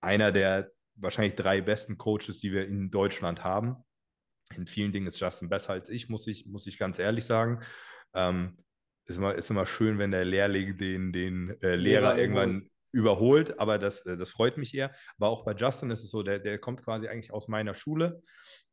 einer 0.00 0.32
der 0.32 0.72
wahrscheinlich 0.96 1.36
drei 1.36 1.60
besten 1.60 1.96
Coaches, 1.96 2.40
die 2.40 2.52
wir 2.52 2.66
in 2.66 2.90
Deutschland 2.90 3.44
haben. 3.44 3.76
In 4.56 4.66
vielen 4.66 4.92
Dingen 4.92 5.06
ist 5.06 5.20
Justin 5.20 5.48
besser 5.48 5.72
als 5.72 5.88
ich, 5.88 6.08
muss 6.08 6.26
ich, 6.26 6.46
muss 6.46 6.66
ich 6.66 6.78
ganz 6.78 6.98
ehrlich 6.98 7.24
sagen. 7.24 7.60
Ähm, 8.14 8.58
ist, 9.06 9.16
immer, 9.16 9.34
ist 9.34 9.50
immer 9.50 9.66
schön, 9.66 9.98
wenn 9.98 10.10
der 10.10 10.24
Lehrling 10.24 10.76
den, 10.76 11.12
den 11.12 11.50
äh, 11.62 11.76
Lehrer, 11.76 12.14
Lehrer 12.14 12.18
irgendwann 12.18 12.68
überholt, 12.92 13.58
aber 13.58 13.78
das, 13.78 14.02
äh, 14.02 14.16
das 14.16 14.30
freut 14.30 14.58
mich 14.58 14.74
eher. 14.74 14.94
Aber 15.16 15.28
auch 15.28 15.44
bei 15.44 15.54
Justin 15.54 15.90
ist 15.90 16.04
es 16.04 16.10
so, 16.10 16.22
der, 16.22 16.38
der 16.38 16.58
kommt 16.58 16.82
quasi 16.84 17.08
eigentlich 17.08 17.32
aus 17.32 17.48
meiner 17.48 17.74
Schule. 17.74 18.22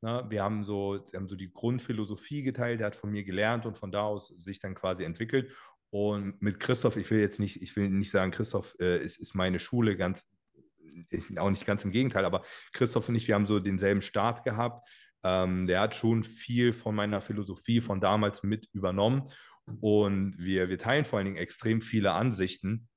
Na, 0.02 0.22
ne? 0.22 0.30
wir 0.30 0.44
haben 0.44 0.64
so, 0.64 1.06
wir 1.10 1.20
haben 1.20 1.28
so 1.28 1.36
die 1.36 1.52
Grundphilosophie 1.52 2.44
geteilt, 2.44 2.82
der 2.82 2.88
hat 2.88 2.96
von 2.96 3.12
mir 3.12 3.24
gelernt 3.24 3.66
und 3.66 3.78
von 3.78 3.92
da 3.92 4.04
aus 4.04 4.28
sich 4.28 4.60
dann 4.60 4.76
quasi 4.76 5.04
entwickelt. 5.04 5.52
Und 5.90 6.42
mit 6.42 6.60
Christoph, 6.60 6.98
ich 6.98 7.10
will 7.10 7.20
jetzt 7.20 7.40
nicht, 7.40 7.62
ich 7.62 7.76
will 7.76 7.90
nicht 7.90 8.12
sagen, 8.12 8.32
Christoph 8.32 8.76
äh, 8.80 9.00
ist, 9.00 9.18
ist 9.18 9.34
meine 9.34 9.60
Schule, 9.60 9.98
ganz, 9.98 10.28
auch 11.38 11.50
nicht 11.50 11.66
ganz 11.66 11.84
im 11.84 11.92
Gegenteil, 11.92 12.26
aber 12.26 12.44
Christoph 12.74 13.10
und 13.10 13.16
ich, 13.16 13.28
wir 13.28 13.36
haben 13.36 13.48
so 13.48 13.60
denselben 13.60 14.02
Start 14.02 14.44
gehabt. 14.44 14.88
Ähm, 15.24 15.68
der 15.68 15.82
hat 15.82 15.96
schon 15.96 16.24
viel 16.24 16.74
von 16.74 16.96
meiner 16.96 17.22
Philosophie 17.22 17.82
von 17.82 18.02
damals 18.02 18.44
mit 18.44 18.68
übernommen. 18.74 19.30
Und 19.82 20.36
wir, 20.38 20.70
wir 20.70 20.80
teilen 20.80 21.06
vor 21.06 21.18
allen 21.18 21.26
Dingen 21.26 21.38
extrem 21.38 21.82
viele 21.82 22.14
Ansichten. 22.14 22.88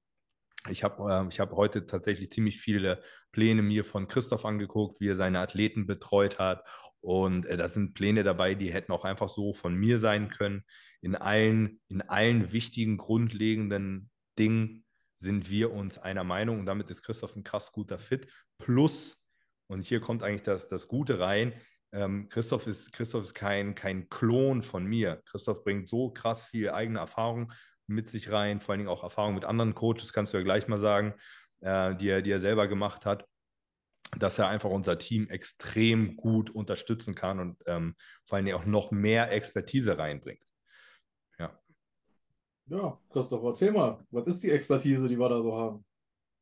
Ich 0.70 0.84
habe 0.84 1.28
äh, 1.31 1.39
hab 1.39 1.52
heute 1.52 1.86
tatsächlich 1.86 2.31
ziemlich 2.31 2.60
viele 2.60 3.02
Pläne 3.33 3.62
mir 3.62 3.84
von 3.84 4.09
Christoph 4.09 4.44
angeguckt, 4.44 5.01
wie 5.01 5.09
er 5.09 5.17
seine 5.17 5.41
Athleten 5.41 5.86
betreut 5.86 6.39
hat. 6.39 6.65
Und 7.01 7.47
äh, 7.47 7.57
da 7.57 7.68
sind 7.68 7.94
Pläne 7.94 8.23
dabei, 8.23 8.55
die 8.55 8.73
hätten 8.73 8.92
auch 8.92 9.05
einfach 9.05 9.28
so 9.28 9.52
von 9.52 9.75
mir 9.75 9.99
sein 9.99 10.28
können. 10.28 10.65
In 11.01 11.17
allen, 11.17 11.81
in 11.89 12.01
allen 12.01 12.52
wichtigen, 12.52 12.97
grundlegenden 12.97 14.10
Dingen 14.39 14.84
sind 15.17 15.51
wir 15.51 15.73
uns 15.73 15.99
einer 15.99 16.25
Meinung 16.25 16.60
und 16.60 16.67
damit 16.67 16.91
ist 16.91 17.02
Christoph 17.02 17.34
ein 17.36 17.44
krass 17.44 17.73
guter 17.73 17.99
Fit. 17.99 18.28
Plus, 18.59 19.25
und 19.67 19.84
hier 19.84 20.01
kommt 20.01 20.23
eigentlich 20.23 20.42
das, 20.42 20.68
das 20.68 20.86
Gute 20.86 21.18
rein, 21.18 21.52
ähm, 21.93 22.29
Christoph 22.29 22.67
ist, 22.67 22.93
Christoph 22.93 23.25
ist 23.25 23.35
kein, 23.35 23.75
kein 23.75 24.09
Klon 24.09 24.62
von 24.62 24.85
mir. 24.85 25.23
Christoph 25.27 25.62
bringt 25.62 25.89
so 25.89 26.11
krass 26.11 26.43
viel 26.43 26.71
eigene 26.71 26.99
Erfahrung 26.99 27.53
mit 27.87 28.11
sich 28.11 28.31
rein, 28.31 28.61
vor 28.61 28.73
allen 28.73 28.81
Dingen 28.81 28.91
auch 28.91 29.03
Erfahrung 29.03 29.35
mit 29.35 29.45
anderen 29.45 29.75
Coaches, 29.75 30.12
kannst 30.12 30.33
du 30.33 30.39
ja 30.39 30.45
gleich 30.45 30.69
mal 30.69 30.79
sagen, 30.79 31.15
äh, 31.61 31.95
die, 31.97 32.09
er, 32.09 32.23
die 32.23 32.31
er 32.31 32.41
selber 32.41 32.67
gemacht 32.67 33.05
hat, 33.05 33.29
dass 34.19 34.39
er 34.39 34.49
einfach 34.49 34.71
unser 34.71 34.99
Team 34.99 35.29
extrem 35.29 36.17
gut 36.17 36.51
unterstützen 36.51 37.15
kann 37.15 37.41
und 37.41 37.62
ähm, 37.67 37.95
vor 38.25 38.37
allen 38.37 38.45
Dingen 38.45 38.57
auch 38.57 38.67
noch 38.67 38.91
mehr 38.91 39.31
Expertise 39.33 39.99
reinbringt. 39.99 40.43
Ja. 41.39 41.59
Ja, 42.67 43.01
Christoph, 43.11 43.43
erzähl 43.43 43.73
mal, 43.73 44.05
was 44.11 44.27
ist 44.27 44.43
die 44.43 44.51
Expertise, 44.51 45.09
die 45.09 45.19
wir 45.19 45.29
da 45.29 45.41
so 45.41 45.57
haben? 45.57 45.85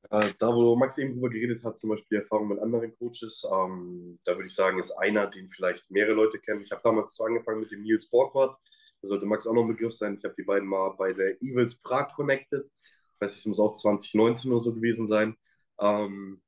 Äh, 0.09 0.33
da, 0.39 0.55
wo 0.55 0.77
Max 0.77 0.99
eben 0.99 1.13
drüber 1.13 1.29
geredet 1.29 1.63
hat, 1.63 1.79
zum 1.79 1.91
Beispiel 1.91 2.19
Erfahrung 2.19 2.49
mit 2.49 2.59
anderen 2.59 2.97
Coaches, 2.97 3.45
ähm, 3.53 4.19
da 4.25 4.35
würde 4.35 4.47
ich 4.47 4.55
sagen, 4.55 4.79
ist 4.79 4.93
einer, 4.93 5.27
den 5.27 5.49
vielleicht 5.49 5.91
mehrere 5.91 6.15
Leute 6.15 6.39
kennen. 6.39 6.63
Ich 6.63 6.73
habe 6.73 6.81
damals 6.83 7.15
so 7.15 7.25
angefangen 7.25 7.61
mit 7.61 7.71
dem 7.71 7.83
Nils 7.83 8.09
Borgwart. 8.09 8.57
Da 9.03 9.09
sollte 9.09 9.27
Max 9.27 9.47
auch 9.47 9.53
noch 9.53 9.63
ein 9.63 9.69
Begriff 9.69 9.93
sein. 9.93 10.15
Ich 10.17 10.25
habe 10.25 10.35
die 10.35 10.43
beiden 10.43 10.69
mal 10.69 10.91
bei 10.97 11.13
der 11.13 11.41
Evils 11.43 11.77
Prag 11.81 12.15
connected. 12.15 12.67
Ich 12.67 13.21
weiß 13.21 13.31
nicht, 13.31 13.41
es 13.41 13.47
muss 13.47 13.61
auch 13.61 13.75
2019 13.75 14.51
oder 14.51 14.61
so 14.61 14.75
gewesen 14.75 15.07
sein. 15.07 15.37
Ähm, 15.81 16.43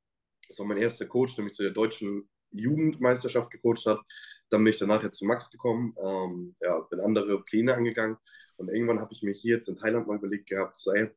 das 0.47 0.59
war 0.59 0.65
mein 0.65 0.77
erster 0.77 1.05
Coach, 1.05 1.35
der 1.35 1.45
mich 1.45 1.53
zu 1.53 1.63
der 1.63 1.71
deutschen 1.71 2.29
Jugendmeisterschaft 2.51 3.51
gecoacht 3.51 3.85
hat. 3.85 3.99
Dann 4.49 4.63
bin 4.63 4.73
ich 4.73 4.79
danach 4.79 5.03
jetzt 5.03 5.17
zu 5.17 5.25
Max 5.25 5.49
gekommen, 5.49 5.95
ähm, 6.03 6.55
ja, 6.61 6.79
bin 6.81 6.99
andere 6.99 7.41
Pläne 7.43 7.73
angegangen 7.75 8.17
und 8.57 8.69
irgendwann 8.69 8.99
habe 8.99 9.13
ich 9.13 9.23
mir 9.23 9.33
hier 9.33 9.55
jetzt 9.55 9.67
in 9.67 9.75
Thailand 9.75 10.07
mal 10.07 10.17
überlegt 10.17 10.47
gehabt, 10.47 10.79
so, 10.79 10.91
ey, 10.91 11.09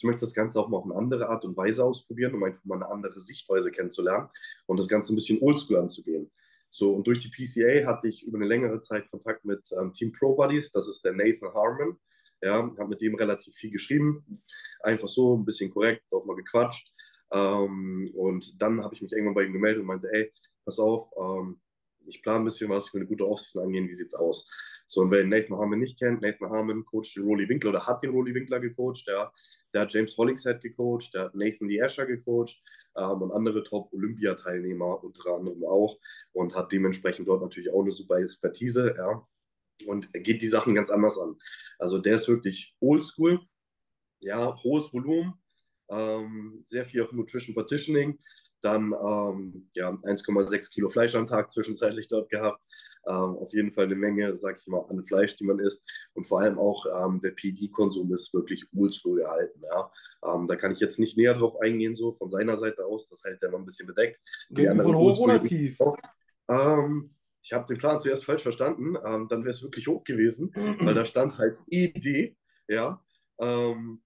ich 0.00 0.04
möchte 0.04 0.20
das 0.20 0.32
Ganze 0.32 0.58
auch 0.58 0.68
mal 0.68 0.78
auf 0.78 0.86
eine 0.86 0.94
andere 0.94 1.28
Art 1.28 1.44
und 1.44 1.58
Weise 1.58 1.84
ausprobieren, 1.84 2.34
um 2.34 2.42
einfach 2.42 2.64
mal 2.64 2.76
eine 2.76 2.88
andere 2.88 3.20
Sichtweise 3.20 3.70
kennenzulernen 3.70 4.30
und 4.64 4.80
das 4.80 4.88
Ganze 4.88 5.12
ein 5.12 5.16
bisschen 5.16 5.42
oldschool 5.42 5.76
anzugehen. 5.76 6.30
So, 6.70 6.94
und 6.94 7.06
durch 7.06 7.18
die 7.18 7.28
PCA 7.28 7.86
hatte 7.86 8.08
ich 8.08 8.26
über 8.26 8.38
eine 8.38 8.46
längere 8.46 8.80
Zeit 8.80 9.10
Kontakt 9.10 9.44
mit 9.44 9.70
ähm, 9.78 9.92
Team 9.92 10.10
Pro 10.12 10.34
Buddies, 10.34 10.72
das 10.72 10.88
ist 10.88 11.04
der 11.04 11.12
Nathan 11.12 11.52
Harmon. 11.52 11.98
Ja, 12.42 12.54
habe 12.78 12.88
mit 12.88 13.02
dem 13.02 13.14
relativ 13.14 13.54
viel 13.54 13.70
geschrieben, 13.70 14.40
einfach 14.82 15.08
so, 15.08 15.36
ein 15.36 15.44
bisschen 15.44 15.70
korrekt, 15.70 16.04
auch 16.14 16.24
mal 16.24 16.36
gequatscht. 16.36 16.94
Ähm, 17.30 18.10
und 18.14 18.54
dann 18.62 18.82
habe 18.82 18.94
ich 18.94 19.02
mich 19.02 19.12
irgendwann 19.12 19.34
bei 19.34 19.44
ihm 19.44 19.52
gemeldet 19.52 19.82
und 19.82 19.86
meinte, 19.86 20.08
ey, 20.10 20.32
pass 20.64 20.78
auf, 20.78 21.10
ähm, 21.18 21.60
ich 22.10 22.22
plane 22.22 22.40
ein 22.40 22.44
bisschen 22.44 22.68
was, 22.68 22.88
ich 22.88 22.94
will 22.94 23.00
eine 23.00 23.08
gute 23.08 23.26
Offseason 23.26 23.64
angehen, 23.64 23.88
wie 23.88 23.94
sieht's 23.94 24.14
aus? 24.14 24.48
So, 24.86 25.02
und 25.02 25.10
wer 25.10 25.24
Nathan 25.24 25.56
Harmon 25.56 25.78
nicht 25.78 25.98
kennt, 25.98 26.20
Nathan 26.20 26.50
Harmon 26.50 26.84
coacht 26.84 27.14
den 27.16 27.24
Rolly 27.24 27.48
Winkler 27.48 27.70
oder 27.70 27.86
hat 27.86 28.02
den 28.02 28.10
Rolly 28.10 28.34
Winkler 28.34 28.60
gecoacht, 28.60 29.06
der, 29.06 29.32
der 29.72 29.82
hat 29.82 29.94
James 29.94 30.16
Hollingshead 30.16 30.60
gecoacht, 30.60 31.14
der 31.14 31.22
hat 31.22 31.34
Nathan 31.34 31.68
D. 31.68 31.80
Asher 31.80 32.06
gecoacht 32.06 32.60
ähm, 32.96 33.22
und 33.22 33.32
andere 33.32 33.62
Top-Olympiateilnehmer 33.62 35.02
unter 35.02 35.36
anderem 35.36 35.64
auch 35.64 35.98
und 36.32 36.54
hat 36.54 36.72
dementsprechend 36.72 37.28
dort 37.28 37.42
natürlich 37.42 37.72
auch 37.72 37.82
eine 37.82 37.92
super 37.92 38.18
Expertise, 38.18 38.94
ja, 38.96 39.26
und 39.86 40.12
geht 40.12 40.42
die 40.42 40.48
Sachen 40.48 40.74
ganz 40.74 40.90
anders 40.90 41.18
an. 41.18 41.36
Also 41.78 41.98
der 41.98 42.16
ist 42.16 42.28
wirklich 42.28 42.74
oldschool, 42.80 43.40
ja, 44.18 44.54
hohes 44.62 44.92
Volumen, 44.92 45.34
ähm, 45.88 46.62
sehr 46.64 46.84
viel 46.84 47.02
auf 47.02 47.12
Nutrition 47.12 47.54
Partitioning, 47.54 48.18
dann 48.62 48.92
ähm, 48.92 49.68
ja, 49.72 49.90
1,6 49.90 50.70
Kilo 50.72 50.88
Fleisch 50.88 51.14
am 51.14 51.26
Tag 51.26 51.50
zwischenzeitlich 51.50 52.08
dort 52.08 52.30
gehabt. 52.30 52.64
Ähm, 53.06 53.36
auf 53.36 53.52
jeden 53.52 53.72
Fall 53.72 53.86
eine 53.86 53.94
Menge, 53.94 54.34
sag 54.34 54.58
ich 54.60 54.66
mal, 54.66 54.84
an 54.88 55.02
Fleisch, 55.04 55.36
die 55.36 55.44
man 55.44 55.58
isst. 55.58 55.82
Und 56.12 56.24
vor 56.24 56.40
allem 56.40 56.58
auch 56.58 56.84
ähm, 56.86 57.20
der 57.20 57.30
PD-Konsum 57.30 58.12
ist 58.12 58.34
wirklich 58.34 58.66
oldschool 58.76 59.20
gehalten. 59.20 59.62
Ja. 59.62 59.90
Ähm, 60.24 60.46
da 60.46 60.56
kann 60.56 60.72
ich 60.72 60.80
jetzt 60.80 60.98
nicht 60.98 61.16
näher 61.16 61.34
drauf 61.34 61.58
eingehen, 61.60 61.94
so 61.94 62.12
von 62.12 62.28
seiner 62.28 62.58
Seite 62.58 62.84
aus. 62.84 63.06
Das 63.06 63.24
hält 63.24 63.42
er 63.42 63.50
noch 63.50 63.58
ein 63.58 63.64
bisschen 63.64 63.86
bedeckt. 63.86 64.20
Die 64.50 64.66
von 64.66 64.96
hoch 64.96 65.18
oder 65.18 65.42
tief? 65.42 65.78
Ich 67.42 67.52
habe 67.52 67.66
den 67.66 67.78
Plan 67.78 68.00
zuerst 68.00 68.24
falsch 68.24 68.42
verstanden. 68.42 68.96
Ähm, 69.04 69.26
dann 69.28 69.44
wäre 69.44 69.50
es 69.50 69.62
wirklich 69.62 69.88
hoch 69.88 70.04
gewesen, 70.04 70.52
weil 70.80 70.94
da 70.94 71.04
stand 71.04 71.38
halt 71.38 71.58
Idee. 71.68 72.36
Ja. 72.68 73.02
Ähm, 73.40 74.02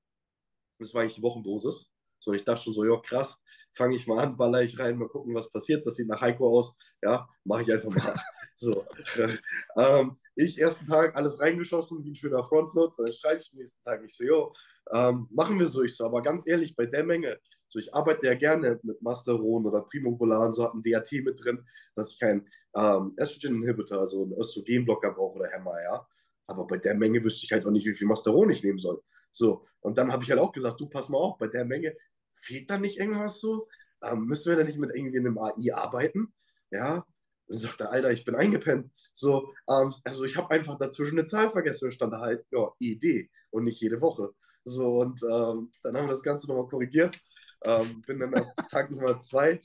das 0.78 0.94
war 0.94 1.02
eigentlich 1.02 1.16
die 1.16 1.23
Wochendosis. 1.23 1.91
So, 2.24 2.32
ich 2.32 2.42
dachte 2.42 2.62
schon 2.62 2.72
so, 2.72 2.84
ja, 2.84 2.96
krass, 3.00 3.38
fange 3.72 3.96
ich 3.96 4.06
mal 4.06 4.18
an, 4.18 4.36
baller 4.36 4.62
ich 4.62 4.78
rein, 4.78 4.96
mal 4.96 5.08
gucken, 5.08 5.34
was 5.34 5.50
passiert. 5.50 5.86
Das 5.86 5.96
sieht 5.96 6.08
nach 6.08 6.22
Heiko 6.22 6.58
aus. 6.58 6.74
Ja, 7.02 7.28
mache 7.44 7.62
ich 7.62 7.72
einfach 7.72 7.90
mal. 7.90 8.14
so. 8.54 8.86
ähm, 9.76 10.16
ich 10.34 10.58
ersten 10.58 10.86
Tag 10.86 11.14
alles 11.16 11.38
reingeschossen, 11.38 12.02
wie 12.02 12.12
ein 12.12 12.14
schöner 12.14 12.42
Frontload. 12.42 12.94
Dann 12.96 13.12
schreibe 13.12 13.42
ich 13.42 13.50
den 13.50 13.58
nächsten 13.58 13.82
Tag. 13.82 14.02
Ich 14.02 14.16
so, 14.16 14.24
jo, 14.24 14.54
ähm, 14.94 15.28
machen 15.30 15.58
wir 15.58 15.66
so. 15.66 15.82
Ich 15.82 15.96
so, 15.96 16.06
aber 16.06 16.22
ganz 16.22 16.48
ehrlich, 16.48 16.74
bei 16.74 16.86
der 16.86 17.04
Menge, 17.04 17.38
so 17.68 17.78
ich 17.78 17.92
arbeite 17.92 18.26
ja 18.26 18.34
gerne 18.34 18.80
mit 18.82 19.02
Masteron 19.02 19.66
oder 19.66 19.82
Primobolan, 19.82 20.54
so 20.54 20.64
hat 20.64 20.72
ein 20.72 20.82
DAT 20.82 21.12
mit 21.12 21.44
drin, 21.44 21.62
dass 21.94 22.10
ich 22.10 22.18
keinen 22.18 22.48
ähm, 22.74 23.12
Estrogen-Inhibitor, 23.18 24.00
also 24.00 24.22
einen 24.22 24.32
Östrogenblocker 24.32 25.12
brauche 25.12 25.36
oder 25.36 25.48
Hämmer, 25.48 25.74
ja. 25.82 26.06
Aber 26.46 26.66
bei 26.66 26.78
der 26.78 26.94
Menge 26.94 27.22
wüsste 27.22 27.44
ich 27.44 27.52
halt 27.52 27.66
auch 27.66 27.70
nicht, 27.70 27.86
wie 27.86 27.94
viel 27.94 28.06
Masteron 28.08 28.48
ich 28.48 28.62
nehmen 28.62 28.78
soll. 28.78 29.02
So, 29.36 29.64
und 29.80 29.98
dann 29.98 30.12
habe 30.12 30.22
ich 30.22 30.30
halt 30.30 30.40
auch 30.40 30.52
gesagt, 30.52 30.80
du 30.80 30.88
pass 30.88 31.08
mal 31.08 31.18
auf, 31.18 31.38
bei 31.38 31.48
der 31.48 31.64
Menge 31.64 31.96
fehlt 32.44 32.70
da 32.70 32.78
nicht 32.78 32.98
irgendwas 32.98 33.40
so? 33.40 33.68
Ähm, 34.02 34.26
müssen 34.26 34.50
wir 34.50 34.56
da 34.56 34.64
nicht 34.64 34.78
mit 34.78 34.94
irgendwie 34.94 35.18
einem 35.18 35.39
AI 35.39 35.74
arbeiten? 35.74 36.32
Ja. 36.70 37.06
Und 37.47 37.58
sagt 37.58 37.81
er, 37.81 37.90
Alter, 37.90 38.10
ich 38.10 38.24
bin 38.24 38.34
eingepennt. 38.34 38.90
So, 39.12 39.52
ähm, 39.68 39.92
also 40.05 40.24
ich 40.24 40.36
habe 40.36 40.50
einfach 40.50 40.78
dazwischen 40.78 41.18
eine 41.18 41.26
Zahl 41.26 41.50
vergessen 41.50 41.86
und 41.86 41.92
stand 41.92 42.12
da 42.12 42.20
halt, 42.20 42.44
ja, 42.50 42.70
Idee 42.78 43.31
und 43.50 43.64
nicht 43.64 43.81
jede 43.81 44.00
Woche. 44.00 44.31
So, 44.64 45.00
und 45.00 45.23
ähm, 45.23 45.70
dann 45.82 45.97
haben 45.97 46.06
wir 46.06 46.14
das 46.14 46.23
Ganze 46.23 46.48
nochmal 46.48 46.68
korrigiert. 46.68 47.18
Ähm, 47.64 48.02
bin 48.06 48.18
dann 48.18 48.34
ab 48.34 48.47
Tag 48.70 48.90
Nummer 48.90 49.18
zwei 49.18 49.60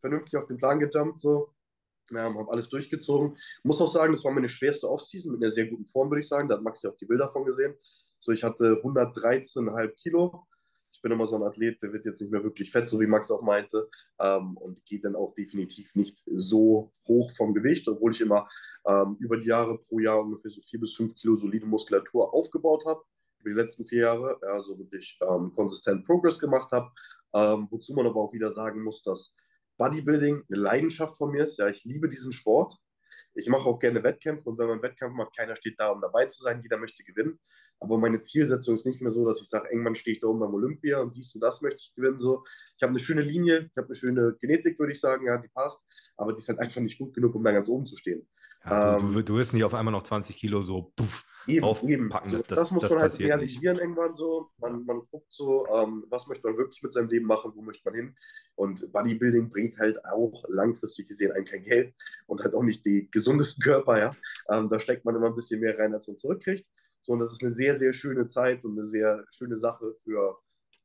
vernünftig 0.00 0.36
auf 0.36 0.44
den 0.44 0.58
Plan 0.58 0.78
gejumpt, 0.78 1.20
so. 1.20 1.52
Ähm, 2.10 2.38
habe 2.38 2.50
alles 2.52 2.68
durchgezogen. 2.68 3.36
Muss 3.62 3.80
auch 3.80 3.90
sagen, 3.90 4.12
das 4.12 4.22
war 4.24 4.30
meine 4.30 4.48
schwerste 4.48 4.88
Offseason 4.88 5.32
mit 5.32 5.42
einer 5.42 5.50
sehr 5.50 5.66
guten 5.66 5.86
Form, 5.86 6.10
würde 6.10 6.20
ich 6.20 6.28
sagen. 6.28 6.48
Da 6.48 6.56
hat 6.56 6.62
Max 6.62 6.82
ja 6.82 6.90
auch 6.90 6.96
die 6.96 7.06
Bilder 7.06 7.28
von 7.28 7.44
gesehen. 7.44 7.74
So, 8.20 8.30
ich 8.30 8.44
hatte 8.44 8.80
113,5 8.82 9.88
Kilo 9.96 10.46
bin 11.04 11.12
immer 11.12 11.26
so 11.26 11.36
ein 11.36 11.42
Athlet, 11.42 11.82
der 11.82 11.92
wird 11.92 12.06
jetzt 12.06 12.20
nicht 12.22 12.32
mehr 12.32 12.42
wirklich 12.42 12.70
fett, 12.72 12.88
so 12.88 12.98
wie 12.98 13.06
Max 13.06 13.30
auch 13.30 13.42
meinte, 13.42 13.88
ähm, 14.18 14.56
und 14.56 14.84
geht 14.86 15.04
dann 15.04 15.14
auch 15.14 15.34
definitiv 15.34 15.94
nicht 15.94 16.22
so 16.24 16.90
hoch 17.06 17.30
vom 17.36 17.52
Gewicht, 17.52 17.86
obwohl 17.88 18.12
ich 18.12 18.22
immer 18.22 18.48
ähm, 18.86 19.16
über 19.20 19.36
die 19.36 19.48
Jahre 19.48 19.78
pro 19.78 19.98
Jahr 19.98 20.20
ungefähr 20.20 20.50
so 20.50 20.62
vier 20.62 20.80
bis 20.80 20.94
fünf 20.94 21.14
Kilo 21.14 21.36
solide 21.36 21.66
Muskulatur 21.66 22.34
aufgebaut 22.34 22.86
habe, 22.86 23.02
über 23.40 23.50
die 23.50 23.60
letzten 23.60 23.86
vier 23.86 24.00
Jahre, 24.00 24.40
also 24.50 24.78
wirklich 24.78 25.18
ähm, 25.20 25.52
konsistent 25.54 26.06
Progress 26.06 26.38
gemacht 26.38 26.72
habe, 26.72 26.90
ähm, 27.34 27.68
wozu 27.70 27.92
man 27.92 28.06
aber 28.06 28.20
auch 28.20 28.32
wieder 28.32 28.50
sagen 28.50 28.82
muss, 28.82 29.02
dass 29.02 29.34
Bodybuilding 29.76 30.42
eine 30.48 30.60
Leidenschaft 30.60 31.18
von 31.18 31.30
mir 31.30 31.44
ist. 31.44 31.58
Ja, 31.58 31.68
ich 31.68 31.84
liebe 31.84 32.08
diesen 32.08 32.32
Sport. 32.32 32.78
Ich 33.34 33.48
mache 33.48 33.68
auch 33.68 33.78
gerne 33.78 34.02
Wettkämpfe 34.02 34.48
und 34.48 34.58
wenn 34.58 34.68
man 34.68 34.80
Wettkämpfe 34.80 35.16
macht, 35.16 35.36
keiner 35.36 35.56
steht 35.56 35.74
da, 35.78 35.90
um 35.90 36.00
dabei 36.00 36.26
zu 36.26 36.42
sein, 36.42 36.62
jeder 36.62 36.78
möchte 36.78 37.04
gewinnen. 37.04 37.38
Aber 37.80 37.98
meine 37.98 38.20
Zielsetzung 38.20 38.74
ist 38.74 38.86
nicht 38.86 39.00
mehr 39.00 39.10
so, 39.10 39.26
dass 39.26 39.40
ich 39.40 39.48
sage, 39.48 39.68
irgendwann 39.70 39.94
stehe 39.94 40.14
ich 40.14 40.20
da 40.20 40.28
oben 40.28 40.40
beim 40.40 40.54
Olympia 40.54 41.00
und 41.00 41.14
dies 41.14 41.34
und 41.34 41.40
das 41.40 41.60
möchte 41.60 41.80
ich 41.80 41.94
gewinnen. 41.94 42.18
So. 42.18 42.44
Ich 42.76 42.82
habe 42.82 42.90
eine 42.90 42.98
schöne 42.98 43.22
Linie, 43.22 43.68
ich 43.70 43.76
habe 43.76 43.88
eine 43.88 43.94
schöne 43.94 44.36
Genetik, 44.40 44.78
würde 44.78 44.92
ich 44.92 45.00
sagen, 45.00 45.26
ja, 45.26 45.36
die 45.36 45.48
passt, 45.48 45.80
aber 46.16 46.32
die 46.32 46.40
ist 46.40 46.48
halt 46.48 46.60
einfach 46.60 46.80
nicht 46.80 46.98
gut 46.98 47.14
genug, 47.14 47.34
um 47.34 47.44
da 47.44 47.52
ganz 47.52 47.68
oben 47.68 47.86
zu 47.86 47.96
stehen. 47.96 48.26
Ja, 48.64 48.98
du, 48.98 49.04
ähm, 49.04 49.12
du, 49.12 49.22
du 49.22 49.36
wirst 49.36 49.52
nicht 49.52 49.64
auf 49.64 49.74
einmal 49.74 49.92
noch 49.92 50.02
20 50.02 50.36
Kilo 50.36 50.62
so 50.62 50.92
puff, 50.96 51.26
eben, 51.46 51.64
aufpacken. 51.64 51.90
Eben. 51.90 52.10
So, 52.24 52.36
das, 52.38 52.46
das, 52.46 52.70
muss 52.70 52.82
das 52.82 52.92
man 52.92 53.02
halt 53.02 53.18
realisieren 53.18 53.74
nicht. 53.74 53.82
irgendwann 53.82 54.14
so. 54.14 54.50
Man, 54.58 54.84
man 54.84 55.02
guckt 55.10 55.32
so, 55.32 55.66
ähm, 55.68 56.04
was 56.08 56.26
möchte 56.26 56.46
man 56.46 56.56
wirklich 56.56 56.82
mit 56.82 56.92
seinem 56.92 57.08
Leben 57.08 57.26
machen, 57.26 57.52
wo 57.54 57.62
möchte 57.62 57.82
man 57.84 57.94
hin. 57.94 58.14
Und 58.54 58.90
Bodybuilding 58.92 59.50
bringt 59.50 59.78
halt 59.78 60.04
auch 60.06 60.44
langfristig 60.48 61.08
gesehen 61.08 61.32
ein 61.32 61.44
kein 61.44 61.62
Geld 61.62 61.94
und 62.26 62.42
halt 62.42 62.54
auch 62.54 62.62
nicht 62.62 62.84
die 62.86 63.10
gesundesten 63.10 63.62
Körper. 63.62 63.98
Ja? 63.98 64.16
Ähm, 64.50 64.68
da 64.68 64.78
steckt 64.78 65.04
man 65.04 65.14
immer 65.14 65.26
ein 65.26 65.34
bisschen 65.34 65.60
mehr 65.60 65.78
rein, 65.78 65.92
als 65.92 66.08
man 66.08 66.18
zurückkriegt. 66.18 66.66
So, 67.04 67.12
und 67.12 67.18
das 67.18 67.32
ist 67.32 67.42
eine 67.42 67.50
sehr, 67.50 67.74
sehr 67.74 67.92
schöne 67.92 68.28
Zeit 68.28 68.64
und 68.64 68.78
eine 68.78 68.86
sehr 68.86 69.26
schöne 69.30 69.58
Sache 69.58 69.92
für 70.02 70.34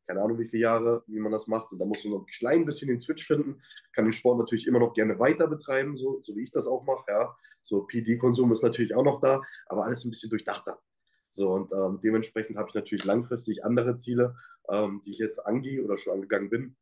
keine 0.05 0.23
Ahnung 0.23 0.39
wie 0.39 0.45
viele 0.45 0.63
Jahre, 0.63 1.03
wie 1.05 1.19
man 1.19 1.31
das 1.31 1.47
macht. 1.47 1.71
Und 1.71 1.79
da 1.79 1.85
muss 1.85 2.03
man 2.03 2.13
noch 2.13 2.21
ein 2.21 2.25
klein 2.25 2.65
bisschen 2.65 2.87
den 2.87 2.97
Switch 2.97 3.27
finden. 3.27 3.61
Kann 3.93 4.05
den 4.05 4.11
Sport 4.11 4.39
natürlich 4.39 4.65
immer 4.65 4.79
noch 4.79 4.93
gerne 4.95 5.19
weiter 5.19 5.47
betreiben, 5.47 5.95
so, 5.95 6.19
so 6.23 6.35
wie 6.35 6.41
ich 6.41 6.51
das 6.51 6.65
auch 6.65 6.83
mache. 6.83 7.05
Ja. 7.07 7.35
So 7.61 7.83
PD-Konsum 7.83 8.51
ist 8.51 8.63
natürlich 8.63 8.95
auch 8.95 9.03
noch 9.03 9.21
da, 9.21 9.39
aber 9.67 9.85
alles 9.85 10.03
ein 10.03 10.09
bisschen 10.09 10.31
durchdachter. 10.31 10.81
So, 11.29 11.51
und 11.51 11.71
ähm, 11.73 11.99
dementsprechend 12.03 12.57
habe 12.57 12.69
ich 12.69 12.75
natürlich 12.75 13.05
langfristig 13.05 13.63
andere 13.63 13.95
Ziele, 13.95 14.35
ähm, 14.67 14.99
die 15.05 15.11
ich 15.11 15.19
jetzt 15.19 15.45
angehe 15.45 15.83
oder 15.83 15.95
schon 15.95 16.13
angegangen 16.13 16.49
bin. 16.49 16.75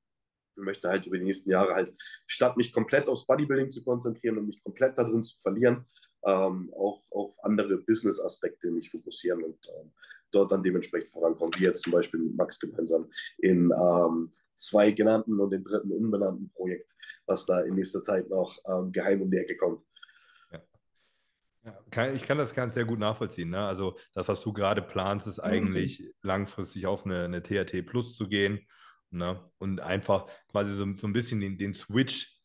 Ich 0.57 0.63
möchte 0.63 0.89
halt 0.89 1.05
über 1.05 1.17
die 1.17 1.25
nächsten 1.25 1.49
Jahre 1.51 1.73
halt, 1.73 1.93
statt 2.25 2.57
mich 2.57 2.73
komplett 2.73 3.07
aufs 3.07 3.25
Bodybuilding 3.25 3.69
zu 3.69 3.83
konzentrieren 3.83 4.37
und 4.37 4.47
mich 4.47 4.63
komplett 4.63 4.97
da 4.97 5.03
drin 5.03 5.23
zu 5.23 5.37
verlieren, 5.37 5.85
ähm, 6.25 6.73
auch 6.75 7.03
auf 7.11 7.35
andere 7.43 7.77
Business-Aspekte 7.77 8.71
mich 8.71 8.89
fokussieren 8.89 9.43
und 9.43 9.57
ähm, 9.79 9.91
dort 10.31 10.51
dann 10.51 10.63
dementsprechend 10.63 11.11
vorankommen, 11.11 11.53
wie 11.57 11.63
jetzt 11.63 11.83
zum 11.83 11.93
Beispiel 11.93 12.19
mit 12.19 12.35
Max 12.35 12.59
gemeinsam 12.59 13.09
in 13.37 13.71
ähm, 13.71 14.29
zwei 14.55 14.91
genannten 14.91 15.39
und 15.39 15.51
dem 15.51 15.63
dritten 15.63 15.91
unbenannten 15.91 16.49
Projekt, 16.49 16.95
was 17.27 17.45
da 17.45 17.61
in 17.61 17.75
nächster 17.75 18.01
Zeit 18.01 18.29
noch 18.29 18.57
ähm, 18.67 18.91
geheim 18.91 19.21
um 19.21 19.31
die 19.31 19.37
Ecke 19.37 19.55
kommt. 19.55 19.81
Ja. 21.91 22.13
ich 22.13 22.23
kann 22.25 22.37
das 22.37 22.53
ganz 22.53 22.73
sehr 22.73 22.85
gut 22.85 22.99
nachvollziehen. 22.99 23.49
Ne? 23.49 23.59
Also 23.59 23.97
das, 24.13 24.27
was 24.29 24.41
du 24.41 24.53
gerade 24.53 24.81
planst, 24.81 25.27
ist 25.27 25.39
eigentlich 25.39 25.99
mhm. 25.99 26.11
langfristig 26.21 26.87
auf 26.87 27.05
eine, 27.05 27.25
eine 27.25 27.43
THT 27.43 27.85
Plus 27.85 28.15
zu 28.15 28.27
gehen 28.27 28.65
ne? 29.11 29.39
und 29.57 29.79
einfach 29.79 30.27
quasi 30.49 30.73
so, 30.73 30.95
so 30.95 31.07
ein 31.07 31.13
bisschen 31.13 31.39
den, 31.39 31.57
den 31.57 31.73
Switch 31.73 32.37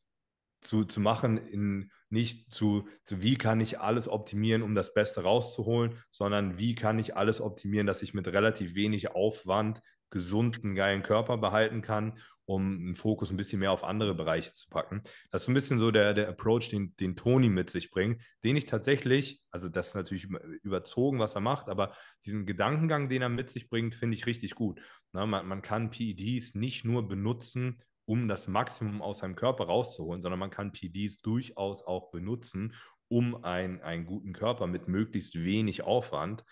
zu, 0.60 0.84
zu 0.84 1.00
machen 1.00 1.38
in 1.38 1.90
nicht 2.08 2.52
zu, 2.52 2.86
zu, 3.04 3.22
wie 3.22 3.36
kann 3.36 3.60
ich 3.60 3.80
alles 3.80 4.06
optimieren, 4.06 4.62
um 4.62 4.74
das 4.74 4.94
Beste 4.94 5.22
rauszuholen, 5.22 5.98
sondern 6.10 6.58
wie 6.58 6.74
kann 6.74 6.98
ich 6.98 7.16
alles 7.16 7.40
optimieren, 7.40 7.86
dass 7.86 8.02
ich 8.02 8.14
mit 8.14 8.28
relativ 8.28 8.74
wenig 8.74 9.14
Aufwand 9.14 9.82
gesunden, 10.10 10.74
geilen 10.74 11.02
Körper 11.02 11.38
behalten 11.38 11.80
kann, 11.80 12.18
um 12.54 12.62
einen 12.62 12.96
Fokus 12.96 13.30
ein 13.30 13.36
bisschen 13.36 13.60
mehr 13.60 13.72
auf 13.72 13.84
andere 13.84 14.14
Bereiche 14.14 14.52
zu 14.54 14.68
packen. 14.68 15.02
Das 15.30 15.42
ist 15.42 15.48
ein 15.48 15.54
bisschen 15.54 15.78
so 15.78 15.90
der, 15.90 16.14
der 16.14 16.28
Approach, 16.28 16.68
den, 16.68 16.94
den 16.96 17.16
Toni 17.16 17.48
mit 17.48 17.70
sich 17.70 17.90
bringt, 17.90 18.22
den 18.44 18.56
ich 18.56 18.66
tatsächlich, 18.66 19.42
also 19.50 19.68
das 19.68 19.88
ist 19.88 19.94
natürlich 19.94 20.28
überzogen, 20.62 21.18
was 21.18 21.34
er 21.34 21.40
macht, 21.40 21.68
aber 21.68 21.94
diesen 22.24 22.46
Gedankengang, 22.46 23.08
den 23.08 23.22
er 23.22 23.28
mit 23.28 23.50
sich 23.50 23.68
bringt, 23.68 23.94
finde 23.94 24.16
ich 24.16 24.26
richtig 24.26 24.54
gut. 24.54 24.80
Na, 25.12 25.26
man, 25.26 25.46
man 25.46 25.62
kann 25.62 25.90
PEDs 25.90 26.54
nicht 26.54 26.84
nur 26.84 27.08
benutzen, 27.08 27.82
um 28.04 28.28
das 28.28 28.48
Maximum 28.48 29.00
aus 29.00 29.18
seinem 29.18 29.36
Körper 29.36 29.64
rauszuholen, 29.64 30.22
sondern 30.22 30.40
man 30.40 30.50
kann 30.50 30.72
PDs 30.72 31.18
durchaus 31.18 31.82
auch 31.82 32.10
benutzen, 32.10 32.74
um 33.08 33.44
ein, 33.44 33.80
einen 33.82 34.06
guten 34.06 34.32
Körper 34.32 34.66
mit 34.66 34.88
möglichst 34.88 35.34
wenig 35.42 35.82
Aufwand 35.82 36.44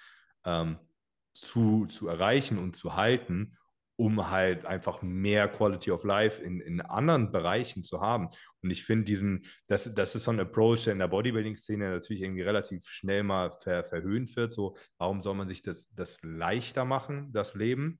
ähm, 0.44 0.78
zu, 1.32 1.86
zu 1.86 2.08
erreichen 2.08 2.58
und 2.58 2.76
zu 2.76 2.96
halten, 2.96 3.56
um 4.00 4.30
halt 4.30 4.64
einfach 4.64 5.02
mehr 5.02 5.46
Quality 5.46 5.90
of 5.90 6.04
Life 6.04 6.42
in, 6.42 6.62
in 6.62 6.80
anderen 6.80 7.30
Bereichen 7.30 7.84
zu 7.84 8.00
haben. 8.00 8.30
Und 8.62 8.70
ich 8.70 8.82
finde 8.82 9.04
diesen, 9.04 9.44
das, 9.66 9.92
das 9.94 10.14
ist 10.14 10.24
so 10.24 10.30
ein 10.30 10.40
Approach, 10.40 10.84
der 10.84 10.94
in 10.94 11.00
der 11.00 11.08
Bodybuilding-Szene 11.08 11.90
natürlich 11.90 12.22
irgendwie 12.22 12.40
relativ 12.40 12.88
schnell 12.88 13.24
mal 13.24 13.50
ver, 13.50 13.84
verhöhnt 13.84 14.34
wird. 14.36 14.54
So, 14.54 14.74
warum 14.96 15.20
soll 15.20 15.34
man 15.34 15.48
sich 15.48 15.60
das, 15.60 15.90
das 15.92 16.16
leichter 16.22 16.86
machen, 16.86 17.30
das 17.34 17.54
Leben? 17.54 17.98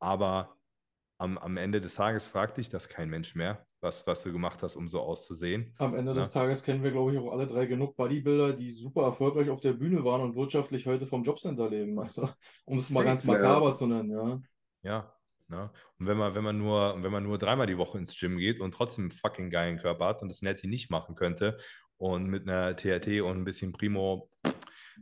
Aber 0.00 0.56
am, 1.18 1.38
am 1.38 1.56
Ende 1.56 1.80
des 1.80 1.94
Tages 1.94 2.26
fragt 2.26 2.56
dich 2.56 2.68
das 2.68 2.88
kein 2.88 3.08
Mensch 3.08 3.36
mehr, 3.36 3.64
was, 3.80 4.04
was 4.08 4.24
du 4.24 4.32
gemacht 4.32 4.60
hast, 4.64 4.74
um 4.74 4.88
so 4.88 5.00
auszusehen. 5.00 5.72
Am 5.78 5.94
Ende 5.94 6.14
ja. 6.14 6.18
des 6.18 6.32
Tages 6.32 6.64
kennen 6.64 6.82
wir, 6.82 6.90
glaube 6.90 7.12
ich, 7.12 7.18
auch 7.20 7.30
alle 7.30 7.46
drei 7.46 7.66
genug 7.66 7.94
Bodybuilder, 7.94 8.54
die 8.54 8.72
super 8.72 9.04
erfolgreich 9.04 9.50
auf 9.50 9.60
der 9.60 9.74
Bühne 9.74 10.02
waren 10.02 10.22
und 10.22 10.34
wirtschaftlich 10.34 10.84
heute 10.88 11.06
vom 11.06 11.22
Jobcenter 11.22 11.70
leben. 11.70 11.96
Also, 12.00 12.28
um 12.64 12.78
es 12.78 12.90
mal 12.90 13.04
ganz 13.04 13.22
makaber 13.22 13.68
ja. 13.68 13.74
zu 13.74 13.86
nennen, 13.86 14.10
ja. 14.10 14.40
Ja, 14.82 15.17
Ne? 15.48 15.70
Und 15.98 16.06
wenn 16.06 16.16
man, 16.16 16.34
wenn 16.34 16.44
man 16.44 16.58
nur, 16.58 17.02
wenn 17.02 17.12
man 17.12 17.24
nur 17.24 17.38
dreimal 17.38 17.66
die 17.66 17.78
Woche 17.78 17.98
ins 17.98 18.18
Gym 18.18 18.38
geht 18.38 18.60
und 18.60 18.72
trotzdem 18.72 19.04
einen 19.04 19.10
fucking 19.10 19.50
geilen 19.50 19.78
Körper 19.78 20.06
hat 20.06 20.22
und 20.22 20.28
das 20.28 20.42
Netty 20.42 20.66
nicht 20.66 20.90
machen 20.90 21.14
könnte 21.14 21.58
und 21.96 22.26
mit 22.26 22.48
einer 22.48 22.76
TRT 22.76 23.22
und 23.22 23.38
ein 23.38 23.44
bisschen 23.44 23.72
Primo 23.72 24.30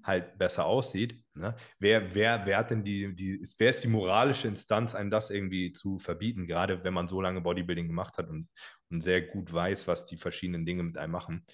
halt 0.03 0.39
besser 0.39 0.67
aussieht, 0.67 1.25
ne? 1.35 1.57
wer, 1.79 2.15
wer, 2.15 2.45
wer 2.45 2.59
hat 2.59 2.71
denn 2.71 2.85
die, 2.85 3.15
die, 3.17 3.45
wer 3.59 3.71
ist 3.71 3.83
die 3.83 3.89
moralische 3.89 4.47
Instanz, 4.47 4.95
einem 4.95 5.11
das 5.11 5.31
irgendwie 5.31 5.73
zu 5.73 5.99
verbieten, 5.99 6.47
gerade 6.47 6.85
wenn 6.85 6.95
man 6.95 7.09
so 7.09 7.21
lange 7.21 7.41
Bodybuilding 7.41 7.89
gemacht 7.89 8.19
hat 8.19 8.29
und, 8.29 8.49
und 8.91 9.03
sehr 9.03 9.23
gut 9.23 9.53
weiß, 9.53 9.89
was 9.89 10.07
die 10.07 10.17
verschiedenen 10.17 10.67
Dinge 10.67 10.83
mit 10.83 10.99
einem 10.99 11.13
machen. 11.13 11.47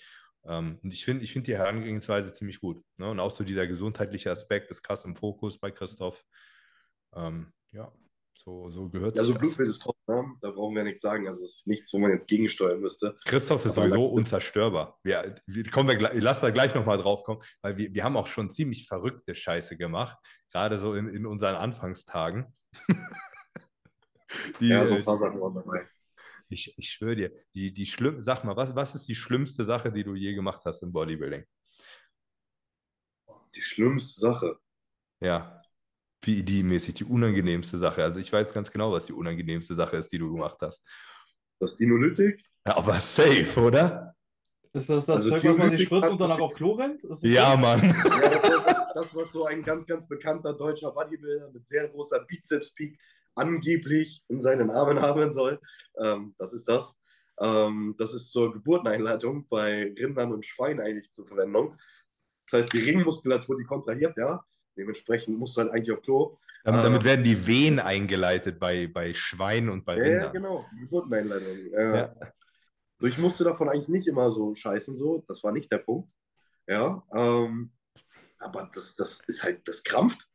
Ähm, 0.45 0.79
und 0.83 0.93
ich 0.93 1.05
finde 1.05 1.25
ich 1.25 1.33
find 1.33 1.47
die 1.47 1.57
Herangehensweise 1.57 2.33
ziemlich 2.33 2.61
gut. 2.61 2.83
Ne? 2.97 3.09
Und 3.09 3.21
auch 3.21 3.31
so 3.31 3.45
dieser 3.45 3.67
gesundheitliche 3.67 4.31
Aspekt 4.31 4.71
ist 4.71 4.83
krass 4.83 5.05
im 5.05 5.15
Fokus 5.15 5.59
bei 5.59 5.71
Christoph. 5.71 6.25
Ähm, 7.15 7.53
ja, 7.71 7.93
so, 8.35 8.70
so 8.70 8.89
gehört 8.89 9.15
es. 9.15 9.20
Ja, 9.20 9.25
so 9.25 9.35
Blutbild 9.35 9.69
ist 9.69 9.83
top, 9.83 9.97
ne? 10.09 10.35
da 10.41 10.51
brauchen 10.51 10.75
wir 10.75 10.83
nichts 10.83 11.01
sagen. 11.01 11.27
Also 11.27 11.43
es 11.43 11.59
ist 11.59 11.67
nichts, 11.67 11.93
wo 11.93 11.99
man 11.99 12.11
jetzt 12.11 12.27
gegensteuern 12.27 12.81
müsste. 12.81 13.17
Christoph 13.25 13.65
ist 13.65 13.78
Aber 13.78 13.89
sowieso 13.89 14.07
unzerstörbar. 14.07 14.99
Wir, 15.05 15.35
wir 15.47 15.70
kommen 15.70 15.89
wir, 15.89 16.11
lass 16.20 16.41
da 16.41 16.51
gleich 16.51 16.75
nochmal 16.75 16.99
drauf 16.99 17.23
kommen, 17.25 17.41
weil 17.61 17.77
wir, 17.77 17.94
wir 17.94 18.05
haben 18.05 18.17
auch 18.17 18.27
schon 18.27 18.51
ziemlich 18.51 18.89
verrückte 18.89 19.35
Scheiße 19.35 19.77
gemacht, 19.77 20.19
gerade 20.51 20.78
so 20.78 20.94
in, 20.94 21.09
in 21.09 21.27
unseren 21.27 21.55
Anfangstagen. 21.55 22.52
die, 24.61 24.69
ja, 24.69 24.85
so 24.85 24.97
ein 24.97 25.05
paar 25.05 25.19
Sachen 25.19 25.41
waren 25.41 25.55
dabei. 25.55 25.86
Ich, 26.49 26.77
ich 26.77 26.91
schwöre 26.91 27.17
dir, 27.17 27.33
die, 27.55 27.73
die 27.73 27.86
schlimm, 27.86 28.23
sag 28.23 28.44
mal, 28.44 28.57
was, 28.57 28.75
was 28.75 28.94
ist 28.94 29.09
die 29.09 29.15
schlimmste 29.15 29.65
Sache, 29.65 29.91
die 29.91 30.05
du 30.05 30.15
je 30.15 30.35
gemacht 30.35 30.62
hast 30.65 30.83
im 30.83 30.93
Bodybuilding? 30.93 31.44
Die 33.55 33.62
schlimmste 33.62 34.20
Sache. 34.20 34.59
Ja. 35.20 35.57
PED-mäßig, 36.23 36.94
die 36.94 37.05
unangenehmste 37.05 37.78
Sache. 37.78 38.02
Also 38.02 38.20
ich 38.20 38.33
weiß 38.33 38.52
ganz 38.52 38.70
genau, 38.70 38.92
was 38.92 39.07
die 39.07 39.12
unangenehmste 39.12 39.75
Sache 39.75 39.97
ist, 39.97 40.10
die 40.12 40.18
du 40.18 40.33
gemacht 40.33 40.57
hast. 40.60 40.83
Das 41.59 41.76
Dinolytik? 41.76 42.42
Ja, 42.67 42.76
aber 42.76 42.99
safe, 43.01 43.60
oder? 43.60 44.15
Ist 44.73 44.89
das 44.89 45.07
das 45.07 45.17
also 45.17 45.31
Zeug, 45.31 45.44
was 45.44 45.59
man 45.59 45.70
sich 45.70 45.83
spritzt 45.83 46.10
und 46.10 46.20
danach 46.20 46.41
auf 46.41 46.55
Klo 46.55 46.73
rennt? 46.73 47.02
Ja, 47.20 47.57
Mann. 47.57 47.81
Ja, 47.83 48.31
das, 48.31 48.42
das, 48.42 48.92
das, 48.94 49.15
was 49.15 49.33
so 49.33 49.44
ein 49.44 49.62
ganz, 49.62 49.86
ganz 49.86 50.09
bekannter 50.09 50.55
deutscher 50.55 50.92
Bodybuilder 50.92 51.51
mit 51.51 51.67
sehr 51.67 51.89
großer 51.89 52.25
Bizeps-Peak 52.26 52.99
angeblich 53.34 54.25
in 54.28 54.39
seinen 54.39 54.70
Armen 54.70 55.01
haben 55.01 55.33
soll. 55.33 55.60
Ähm, 56.02 56.34
das 56.39 56.52
ist 56.52 56.68
das. 56.68 56.97
Ähm, 57.41 57.94
das 57.99 58.15
ist 58.15 58.31
zur 58.31 58.52
Geburteneinleitung 58.52 59.47
bei 59.49 59.92
Rindern 59.99 60.33
und 60.33 60.47
Schweinen 60.47 60.81
eigentlich 60.81 61.10
zur 61.10 61.26
Verwendung. 61.26 61.76
Das 62.51 62.60
heißt, 62.60 62.73
die 62.73 62.81
Ringmuskulatur, 62.81 63.57
die 63.57 63.65
kontrahiert, 63.65 64.17
ja. 64.17 64.44
Dementsprechend 64.76 65.39
musst 65.39 65.57
du 65.57 65.62
halt 65.62 65.73
eigentlich 65.73 65.92
auf 65.92 66.02
Klo. 66.02 66.39
Damit, 66.65 66.84
damit 66.84 67.01
ähm, 67.01 67.05
werden 67.05 67.25
die 67.25 67.47
Wehen 67.47 67.78
eingeleitet 67.78 68.59
bei, 68.59 68.86
bei 68.86 69.12
Schweinen 69.15 69.68
und 69.68 69.84
bei 69.84 69.94
Rindern. 69.94 70.23
Ja, 70.23 70.31
genau, 70.31 70.65
die 70.73 70.81
Geburteneinleitung. 70.81 71.57
Äh, 71.75 71.97
ja. 71.97 72.15
Ich 73.01 73.18
musste 73.18 73.44
davon 73.44 73.68
eigentlich 73.68 73.89
nicht 73.89 74.07
immer 74.07 74.31
so 74.31 74.55
scheißen, 74.55 74.97
so. 74.97 75.25
Das 75.26 75.42
war 75.42 75.52
nicht 75.52 75.70
der 75.70 75.78
Punkt. 75.78 76.12
Ja, 76.67 77.02
ähm, 77.12 77.73
aber 78.39 78.70
das, 78.73 78.94
das 78.94 79.20
ist 79.26 79.42
halt, 79.42 79.67
das 79.67 79.83
krampft 79.83 80.28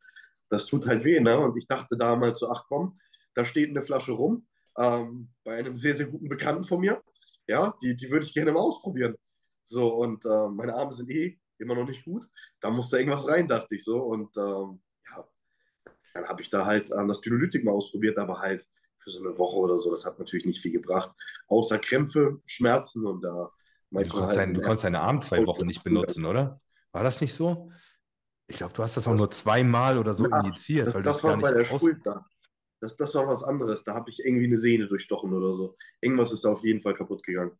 das 0.48 0.66
tut 0.66 0.86
halt 0.86 1.04
weh. 1.04 1.20
Ne? 1.20 1.38
Und 1.38 1.56
ich 1.56 1.66
dachte 1.66 1.96
damals 1.96 2.40
so, 2.40 2.48
ach 2.48 2.64
komm, 2.68 2.98
da 3.34 3.44
steht 3.44 3.70
eine 3.70 3.82
Flasche 3.82 4.12
rum 4.12 4.46
ähm, 4.76 5.30
bei 5.44 5.56
einem 5.56 5.76
sehr, 5.76 5.94
sehr 5.94 6.06
guten 6.06 6.28
Bekannten 6.28 6.64
von 6.64 6.80
mir. 6.80 7.02
Ja, 7.46 7.74
die, 7.82 7.96
die 7.96 8.10
würde 8.10 8.26
ich 8.26 8.34
gerne 8.34 8.52
mal 8.52 8.60
ausprobieren. 8.60 9.14
So, 9.62 9.88
und 9.94 10.24
äh, 10.24 10.48
meine 10.48 10.74
Arme 10.74 10.92
sind 10.92 11.10
eh 11.10 11.38
immer 11.60 11.74
noch 11.74 11.86
nicht 11.86 12.04
gut. 12.04 12.28
Da 12.60 12.70
musste 12.70 12.98
irgendwas 12.98 13.26
rein, 13.26 13.48
dachte 13.48 13.74
ich 13.74 13.84
so. 13.84 13.98
Und 14.02 14.36
ähm, 14.36 14.80
ja, 15.10 15.28
dann 16.14 16.28
habe 16.28 16.42
ich 16.42 16.50
da 16.50 16.64
halt 16.64 16.90
ähm, 16.90 17.08
das 17.08 17.20
Dynolytik 17.20 17.64
mal 17.64 17.72
ausprobiert, 17.72 18.18
aber 18.18 18.40
halt 18.40 18.66
für 18.96 19.10
so 19.10 19.20
eine 19.20 19.38
Woche 19.38 19.56
oder 19.56 19.78
so. 19.78 19.90
Das 19.90 20.04
hat 20.04 20.18
natürlich 20.18 20.46
nicht 20.46 20.60
viel 20.60 20.72
gebracht. 20.72 21.10
Außer 21.48 21.78
Krämpfe, 21.78 22.40
Schmerzen 22.44 23.06
und 23.06 23.22
da. 23.22 23.50
Äh, 23.92 24.02
du, 24.04 24.10
konntest 24.10 24.38
halt, 24.38 24.56
du 24.56 24.60
konntest 24.60 24.84
deine 24.84 25.00
Arme 25.00 25.20
zwei 25.20 25.46
Wochen 25.46 25.66
nicht 25.66 25.84
benutzen, 25.84 26.24
oder? 26.24 26.60
War 26.92 27.02
das 27.02 27.20
nicht 27.20 27.34
so? 27.34 27.70
Ich 28.46 28.56
glaube, 28.56 28.72
du 28.72 28.82
hast 28.82 28.96
das 28.96 29.06
auch 29.06 29.14
nur 29.14 29.30
zweimal 29.30 29.98
oder 29.98 30.14
so 30.14 30.26
ja, 30.26 30.40
injiziert. 30.40 30.86
Das, 30.86 30.94
weil 30.94 31.02
das 31.02 31.22
war 31.22 31.36
bei 31.36 31.52
der 31.52 31.64
Schulter. 31.64 32.24
Das, 32.80 32.96
das 32.96 33.14
war 33.14 33.26
was 33.26 33.42
anderes. 33.42 33.84
Da 33.84 33.94
habe 33.94 34.08
ich 34.08 34.24
irgendwie 34.24 34.46
eine 34.46 34.56
Sehne 34.56 34.86
durchstochen 34.86 35.32
oder 35.32 35.54
so. 35.54 35.76
Irgendwas 36.00 36.32
ist 36.32 36.44
da 36.44 36.50
auf 36.50 36.64
jeden 36.64 36.80
Fall 36.80 36.94
kaputt 36.94 37.22
gegangen. 37.24 37.52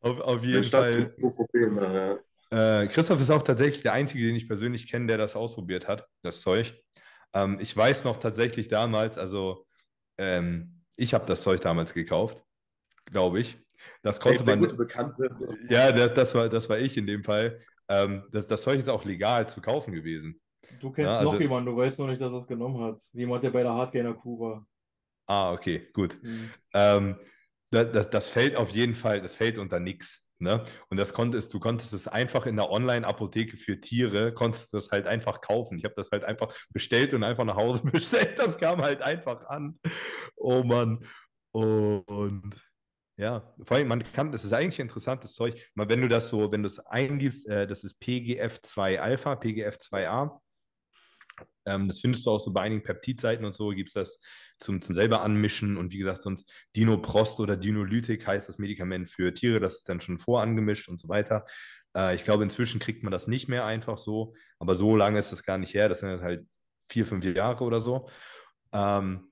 Auf, 0.00 0.20
auf 0.20 0.42
jeden 0.42 0.64
Fall. 0.64 1.14
Probleme, 1.18 2.20
ja. 2.52 2.82
äh, 2.82 2.88
Christoph 2.88 3.20
ist 3.20 3.30
auch 3.30 3.42
tatsächlich 3.42 3.82
der 3.82 3.92
Einzige, 3.92 4.26
den 4.26 4.36
ich 4.36 4.48
persönlich 4.48 4.90
kenne, 4.90 5.06
der 5.06 5.18
das 5.18 5.36
ausprobiert 5.36 5.88
hat, 5.88 6.06
das 6.22 6.40
Zeug. 6.40 6.74
Ähm, 7.34 7.58
ich 7.60 7.76
weiß 7.76 8.04
noch 8.04 8.18
tatsächlich 8.18 8.68
damals, 8.68 9.18
also 9.18 9.66
ähm, 10.18 10.82
ich 10.96 11.14
habe 11.14 11.26
das 11.26 11.42
Zeug 11.42 11.60
damals 11.60 11.94
gekauft, 11.94 12.42
glaube 13.06 13.40
ich. 13.40 13.58
Das 14.02 14.20
konnte 14.20 14.44
man. 14.44 14.60
Gute 14.60 14.76
Bekannte. 14.76 15.28
Ja, 15.68 15.92
das, 15.92 16.14
das, 16.14 16.34
war, 16.34 16.48
das 16.48 16.68
war 16.68 16.78
ich 16.78 16.96
in 16.96 17.06
dem 17.06 17.24
Fall. 17.24 17.60
Ähm, 17.88 18.24
das, 18.30 18.46
das 18.46 18.62
Zeug 18.62 18.78
ist 18.78 18.88
auch 18.88 19.04
legal 19.04 19.48
zu 19.48 19.60
kaufen 19.60 19.92
gewesen. 19.92 20.40
Du 20.80 20.90
kennst 20.90 21.10
ja, 21.10 21.18
also, 21.18 21.32
noch 21.32 21.40
jemanden, 21.40 21.66
du 21.66 21.76
weißt 21.76 21.98
noch 22.00 22.06
nicht, 22.06 22.20
dass 22.20 22.32
er 22.32 22.38
es 22.38 22.46
genommen 22.46 22.80
hat. 22.82 23.00
Jemand, 23.12 23.42
der 23.42 23.50
bei 23.50 23.62
der 23.62 23.72
Hardgainer 23.72 24.14
Crew 24.14 24.38
war. 24.38 24.66
Ah, 25.26 25.52
okay, 25.52 25.88
gut. 25.92 26.22
Mhm. 26.22 26.50
Ähm, 26.74 27.16
das, 27.70 27.92
das, 27.92 28.10
das, 28.10 28.28
fällt 28.28 28.56
auf 28.56 28.70
jeden 28.70 28.94
Fall, 28.94 29.20
das 29.20 29.34
fällt 29.34 29.58
unter 29.58 29.80
nichts. 29.80 30.26
Ne? 30.38 30.64
Und 30.88 30.96
das 30.96 31.12
konntest, 31.12 31.52
du 31.52 31.60
konntest 31.60 31.92
es 31.92 32.08
einfach 32.08 32.46
in 32.46 32.56
der 32.56 32.70
Online-Apotheke 32.70 33.58
für 33.58 33.80
Tiere, 33.80 34.32
konntest 34.32 34.72
das 34.72 34.90
halt 34.90 35.06
einfach 35.06 35.42
kaufen. 35.42 35.76
Ich 35.76 35.84
habe 35.84 35.94
das 35.96 36.10
halt 36.10 36.24
einfach 36.24 36.54
bestellt 36.70 37.12
und 37.12 37.24
einfach 37.24 37.44
nach 37.44 37.56
Hause 37.56 37.82
bestellt. 37.92 38.38
Das 38.38 38.56
kam 38.56 38.80
halt 38.80 39.02
einfach 39.02 39.44
an. 39.46 39.78
Oh 40.36 40.62
Mann. 40.62 41.04
Und 41.52 42.56
ja, 43.18 43.54
vor 43.64 43.76
allem, 43.76 43.88
man 43.88 44.02
kann, 44.14 44.32
das 44.32 44.46
ist 44.46 44.54
eigentlich 44.54 44.80
interessantes 44.80 45.34
Zeug. 45.34 45.70
wenn 45.74 46.00
du 46.00 46.08
das 46.08 46.30
so, 46.30 46.50
wenn 46.50 46.62
du 46.62 46.68
es 46.68 46.78
eingibst, 46.78 47.46
äh, 47.46 47.66
das 47.66 47.84
ist 47.84 48.00
PGF2 48.00 48.96
Alpha, 48.96 49.34
PGF2A. 49.34 50.40
Ähm, 51.70 51.88
das 51.88 52.00
findest 52.00 52.26
du 52.26 52.30
auch 52.30 52.40
so 52.40 52.52
bei 52.52 52.62
einigen 52.62 52.82
Peptidseiten 52.82 53.44
und 53.44 53.54
so, 53.54 53.70
gibt 53.70 53.88
es 53.88 53.94
das 53.94 54.20
zum, 54.58 54.80
zum 54.80 54.94
selber 54.94 55.22
anmischen. 55.22 55.76
Und 55.76 55.92
wie 55.92 55.98
gesagt, 55.98 56.22
sonst 56.22 56.50
Dinoprost 56.76 57.40
oder 57.40 57.56
Dinolytik 57.56 58.26
heißt 58.26 58.48
das 58.48 58.58
Medikament 58.58 59.08
für 59.08 59.32
Tiere, 59.32 59.60
das 59.60 59.76
ist 59.76 59.88
dann 59.88 60.00
schon 60.00 60.18
vorangemischt 60.18 60.88
und 60.88 61.00
so 61.00 61.08
weiter. 61.08 61.44
Äh, 61.96 62.14
ich 62.14 62.24
glaube, 62.24 62.42
inzwischen 62.44 62.80
kriegt 62.80 63.02
man 63.02 63.12
das 63.12 63.26
nicht 63.26 63.48
mehr 63.48 63.64
einfach 63.64 63.98
so, 63.98 64.34
aber 64.58 64.76
so 64.76 64.96
lange 64.96 65.18
ist 65.18 65.32
das 65.32 65.42
gar 65.42 65.58
nicht 65.58 65.74
her. 65.74 65.88
Das 65.88 66.00
sind 66.00 66.20
halt 66.20 66.46
vier, 66.88 67.06
fünf 67.06 67.24
Jahre 67.24 67.64
oder 67.64 67.80
so. 67.80 68.08
Ähm, 68.72 69.29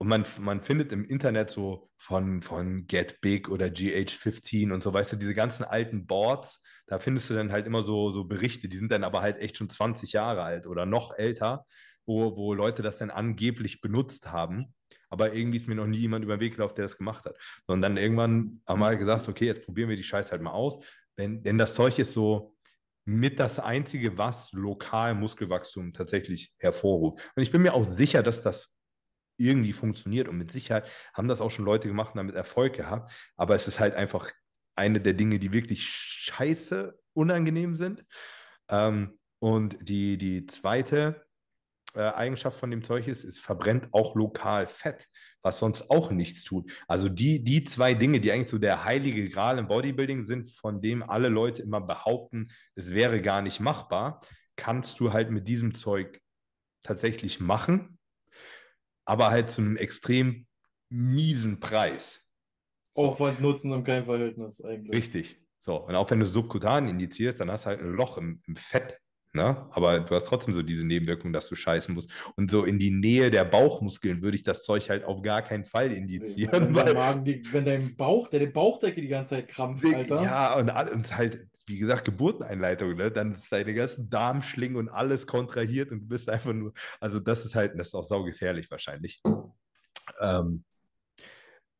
und 0.00 0.08
man, 0.08 0.24
man 0.40 0.62
findet 0.62 0.92
im 0.92 1.04
Internet 1.04 1.50
so 1.50 1.90
von, 1.98 2.40
von 2.40 2.86
Get 2.86 3.20
Big 3.20 3.50
oder 3.50 3.66
GH15 3.66 4.72
und 4.72 4.82
so, 4.82 4.94
weißt 4.94 5.12
du, 5.12 5.16
diese 5.16 5.34
ganzen 5.34 5.62
alten 5.62 6.06
Boards, 6.06 6.62
da 6.86 6.98
findest 6.98 7.28
du 7.28 7.34
dann 7.34 7.52
halt 7.52 7.66
immer 7.66 7.82
so, 7.82 8.10
so 8.10 8.24
Berichte, 8.24 8.70
die 8.70 8.78
sind 8.78 8.90
dann 8.90 9.04
aber 9.04 9.20
halt 9.20 9.36
echt 9.38 9.58
schon 9.58 9.68
20 9.68 10.12
Jahre 10.12 10.42
alt 10.42 10.66
oder 10.66 10.86
noch 10.86 11.18
älter, 11.18 11.66
wo, 12.06 12.34
wo 12.34 12.54
Leute 12.54 12.82
das 12.82 12.96
dann 12.96 13.10
angeblich 13.10 13.82
benutzt 13.82 14.32
haben. 14.32 14.74
Aber 15.10 15.34
irgendwie 15.34 15.58
ist 15.58 15.68
mir 15.68 15.74
noch 15.74 15.86
nie 15.86 15.98
jemand 15.98 16.24
über 16.24 16.38
den 16.38 16.40
Weg 16.40 16.54
gelaufen, 16.54 16.76
der 16.76 16.86
das 16.86 16.96
gemacht 16.96 17.26
hat. 17.26 17.36
Sondern 17.66 17.94
dann 17.94 18.02
irgendwann 18.02 18.62
haben 18.66 18.80
wir 18.80 18.86
halt 18.86 19.00
gesagt, 19.00 19.28
okay, 19.28 19.44
jetzt 19.44 19.66
probieren 19.66 19.90
wir 19.90 19.96
die 19.96 20.02
Scheiße 20.02 20.30
halt 20.30 20.40
mal 20.40 20.52
aus. 20.52 20.82
Denn, 21.18 21.42
denn 21.42 21.58
das 21.58 21.74
Zeug 21.74 21.98
ist 21.98 22.14
so 22.14 22.56
mit 23.04 23.38
das 23.38 23.58
Einzige, 23.58 24.16
was 24.16 24.50
lokal 24.52 25.14
Muskelwachstum 25.14 25.92
tatsächlich 25.92 26.54
hervorruft. 26.58 27.22
Und 27.36 27.42
ich 27.42 27.52
bin 27.52 27.60
mir 27.60 27.74
auch 27.74 27.84
sicher, 27.84 28.22
dass 28.22 28.40
das 28.40 28.72
irgendwie 29.40 29.72
funktioniert. 29.72 30.28
Und 30.28 30.38
mit 30.38 30.52
Sicherheit 30.52 30.84
haben 31.14 31.28
das 31.28 31.40
auch 31.40 31.50
schon 31.50 31.64
Leute 31.64 31.88
gemacht 31.88 32.14
und 32.14 32.18
damit 32.18 32.34
Erfolg 32.34 32.74
gehabt. 32.74 33.12
Aber 33.36 33.54
es 33.54 33.66
ist 33.66 33.80
halt 33.80 33.94
einfach 33.94 34.30
eine 34.76 35.00
der 35.00 35.14
Dinge, 35.14 35.38
die 35.38 35.52
wirklich 35.52 35.84
scheiße 35.84 36.98
unangenehm 37.12 37.74
sind. 37.74 38.04
Ähm, 38.68 39.18
und 39.38 39.88
die, 39.88 40.18
die 40.18 40.46
zweite 40.46 41.24
äh, 41.94 42.02
Eigenschaft 42.02 42.58
von 42.58 42.70
dem 42.70 42.82
Zeug 42.82 43.08
ist, 43.08 43.24
es 43.24 43.38
verbrennt 43.38 43.88
auch 43.92 44.14
lokal 44.14 44.66
Fett, 44.66 45.08
was 45.42 45.58
sonst 45.58 45.90
auch 45.90 46.10
nichts 46.10 46.44
tut. 46.44 46.70
Also 46.86 47.08
die, 47.08 47.42
die 47.42 47.64
zwei 47.64 47.94
Dinge, 47.94 48.20
die 48.20 48.30
eigentlich 48.30 48.50
so 48.50 48.58
der 48.58 48.84
heilige 48.84 49.28
Gral 49.28 49.58
im 49.58 49.68
Bodybuilding 49.68 50.22
sind, 50.22 50.46
von 50.46 50.80
dem 50.80 51.02
alle 51.02 51.28
Leute 51.28 51.62
immer 51.62 51.80
behaupten, 51.80 52.50
es 52.74 52.90
wäre 52.90 53.20
gar 53.22 53.42
nicht 53.42 53.60
machbar, 53.60 54.20
kannst 54.56 55.00
du 55.00 55.12
halt 55.12 55.30
mit 55.30 55.48
diesem 55.48 55.74
Zeug 55.74 56.20
tatsächlich 56.82 57.40
machen 57.40 57.98
aber 59.10 59.30
halt 59.30 59.50
zu 59.50 59.60
einem 59.60 59.76
extrem 59.76 60.46
miesen 60.88 61.58
Preis. 61.58 62.24
So. 62.92 63.02
Aufwand, 63.02 63.40
Nutzen 63.40 63.72
und 63.72 63.82
kein 63.82 64.04
Verhältnis 64.04 64.64
eigentlich. 64.64 64.96
Richtig. 64.96 65.36
So, 65.58 65.84
und 65.84 65.96
auch 65.96 66.08
wenn 66.10 66.20
du 66.20 66.26
subkutan 66.26 66.86
indizierst, 66.86 67.40
dann 67.40 67.50
hast 67.50 67.64
du 67.64 67.70
halt 67.70 67.80
ein 67.80 67.92
Loch 67.92 68.18
im, 68.18 68.40
im 68.46 68.54
Fett. 68.54 68.98
Ne? 69.32 69.68
Aber 69.70 70.00
du 70.00 70.14
hast 70.14 70.24
trotzdem 70.24 70.54
so 70.54 70.62
diese 70.62 70.86
Nebenwirkung, 70.86 71.32
dass 71.32 71.48
du 71.48 71.56
scheißen 71.56 71.92
musst. 71.92 72.10
Und 72.36 72.52
so 72.52 72.64
in 72.64 72.78
die 72.78 72.92
Nähe 72.92 73.30
der 73.30 73.44
Bauchmuskeln 73.44 74.22
würde 74.22 74.36
ich 74.36 74.44
das 74.44 74.62
Zeug 74.62 74.88
halt 74.88 75.04
auf 75.04 75.22
gar 75.22 75.42
keinen 75.42 75.64
Fall 75.64 75.92
indizieren. 75.92 76.66
Wenn, 76.68 76.74
weil, 76.74 76.94
Magen, 76.94 77.24
die, 77.24 77.42
wenn 77.52 77.64
dein 77.64 77.96
Bauch, 77.96 78.28
deine 78.28 78.46
Bauchdecke 78.46 79.00
die 79.00 79.08
ganze 79.08 79.36
Zeit 79.36 79.48
krampft, 79.48 79.84
Alter. 79.84 80.22
Ja, 80.22 80.54
und, 80.56 80.70
und 80.70 81.16
halt, 81.16 81.48
wie 81.70 81.78
gesagt, 81.78 82.04
Geburteneinleitung, 82.04 82.96
ne? 82.96 83.10
dann 83.10 83.34
ist 83.34 83.50
deine 83.50 83.72
ganzen 83.72 84.10
Darmschlingen 84.10 84.76
und 84.76 84.88
alles 84.88 85.26
kontrahiert 85.26 85.90
und 85.92 86.00
du 86.00 86.08
bist 86.08 86.28
einfach 86.28 86.52
nur, 86.52 86.72
also 87.00 87.20
das 87.20 87.44
ist 87.44 87.54
halt, 87.54 87.78
das 87.78 87.88
ist 87.88 87.94
auch 87.94 88.04
saugefährlich 88.04 88.70
wahrscheinlich. 88.70 89.22
Ähm, 90.20 90.64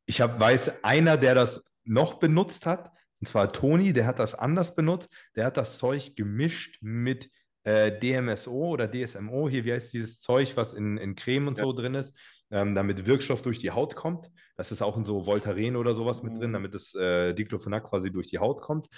ich 0.07 0.21
hab, 0.21 0.39
weiß, 0.39 0.85
einer, 0.85 1.17
der 1.17 1.35
das 1.35 1.65
noch 1.85 2.15
benutzt 2.15 2.67
hat, 2.67 2.91
und 3.21 3.27
zwar 3.27 3.53
Toni, 3.53 3.93
der 3.93 4.07
hat 4.07 4.19
das 4.19 4.35
anders 4.35 4.75
benutzt, 4.75 5.09
der 5.37 5.45
hat 5.45 5.57
das 5.57 5.77
Zeug 5.77 6.17
gemischt 6.17 6.79
mit 6.81 7.31
äh, 7.65 7.93
DMSO 7.99 8.71
oder 8.71 8.91
DSMO, 8.91 9.49
hier, 9.49 9.65
wie 9.65 9.73
heißt 9.73 9.93
dieses 9.93 10.21
Zeug, 10.21 10.57
was 10.57 10.73
in, 10.73 10.97
in 10.97 11.15
Creme 11.15 11.49
und 11.49 11.59
ja. 11.59 11.65
so 11.65 11.73
drin 11.73 11.95
ist, 11.95 12.17
ähm, 12.51 12.75
damit 12.75 13.07
Wirkstoff 13.07 13.43
durch 13.43 13.59
die 13.59 13.71
Haut 13.71 13.95
kommt. 13.95 14.31
Das 14.57 14.73
ist 14.73 14.83
auch 14.83 14.97
in 14.97 15.05
so 15.05 15.27
Voltaren 15.27 15.77
oder 15.77 15.95
sowas 15.95 16.23
mit 16.23 16.33
drin, 16.33 16.51
mhm. 16.51 16.55
damit 16.55 16.75
das 16.75 16.95
äh, 16.95 17.35
Diclofenac 17.35 17.85
quasi 17.85 18.11
durch 18.11 18.29
die 18.29 18.39
Haut 18.39 18.63
kommt. 18.63 18.89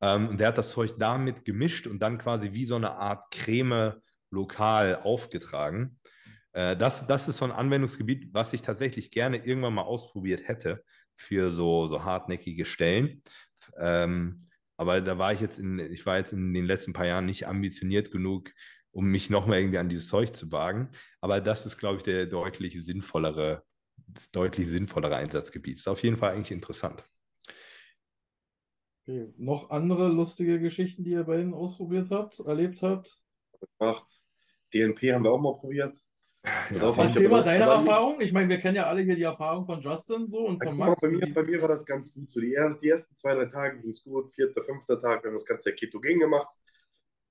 Ähm, 0.00 0.28
und 0.28 0.40
der 0.40 0.48
hat 0.48 0.58
das 0.58 0.70
Zeug 0.70 0.94
damit 0.98 1.44
gemischt 1.44 1.86
und 1.86 2.00
dann 2.00 2.18
quasi 2.18 2.52
wie 2.52 2.64
so 2.64 2.76
eine 2.76 2.92
Art 2.92 3.30
Creme 3.30 3.94
lokal 4.30 4.96
aufgetragen. 5.02 5.98
Äh, 6.52 6.76
das, 6.76 7.06
das 7.06 7.28
ist 7.28 7.38
so 7.38 7.44
ein 7.44 7.52
Anwendungsgebiet, 7.52 8.32
was 8.32 8.52
ich 8.52 8.62
tatsächlich 8.62 9.10
gerne 9.10 9.44
irgendwann 9.44 9.74
mal 9.74 9.82
ausprobiert 9.82 10.48
hätte 10.48 10.84
für 11.14 11.50
so, 11.50 11.86
so 11.86 12.04
hartnäckige 12.04 12.64
Stellen. 12.64 13.22
Ähm, 13.78 14.48
aber 14.76 15.00
da 15.00 15.18
war 15.18 15.32
ich 15.32 15.40
jetzt 15.40 15.58
in, 15.58 15.78
ich 15.78 16.06
war 16.06 16.18
jetzt 16.18 16.32
in 16.32 16.54
den 16.54 16.64
letzten 16.64 16.92
paar 16.92 17.06
Jahren 17.06 17.26
nicht 17.26 17.48
ambitioniert 17.48 18.12
genug, 18.12 18.50
um 18.92 19.06
mich 19.06 19.28
nochmal 19.28 19.58
irgendwie 19.58 19.78
an 19.78 19.88
dieses 19.88 20.08
Zeug 20.08 20.34
zu 20.34 20.52
wagen. 20.52 20.88
Aber 21.20 21.40
das 21.40 21.66
ist, 21.66 21.78
glaube 21.78 21.96
ich, 21.96 22.04
der 22.04 22.26
deutlich 22.26 22.82
sinnvollere, 22.84 23.64
das 24.06 24.30
deutlich 24.30 24.68
sinnvollere 24.68 25.16
Einsatzgebiet. 25.16 25.78
Ist 25.78 25.88
auf 25.88 26.02
jeden 26.02 26.16
Fall 26.16 26.32
eigentlich 26.32 26.52
interessant. 26.52 27.04
Okay. 29.08 29.32
Noch 29.38 29.70
andere 29.70 30.08
lustige 30.08 30.60
Geschichten, 30.60 31.02
die 31.02 31.12
ihr 31.12 31.24
bei 31.24 31.40
Ihnen 31.40 31.54
ausprobiert 31.54 32.10
habt, 32.10 32.40
erlebt 32.40 32.82
habt? 32.82 33.22
Gemacht. 33.78 34.04
DNP 34.74 35.14
haben 35.14 35.24
wir 35.24 35.32
auch 35.32 35.40
mal 35.40 35.54
probiert. 35.54 35.98
Ja, 36.70 36.94
Erzähl 36.96 37.28
mal 37.28 37.42
deine 37.42 37.64
Erfahrung. 37.64 38.20
Ich 38.20 38.32
meine, 38.32 38.48
wir 38.48 38.58
kennen 38.58 38.76
ja 38.76 38.86
alle 38.86 39.02
hier 39.02 39.16
die 39.16 39.24
Erfahrung 39.24 39.66
von 39.66 39.80
Justin 39.80 40.26
so 40.26 40.46
und 40.46 40.62
von 40.62 40.76
Max. 40.78 41.02
Mal, 41.02 41.10
bei, 41.10 41.16
mir, 41.16 41.34
bei 41.34 41.42
mir 41.42 41.60
war 41.60 41.68
das 41.68 41.84
ganz 41.84 42.12
gut. 42.14 42.30
So 42.30 42.40
die, 42.40 42.56
die 42.80 42.88
ersten 42.88 43.14
zwei, 43.14 43.34
drei 43.34 43.46
Tage 43.46 43.80
ging 43.80 43.90
es 43.90 44.02
gut. 44.04 44.32
Vierter, 44.32 44.62
fünfter 44.62 44.98
Tag, 44.98 45.24
wir 45.24 45.28
haben 45.28 45.36
das 45.36 45.44
ganze 45.44 45.74
Ketogen 45.74 46.20
gemacht. 46.20 46.56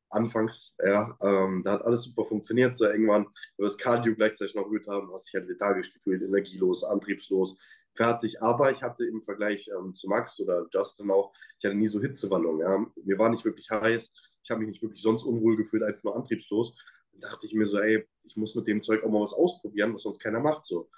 Anfangs, 0.10 0.76
ja, 0.84 1.18
ähm, 1.22 1.62
da 1.64 1.74
hat 1.74 1.82
alles 1.84 2.04
super 2.04 2.26
funktioniert. 2.26 2.76
So 2.76 2.86
irgendwann, 2.86 3.26
wenn 3.26 3.64
wir 3.64 3.66
das 3.66 3.78
Cardio 3.78 4.16
gleichzeitig 4.16 4.56
noch 4.56 4.66
erhöht 4.66 4.88
haben, 4.88 5.12
hast 5.14 5.28
dich 5.28 5.36
halt 5.36 5.48
lethargisch 5.48 5.94
gefühlt, 5.94 6.22
energielos, 6.22 6.84
antriebslos, 6.84 7.58
fertig. 7.94 8.42
Aber 8.42 8.72
ich 8.72 8.82
hatte 8.82 9.06
im 9.06 9.22
Vergleich 9.22 9.70
ähm, 9.78 9.94
zu 9.96 10.08
Max 10.08 10.40
oder 10.40 10.66
Justin 10.72 11.12
auch, 11.12 11.34
ich 11.60 11.66
hatte 11.66 11.76
nie 11.76 11.88
so 11.88 12.00
Hitzewallung. 12.00 12.62
Ja. 12.62 12.86
Mir 13.04 13.20
war 13.20 13.30
nicht 13.30 13.46
wirklich 13.46 13.70
heiß. 13.70 14.12
Ich 14.44 14.52
habe 14.52 14.62
mich 14.62 14.70
nicht 14.70 14.82
wirklich 14.82 15.02
sonst 15.02 15.24
unwohl 15.24 15.58
gefühlt, 15.58 15.84
einfach 15.84 16.04
nur 16.04 16.16
antriebslos 16.16 16.74
dachte 17.20 17.46
ich 17.46 17.54
mir 17.54 17.66
so, 17.66 17.80
ey, 17.80 18.08
ich 18.26 18.38
muss 18.38 18.56
mit 18.56 18.68
dem 18.68 18.82
Zeug 18.82 19.04
auch 19.04 19.10
mal 19.10 19.22
was 19.22 19.34
ausprobieren, 19.34 19.94
was 19.94 20.04
sonst 20.04 20.20
keiner 20.20 20.40
macht. 20.40 20.66
So 20.66 20.90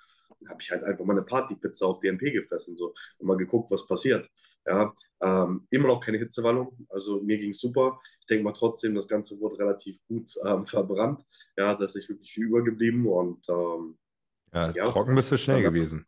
habe 0.48 0.62
ich 0.62 0.72
halt 0.72 0.84
einfach 0.84 1.06
mal 1.06 1.14
eine 1.14 1.24
Partypizza 1.24 1.86
auf 1.86 2.00
DNP 2.00 2.32
gefressen 2.32 2.78
so 2.78 2.94
und 3.18 3.28
mal 3.28 3.38
geguckt, 3.38 3.72
was 3.72 3.86
passiert. 3.86 4.30
Ja, 4.66 4.94
ähm, 5.22 5.68
immer 5.72 5.88
noch 5.88 6.00
keine 6.00 6.20
Hitzewallung, 6.20 6.86
also 6.90 7.22
mir 7.22 7.38
ging 7.38 7.52
es 7.52 7.60
super. 7.60 8.00
Ich 8.20 8.28
denke 8.28 8.44
mal 8.44 8.54
trotzdem, 8.54 8.94
das 8.94 9.08
Ganze 9.08 9.40
wurde 9.40 9.58
relativ 9.58 10.00
gut 10.08 10.32
ähm, 10.46 10.66
verbrannt. 10.66 11.24
Ja, 11.58 11.74
da 11.76 11.86
ist 11.86 11.96
wirklich 11.96 12.32
viel 12.32 12.46
übergeblieben 12.46 13.08
und 13.08 13.48
ähm, 13.50 13.98
ja, 14.54 14.72
ja, 14.72 14.86
trocken 14.86 15.16
bist 15.16 15.32
du 15.32 15.38
schnell 15.38 15.64
danach, 15.64 15.74
gewesen. 15.74 16.06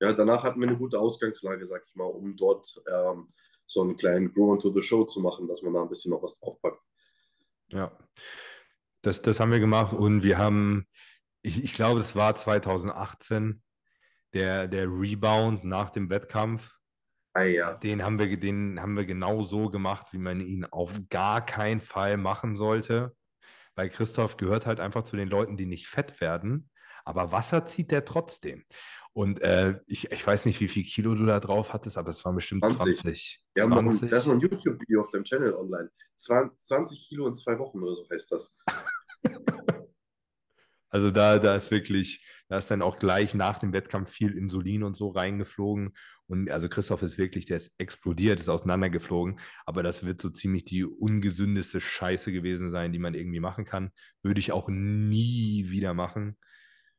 Ja, 0.00 0.12
danach 0.12 0.44
hatten 0.44 0.60
wir 0.60 0.68
eine 0.68 0.78
gute 0.78 0.98
Ausgangslage, 0.98 1.66
sag 1.66 1.82
ich 1.86 1.94
mal, 1.94 2.04
um 2.04 2.36
dort 2.36 2.82
ähm, 2.90 3.26
so 3.66 3.82
einen 3.82 3.96
kleinen 3.96 4.32
Grow 4.32 4.52
into 4.52 4.72
the 4.72 4.82
Show 4.82 5.04
zu 5.04 5.20
machen, 5.20 5.46
dass 5.46 5.62
man 5.62 5.74
da 5.74 5.82
ein 5.82 5.88
bisschen 5.88 6.10
noch 6.10 6.22
was 6.22 6.38
draufpackt. 6.38 6.82
Ja, 7.68 7.96
das, 9.02 9.22
das 9.22 9.40
haben 9.40 9.52
wir 9.52 9.60
gemacht 9.60 9.94
und 9.94 10.22
wir 10.22 10.38
haben, 10.38 10.86
ich, 11.42 11.64
ich 11.64 11.72
glaube, 11.72 12.00
es 12.00 12.14
war 12.16 12.36
2018, 12.36 13.62
der, 14.34 14.68
der 14.68 14.86
Rebound 14.86 15.64
nach 15.64 15.90
dem 15.90 16.10
Wettkampf. 16.10 16.76
Ah, 17.32 17.42
ja. 17.42 17.74
Den 17.74 18.02
haben 18.02 18.18
wir, 18.18 18.38
den 18.38 18.80
haben 18.80 18.96
wir 18.96 19.04
genau 19.04 19.42
so 19.42 19.70
gemacht, 19.70 20.08
wie 20.12 20.18
man 20.18 20.40
ihn 20.40 20.64
auf 20.64 21.00
gar 21.10 21.44
keinen 21.44 21.80
Fall 21.80 22.16
machen 22.16 22.56
sollte. 22.56 23.14
Weil 23.76 23.88
Christoph 23.88 24.36
gehört 24.36 24.66
halt 24.66 24.80
einfach 24.80 25.04
zu 25.04 25.16
den 25.16 25.28
Leuten, 25.28 25.56
die 25.56 25.66
nicht 25.66 25.86
fett 25.86 26.20
werden. 26.20 26.70
Aber 27.04 27.32
Wasser 27.32 27.66
zieht 27.66 27.92
der 27.92 28.04
trotzdem. 28.04 28.64
Und 29.12 29.40
äh, 29.40 29.80
ich, 29.86 30.10
ich 30.12 30.26
weiß 30.26 30.44
nicht, 30.44 30.60
wie 30.60 30.68
viel 30.68 30.84
Kilo 30.84 31.14
du 31.14 31.24
da 31.26 31.40
drauf 31.40 31.72
hattest, 31.72 31.98
aber 31.98 32.10
es 32.10 32.24
waren 32.24 32.36
bestimmt 32.36 32.68
20. 32.68 33.00
20. 33.00 33.44
Wir 33.54 33.64
20. 33.64 33.76
Haben 33.76 33.84
noch, 33.86 34.10
das 34.10 34.20
ist 34.20 34.26
noch 34.26 34.34
ein 34.34 34.40
YouTube-Video 34.40 35.00
auf 35.00 35.10
deinem 35.10 35.24
Channel 35.24 35.54
online. 35.54 35.90
20 36.16 37.08
Kilo 37.08 37.26
in 37.26 37.34
zwei 37.34 37.58
Wochen 37.58 37.82
oder 37.82 37.94
so 37.96 38.08
heißt 38.08 38.30
das. 38.30 38.56
also 40.90 41.10
da, 41.10 41.38
da 41.38 41.56
ist 41.56 41.70
wirklich, 41.70 42.26
da 42.48 42.58
ist 42.58 42.70
dann 42.70 42.82
auch 42.82 42.98
gleich 42.98 43.34
nach 43.34 43.58
dem 43.58 43.72
Wettkampf 43.72 44.10
viel 44.10 44.36
Insulin 44.36 44.82
und 44.82 44.96
so 44.96 45.08
reingeflogen. 45.08 45.94
Und 46.26 46.50
also 46.50 46.68
Christoph 46.68 47.02
ist 47.02 47.18
wirklich, 47.18 47.46
der 47.46 47.56
ist 47.56 47.72
explodiert, 47.78 48.38
ist 48.38 48.48
auseinandergeflogen. 48.48 49.40
Aber 49.66 49.82
das 49.82 50.04
wird 50.04 50.20
so 50.20 50.30
ziemlich 50.30 50.64
die 50.64 50.84
ungesündeste 50.84 51.80
Scheiße 51.80 52.32
gewesen 52.32 52.70
sein, 52.70 52.92
die 52.92 52.98
man 52.98 53.14
irgendwie 53.14 53.40
machen 53.40 53.64
kann. 53.64 53.90
Würde 54.22 54.40
ich 54.40 54.52
auch 54.52 54.68
nie 54.68 55.70
wieder 55.70 55.94
machen 55.94 56.36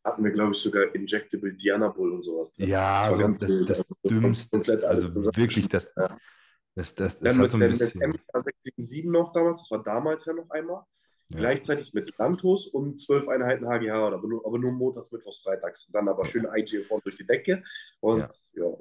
hatten 0.03 0.23
wir, 0.23 0.31
glaube 0.31 0.51
ich, 0.51 0.57
sogar 0.57 0.93
Injectable 0.95 1.53
Diana 1.53 1.89
Bull 1.89 2.11
und 2.11 2.23
sowas. 2.23 2.51
Drin. 2.51 2.69
Ja, 2.69 3.09
das, 3.09 3.19
also 3.19 3.27
das, 3.27 3.67
das, 3.67 3.67
das 3.67 3.87
Dümmste, 4.03 4.87
also 4.87 5.37
wirklich, 5.37 5.69
das, 5.69 5.93
das, 5.93 6.95
das, 6.95 7.19
das, 7.19 7.37
hat 7.37 7.51
so 7.51 7.57
ein 7.57 7.69
bisschen... 7.69 7.99
Mit 8.09 8.21
MK677 8.33 9.11
noch 9.11 9.31
damals, 9.31 9.61
das 9.61 9.71
war 9.71 9.83
damals 9.83 10.25
ja 10.25 10.33
noch 10.33 10.49
einmal. 10.49 10.83
Ja. 11.31 11.37
Gleichzeitig 11.37 11.93
mit 11.93 12.17
Lantos 12.17 12.67
und 12.67 12.99
zwölf 12.99 13.27
Einheiten 13.27 13.65
HGH, 13.65 13.93
aber 13.93 14.27
nur, 14.27 14.45
aber 14.45 14.59
nur 14.59 14.71
montags, 14.71 15.11
mittwochs, 15.11 15.41
freitags. 15.41 15.85
Und 15.85 15.95
dann 15.95 16.09
aber 16.09 16.25
schön 16.25 16.45
IGF 16.45 16.89
durch 17.03 17.17
die 17.17 17.25
Decke. 17.25 17.63
Und 17.99 18.19
ja, 18.53 18.65
ja 18.65 18.73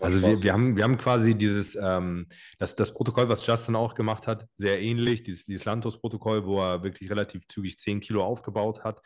also 0.00 0.22
wir, 0.22 0.42
wir, 0.42 0.52
haben, 0.52 0.76
wir 0.76 0.84
haben 0.84 0.98
quasi 0.98 1.34
dieses, 1.34 1.76
ähm, 1.80 2.26
das, 2.58 2.74
das 2.74 2.94
Protokoll, 2.94 3.28
was 3.28 3.46
Justin 3.46 3.76
auch 3.76 3.94
gemacht 3.94 4.26
hat, 4.26 4.46
sehr 4.54 4.80
ähnlich, 4.80 5.22
dieses, 5.22 5.46
dieses 5.46 5.64
Lantos-Protokoll, 5.64 6.46
wo 6.46 6.60
er 6.60 6.82
wirklich 6.82 7.10
relativ 7.10 7.46
zügig 7.48 7.78
10 7.78 8.00
Kilo 8.00 8.24
aufgebaut 8.24 8.84
hat. 8.84 9.00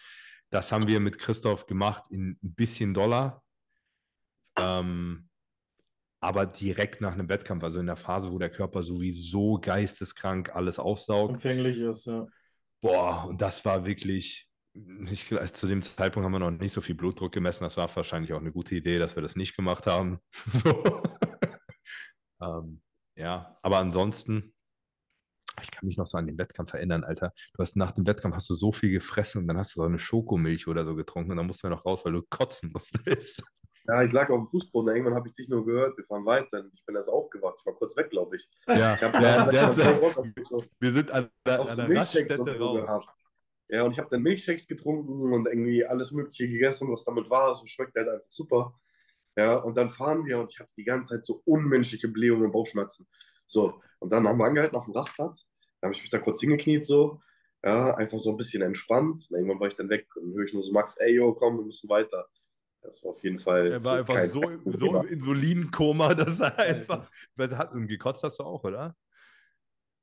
Das 0.50 0.72
haben 0.72 0.86
wir 0.86 1.00
mit 1.00 1.18
Christoph 1.18 1.66
gemacht 1.66 2.04
in 2.10 2.38
ein 2.42 2.54
bisschen 2.54 2.92
Dollar. 2.92 3.42
Ähm, 4.58 5.28
aber 6.20 6.44
direkt 6.44 7.00
nach 7.00 7.12
einem 7.12 7.28
Wettkampf, 7.28 7.64
also 7.64 7.80
in 7.80 7.86
der 7.86 7.96
Phase, 7.96 8.30
wo 8.30 8.38
der 8.38 8.50
Körper 8.50 8.82
sowieso 8.82 9.58
geisteskrank 9.58 10.54
alles 10.54 10.78
aufsaugt. 10.78 11.34
Empfänglich 11.34 11.78
ist, 11.78 12.06
ja. 12.06 12.26
Boah, 12.82 13.26
und 13.28 13.40
das 13.40 13.64
war 13.64 13.84
wirklich, 13.84 14.48
ich, 14.74 15.26
zu 15.52 15.66
dem 15.66 15.82
Zeitpunkt 15.82 16.24
haben 16.24 16.32
wir 16.32 16.38
noch 16.38 16.50
nicht 16.50 16.72
so 16.72 16.80
viel 16.80 16.94
Blutdruck 16.94 17.32
gemessen. 17.32 17.64
Das 17.64 17.76
war 17.76 17.94
wahrscheinlich 17.94 18.32
auch 18.32 18.40
eine 18.40 18.52
gute 18.52 18.74
Idee, 18.74 18.98
dass 18.98 19.16
wir 19.16 19.22
das 19.22 19.36
nicht 19.36 19.56
gemacht 19.56 19.86
haben. 19.86 20.20
So. 20.46 21.02
ähm, 22.42 22.80
ja, 23.16 23.58
aber 23.62 23.78
ansonsten 23.78 24.54
ich 25.62 25.70
kann 25.70 25.86
mich 25.86 25.96
noch 25.96 26.06
so 26.06 26.18
an 26.18 26.26
den 26.26 26.38
Wettkampf 26.38 26.72
erinnern, 26.74 27.04
Alter. 27.04 27.32
Du 27.54 27.62
hast 27.62 27.76
nach 27.76 27.92
dem 27.92 28.06
Wettkampf 28.06 28.34
hast 28.34 28.48
du 28.50 28.54
so 28.54 28.72
viel 28.72 28.90
gefressen 28.90 29.42
und 29.42 29.48
dann 29.48 29.58
hast 29.58 29.74
du 29.74 29.80
so 29.80 29.86
eine 29.86 29.98
Schokomilch 29.98 30.66
oder 30.68 30.84
so 30.84 30.94
getrunken 30.94 31.32
und 31.32 31.36
dann 31.36 31.46
musst 31.46 31.62
du 31.62 31.68
ja 31.68 31.74
noch 31.74 31.84
raus, 31.84 32.04
weil 32.04 32.12
du 32.12 32.22
kotzen 32.22 32.70
musstest. 32.72 33.42
Ja, 33.90 34.04
ich 34.04 34.12
lag 34.12 34.30
auf 34.30 34.38
dem 34.38 34.46
Fußboden. 34.46 34.94
Irgendwann 34.94 35.14
habe 35.14 35.26
ich 35.26 35.34
dich 35.34 35.48
nur 35.48 35.64
gehört. 35.66 35.98
Wir 35.98 36.04
fahren 36.04 36.24
weiter. 36.24 36.64
Ich 36.72 36.84
bin 36.84 36.94
erst 36.94 37.08
aufgewacht. 37.08 37.56
Ich 37.58 37.66
war 37.66 37.74
kurz 37.74 37.96
weg, 37.96 38.10
glaube 38.10 38.36
ich. 38.36 38.48
Ja, 38.68 38.94
ich 38.94 39.00
ja, 39.02 39.50
ja 39.50 39.76
wir 40.78 40.92
sind 40.92 41.10
an 41.10 41.28
der, 41.44 41.60
an 41.60 41.76
der 41.76 41.96
Raststätte 41.96 42.54
so 42.54 42.78
raus. 42.78 43.04
Ja, 43.68 43.84
und 43.84 43.92
ich 43.92 43.98
habe 43.98 44.08
dann 44.08 44.22
Milchshakes 44.22 44.66
getrunken 44.66 45.32
und 45.32 45.46
irgendwie 45.46 45.84
alles 45.84 46.12
Mögliche 46.12 46.48
gegessen, 46.48 46.90
was 46.90 47.04
damit 47.04 47.30
war. 47.30 47.54
So 47.54 47.66
schmeckt 47.66 47.96
halt 47.96 48.08
einfach 48.08 48.30
super. 48.30 48.74
Ja, 49.36 49.56
und 49.58 49.76
dann 49.76 49.90
fahren 49.90 50.24
wir 50.24 50.38
und 50.38 50.52
ich 50.52 50.58
hatte 50.60 50.72
die 50.76 50.84
ganze 50.84 51.14
Zeit 51.16 51.26
so 51.26 51.40
unmenschliche 51.44 52.08
Blähungen 52.08 52.46
und 52.46 52.52
Bauchschmerzen. 52.52 53.08
So, 53.46 53.80
und 53.98 54.12
dann 54.12 54.26
haben 54.26 54.38
wir 54.38 54.44
angehalten 54.44 54.76
auf 54.76 54.84
dem 54.84 54.94
Rastplatz. 54.94 55.48
Da 55.80 55.86
habe 55.86 55.94
ich 55.94 56.02
mich 56.02 56.10
da 56.10 56.18
kurz 56.18 56.40
hingekniet, 56.40 56.84
so. 56.84 57.20
Ja, 57.64 57.94
einfach 57.94 58.18
so 58.18 58.30
ein 58.30 58.36
bisschen 58.36 58.62
entspannt. 58.62 59.26
Und 59.30 59.36
irgendwann 59.36 59.60
war 59.60 59.68
ich 59.68 59.74
dann 59.74 59.88
weg 59.88 60.08
und 60.16 60.34
höre 60.34 60.44
ich 60.44 60.52
nur 60.52 60.62
so, 60.62 60.72
Max, 60.72 60.96
ey, 60.96 61.14
yo, 61.14 61.32
komm, 61.34 61.58
wir 61.58 61.64
müssen 61.64 61.88
weiter. 61.88 62.28
Das 62.82 63.02
war 63.04 63.10
auf 63.10 63.22
jeden 63.22 63.38
Fall. 63.38 63.72
Er 63.72 63.84
war 63.84 63.98
einfach 63.98 64.18
so, 64.26 64.42
so 64.64 65.00
im 65.00 65.06
Insulinkoma, 65.06 66.14
dass 66.14 66.40
er 66.40 66.58
einfach. 66.58 67.10
Hat, 67.38 67.72
gekotzt 67.72 68.22
hast 68.22 68.38
du 68.38 68.44
auch, 68.44 68.64
oder? 68.64 68.96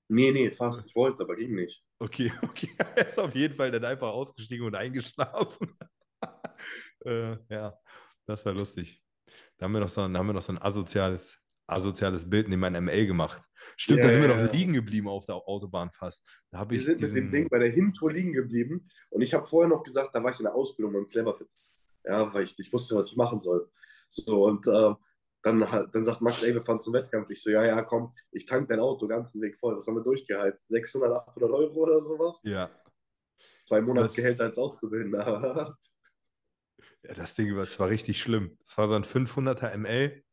Nee, 0.10 0.32
nee, 0.32 0.52
fast. 0.52 0.84
Ich 0.86 0.96
wollte, 0.96 1.24
aber 1.24 1.36
ging 1.36 1.56
nicht. 1.56 1.84
Okay, 2.00 2.32
okay. 2.44 2.70
Er 2.96 3.08
ist 3.08 3.20
auf 3.20 3.36
jeden 3.36 3.56
Fall 3.56 3.72
dann 3.72 3.84
einfach 3.84 4.10
ausgestiegen 4.10 4.66
und 4.66 4.76
eingeschlafen. 4.76 5.78
äh, 7.06 7.38
ja, 7.50 7.78
das 8.26 8.46
war 8.46 8.54
lustig. 8.54 9.02
Da 9.58 9.66
haben 9.66 9.74
wir 9.74 9.82
noch 9.82 9.90
so, 9.90 10.08
da 10.08 10.20
haben 10.20 10.28
wir 10.28 10.34
noch 10.34 10.42
so 10.42 10.54
ein 10.54 10.62
asoziales 10.62 11.40
asoziales 11.68 12.28
Bild 12.28 12.48
neben 12.48 12.62
meinem 12.62 12.86
ML 12.86 13.06
gemacht. 13.06 13.42
Stimmt, 13.76 14.00
yeah, 14.00 14.08
da 14.08 14.14
sind 14.14 14.22
wir 14.22 14.36
noch 14.36 14.54
liegen 14.54 14.74
geblieben 14.74 15.08
auf 15.08 15.26
der 15.26 15.36
Autobahn 15.36 15.92
fast. 15.92 16.26
Da 16.50 16.70
wir 16.70 16.80
sind 16.80 17.02
diesen... 17.02 17.14
mit 17.14 17.24
dem 17.24 17.32
Ding 17.32 17.50
bei 17.50 17.60
der 17.60 17.70
Hintour 17.70 18.12
liegen 18.12 18.34
geblieben 18.34 18.90
und 19.10 19.22
ich 19.22 19.34
habe 19.34 19.46
vorher 19.46 19.70
noch 19.70 19.84
gesagt, 19.84 20.16
da 20.16 20.24
war 20.24 20.32
ich 20.32 20.40
in 20.40 20.46
der 20.46 20.56
Ausbildung 20.56 20.94
beim 20.94 21.08
Cleverfit. 21.08 21.54
Ja, 22.08 22.34
weil 22.34 22.44
ich 22.44 22.58
nicht 22.58 22.72
wusste, 22.72 22.96
was 22.96 23.12
ich 23.12 23.18
machen 23.18 23.40
soll. 23.42 23.70
So, 24.08 24.46
und 24.46 24.66
äh, 24.68 24.94
dann, 25.44 25.60
dann 25.60 26.04
sagt 26.04 26.22
Max, 26.22 26.42
ey, 26.44 26.54
wir 26.54 26.62
fahren 26.62 26.80
zum 26.80 26.94
Wettkampf. 26.94 27.30
Ich 27.30 27.42
so, 27.42 27.50
ja, 27.50 27.66
ja, 27.66 27.82
komm, 27.82 28.14
ich 28.32 28.46
tank 28.46 28.68
dein 28.70 28.80
Auto 28.80 29.08
ganzen 29.08 29.42
Weg 29.42 29.58
voll. 29.58 29.76
Was 29.76 29.88
haben 29.88 29.96
wir 29.96 30.04
durchgeheizt? 30.04 30.70
600, 30.70 31.12
800 31.30 31.52
Euro 31.52 31.76
oder 31.82 32.00
sowas? 32.00 32.42
Ja. 32.44 32.70
Zwei 33.68 33.82
Monatsgehälter 33.82 34.46
als 34.46 34.58
Auszubildender. 34.58 35.78
Ja, 37.04 37.14
das 37.14 37.36
Ding 37.36 37.56
war, 37.56 37.64
das 37.64 37.80
war 37.80 37.90
richtig 37.90 38.20
schlimm. 38.20 38.58
Das 38.64 38.78
war 38.78 38.88
so 38.88 38.96
ein 38.96 39.04
500er 39.04 39.72
ML. 39.78 40.24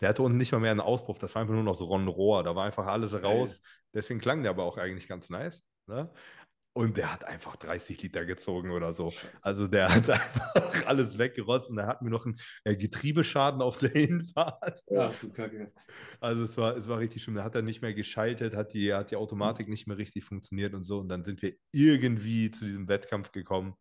Der 0.00 0.08
hatte 0.08 0.22
unten 0.22 0.38
nicht 0.38 0.50
mal 0.50 0.58
mehr 0.58 0.70
einen 0.70 0.80
Auspuff. 0.80 1.18
Das 1.18 1.34
war 1.34 1.42
einfach 1.42 1.54
nur 1.54 1.62
noch 1.62 1.74
so 1.74 1.94
ein 1.94 2.08
Rohr. 2.08 2.42
Da 2.42 2.56
war 2.56 2.64
einfach 2.64 2.86
alles 2.86 3.22
raus. 3.22 3.60
Deswegen 3.92 4.18
klang 4.18 4.42
der 4.42 4.50
aber 4.50 4.64
auch 4.64 4.76
eigentlich 4.76 5.08
ganz 5.08 5.30
nice. 5.30 5.62
Ne? 5.86 6.12
Und 6.76 6.96
der 6.96 7.12
hat 7.12 7.24
einfach 7.24 7.54
30 7.54 8.02
Liter 8.02 8.24
gezogen 8.26 8.72
oder 8.72 8.92
so. 8.92 9.10
Scheiße. 9.10 9.28
Also 9.42 9.68
der 9.68 9.94
hat 9.94 10.10
einfach 10.10 10.86
alles 10.86 11.18
weggerotzt 11.18 11.70
und 11.70 11.78
er 11.78 11.86
hat 11.86 12.02
mir 12.02 12.10
noch 12.10 12.26
einen 12.26 12.36
äh, 12.64 12.74
Getriebeschaden 12.74 13.62
auf 13.62 13.78
der 13.78 13.90
Hinfahrt. 13.92 14.82
Ach 14.98 15.14
du 15.20 15.30
Kacke. 15.30 15.72
Also 16.20 16.42
es 16.42 16.56
war, 16.56 16.76
es 16.76 16.88
war 16.88 16.98
richtig 16.98 17.22
schlimm. 17.22 17.36
Da 17.36 17.44
hat 17.44 17.54
er 17.54 17.62
nicht 17.62 17.80
mehr 17.80 17.94
geschaltet, 17.94 18.56
hat 18.56 18.74
die, 18.74 18.92
hat 18.92 19.12
die 19.12 19.16
Automatik 19.16 19.68
nicht 19.68 19.86
mehr 19.86 19.98
richtig 19.98 20.24
funktioniert 20.24 20.74
und 20.74 20.82
so. 20.82 20.98
Und 20.98 21.08
dann 21.08 21.22
sind 21.22 21.42
wir 21.42 21.54
irgendwie 21.70 22.50
zu 22.50 22.64
diesem 22.64 22.88
Wettkampf 22.88 23.30
gekommen. 23.30 23.74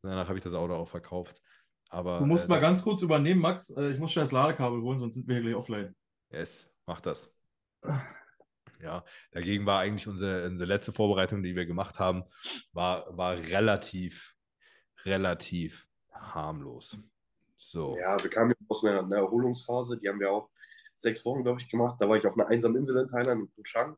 Und 0.00 0.08
danach 0.10 0.26
habe 0.28 0.38
ich 0.38 0.44
das 0.44 0.54
Auto 0.54 0.72
auch 0.74 0.88
verkauft. 0.88 1.42
Aber 1.90 2.20
Du 2.20 2.26
musst 2.26 2.46
äh, 2.46 2.48
mal 2.48 2.60
ganz 2.60 2.82
kurz 2.82 3.02
übernehmen, 3.02 3.42
Max. 3.42 3.68
Äh, 3.76 3.90
Ich 3.90 3.98
muss 3.98 4.12
schnell 4.12 4.24
das 4.24 4.32
Ladekabel 4.32 4.80
holen, 4.80 4.98
sonst 4.98 5.16
sind 5.16 5.28
wir 5.28 5.34
hier 5.34 5.42
gleich 5.44 5.54
offline. 5.56 5.94
Yes, 6.30 6.66
mach 6.86 7.02
das. 7.02 7.30
Ja, 8.84 9.02
dagegen 9.32 9.64
war 9.64 9.80
eigentlich 9.80 10.06
unsere, 10.06 10.44
unsere 10.44 10.68
letzte 10.68 10.92
Vorbereitung, 10.92 11.42
die 11.42 11.56
wir 11.56 11.64
gemacht 11.64 11.98
haben, 11.98 12.24
war, 12.74 13.16
war 13.16 13.38
relativ, 13.38 14.36
relativ 15.06 15.88
harmlos. 16.12 16.98
So. 17.56 17.96
Ja, 17.98 18.22
wir 18.22 18.28
kamen 18.28 18.54
aus 18.68 18.84
einer, 18.84 19.00
einer 19.00 19.16
Erholungsphase, 19.16 19.96
die 19.96 20.06
haben 20.06 20.20
wir 20.20 20.30
auch 20.30 20.50
sechs 20.94 21.24
Wochen, 21.24 21.42
glaube 21.42 21.62
ich, 21.62 21.70
gemacht. 21.70 21.96
Da 21.98 22.08
war 22.10 22.18
ich 22.18 22.26
auf 22.26 22.36
einer 22.36 22.48
einsamen 22.48 22.76
Insel 22.76 23.00
in 23.00 23.08
Thailand, 23.08 23.40
in 23.40 23.50
Busan, 23.52 23.96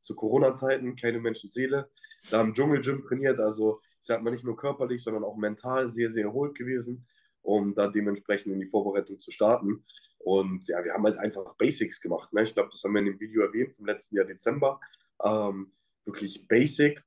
zu 0.00 0.14
Corona-Zeiten, 0.14 0.94
keine 0.94 1.18
Menschenseele. 1.18 1.90
Da 2.30 2.40
im 2.40 2.54
Dschungelgym 2.54 3.02
trainiert, 3.02 3.40
also 3.40 3.80
ich 4.00 4.06
sag 4.06 4.22
mal 4.22 4.30
nicht 4.30 4.44
nur 4.44 4.56
körperlich, 4.56 5.02
sondern 5.02 5.24
auch 5.24 5.36
mental 5.36 5.90
sehr, 5.90 6.10
sehr 6.10 6.26
erholt 6.26 6.54
gewesen, 6.54 7.08
um 7.42 7.74
da 7.74 7.88
dementsprechend 7.88 8.52
in 8.52 8.60
die 8.60 8.66
Vorbereitung 8.66 9.18
zu 9.18 9.32
starten. 9.32 9.84
Und 10.18 10.66
ja, 10.68 10.84
wir 10.84 10.92
haben 10.92 11.04
halt 11.04 11.16
einfach 11.18 11.54
Basics 11.56 12.00
gemacht. 12.00 12.32
Ne? 12.32 12.42
Ich 12.42 12.54
glaube, 12.54 12.70
das 12.70 12.82
haben 12.84 12.92
wir 12.92 13.00
in 13.00 13.06
dem 13.06 13.20
Video 13.20 13.42
erwähnt 13.42 13.74
vom 13.74 13.86
letzten 13.86 14.16
Jahr 14.16 14.26
Dezember. 14.26 14.80
Ähm, 15.24 15.72
wirklich 16.04 16.46
Basic 16.48 17.02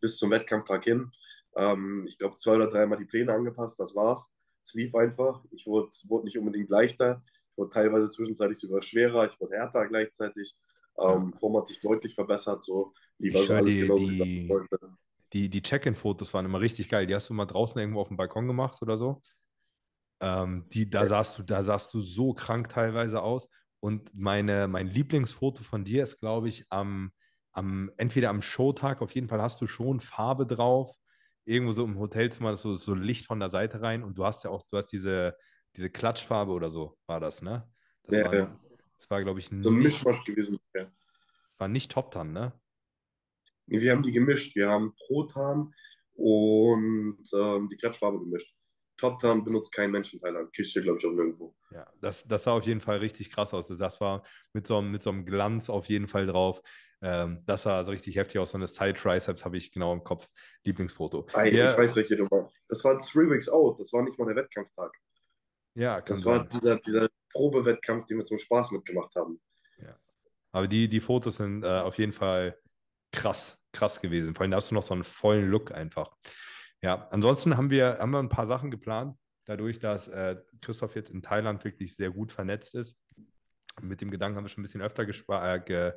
bis 0.00 0.16
zum 0.18 0.30
Wettkampftag 0.30 0.84
hin. 0.84 1.10
Ähm, 1.56 2.04
ich 2.06 2.18
glaube, 2.18 2.36
zwei 2.36 2.56
oder 2.56 2.68
dreimal 2.68 2.98
die 2.98 3.04
Pläne 3.04 3.32
angepasst, 3.32 3.78
das 3.80 3.94
war's. 3.94 4.28
Es 4.62 4.74
lief 4.74 4.94
einfach. 4.94 5.44
Ich 5.50 5.66
wurde, 5.66 5.90
wurde 6.08 6.24
nicht 6.26 6.36
unbedingt 6.38 6.68
leichter. 6.70 7.22
Ich 7.52 7.56
wurde 7.58 7.70
teilweise 7.70 8.10
zwischenzeitlich 8.10 8.58
sogar 8.58 8.82
schwerer. 8.82 9.26
Ich 9.26 9.40
wurde 9.40 9.56
härter 9.56 9.86
gleichzeitig. 9.86 10.54
Ähm, 11.00 11.32
Form 11.32 11.56
hat 11.56 11.68
sich 11.68 11.80
deutlich 11.80 12.14
verbessert. 12.14 12.64
So 12.64 12.92
lief 13.18 13.34
also 13.36 13.54
alles 13.54 13.72
die- 13.72 13.80
genau 13.80 13.96
die-. 13.96 14.48
Die, 15.32 15.48
die 15.50 15.62
Check-in-Fotos 15.62 16.32
waren 16.32 16.46
immer 16.46 16.60
richtig 16.60 16.88
geil. 16.88 17.06
Die 17.06 17.14
hast 17.14 17.28
du 17.28 17.34
mal 17.34 17.44
draußen 17.46 17.78
irgendwo 17.78 18.00
auf 18.00 18.08
dem 18.08 18.16
Balkon 18.16 18.46
gemacht 18.46 18.80
oder 18.82 18.96
so. 18.96 19.20
Ähm, 20.20 20.66
die, 20.72 20.90
da, 20.90 21.06
sahst 21.06 21.38
du, 21.38 21.42
da 21.42 21.62
sahst 21.64 21.92
du 21.94 22.00
so 22.02 22.32
krank 22.34 22.68
teilweise 22.68 23.22
aus. 23.22 23.48
Und 23.80 24.10
meine, 24.14 24.66
mein 24.68 24.88
Lieblingsfoto 24.88 25.62
von 25.62 25.84
dir 25.84 26.02
ist, 26.02 26.18
glaube 26.20 26.48
ich, 26.48 26.64
am, 26.70 27.12
am, 27.52 27.90
entweder 27.96 28.30
am 28.30 28.42
Showtag, 28.42 29.02
auf 29.02 29.14
jeden 29.14 29.28
Fall 29.28 29.40
hast 29.40 29.60
du 29.60 29.66
schon 29.66 30.00
Farbe 30.00 30.46
drauf. 30.46 30.96
Irgendwo 31.44 31.72
so 31.72 31.84
im 31.84 31.98
Hotelzimmer, 31.98 32.56
so, 32.56 32.74
so 32.74 32.94
Licht 32.94 33.26
von 33.26 33.40
der 33.40 33.50
Seite 33.50 33.80
rein. 33.80 34.02
Und 34.02 34.18
du 34.18 34.24
hast 34.24 34.44
ja 34.44 34.50
auch, 34.50 34.62
du 34.70 34.76
hast 34.76 34.88
diese, 34.88 35.36
diese 35.76 35.90
Klatschfarbe 35.90 36.52
oder 36.52 36.70
so, 36.70 36.98
war 37.06 37.20
das, 37.20 37.40
ne? 37.40 37.70
Das 38.04 38.16
Ja, 38.18 38.24
war, 38.26 38.34
ja. 38.34 38.60
das 38.98 39.10
war 39.10 39.22
glaube 39.22 39.40
ich, 39.40 39.48
So 39.60 39.70
ein 39.70 39.76
Mischmasch 39.78 40.24
gewesen. 40.24 40.58
Ja. 40.74 40.90
war 41.58 41.68
nicht 41.68 41.90
Top 41.90 42.10
Tan, 42.10 42.32
ne? 42.32 42.52
Nee, 43.66 43.80
wir 43.80 43.92
haben 43.92 44.02
die 44.02 44.12
gemischt. 44.12 44.54
Wir 44.56 44.70
haben 44.70 44.94
Protan 45.06 45.72
und 46.14 47.18
ähm, 47.34 47.68
die 47.68 47.76
Klatschfarbe 47.76 48.18
gemischt. 48.18 48.54
Top-Tan 48.98 49.44
benutzt 49.44 49.72
kein 49.72 49.90
Mensch 49.90 50.12
in 50.12 50.20
Thailand. 50.20 50.52
Kriegst 50.52 50.76
du, 50.76 50.82
glaube 50.82 50.98
ich, 50.98 51.06
auch 51.06 51.12
nirgendwo. 51.12 51.54
Ja, 51.70 51.86
das, 52.00 52.26
das 52.28 52.44
sah 52.44 52.52
auf 52.52 52.64
jeden 52.66 52.80
Fall 52.80 52.98
richtig 52.98 53.30
krass 53.30 53.54
aus. 53.54 53.66
Das 53.68 54.00
war 54.00 54.22
mit 54.52 54.66
so, 54.66 54.76
einem- 54.78 54.90
mit 54.90 55.02
so 55.02 55.10
einem 55.10 55.24
Glanz 55.24 55.70
auf 55.70 55.88
jeden 55.88 56.08
Fall 56.08 56.26
drauf. 56.26 56.60
Ähm, 57.00 57.42
das 57.46 57.62
sah 57.62 57.84
so 57.84 57.92
richtig 57.92 58.16
heftig 58.16 58.40
aus. 58.40 58.50
So 58.50 58.58
eine 58.58 58.66
Side-Triceps 58.66 59.44
habe 59.44 59.56
ich 59.56 59.70
genau 59.72 59.92
im 59.92 60.02
Kopf. 60.04 60.28
Lieblingsfoto. 60.64 61.26
Ey, 61.34 61.56
Ja. 61.56 61.70
Ich 61.70 61.78
weiß, 61.78 61.96
welche 61.96 62.16
du 62.16 62.24
meinst. 62.30 62.54
Das 62.68 62.84
war 62.84 62.98
Three 62.98 63.30
Weeks 63.30 63.48
Out. 63.48 63.78
Das 63.80 63.92
war 63.92 64.02
nicht 64.02 64.18
mal 64.18 64.26
der 64.26 64.36
Wettkampftag. 64.36 64.92
Ja, 65.74 66.00
Das 66.00 66.24
war 66.24 66.38
sein. 66.38 66.48
dieser, 66.52 66.76
dieser 66.78 67.08
Probewettkampf, 67.32 68.04
den 68.06 68.18
wir 68.18 68.24
zum 68.24 68.38
Spaß 68.38 68.72
mitgemacht 68.72 69.14
haben. 69.14 69.40
Aber 70.50 70.66
die, 70.66 70.88
die 70.88 71.00
Fotos 71.00 71.36
sind 71.36 71.62
äh, 71.62 71.66
auf 71.68 71.98
jeden 71.98 72.10
Fall 72.10 72.58
krass, 73.12 73.58
krass 73.70 74.00
gewesen. 74.00 74.34
Vor 74.34 74.42
allem 74.42 74.50
da 74.50 74.56
hast 74.56 74.70
du 74.70 74.74
noch 74.74 74.82
so 74.82 74.94
einen 74.94 75.04
vollen 75.04 75.50
Look 75.50 75.72
einfach. 75.72 76.16
Ja, 76.82 77.08
ansonsten 77.10 77.56
haben 77.56 77.70
wir, 77.70 77.98
haben 77.98 78.10
wir 78.10 78.18
ein 78.18 78.28
paar 78.28 78.46
Sachen 78.46 78.70
geplant, 78.70 79.16
dadurch, 79.44 79.78
dass 79.78 80.08
äh, 80.08 80.36
Christoph 80.60 80.94
jetzt 80.94 81.10
in 81.10 81.22
Thailand 81.22 81.64
wirklich 81.64 81.96
sehr 81.96 82.10
gut 82.10 82.30
vernetzt 82.30 82.74
ist. 82.74 82.96
Mit 83.80 84.00
dem 84.00 84.10
Gedanken 84.10 84.36
haben 84.36 84.44
wir 84.44 84.48
schon 84.48 84.62
ein 84.62 84.66
bisschen 84.66 84.82
öfter 84.82 85.06
äh, 85.06 85.60
ge, 85.60 85.92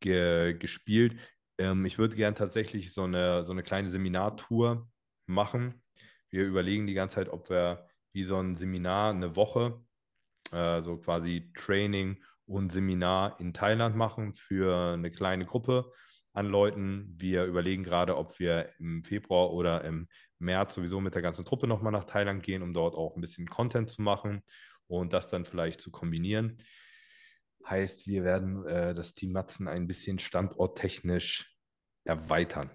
ge, 0.00 0.54
gespielt. 0.54 1.18
Ähm, 1.58 1.84
ich 1.84 1.98
würde 1.98 2.16
gern 2.16 2.34
tatsächlich 2.34 2.92
so 2.92 3.04
eine, 3.04 3.44
so 3.44 3.52
eine 3.52 3.62
kleine 3.62 3.90
Seminartour 3.90 4.88
machen. 5.26 5.82
Wir 6.30 6.44
überlegen 6.44 6.86
die 6.86 6.94
ganze 6.94 7.16
Zeit, 7.16 7.28
ob 7.30 7.48
wir 7.48 7.88
wie 8.12 8.24
so 8.24 8.38
ein 8.38 8.54
Seminar 8.54 9.10
eine 9.10 9.36
Woche, 9.36 9.80
äh, 10.52 10.82
so 10.82 10.98
quasi 10.98 11.52
Training 11.54 12.22
und 12.46 12.72
Seminar 12.72 13.38
in 13.40 13.52
Thailand 13.52 13.96
machen 13.96 14.34
für 14.34 14.94
eine 14.94 15.10
kleine 15.10 15.44
Gruppe 15.44 15.92
an 16.38 16.46
Leuten. 16.46 17.14
Wir 17.18 17.44
überlegen 17.44 17.82
gerade, 17.82 18.16
ob 18.16 18.38
wir 18.38 18.70
im 18.78 19.02
Februar 19.02 19.52
oder 19.52 19.84
im 19.84 20.08
März 20.38 20.74
sowieso 20.74 21.00
mit 21.00 21.14
der 21.14 21.22
ganzen 21.22 21.44
Truppe 21.44 21.66
nochmal 21.66 21.92
nach 21.92 22.04
Thailand 22.04 22.42
gehen, 22.42 22.62
um 22.62 22.72
dort 22.72 22.94
auch 22.94 23.16
ein 23.16 23.20
bisschen 23.20 23.48
Content 23.48 23.90
zu 23.90 24.02
machen 24.02 24.42
und 24.86 25.12
das 25.12 25.28
dann 25.28 25.44
vielleicht 25.44 25.80
zu 25.80 25.90
kombinieren. 25.90 26.58
Heißt, 27.66 28.06
wir 28.06 28.22
werden 28.22 28.64
äh, 28.66 28.94
das 28.94 29.14
Team 29.14 29.32
Matzen 29.32 29.66
ein 29.66 29.88
bisschen 29.88 30.20
standorttechnisch 30.20 31.56
erweitern. 32.04 32.70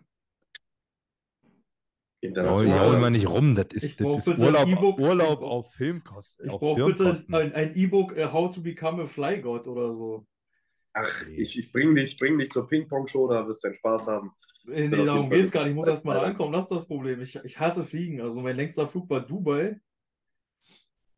Jaul, 2.22 2.30
International. 2.30 2.78
jaul 2.78 3.00
mal 3.00 3.12
nicht 3.12 3.30
rum, 3.30 3.56
das 3.56 3.68
ist, 3.72 4.00
das 4.00 4.28
ist 4.28 4.40
Urlaub, 4.40 4.68
E-Book. 4.68 5.00
Urlaub 5.00 5.42
auf 5.42 5.74
Filmkosten. 5.74 6.48
Ich 6.48 6.52
brauche 6.52 6.86
bitte 6.86 7.26
ein 7.30 7.76
E-Book 7.76 8.16
äh, 8.18 8.28
How 8.32 8.54
to 8.54 8.62
Become 8.62 9.04
a 9.04 9.08
Fly 9.08 9.42
God 9.42 9.68
oder 9.68 9.92
so. 9.94 10.26
Ach, 10.94 11.28
ich, 11.28 11.58
ich 11.58 11.72
bring 11.72 11.96
dich, 11.96 12.18
bring 12.18 12.38
dich 12.38 12.52
zur 12.52 12.68
Ping-Pong-Show, 12.68 13.28
da 13.28 13.48
wirst 13.48 13.64
du 13.64 13.68
deinen 13.68 13.76
Spaß 13.76 14.08
haben. 14.08 14.32
Nee, 14.66 14.84
jeden 14.84 15.06
darum 15.06 15.30
geht's 15.30 15.52
gar 15.52 15.64
nicht. 15.64 15.72
Ich 15.72 15.76
muss 15.76 15.88
erst 15.88 16.06
mal 16.06 16.20
ankommen. 16.20 16.54
Das 16.54 16.66
ist 16.66 16.72
das 16.72 16.88
Problem. 16.88 17.20
Ich, 17.20 17.36
ich 17.44 17.60
hasse 17.60 17.84
Fliegen. 17.84 18.22
Also 18.22 18.42
mein 18.42 18.56
längster 18.56 18.88
Flug 18.88 19.10
war 19.10 19.20
Dubai. 19.20 19.82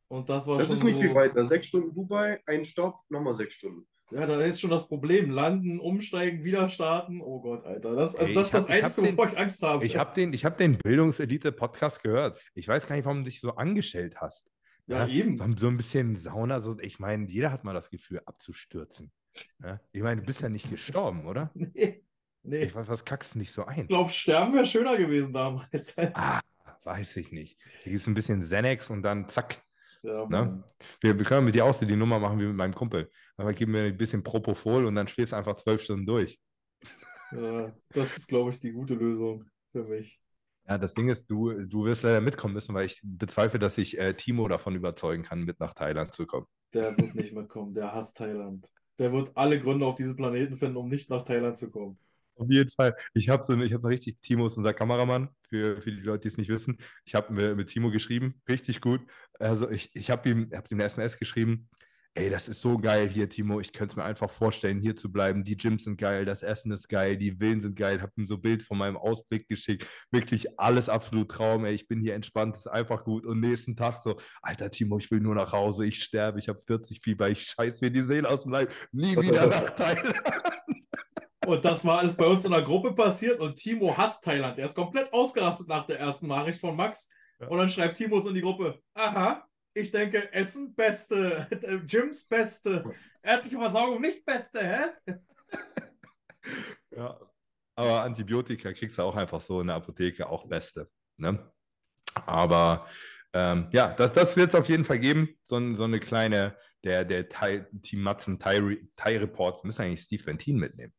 Und 0.08 0.30
das 0.30 0.48
war 0.48 0.58
Das 0.58 0.68
schon 0.68 0.78
ist 0.78 0.84
nicht 0.84 0.96
so, 0.96 1.02
viel 1.02 1.14
weiter. 1.14 1.46
Sechs 1.46 1.68
Stunden 1.68 1.94
Dubai, 1.94 2.40
ein 2.46 2.64
Stopp, 2.66 3.02
nochmal 3.10 3.34
sechs 3.34 3.54
Stunden. 3.56 3.88
Ja, 4.12 4.26
da 4.28 4.40
ist 4.40 4.62
schon 4.62 4.70
das 4.70 4.88
Problem. 4.88 5.32
Landen, 5.32 5.80
umsteigen, 5.80 6.44
wieder 6.44 6.70
starten. 6.70 7.22
Oh 7.22 7.42
Gott, 7.42 7.66
Alter. 7.66 7.96
Das, 7.96 8.16
also 8.16 8.30
Ey, 8.30 8.34
das 8.36 8.46
ist 8.48 8.54
das 8.54 8.68
Einzige, 8.68 9.08
den- 9.08 9.18
wovor 9.18 9.32
ich 9.32 9.38
Angst 9.38 9.62
habe. 9.64 9.86
Ich 9.86 9.98
habe 9.98 10.14
den, 10.16 10.32
ich 10.34 10.46
hab 10.46 10.58
den 10.58 10.78
Bildungselite-Podcast 10.78 12.04
gehört. 12.04 12.40
Ich 12.54 12.68
weiß 12.68 12.88
gar 12.88 12.96
nicht, 12.96 13.06
warum 13.06 13.20
du 13.20 13.26
dich 13.26 13.42
so 13.42 13.52
angestellt 13.56 14.22
hast. 14.22 14.52
Ja, 14.88 15.08
eben. 15.08 15.38
So, 15.38 15.46
so 15.58 15.68
ein 15.68 15.78
bisschen 15.78 16.16
Sauna, 16.16 16.62
so, 16.62 16.78
ich 16.80 17.00
meine, 17.00 17.28
jeder 17.28 17.52
hat 17.52 17.64
mal 17.64 17.74
das 17.74 17.90
Gefühl, 17.90 18.22
abzustürzen. 18.26 19.12
Ja? 19.64 19.80
Ich 19.92 20.02
meine, 20.02 20.22
du 20.22 20.28
bist 20.28 20.42
ja 20.42 20.50
nicht 20.50 20.70
gestorben, 20.70 21.26
oder? 21.26 21.52
Nee. 21.56 22.02
Nee. 22.48 22.64
Ich 22.66 22.76
weiß, 22.76 22.88
was 22.88 23.04
kackst 23.04 23.34
du 23.34 23.40
nicht 23.40 23.52
so 23.52 23.66
ein? 23.66 23.82
Ich 23.82 23.88
glaube, 23.88 24.10
sterben 24.10 24.54
wäre 24.54 24.68
schöner 24.68 24.96
gewesen 24.98 25.34
damals. 25.34 25.98
Als, 25.98 26.12
Ah, 26.14 26.42
weiß 26.84 27.18
ich 27.18 27.32
nicht. 27.32 27.58
Hier 27.82 27.94
gibt 27.94 28.02
es 28.02 28.08
ein 28.08 28.14
bisschen 28.14 28.42
Xanax 28.42 28.92
und 28.92 29.02
dann 29.02 29.28
zack. 29.30 29.64
ja, 30.04 30.28
Ne? 30.28 30.64
Wir, 31.02 31.18
wir 31.18 31.26
können 31.26 31.46
mit 31.46 31.56
dir 31.56 31.66
auch 31.66 31.74
so 31.74 31.88
die 31.88 31.96
Nummer 31.96 32.20
machen 32.20 32.40
wie 32.40 32.46
mit 32.46 32.56
meinem 32.56 32.76
Kumpel. 32.76 33.10
Aber 33.38 33.52
geben 33.52 33.74
wir 33.74 33.82
ein 33.82 33.98
bisschen 33.98 34.22
Propofol 34.22 34.86
und 34.86 34.94
dann 34.94 35.08
schläfst 35.08 35.34
du 35.34 35.38
einfach 35.38 35.56
zwölf 35.56 35.82
Stunden 35.82 36.06
durch. 36.06 36.40
Ja, 37.32 37.74
das 37.90 38.16
ist, 38.18 38.28
glaube 38.28 38.52
ich, 38.52 38.60
die 38.60 38.72
gute 38.72 38.94
Lösung 38.94 39.46
für 39.72 39.84
mich. 39.84 40.22
Ja, 40.68 40.78
das 40.78 40.94
Ding 40.94 41.10
ist, 41.10 41.26
du, 41.30 41.52
du 41.66 41.86
wirst 41.86 42.04
leider 42.04 42.22
mitkommen 42.22 42.54
müssen, 42.54 42.76
weil 42.76 42.86
ich 42.86 43.02
bezweifle, 43.04 43.58
dass 43.58 43.80
ich 43.80 43.98
äh, 43.98 44.14
Timo 44.14 44.48
davon 44.48 44.76
überzeugen 44.76 45.24
kann, 45.24 45.44
mit 45.44 45.60
nach 45.60 45.74
Thailand 45.74 46.14
zu 46.14 46.28
kommen. 46.28 46.46
Der 46.74 46.96
wird 46.96 47.16
nicht 47.16 47.34
mitkommen. 47.34 47.74
Der 47.74 47.92
hasst 47.92 48.18
Thailand. 48.18 48.68
Der 49.00 49.12
wird 49.12 49.32
alle 49.36 49.60
Gründe 49.60 49.86
auf 49.86 49.96
diesem 49.96 50.16
Planeten 50.16 50.56
finden, 50.56 50.78
um 50.78 50.88
nicht 50.88 51.10
nach 51.10 51.24
Thailand 51.24 51.58
zu 51.58 51.70
kommen. 51.70 51.98
Auf 52.38 52.50
jeden 52.50 52.70
Fall. 52.70 52.96
Ich 53.14 53.30
habe 53.30 53.44
so 53.44 53.58
ich 53.62 53.74
richtig, 53.84 54.20
Timo 54.22 54.48
ist 54.48 54.58
unser 54.58 54.74
Kameramann, 54.74 55.30
für, 55.50 55.82
für 55.82 55.92
die 55.92 56.02
Leute, 56.02 56.22
die 56.22 56.28
es 56.28 56.38
nicht 56.38 56.50
wissen. 56.50 56.78
Ich 57.06 57.16
habe 57.16 57.34
mit, 57.34 57.56
mit 57.56 57.68
Timo 57.70 57.92
geschrieben, 57.92 58.42
richtig 58.48 58.82
gut. 58.82 59.02
Also 59.40 59.70
ich, 59.70 59.96
ich 59.96 60.10
habe 60.10 60.30
ihm, 60.30 60.50
hab 60.54 60.70
ihm 60.70 60.78
eine 60.78 60.86
SMS 60.86 61.18
geschrieben, 61.18 61.70
ey, 62.16 62.30
das 62.30 62.48
ist 62.48 62.62
so 62.62 62.78
geil 62.78 63.10
hier, 63.10 63.30
Timo. 63.30 63.60
Ich 63.60 63.74
könnte 63.74 63.94
es 63.94 63.96
mir 63.98 64.06
einfach 64.06 64.32
vorstellen, 64.32 64.80
hier 64.80 64.96
zu 64.96 65.12
bleiben. 65.12 65.44
Die 65.44 65.58
Gyms 65.58 65.84
sind 65.84 65.98
geil, 65.98 66.26
das 66.26 66.44
Essen 66.44 66.72
ist 66.72 66.88
geil, 66.88 67.18
die 67.18 67.34
Villen 67.34 67.60
sind 67.60 67.76
geil. 67.76 68.02
Hab 68.02 68.18
ihm 68.18 68.26
so 68.26 68.36
ein 68.36 68.42
Bild 68.42 68.64
von 68.64 68.78
meinem 68.78 68.98
Ausblick 68.98 69.48
geschickt. 69.50 69.86
Wirklich 70.12 70.60
alles 70.60 70.88
absolut 70.88 71.30
Traum, 71.30 71.66
ey. 71.66 71.74
Ich 71.74 71.88
bin 71.88 72.00
hier 72.00 72.16
entspannt, 72.16 72.56
ist 72.56 72.68
einfach 72.68 73.04
gut. 73.04 73.26
Und 73.26 73.42
nächsten 73.42 73.76
Tag 73.76 74.02
so, 74.02 74.16
Alter, 74.42 74.72
Timo, 74.72 74.98
ich 74.98 75.12
will 75.12 75.20
nur 75.20 75.36
nach 75.36 75.52
Hause. 75.52 75.86
Ich 75.86 76.02
sterbe, 76.02 76.40
ich 76.40 76.48
habe 76.48 76.60
40 76.66 77.02
Fieber, 77.04 77.30
ich 77.30 77.44
scheiß 77.44 77.82
mir 77.82 77.92
die 77.92 78.02
Seele 78.02 78.30
aus 78.30 78.44
dem 78.44 78.54
Leib. 78.54 78.72
Nie 78.92 79.18
wieder 79.18 79.48
nach 79.48 79.70
Thailand. 79.72 80.16
Und 81.46 81.64
das 81.64 81.86
war 81.86 82.00
alles 82.00 82.18
bei 82.18 82.26
uns 82.26 82.46
in 82.46 82.52
der 82.52 82.64
Gruppe 82.64 82.94
passiert 82.94 83.40
und 83.40 83.56
Timo 83.56 83.96
hasst 83.96 84.24
Thailand. 84.24 84.58
Der 84.58 84.66
ist 84.66 84.76
komplett 84.76 85.14
ausgerastet 85.14 85.68
nach 85.68 85.86
der 85.86 86.00
ersten 86.00 86.28
Nachricht 86.28 86.60
von 86.60 86.76
Max. 86.76 87.10
Und 87.48 87.58
dann 87.58 87.70
schreibt 87.70 87.98
Timo 87.98 88.20
so 88.20 88.30
in 88.30 88.36
die 88.36 88.42
Gruppe: 88.42 88.80
Aha, 88.94 89.46
ich 89.76 89.92
denke, 89.92 90.32
Essen 90.34 90.74
beste, 90.74 91.48
Gyms 91.86 92.28
beste, 92.28 92.92
ärztliche 93.22 93.58
Versorgung 93.58 94.02
nicht 94.02 94.26
beste, 94.26 94.60
hä? 94.66 94.86
Ja. 96.96 97.20
Aber 97.78 98.04
Antibiotika 98.04 98.72
kriegst 98.72 98.98
du 98.98 99.02
auch 99.02 99.16
einfach 99.16 99.42
so 99.42 99.60
in 99.60 99.68
der 99.68 99.76
Apotheke, 99.76 100.30
auch 100.30 100.48
beste. 100.48 100.90
Ne? 101.18 101.52
Aber 102.26 102.88
ähm, 103.34 103.68
ja, 103.74 103.94
das, 103.94 104.14
das 104.14 104.38
wird 104.38 104.50
es 104.50 104.56
auf 104.56 104.70
jeden 104.70 104.86
Fall 104.86 105.00
geben. 105.00 105.38
So, 105.44 105.74
so 105.76 105.84
eine 105.84 106.00
kleine, 106.00 106.56
der, 106.86 107.04
der 107.04 107.28
Thai, 107.28 107.66
Team 107.82 108.02
Matzen 108.02 108.40
Thai, 108.40 108.78
Thai 108.96 109.18
Report. 109.18 109.62
Wir 109.62 109.68
müssen 109.68 109.82
eigentlich 109.82 110.04
Steve 110.04 110.26
Ventin 110.26 110.58
mitnehmen. 110.58 110.94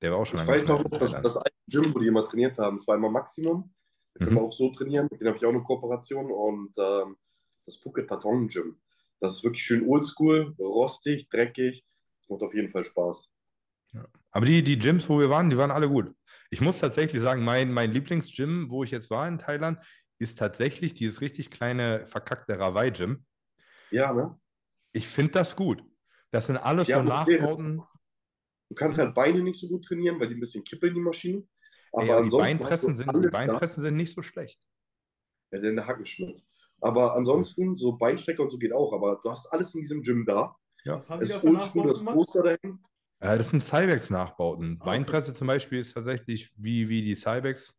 Der 0.00 0.12
war 0.12 0.18
auch 0.18 0.24
schon 0.24 0.40
Ich 0.40 0.46
weiß 0.46 0.68
noch, 0.68 0.82
Thailand. 0.82 1.24
das 1.24 1.36
alte 1.36 1.52
Gym, 1.68 1.94
wo 1.94 1.98
die 1.98 2.06
immer 2.06 2.24
trainiert 2.24 2.56
haben, 2.58 2.78
das 2.78 2.86
war 2.86 2.94
immer 2.96 3.10
Maximum. 3.10 3.74
Da 4.14 4.24
können 4.24 4.36
Mhm. 4.36 4.40
wir 4.40 4.44
auch 4.46 4.52
so 4.52 4.70
trainieren. 4.70 5.08
Mit 5.10 5.20
denen 5.20 5.28
habe 5.28 5.36
ich 5.38 5.44
auch 5.44 5.50
eine 5.50 5.62
Kooperation. 5.62 6.30
Und 6.32 6.72
ähm, 6.78 7.16
das 7.66 7.76
Phuket 7.76 8.06
Patong 8.06 8.48
Gym. 8.48 8.80
Das 9.20 9.32
ist 9.32 9.44
wirklich 9.44 9.64
schön 9.64 9.86
oldschool, 9.86 10.54
rostig, 10.58 11.28
dreckig. 11.28 11.84
Das 12.20 12.28
macht 12.28 12.42
auf 12.42 12.54
jeden 12.54 12.68
Fall 12.68 12.84
Spaß. 12.84 13.30
Aber 14.30 14.46
die, 14.46 14.62
die 14.62 14.78
Gyms, 14.78 15.08
wo 15.08 15.18
wir 15.18 15.30
waren, 15.30 15.50
die 15.50 15.58
waren 15.58 15.70
alle 15.70 15.88
gut. 15.88 16.14
Ich 16.50 16.60
muss 16.60 16.78
tatsächlich 16.80 17.22
sagen, 17.22 17.44
mein, 17.44 17.72
mein 17.72 17.92
Lieblingsgym, 17.92 18.70
wo 18.70 18.84
ich 18.84 18.90
jetzt 18.90 19.10
war 19.10 19.28
in 19.28 19.38
Thailand, 19.38 19.78
ist 20.18 20.38
tatsächlich 20.38 20.94
dieses 20.94 21.20
richtig 21.20 21.50
kleine, 21.50 22.06
verkackte 22.06 22.58
Rawai-Gym. 22.58 23.24
Ja, 23.90 24.12
ne? 24.12 24.38
Ich 24.92 25.08
finde 25.08 25.32
das 25.32 25.56
gut. 25.56 25.82
Das 26.30 26.46
sind 26.46 26.56
alles 26.56 26.88
Ja, 26.88 26.98
so. 26.98 27.02
Nachbauten. 27.04 27.82
Du 28.68 28.74
kannst 28.74 28.98
halt 28.98 29.14
Beine 29.14 29.42
nicht 29.42 29.60
so 29.60 29.68
gut 29.68 29.84
trainieren, 29.84 30.18
weil 30.18 30.28
die 30.28 30.34
ein 30.34 30.40
bisschen 30.40 30.64
kippeln, 30.64 30.94
die 30.94 31.00
Maschinen. 31.00 31.48
Aber 31.92 32.04
Ey, 32.04 32.10
aber 32.10 32.18
die 32.20 32.24
ansonsten 32.24 32.58
Beinpressen, 32.58 32.96
sind, 32.96 33.14
die. 33.14 33.28
Beinpressen 33.28 33.82
sind 33.82 33.96
nicht 33.96 34.14
so 34.14 34.22
schlecht. 34.22 34.60
Ja, 35.50 35.58
der, 35.58 35.72
der 35.72 35.86
Hackenschnitt. 35.86 36.42
Aber 36.82 37.14
ansonsten, 37.14 37.76
so 37.76 37.92
Beinstrecker 37.92 38.42
und 38.42 38.50
so 38.50 38.58
geht 38.58 38.72
auch. 38.72 38.92
Aber 38.92 39.20
du 39.22 39.30
hast 39.30 39.46
alles 39.52 39.74
in 39.74 39.80
diesem 39.82 40.02
Gym 40.02 40.26
da. 40.26 40.56
Was 40.84 41.08
haben 41.08 41.22
Es 41.22 41.30
ist 41.30 41.44
oldschool, 41.44 41.88
das? 41.88 42.04
Poster 42.04 42.42
dahin. 42.42 42.80
Äh, 43.20 43.38
das 43.38 43.50
sind 43.50 43.62
Cybex-Nachbauten. 43.62 44.78
Ah, 44.80 44.82
okay. 44.82 44.90
Beinpresse 44.90 45.32
zum 45.32 45.46
Beispiel 45.46 45.78
ist 45.78 45.94
tatsächlich 45.94 46.50
wie, 46.56 46.88
wie 46.88 47.02
die 47.02 47.14
Cybex 47.14 47.72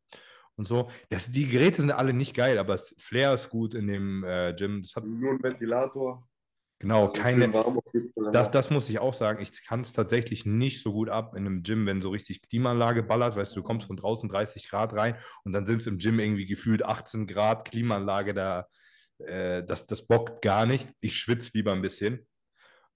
und 0.56 0.68
so. 0.68 0.90
Das, 1.10 1.30
die 1.32 1.48
Geräte 1.48 1.82
sind 1.82 1.92
alle 1.92 2.14
nicht 2.14 2.34
geil, 2.34 2.58
aber 2.58 2.74
das 2.74 2.96
Flair 2.98 3.34
ist 3.34 3.50
gut 3.50 3.74
in 3.76 3.88
dem 3.88 4.24
äh, 4.24 4.54
Gym. 4.58 4.82
Das 4.82 4.96
hat 4.96 5.06
Nur 5.06 5.32
ein 5.32 5.44
Ventilator. 5.44 6.26
genau 6.80 7.04
Also 7.08 7.18
keine. 7.18 7.52
Das, 8.32 8.52
das 8.52 8.70
muss 8.70 8.90
ich 8.90 9.00
auch 9.00 9.14
sagen. 9.14 9.42
Ich 9.42 9.66
kann 9.66 9.82
es 9.82 9.92
tatsächlich 9.92 10.46
nicht 10.46 10.82
so 10.82 10.94
gut 10.94 11.10
ab 11.10 11.36
in 11.36 11.46
einem 11.46 11.64
Gym, 11.64 11.86
wenn 11.86 12.02
so 12.02 12.10
richtig 12.10 12.42
Klimaanlage 12.44 13.04
ballert. 13.04 13.36
Weißt 13.36 13.54
du, 13.54 13.60
du 13.60 13.66
kommst 13.68 13.88
von 13.88 13.98
draußen 13.98 14.30
30 14.30 14.70
Grad 14.70 14.94
rein 14.94 15.18
und 15.44 15.52
dann 15.52 15.66
sind 15.66 15.82
es 15.82 15.88
im 15.88 15.98
Gym 15.98 16.20
irgendwie 16.20 16.46
gefühlt 16.46 16.86
18 16.86 17.28
Grad 17.28 17.66
Klimaanlage. 17.66 18.34
Da, 18.34 18.68
äh, 19.20 19.64
das, 19.64 19.86
das 19.86 20.06
bockt 20.06 20.42
gar 20.42 20.66
nicht. 20.66 20.88
Ich 21.00 21.18
schwitze 21.18 21.52
lieber 21.54 21.72
ein 21.72 21.82
bisschen. 21.82 22.28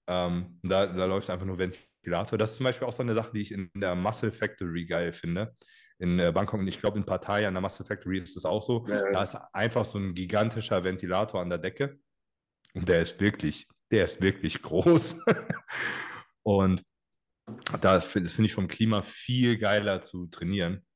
Ähm, 0.06 0.58
da, 0.62 0.86
da 0.86 1.04
läuft 1.04 1.30
einfach 1.30 1.46
nur 1.46 1.58
Ventilator. 1.58 2.38
Das 2.38 2.52
ist 2.52 2.56
zum 2.56 2.64
Beispiel 2.64 2.86
auch 2.86 2.92
so 2.92 3.02
eine 3.02 3.14
Sache, 3.14 3.32
die 3.34 3.42
ich 3.42 3.52
in 3.52 3.70
der 3.74 3.94
Muscle 3.94 4.32
Factory 4.32 4.86
geil 4.86 5.12
finde. 5.12 5.54
In 5.98 6.18
äh, 6.18 6.32
Bangkok 6.32 6.60
und 6.60 6.68
ich 6.68 6.80
glaube 6.80 6.98
in 6.98 7.04
Pattaya, 7.04 7.48
in 7.48 7.54
der 7.54 7.60
Muscle 7.60 7.84
Factory 7.84 8.18
ist 8.18 8.36
das 8.36 8.44
auch 8.44 8.62
so. 8.62 8.86
Ja. 8.88 9.10
Da 9.12 9.22
ist 9.22 9.36
einfach 9.52 9.84
so 9.84 9.98
ein 9.98 10.14
gigantischer 10.14 10.82
Ventilator 10.84 11.40
an 11.40 11.50
der 11.50 11.58
Decke. 11.58 11.98
Und 12.74 12.88
der 12.88 13.02
ist 13.02 13.20
wirklich, 13.20 13.66
der 13.90 14.04
ist 14.04 14.20
wirklich 14.22 14.62
groß. 14.62 15.16
und 16.42 16.82
das 17.80 18.06
finde 18.06 18.30
find 18.30 18.46
ich 18.46 18.54
vom 18.54 18.68
Klima 18.68 19.02
viel 19.02 19.58
geiler 19.58 20.02
zu 20.02 20.26
trainieren. 20.26 20.86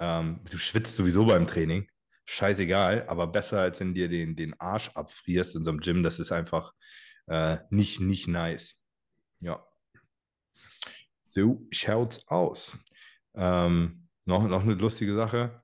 Ähm, 0.00 0.40
du 0.50 0.58
schwitzt 0.58 0.96
sowieso 0.96 1.24
beim 1.26 1.46
Training. 1.46 1.88
Scheißegal, 2.26 3.08
aber 3.08 3.28
besser 3.28 3.60
als 3.60 3.80
wenn 3.80 3.94
dir 3.94 4.08
den, 4.08 4.36
den 4.36 4.58
Arsch 4.60 4.90
abfrierst 4.90 5.54
in 5.54 5.64
so 5.64 5.70
einem 5.70 5.80
Gym. 5.80 6.02
Das 6.02 6.18
ist 6.18 6.32
einfach 6.32 6.72
äh, 7.26 7.58
nicht, 7.70 8.00
nicht 8.00 8.28
nice. 8.28 8.74
Ja. 9.40 9.64
So 11.24 11.66
schaut's 11.70 12.26
aus. 12.26 12.76
Ähm, 13.34 14.08
noch, 14.24 14.42
noch 14.48 14.62
eine 14.62 14.74
lustige 14.74 15.14
Sache. 15.14 15.62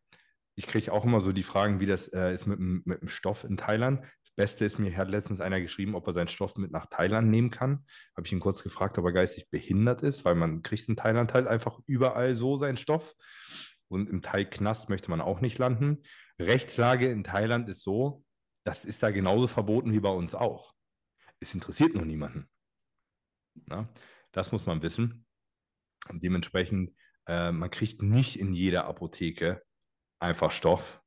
Ich 0.55 0.66
kriege 0.66 0.92
auch 0.92 1.05
immer 1.05 1.20
so 1.20 1.32
die 1.32 1.42
Fragen, 1.42 1.81
wie 1.81 1.86
das 1.86 2.08
äh, 2.08 2.32
ist 2.32 2.47
mit, 2.47 2.60
mit 2.60 3.00
dem 3.00 3.08
Stoff 3.08 3.42
in 3.44 3.57
Thailand. 3.57 4.02
Das 4.23 4.32
Beste 4.36 4.65
ist, 4.65 4.78
mir 4.78 4.97
hat 4.97 5.08
letztens 5.08 5.41
einer 5.41 5.60
geschrieben, 5.60 5.94
ob 5.94 6.07
er 6.07 6.12
seinen 6.12 6.28
Stoff 6.28 6.57
mit 6.57 6.70
nach 6.70 6.86
Thailand 6.86 7.28
nehmen 7.28 7.50
kann. 7.50 7.84
Habe 8.16 8.26
ich 8.26 8.32
ihn 8.32 8.41
kurz 8.41 8.62
gefragt, 8.62 8.99
ob 8.99 9.05
er 9.07 9.12
geistig 9.12 9.50
behindert 9.50 10.02
ist, 10.02 10.24
weil 10.24 10.34
man 10.34 10.62
kriegt 10.62 10.89
in 10.89 10.97
Thailand 10.97 11.34
halt 11.34 11.49
einfach 11.49 11.81
überall 11.86 12.36
so 12.36 12.58
seinen 12.58 12.76
Stoff. 12.76 13.15
Und 13.89 14.08
im 14.08 14.23
Thai-Knast 14.23 14.89
möchte 14.89 15.10
man 15.10 15.20
auch 15.20 15.41
nicht 15.41 15.58
landen. 15.58 16.02
Rechtslage 16.46 17.10
in 17.10 17.24
Thailand 17.24 17.68
ist 17.68 17.82
so, 17.82 18.24
das 18.64 18.84
ist 18.84 19.02
da 19.02 19.10
genauso 19.10 19.46
verboten 19.46 19.92
wie 19.92 20.00
bei 20.00 20.10
uns 20.10 20.34
auch. 20.34 20.74
Es 21.40 21.54
interessiert 21.54 21.94
nur 21.94 22.04
niemanden. 22.04 22.48
Na, 23.66 23.88
das 24.32 24.52
muss 24.52 24.66
man 24.66 24.82
wissen. 24.82 25.26
Und 26.08 26.22
dementsprechend, 26.22 26.94
äh, 27.26 27.52
man 27.52 27.70
kriegt 27.70 28.02
nicht 28.02 28.38
in 28.38 28.52
jeder 28.52 28.86
Apotheke 28.86 29.62
einfach 30.20 30.50
Stoff, 30.50 31.00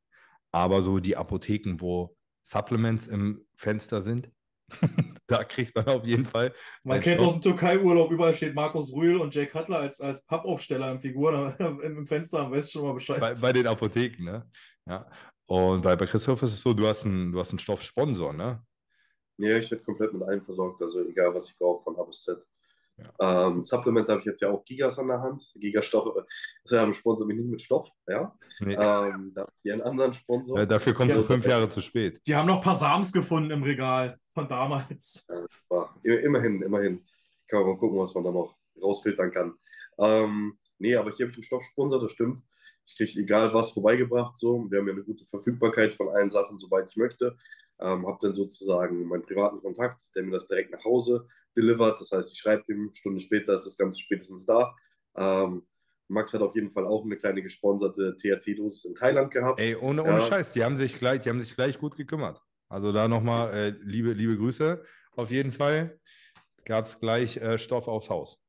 aber 0.52 0.82
so 0.82 1.00
die 1.00 1.18
Apotheken, 1.18 1.80
wo 1.80 2.16
Supplements 2.44 3.08
im 3.08 3.46
Fenster 3.56 4.02
sind, 4.02 4.32
da 5.28 5.44
kriegt 5.44 5.76
man 5.76 5.86
auf 5.86 6.06
jeden 6.06 6.26
Fall. 6.26 6.54
Man 6.84 7.00
kennt 7.00 7.20
es 7.20 7.26
aus 7.26 7.34
dem 7.34 7.42
Türkei-Urlaub, 7.42 8.12
überall 8.12 8.34
steht 8.34 8.56
Markus 8.56 8.94
Rühl 8.94 9.18
und 9.18 9.34
Jake 9.34 9.52
Cutler 9.52 9.80
als, 9.80 10.02
als 10.02 10.26
Pappaufsteller 10.26 10.92
in 10.92 11.00
Figuren 11.00 11.54
im 11.60 11.80
im 11.98 12.08
Fenster, 12.08 12.40
am 12.40 12.52
weißt 12.52 12.72
schon 12.72 12.84
mal 12.84 12.94
Bescheid. 12.94 13.20
bei, 13.20 13.34
bei 13.36 13.54
den 13.54 13.68
Apotheken, 13.68 14.24
ne? 14.24 14.50
Ja. 14.88 15.10
Und 15.48 15.82
bei, 15.82 15.96
bei 15.96 16.06
Christoph 16.06 16.42
ist 16.44 16.54
es 16.54 16.62
so, 16.62 16.74
du 16.74 16.88
hast 16.88 17.06
einen, 17.06 17.32
du 17.32 17.40
hast 17.40 17.52
einen 17.52 17.60
Stoffsponsor, 17.60 18.34
ne? 18.34 18.64
Ja, 19.38 19.58
ich 19.58 19.70
werde 19.70 19.84
komplett 19.84 20.14
mit 20.14 20.24
allem 20.24 20.42
versorgt, 20.42 20.82
also 20.82 21.06
egal, 21.06 21.34
was 21.34 21.50
ich 21.50 21.58
brauche, 21.58 21.84
von 21.84 21.98
A 22.00 22.04
bis 22.04 22.22
Z. 22.24 22.46
Ähm, 23.20 23.62
Supplement 23.62 24.08
habe 24.08 24.22
ich 24.22 24.26
jetzt 24.26 24.42
ja 24.42 24.50
auch 24.50 24.64
Gigas 24.64 24.98
an 25.00 25.08
der 25.08 25.22
Hand. 25.22 25.52
Gigastoff, 25.56 26.16
also 26.64 26.80
haben 26.80 26.94
Sponsor 26.94 27.28
mich 27.28 27.38
nicht 27.38 27.50
mit 27.50 27.62
Stoff, 27.62 27.90
ja. 28.08 28.34
Nee. 28.62 28.74
Ähm, 28.74 29.34
da 29.34 29.42
habe 29.42 29.52
ich 29.64 29.72
einen 29.72 29.82
anderen 29.82 30.14
Sponsor. 30.14 30.60
Äh, 30.60 30.68
dafür 30.68 30.94
kommst 30.94 31.16
Ja, 31.16 31.22
du 31.22 31.28
fünf 31.28 31.46
Jahre 31.46 31.70
zu 31.70 31.82
spät. 31.82 32.22
Die 32.26 32.34
haben 32.34 32.48
noch 32.48 32.58
ein 32.58 32.64
paar 32.64 32.76
Sams 32.76 33.12
gefunden 33.12 33.52
im 33.52 33.64
Regal 33.64 34.18
von 34.30 34.48
damals. 34.48 35.28
Aber 35.70 35.94
immerhin, 36.04 36.62
immerhin. 36.62 37.04
Kann 37.48 37.60
man 37.60 37.72
mal 37.72 37.78
gucken, 37.78 38.00
was 38.00 38.14
man 38.16 38.24
da 38.24 38.32
noch 38.32 38.56
rausfiltern 38.82 39.32
kann. 39.32 39.54
Ähm, 40.00 40.58
nee, 40.80 40.96
aber 40.96 41.12
hier 41.12 41.26
habe 41.26 41.32
ich 41.32 41.38
einen 41.38 41.44
Stoffsponsor, 41.44 42.00
das 42.00 42.12
stimmt. 42.12 42.42
Ich 42.86 42.96
kriege 42.96 43.20
egal 43.20 43.54
was 43.54 43.72
vorbeigebracht. 43.72 44.38
So. 44.38 44.66
Wir 44.70 44.80
haben 44.80 44.88
ja 44.88 44.94
eine 44.94 45.04
gute 45.04 45.26
Verfügbarkeit 45.26 45.94
von 45.94 46.10
allen 46.10 46.30
Sachen, 46.30 46.58
soweit 46.60 46.90
ich 46.90 46.98
möchte. 46.98 47.38
Ähm, 47.80 48.08
habe 48.08 48.18
dann 48.22 48.34
sozusagen 48.34 49.06
meinen 49.08 49.24
privaten 49.24 49.60
Kontakt, 49.62 50.16
der 50.16 50.24
mir 50.24 50.32
das 50.32 50.48
direkt 50.48 50.72
nach 50.72 50.84
Hause 50.86 51.28
delivert. 51.58 52.00
Das 52.00 52.12
heißt, 52.12 52.32
ich 52.32 52.38
schreibe 52.38 52.64
dem, 52.64 52.94
Stunden 52.94 53.20
später 53.20 53.54
ist 53.54 53.66
das 53.66 53.78
Ganze 53.78 54.00
spätestens 54.00 54.46
da. 54.46 54.76
Ähm, 55.16 55.66
Max 56.08 56.34
hat 56.34 56.42
auf 56.42 56.56
jeden 56.56 56.72
Fall 56.72 56.86
auch 56.86 57.04
eine 57.04 57.18
kleine 57.18 57.42
gesponserte 57.42 58.16
THT-Dosis 58.16 58.86
in 58.86 58.96
Thailand 58.96 59.32
gehabt. 59.32 59.60
Ey, 59.60 59.76
ohne, 59.76 60.04
ohne 60.04 60.20
Ja. 60.20 60.22
Scheiß, 60.22 60.54
die 60.54 60.64
haben 60.64 60.78
sich 60.78 61.00
gleich, 61.00 61.22
die 61.22 61.30
haben 61.30 61.42
sich 61.42 61.56
gleich 61.56 61.80
gut 61.80 61.96
gekümmert. 61.96 62.42
Also 62.70 62.92
da 62.92 63.08
nochmal 63.08 63.54
äh, 63.54 63.70
liebe, 63.82 64.14
liebe 64.14 64.38
Grüße. 64.38 64.84
Auf 65.16 65.32
jeden 65.32 65.52
Fall 65.52 66.00
gab 66.66 66.86
es 66.86 67.00
gleich 67.00 67.38
äh, 67.38 67.58
Stoff 67.58 67.88
aufs 67.88 68.10
Haus. 68.10 68.40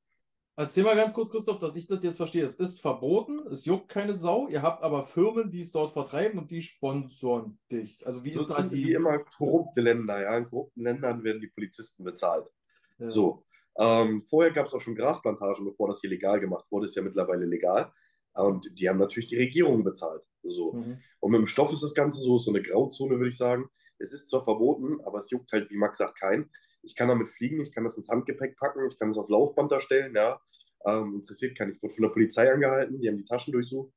Erzähl 0.58 0.84
mal 0.84 0.96
ganz 0.96 1.12
kurz, 1.12 1.30
Christoph, 1.30 1.58
dass 1.58 1.76
ich 1.76 1.86
das 1.86 2.02
jetzt 2.02 2.16
verstehe. 2.16 2.44
Es 2.44 2.58
ist 2.58 2.80
verboten, 2.80 3.40
es 3.50 3.66
juckt 3.66 3.90
keine 3.90 4.14
Sau. 4.14 4.48
Ihr 4.48 4.62
habt 4.62 4.82
aber 4.82 5.02
Firmen, 5.02 5.50
die 5.50 5.60
es 5.60 5.70
dort 5.70 5.92
vertreiben 5.92 6.38
und 6.38 6.50
die 6.50 6.62
sponsoren 6.62 7.58
dich. 7.70 8.06
Also 8.06 8.24
wie 8.24 8.32
So 8.32 8.40
ist 8.40 8.50
da 8.50 8.56
sind 8.56 8.72
wie 8.72 8.84
die. 8.84 8.92
immer 8.92 9.18
korrupte 9.18 9.82
Länder. 9.82 10.22
Ja? 10.22 10.36
In 10.38 10.48
korrupten 10.48 10.80
Ländern 10.82 11.22
werden 11.24 11.42
die 11.42 11.48
Polizisten 11.48 12.04
bezahlt. 12.04 12.50
Ja. 12.98 13.10
So. 13.10 13.44
Ähm, 13.78 14.24
vorher 14.24 14.50
gab 14.50 14.66
es 14.66 14.72
auch 14.72 14.80
schon 14.80 14.94
Grasplantagen, 14.94 15.66
bevor 15.66 15.88
das 15.88 16.00
hier 16.00 16.08
legal 16.08 16.40
gemacht 16.40 16.64
wurde. 16.70 16.86
Ist 16.86 16.96
ja 16.96 17.02
mittlerweile 17.02 17.44
legal. 17.44 17.92
Und 18.32 18.66
die 18.78 18.88
haben 18.88 18.98
natürlich 18.98 19.28
die 19.28 19.36
Regierung 19.36 19.84
bezahlt. 19.84 20.24
So. 20.42 20.72
Mhm. 20.72 20.98
Und 21.20 21.32
mit 21.32 21.38
dem 21.38 21.46
Stoff 21.46 21.70
ist 21.70 21.82
das 21.82 21.92
Ganze 21.92 22.20
so, 22.20 22.38
so 22.38 22.50
eine 22.50 22.62
Grauzone, 22.62 23.16
würde 23.16 23.28
ich 23.28 23.36
sagen. 23.36 23.68
Es 23.98 24.12
ist 24.12 24.28
zwar 24.30 24.44
verboten, 24.44 25.00
aber 25.04 25.18
es 25.18 25.30
juckt 25.30 25.52
halt, 25.52 25.70
wie 25.70 25.76
Max 25.76 25.98
sagt, 25.98 26.18
keinen. 26.18 26.50
Ich 26.86 26.94
kann 26.94 27.08
damit 27.08 27.28
fliegen, 27.28 27.60
ich 27.60 27.72
kann 27.72 27.84
das 27.84 27.96
ins 27.96 28.08
Handgepäck 28.08 28.56
packen, 28.56 28.86
ich 28.88 28.98
kann 28.98 29.10
es 29.10 29.18
auf 29.18 29.28
Laufband 29.28 29.72
darstellen, 29.72 30.14
ja. 30.14 30.40
Ähm, 30.86 31.16
interessiert 31.16 31.58
keinen. 31.58 31.72
Ich 31.72 31.82
wurde 31.82 31.94
von 31.94 32.02
der 32.02 32.10
Polizei 32.10 32.50
angehalten, 32.50 33.00
die 33.00 33.08
haben 33.08 33.16
die 33.16 33.24
Taschen 33.24 33.52
durchsucht. 33.52 33.92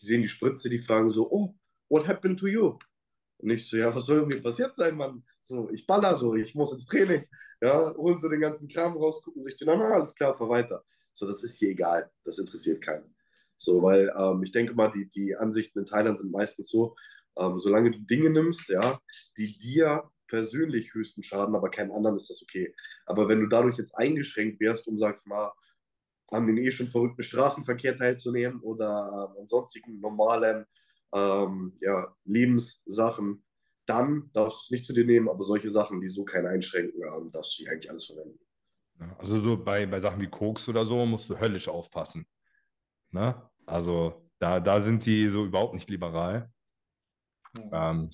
Die 0.00 0.06
sehen 0.06 0.22
die 0.22 0.28
Spritze, 0.28 0.70
die 0.70 0.78
fragen 0.78 1.10
so, 1.10 1.28
oh, 1.30 1.54
what 1.88 2.06
happened 2.06 2.38
to 2.38 2.46
you? 2.46 2.78
Und 3.38 3.50
ich 3.50 3.68
so, 3.68 3.76
ja, 3.76 3.94
was 3.94 4.06
soll 4.06 4.26
mir 4.26 4.40
passiert 4.40 4.76
sein, 4.76 4.96
Mann? 4.96 5.24
So, 5.40 5.68
ich 5.70 5.86
baller 5.86 6.14
so, 6.14 6.34
ich 6.34 6.54
muss 6.54 6.72
ins 6.72 6.86
Training. 6.86 7.24
Ja, 7.60 7.94
holen 7.96 8.20
so 8.20 8.28
den 8.28 8.40
ganzen 8.40 8.68
Kram 8.68 8.96
raus, 8.96 9.22
gucken 9.22 9.42
sich 9.42 9.56
den 9.56 9.68
an, 9.68 9.80
ah, 9.80 9.94
alles 9.94 10.14
klar, 10.14 10.34
fahr 10.34 10.48
weiter. 10.48 10.84
So, 11.12 11.26
das 11.26 11.42
ist 11.42 11.58
hier 11.58 11.70
egal. 11.70 12.10
Das 12.24 12.38
interessiert 12.38 12.80
keinen. 12.80 13.14
So, 13.56 13.82
weil 13.82 14.12
ähm, 14.16 14.42
ich 14.42 14.52
denke 14.52 14.74
mal, 14.74 14.90
die, 14.90 15.08
die 15.08 15.34
Ansichten 15.36 15.80
in 15.80 15.86
Thailand 15.86 16.18
sind 16.18 16.30
meistens 16.30 16.68
so, 16.68 16.94
ähm, 17.38 17.58
solange 17.58 17.90
du 17.90 18.00
Dinge 18.00 18.30
nimmst, 18.30 18.68
ja, 18.68 19.00
die 19.36 19.56
dir 19.58 20.10
persönlich 20.34 20.92
höchsten 20.94 21.22
Schaden, 21.22 21.54
aber 21.54 21.70
keinem 21.70 21.92
anderen 21.92 22.16
ist 22.16 22.28
das 22.28 22.42
okay. 22.42 22.74
Aber 23.06 23.28
wenn 23.28 23.40
du 23.40 23.46
dadurch 23.46 23.78
jetzt 23.78 23.96
eingeschränkt 23.96 24.58
wärst, 24.58 24.88
um, 24.88 24.98
sag 24.98 25.20
ich 25.20 25.26
mal, 25.26 25.52
an 26.30 26.48
den 26.48 26.58
eh 26.58 26.72
schon 26.72 26.88
verrückten 26.88 27.22
Straßenverkehr 27.22 27.96
teilzunehmen 27.96 28.60
oder 28.60 29.30
ähm, 29.30 29.42
an 29.42 29.48
sonstigen 29.48 30.00
normalen 30.00 30.66
ähm, 31.14 31.78
ja, 31.80 32.12
Lebenssachen, 32.24 33.44
dann 33.86 34.30
darfst 34.32 34.56
du 34.56 34.62
es 34.64 34.70
nicht 34.70 34.84
zu 34.86 34.92
dir 34.92 35.04
nehmen, 35.04 35.28
aber 35.28 35.44
solche 35.44 35.70
Sachen, 35.70 36.00
die 36.00 36.08
so 36.08 36.24
keinen 36.24 36.48
einschränken, 36.48 37.00
ähm, 37.02 37.30
darfst 37.30 37.60
du 37.60 37.70
eigentlich 37.70 37.90
alles 37.90 38.06
verwenden. 38.06 38.40
Also 39.18 39.38
so 39.40 39.56
bei, 39.56 39.86
bei 39.86 40.00
Sachen 40.00 40.20
wie 40.20 40.30
Koks 40.30 40.68
oder 40.68 40.84
so 40.84 41.06
musst 41.06 41.30
du 41.30 41.38
höllisch 41.38 41.68
aufpassen. 41.68 42.26
Ne? 43.12 43.40
Also 43.66 44.28
da, 44.40 44.58
da 44.58 44.80
sind 44.80 45.04
die 45.06 45.28
so 45.28 45.44
überhaupt 45.44 45.74
nicht 45.74 45.90
liberal. 45.90 46.50
Mhm. 47.56 47.70
Ähm, 47.72 48.08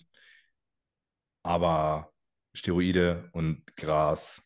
aber 1.42 2.09
Steroide 2.54 3.28
und 3.32 3.64
Gras, 3.76 4.42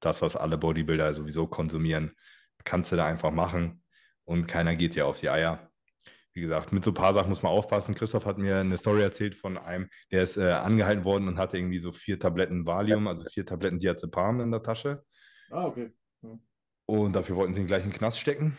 das, 0.00 0.22
was 0.22 0.36
alle 0.36 0.58
Bodybuilder 0.58 1.14
sowieso 1.14 1.46
konsumieren, 1.46 2.16
kannst 2.64 2.92
du 2.92 2.96
da 2.96 3.06
einfach 3.06 3.30
machen 3.30 3.82
und 4.24 4.46
keiner 4.46 4.76
geht 4.76 4.94
dir 4.94 5.06
auf 5.06 5.20
die 5.20 5.30
Eier. 5.30 5.70
Wie 6.34 6.40
gesagt, 6.40 6.72
mit 6.72 6.84
so 6.84 6.92
ein 6.92 6.94
paar 6.94 7.14
Sachen 7.14 7.30
muss 7.30 7.42
man 7.42 7.50
aufpassen. 7.50 7.94
Christoph 7.94 8.26
hat 8.26 8.38
mir 8.38 8.58
eine 8.58 8.78
Story 8.78 9.02
erzählt 9.02 9.34
von 9.34 9.58
einem, 9.58 9.88
der 10.12 10.22
ist 10.22 10.36
äh, 10.36 10.52
angehalten 10.52 11.04
worden 11.04 11.26
und 11.26 11.38
hatte 11.38 11.58
irgendwie 11.58 11.80
so 11.80 11.90
vier 11.90 12.18
Tabletten 12.18 12.64
Valium, 12.64 13.08
also 13.08 13.24
vier 13.24 13.44
Tabletten 13.44 13.80
Diazepam 13.80 14.40
in 14.40 14.50
der 14.50 14.62
Tasche. 14.62 15.04
Ah, 15.50 15.66
okay. 15.66 15.92
Ja. 16.22 16.38
Und 16.86 17.12
dafür 17.14 17.36
wollten 17.36 17.54
sie 17.54 17.62
ihn 17.62 17.66
gleich 17.66 17.84
in 17.84 17.90
den 17.90 17.96
Knast 17.96 18.20
stecken. 18.20 18.56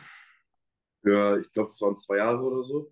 Ja, 1.03 1.37
ich 1.37 1.51
glaube, 1.51 1.69
das 1.69 1.81
waren 1.81 1.95
zwei 1.95 2.17
Jahre 2.17 2.41
oder 2.41 2.61
so. 2.61 2.91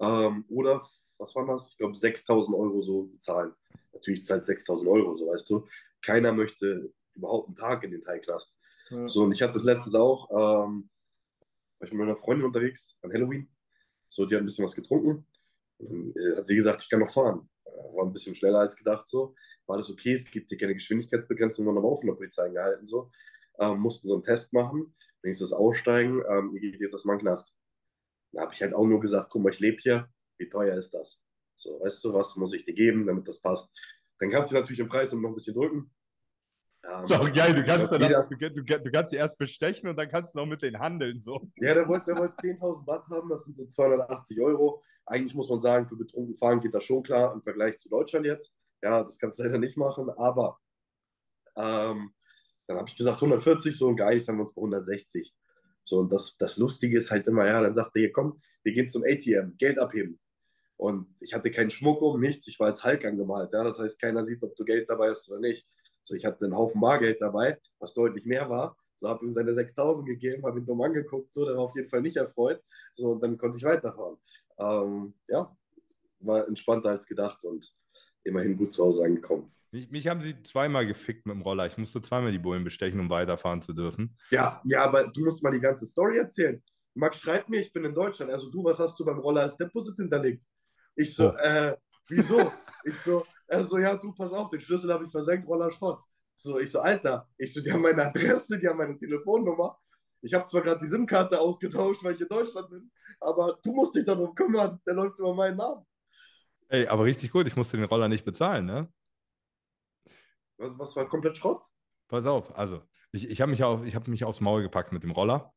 Ähm, 0.00 0.44
oder, 0.48 0.76
was 1.18 1.34
war 1.34 1.46
das? 1.46 1.72
Ich 1.72 1.78
glaube, 1.78 1.94
6000 1.94 2.56
Euro 2.56 2.80
so 2.80 3.04
bezahlen. 3.06 3.52
Natürlich 3.98 4.24
zahlt 4.24 4.44
6000 4.44 4.88
Euro, 4.88 5.16
so 5.16 5.26
weißt 5.26 5.50
du. 5.50 5.66
Keiner 6.02 6.32
möchte 6.32 6.92
überhaupt 7.14 7.48
einen 7.48 7.56
Tag 7.56 7.82
in 7.82 7.90
den 7.90 8.00
Teilknast. 8.00 8.54
Ja. 8.90 9.08
So, 9.08 9.24
und 9.24 9.34
ich 9.34 9.42
hatte 9.42 9.54
das 9.54 9.64
letztes 9.64 9.94
auch, 9.94 10.30
ähm, 10.30 10.88
war 11.78 11.86
ich 11.86 11.92
mit 11.92 12.00
meiner 12.00 12.16
Freundin 12.16 12.46
unterwegs 12.46 12.96
an 13.02 13.12
Halloween. 13.12 13.48
So, 14.08 14.24
die 14.24 14.34
hat 14.34 14.42
ein 14.42 14.46
bisschen 14.46 14.64
was 14.64 14.74
getrunken. 14.74 15.26
Und 15.78 16.14
dann 16.14 16.36
hat 16.36 16.46
sie 16.46 16.54
gesagt, 16.54 16.82
ich 16.82 16.88
kann 16.88 17.00
noch 17.00 17.10
fahren. 17.10 17.48
War 17.64 18.06
ein 18.06 18.12
bisschen 18.12 18.34
schneller 18.34 18.60
als 18.60 18.76
gedacht, 18.76 19.08
so. 19.08 19.34
War 19.66 19.76
alles 19.76 19.90
okay, 19.90 20.12
es 20.12 20.30
gibt 20.30 20.48
hier 20.48 20.58
keine 20.58 20.74
Geschwindigkeitsbegrenzung, 20.74 21.64
sondern 21.64 21.84
auch 21.84 22.00
von 22.00 22.06
der 22.06 22.14
Polizei 22.14 22.48
gehalten, 22.48 22.86
so. 22.86 23.10
Ähm, 23.58 23.80
mussten 23.80 24.08
so 24.08 24.14
einen 24.14 24.22
Test 24.22 24.52
machen. 24.52 24.94
Wenn 25.22 25.32
ich 25.32 25.38
das 25.38 25.52
aussteigen, 25.52 26.22
ähm, 26.28 26.54
ihr 26.54 26.60
geht 26.60 26.80
jetzt 26.80 26.94
das 26.94 27.04
mal 27.04 27.14
in 27.14 27.20
Knast. 27.20 27.54
Da 28.32 28.42
habe 28.42 28.54
ich 28.54 28.62
halt 28.62 28.74
auch 28.74 28.86
nur 28.86 29.00
gesagt, 29.00 29.30
guck 29.30 29.42
mal, 29.42 29.52
ich 29.52 29.58
lebe 29.58 29.78
hier, 29.80 30.08
wie 30.38 30.48
teuer 30.48 30.76
ist 30.76 30.94
das? 30.94 31.20
So, 31.58 31.80
weißt 31.80 32.04
du, 32.04 32.14
was 32.14 32.36
muss 32.36 32.52
ich 32.52 32.62
dir 32.62 32.74
geben, 32.74 33.06
damit 33.06 33.26
das 33.26 33.40
passt? 33.40 33.68
Dann 34.18 34.30
kannst 34.30 34.52
du 34.52 34.56
natürlich 34.56 34.78
den 34.78 34.88
Preis 34.88 35.12
noch 35.12 35.28
ein 35.28 35.34
bisschen 35.34 35.54
drücken. 35.54 35.90
Ähm, 36.84 37.06
so 37.06 37.18
geil, 37.34 37.54
du 37.54 37.64
kannst, 37.64 37.90
dann, 37.90 38.00
du, 38.00 38.50
du, 38.50 38.62
du, 38.62 38.90
kannst 38.90 39.10
sie 39.10 39.16
erst 39.16 39.38
bestechen 39.38 39.88
und 39.88 39.96
dann 39.96 40.08
kannst 40.08 40.34
du 40.34 40.38
noch 40.38 40.46
mit 40.46 40.62
denen 40.62 40.78
handeln. 40.78 41.20
So. 41.20 41.40
Ja, 41.56 41.74
der 41.74 41.88
wollte, 41.88 42.06
der 42.06 42.18
wollte 42.18 42.34
10.000 42.36 42.84
Baht 42.84 43.08
haben, 43.08 43.28
das 43.28 43.44
sind 43.44 43.56
so 43.56 43.66
280 43.66 44.40
Euro. 44.40 44.82
Eigentlich 45.04 45.34
muss 45.34 45.50
man 45.50 45.60
sagen, 45.60 45.88
für 45.88 45.96
betrunken 45.96 46.36
fahren 46.36 46.60
geht 46.60 46.74
das 46.74 46.84
schon 46.84 47.02
klar 47.02 47.32
im 47.34 47.42
Vergleich 47.42 47.78
zu 47.78 47.88
Deutschland 47.88 48.26
jetzt. 48.26 48.54
Ja, 48.82 49.02
das 49.02 49.18
kannst 49.18 49.38
du 49.38 49.42
leider 49.42 49.58
nicht 49.58 49.76
machen, 49.76 50.10
aber 50.10 50.58
ähm, 51.56 52.12
dann 52.68 52.76
habe 52.76 52.88
ich 52.88 52.96
gesagt 52.96 53.16
140, 53.16 53.76
so 53.76 53.88
und 53.88 53.96
geeinigt 53.96 54.28
haben 54.28 54.36
wir 54.36 54.42
uns 54.42 54.54
bei 54.54 54.60
160. 54.60 55.34
So, 55.82 55.98
und 55.98 56.12
das, 56.12 56.36
das 56.38 56.58
Lustige 56.58 56.98
ist 56.98 57.10
halt 57.10 57.26
immer, 57.26 57.46
ja, 57.46 57.60
dann 57.60 57.74
sagt 57.74 57.96
er, 57.96 58.00
hier 58.00 58.12
komm, 58.12 58.40
wir 58.62 58.72
gehen 58.72 58.86
zum 58.86 59.02
ATM, 59.02 59.56
Geld 59.56 59.78
abheben. 59.78 60.20
Und 60.78 61.08
ich 61.20 61.34
hatte 61.34 61.50
keinen 61.50 61.70
Schmuck 61.70 62.00
um, 62.00 62.20
nichts, 62.20 62.46
ich 62.46 62.58
war 62.60 62.68
als 62.68 62.84
Hulk 62.84 63.04
angemalt, 63.04 63.52
ja, 63.52 63.64
das 63.64 63.80
heißt, 63.80 64.00
keiner 64.00 64.24
sieht, 64.24 64.42
ob 64.44 64.54
du 64.54 64.64
Geld 64.64 64.88
dabei 64.88 65.10
hast 65.10 65.28
oder 65.28 65.40
nicht. 65.40 65.66
So, 66.04 66.14
ich 66.14 66.24
hatte 66.24 66.46
einen 66.46 66.56
Haufen 66.56 66.80
Bargeld 66.80 67.20
dabei, 67.20 67.58
was 67.80 67.92
deutlich 67.92 68.24
mehr 68.24 68.48
war. 68.48 68.76
So, 68.94 69.08
habe 69.08 69.24
ihm 69.24 69.32
seine 69.32 69.52
6000 69.52 70.06
gegeben, 70.06 70.46
habe 70.46 70.60
ihn 70.60 70.64
dumm 70.64 70.80
angeguckt, 70.80 71.32
so, 71.32 71.44
der 71.44 71.56
war 71.56 71.64
auf 71.64 71.74
jeden 71.74 71.88
Fall 71.88 72.00
nicht 72.00 72.16
erfreut. 72.16 72.62
So, 72.92 73.10
und 73.10 73.22
dann 73.22 73.36
konnte 73.36 73.58
ich 73.58 73.64
weiterfahren. 73.64 74.16
Ähm, 74.58 75.14
ja, 75.26 75.54
war 76.20 76.46
entspannter 76.46 76.90
als 76.90 77.06
gedacht 77.06 77.44
und 77.44 77.72
immerhin 78.24 78.56
gut 78.56 78.72
zu 78.72 78.84
Hause 78.84 79.04
angekommen. 79.04 79.52
Mich, 79.72 79.90
mich, 79.90 80.06
haben 80.06 80.20
sie 80.20 80.40
zweimal 80.44 80.86
gefickt 80.86 81.26
mit 81.26 81.34
dem 81.34 81.42
Roller. 81.42 81.66
Ich 81.66 81.76
musste 81.76 82.00
zweimal 82.00 82.32
die 82.32 82.38
Bullen 82.38 82.64
bestechen, 82.64 83.00
um 83.00 83.10
weiterfahren 83.10 83.60
zu 83.60 83.72
dürfen. 83.72 84.16
Ja, 84.30 84.60
ja, 84.64 84.84
aber 84.84 85.08
du 85.08 85.24
musst 85.24 85.42
mal 85.42 85.52
die 85.52 85.60
ganze 85.60 85.86
Story 85.86 86.18
erzählen. 86.18 86.62
Max 86.94 87.18
schreibt 87.18 87.48
mir, 87.48 87.60
ich 87.60 87.72
bin 87.72 87.84
in 87.84 87.94
Deutschland. 87.94 88.32
Also 88.32 88.50
du, 88.50 88.64
was 88.64 88.78
hast 88.78 88.98
du 88.98 89.04
beim 89.04 89.18
Roller 89.18 89.42
als 89.42 89.56
Deposit 89.56 89.96
hinterlegt? 89.96 90.44
Ich 90.98 91.14
so, 91.14 91.30
oh. 91.30 91.36
äh, 91.36 91.76
wieso? 92.08 92.52
ich 92.84 92.96
so, 93.04 93.24
er 93.46 93.62
so, 93.62 93.78
ja, 93.78 93.96
du, 93.96 94.12
pass 94.12 94.32
auf, 94.32 94.48
den 94.48 94.60
Schlüssel 94.60 94.92
habe 94.92 95.04
ich 95.04 95.10
versenkt, 95.10 95.46
Roller 95.46 95.70
Schrott. 95.70 96.02
So, 96.34 96.58
ich 96.58 96.70
so, 96.70 96.80
Alter, 96.80 97.28
ich 97.38 97.54
so, 97.54 97.62
die 97.62 97.72
haben 97.72 97.82
meine 97.82 98.06
Adresse, 98.06 98.58
die 98.58 98.66
haben 98.66 98.78
meine 98.78 98.96
Telefonnummer. 98.96 99.78
Ich 100.20 100.34
habe 100.34 100.46
zwar 100.46 100.62
gerade 100.62 100.80
die 100.80 100.88
SIM-Karte 100.88 101.40
ausgetauscht, 101.40 102.02
weil 102.02 102.14
ich 102.14 102.20
in 102.20 102.28
Deutschland 102.28 102.68
bin, 102.68 102.90
aber 103.20 103.58
du 103.62 103.72
musst 103.72 103.94
dich 103.94 104.04
darum 104.04 104.34
kümmern, 104.34 104.80
der 104.84 104.94
läuft 104.94 105.20
über 105.20 105.32
meinen 105.34 105.56
Namen. 105.56 105.86
Ey, 106.68 106.88
aber 106.88 107.04
richtig 107.04 107.30
gut, 107.30 107.46
ich 107.46 107.54
musste 107.54 107.76
den 107.76 107.86
Roller 107.86 108.08
nicht 108.08 108.24
bezahlen, 108.24 108.66
ne? 108.66 108.92
Was, 110.56 110.76
was 110.78 110.96
war 110.96 111.08
komplett 111.08 111.36
Schrott? 111.36 111.62
Pass 112.08 112.26
auf, 112.26 112.56
also, 112.58 112.82
ich, 113.12 113.30
ich 113.30 113.40
habe 113.40 113.50
mich, 113.50 113.62
auf, 113.62 113.80
hab 113.94 114.08
mich 114.08 114.24
aufs 114.24 114.40
Maul 114.40 114.62
gepackt 114.62 114.92
mit 114.92 115.04
dem 115.04 115.12
Roller, 115.12 115.54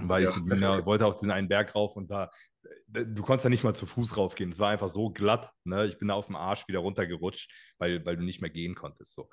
weil 0.00 0.24
ja. 0.24 0.30
ich 0.30 0.44
bin, 0.44 0.60
wollte 0.60 1.06
auf 1.06 1.16
diesen 1.16 1.30
einen 1.30 1.48
Berg 1.48 1.74
rauf 1.74 1.96
und 1.96 2.10
da, 2.10 2.30
du 2.88 3.22
konntest 3.22 3.44
da 3.44 3.48
nicht 3.48 3.64
mal 3.64 3.74
zu 3.74 3.86
Fuß 3.86 4.16
raufgehen. 4.16 4.52
Es 4.52 4.58
war 4.58 4.70
einfach 4.70 4.88
so 4.88 5.10
glatt. 5.10 5.50
Ne? 5.64 5.86
Ich 5.86 5.98
bin 5.98 6.08
da 6.08 6.14
auf 6.14 6.26
dem 6.26 6.36
Arsch 6.36 6.68
wieder 6.68 6.80
runtergerutscht, 6.80 7.50
weil, 7.78 8.04
weil 8.04 8.16
du 8.16 8.24
nicht 8.24 8.40
mehr 8.40 8.50
gehen 8.50 8.74
konntest. 8.74 9.14
So. 9.14 9.30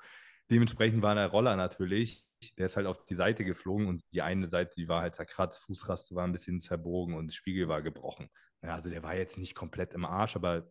Dementsprechend 0.50 1.02
war 1.02 1.14
der 1.14 1.28
Roller 1.28 1.56
natürlich, 1.56 2.24
der 2.58 2.66
ist 2.66 2.76
halt 2.76 2.86
auf 2.86 3.04
die 3.04 3.14
Seite 3.14 3.44
geflogen 3.44 3.86
und 3.86 4.02
die 4.12 4.22
eine 4.22 4.46
Seite, 4.46 4.72
die 4.76 4.88
war 4.88 5.00
halt 5.00 5.14
zerkratzt, 5.14 5.60
Fußraste 5.60 6.14
war 6.14 6.24
ein 6.24 6.32
bisschen 6.32 6.60
zerbogen 6.60 7.14
und 7.14 7.32
Spiegel 7.32 7.68
war 7.68 7.82
gebrochen. 7.82 8.28
Ja, 8.62 8.74
also 8.74 8.90
der 8.90 9.02
war 9.02 9.14
jetzt 9.14 9.38
nicht 9.38 9.54
komplett 9.54 9.94
im 9.94 10.04
Arsch, 10.04 10.36
aber 10.36 10.70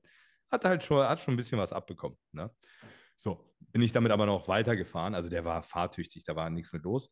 hat 0.52 0.66
halt 0.66 0.84
schon, 0.84 1.06
hat 1.06 1.20
schon 1.20 1.34
ein 1.34 1.38
bisschen 1.38 1.58
was 1.58 1.74
abbekommen. 1.74 2.18
Ne? 2.32 2.52
So, 3.16 3.54
bin 3.72 3.82
ich 3.82 3.92
damit 3.92 4.12
aber 4.12 4.26
noch 4.26 4.48
weitergefahren. 4.48 5.16
Also 5.16 5.30
der 5.30 5.46
war 5.46 5.64
fahrtüchtig, 5.64 6.24
da 6.24 6.36
war 6.36 6.50
nichts 6.50 6.74
mit 6.74 6.84
los. 6.84 7.12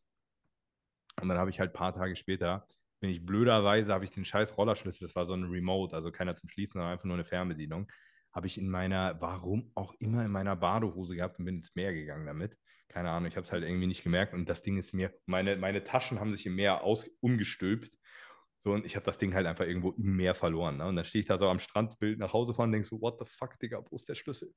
Und 1.20 1.28
dann 1.28 1.38
habe 1.38 1.50
ich 1.50 1.60
halt 1.60 1.70
ein 1.70 1.74
paar 1.74 1.92
Tage 1.92 2.16
später 2.16 2.66
bin 3.02 3.10
ich 3.10 3.26
blöderweise, 3.26 3.92
habe 3.92 4.04
ich 4.04 4.12
den 4.12 4.24
scheiß 4.24 4.56
Rollerschlüssel, 4.56 5.06
das 5.06 5.16
war 5.16 5.26
so 5.26 5.34
ein 5.34 5.42
Remote, 5.42 5.94
also 5.94 6.12
keiner 6.12 6.36
zum 6.36 6.48
Schließen, 6.48 6.74
sondern 6.74 6.92
einfach 6.92 7.04
nur 7.04 7.16
eine 7.16 7.24
Fernbedienung, 7.24 7.90
habe 8.32 8.46
ich 8.46 8.56
in 8.58 8.68
meiner, 8.68 9.20
warum 9.20 9.72
auch 9.74 9.92
immer, 9.98 10.24
in 10.24 10.30
meiner 10.30 10.54
Badehose 10.54 11.16
gehabt 11.16 11.38
und 11.40 11.44
bin 11.44 11.56
ins 11.56 11.74
Meer 11.74 11.92
gegangen 11.92 12.26
damit. 12.26 12.56
Keine 12.88 13.10
Ahnung, 13.10 13.28
ich 13.28 13.36
habe 13.36 13.44
es 13.44 13.50
halt 13.50 13.64
irgendwie 13.64 13.88
nicht 13.88 14.04
gemerkt 14.04 14.34
und 14.34 14.48
das 14.48 14.62
Ding 14.62 14.78
ist 14.78 14.92
mir, 14.92 15.12
meine, 15.26 15.56
meine 15.56 15.82
Taschen 15.82 16.20
haben 16.20 16.30
sich 16.30 16.46
im 16.46 16.54
Meer 16.54 16.84
aus, 16.84 17.04
umgestülpt. 17.20 17.90
So, 18.62 18.72
und 18.72 18.86
ich 18.86 18.94
habe 18.94 19.04
das 19.04 19.18
Ding 19.18 19.34
halt 19.34 19.46
einfach 19.46 19.66
irgendwo 19.66 19.90
im 19.90 20.16
Meer 20.16 20.34
verloren. 20.34 20.76
Ne? 20.76 20.86
Und 20.86 20.94
dann 20.94 21.04
stehe 21.04 21.20
ich 21.20 21.26
da 21.26 21.36
so 21.36 21.48
am 21.48 21.58
Strand, 21.58 22.00
will 22.00 22.16
nach 22.16 22.32
Hause 22.32 22.54
fahren 22.54 22.68
und 22.68 22.72
denke 22.72 22.86
so, 22.86 23.00
what 23.00 23.18
the 23.18 23.24
fuck, 23.28 23.58
Digga, 23.58 23.82
wo 23.90 23.96
ist 23.96 24.08
der 24.08 24.14
Schlüssel? 24.14 24.52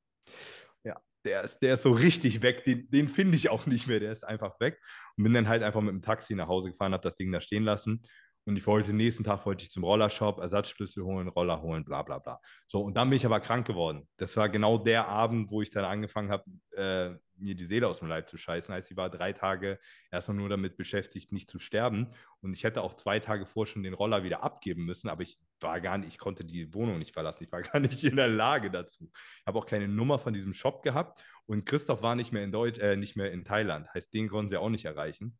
Ja, 0.83 1.01
der 1.25 1.43
ist, 1.43 1.57
der 1.59 1.73
ist 1.73 1.81
so 1.81 1.91
richtig 1.91 2.43
weg. 2.43 2.63
Den, 2.63 2.87
den 2.91 3.09
finde 3.09 3.35
ich 3.35 3.49
auch 3.49 3.65
nicht 3.65 3.87
mehr. 3.87 3.99
Der 3.99 4.11
ist 4.11 4.23
einfach 4.23 4.59
weg. 4.59 4.79
Und 5.17 5.23
bin 5.23 5.33
dann 5.33 5.47
halt 5.47 5.63
einfach 5.63 5.81
mit 5.81 5.91
dem 5.91 6.03
Taxi 6.03 6.35
nach 6.35 6.47
Hause 6.47 6.69
gefahren, 6.69 6.93
habe 6.93 7.01
das 7.01 7.15
Ding 7.15 7.31
da 7.31 7.41
stehen 7.41 7.63
lassen 7.63 8.03
und 8.47 8.57
ich 8.57 8.67
wollte, 8.67 8.93
nächsten 8.93 9.23
Tag 9.23 9.45
wollte 9.45 9.63
ich 9.63 9.71
zum 9.71 9.83
Rollershop, 9.83 10.39
Ersatzschlüssel 10.39 11.03
holen, 11.03 11.27
Roller 11.27 11.61
holen, 11.61 11.83
bla 11.83 12.03
bla 12.03 12.19
bla. 12.19 12.39
So, 12.67 12.81
und 12.81 12.95
dann 12.95 13.09
bin 13.09 13.17
ich 13.17 13.25
aber 13.25 13.39
krank 13.39 13.65
geworden. 13.65 14.07
Das 14.17 14.37
war 14.37 14.49
genau 14.49 14.77
der 14.77 15.07
Abend, 15.07 15.49
wo 15.49 15.63
ich 15.63 15.71
dann 15.71 15.83
angefangen 15.83 16.29
habe, 16.29 16.43
äh, 16.71 17.15
mir 17.37 17.55
die 17.55 17.65
Seele 17.65 17.87
aus 17.87 17.99
dem 17.99 18.07
Leib 18.07 18.29
zu 18.29 18.37
scheißen. 18.37 18.73
Heißt, 18.73 18.91
ich 18.91 18.97
war 18.97 19.09
drei 19.09 19.33
Tage 19.33 19.79
erstmal 20.11 20.37
nur 20.37 20.49
damit 20.49 20.77
beschäftigt, 20.77 21.31
nicht 21.31 21.49
zu 21.49 21.59
sterben. 21.59 22.07
Und 22.41 22.53
ich 22.53 22.63
hätte 22.63 22.81
auch 22.81 22.93
zwei 22.93 23.19
Tage 23.19 23.45
vor 23.45 23.67
schon 23.67 23.83
den 23.83 23.93
Roller 23.93 24.23
wieder 24.23 24.43
abgeben 24.43 24.85
müssen, 24.85 25.09
aber 25.09 25.23
ich 25.23 25.37
war 25.59 25.81
gar 25.81 25.97
nicht, 25.97 26.09
ich 26.09 26.17
konnte 26.17 26.45
die 26.45 26.73
Wohnung 26.73 26.99
nicht 26.99 27.13
verlassen. 27.13 27.43
Ich 27.43 27.51
war 27.51 27.61
gar 27.63 27.79
nicht 27.79 28.03
in 28.03 28.15
der 28.15 28.27
Lage 28.27 28.71
dazu. 28.71 29.09
Ich 29.13 29.47
habe 29.47 29.59
auch 29.59 29.65
keine 29.65 29.87
Nummer 29.87 30.19
von 30.19 30.33
diesem 30.33 30.53
Shop 30.53 30.83
gehabt 30.83 31.23
und 31.45 31.65
Christoph 31.65 32.01
war 32.01 32.15
nicht 32.15 32.31
mehr 32.31 32.43
in 32.43 32.51
Deutsch, 32.51 32.79
äh, 32.79 32.95
nicht 32.95 33.15
mehr 33.15 33.31
in 33.31 33.43
Thailand. 33.43 33.87
Heißt, 33.93 34.13
den 34.13 34.29
konnten 34.29 34.49
sie 34.49 34.57
auch 34.57 34.69
nicht 34.69 34.85
erreichen. 34.85 35.37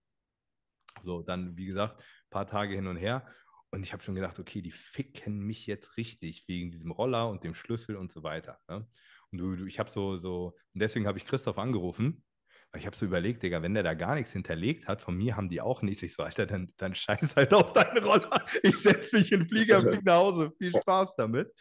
So, 1.02 1.22
dann, 1.22 1.58
wie 1.58 1.66
gesagt, 1.66 2.00
ein 2.00 2.30
paar 2.30 2.48
Tage 2.48 2.76
hin 2.76 2.88
und 2.88 2.98
her. 2.98 3.26
Und 3.72 3.84
ich 3.84 3.92
habe 3.92 4.02
schon 4.02 4.16
gedacht, 4.16 4.40
okay, 4.40 4.62
die 4.62 4.72
ficken 4.72 5.40
mich 5.40 5.68
jetzt 5.68 5.98
richtig 5.98 6.48
wegen 6.48 6.72
diesem 6.72 6.92
Roller 6.92 7.30
und 7.30 7.44
dem 7.44 7.54
Schlüssel 7.54 7.98
und 7.98 8.12
so 8.12 8.24
weiter. 8.24 8.60
Ne? 8.70 8.88
Und 9.36 9.40
du, 9.40 9.56
du, 9.58 9.66
ich 9.66 9.80
habe 9.80 9.90
so, 9.90 10.16
so, 10.16 10.56
und 10.74 10.80
deswegen 10.80 11.08
habe 11.08 11.18
ich 11.18 11.26
Christoph 11.26 11.58
angerufen, 11.58 12.24
weil 12.72 12.80
ich 12.80 12.86
habe 12.86 12.96
so 12.96 13.06
überlegt, 13.06 13.44
Digga, 13.44 13.62
wenn 13.62 13.74
der 13.74 13.84
da 13.84 13.94
gar 13.94 14.16
nichts 14.16 14.32
hinterlegt 14.32 14.88
hat, 14.88 15.02
von 15.02 15.16
mir 15.16 15.36
haben 15.36 15.50
die 15.50 15.62
auch 15.62 15.82
nichts. 15.82 16.04
Ich 16.04 16.14
so, 16.14 16.24
Alter, 16.24 16.46
dann, 16.46 16.72
dann 16.78 16.96
scheiß 16.96 17.36
halt 17.36 17.54
auf 17.54 17.74
deinen 17.74 18.04
Roller. 18.04 18.46
Ich 18.64 18.78
setze 18.78 19.18
mich 19.18 19.32
in 19.32 19.42
den 19.42 19.50
Flieger 19.50 19.80
und 19.80 19.90
fliege 19.90 20.06
nach 20.06 20.18
Hause. 20.18 20.52
Viel 20.58 20.72
Spaß 20.72 21.16
damit. 21.16 21.52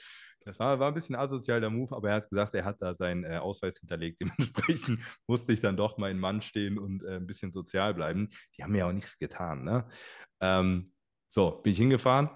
Das 0.44 0.58
war, 0.58 0.78
war 0.78 0.88
ein 0.88 0.94
bisschen 0.94 1.14
asozial 1.16 1.60
der 1.60 1.70
Move, 1.70 1.96
aber 1.96 2.10
er 2.10 2.16
hat 2.16 2.28
gesagt, 2.28 2.54
er 2.54 2.64
hat 2.64 2.80
da 2.80 2.94
seinen 2.94 3.24
äh, 3.24 3.38
Ausweis 3.38 3.78
hinterlegt. 3.78 4.20
Dementsprechend 4.20 5.00
musste 5.26 5.52
ich 5.52 5.60
dann 5.60 5.76
doch 5.76 5.98
meinen 5.98 6.20
Mann 6.20 6.42
stehen 6.42 6.78
und 6.78 7.02
äh, 7.02 7.16
ein 7.16 7.26
bisschen 7.26 7.50
sozial 7.50 7.94
bleiben. 7.94 8.28
Die 8.56 8.62
haben 8.62 8.72
mir 8.72 8.86
auch 8.86 8.92
nichts 8.92 9.18
getan. 9.18 9.64
Ne? 9.64 9.88
Ähm, 10.40 10.84
so, 11.30 11.50
bin 11.50 11.72
ich 11.72 11.78
hingefahren, 11.78 12.30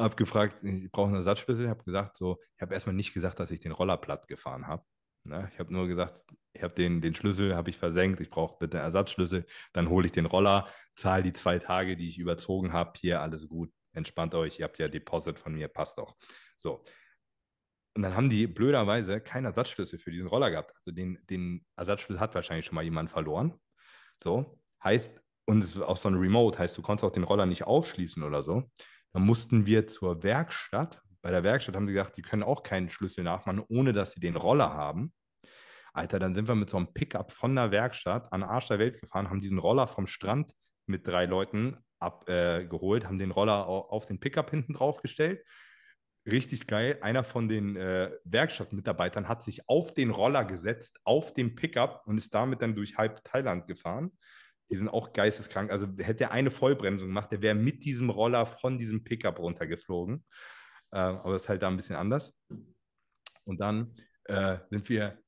habe 0.00 0.16
gefragt, 0.16 0.62
ich 0.62 0.90
brauche 0.90 1.08
einen 1.08 1.16
Ersatzschlüssel, 1.16 1.68
habe 1.68 1.84
gesagt, 1.84 2.16
so, 2.16 2.38
ich 2.56 2.62
habe 2.62 2.74
erstmal 2.74 2.94
nicht 2.94 3.12
gesagt, 3.12 3.38
dass 3.38 3.50
ich 3.50 3.60
den 3.60 3.72
Roller 3.72 3.96
platt 3.96 4.28
gefahren 4.28 4.66
habe. 4.66 4.84
Ne? 5.24 5.50
Ich 5.52 5.58
habe 5.58 5.72
nur 5.72 5.86
gesagt, 5.86 6.22
ich 6.52 6.62
habe 6.62 6.74
den, 6.74 7.00
den 7.00 7.14
Schlüssel, 7.14 7.54
habe 7.54 7.70
ich 7.70 7.76
versenkt, 7.76 8.20
ich 8.20 8.30
brauche 8.30 8.58
bitte 8.58 8.78
einen 8.78 8.86
Ersatzschlüssel, 8.86 9.44
dann 9.72 9.88
hole 9.88 10.06
ich 10.06 10.12
den 10.12 10.26
Roller, 10.26 10.68
zahle 10.96 11.22
die 11.22 11.32
zwei 11.32 11.58
Tage, 11.58 11.96
die 11.96 12.08
ich 12.08 12.18
überzogen 12.18 12.72
habe, 12.72 12.92
hier 12.98 13.20
alles 13.20 13.48
gut, 13.48 13.70
entspannt 13.92 14.34
euch, 14.34 14.58
ihr 14.58 14.64
habt 14.64 14.78
ja 14.78 14.88
Deposit 14.88 15.38
von 15.38 15.54
mir, 15.54 15.68
passt 15.68 15.98
doch. 15.98 16.16
So. 16.56 16.84
Und 17.94 18.02
dann 18.02 18.14
haben 18.14 18.30
die 18.30 18.46
blöderweise 18.46 19.20
keinen 19.20 19.46
Ersatzschlüssel 19.46 19.98
für 19.98 20.10
diesen 20.10 20.28
Roller 20.28 20.50
gehabt. 20.50 20.72
Also 20.76 20.92
den, 20.92 21.18
den 21.28 21.66
Ersatzschlüssel 21.76 22.20
hat 22.20 22.34
wahrscheinlich 22.34 22.66
schon 22.66 22.76
mal 22.76 22.84
jemand 22.84 23.10
verloren. 23.10 23.54
So, 24.22 24.60
heißt, 24.82 25.20
und 25.46 25.64
es 25.64 25.74
ist 25.74 25.82
auch 25.82 25.96
so 25.96 26.08
ein 26.08 26.14
Remote, 26.14 26.58
heißt, 26.58 26.78
du 26.78 26.82
konntest 26.82 27.04
auch 27.04 27.12
den 27.12 27.24
Roller 27.24 27.46
nicht 27.46 27.64
aufschließen 27.64 28.22
oder 28.22 28.42
so. 28.42 28.70
Dann 29.12 29.24
mussten 29.24 29.66
wir 29.66 29.86
zur 29.86 30.22
Werkstatt. 30.22 31.00
Bei 31.22 31.30
der 31.30 31.42
Werkstatt 31.42 31.76
haben 31.76 31.86
sie 31.86 31.92
gesagt, 31.92 32.16
die 32.16 32.22
können 32.22 32.42
auch 32.42 32.62
keinen 32.62 32.90
Schlüssel 32.90 33.24
nachmachen, 33.24 33.62
ohne 33.68 33.92
dass 33.92 34.12
sie 34.12 34.20
den 34.20 34.36
Roller 34.36 34.72
haben. 34.72 35.12
Alter, 35.92 36.18
dann 36.18 36.34
sind 36.34 36.48
wir 36.48 36.54
mit 36.54 36.70
so 36.70 36.76
einem 36.76 36.92
Pickup 36.92 37.32
von 37.32 37.54
der 37.54 37.72
Werkstatt 37.72 38.32
an 38.32 38.42
Arsch 38.42 38.68
der 38.68 38.78
Welt 38.78 39.00
gefahren, 39.00 39.28
haben 39.28 39.40
diesen 39.40 39.58
Roller 39.58 39.88
vom 39.88 40.06
Strand 40.06 40.54
mit 40.86 41.06
drei 41.06 41.26
Leuten 41.26 41.76
abgeholt, 41.98 43.04
äh, 43.04 43.06
haben 43.06 43.18
den 43.18 43.32
Roller 43.32 43.66
auf 43.66 44.06
den 44.06 44.20
Pickup 44.20 44.50
hinten 44.50 44.74
drauf 44.74 45.02
gestellt. 45.02 45.44
Richtig 46.26 46.66
geil. 46.66 46.98
Einer 47.00 47.24
von 47.24 47.48
den 47.48 47.76
äh, 47.76 48.10
Werkstattmitarbeitern 48.24 49.28
hat 49.28 49.42
sich 49.42 49.68
auf 49.68 49.94
den 49.94 50.10
Roller 50.10 50.44
gesetzt, 50.44 51.00
auf 51.04 51.32
dem 51.32 51.54
Pickup 51.54 52.02
und 52.06 52.18
ist 52.18 52.34
damit 52.34 52.62
dann 52.62 52.74
durch 52.74 52.96
halb 52.96 53.24
Thailand 53.24 53.66
gefahren. 53.66 54.12
Die 54.70 54.76
sind 54.76 54.88
auch 54.88 55.12
geisteskrank. 55.12 55.70
Also 55.70 55.88
hätte 55.98 56.24
er 56.24 56.32
eine 56.32 56.50
Vollbremsung 56.50 57.08
gemacht, 57.08 57.32
der 57.32 57.42
wäre 57.42 57.54
mit 57.54 57.84
diesem 57.84 58.10
Roller 58.10 58.46
von 58.46 58.78
diesem 58.78 59.04
Pickup 59.04 59.38
runtergeflogen. 59.38 60.24
Äh, 60.92 60.98
aber 60.98 61.32
das 61.32 61.42
ist 61.42 61.48
halt 61.48 61.62
da 61.62 61.68
ein 61.68 61.76
bisschen 61.76 61.96
anders. 61.96 62.36
Und 63.44 63.60
dann 63.60 63.94
äh, 64.24 64.58
sind 64.68 64.88
wir 64.88 65.18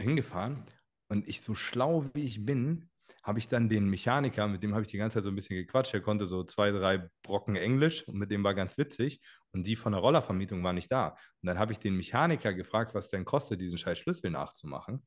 hingefahren 0.00 0.64
und 1.08 1.28
ich, 1.28 1.42
so 1.42 1.54
schlau 1.54 2.10
wie 2.14 2.24
ich 2.24 2.44
bin, 2.44 2.90
habe 3.22 3.38
ich 3.38 3.48
dann 3.48 3.68
den 3.68 3.88
Mechaniker, 3.88 4.46
mit 4.48 4.62
dem 4.62 4.74
habe 4.74 4.82
ich 4.82 4.88
die 4.88 4.98
ganze 4.98 5.16
Zeit 5.16 5.24
so 5.24 5.30
ein 5.30 5.34
bisschen 5.34 5.56
gequatscht. 5.56 5.94
Er 5.94 6.02
konnte 6.02 6.26
so 6.26 6.44
zwei, 6.44 6.70
drei 6.72 7.08
Brocken 7.22 7.56
Englisch 7.56 8.06
und 8.06 8.16
mit 8.16 8.30
dem 8.30 8.44
war 8.44 8.54
ganz 8.54 8.76
witzig. 8.76 9.20
Und 9.52 9.66
die 9.66 9.76
von 9.76 9.92
der 9.92 10.02
Rollervermietung 10.02 10.62
war 10.62 10.74
nicht 10.74 10.92
da. 10.92 11.16
Und 11.40 11.46
dann 11.46 11.58
habe 11.58 11.72
ich 11.72 11.78
den 11.78 11.96
Mechaniker 11.96 12.52
gefragt, 12.52 12.94
was 12.94 13.08
denn 13.08 13.24
kostet, 13.24 13.60
diesen 13.60 13.78
scheiß 13.78 13.98
Schlüssel 13.98 14.30
nachzumachen. 14.30 15.06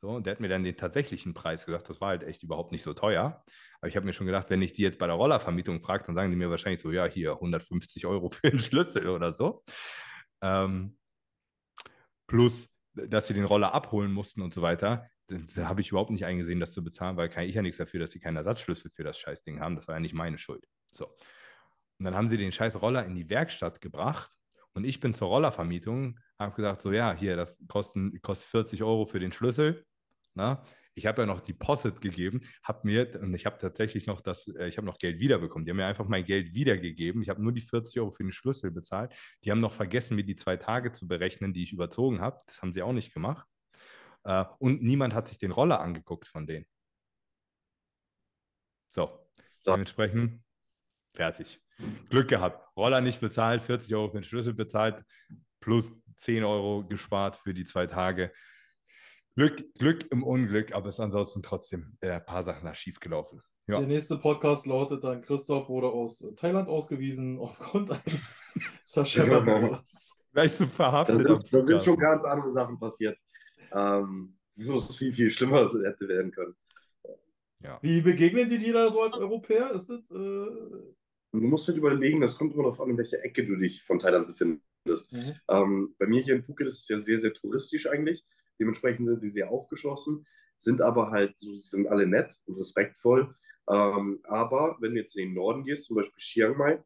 So, 0.00 0.10
und 0.10 0.26
der 0.26 0.32
hat 0.32 0.40
mir 0.40 0.48
dann 0.48 0.62
den 0.62 0.76
tatsächlichen 0.76 1.34
Preis 1.34 1.64
gesagt. 1.64 1.88
Das 1.88 2.00
war 2.00 2.08
halt 2.08 2.22
echt 2.22 2.42
überhaupt 2.42 2.72
nicht 2.72 2.82
so 2.82 2.92
teuer. 2.92 3.42
Aber 3.80 3.88
ich 3.88 3.96
habe 3.96 4.06
mir 4.06 4.12
schon 4.12 4.26
gedacht, 4.26 4.50
wenn 4.50 4.62
ich 4.62 4.72
die 4.72 4.82
jetzt 4.82 4.98
bei 4.98 5.06
der 5.06 5.16
Rollervermietung 5.16 5.80
frage, 5.80 6.04
dann 6.06 6.14
sagen 6.14 6.30
die 6.30 6.36
mir 6.36 6.50
wahrscheinlich 6.50 6.82
so, 6.82 6.92
ja, 6.92 7.06
hier 7.06 7.32
150 7.32 8.06
Euro 8.06 8.28
für 8.30 8.50
den 8.50 8.60
Schlüssel 8.60 9.08
oder 9.08 9.32
so. 9.32 9.64
Ähm, 10.42 10.98
plus 12.26 12.68
dass 12.96 13.26
sie 13.26 13.34
den 13.34 13.44
Roller 13.44 13.74
abholen 13.74 14.12
mussten 14.12 14.40
und 14.40 14.54
so 14.54 14.62
weiter, 14.62 15.08
da 15.28 15.68
habe 15.68 15.80
ich 15.80 15.90
überhaupt 15.90 16.10
nicht 16.10 16.24
eingesehen, 16.24 16.60
das 16.60 16.72
zu 16.72 16.82
bezahlen, 16.82 17.16
weil 17.16 17.28
kann 17.28 17.44
ich 17.44 17.54
ja 17.54 17.62
nichts 17.62 17.78
dafür, 17.78 18.00
dass 18.00 18.10
sie 18.10 18.20
keinen 18.20 18.36
Ersatzschlüssel 18.36 18.90
für 18.90 19.04
das 19.04 19.18
Scheißding 19.18 19.60
haben. 19.60 19.74
Das 19.74 19.88
war 19.88 19.96
ja 19.96 20.00
nicht 20.00 20.14
meine 20.14 20.38
Schuld. 20.38 20.66
So. 20.92 21.06
Und 21.98 22.04
dann 22.04 22.14
haben 22.14 22.28
sie 22.28 22.36
den 22.36 22.52
scheiß 22.52 22.80
Roller 22.80 23.04
in 23.04 23.14
die 23.14 23.28
Werkstatt 23.28 23.80
gebracht 23.80 24.35
und 24.76 24.84
ich 24.84 25.00
bin 25.00 25.14
zur 25.14 25.28
Rollervermietung, 25.28 26.18
habe 26.38 26.54
gesagt, 26.54 26.82
so 26.82 26.92
ja, 26.92 27.14
hier, 27.14 27.36
das 27.36 27.56
kostet, 27.68 28.22
kostet 28.22 28.48
40 28.50 28.82
Euro 28.82 29.06
für 29.06 29.18
den 29.18 29.32
Schlüssel. 29.32 29.84
Na? 30.34 30.62
ich 30.96 31.04
habe 31.04 31.22
ja 31.22 31.26
noch 31.26 31.40
Deposit 31.40 32.00
gegeben, 32.00 32.40
habe 32.62 32.80
mir, 32.84 33.20
und 33.20 33.34
ich 33.34 33.44
habe 33.44 33.58
tatsächlich 33.58 34.06
noch 34.06 34.22
das, 34.22 34.48
äh, 34.48 34.66
ich 34.66 34.78
habe 34.78 34.86
noch 34.86 34.98
Geld 34.98 35.20
wiederbekommen. 35.20 35.66
Die 35.66 35.70
haben 35.70 35.76
mir 35.76 35.86
einfach 35.86 36.08
mein 36.08 36.24
Geld 36.24 36.54
wiedergegeben. 36.54 37.20
Ich 37.20 37.28
habe 37.28 37.42
nur 37.42 37.52
die 37.52 37.60
40 37.60 38.00
Euro 38.00 38.10
für 38.10 38.22
den 38.22 38.32
Schlüssel 38.32 38.70
bezahlt. 38.70 39.14
Die 39.44 39.50
haben 39.50 39.60
noch 39.60 39.74
vergessen, 39.74 40.16
mir 40.16 40.24
die 40.24 40.36
zwei 40.36 40.56
Tage 40.56 40.92
zu 40.92 41.06
berechnen, 41.06 41.52
die 41.52 41.62
ich 41.62 41.72
überzogen 41.72 42.20
habe. 42.22 42.40
Das 42.46 42.62
haben 42.62 42.72
sie 42.72 42.82
auch 42.82 42.94
nicht 42.94 43.12
gemacht. 43.12 43.46
Äh, 44.24 44.44
und 44.58 44.82
niemand 44.82 45.12
hat 45.12 45.28
sich 45.28 45.36
den 45.36 45.50
Roller 45.50 45.80
angeguckt 45.80 46.28
von 46.28 46.46
denen. 46.46 46.66
So, 48.88 49.10
dementsprechend 49.66 50.42
fertig. 51.14 51.60
Glück 52.10 52.28
gehabt. 52.28 52.62
Roller 52.76 53.00
nicht 53.00 53.20
bezahlt, 53.20 53.62
40 53.62 53.94
Euro 53.94 54.08
für 54.08 54.18
den 54.18 54.24
Schlüssel 54.24 54.54
bezahlt, 54.54 55.02
plus 55.60 55.92
10 56.18 56.44
Euro 56.44 56.84
gespart 56.86 57.36
für 57.36 57.54
die 57.54 57.64
zwei 57.64 57.86
Tage. 57.86 58.32
Glück, 59.34 59.74
Glück 59.74 60.10
im 60.10 60.22
Unglück, 60.22 60.72
aber 60.74 60.88
es 60.88 60.94
ist 60.94 61.00
ansonsten 61.00 61.42
trotzdem 61.42 61.96
äh, 62.00 62.10
ein 62.10 62.24
paar 62.24 62.42
Sachen 62.44 62.74
schief 62.74 63.00
gelaufen. 63.00 63.42
Ja. 63.68 63.78
Der 63.78 63.88
nächste 63.88 64.16
Podcast 64.16 64.66
lautet 64.66 65.04
dann: 65.04 65.20
Christoph 65.22 65.68
wurde 65.68 65.88
aus 65.88 66.24
Thailand 66.36 66.68
ausgewiesen 66.68 67.38
aufgrund 67.40 67.90
eines 67.90 68.58
Zerschepperns. 68.84 70.22
Vielleicht 70.32 70.56
so 70.56 70.66
verhaftet. 70.68 71.26
Da 71.28 71.36
sind, 71.36 71.54
da 71.54 71.62
sind 71.62 71.82
schon 71.82 71.98
ganz 71.98 72.24
andere 72.24 72.50
Sachen 72.50 72.78
passiert. 72.78 73.18
Ähm, 73.72 74.38
wo 74.54 74.74
es 74.74 74.96
viel, 74.96 75.12
viel 75.12 75.30
schlimmer 75.30 75.66
hätte 75.66 76.08
werden 76.08 76.30
können. 76.30 76.54
Ja. 77.60 77.78
Wie 77.82 78.00
begegnen 78.00 78.48
die 78.48 78.58
dir 78.58 78.72
da 78.72 78.90
so 78.90 79.02
als 79.02 79.18
Europäer? 79.18 79.72
Ist 79.72 79.90
das, 79.90 80.10
äh... 80.10 80.94
Du 81.32 81.40
musst 81.40 81.68
halt 81.68 81.76
überlegen, 81.76 82.20
das 82.20 82.38
kommt 82.38 82.54
immer 82.54 82.64
darauf 82.64 82.80
an, 82.80 82.90
in 82.90 82.98
welcher 82.98 83.22
Ecke 83.24 83.44
du 83.44 83.56
dich 83.56 83.82
von 83.82 83.98
Thailand 83.98 84.26
befindest. 84.26 85.12
Mhm. 85.12 85.34
Ähm, 85.48 85.94
bei 85.98 86.06
mir 86.06 86.22
hier 86.22 86.34
in 86.34 86.42
Phuket 86.42 86.68
ist 86.68 86.78
es 86.78 86.88
ja 86.88 86.98
sehr, 86.98 87.20
sehr 87.20 87.34
touristisch 87.34 87.88
eigentlich. 87.88 88.24
Dementsprechend 88.58 89.06
sind 89.06 89.20
sie 89.20 89.28
sehr 89.28 89.50
aufgeschlossen, 89.50 90.26
sind 90.56 90.80
aber 90.80 91.10
halt, 91.10 91.38
so, 91.38 91.52
sie 91.52 91.68
sind 91.68 91.88
alle 91.88 92.06
nett 92.06 92.40
und 92.46 92.56
respektvoll. 92.56 93.34
Ähm, 93.68 94.20
aber 94.24 94.76
wenn 94.80 94.94
du 94.94 95.00
jetzt 95.00 95.16
in 95.16 95.28
den 95.28 95.34
Norden 95.34 95.62
gehst, 95.62 95.84
zum 95.84 95.96
Beispiel 95.96 96.22
Chiang 96.22 96.56
Mai, 96.56 96.82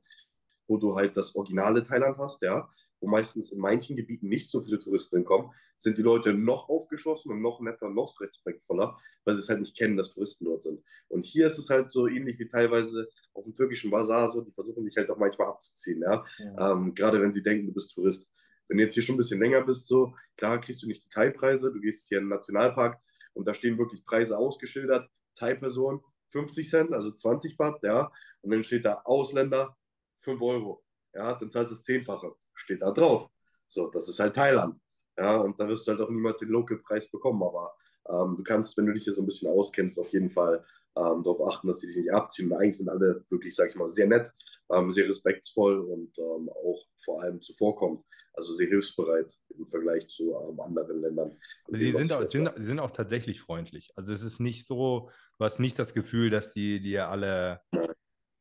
wo 0.66 0.78
du 0.78 0.96
halt 0.96 1.16
das 1.16 1.34
originale 1.34 1.82
Thailand 1.82 2.18
hast, 2.18 2.42
ja, 2.42 2.68
wo 3.00 3.08
meistens 3.08 3.50
in 3.50 3.58
manchen 3.58 3.96
Gebieten 3.96 4.28
nicht 4.28 4.50
so 4.50 4.60
viele 4.60 4.78
Touristen 4.78 5.16
hinkommen, 5.16 5.50
sind 5.76 5.98
die 5.98 6.02
Leute 6.02 6.34
noch 6.34 6.68
aufgeschlossen 6.68 7.32
und 7.32 7.40
noch 7.40 7.60
netter, 7.60 7.88
noch 7.88 8.20
respektvoller, 8.20 8.96
weil 9.24 9.34
sie 9.34 9.40
es 9.40 9.48
halt 9.48 9.60
nicht 9.60 9.76
kennen, 9.76 9.96
dass 9.96 10.10
Touristen 10.10 10.44
dort 10.44 10.62
sind. 10.62 10.82
Und 11.08 11.24
hier 11.24 11.46
ist 11.46 11.58
es 11.58 11.70
halt 11.70 11.90
so 11.90 12.06
ähnlich 12.06 12.38
wie 12.38 12.48
teilweise 12.48 13.08
auf 13.32 13.44
dem 13.44 13.54
türkischen 13.54 13.90
Bazar 13.90 14.28
so, 14.28 14.42
die 14.42 14.52
versuchen 14.52 14.84
dich 14.84 14.96
halt 14.96 15.10
auch 15.10 15.18
manchmal 15.18 15.48
abzuziehen, 15.48 16.02
ja. 16.02 16.24
ja. 16.38 16.72
Ähm, 16.72 16.94
gerade 16.94 17.20
wenn 17.20 17.32
sie 17.32 17.42
denken, 17.42 17.66
du 17.66 17.72
bist 17.72 17.92
Tourist. 17.92 18.30
Wenn 18.68 18.76
du 18.76 18.84
jetzt 18.84 18.94
hier 18.94 19.02
schon 19.02 19.16
ein 19.16 19.18
bisschen 19.18 19.40
länger 19.40 19.62
bist, 19.62 19.88
so, 19.88 20.14
klar 20.36 20.60
kriegst 20.60 20.82
du 20.82 20.86
nicht 20.86 21.04
die 21.04 21.08
Thai-Preise, 21.08 21.72
du 21.72 21.80
gehst 21.80 22.08
hier 22.08 22.18
in 22.18 22.24
den 22.24 22.30
Nationalpark 22.30 23.00
und 23.32 23.48
da 23.48 23.54
stehen 23.54 23.78
wirklich 23.78 24.04
Preise 24.04 24.38
ausgeschildert, 24.38 25.10
Thai-Person 25.34 26.04
50 26.28 26.68
Cent, 26.68 26.92
also 26.92 27.10
20 27.10 27.56
Baht, 27.56 27.82
ja, 27.82 28.12
und 28.42 28.50
dann 28.52 28.62
steht 28.62 28.84
da 28.84 29.02
Ausländer 29.04 29.76
5 30.20 30.40
Euro, 30.40 30.84
ja, 31.14 31.34
dann 31.34 31.50
zahlst 31.50 31.72
du 31.72 31.74
das 31.74 31.84
Zehnfache, 31.84 32.32
steht 32.60 32.82
da 32.82 32.90
drauf. 32.90 33.28
So, 33.66 33.88
das 33.88 34.08
ist 34.08 34.18
halt 34.18 34.34
Thailand, 34.34 34.76
ja, 35.16 35.36
und 35.36 35.58
da 35.60 35.68
wirst 35.68 35.86
du 35.86 35.92
halt 35.92 36.00
auch 36.00 36.10
niemals 36.10 36.40
den 36.40 36.48
Local-Preis 36.48 37.10
bekommen, 37.10 37.42
aber 37.42 37.74
ähm, 38.08 38.36
du 38.36 38.42
kannst, 38.42 38.76
wenn 38.76 38.86
du 38.86 38.92
dich 38.92 39.04
hier 39.04 39.12
so 39.12 39.22
ein 39.22 39.26
bisschen 39.26 39.50
auskennst, 39.50 39.98
auf 39.98 40.08
jeden 40.08 40.30
Fall 40.30 40.64
ähm, 40.96 41.22
darauf 41.22 41.46
achten, 41.46 41.68
dass 41.68 41.80
sie 41.80 41.86
dich 41.86 41.96
nicht 41.96 42.12
abziehen. 42.12 42.50
Und 42.50 42.58
eigentlich 42.58 42.78
sind 42.78 42.88
alle 42.88 43.24
wirklich, 43.28 43.54
sag 43.54 43.70
ich 43.70 43.76
mal, 43.76 43.88
sehr 43.88 44.06
nett, 44.06 44.32
ähm, 44.70 44.90
sehr 44.90 45.08
respektvoll 45.08 45.78
und 45.78 46.18
ähm, 46.18 46.48
auch 46.48 46.84
vor 47.04 47.22
allem 47.22 47.40
zuvorkommend. 47.40 48.04
Also 48.32 48.52
sehr 48.52 48.68
hilfsbereit 48.68 49.32
im 49.56 49.66
Vergleich 49.66 50.08
zu 50.08 50.34
ähm, 50.34 50.60
anderen 50.60 51.00
Ländern. 51.00 51.36
Sie 51.68 51.92
sind 51.92 52.12
auch, 52.12 52.26
sind, 52.26 52.50
sind 52.56 52.80
auch 52.80 52.90
tatsächlich 52.90 53.40
freundlich. 53.40 53.92
Also 53.94 54.12
es 54.12 54.22
ist 54.22 54.40
nicht 54.40 54.66
so, 54.66 55.10
du 55.38 55.44
hast 55.44 55.60
nicht 55.60 55.78
das 55.78 55.94
Gefühl, 55.94 56.30
dass 56.30 56.52
die 56.52 56.80
dir 56.80 57.08
alle 57.08 57.60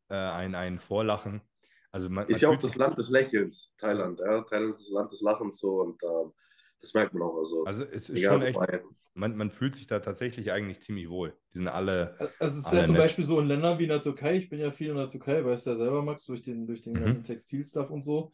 äh, 0.09 0.15
einen, 0.15 0.55
einen 0.55 0.79
vorlachen. 0.79 1.41
Also 1.91 2.09
man, 2.09 2.27
ist 2.27 2.41
man 2.41 2.51
ja 2.51 2.57
auch 2.57 2.61
das 2.61 2.75
Land 2.75 2.97
des 2.97 3.09
Lächelns, 3.09 3.73
Thailand. 3.77 4.19
Ja? 4.19 4.41
Thailand 4.41 4.71
ist 4.71 4.81
das 4.81 4.89
Land 4.89 5.11
des 5.11 5.21
Lachens 5.21 5.59
so 5.59 5.81
und 5.81 6.01
ähm, 6.03 6.31
das 6.79 6.93
merkt 6.93 7.13
man 7.13 7.23
auch. 7.23 7.37
Also, 7.37 7.63
also 7.65 7.83
es 7.83 8.09
ist 8.09 8.23
schon 8.23 8.41
echt, 8.41 8.59
man, 9.13 9.35
man 9.35 9.51
fühlt 9.51 9.75
sich 9.75 9.87
da 9.87 9.99
tatsächlich 9.99 10.51
eigentlich 10.51 10.81
ziemlich 10.81 11.09
wohl. 11.09 11.35
Die 11.53 11.57
sind 11.57 11.67
alle. 11.67 12.15
Also 12.39 12.59
es 12.59 12.65
ist 12.65 12.73
ja 12.73 12.85
zum 12.85 12.93
nett. 12.93 13.03
Beispiel 13.03 13.25
so 13.25 13.39
in 13.39 13.47
Ländern 13.47 13.77
wie 13.79 13.83
in 13.83 13.89
der 13.89 14.01
Türkei, 14.01 14.37
ich 14.37 14.49
bin 14.49 14.59
ja 14.59 14.71
viel 14.71 14.89
in 14.89 14.95
der 14.95 15.09
Türkei, 15.09 15.43
weißt 15.43 15.65
du 15.65 15.71
ja 15.71 15.75
selber, 15.75 16.01
Max, 16.01 16.25
durch 16.25 16.41
den, 16.41 16.67
durch 16.67 16.81
den 16.81 16.93
mhm. 16.93 17.01
ganzen 17.01 17.23
Textilstuff 17.23 17.89
und 17.89 18.03
so. 18.03 18.31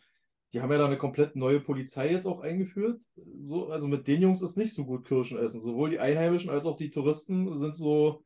Die 0.53 0.61
haben 0.61 0.71
ja 0.71 0.77
da 0.77 0.85
eine 0.85 0.97
komplett 0.97 1.35
neue 1.35 1.59
Polizei 1.59 2.11
jetzt 2.11 2.27
auch 2.27 2.39
eingeführt. 2.39 3.03
So, 3.43 3.67
also 3.69 3.87
mit 3.87 4.07
den 4.07 4.21
Jungs 4.21 4.41
ist 4.41 4.57
nicht 4.57 4.73
so 4.73 4.85
gut 4.85 5.05
Kirschen 5.05 5.39
essen. 5.39 5.59
Sowohl 5.59 5.89
die 5.89 5.99
Einheimischen 5.99 6.49
als 6.49 6.65
auch 6.65 6.77
die 6.77 6.91
Touristen 6.91 7.57
sind 7.57 7.75
so 7.75 8.23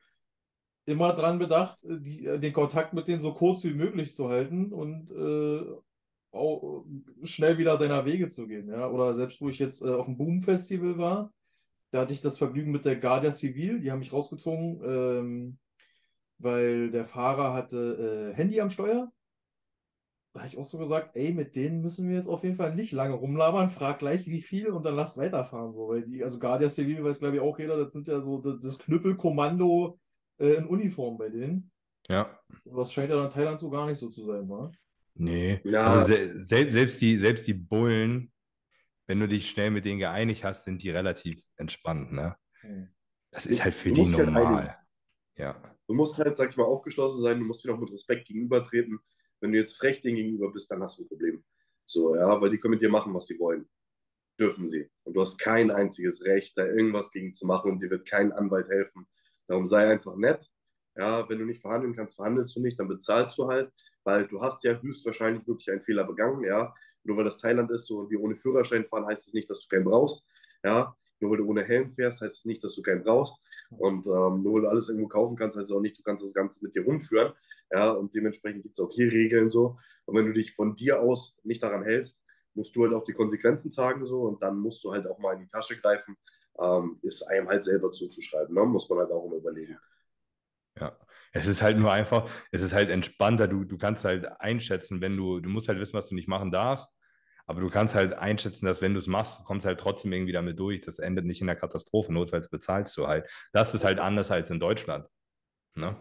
immer 0.90 1.14
dran 1.14 1.40
bedacht, 1.40 1.80
die, 1.84 2.24
den 2.40 2.54
Kontakt 2.54 2.94
mit 2.94 3.08
denen 3.08 3.20
so 3.20 3.34
kurz 3.34 3.64
wie 3.64 3.74
möglich 3.74 4.14
zu 4.14 4.30
halten 4.30 4.72
und 4.74 5.12
äh, 5.12 5.64
schnell 7.24 7.58
wieder 7.58 7.78
seiner 7.78 8.06
Wege 8.06 8.28
zu 8.28 8.48
gehen. 8.48 8.70
Ja? 8.70 8.90
Oder 8.90 9.14
selbst 9.14 9.42
wo 9.42 9.50
ich 9.50 9.60
jetzt 9.60 9.82
äh, 9.82 9.90
auf 9.90 10.06
dem 10.06 10.18
Boom 10.18 10.42
Festival 10.42 10.98
war, 10.98 11.34
da 11.92 12.02
hatte 12.02 12.14
ich 12.14 12.22
das 12.22 12.38
Vergnügen 12.38 12.72
mit 12.72 12.86
der 12.86 12.98
Guardia 12.98 13.32
Civil, 13.32 13.80
die 13.80 13.92
haben 13.92 14.00
mich 14.00 14.14
rausgezogen, 14.14 14.82
ähm, 14.86 15.58
weil 16.38 16.92
der 16.92 17.06
Fahrer 17.06 17.54
hatte 17.54 18.32
äh, 18.32 18.36
Handy 18.36 18.62
am 18.62 18.70
Steuer. 18.70 19.12
da 20.34 20.42
habe 20.42 20.50
ich 20.50 20.58
auch 20.58 20.64
so 20.64 20.78
gesagt, 20.78 21.16
ey, 21.16 21.34
mit 21.34 21.56
denen 21.56 21.82
müssen 21.82 22.08
wir 22.08 22.16
jetzt 22.16 22.28
auf 22.28 22.44
jeden 22.44 22.56
Fall 22.56 22.76
nicht 22.76 22.92
lange 22.92 23.16
rumlabern, 23.16 23.70
frag 23.70 24.00
gleich 24.00 24.28
wie 24.28 24.42
viel 24.42 24.68
und 24.70 24.86
dann 24.86 24.96
lass 24.96 25.18
weiterfahren. 25.18 25.74
So, 25.74 25.90
weil 25.90 26.04
die, 26.04 26.24
also 26.24 26.40
Guardia 26.40 26.70
Civil 26.70 27.04
weiß, 27.04 27.20
glaube 27.20 27.38
ich, 27.38 27.42
auch 27.42 27.58
jeder, 27.58 27.84
das 27.84 27.94
sind 27.94 28.08
ja 28.08 28.22
so 28.22 28.40
das, 28.40 28.60
das 28.62 28.80
Knüppelkommando 28.80 30.00
äh, 30.40 30.54
in 30.56 30.66
Uniform 30.66 31.18
bei 31.18 31.30
denen. 31.30 31.72
Ja. 32.08 32.40
Das 32.66 32.92
scheint 32.94 33.10
ja 33.12 33.24
in 33.24 33.32
Thailand 33.32 33.60
so 33.60 33.70
gar 33.70 33.86
nicht 33.88 33.98
so 34.00 34.10
zu 34.10 34.24
sein, 34.24 34.50
wa? 34.50 34.72
Nee. 35.16 35.62
Ja. 35.64 35.86
Also 35.88 36.08
se 36.08 36.44
selbst, 36.44 36.74
selbst, 36.74 37.02
die, 37.02 37.18
selbst 37.18 37.48
die 37.48 37.54
Bullen, 37.54 38.32
wenn 39.08 39.20
du 39.20 39.28
dich 39.28 39.50
schnell 39.50 39.72
mit 39.72 39.86
denen 39.86 40.00
geeinigt 40.00 40.44
hast, 40.44 40.66
sind 40.66 40.82
die 40.82 40.90
relativ 40.90 41.42
entspannt, 41.58 42.12
ne? 42.12 42.36
Hm. 42.62 42.90
Das 43.32 43.46
ist 43.46 43.64
halt 43.64 43.76
für 43.76 43.90
Du 43.90 44.04
die 44.04 44.16
halt 44.16 44.26
normal. 44.26 44.46
einigen. 44.58 44.74
Ja. 45.36 45.76
Du 45.88 45.94
musst 45.94 46.18
halt, 46.18 46.38
sag 46.38 46.50
ich 46.50 46.58
mal, 46.58 46.64
aufgeschlossen 46.66 47.22
sein, 47.22 47.40
du 47.40 47.46
musst 47.46 47.64
dir 47.64 47.74
auch 47.74 47.80
mit 47.80 47.92
Respekt 47.92 48.28
gegenübertreten. 48.28 49.00
Wenn 49.40 49.52
du 49.52 49.58
jetzt 49.58 49.78
frech 49.78 50.00
denen 50.02 50.18
gegenüber 50.18 50.52
bist, 50.52 50.70
dann 50.72 50.82
hast 50.82 50.98
du 50.98 51.04
ein 51.04 51.08
Problem. 51.08 51.44
So, 51.86 52.16
ja, 52.16 52.40
weil 52.42 52.50
die 52.50 52.58
können 52.58 52.72
mit 52.74 52.82
dir 52.82 52.90
machen, 52.90 53.14
was 53.14 53.28
sie 53.28 53.40
wollen. 53.40 53.68
Dürfen 54.40 54.68
sie. 54.68 54.90
Und 55.04 55.14
du 55.14 55.22
hast 55.22 55.38
kein 55.38 55.72
einziges 55.72 56.24
Recht, 56.24 56.58
da 56.58 56.66
irgendwas 56.66 57.12
gegen 57.12 57.34
zu 57.34 57.46
machen 57.46 57.72
und 57.72 57.82
dir 57.82 57.90
wird 57.90 58.08
kein 58.08 58.32
Anwalt 58.32 58.70
helfen. 58.70 59.08
Darum 59.50 59.68
sei 59.68 59.90
einfach 59.90 60.16
nett. 60.16 60.50
Ja, 60.96 61.28
wenn 61.30 61.40
du 61.40 61.46
nicht 61.46 61.62
verhandeln 61.62 61.96
kannst, 61.96 62.16
verhandelst 62.16 62.56
du 62.56 62.62
nicht, 62.62 62.80
dann 62.80 62.88
bezahlst 62.88 63.38
du 63.38 63.48
halt, 63.48 63.72
weil 64.04 64.28
du 64.28 64.42
hast 64.42 64.64
ja 64.64 64.80
höchstwahrscheinlich 64.80 65.48
wirklich 65.48 65.70
einen 65.72 65.82
Fehler 65.82 66.04
begangen, 66.04 66.44
ja. 66.44 66.74
Nur 67.04 67.18
weil 67.18 67.24
das 67.24 67.38
Thailand 67.38 67.72
ist 67.72 67.86
so 67.88 68.00
und 68.00 68.10
wir 68.12 68.22
ohne 68.22 68.36
Führerschein 68.36 68.86
fahren, 68.86 69.06
heißt 69.06 69.22
es 69.22 69.26
das 69.28 69.34
nicht, 69.34 69.50
dass 69.50 69.62
du 69.62 69.68
keinen 69.70 69.86
brauchst, 69.86 70.24
ja. 70.64 70.96
Nur 71.20 71.32
weil 71.32 71.38
du 71.40 71.48
ohne 71.48 71.64
Helm 71.64 71.92
fährst, 71.92 72.22
heißt 72.22 72.34
es 72.34 72.40
das 72.40 72.46
nicht, 72.46 72.64
dass 72.64 72.76
du 72.76 72.82
keinen 72.82 73.04
brauchst. 73.04 73.40
Und 73.72 74.08
ähm, 74.08 74.42
nur 74.42 74.54
weil 74.54 74.62
du 74.62 74.68
alles 74.70 74.90
irgendwo 74.90 75.08
kaufen 75.10 75.36
kannst, 75.36 75.58
heißt 75.58 75.70
es 75.70 75.76
auch 75.76 75.82
nicht, 75.82 75.98
du 75.98 76.04
kannst 76.04 76.24
das 76.24 76.34
Ganze 76.34 76.64
mit 76.64 76.76
dir 76.76 76.84
rumführen. 76.84 77.34
Ja, 77.72 77.92
und 77.92 78.16
dementsprechend 78.16 78.64
gibt 78.64 78.78
es 78.78 78.84
auch 78.84 78.92
hier 78.92 79.12
Regeln 79.12 79.50
so. 79.50 79.78
Und 80.06 80.16
wenn 80.16 80.26
du 80.26 80.34
dich 80.34 80.54
von 80.54 80.76
dir 80.76 81.02
aus 81.02 81.36
nicht 81.44 81.62
daran 81.62 81.84
hältst, 81.84 82.22
musst 82.56 82.76
du 82.76 82.84
halt 82.84 82.94
auch 82.94 83.04
die 83.04 83.14
Konsequenzen 83.14 83.72
tragen 83.72 84.06
so 84.06 84.22
und 84.24 84.42
dann 84.42 84.58
musst 84.58 84.84
du 84.84 84.92
halt 84.92 85.08
auch 85.08 85.20
mal 85.20 85.34
in 85.34 85.42
die 85.42 85.48
Tasche 85.48 85.78
greifen. 85.78 86.18
Ähm, 86.62 87.00
ist 87.02 87.24
einem 87.24 87.48
halt 87.48 87.64
selber 87.64 87.92
zuzuschreiben, 87.92 88.54
ne? 88.54 88.66
muss 88.66 88.90
man 88.90 89.00
halt 89.00 89.12
auch 89.12 89.26
immer 89.26 89.38
überlegen. 89.38 89.78
Ja, 90.80 90.98
es 91.32 91.48
ist 91.48 91.62
halt 91.62 91.78
nur 91.78 91.92
einfach, 91.92 92.30
es 92.52 92.62
ist 92.62 92.74
halt 92.74 92.90
entspannter. 92.90 93.48
Du, 93.48 93.64
du 93.64 93.78
kannst 93.78 94.06
halt 94.06 94.28
einschätzen, 94.42 95.02
wenn 95.02 95.16
du, 95.16 95.40
du 95.40 95.50
musst 95.50 95.68
halt 95.68 95.80
wissen, 95.80 95.98
was 95.98 96.10
du 96.10 96.16
nicht 96.16 96.28
machen 96.28 96.52
darfst, 96.52 96.90
aber 97.46 97.62
du 97.62 97.70
kannst 97.70 97.96
halt 97.96 98.14
einschätzen, 98.14 98.66
dass 98.66 98.82
wenn 98.82 98.94
du 98.94 99.00
es 99.00 99.08
machst, 99.08 99.40
du 99.40 99.44
kommst 99.44 99.66
halt 99.66 99.80
trotzdem 99.80 100.14
irgendwie 100.14 100.34
damit 100.34 100.60
durch. 100.60 100.82
Das 100.82 101.00
endet 101.00 101.26
nicht 101.26 101.42
in 101.42 101.48
der 101.48 101.56
Katastrophe, 101.56 102.14
notfalls 102.14 102.50
bezahlst 102.50 102.96
du 102.98 103.08
halt. 103.08 103.28
Das 103.54 103.74
ist 103.74 103.84
halt 103.84 104.00
anders 104.00 104.32
als 104.32 104.50
in 104.50 104.60
Deutschland. 104.60 105.08
Ne? 105.76 105.96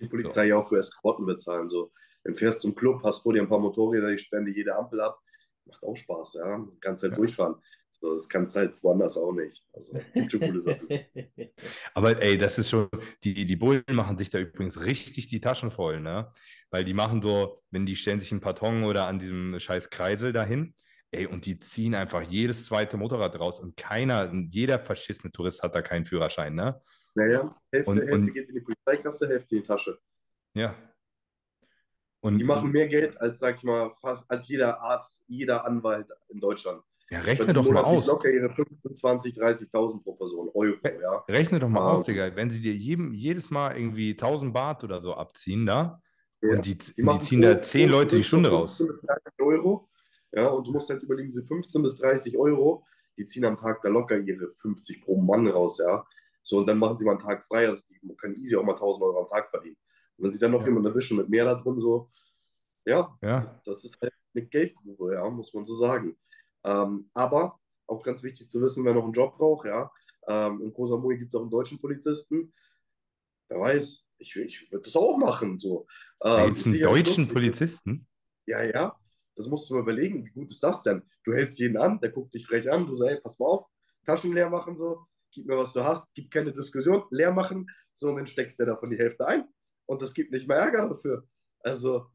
Die 0.00 0.08
Polizei 0.08 0.46
ja 0.46 0.56
auch 0.56 0.68
für 0.68 0.76
Eskorten 0.76 1.24
bezahlen. 1.24 1.68
So. 1.68 1.92
Dann 2.24 2.34
fährst 2.34 2.60
zum 2.60 2.74
Club, 2.74 3.02
hast 3.04 3.22
vor 3.22 3.32
dir 3.32 3.40
ein 3.40 3.48
paar 3.48 3.58
Motorräder, 3.58 4.10
die 4.10 4.18
sperren 4.18 4.44
dir 4.44 4.52
jede 4.52 4.76
Ampel 4.76 5.00
ab. 5.00 5.18
Macht 5.66 5.82
auch 5.82 5.96
Spaß, 5.96 6.34
ja. 6.34 6.58
Du 6.58 6.76
kannst 6.80 7.02
halt 7.02 7.12
Ja. 7.12 7.16
durchfahren. 7.16 7.56
So, 7.90 8.12
das 8.14 8.28
kannst 8.28 8.54
halt 8.56 8.82
woanders 8.82 9.16
auch 9.16 9.32
nicht. 9.32 9.66
Also 9.72 9.98
schon 10.30 10.40
coole 10.40 10.60
Sachen. 10.60 10.86
Aber 11.94 12.20
ey, 12.22 12.36
das 12.36 12.58
ist 12.58 12.70
schon, 12.70 12.88
die, 13.24 13.46
die 13.46 13.56
Bullen 13.56 13.82
machen 13.92 14.18
sich 14.18 14.28
da 14.30 14.38
übrigens 14.38 14.84
richtig 14.84 15.28
die 15.28 15.40
Taschen 15.40 15.70
voll, 15.70 16.00
ne? 16.00 16.30
Weil 16.70 16.84
die 16.84 16.94
machen 16.94 17.22
so, 17.22 17.62
wenn 17.70 17.86
die 17.86 17.96
stellen 17.96 18.20
sich 18.20 18.32
einen 18.32 18.40
Karton 18.40 18.84
oder 18.84 19.06
an 19.06 19.18
diesem 19.18 19.58
scheiß 19.58 19.88
Kreisel 19.90 20.32
dahin, 20.32 20.74
ey, 21.10 21.26
und 21.26 21.46
die 21.46 21.58
ziehen 21.58 21.94
einfach 21.94 22.22
jedes 22.22 22.66
zweite 22.66 22.96
Motorrad 22.96 23.38
raus 23.40 23.60
und 23.60 23.76
keiner, 23.76 24.30
jeder 24.34 24.78
verschissene 24.78 25.32
Tourist 25.32 25.62
hat 25.62 25.74
da 25.74 25.80
keinen 25.82 26.04
Führerschein, 26.04 26.54
ne? 26.54 26.80
Naja, 27.14 27.54
Hälfte, 27.72 27.90
Und- 27.90 27.98
Hälfte 27.98 28.14
und- 28.14 28.34
geht 28.34 28.48
in 28.50 28.54
die 28.56 28.60
Polizeikasse, 28.60 29.28
Hälfte 29.28 29.56
in 29.56 29.62
die 29.62 29.66
Tasche. 29.66 29.98
Ja. 30.54 30.74
Und 32.26 32.38
Die 32.38 32.44
machen 32.44 32.70
mehr 32.72 32.88
Geld 32.88 33.20
als, 33.20 33.38
sag 33.38 33.56
ich 33.56 33.62
mal, 33.62 33.90
fast 34.00 34.24
als 34.28 34.48
jeder 34.48 34.80
Arzt, 34.80 35.22
jeder 35.28 35.64
Anwalt 35.64 36.10
in 36.28 36.40
Deutschland. 36.40 36.82
ja, 37.10 37.20
rechne 37.20 37.52
doch 37.52 37.68
mal 37.70 37.84
aus. 37.84 38.06
locker 38.06 38.28
ihre 38.28 38.50
15, 38.50 38.94
20, 38.94 39.34
30.000 39.34 40.02
pro 40.02 40.14
Person, 40.14 40.48
Euro, 40.54 40.76
ja. 40.84 41.24
Rechne 41.28 41.60
doch 41.60 41.68
mal 41.68 41.80
Ah. 41.82 41.92
aus, 41.94 42.04
Digga. 42.04 42.34
Wenn 42.34 42.50
sie 42.50 42.60
dir 42.60 42.72
jedem, 42.74 43.12
jedes 43.14 43.48
Mal 43.50 43.76
irgendwie 43.78 44.16
1000 44.16 44.52
Baht 44.52 44.82
oder 44.82 45.00
so 45.00 45.14
abziehen 45.14 45.66
da 45.66 46.02
Ja. 46.42 46.50
und 46.50 46.66
die, 46.66 46.76
Die 46.76 46.94
die, 47.02 47.20
ziehen 47.20 47.42
da 47.42 47.62
10 47.62 47.88
pro 47.90 47.96
Leute 47.98 48.16
die 48.16 48.24
Stunde 48.24 48.50
raus. 48.50 48.76
15 48.78 48.86
bis 48.88 49.00
30 49.02 49.40
Euro. 49.40 49.88
Ja, 50.32 50.48
und 50.48 50.66
du 50.66 50.72
musst 50.72 50.90
halt 50.90 51.02
überlegen, 51.04 51.28
diese 51.28 51.44
15 51.44 51.80
bis 51.82 51.96
30 51.96 52.36
Euro, 52.36 52.84
die 53.16 53.24
ziehen 53.24 53.44
am 53.44 53.56
Tag 53.56 53.80
da 53.82 53.88
locker 53.88 54.18
ihre 54.18 54.48
50 54.48 55.00
pro 55.02 55.16
Mann 55.20 55.46
raus, 55.46 55.78
ja. 55.78 56.04
So, 56.42 56.58
und 56.58 56.66
dann 56.68 56.78
machen 56.78 56.96
sie 56.96 57.04
mal 57.04 57.12
einen 57.12 57.20
Tag 57.20 57.42
frei, 57.44 57.68
also 57.68 57.82
die 57.88 57.98
können 58.16 58.34
easy 58.36 58.56
auch 58.56 58.64
mal 58.64 58.72
1000 58.74 59.02
Euro 59.04 59.20
am 59.20 59.26
Tag 59.26 59.48
verdienen. 59.48 59.76
Und 60.16 60.24
wenn 60.24 60.32
sie 60.32 60.38
dann 60.38 60.52
noch 60.52 60.60
Ja. 60.60 60.66
jemanden 60.68 60.88
erwischen 60.88 61.16
mit 61.16 61.28
mehr 61.28 61.44
da 61.44 61.54
drin, 61.54 61.78
so, 61.78 62.08
ja, 62.84 63.16
Ja. 63.22 63.60
das, 63.64 63.84
ist 63.84 64.00
halt 64.00 64.12
eine 64.34 64.46
Geldgrube, 64.46 65.14
ja, 65.14 65.28
muss 65.30 65.52
man 65.52 65.64
so 65.64 65.74
sagen. 65.74 66.16
Ähm, 66.64 67.10
aber 67.14 67.58
auch 67.86 68.02
ganz 68.02 68.22
wichtig 68.22 68.48
zu 68.50 68.60
wissen, 68.62 68.84
wer 68.84 68.94
noch 68.94 69.04
einen 69.04 69.12
Job 69.12 69.36
braucht, 69.36 69.66
ja. 69.66 69.90
Ähm, 70.28 70.60
in 70.62 70.72
Koh 70.72 70.86
Samui 70.86 71.18
gibt 71.18 71.32
es 71.32 71.34
auch 71.36 71.42
einen 71.42 71.50
deutschen 71.50 71.78
Polizisten. 71.80 72.52
Wer 73.48 73.60
weiß, 73.60 74.02
ich, 74.18 74.34
ich 74.36 74.72
würde 74.72 74.84
das 74.84 74.96
auch 74.96 75.16
machen, 75.18 75.58
so. 75.58 75.86
Da 76.18 76.40
Ähm, 76.40 76.46
gibt 76.46 76.56
es 76.58 76.66
ist 76.66 76.72
einen 76.72 76.82
deutschen 76.82 77.24
lustig. 77.24 77.32
Polizisten. 77.32 78.08
Ja, 78.46 78.62
ja. 78.62 78.96
Das 79.36 79.46
musst 79.48 79.68
du 79.68 79.74
mal 79.74 79.80
überlegen, 79.82 80.24
wie 80.24 80.30
gut 80.30 80.50
ist 80.50 80.62
das 80.62 80.82
denn? 80.82 81.02
Du 81.24 81.32
hältst 81.34 81.58
jeden 81.58 81.76
an, 81.76 82.00
der 82.00 82.10
guckt 82.10 82.32
dich 82.32 82.46
frech 82.46 82.70
an, 82.72 82.86
du 82.86 82.96
sagst, 82.96 83.10
hey, 83.12 83.20
pass 83.20 83.38
mal 83.38 83.46
auf, 83.46 83.66
Taschen 84.06 84.32
leer 84.32 84.48
machen, 84.48 84.74
so, 84.76 85.06
gib 85.30 85.46
mir, 85.46 85.58
was 85.58 85.72
du 85.72 85.84
hast, 85.84 86.08
gib 86.14 86.30
keine 86.30 86.52
Diskussion, 86.52 87.04
leer 87.10 87.32
machen, 87.32 87.66
so, 87.92 88.08
und 88.08 88.16
dann 88.16 88.26
steckst 88.26 88.58
du 88.58 88.64
davon 88.64 88.90
die 88.90 88.98
Hälfte 88.98 89.26
ein 89.26 89.46
und 89.86 90.02
das 90.02 90.14
gibt 90.14 90.32
nicht 90.32 90.46
mehr 90.48 90.58
Ärger 90.58 90.88
dafür. 90.88 91.26
Also, 91.60 92.06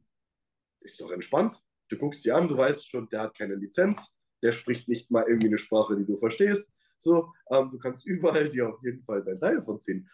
ist 0.82 1.00
doch 1.02 1.12
entspannt. 1.12 1.62
Du 1.90 1.98
guckst 1.98 2.24
dir 2.24 2.36
an, 2.36 2.48
du 2.48 2.58
weißt 2.58 2.90
schon, 2.90 3.10
der 3.10 3.22
hat 3.22 3.38
keine 3.38 3.56
Lizenz, 3.56 4.14
der 4.42 4.52
spricht 4.52 4.88
nicht 4.88 5.12
mal 5.12 5.26
irgendwie 5.28 5.48
eine 5.48 5.58
Sprache, 5.58 5.96
die 5.98 6.06
du 6.06 6.16
verstehst. 6.18 6.68
So, 6.98 7.34
ähm, 7.50 7.70
du 7.72 7.78
kannst 7.80 8.06
überall 8.06 8.48
dir 8.48 8.70
auf 8.70 8.82
jeden 8.84 9.02
Fall 9.02 9.24
dein 9.24 9.40
Teil 9.40 9.62
von 9.62 9.80
ziehen. 9.80 10.10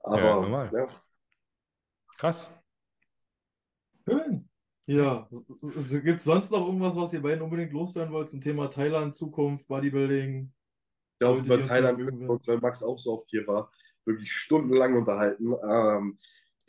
Aber, 0.00 0.22
Ja, 0.22 0.40
normal. 0.40 0.70
ja, 0.72 0.86
Krass. 2.16 2.48
Schön. 4.08 4.48
Ja, 4.86 5.28
gibt 5.62 6.18
es 6.18 6.24
sonst 6.24 6.50
noch 6.50 6.66
irgendwas, 6.66 6.96
was 6.96 7.12
ihr 7.12 7.22
beiden 7.22 7.42
unbedingt 7.42 7.72
loswerden 7.72 8.12
wollt 8.12 8.28
zum 8.30 8.40
Thema 8.40 8.68
Thailand, 8.68 9.14
Zukunft, 9.14 9.68
Bodybuilding? 9.68 10.52
Ich 11.12 11.18
glaube, 11.20 11.42
die 11.42 11.46
über 11.46 11.62
Thailand 11.62 11.98
vermögen 11.98 12.06
können 12.06 12.20
wir 12.20 12.28
werden. 12.28 12.30
uns, 12.38 12.48
weil 12.48 12.58
Max 12.58 12.82
auch 12.82 12.98
so 12.98 13.12
oft 13.12 13.28
hier 13.30 13.46
war, 13.46 13.70
wirklich 14.04 14.32
stundenlang 14.32 14.96
unterhalten. 14.96 15.54
Ähm, 15.62 16.18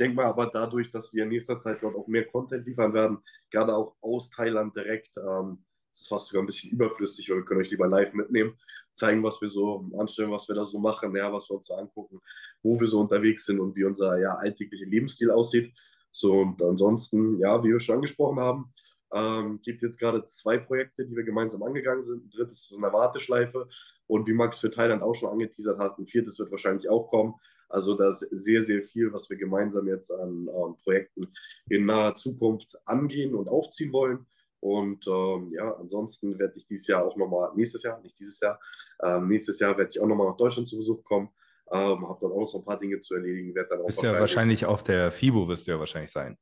denke 0.02 0.16
mal 0.16 0.26
aber 0.26 0.48
dadurch, 0.48 0.90
dass 0.90 1.14
wir 1.14 1.24
in 1.24 1.30
nächster 1.30 1.58
Zeit 1.58 1.82
dort 1.82 1.96
auch 1.96 2.08
mehr 2.08 2.26
Content 2.26 2.66
liefern 2.66 2.94
werden, 2.94 3.20
gerade 3.52 3.76
auch 3.76 3.96
aus 4.02 4.30
Thailand 4.30 4.76
direkt, 4.76 5.18
ähm, 5.18 5.64
ist 5.92 6.02
es 6.02 6.08
fast 6.08 6.28
sogar 6.28 6.44
ein 6.44 6.48
bisschen 6.48 6.72
überflüssig, 6.72 7.30
weil 7.30 7.38
wir 7.38 7.46
können 7.46 7.62
euch 7.62 7.70
lieber 7.70 7.88
live 7.88 8.14
mitnehmen, 8.14 8.58
zeigen, 8.94 9.24
was 9.24 9.42
wir 9.42 9.50
so 9.50 9.90
anstellen, 9.98 10.32
was 10.32 10.48
wir 10.48 10.56
da 10.56 10.64
so 10.64 10.80
machen, 10.80 11.16
ja, 11.16 11.32
was 11.32 11.50
wir 11.50 11.58
uns 11.58 11.68
so 11.68 11.76
angucken, 11.76 12.20
wo 12.64 12.80
wir 12.80 12.88
so 12.88 13.00
unterwegs 13.00 13.46
sind 13.46 13.60
und 13.60 13.76
wie 13.76 13.84
unser 13.84 14.20
ja, 14.20 14.34
alltäglicher 14.36 14.86
Lebensstil 14.86 15.30
aussieht. 15.30 15.74
So, 16.12 16.34
und 16.34 16.62
ansonsten, 16.64 17.40
ja, 17.40 17.64
wie 17.64 17.70
wir 17.70 17.80
schon 17.80 17.96
angesprochen 17.96 18.40
haben, 18.40 18.74
ähm, 19.14 19.62
gibt 19.62 19.82
jetzt 19.82 20.00
gerade 20.00 20.24
zwei 20.26 20.58
Projekte, 20.58 21.06
die 21.06 21.16
wir 21.16 21.24
gemeinsam 21.24 21.64
angegangen 21.64 22.04
sind. 22.04 22.26
Ein 22.26 22.30
drittes 22.30 22.64
ist 22.64 22.72
in 22.72 22.82
der 22.82 22.94
Warteschleife. 22.94 23.68
Und 24.08 24.28
wie 24.28 24.34
Max 24.34 24.60
für 24.60 24.72
Thailand 24.72 25.04
auch 25.04 25.14
schon 25.14 25.30
angeteasert 25.30 25.80
hat, 25.80 25.98
ein 26.00 26.08
viertes 26.08 26.40
wird 26.40 26.52
wahrscheinlich 26.52 26.90
auch 26.90 27.08
kommen. 27.08 27.36
Also 27.72 27.96
da 27.96 28.10
ist 28.10 28.28
sehr, 28.32 28.62
sehr 28.62 28.82
viel, 28.82 29.12
was 29.14 29.30
wir 29.30 29.38
gemeinsam 29.38 29.88
jetzt 29.88 30.12
an 30.12 30.48
ähm, 30.48 30.76
Projekten 30.84 31.34
in 31.70 31.86
naher 31.86 32.16
Zukunft 32.16 32.78
angehen 32.86 33.36
und 33.36 33.48
aufziehen 33.48 33.92
wollen. 33.94 34.26
Und 34.60 35.08
ähm, 35.08 35.52
ja, 35.54 35.76
ansonsten 35.78 36.38
werde 36.38 36.54
ich 36.56 36.68
dieses 36.68 36.88
Jahr 36.88 37.04
auch 37.04 37.18
nochmal, 37.18 37.52
nächstes 37.56 37.82
Jahr, 37.82 38.00
nicht 38.02 38.20
dieses 38.20 38.40
Jahr, 38.40 38.60
ähm, 39.02 39.28
nächstes 39.28 39.60
Jahr 39.60 39.76
werde 39.76 39.90
ich 39.90 40.00
auch 40.00 40.06
nochmal 40.06 40.28
nach 40.28 40.38
Deutschland 40.38 40.68
zu 40.68 40.78
Besuch 40.78 41.04
kommen. 41.04 41.30
Ähm, 41.72 42.08
habe 42.08 42.18
dann 42.22 42.32
auch 42.32 42.42
noch 42.42 42.48
so 42.48 42.60
ein 42.60 42.66
paar 42.66 42.78
Dinge 42.78 43.00
zu 43.00 43.16
erledigen, 43.16 43.56
werde 43.56 43.70
dann 43.70 43.82
auch 43.82 43.88
Bist 43.88 44.04
ja 44.04 44.20
wahrscheinlich 44.20 44.66
auf 44.66 44.84
der 44.84 45.12
FIBO, 45.12 45.48
wirst 45.48 45.66
du 45.66 45.72
ja 45.72 45.80
wahrscheinlich 45.80 46.12
sein. 46.12 46.38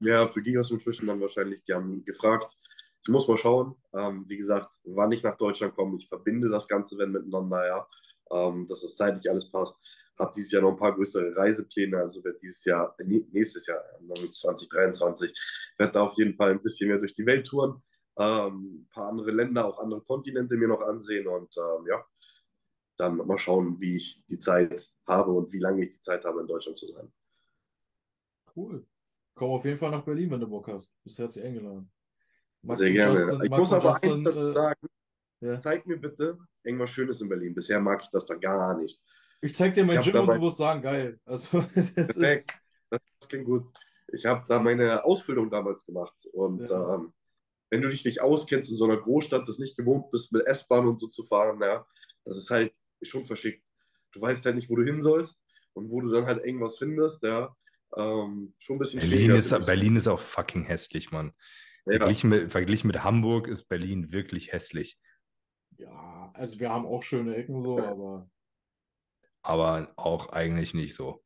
ja, 0.00 0.28
für 0.28 0.42
Gigas 0.42 0.70
Nutrition 0.70 1.08
dann 1.08 1.20
wahrscheinlich. 1.20 1.64
Die 1.64 1.72
haben 1.72 2.04
gefragt. 2.04 2.56
Ich 3.02 3.08
muss 3.08 3.26
mal 3.26 3.36
schauen. 3.36 3.74
Ähm, 3.94 4.24
wie 4.28 4.36
gesagt, 4.36 4.74
wann 4.84 5.12
ich 5.12 5.22
nach 5.22 5.36
Deutschland 5.36 5.74
komme. 5.74 5.96
Ich 5.96 6.08
verbinde 6.08 6.48
das 6.48 6.68
Ganze 6.68 6.98
wenn 6.98 7.12
miteinander, 7.12 7.66
ja. 7.66 7.86
Ähm, 8.30 8.66
dass 8.66 8.82
das 8.82 8.96
zeitlich 8.96 9.30
alles 9.30 9.50
passt. 9.50 9.76
Habe 10.18 10.32
dieses 10.34 10.50
Jahr 10.50 10.62
noch 10.62 10.70
ein 10.70 10.76
paar 10.76 10.94
größere 10.94 11.36
Reisepläne. 11.36 11.98
Also 11.98 12.24
wird 12.24 12.40
dieses 12.42 12.64
Jahr, 12.64 12.94
äh, 12.98 13.22
nächstes 13.30 13.66
Jahr, 13.66 13.82
äh, 14.00 14.30
2023, 14.30 15.32
werde 15.78 15.92
da 15.92 16.02
auf 16.02 16.14
jeden 16.14 16.34
Fall 16.34 16.50
ein 16.50 16.62
bisschen 16.62 16.88
mehr 16.88 16.98
durch 16.98 17.12
die 17.12 17.26
Welt 17.26 17.46
touren. 17.46 17.82
Ähm, 18.18 18.82
ein 18.82 18.88
paar 18.90 19.08
andere 19.08 19.30
Länder, 19.30 19.66
auch 19.66 19.78
andere 19.78 20.00
Kontinente 20.02 20.56
mir 20.56 20.68
noch 20.68 20.80
ansehen. 20.80 21.26
Und 21.28 21.54
ähm, 21.56 21.86
ja, 21.88 22.04
dann 22.96 23.16
mal 23.18 23.38
schauen, 23.38 23.80
wie 23.80 23.96
ich 23.96 24.24
die 24.28 24.38
Zeit 24.38 24.90
habe 25.06 25.32
und 25.32 25.52
wie 25.52 25.58
lange 25.58 25.82
ich 25.82 25.90
die 25.90 26.00
Zeit 26.00 26.24
habe, 26.24 26.40
in 26.40 26.46
Deutschland 26.46 26.78
zu 26.78 26.86
sein. 26.86 27.12
Cool. 28.54 28.86
Komm 29.34 29.50
auf 29.50 29.64
jeden 29.66 29.76
Fall 29.76 29.90
nach 29.90 30.02
Berlin, 30.04 30.30
wenn 30.30 30.40
du 30.40 30.48
Bock 30.48 30.66
hast. 30.68 30.94
Bist 31.04 31.18
herzlich 31.18 31.44
eingeladen. 31.44 31.92
Max 32.62 32.78
Sehr 32.78 32.92
gerne. 32.92 33.18
Justin- 33.20 33.42
ich 33.42 33.50
Max 33.50 33.58
muss 33.58 33.72
aber 33.74 33.90
Justin, 33.90 34.26
eins 34.26 34.36
äh, 34.36 34.52
sagen. 34.54 34.88
ja. 35.40 35.56
Zeig 35.58 35.86
mir 35.86 35.98
bitte 35.98 36.38
irgendwas 36.66 36.90
Schönes 36.90 37.20
in 37.20 37.28
Berlin. 37.28 37.54
Bisher 37.54 37.80
mag 37.80 38.02
ich 38.02 38.08
das 38.10 38.26
da 38.26 38.34
gar 38.34 38.76
nicht. 38.78 39.00
Ich 39.40 39.54
zeig 39.54 39.74
dir 39.74 39.84
mein 39.84 40.00
Gym 40.00 40.16
und 40.20 40.34
du 40.34 40.40
wirst 40.40 40.58
sagen, 40.58 40.82
geil. 40.82 41.20
Also, 41.24 41.58
es 41.74 41.94
Perfekt. 41.94 42.18
ist, 42.18 42.52
Das 42.90 43.28
klingt 43.28 43.44
gut. 43.46 43.68
ich 44.12 44.24
habe 44.26 44.44
da 44.48 44.60
meine 44.60 45.04
Ausbildung 45.04 45.50
damals 45.50 45.84
gemacht. 45.84 46.14
Und 46.32 46.68
Ja. 46.68 46.94
ähm, 46.96 47.12
wenn 47.70 47.82
du 47.82 47.88
dich 47.88 48.04
nicht 48.04 48.20
auskennst 48.20 48.70
in 48.70 48.76
so 48.76 48.84
einer 48.84 48.96
Großstadt, 48.96 49.48
das 49.48 49.58
nicht 49.58 49.76
gewohnt 49.76 50.10
bist, 50.10 50.32
mit 50.32 50.46
S-Bahn 50.46 50.86
und 50.86 51.00
so 51.00 51.08
zu 51.08 51.24
fahren, 51.24 51.60
ja, 51.60 51.84
das 52.24 52.36
ist 52.36 52.50
halt 52.50 52.72
schon 53.02 53.24
verschickt. 53.24 53.66
Du 54.12 54.20
weißt 54.20 54.44
halt 54.46 54.54
nicht, 54.54 54.70
wo 54.70 54.76
du 54.76 54.84
hin 54.84 55.00
sollst 55.00 55.40
und 55.74 55.90
wo 55.90 56.00
du 56.00 56.10
dann 56.10 56.26
halt 56.26 56.44
irgendwas 56.44 56.78
findest, 56.78 57.22
ja. 57.22 57.54
Ähm, 57.96 58.54
schon 58.58 58.76
ein 58.76 58.78
bisschen 58.80 59.00
Berlin 59.00 59.30
ist. 59.32 59.66
Berlin 59.66 59.96
ist 59.96 60.08
auch 60.08 60.18
fucking 60.20 60.64
hässlich, 60.64 61.12
Mann. 61.12 61.32
Ja. 61.86 61.98
Verglichen, 61.98 62.30
mit, 62.30 62.50
verglichen 62.50 62.88
mit 62.88 63.04
Hamburg 63.04 63.46
ist 63.48 63.64
Berlin 63.68 64.10
wirklich 64.10 64.52
hässlich. 64.52 64.98
Ja, 65.78 66.30
also 66.34 66.58
wir 66.60 66.70
haben 66.70 66.86
auch 66.86 67.02
schöne 67.02 67.36
Ecken 67.36 67.62
so, 67.62 67.78
aber 67.78 68.28
Aber 69.42 69.92
auch 69.96 70.30
eigentlich 70.30 70.74
nicht 70.74 70.94
so. 70.94 71.22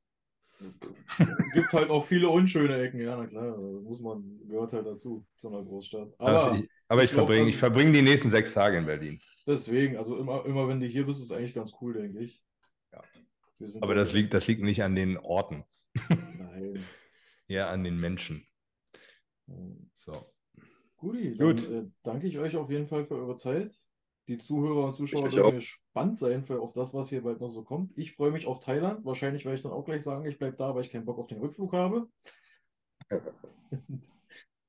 es 0.61 1.53
gibt 1.55 1.73
halt 1.73 1.89
auch 1.91 2.05
viele 2.05 2.29
unschöne 2.29 2.77
Ecken, 2.83 3.01
ja, 3.01 3.17
na 3.17 3.27
klar, 3.27 3.57
muss 3.57 4.01
man, 4.01 4.37
gehört 4.47 4.73
halt 4.75 4.87
dazu, 4.87 5.25
zu 5.37 5.49
einer 5.49 5.65
Großstadt. 5.65 6.13
Aber 6.19 6.55
ich, 6.59 6.69
aber 6.89 7.03
ich, 7.03 7.07
ich 7.07 7.13
glaub, 7.13 7.27
verbringe, 7.27 7.41
also- 7.41 7.51
ich 7.51 7.57
verbringe 7.57 7.93
die 7.93 8.03
nächsten 8.03 8.29
sechs 8.29 8.53
Tage 8.53 8.77
in 8.77 8.87
Berlin. 8.87 9.21
deswegen, 9.47 9.97
also 9.97 10.19
immer, 10.19 10.45
immer 10.45 10.69
wenn 10.69 10.81
du 10.81 10.87
hier 10.87 11.07
bist, 11.07 11.23
ist 11.23 11.33
eigentlich 11.33 11.55
ganz 11.55 11.73
cool, 11.81 11.95
denke 11.95 12.19
ich. 12.21 12.43
Ja. 12.93 13.03
Aber 13.81 13.95
das 13.95 14.13
liegt, 14.13 14.35
das 14.35 14.47
liegt 14.47 14.63
nicht 14.63 14.83
an 14.83 14.95
den 14.95 15.17
Orten, 15.17 15.65
Nein. 16.09 16.85
eher 17.49 17.69
an 17.71 17.85
den 17.85 17.99
Menschen. 17.99 18.47
So. 19.97 20.33
Guti, 20.97 21.37
Gut. 21.39 21.69
äh, 21.69 21.87
danke 22.03 22.27
ich 22.27 22.39
euch 22.39 22.57
auf 22.57 22.71
jeden 22.71 22.87
Fall 22.87 23.05
für 23.05 23.17
eure 23.17 23.37
Zeit. 23.37 23.75
Die 24.31 24.39
Zuhörer 24.39 24.85
und 24.85 24.95
Zuschauer 24.95 25.29
dürfen 25.29 25.43
auch. 25.43 25.55
gespannt 25.55 26.17
sein 26.17 26.45
für, 26.45 26.61
auf 26.61 26.73
das, 26.73 26.95
was 26.95 27.09
hier 27.09 27.25
bald 27.25 27.41
noch 27.41 27.49
so 27.49 27.65
kommt. 27.65 27.99
Ich 27.99 28.13
freue 28.13 28.31
mich 28.31 28.47
auf 28.47 28.61
Thailand. 28.61 29.05
Wahrscheinlich 29.05 29.45
werde 29.45 29.57
ich 29.57 29.63
dann 29.63 29.73
auch 29.73 29.85
gleich 29.85 30.05
sagen, 30.05 30.25
ich 30.25 30.39
bleibe 30.39 30.57
da, 30.57 30.73
weil 30.73 30.83
ich 30.83 30.93
keinen 30.93 31.05
Bock 31.05 31.19
auf 31.19 31.27
den 31.27 31.41
Rückflug 31.41 31.73
habe. 31.73 32.09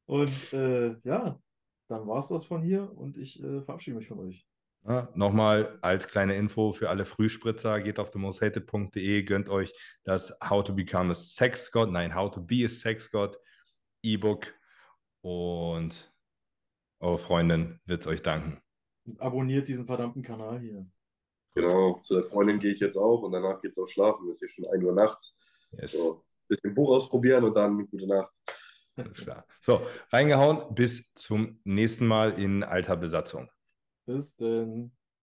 Und 0.07 0.51
äh, 0.51 0.95
ja, 1.03 1.39
dann 1.87 2.07
war 2.07 2.17
es 2.17 2.29
das 2.29 2.43
von 2.43 2.63
hier 2.63 2.91
und 2.97 3.17
ich 3.17 3.41
äh, 3.43 3.61
verabschiede 3.61 3.97
mich 3.97 4.07
von 4.07 4.19
euch. 4.19 4.47
Ja, 4.83 5.09
nochmal 5.13 5.77
als 5.81 6.07
kleine 6.07 6.35
Info 6.35 6.73
für 6.73 6.89
alle 6.89 7.05
Frühspritzer, 7.05 7.81
geht 7.81 7.99
auf 7.99 8.09
themosthated.de, 8.09 9.23
gönnt 9.23 9.47
euch 9.47 9.73
das 10.03 10.35
How 10.43 10.63
to 10.63 10.73
Become 10.73 11.11
a 11.11 11.15
Sex 11.15 11.71
God, 11.71 11.91
nein, 11.91 12.15
How 12.15 12.31
to 12.31 12.41
Be 12.41 12.65
a 12.65 12.67
Sex 12.67 13.11
God 13.11 13.37
E-Book 14.01 14.53
und 15.21 16.11
eure 16.99 17.19
Freundin 17.19 17.79
wird 17.85 18.01
es 18.01 18.07
euch 18.07 18.21
danken. 18.21 18.59
Abonniert 19.17 19.67
diesen 19.67 19.85
verdammten 19.85 20.21
Kanal 20.21 20.59
hier. 20.59 20.85
Genau, 21.55 21.99
zu 22.01 22.13
der 22.13 22.23
Freundin 22.23 22.59
gehe 22.59 22.71
ich 22.71 22.79
jetzt 22.79 22.95
auch 22.95 23.23
und 23.23 23.31
danach 23.31 23.61
geht 23.61 23.71
es 23.71 23.77
auch 23.77 23.87
schlafen. 23.87 24.29
Es 24.29 24.41
ist 24.41 24.53
hier 24.55 24.65
schon 24.65 24.73
1 24.73 24.83
Uhr 24.83 24.93
nachts. 24.93 25.37
Yes. 25.71 25.91
So, 25.91 26.23
bisschen 26.47 26.73
Buch 26.73 26.91
ausprobieren 26.91 27.43
und 27.43 27.55
dann 27.55 27.87
gute 27.87 28.07
Nacht. 28.07 28.33
So, 29.59 29.81
reingehauen, 30.11 30.75
bis 30.75 31.11
zum 31.13 31.59
nächsten 31.63 32.05
Mal 32.05 32.39
in 32.39 32.63
alter 32.63 32.97
Besatzung. 32.97 33.49
Bis 34.05 34.35
denn. 34.35 34.91